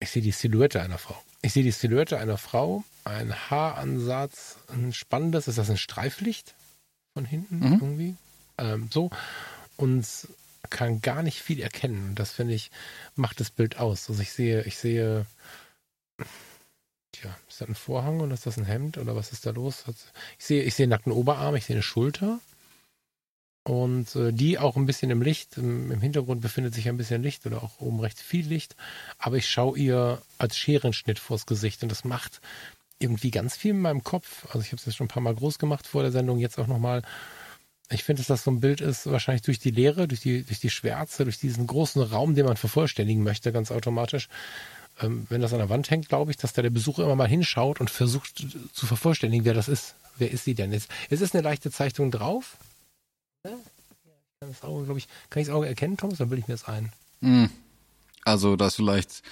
Ich 0.00 0.10
sehe 0.10 0.22
die 0.22 0.32
Silhouette 0.32 0.82
einer 0.82 0.98
Frau. 0.98 1.20
Ich 1.42 1.52
sehe 1.52 1.62
die 1.62 1.70
Silhouette 1.70 2.18
einer 2.18 2.38
Frau, 2.38 2.84
ein 3.04 3.34
Haaransatz, 3.50 4.56
ein 4.68 4.92
spannendes, 4.92 5.48
ist 5.48 5.58
das 5.58 5.70
ein 5.70 5.76
Streiflicht 5.76 6.54
von 7.16 7.24
hinten 7.24 7.60
mhm. 7.60 7.72
irgendwie? 7.80 8.14
Ähm, 8.58 8.90
so. 8.92 9.08
Und 9.78 10.06
kann 10.68 11.00
gar 11.00 11.22
nicht 11.22 11.40
viel 11.40 11.60
erkennen. 11.60 12.14
Das 12.14 12.32
finde 12.32 12.52
ich, 12.52 12.70
macht 13.14 13.40
das 13.40 13.50
Bild 13.50 13.78
aus. 13.78 14.10
Also 14.10 14.20
ich 14.20 14.32
sehe, 14.32 14.64
ich 14.64 14.76
sehe, 14.76 15.24
tja, 17.12 17.34
ist 17.48 17.62
das 17.62 17.68
ein 17.68 17.74
Vorhang 17.74 18.20
oder 18.20 18.34
ist 18.34 18.44
das 18.44 18.58
ein 18.58 18.66
Hemd 18.66 18.98
oder 18.98 19.16
was 19.16 19.32
ist 19.32 19.46
da 19.46 19.50
los? 19.50 19.84
Ich 20.38 20.44
sehe, 20.44 20.62
ich 20.62 20.74
sehe 20.74 20.88
nackten 20.88 21.12
Oberarm, 21.12 21.54
ich 21.54 21.64
sehe 21.64 21.76
eine 21.76 21.82
Schulter. 21.82 22.38
Und 23.62 24.14
äh, 24.14 24.32
die 24.32 24.58
auch 24.58 24.76
ein 24.76 24.86
bisschen 24.86 25.10
im 25.10 25.22
Licht. 25.22 25.56
Im, 25.56 25.90
Im, 25.90 26.02
Hintergrund 26.02 26.42
befindet 26.42 26.74
sich 26.74 26.86
ein 26.88 26.98
bisschen 26.98 27.22
Licht 27.22 27.46
oder 27.46 27.62
auch 27.62 27.80
oben 27.80 28.00
rechts 28.00 28.20
viel 28.20 28.46
Licht. 28.46 28.76
Aber 29.18 29.38
ich 29.38 29.48
schaue 29.48 29.78
ihr 29.78 30.20
als 30.36 30.58
Scherenschnitt 30.58 31.18
vors 31.18 31.46
Gesicht 31.46 31.82
und 31.82 31.88
das 31.88 32.04
macht 32.04 32.42
irgendwie 32.98 33.30
ganz 33.30 33.56
viel 33.56 33.72
in 33.72 33.80
meinem 33.80 34.04
Kopf. 34.04 34.46
Also 34.46 34.60
ich 34.60 34.68
habe 34.68 34.76
es 34.76 34.86
jetzt 34.86 34.96
schon 34.96 35.06
ein 35.06 35.08
paar 35.08 35.22
Mal 35.22 35.34
groß 35.34 35.58
gemacht 35.58 35.86
vor 35.86 36.02
der 36.02 36.12
Sendung, 36.12 36.38
jetzt 36.38 36.58
auch 36.58 36.66
nochmal. 36.66 37.02
Ich 37.90 38.02
finde, 38.02 38.20
dass 38.20 38.28
das 38.28 38.44
so 38.44 38.50
ein 38.50 38.60
Bild 38.60 38.80
ist, 38.80 39.06
wahrscheinlich 39.06 39.42
durch 39.42 39.58
die 39.58 39.70
Leere, 39.70 40.08
durch 40.08 40.20
die, 40.20 40.42
durch 40.42 40.58
die 40.58 40.70
Schwärze, 40.70 41.24
durch 41.24 41.38
diesen 41.38 41.66
großen 41.66 42.02
Raum, 42.02 42.34
den 42.34 42.46
man 42.46 42.56
vervollständigen 42.56 43.22
möchte, 43.22 43.52
ganz 43.52 43.70
automatisch. 43.70 44.28
Ähm, 45.00 45.26
wenn 45.28 45.40
das 45.40 45.52
an 45.52 45.58
der 45.58 45.68
Wand 45.68 45.90
hängt, 45.90 46.08
glaube 46.08 46.30
ich, 46.30 46.36
dass 46.36 46.52
da 46.52 46.62
der 46.62 46.70
Besucher 46.70 47.04
immer 47.04 47.16
mal 47.16 47.28
hinschaut 47.28 47.80
und 47.80 47.90
versucht 47.90 48.44
zu 48.72 48.86
vervollständigen, 48.86 49.44
wer 49.44 49.54
das 49.54 49.68
ist. 49.68 49.94
Wer 50.18 50.30
ist 50.30 50.44
sie 50.44 50.54
denn 50.54 50.72
jetzt? 50.72 50.90
Es 51.10 51.20
ist 51.20 51.34
eine 51.34 51.42
leichte 51.42 51.70
Zeichnung 51.70 52.10
drauf. 52.10 52.56
Ja, 53.44 53.52
kann 54.40 54.48
das 54.50 54.62
Auge, 54.62 54.96
ich, 54.96 55.08
kann 55.28 55.42
ich 55.42 55.48
das 55.48 55.54
Auge 55.54 55.66
erkennen, 55.66 55.96
Thomas? 55.96 56.18
Dann 56.18 56.30
will 56.30 56.38
ich 56.38 56.48
mir 56.48 56.54
das 56.54 56.64
ein. 56.64 56.92
Mm. 57.20 57.46
Also, 58.26 58.56
dass 58.56 58.74
vielleicht 58.74 59.22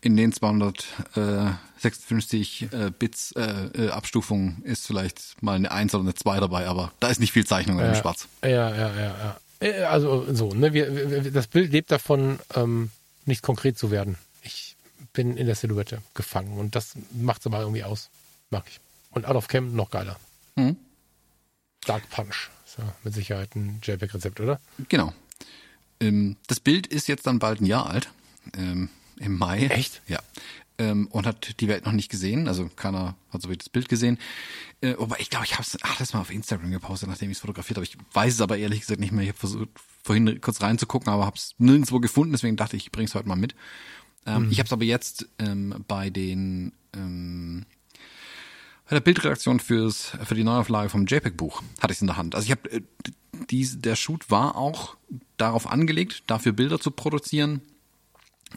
in 0.00 0.16
den 0.16 0.32
256 0.32 2.72
äh, 2.72 2.90
Bits 2.98 3.30
äh, 3.32 3.66
äh, 3.74 3.90
Abstufung 3.90 4.62
ist 4.64 4.86
vielleicht 4.86 5.42
mal 5.42 5.54
eine 5.54 5.70
1 5.70 5.94
oder 5.94 6.02
eine 6.02 6.14
2 6.14 6.40
dabei, 6.40 6.66
aber 6.66 6.92
da 6.98 7.08
ist 7.08 7.20
nicht 7.20 7.32
viel 7.32 7.46
Zeichnung 7.46 7.78
in 7.78 7.84
ja, 7.84 7.92
dem 7.92 8.00
Schwarz. 8.00 8.26
Ja, 8.42 8.48
ja, 8.48 8.76
ja, 8.76 8.96
ja. 8.96 9.36
Äh, 9.60 9.84
also 9.84 10.26
so, 10.34 10.52
ne, 10.54 10.72
wir, 10.72 11.24
wir, 11.24 11.30
das 11.30 11.46
Bild 11.46 11.70
lebt 11.70 11.92
davon, 11.92 12.40
ähm, 12.56 12.90
nicht 13.26 13.42
konkret 13.42 13.78
zu 13.78 13.92
werden. 13.92 14.16
Ich 14.42 14.74
bin 15.12 15.36
in 15.36 15.46
der 15.46 15.54
Silhouette 15.54 16.02
gefangen 16.14 16.58
und 16.58 16.74
das 16.74 16.94
macht 17.12 17.42
es 17.42 17.46
aber 17.46 17.60
irgendwie 17.60 17.84
aus. 17.84 18.10
Mag 18.50 18.64
ich. 18.66 18.80
Und 19.12 19.26
Out 19.26 19.36
of 19.36 19.46
Cam 19.46 19.76
noch 19.76 19.90
geiler. 19.90 20.18
Mhm. 20.56 20.76
Dark 21.84 22.10
Punch. 22.10 22.50
Ist 22.66 22.78
ja 22.78 22.92
mit 23.04 23.14
Sicherheit 23.14 23.54
ein 23.54 23.78
JPEG-Rezept, 23.84 24.40
oder? 24.40 24.58
Genau. 24.88 25.12
Ähm, 26.00 26.34
das 26.48 26.58
Bild 26.58 26.88
ist 26.88 27.06
jetzt 27.06 27.28
dann 27.28 27.38
bald 27.38 27.60
ein 27.60 27.66
Jahr 27.66 27.88
alt. 27.88 28.10
Ähm, 28.56 28.88
Im 29.18 29.38
Mai. 29.38 29.66
Echt? 29.66 30.02
Ja. 30.06 30.20
Ähm, 30.78 31.06
und 31.08 31.26
hat 31.26 31.60
die 31.60 31.68
Welt 31.68 31.84
noch 31.84 31.92
nicht 31.92 32.10
gesehen. 32.10 32.48
Also 32.48 32.68
keiner 32.74 33.14
hat 33.30 33.42
so 33.42 33.50
wie 33.50 33.56
das 33.56 33.68
Bild 33.68 33.88
gesehen. 33.88 34.18
Äh, 34.80 34.94
aber 34.98 35.20
ich 35.20 35.30
glaube, 35.30 35.44
ich 35.44 35.52
habe 35.52 35.62
es 35.62 35.76
alles 35.82 36.12
mal 36.14 36.20
auf 36.20 36.32
Instagram 36.32 36.70
gepostet, 36.70 37.08
nachdem 37.08 37.30
ich 37.30 37.36
es 37.36 37.40
fotografiert 37.40 37.76
habe. 37.76 37.84
Ich 37.84 37.96
weiß 38.12 38.34
es 38.34 38.40
aber 38.40 38.56
ehrlich 38.56 38.80
gesagt 38.80 39.00
nicht 39.00 39.12
mehr. 39.12 39.22
Ich 39.22 39.30
habe 39.30 39.38
versucht, 39.38 39.68
vorhin 40.02 40.40
kurz 40.40 40.62
reinzugucken, 40.62 41.12
aber 41.12 41.26
habe 41.26 41.36
es 41.36 41.54
nirgendwo 41.58 42.00
gefunden. 42.00 42.32
Deswegen 42.32 42.56
dachte 42.56 42.76
ich, 42.76 42.84
ich 42.84 42.92
bringe 42.92 43.06
es 43.06 43.14
heute 43.14 43.28
mal 43.28 43.36
mit. 43.36 43.54
Ähm, 44.26 44.46
mhm. 44.46 44.50
Ich 44.50 44.58
habe 44.58 44.66
es 44.66 44.72
aber 44.72 44.84
jetzt 44.84 45.28
ähm, 45.38 45.84
bei 45.86 46.10
den 46.10 46.72
ähm, 46.94 47.66
bei 48.88 48.96
der 48.96 49.00
Bildredaktion 49.00 49.60
fürs 49.60 50.12
für 50.24 50.34
die 50.34 50.44
Neuauflage 50.44 50.90
vom 50.90 51.06
JPEG-Buch 51.06 51.62
hatte 51.80 51.92
ich 51.92 51.98
es 51.98 52.02
in 52.02 52.08
der 52.08 52.16
Hand. 52.16 52.34
Also 52.34 52.46
ich 52.46 52.50
habe 52.50 52.70
äh, 52.70 52.80
der 53.50 53.96
Shoot 53.96 54.30
war 54.30 54.56
auch 54.56 54.96
darauf 55.36 55.66
angelegt, 55.66 56.24
dafür 56.26 56.52
Bilder 56.52 56.78
zu 56.78 56.90
produzieren. 56.90 57.60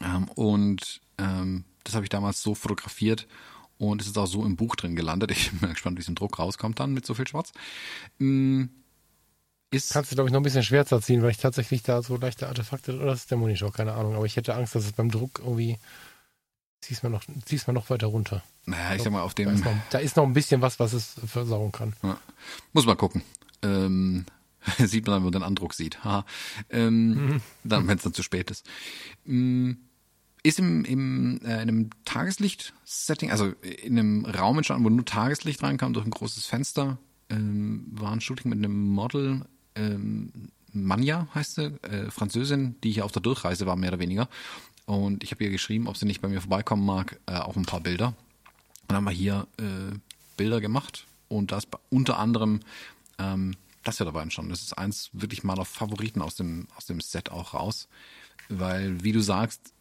Ähm, 0.01 0.27
und 0.35 1.01
ähm, 1.17 1.65
das 1.83 1.95
habe 1.95 2.05
ich 2.05 2.09
damals 2.09 2.41
so 2.41 2.55
fotografiert 2.55 3.27
und 3.77 4.01
es 4.01 4.07
ist 4.07 4.17
auch 4.17 4.27
so 4.27 4.45
im 4.45 4.55
Buch 4.55 4.75
drin 4.75 4.95
gelandet. 4.95 5.31
Ich 5.31 5.51
bin 5.59 5.69
gespannt, 5.69 5.97
wie 5.97 6.01
es 6.01 6.07
im 6.07 6.15
Druck 6.15 6.39
rauskommt 6.39 6.79
dann 6.79 6.93
mit 6.93 7.05
so 7.05 7.13
viel 7.13 7.27
Schwarz. 7.27 7.51
Ähm, 8.19 8.69
ist 9.71 9.93
Kannst 9.93 10.11
du, 10.11 10.15
glaube 10.15 10.29
ich, 10.29 10.33
noch 10.33 10.39
ein 10.39 10.43
bisschen 10.43 10.63
schwärzer 10.63 11.01
ziehen, 11.01 11.21
weil 11.21 11.31
ich 11.31 11.37
tatsächlich 11.37 11.83
da 11.83 12.01
so 12.01 12.17
leichte 12.17 12.47
Artefakte, 12.47 12.95
oder 12.95 13.07
das 13.07 13.21
ist 13.21 13.31
der 13.31 13.37
Monitor, 13.37 13.73
keine 13.73 13.93
Ahnung, 13.93 14.15
aber 14.15 14.25
ich 14.25 14.35
hätte 14.35 14.55
Angst, 14.55 14.75
dass 14.75 14.85
es 14.85 14.93
beim 14.93 15.11
Druck 15.11 15.39
irgendwie 15.39 15.77
ziehst 16.81 17.03
mal 17.03 17.09
noch, 17.09 17.23
ziehst 17.45 17.67
mal 17.67 17.73
noch 17.73 17.89
weiter 17.89 18.07
runter. 18.07 18.43
Naja, 18.65 18.95
ich 18.95 19.03
sag 19.03 19.11
mal, 19.11 19.21
auf 19.21 19.33
dem. 19.33 19.47
Da 19.47 19.53
ist 19.53 19.65
noch, 19.65 19.75
da 19.89 19.97
ist 19.99 20.15
noch 20.17 20.23
ein 20.23 20.33
bisschen 20.33 20.61
was, 20.61 20.79
was 20.79 20.93
es 20.93 21.15
versauen 21.25 21.71
kann. 21.71 21.93
Ja. 22.03 22.17
Muss 22.73 22.85
mal 22.85 22.95
gucken. 22.95 23.23
Ähm, 23.63 24.25
sieht 24.77 25.05
man 25.05 25.13
dann, 25.13 25.19
wenn 25.21 25.31
man 25.31 25.39
den 25.39 25.43
Andruck 25.43 25.73
sieht. 25.73 26.03
Ha. 26.03 26.25
Ähm, 26.69 27.09
mhm. 27.09 27.41
Dann, 27.63 27.87
wenn 27.87 27.97
es 27.97 28.03
dann 28.03 28.13
zu 28.13 28.23
spät 28.23 28.51
ist. 28.51 28.65
Ähm, 29.27 29.77
ist 30.43 30.59
im, 30.59 30.85
im 30.85 31.39
äh, 31.43 31.53
in 31.53 31.69
einem 31.69 31.89
Tageslicht-Setting, 32.05 33.31
also 33.31 33.47
in 33.83 33.97
einem 33.97 34.25
Raum 34.25 34.57
entstanden, 34.57 34.85
wo 34.85 34.89
nur 34.89 35.05
Tageslicht 35.05 35.63
reinkam 35.63 35.93
durch 35.93 36.05
ein 36.05 36.11
großes 36.11 36.45
Fenster. 36.45 36.99
Ähm, 37.29 37.87
war 37.89 38.11
ein 38.11 38.21
Shooting 38.21 38.49
mit 38.49 38.59
einem 38.59 38.89
Model, 38.89 39.45
ähm, 39.75 40.31
Manja 40.71 41.27
heißt 41.33 41.55
sie, 41.55 41.65
äh, 41.83 42.11
Französin, 42.11 42.75
die 42.83 42.91
hier 42.91 43.05
auf 43.05 43.11
der 43.11 43.21
Durchreise 43.21 43.65
war, 43.65 43.75
mehr 43.75 43.89
oder 43.89 43.99
weniger. 43.99 44.29
Und 44.85 45.23
ich 45.23 45.31
habe 45.31 45.43
ihr 45.43 45.49
geschrieben, 45.49 45.87
ob 45.87 45.97
sie 45.97 46.05
nicht 46.05 46.21
bei 46.21 46.27
mir 46.27 46.41
vorbeikommen 46.41 46.85
mag, 46.85 47.19
äh, 47.25 47.37
auch 47.37 47.55
ein 47.55 47.65
paar 47.65 47.79
Bilder. 47.79 48.09
Und 48.09 48.89
dann 48.89 48.97
haben 48.97 49.05
wir 49.05 49.11
hier 49.11 49.47
äh, 49.57 49.95
Bilder 50.37 50.61
gemacht 50.61 51.07
und 51.27 51.51
das 51.51 51.67
unter 51.89 52.19
anderem 52.19 52.59
ähm, 53.17 53.55
das 53.87 53.99
ja 53.99 54.05
dabei 54.05 54.21
entstanden. 54.21 54.51
Das 54.51 54.61
ist 54.61 54.77
eins 54.77 55.09
wirklich 55.13 55.43
meiner 55.43 55.65
Favoriten 55.65 56.21
aus 56.21 56.35
dem, 56.35 56.67
aus 56.75 56.85
dem 56.85 56.99
Set 56.99 57.31
auch 57.31 57.53
raus, 57.53 57.87
weil, 58.49 59.03
wie 59.03 59.11
du 59.11 59.21
sagst, 59.21 59.73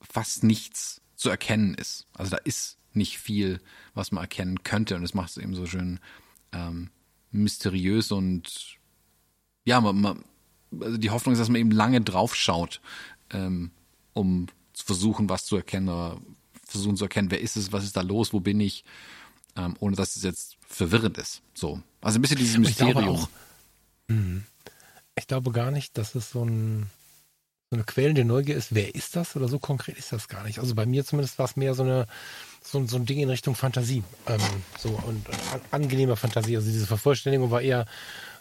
fast 0.00 0.44
nichts 0.44 1.00
zu 1.16 1.30
erkennen 1.30 1.74
ist. 1.74 2.06
Also 2.12 2.32
da 2.32 2.38
ist 2.38 2.78
nicht 2.92 3.18
viel, 3.18 3.60
was 3.94 4.12
man 4.12 4.22
erkennen 4.22 4.62
könnte 4.62 4.96
und 4.96 5.02
das 5.02 5.14
macht 5.14 5.30
es 5.30 5.36
eben 5.36 5.54
so 5.54 5.66
schön 5.66 6.00
ähm, 6.52 6.90
mysteriös 7.30 8.12
und 8.12 8.76
ja, 9.64 9.80
man, 9.80 10.00
man, 10.00 10.24
also 10.80 10.96
die 10.98 11.10
Hoffnung 11.10 11.32
ist, 11.32 11.38
dass 11.38 11.48
man 11.48 11.60
eben 11.60 11.70
lange 11.70 12.00
drauf 12.00 12.34
schaut, 12.36 12.80
ähm, 13.30 13.70
um 14.12 14.46
zu 14.72 14.84
versuchen, 14.84 15.28
was 15.28 15.44
zu 15.44 15.56
erkennen 15.56 15.88
oder 15.88 16.20
versuchen 16.66 16.96
zu 16.96 17.04
erkennen, 17.04 17.30
wer 17.30 17.40
ist 17.40 17.56
es, 17.56 17.72
was 17.72 17.84
ist 17.84 17.96
da 17.96 18.02
los, 18.02 18.32
wo 18.32 18.40
bin 18.40 18.60
ich, 18.60 18.84
ähm, 19.56 19.76
ohne 19.80 19.96
dass 19.96 20.16
es 20.16 20.22
jetzt 20.22 20.56
verwirrend 20.66 21.18
ist. 21.18 21.42
So. 21.54 21.80
Also 22.00 22.18
ein 22.18 22.22
bisschen 22.22 22.38
dieses 22.38 22.58
Mysterium. 22.58 22.98
Ich 22.98 23.04
glaube, 23.04 23.18
auch, 23.18 23.28
mhm. 24.08 24.44
ich 25.14 25.26
glaube 25.26 25.52
gar 25.52 25.70
nicht, 25.70 25.96
dass 25.98 26.14
es 26.14 26.30
so, 26.30 26.44
ein, 26.44 26.90
so 27.70 27.76
eine 27.76 27.84
quälende 27.84 28.24
Neugier 28.24 28.56
ist, 28.56 28.74
wer 28.74 28.94
ist 28.94 29.16
das 29.16 29.36
oder 29.36 29.48
so 29.48 29.58
konkret 29.58 29.98
ist 29.98 30.12
das 30.12 30.28
gar 30.28 30.44
nicht. 30.44 30.58
Also 30.58 30.74
bei 30.74 30.86
mir 30.86 31.04
zumindest 31.04 31.38
war 31.38 31.46
es 31.46 31.56
mehr 31.56 31.74
so 31.74 31.82
eine 31.82 32.06
so, 32.64 32.84
so 32.86 32.96
ein 32.96 33.06
Ding 33.06 33.18
in 33.18 33.30
Richtung 33.30 33.54
Fantasie. 33.54 34.02
Ähm, 34.26 34.40
so 34.78 34.88
und, 34.88 35.28
und 35.28 35.52
an, 35.52 35.60
angenehmer 35.70 36.16
Fantasie. 36.16 36.56
Also 36.56 36.70
diese 36.70 36.86
Vervollständigung 36.86 37.50
war 37.50 37.60
eher 37.60 37.86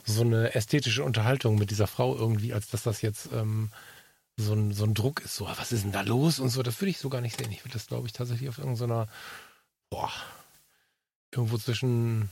so 0.06 0.22
eine 0.22 0.56
ästhetische 0.56 1.04
Unterhaltung 1.04 1.58
mit 1.58 1.72
dieser 1.72 1.88
Frau 1.88 2.16
irgendwie, 2.16 2.54
als 2.54 2.70
dass 2.70 2.84
das 2.84 3.02
jetzt 3.02 3.30
ähm, 3.34 3.70
so 4.38 4.54
ein, 4.54 4.74
so 4.74 4.86
ein 4.86 4.94
Druck 4.94 5.22
ist, 5.22 5.36
so, 5.36 5.46
was 5.46 5.72
ist 5.72 5.84
denn 5.84 5.92
da 5.92 6.02
los 6.02 6.40
und 6.40 6.50
so, 6.50 6.64
das 6.64 6.80
würde 6.82 6.90
ich 6.90 6.98
so 6.98 7.10
gar 7.10 7.22
nicht 7.22 7.38
sehen. 7.38 7.52
Ich 7.52 7.64
würde 7.64 7.74
das, 7.74 7.88
glaube 7.88 8.08
ich, 8.08 8.14
tatsächlich 8.14 8.50
auf 8.50 8.58
irgendeiner, 8.58 9.08
boah, 9.90 10.12
irgendwo 11.34 11.58
zwischen 11.58 12.30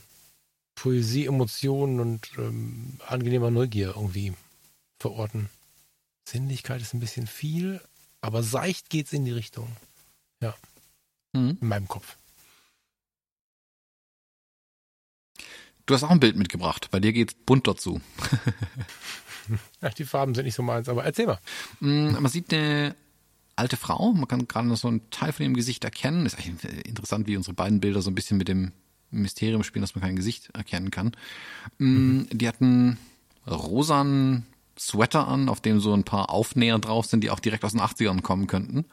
Poesie, 0.74 1.26
Emotionen 1.26 2.00
und 2.00 2.30
ähm, 2.38 2.98
angenehmer 3.06 3.50
Neugier 3.50 3.94
irgendwie 3.96 4.34
verorten. 4.98 5.50
Sinnlichkeit 6.26 6.80
ist 6.80 6.94
ein 6.94 7.00
bisschen 7.00 7.26
viel, 7.26 7.80
aber 8.20 8.42
seicht 8.42 8.88
geht 8.90 9.06
es 9.06 9.12
in 9.12 9.24
die 9.24 9.32
Richtung. 9.32 9.68
Ja. 10.40 10.54
Mhm. 11.32 11.58
In 11.60 11.68
meinem 11.68 11.88
Kopf. 11.88 12.16
Du 15.86 15.94
hast 15.94 16.04
auch 16.04 16.10
ein 16.10 16.20
Bild 16.20 16.36
mitgebracht. 16.36 16.88
Bei 16.90 17.00
dir 17.00 17.12
geht's 17.12 17.34
bunt 17.34 17.66
dazu. 17.66 18.00
Ach, 19.80 19.94
die 19.94 20.04
Farben 20.04 20.34
sind 20.34 20.44
nicht 20.44 20.54
so 20.54 20.62
meins, 20.62 20.88
aber 20.88 21.04
erzähl 21.04 21.26
mal. 21.26 21.40
Mm, 21.80 22.12
man 22.12 22.28
sieht 22.28 22.52
eine 22.52 22.94
alte 23.56 23.76
Frau, 23.76 24.12
man 24.12 24.28
kann 24.28 24.46
gerade 24.46 24.68
noch 24.68 24.76
so 24.76 24.88
einen 24.88 25.10
Teil 25.10 25.32
von 25.32 25.42
ihrem 25.42 25.54
Gesicht 25.54 25.84
erkennen. 25.84 26.24
Ist 26.24 26.38
eigentlich 26.38 26.86
interessant, 26.86 27.26
wie 27.26 27.36
unsere 27.36 27.54
beiden 27.54 27.80
Bilder 27.80 28.00
so 28.00 28.10
ein 28.10 28.14
bisschen 28.14 28.38
mit 28.38 28.48
dem 28.48 28.72
Mysterium 29.12 29.62
spielen, 29.62 29.82
dass 29.82 29.94
man 29.94 30.02
kein 30.02 30.16
Gesicht 30.16 30.50
erkennen 30.54 30.90
kann. 30.90 31.12
Mm, 31.78 31.84
mhm. 31.84 32.28
Die 32.32 32.48
hatten 32.48 32.98
rosanen 33.46 34.46
Sweater 34.78 35.28
an, 35.28 35.48
auf 35.48 35.60
dem 35.60 35.80
so 35.80 35.92
ein 35.94 36.04
paar 36.04 36.30
Aufnäher 36.30 36.78
drauf 36.78 37.06
sind, 37.06 37.22
die 37.22 37.30
auch 37.30 37.40
direkt 37.40 37.64
aus 37.64 37.72
den 37.72 37.80
80ern 37.80 38.22
kommen 38.22 38.46
könnten. 38.46 38.84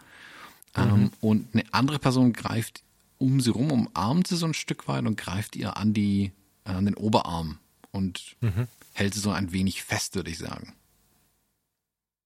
Ähm, 0.76 1.00
mhm. 1.00 1.12
und 1.22 1.48
eine 1.54 1.64
andere 1.72 1.98
Person 1.98 2.32
greift 2.32 2.84
um 3.18 3.42
sie 3.42 3.50
rum, 3.50 3.72
umarmt 3.72 4.28
sie 4.28 4.38
so 4.38 4.46
ein 4.46 4.54
Stück 4.54 4.88
weit 4.88 5.06
und 5.06 5.18
greift 5.18 5.56
ihr 5.56 5.76
an 5.76 5.94
die, 5.94 6.32
an 6.64 6.86
den 6.86 6.94
Oberarm 6.94 7.58
und 7.92 8.36
mhm 8.40 8.68
hält 9.00 9.14
sie 9.14 9.22
so 9.22 9.32
ein 9.32 9.52
wenig 9.52 9.84
fest, 9.84 10.16
würde 10.16 10.30
ich 10.30 10.38
sagen. 10.38 10.74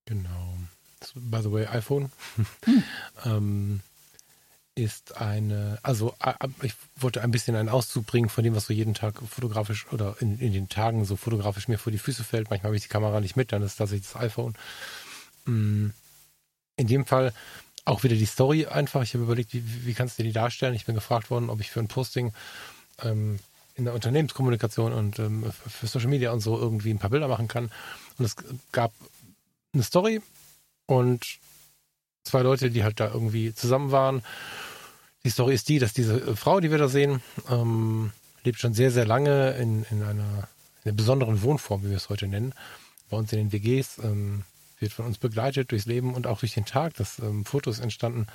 Genau. 0.05 0.57
By 1.15 1.41
the 1.41 1.51
way, 1.51 1.65
iPhone 1.67 2.11
hm. 2.35 2.83
ähm, 3.25 3.79
ist 4.75 5.17
eine, 5.17 5.77
also 5.83 6.15
ich 6.63 6.73
wollte 6.95 7.21
ein 7.21 7.31
bisschen 7.31 7.55
einen 7.55 7.69
Auszug 7.69 8.07
bringen 8.07 8.29
von 8.29 8.43
dem, 8.43 8.55
was 8.55 8.65
so 8.65 8.73
jeden 8.73 8.95
Tag 8.95 9.21
fotografisch 9.21 9.85
oder 9.91 10.15
in, 10.19 10.39
in 10.39 10.51
den 10.51 10.67
Tagen 10.67 11.05
so 11.05 11.15
fotografisch 11.15 11.67
mir 11.67 11.77
vor 11.77 11.91
die 11.91 11.99
Füße 11.99 12.23
fällt. 12.23 12.49
Manchmal 12.49 12.69
habe 12.69 12.77
ich 12.77 12.83
die 12.83 12.89
Kamera 12.89 13.19
nicht 13.19 13.35
mit, 13.35 13.51
dann 13.51 13.61
ist 13.61 13.75
tatsächlich 13.75 14.11
das 14.11 14.21
iPhone. 14.21 14.55
Mm, 15.45 15.89
in 16.75 16.87
dem 16.87 17.05
Fall 17.05 17.33
auch 17.85 18.03
wieder 18.03 18.15
die 18.15 18.25
Story 18.25 18.65
einfach. 18.65 19.03
Ich 19.03 19.13
habe 19.13 19.25
überlegt, 19.25 19.53
wie, 19.53 19.85
wie 19.85 19.93
kannst 19.93 20.17
du 20.17 20.23
die 20.23 20.31
darstellen? 20.31 20.73
Ich 20.73 20.85
bin 20.85 20.95
gefragt 20.95 21.29
worden, 21.29 21.49
ob 21.49 21.59
ich 21.59 21.69
für 21.69 21.79
ein 21.79 21.87
Posting 21.87 22.33
ähm, 23.03 23.39
in 23.75 23.85
der 23.85 23.93
Unternehmenskommunikation 23.93 24.93
und 24.93 25.19
ähm, 25.19 25.51
für 25.67 25.87
Social 25.87 26.09
Media 26.09 26.31
und 26.31 26.39
so 26.39 26.57
irgendwie 26.57 26.91
ein 26.91 26.99
paar 26.99 27.09
Bilder 27.09 27.27
machen 27.27 27.47
kann. 27.47 27.71
Und 28.17 28.25
es 28.25 28.35
gab 28.71 28.93
eine 29.73 29.83
Story 29.83 30.21
und 30.85 31.39
zwei 32.23 32.41
Leute, 32.41 32.69
die 32.69 32.83
halt 32.83 32.99
da 32.99 33.09
irgendwie 33.11 33.53
zusammen 33.53 33.91
waren. 33.91 34.23
Die 35.23 35.29
Story 35.29 35.53
ist 35.53 35.69
die, 35.69 35.79
dass 35.79 35.93
diese 35.93 36.35
Frau, 36.35 36.59
die 36.59 36.71
wir 36.71 36.77
da 36.77 36.87
sehen, 36.87 37.21
ähm, 37.49 38.11
lebt 38.43 38.59
schon 38.59 38.73
sehr, 38.73 38.91
sehr 38.91 39.05
lange 39.05 39.51
in, 39.51 39.85
in, 39.89 40.03
einer, 40.03 40.47
in 40.83 40.89
einer 40.89 40.93
besonderen 40.93 41.41
Wohnform, 41.41 41.83
wie 41.83 41.89
wir 41.89 41.97
es 41.97 42.09
heute 42.09 42.27
nennen. 42.27 42.53
Bei 43.09 43.17
uns 43.17 43.31
in 43.31 43.39
den 43.39 43.51
WGs 43.51 43.99
ähm, 44.03 44.43
wird 44.79 44.91
von 44.91 45.05
uns 45.05 45.17
begleitet 45.17 45.71
durchs 45.71 45.85
Leben 45.85 46.13
und 46.13 46.27
auch 46.27 46.39
durch 46.39 46.53
den 46.53 46.65
Tag. 46.65 46.95
Das 46.95 47.19
ähm, 47.19 47.45
ist 47.65 47.79
entstanden 47.79 48.27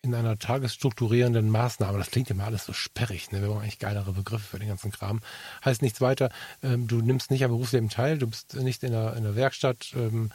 in 0.00 0.14
einer 0.14 0.38
tagesstrukturierenden 0.38 1.50
Maßnahme. 1.50 1.98
Das 1.98 2.10
klingt 2.10 2.30
immer 2.30 2.44
alles 2.44 2.64
so 2.64 2.72
sperrig. 2.72 3.32
Ne? 3.32 3.40
Wir 3.40 3.48
brauchen 3.48 3.62
eigentlich 3.62 3.80
geilere 3.80 4.12
Begriffe 4.12 4.44
für 4.44 4.58
den 4.58 4.68
ganzen 4.68 4.92
Kram. 4.92 5.20
Heißt 5.64 5.82
nichts 5.82 6.00
weiter. 6.00 6.30
Ähm, 6.62 6.86
du 6.86 7.00
nimmst 7.00 7.30
nicht 7.30 7.44
am 7.44 7.50
Berufsleben 7.50 7.88
teil. 7.88 8.18
Du 8.18 8.28
bist 8.28 8.54
nicht 8.54 8.84
in 8.84 8.92
der, 8.92 9.16
in 9.16 9.24
der 9.24 9.34
Werkstatt 9.34 9.92
ähm, 9.96 10.30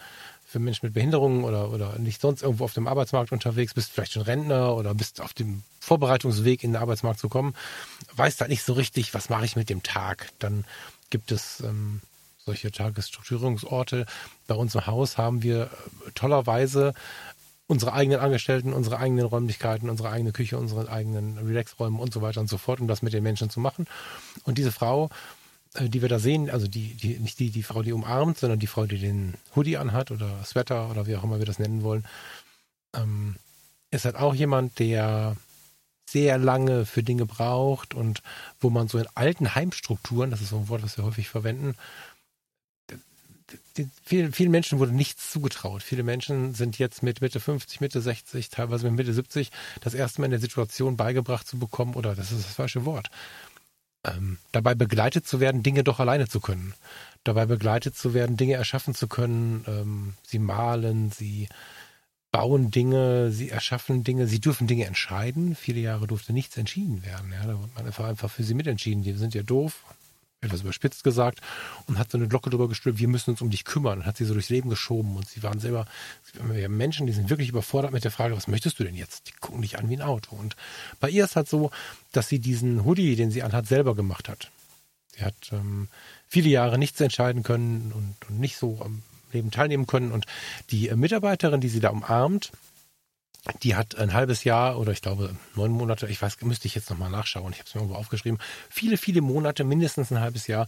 für 0.53 0.59
Menschen 0.59 0.85
mit 0.85 0.93
Behinderungen 0.93 1.43
oder, 1.43 1.71
oder 1.71 1.97
nicht 1.97 2.21
sonst 2.21 2.43
irgendwo 2.43 2.63
auf 2.63 2.73
dem 2.73 2.88
Arbeitsmarkt 2.88 3.31
unterwegs. 3.31 3.73
Bist 3.73 3.91
vielleicht 3.91 4.11
schon 4.11 4.21
Rentner 4.21 4.75
oder 4.75 4.93
bist 4.93 5.19
auf 5.19 5.34
dem 5.34 5.63
Vorbereitungsweg 5.80 6.63
in 6.63 6.73
den 6.73 6.81
Arbeitsmarkt 6.81 7.19
zu 7.19 7.27
kommen. 7.27 7.55
Weißt 8.15 8.39
halt 8.39 8.51
nicht 8.51 8.63
so 8.63 8.73
richtig, 8.73 9.15
was 9.15 9.30
mache 9.30 9.45
ich 9.45 9.55
mit 9.55 9.69
dem 9.69 9.81
Tag. 9.81 10.30
Dann 10.38 10.63
gibt 11.09 11.31
es 11.31 11.61
ähm, 11.61 12.01
solche 12.45 12.71
Tagesstrukturierungsorte. 12.71 14.05
Bei 14.45 14.53
uns 14.53 14.75
im 14.75 14.85
Haus 14.85 15.17
haben 15.17 15.41
wir 15.41 15.63
äh, 15.63 16.11
tollerweise 16.13 16.93
unsere 17.65 17.93
eigenen 17.93 18.19
Angestellten, 18.19 18.73
unsere 18.73 18.99
eigenen 18.99 19.25
Räumlichkeiten, 19.25 19.89
unsere 19.89 20.11
eigene 20.11 20.34
Küche, 20.34 20.59
unsere 20.59 20.88
eigenen 20.88 21.39
Relaxräume 21.39 21.99
und 21.99 22.13
so 22.13 22.21
weiter 22.21 22.41
und 22.41 22.49
so 22.49 22.59
fort, 22.59 22.80
um 22.80 22.88
das 22.88 23.01
mit 23.01 23.13
den 23.13 23.23
Menschen 23.23 23.49
zu 23.49 23.59
machen. 23.59 23.88
Und 24.43 24.59
diese 24.59 24.71
Frau, 24.71 25.09
die 25.79 26.01
wir 26.01 26.09
da 26.09 26.19
sehen, 26.19 26.49
also 26.49 26.67
die, 26.67 26.93
die, 26.93 27.19
nicht 27.19 27.39
die, 27.39 27.49
die 27.49 27.63
Frau, 27.63 27.81
die 27.81 27.93
umarmt, 27.93 28.37
sondern 28.37 28.59
die 28.59 28.67
Frau, 28.67 28.85
die 28.85 28.99
den 28.99 29.33
Hoodie 29.55 29.77
anhat 29.77 30.11
oder 30.11 30.43
Sweater 30.43 30.91
oder 30.91 31.07
wie 31.07 31.15
auch 31.15 31.23
immer 31.23 31.39
wir 31.39 31.45
das 31.45 31.59
nennen 31.59 31.83
wollen, 31.83 32.05
ähm, 32.95 33.35
ist 33.91 34.05
halt 34.05 34.15
auch 34.15 34.35
jemand, 34.35 34.79
der 34.79 35.35
sehr 36.05 36.37
lange 36.37 36.85
für 36.85 37.01
Dinge 37.01 37.25
braucht 37.25 37.93
und 37.93 38.21
wo 38.59 38.69
man 38.69 38.87
so 38.87 38.99
in 38.99 39.07
alten 39.15 39.55
Heimstrukturen, 39.55 40.29
das 40.29 40.41
ist 40.41 40.49
so 40.49 40.57
ein 40.57 40.69
Wort, 40.69 40.83
was 40.83 40.97
wir 40.97 41.05
häufig 41.05 41.29
verwenden, 41.29 41.75
vielen, 44.03 44.31
vielen 44.31 44.51
Menschen 44.51 44.79
wurde 44.79 44.91
nichts 44.91 45.31
zugetraut. 45.31 45.81
Viele 45.81 46.03
Menschen 46.03 46.53
sind 46.53 46.77
jetzt 46.77 47.03
mit 47.03 47.21
Mitte 47.21 47.39
50, 47.39 47.81
Mitte 47.81 48.01
60, 48.01 48.49
teilweise 48.49 48.85
mit 48.85 48.97
Mitte 48.97 49.13
70 49.13 49.51
das 49.81 49.93
erste 49.93 50.21
Mal 50.21 50.25
in 50.25 50.31
der 50.31 50.39
Situation 50.39 50.97
beigebracht 50.97 51.47
zu 51.47 51.57
bekommen, 51.57 51.95
oder 51.95 52.15
das 52.15 52.31
ist 52.31 52.45
das 52.45 52.55
falsche 52.55 52.85
Wort, 52.85 53.09
ähm, 54.05 54.38
dabei 54.51 54.75
begleitet 54.75 55.27
zu 55.27 55.39
werden, 55.39 55.63
Dinge 55.63 55.84
doch 55.84 55.99
alleine 55.99 56.27
zu 56.27 56.39
können. 56.39 56.73
Dabei 57.23 57.45
begleitet 57.45 57.95
zu 57.95 58.13
werden, 58.13 58.38
Dinge 58.38 58.55
erschaffen 58.55 58.93
zu 58.93 59.07
können. 59.07 59.63
Ähm, 59.67 60.13
sie 60.23 60.39
malen, 60.39 61.11
sie 61.11 61.47
bauen 62.31 62.71
Dinge, 62.71 63.31
sie 63.31 63.49
erschaffen 63.49 64.03
Dinge, 64.03 64.27
sie 64.27 64.41
dürfen 64.41 64.67
Dinge 64.67 64.85
entscheiden. 64.85 65.55
Viele 65.55 65.80
Jahre 65.80 66.07
durfte 66.07 66.34
nichts 66.34 66.57
entschieden 66.57 67.05
werden. 67.05 67.31
Ja, 67.31 67.45
da 67.45 67.59
wurde 67.59 67.71
man 67.75 68.09
einfach 68.09 68.30
für 68.30 68.43
sie 68.43 68.55
mitentschieden. 68.55 69.03
Die 69.03 69.13
sind 69.13 69.35
ja 69.35 69.43
doof, 69.43 69.84
etwas 70.44 70.61
überspitzt 70.61 71.03
gesagt, 71.03 71.41
und 71.88 71.98
hat 71.98 72.11
so 72.11 72.18
eine 72.18 72.28
Glocke 72.28 72.49
drüber 72.49 72.68
gestülpt, 72.68 72.99
wir 72.99 73.07
müssen 73.07 73.32
uns 73.32 73.41
um 73.41 73.49
dich 73.49 73.65
kümmern, 73.65 73.99
und 73.99 74.06
hat 74.06 74.18
sie 74.18 74.26
so 74.26 74.34
durchs 74.34 74.49
Leben 74.49 74.70
geschoben. 74.70 75.15
Und 75.15 75.28
sie 75.28 75.44
waren 75.44 75.60
selber, 75.60 75.86
wir 76.41 76.65
haben 76.65 76.78
Menschen, 76.78 77.07
die 77.07 77.14
sind 77.14 77.30
wirklich 77.30 77.49
überfordert 77.49 77.91
mit 77.91 78.03
der 78.03 78.11
Frage, 78.11 78.36
was 78.36 78.48
möchtest 78.48 78.80
du 78.80 78.84
denn 78.84 78.95
jetzt? 78.95 79.28
Die 79.28 79.34
gucken 79.40 79.61
dich 79.61 79.78
an 79.78 79.90
wie 79.90 79.98
ein 79.98 80.02
Auto. 80.02 80.36
Und 80.36 80.56
bei 80.99 81.10
ihr 81.10 81.26
ist 81.26 81.36
halt 81.36 81.49
so, 81.49 81.72
dass 82.11 82.28
sie 82.28 82.40
diesen 82.40 82.86
Hoodie, 82.86 83.15
den 83.15 83.32
sie 83.32 83.44
anhat, 83.44 83.68
selber 83.68 83.95
gemacht 83.95 84.30
hat. 84.30 84.52
Sie 85.15 85.24
hat 85.24 85.36
ähm, 85.52 85.90
viele 86.28 86.49
Jahre 86.49 86.78
nichts 86.78 86.99
entscheiden 86.99 87.44
können 87.44 87.91
und, 87.94 88.15
und 88.30 88.40
nicht 88.40 88.57
so 88.57 88.80
am 88.82 89.03
Leben 89.32 89.52
teilnehmen 89.52 89.88
können. 89.88 90.11
Und 90.11 90.26
die 90.72 90.90
äh, 90.90 90.95
Mitarbeiterin, 90.95 91.61
die 91.61 91.70
sie 91.70 91.80
da 91.80 91.90
umarmt, 91.90 92.52
die 93.61 93.76
hat 93.76 93.98
ein 93.98 94.14
halbes 94.14 94.44
Jahr 94.44 94.80
oder 94.80 94.91
ich 94.91 95.02
glaube 95.02 95.36
neun 95.56 95.72
Monate, 95.72 96.07
ich 96.07 96.22
weiß, 96.22 96.41
müsste 96.41 96.68
ich 96.68 96.76
jetzt 96.76 96.90
nochmal 96.90 97.10
nachschauen, 97.10 97.52
ich 97.52 97.60
habe 97.60 97.68
es 97.68 97.76
mir 97.76 97.82
irgendwo 97.82 97.98
aufgeschrieben, 97.98 98.40
viele, 98.70 98.98
viele 98.98 99.22
Monate, 99.22 99.64
mindestens 99.64 100.11
ein 100.11 100.22
halbes 100.22 100.48
Jahr, 100.48 100.68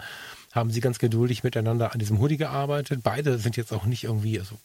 haben 0.51 0.71
sie 0.71 0.81
ganz 0.81 0.99
geduldig 0.99 1.43
miteinander 1.43 1.93
an 1.93 1.99
diesem 1.99 2.19
Hoodie 2.19 2.37
gearbeitet. 2.37 3.01
Beide 3.03 3.37
sind 3.37 3.57
jetzt 3.57 3.73
auch 3.73 3.85
nicht 3.85 4.03
irgendwie 4.03 4.39
also 4.39 4.57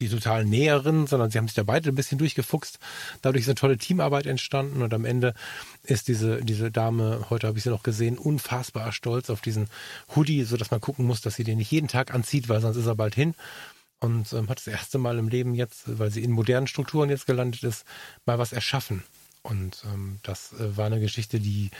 die 0.00 0.08
totalen 0.08 0.48
Näheren, 0.48 1.06
sondern 1.06 1.30
sie 1.30 1.38
haben 1.38 1.48
sich 1.48 1.56
da 1.56 1.64
beide 1.64 1.90
ein 1.90 1.94
bisschen 1.94 2.18
durchgefuchst. 2.18 2.78
Dadurch 3.20 3.42
ist 3.42 3.48
eine 3.48 3.56
tolle 3.56 3.78
Teamarbeit 3.78 4.26
entstanden 4.26 4.82
und 4.82 4.94
am 4.94 5.04
Ende 5.04 5.34
ist 5.82 6.08
diese, 6.08 6.42
diese 6.44 6.70
Dame, 6.70 7.26
heute 7.30 7.48
habe 7.48 7.58
ich 7.58 7.64
sie 7.64 7.70
noch 7.70 7.82
gesehen, 7.82 8.16
unfassbar 8.16 8.92
stolz 8.92 9.28
auf 9.28 9.40
diesen 9.40 9.68
Hoodie, 10.14 10.44
sodass 10.44 10.70
man 10.70 10.80
gucken 10.80 11.04
muss, 11.04 11.20
dass 11.20 11.34
sie 11.34 11.44
den 11.44 11.58
nicht 11.58 11.72
jeden 11.72 11.88
Tag 11.88 12.14
anzieht, 12.14 12.48
weil 12.48 12.60
sonst 12.60 12.76
ist 12.76 12.86
er 12.86 12.94
bald 12.94 13.14
hin 13.14 13.34
und 14.00 14.32
ähm, 14.32 14.48
hat 14.48 14.58
das 14.58 14.66
erste 14.66 14.98
Mal 14.98 15.18
im 15.18 15.28
Leben 15.28 15.54
jetzt, 15.54 15.98
weil 15.98 16.10
sie 16.10 16.22
in 16.22 16.30
modernen 16.30 16.66
Strukturen 16.66 17.10
jetzt 17.10 17.26
gelandet 17.26 17.64
ist, 17.64 17.84
mal 18.26 18.38
was 18.38 18.52
erschaffen. 18.52 19.02
Und 19.42 19.82
ähm, 19.86 20.18
das 20.22 20.52
äh, 20.52 20.76
war 20.76 20.86
eine 20.86 21.00
Geschichte, 21.00 21.40
die 21.40 21.70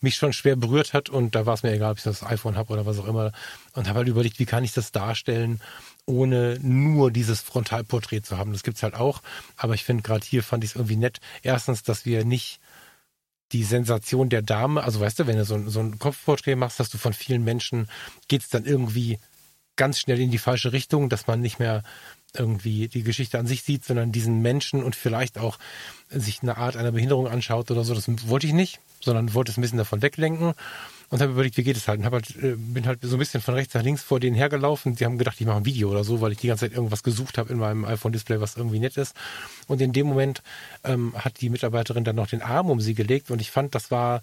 mich 0.00 0.16
schon 0.16 0.32
schwer 0.32 0.56
berührt 0.56 0.92
hat. 0.92 1.08
Und 1.08 1.34
da 1.34 1.46
war 1.46 1.54
es 1.54 1.62
mir 1.62 1.72
egal, 1.72 1.92
ob 1.92 1.98
ich 1.98 2.04
das 2.04 2.22
iPhone 2.22 2.56
habe 2.56 2.72
oder 2.72 2.86
was 2.86 2.98
auch 2.98 3.06
immer. 3.06 3.32
Und 3.72 3.88
habe 3.88 4.00
halt 4.00 4.08
überlegt, 4.08 4.38
wie 4.38 4.46
kann 4.46 4.64
ich 4.64 4.72
das 4.72 4.92
darstellen, 4.92 5.60
ohne 6.06 6.58
nur 6.60 7.10
dieses 7.10 7.40
Frontalporträt 7.40 8.22
zu 8.22 8.36
haben. 8.36 8.52
Das 8.52 8.62
gibt's 8.62 8.82
halt 8.82 8.94
auch. 8.94 9.22
Aber 9.56 9.74
ich 9.74 9.84
finde, 9.84 10.02
gerade 10.02 10.26
hier 10.26 10.42
fand 10.42 10.64
ich 10.64 10.70
es 10.70 10.76
irgendwie 10.76 10.96
nett. 10.96 11.20
Erstens, 11.42 11.82
dass 11.82 12.04
wir 12.04 12.24
nicht 12.24 12.60
die 13.52 13.64
Sensation 13.64 14.28
der 14.28 14.42
Dame, 14.42 14.82
also 14.82 15.00
weißt 15.00 15.20
du, 15.20 15.26
wenn 15.26 15.36
du 15.36 15.44
so, 15.44 15.68
so 15.68 15.80
ein 15.80 15.98
Kopfporträt 15.98 16.56
machst, 16.56 16.80
dass 16.80 16.90
du 16.90 16.98
von 16.98 17.12
vielen 17.12 17.44
Menschen 17.44 17.88
geht's 18.28 18.48
dann 18.48 18.64
irgendwie 18.64 19.18
ganz 19.76 19.98
schnell 19.98 20.20
in 20.20 20.30
die 20.30 20.38
falsche 20.38 20.72
Richtung, 20.72 21.08
dass 21.08 21.26
man 21.26 21.40
nicht 21.40 21.58
mehr 21.58 21.82
irgendwie 22.36 22.88
die 22.88 23.02
Geschichte 23.02 23.38
an 23.38 23.46
sich 23.46 23.62
sieht, 23.62 23.84
sondern 23.84 24.12
diesen 24.12 24.42
Menschen 24.42 24.82
und 24.82 24.96
vielleicht 24.96 25.38
auch 25.38 25.58
sich 26.10 26.42
eine 26.42 26.56
Art 26.56 26.76
einer 26.76 26.92
Behinderung 26.92 27.28
anschaut 27.28 27.70
oder 27.70 27.84
so. 27.84 27.94
Das 27.94 28.08
wollte 28.28 28.46
ich 28.46 28.52
nicht, 28.52 28.80
sondern 29.00 29.34
wollte 29.34 29.52
es 29.52 29.58
ein 29.58 29.60
bisschen 29.60 29.78
davon 29.78 30.02
weglenken 30.02 30.54
und 31.10 31.20
habe 31.20 31.32
überlegt, 31.32 31.56
wie 31.56 31.62
geht 31.62 31.76
es 31.76 31.86
halt. 31.86 32.00
Und 32.00 32.10
halt, 32.10 32.34
äh, 32.42 32.56
bin 32.56 32.86
halt 32.86 33.00
so 33.02 33.16
ein 33.16 33.18
bisschen 33.18 33.40
von 33.40 33.54
rechts 33.54 33.74
nach 33.74 33.82
links 33.82 34.02
vor 34.02 34.18
denen 34.18 34.34
hergelaufen. 34.34 34.96
Sie 34.96 35.04
haben 35.04 35.18
gedacht, 35.18 35.40
ich 35.40 35.46
mache 35.46 35.58
ein 35.58 35.64
Video 35.64 35.90
oder 35.90 36.02
so, 36.02 36.20
weil 36.20 36.32
ich 36.32 36.38
die 36.38 36.48
ganze 36.48 36.66
Zeit 36.66 36.76
irgendwas 36.76 37.02
gesucht 37.02 37.38
habe 37.38 37.52
in 37.52 37.58
meinem 37.58 37.84
iPhone-Display, 37.84 38.40
was 38.40 38.56
irgendwie 38.56 38.80
nett 38.80 38.96
ist. 38.96 39.14
Und 39.68 39.80
in 39.80 39.92
dem 39.92 40.06
Moment 40.08 40.42
ähm, 40.82 41.14
hat 41.16 41.40
die 41.40 41.50
Mitarbeiterin 41.50 42.04
dann 42.04 42.16
noch 42.16 42.26
den 42.26 42.42
Arm 42.42 42.68
um 42.68 42.80
sie 42.80 42.94
gelegt 42.94 43.30
und 43.30 43.40
ich 43.40 43.50
fand, 43.50 43.74
das 43.74 43.90
war 43.90 44.22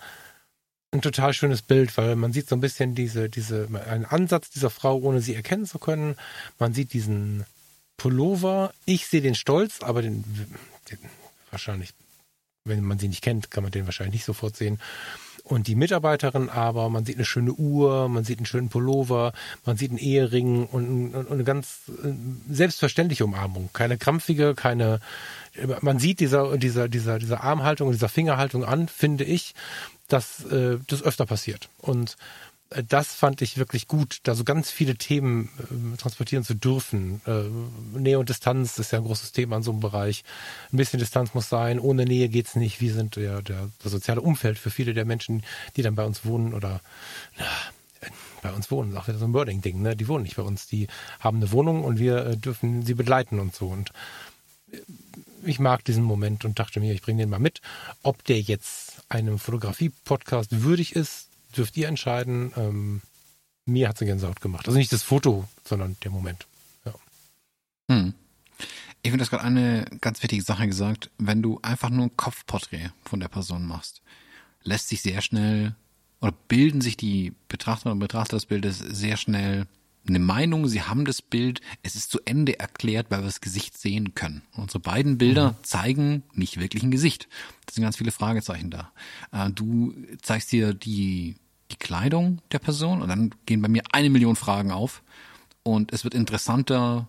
ein 0.91 1.01
total 1.01 1.33
schönes 1.33 1.61
Bild, 1.61 1.95
weil 1.97 2.15
man 2.15 2.33
sieht 2.33 2.49
so 2.49 2.55
ein 2.55 2.61
bisschen 2.61 2.95
diese, 2.95 3.29
diese, 3.29 3.67
einen 3.89 4.05
Ansatz 4.05 4.49
dieser 4.49 4.69
Frau, 4.69 4.97
ohne 4.97 5.21
sie 5.21 5.35
erkennen 5.35 5.65
zu 5.65 5.79
können. 5.79 6.15
Man 6.59 6.73
sieht 6.73 6.93
diesen 6.93 7.45
Pullover. 7.97 8.73
Ich 8.85 9.07
sehe 9.07 9.21
den 9.21 9.35
Stolz, 9.35 9.81
aber 9.81 10.01
den, 10.01 10.23
den 10.89 10.97
wahrscheinlich, 11.49 11.93
wenn 12.65 12.83
man 12.83 12.99
sie 12.99 13.07
nicht 13.07 13.23
kennt, 13.23 13.51
kann 13.51 13.63
man 13.63 13.71
den 13.71 13.85
wahrscheinlich 13.85 14.15
nicht 14.15 14.25
sofort 14.25 14.57
sehen. 14.57 14.79
Und 15.43 15.67
die 15.67 15.75
Mitarbeiterin 15.75 16.49
aber, 16.49 16.89
man 16.89 17.05
sieht 17.05 17.15
eine 17.15 17.25
schöne 17.25 17.53
Uhr, 17.53 18.09
man 18.09 18.23
sieht 18.23 18.39
einen 18.39 18.45
schönen 18.45 18.69
Pullover, 18.69 19.33
man 19.65 19.75
sieht 19.75 19.89
einen 19.89 19.97
Ehering 19.97 20.65
und, 20.67 21.13
und, 21.13 21.15
und 21.15 21.31
eine 21.31 21.43
ganz 21.43 21.81
äh, 22.03 22.13
selbstverständliche 22.49 23.25
Umarmung. 23.25 23.69
Keine 23.73 23.97
krampfige, 23.97 24.55
keine, 24.55 24.99
man 25.81 25.99
sieht 25.99 26.19
dieser, 26.19 26.57
dieser, 26.57 26.89
dieser, 26.89 27.17
dieser 27.17 27.43
Armhaltung, 27.43 27.91
dieser 27.91 28.09
Fingerhaltung 28.09 28.63
an, 28.65 28.87
finde 28.87 29.23
ich, 29.23 29.55
dass 30.11 30.43
äh, 30.45 30.77
das 30.87 31.03
öfter 31.03 31.25
passiert. 31.25 31.69
Und 31.79 32.17
äh, 32.71 32.83
das 32.83 33.13
fand 33.13 33.41
ich 33.41 33.57
wirklich 33.57 33.87
gut, 33.87 34.19
da 34.23 34.35
so 34.35 34.43
ganz 34.43 34.71
viele 34.71 34.95
Themen 34.95 35.49
äh, 35.59 35.97
transportieren 35.97 36.43
zu 36.43 36.55
dürfen. 36.55 37.21
Äh, 37.25 37.43
Nähe 37.97 38.19
und 38.19 38.29
Distanz 38.29 38.77
ist 38.77 38.91
ja 38.91 38.99
ein 38.99 39.05
großes 39.05 39.31
Thema 39.31 39.57
in 39.57 39.63
so 39.63 39.71
einem 39.71 39.79
Bereich. 39.79 40.23
Ein 40.71 40.77
bisschen 40.77 40.99
Distanz 40.99 41.33
muss 41.33 41.49
sein. 41.49 41.79
Ohne 41.79 42.05
Nähe 42.05 42.29
geht's 42.29 42.55
nicht. 42.55 42.81
Wir 42.81 42.93
sind 42.93 43.15
der, 43.15 43.41
der, 43.41 43.69
das 43.83 43.91
soziale 43.91 44.21
Umfeld 44.21 44.57
für 44.59 44.69
viele 44.69 44.93
der 44.93 45.05
Menschen, 45.05 45.43
die 45.75 45.81
dann 45.81 45.95
bei 45.95 46.05
uns 46.05 46.25
wohnen 46.25 46.53
oder 46.53 46.81
na, 47.37 47.45
bei 48.41 48.51
uns 48.51 48.71
wohnen. 48.71 48.97
Auch 48.97 49.07
wieder 49.07 49.19
so 49.19 49.25
ein 49.25 49.33
Wording-Ding. 49.33 49.81
Ne? 49.81 49.95
Die 49.95 50.07
wohnen 50.07 50.23
nicht 50.23 50.35
bei 50.35 50.43
uns. 50.43 50.67
Die 50.67 50.87
haben 51.19 51.37
eine 51.37 51.51
Wohnung 51.51 51.83
und 51.83 51.99
wir 51.99 52.25
äh, 52.25 52.37
dürfen 52.37 52.85
sie 52.85 52.95
begleiten 52.95 53.39
und 53.39 53.55
so. 53.55 53.67
Und 53.67 53.91
äh, 54.71 54.77
ich 55.43 55.59
mag 55.59 55.83
diesen 55.85 56.03
Moment 56.03 56.45
und 56.45 56.59
dachte 56.59 56.79
mir, 56.79 56.93
ich 56.93 57.01
bringe 57.01 57.23
den 57.23 57.29
mal 57.29 57.39
mit. 57.39 57.61
Ob 58.03 58.23
der 58.25 58.39
jetzt 58.39 58.90
einem 59.11 59.37
Fotografie-Podcast 59.37 60.63
würdig 60.63 60.95
ist, 60.95 61.27
dürft 61.55 61.75
ihr 61.77 61.87
entscheiden. 61.87 62.53
Ähm, 62.55 63.01
mir 63.65 63.89
hat 63.89 63.95
es 63.95 64.01
eine 64.01 64.11
Gänsehaut 64.11 64.41
gemacht. 64.41 64.67
Also 64.67 64.77
nicht 64.77 64.93
das 64.93 65.03
Foto, 65.03 65.47
sondern 65.63 65.97
der 66.03 66.11
Moment. 66.11 66.47
Ja. 66.85 66.93
Hm. 67.89 68.13
Ich 69.03 69.09
finde 69.09 69.23
das 69.23 69.29
gerade 69.29 69.43
eine 69.43 69.85
ganz 69.99 70.21
wichtige 70.23 70.43
Sache 70.43 70.67
gesagt. 70.67 71.09
Wenn 71.17 71.41
du 71.41 71.59
einfach 71.61 71.89
nur 71.89 72.05
ein 72.05 72.17
Kopfporträt 72.17 72.91
von 73.03 73.19
der 73.19 73.27
Person 73.27 73.65
machst, 73.65 74.01
lässt 74.63 74.89
sich 74.89 75.01
sehr 75.01 75.21
schnell 75.21 75.75
oder 76.21 76.33
bilden 76.47 76.81
sich 76.81 76.97
die 76.97 77.33
Betrachter 77.47 77.91
und 77.91 77.99
Betrachter 77.99 78.37
des 78.37 78.45
Bildes 78.45 78.77
sehr 78.77 79.17
schnell 79.17 79.65
eine 80.07 80.19
Meinung, 80.19 80.67
sie 80.67 80.81
haben 80.81 81.05
das 81.05 81.21
Bild, 81.21 81.61
es 81.83 81.95
ist 81.95 82.11
zu 82.11 82.19
Ende 82.25 82.59
erklärt, 82.59 83.07
weil 83.09 83.19
wir 83.19 83.25
das 83.25 83.41
Gesicht 83.41 83.77
sehen 83.77 84.15
können. 84.15 84.41
Unsere 84.55 84.79
beiden 84.79 85.17
Bilder 85.17 85.51
mhm. 85.51 85.63
zeigen 85.63 86.23
nicht 86.33 86.59
wirklich 86.59 86.83
ein 86.83 86.91
Gesicht. 86.91 87.27
Da 87.65 87.73
sind 87.73 87.83
ganz 87.83 87.97
viele 87.97 88.11
Fragezeichen 88.11 88.71
da. 88.71 88.91
Äh, 89.31 89.51
du 89.51 89.93
zeigst 90.21 90.51
dir 90.51 90.73
die, 90.73 91.35
die 91.71 91.75
Kleidung 91.77 92.41
der 92.51 92.59
Person 92.59 93.01
und 93.01 93.09
dann 93.09 93.33
gehen 93.45 93.61
bei 93.61 93.67
mir 93.67 93.83
eine 93.91 94.09
Million 94.09 94.35
Fragen 94.35 94.71
auf 94.71 95.03
und 95.63 95.93
es 95.93 96.03
wird 96.03 96.15
interessanter, 96.15 97.07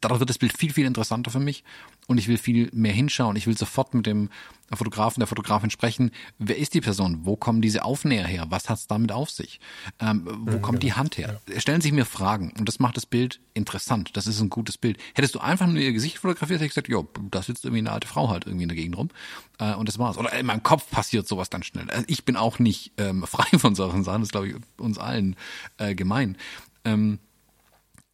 darauf 0.00 0.20
wird 0.20 0.30
das 0.30 0.38
Bild 0.38 0.56
viel, 0.56 0.72
viel 0.72 0.86
interessanter 0.86 1.30
für 1.30 1.40
mich 1.40 1.64
und 2.06 2.18
ich 2.18 2.28
will 2.28 2.38
viel 2.38 2.70
mehr 2.72 2.92
hinschauen. 2.92 3.36
Ich 3.36 3.46
will 3.46 3.56
sofort 3.56 3.94
mit 3.94 4.06
dem 4.06 4.30
Fotografen, 4.74 5.20
der 5.20 5.28
Fotografin 5.28 5.70
sprechen. 5.70 6.10
Wer 6.38 6.58
ist 6.58 6.74
die 6.74 6.80
Person? 6.80 7.20
Wo 7.22 7.36
kommen 7.36 7.62
diese 7.62 7.84
Aufnäher 7.84 8.26
her? 8.26 8.46
Was 8.48 8.68
hat 8.68 8.78
es 8.78 8.86
damit 8.88 9.12
auf 9.12 9.30
sich? 9.30 9.60
Ähm, 10.00 10.26
wo 10.40 10.52
ja, 10.52 10.58
kommt 10.58 10.82
die 10.82 10.92
Hand 10.92 11.18
her? 11.18 11.40
Ja. 11.48 11.60
Stellen 11.60 11.80
sich 11.80 11.92
mir 11.92 12.04
Fragen 12.04 12.52
und 12.58 12.68
das 12.68 12.80
macht 12.80 12.96
das 12.96 13.06
Bild 13.06 13.40
interessant. 13.54 14.16
Das 14.16 14.26
ist 14.26 14.40
ein 14.40 14.50
gutes 14.50 14.76
Bild. 14.76 14.98
Hättest 15.14 15.34
du 15.34 15.38
einfach 15.38 15.66
nur 15.66 15.78
ihr 15.78 15.92
Gesicht 15.92 16.18
fotografiert, 16.18 16.58
hätte 16.58 16.66
ich 16.66 16.72
gesagt, 16.72 16.88
jo, 16.88 17.08
da 17.30 17.42
sitzt 17.42 17.64
irgendwie 17.64 17.80
eine 17.80 17.92
alte 17.92 18.08
Frau 18.08 18.28
halt 18.28 18.46
irgendwie 18.46 18.64
in 18.64 18.68
der 18.68 18.76
Gegend 18.76 18.96
rum 18.96 19.10
äh, 19.58 19.74
und 19.74 19.88
das 19.88 19.98
war's. 19.98 20.18
Oder 20.18 20.32
in 20.32 20.46
meinem 20.46 20.62
Kopf 20.62 20.90
passiert 20.90 21.28
sowas 21.28 21.48
dann 21.48 21.62
schnell. 21.62 21.88
Also 21.90 22.04
ich 22.08 22.24
bin 22.24 22.36
auch 22.36 22.58
nicht 22.58 22.92
ähm, 22.96 23.22
frei 23.26 23.58
von 23.58 23.74
solchen 23.74 24.04
Sachen. 24.04 24.20
Das 24.20 24.28
ist, 24.28 24.32
glaube 24.32 24.48
ich, 24.48 24.56
uns 24.78 24.98
allen 24.98 25.36
äh, 25.78 25.94
gemein. 25.94 26.36
Ähm, 26.84 27.20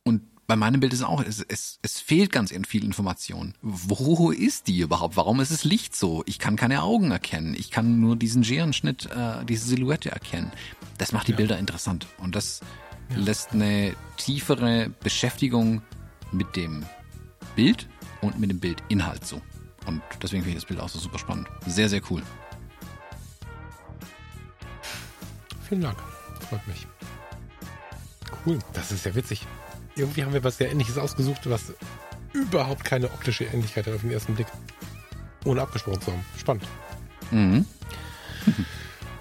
und 0.05 0.23
bei 0.53 0.57
meinem 0.57 0.81
Bild 0.81 0.93
ist 0.93 1.03
auch, 1.03 1.25
es, 1.25 1.41
es, 1.49 1.79
es 1.81 1.99
fehlt 1.99 2.31
ganz 2.31 2.53
viel 2.67 2.85
Information. 2.85 3.55
Wo 3.63 4.31
ist 4.31 4.69
die 4.69 4.81
überhaupt? 4.81 5.17
Warum 5.17 5.41
ist 5.41 5.51
das 5.51 5.65
Licht 5.65 5.97
so? 5.97 6.23
Ich 6.27 6.39
kann 6.39 6.57
keine 6.57 6.83
Augen 6.83 7.11
erkennen. 7.11 7.55
Ich 7.59 7.71
kann 7.71 8.01
nur 8.01 8.17
diesen 8.17 8.45
Scherenschnitt, 8.45 9.07
äh, 9.07 9.47
diese 9.47 9.67
Silhouette 9.67 10.11
erkennen. 10.11 10.53
Das 10.99 11.13
macht 11.13 11.29
die 11.29 11.31
ja. 11.31 11.39
Bilder 11.39 11.59
interessant. 11.59 12.07
Und 12.19 12.35
das 12.35 12.61
ja. 13.09 13.17
lässt 13.17 13.53
eine 13.53 13.97
tiefere 14.19 14.91
Beschäftigung 15.03 15.81
mit 16.33 16.55
dem 16.55 16.85
Bild 17.57 17.89
und 18.21 18.39
mit 18.39 18.51
dem 18.51 18.61
Bildinhalt 18.61 19.27
so. 19.27 19.41
Und 19.87 20.03
deswegen 20.23 20.43
finde 20.43 20.59
ich 20.59 20.63
das 20.65 20.69
Bild 20.69 20.81
auch 20.81 20.91
so 20.91 20.99
super 20.99 21.19
spannend. 21.19 21.49
Sehr, 21.65 21.89
sehr 21.89 22.03
cool. 22.11 22.23
Vielen 25.67 25.81
Dank. 25.81 25.97
Freut 26.51 26.69
mich. 26.69 26.87
Cool. 28.45 28.59
Das 28.75 28.93
ist 28.93 29.07
ja 29.07 29.15
witzig. 29.15 29.47
Irgendwie 29.97 30.25
haben 30.25 30.33
wir 30.33 30.45
was 30.45 30.59
sehr 30.59 30.71
Ähnliches 30.71 30.99
ausgesucht, 30.99 31.41
was 31.45 31.73
überhaupt 32.33 32.85
keine 32.85 33.07
optische 33.07 33.45
Ähnlichkeit 33.45 33.87
hat 33.87 33.95
auf 33.95 34.01
den 34.01 34.11
ersten 34.11 34.35
Blick. 34.35 34.47
Ohne 35.45 35.63
abgesprochen 35.63 36.01
zu 36.01 36.13
haben. 36.13 36.25
Spannend. 36.39 36.65
Mhm. 37.31 37.67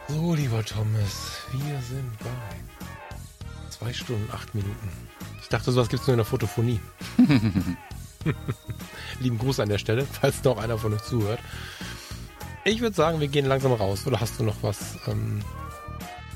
So, 0.08 0.36
lieber 0.36 0.64
Thomas, 0.64 1.38
wir 1.52 1.80
sind 1.82 2.18
bei 2.20 3.70
zwei 3.70 3.94
Stunden, 3.94 4.30
acht 4.32 4.54
Minuten. 4.54 4.90
Ich 5.42 5.50
dachte, 5.50 5.72
sowas 5.72 5.90
gibt 5.90 6.02
es 6.02 6.08
nur 6.08 6.14
in 6.14 6.20
der 6.20 6.26
Fotophonie. 6.26 6.80
Lieben 9.20 9.38
Gruß 9.38 9.60
an 9.60 9.70
der 9.70 9.78
Stelle, 9.78 10.06
falls 10.06 10.44
noch 10.44 10.58
einer 10.58 10.78
von 10.78 10.94
euch 10.94 11.02
zuhört. 11.02 11.40
Ich 12.64 12.82
würde 12.82 12.96
sagen, 12.96 13.20
wir 13.20 13.28
gehen 13.28 13.46
langsam 13.46 13.74
raus. 13.74 14.06
Oder 14.06 14.20
hast 14.20 14.40
du 14.40 14.44
noch 14.44 14.58
was 14.62 14.98
ähm, 15.08 15.42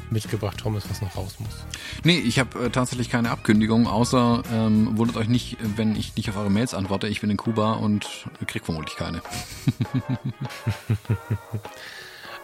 mitgebracht, 0.10 0.58
Thomas, 0.58 0.90
was 0.90 1.02
noch 1.02 1.16
raus 1.16 1.36
muss? 1.40 1.66
Nee, 2.04 2.20
ich 2.20 2.40
habe 2.40 2.66
äh, 2.66 2.70
tatsächlich 2.70 3.10
keine 3.10 3.32
Abkündigung, 3.32 3.88
außer 3.88 4.44
ähm, 4.52 4.98
wundert 4.98 5.18
euch 5.18 5.28
nicht, 5.28 5.58
wenn 5.76 5.96
ich 5.96 6.16
nicht 6.16 6.30
auf 6.30 6.38
eure 6.38 6.50
Mails 6.50 6.74
antworte. 6.74 7.08
Ich 7.08 7.22
bin 7.22 7.30
in 7.30 7.38
Kuba 7.38 7.74
und 7.74 8.28
krieg 8.48 8.66
vermutlich 8.66 8.96
keine. 8.96 9.22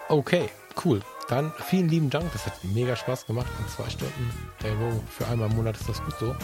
okay, 0.10 0.50
cool. 0.86 1.02
Dann 1.30 1.54
vielen 1.66 1.88
lieben 1.88 2.10
Dank. 2.10 2.32
Das 2.34 2.46
hat 2.46 2.64
mega 2.64 2.96
Spaß 2.96 3.26
gemacht 3.26 3.48
in 3.60 3.68
zwei 3.70 3.90
Stunden. 3.90 4.32
Hey, 4.62 4.74
für 5.10 5.28
einmal 5.28 5.50
im 5.50 5.56
Monat 5.56 5.78
ist 5.78 5.88
das 5.88 6.04
gut 6.04 6.16
so. 6.20 6.36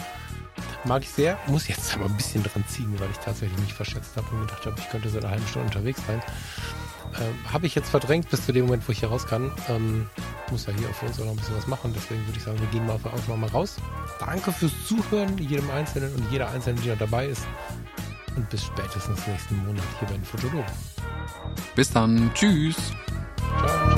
Mag 0.84 1.02
ich 1.02 1.10
sehr. 1.10 1.38
Muss 1.46 1.68
jetzt 1.68 1.94
aber 1.94 2.06
ein 2.06 2.16
bisschen 2.16 2.42
dran 2.42 2.64
ziehen, 2.66 2.94
weil 2.98 3.10
ich 3.10 3.18
tatsächlich 3.18 3.58
mich 3.58 3.74
verschätzt 3.74 4.16
habe 4.16 4.26
und 4.30 4.42
gedacht 4.42 4.64
habe, 4.64 4.76
ich 4.78 4.88
könnte 4.88 5.08
so 5.08 5.18
eine 5.18 5.30
halbe 5.30 5.46
Stunde 5.46 5.66
unterwegs 5.68 6.00
sein. 6.06 6.22
Ähm, 7.20 7.52
habe 7.52 7.66
ich 7.66 7.74
jetzt 7.74 7.88
verdrängt 7.88 8.30
bis 8.30 8.44
zu 8.44 8.52
dem 8.52 8.66
Moment, 8.66 8.86
wo 8.86 8.92
ich 8.92 9.00
hier 9.00 9.08
raus 9.08 9.26
kann. 9.26 9.50
Ähm, 9.68 10.08
muss 10.50 10.66
ja 10.66 10.72
hier 10.72 10.88
für 10.88 11.06
uns 11.06 11.20
auch 11.20 11.24
noch 11.24 11.32
ein 11.32 11.36
bisschen 11.36 11.56
was 11.56 11.66
machen. 11.66 11.92
Deswegen 11.94 12.24
würde 12.26 12.38
ich 12.38 12.44
sagen, 12.44 12.60
wir 12.60 12.68
gehen 12.68 12.86
mal 12.86 12.94
auf 12.94 13.02
der 13.02 13.12
Aufnahme 13.12 13.42
mal 13.42 13.50
raus. 13.50 13.76
Danke 14.20 14.52
fürs 14.52 14.72
Zuhören, 14.86 15.36
jedem 15.38 15.70
Einzelnen 15.70 16.14
und 16.14 16.30
jeder 16.30 16.50
Einzelnen, 16.50 16.80
die 16.82 16.88
noch 16.88 16.98
dabei 16.98 17.26
ist. 17.26 17.46
Und 18.36 18.48
bis 18.50 18.64
spätestens 18.64 19.26
nächsten 19.26 19.56
Monat 19.66 19.84
hier 19.98 20.08
bei 20.08 20.14
den 20.14 20.24
Fotologen. 20.24 20.64
Bis 21.74 21.90
dann. 21.90 22.30
Tschüss. 22.34 22.76
Ciao. 23.58 23.96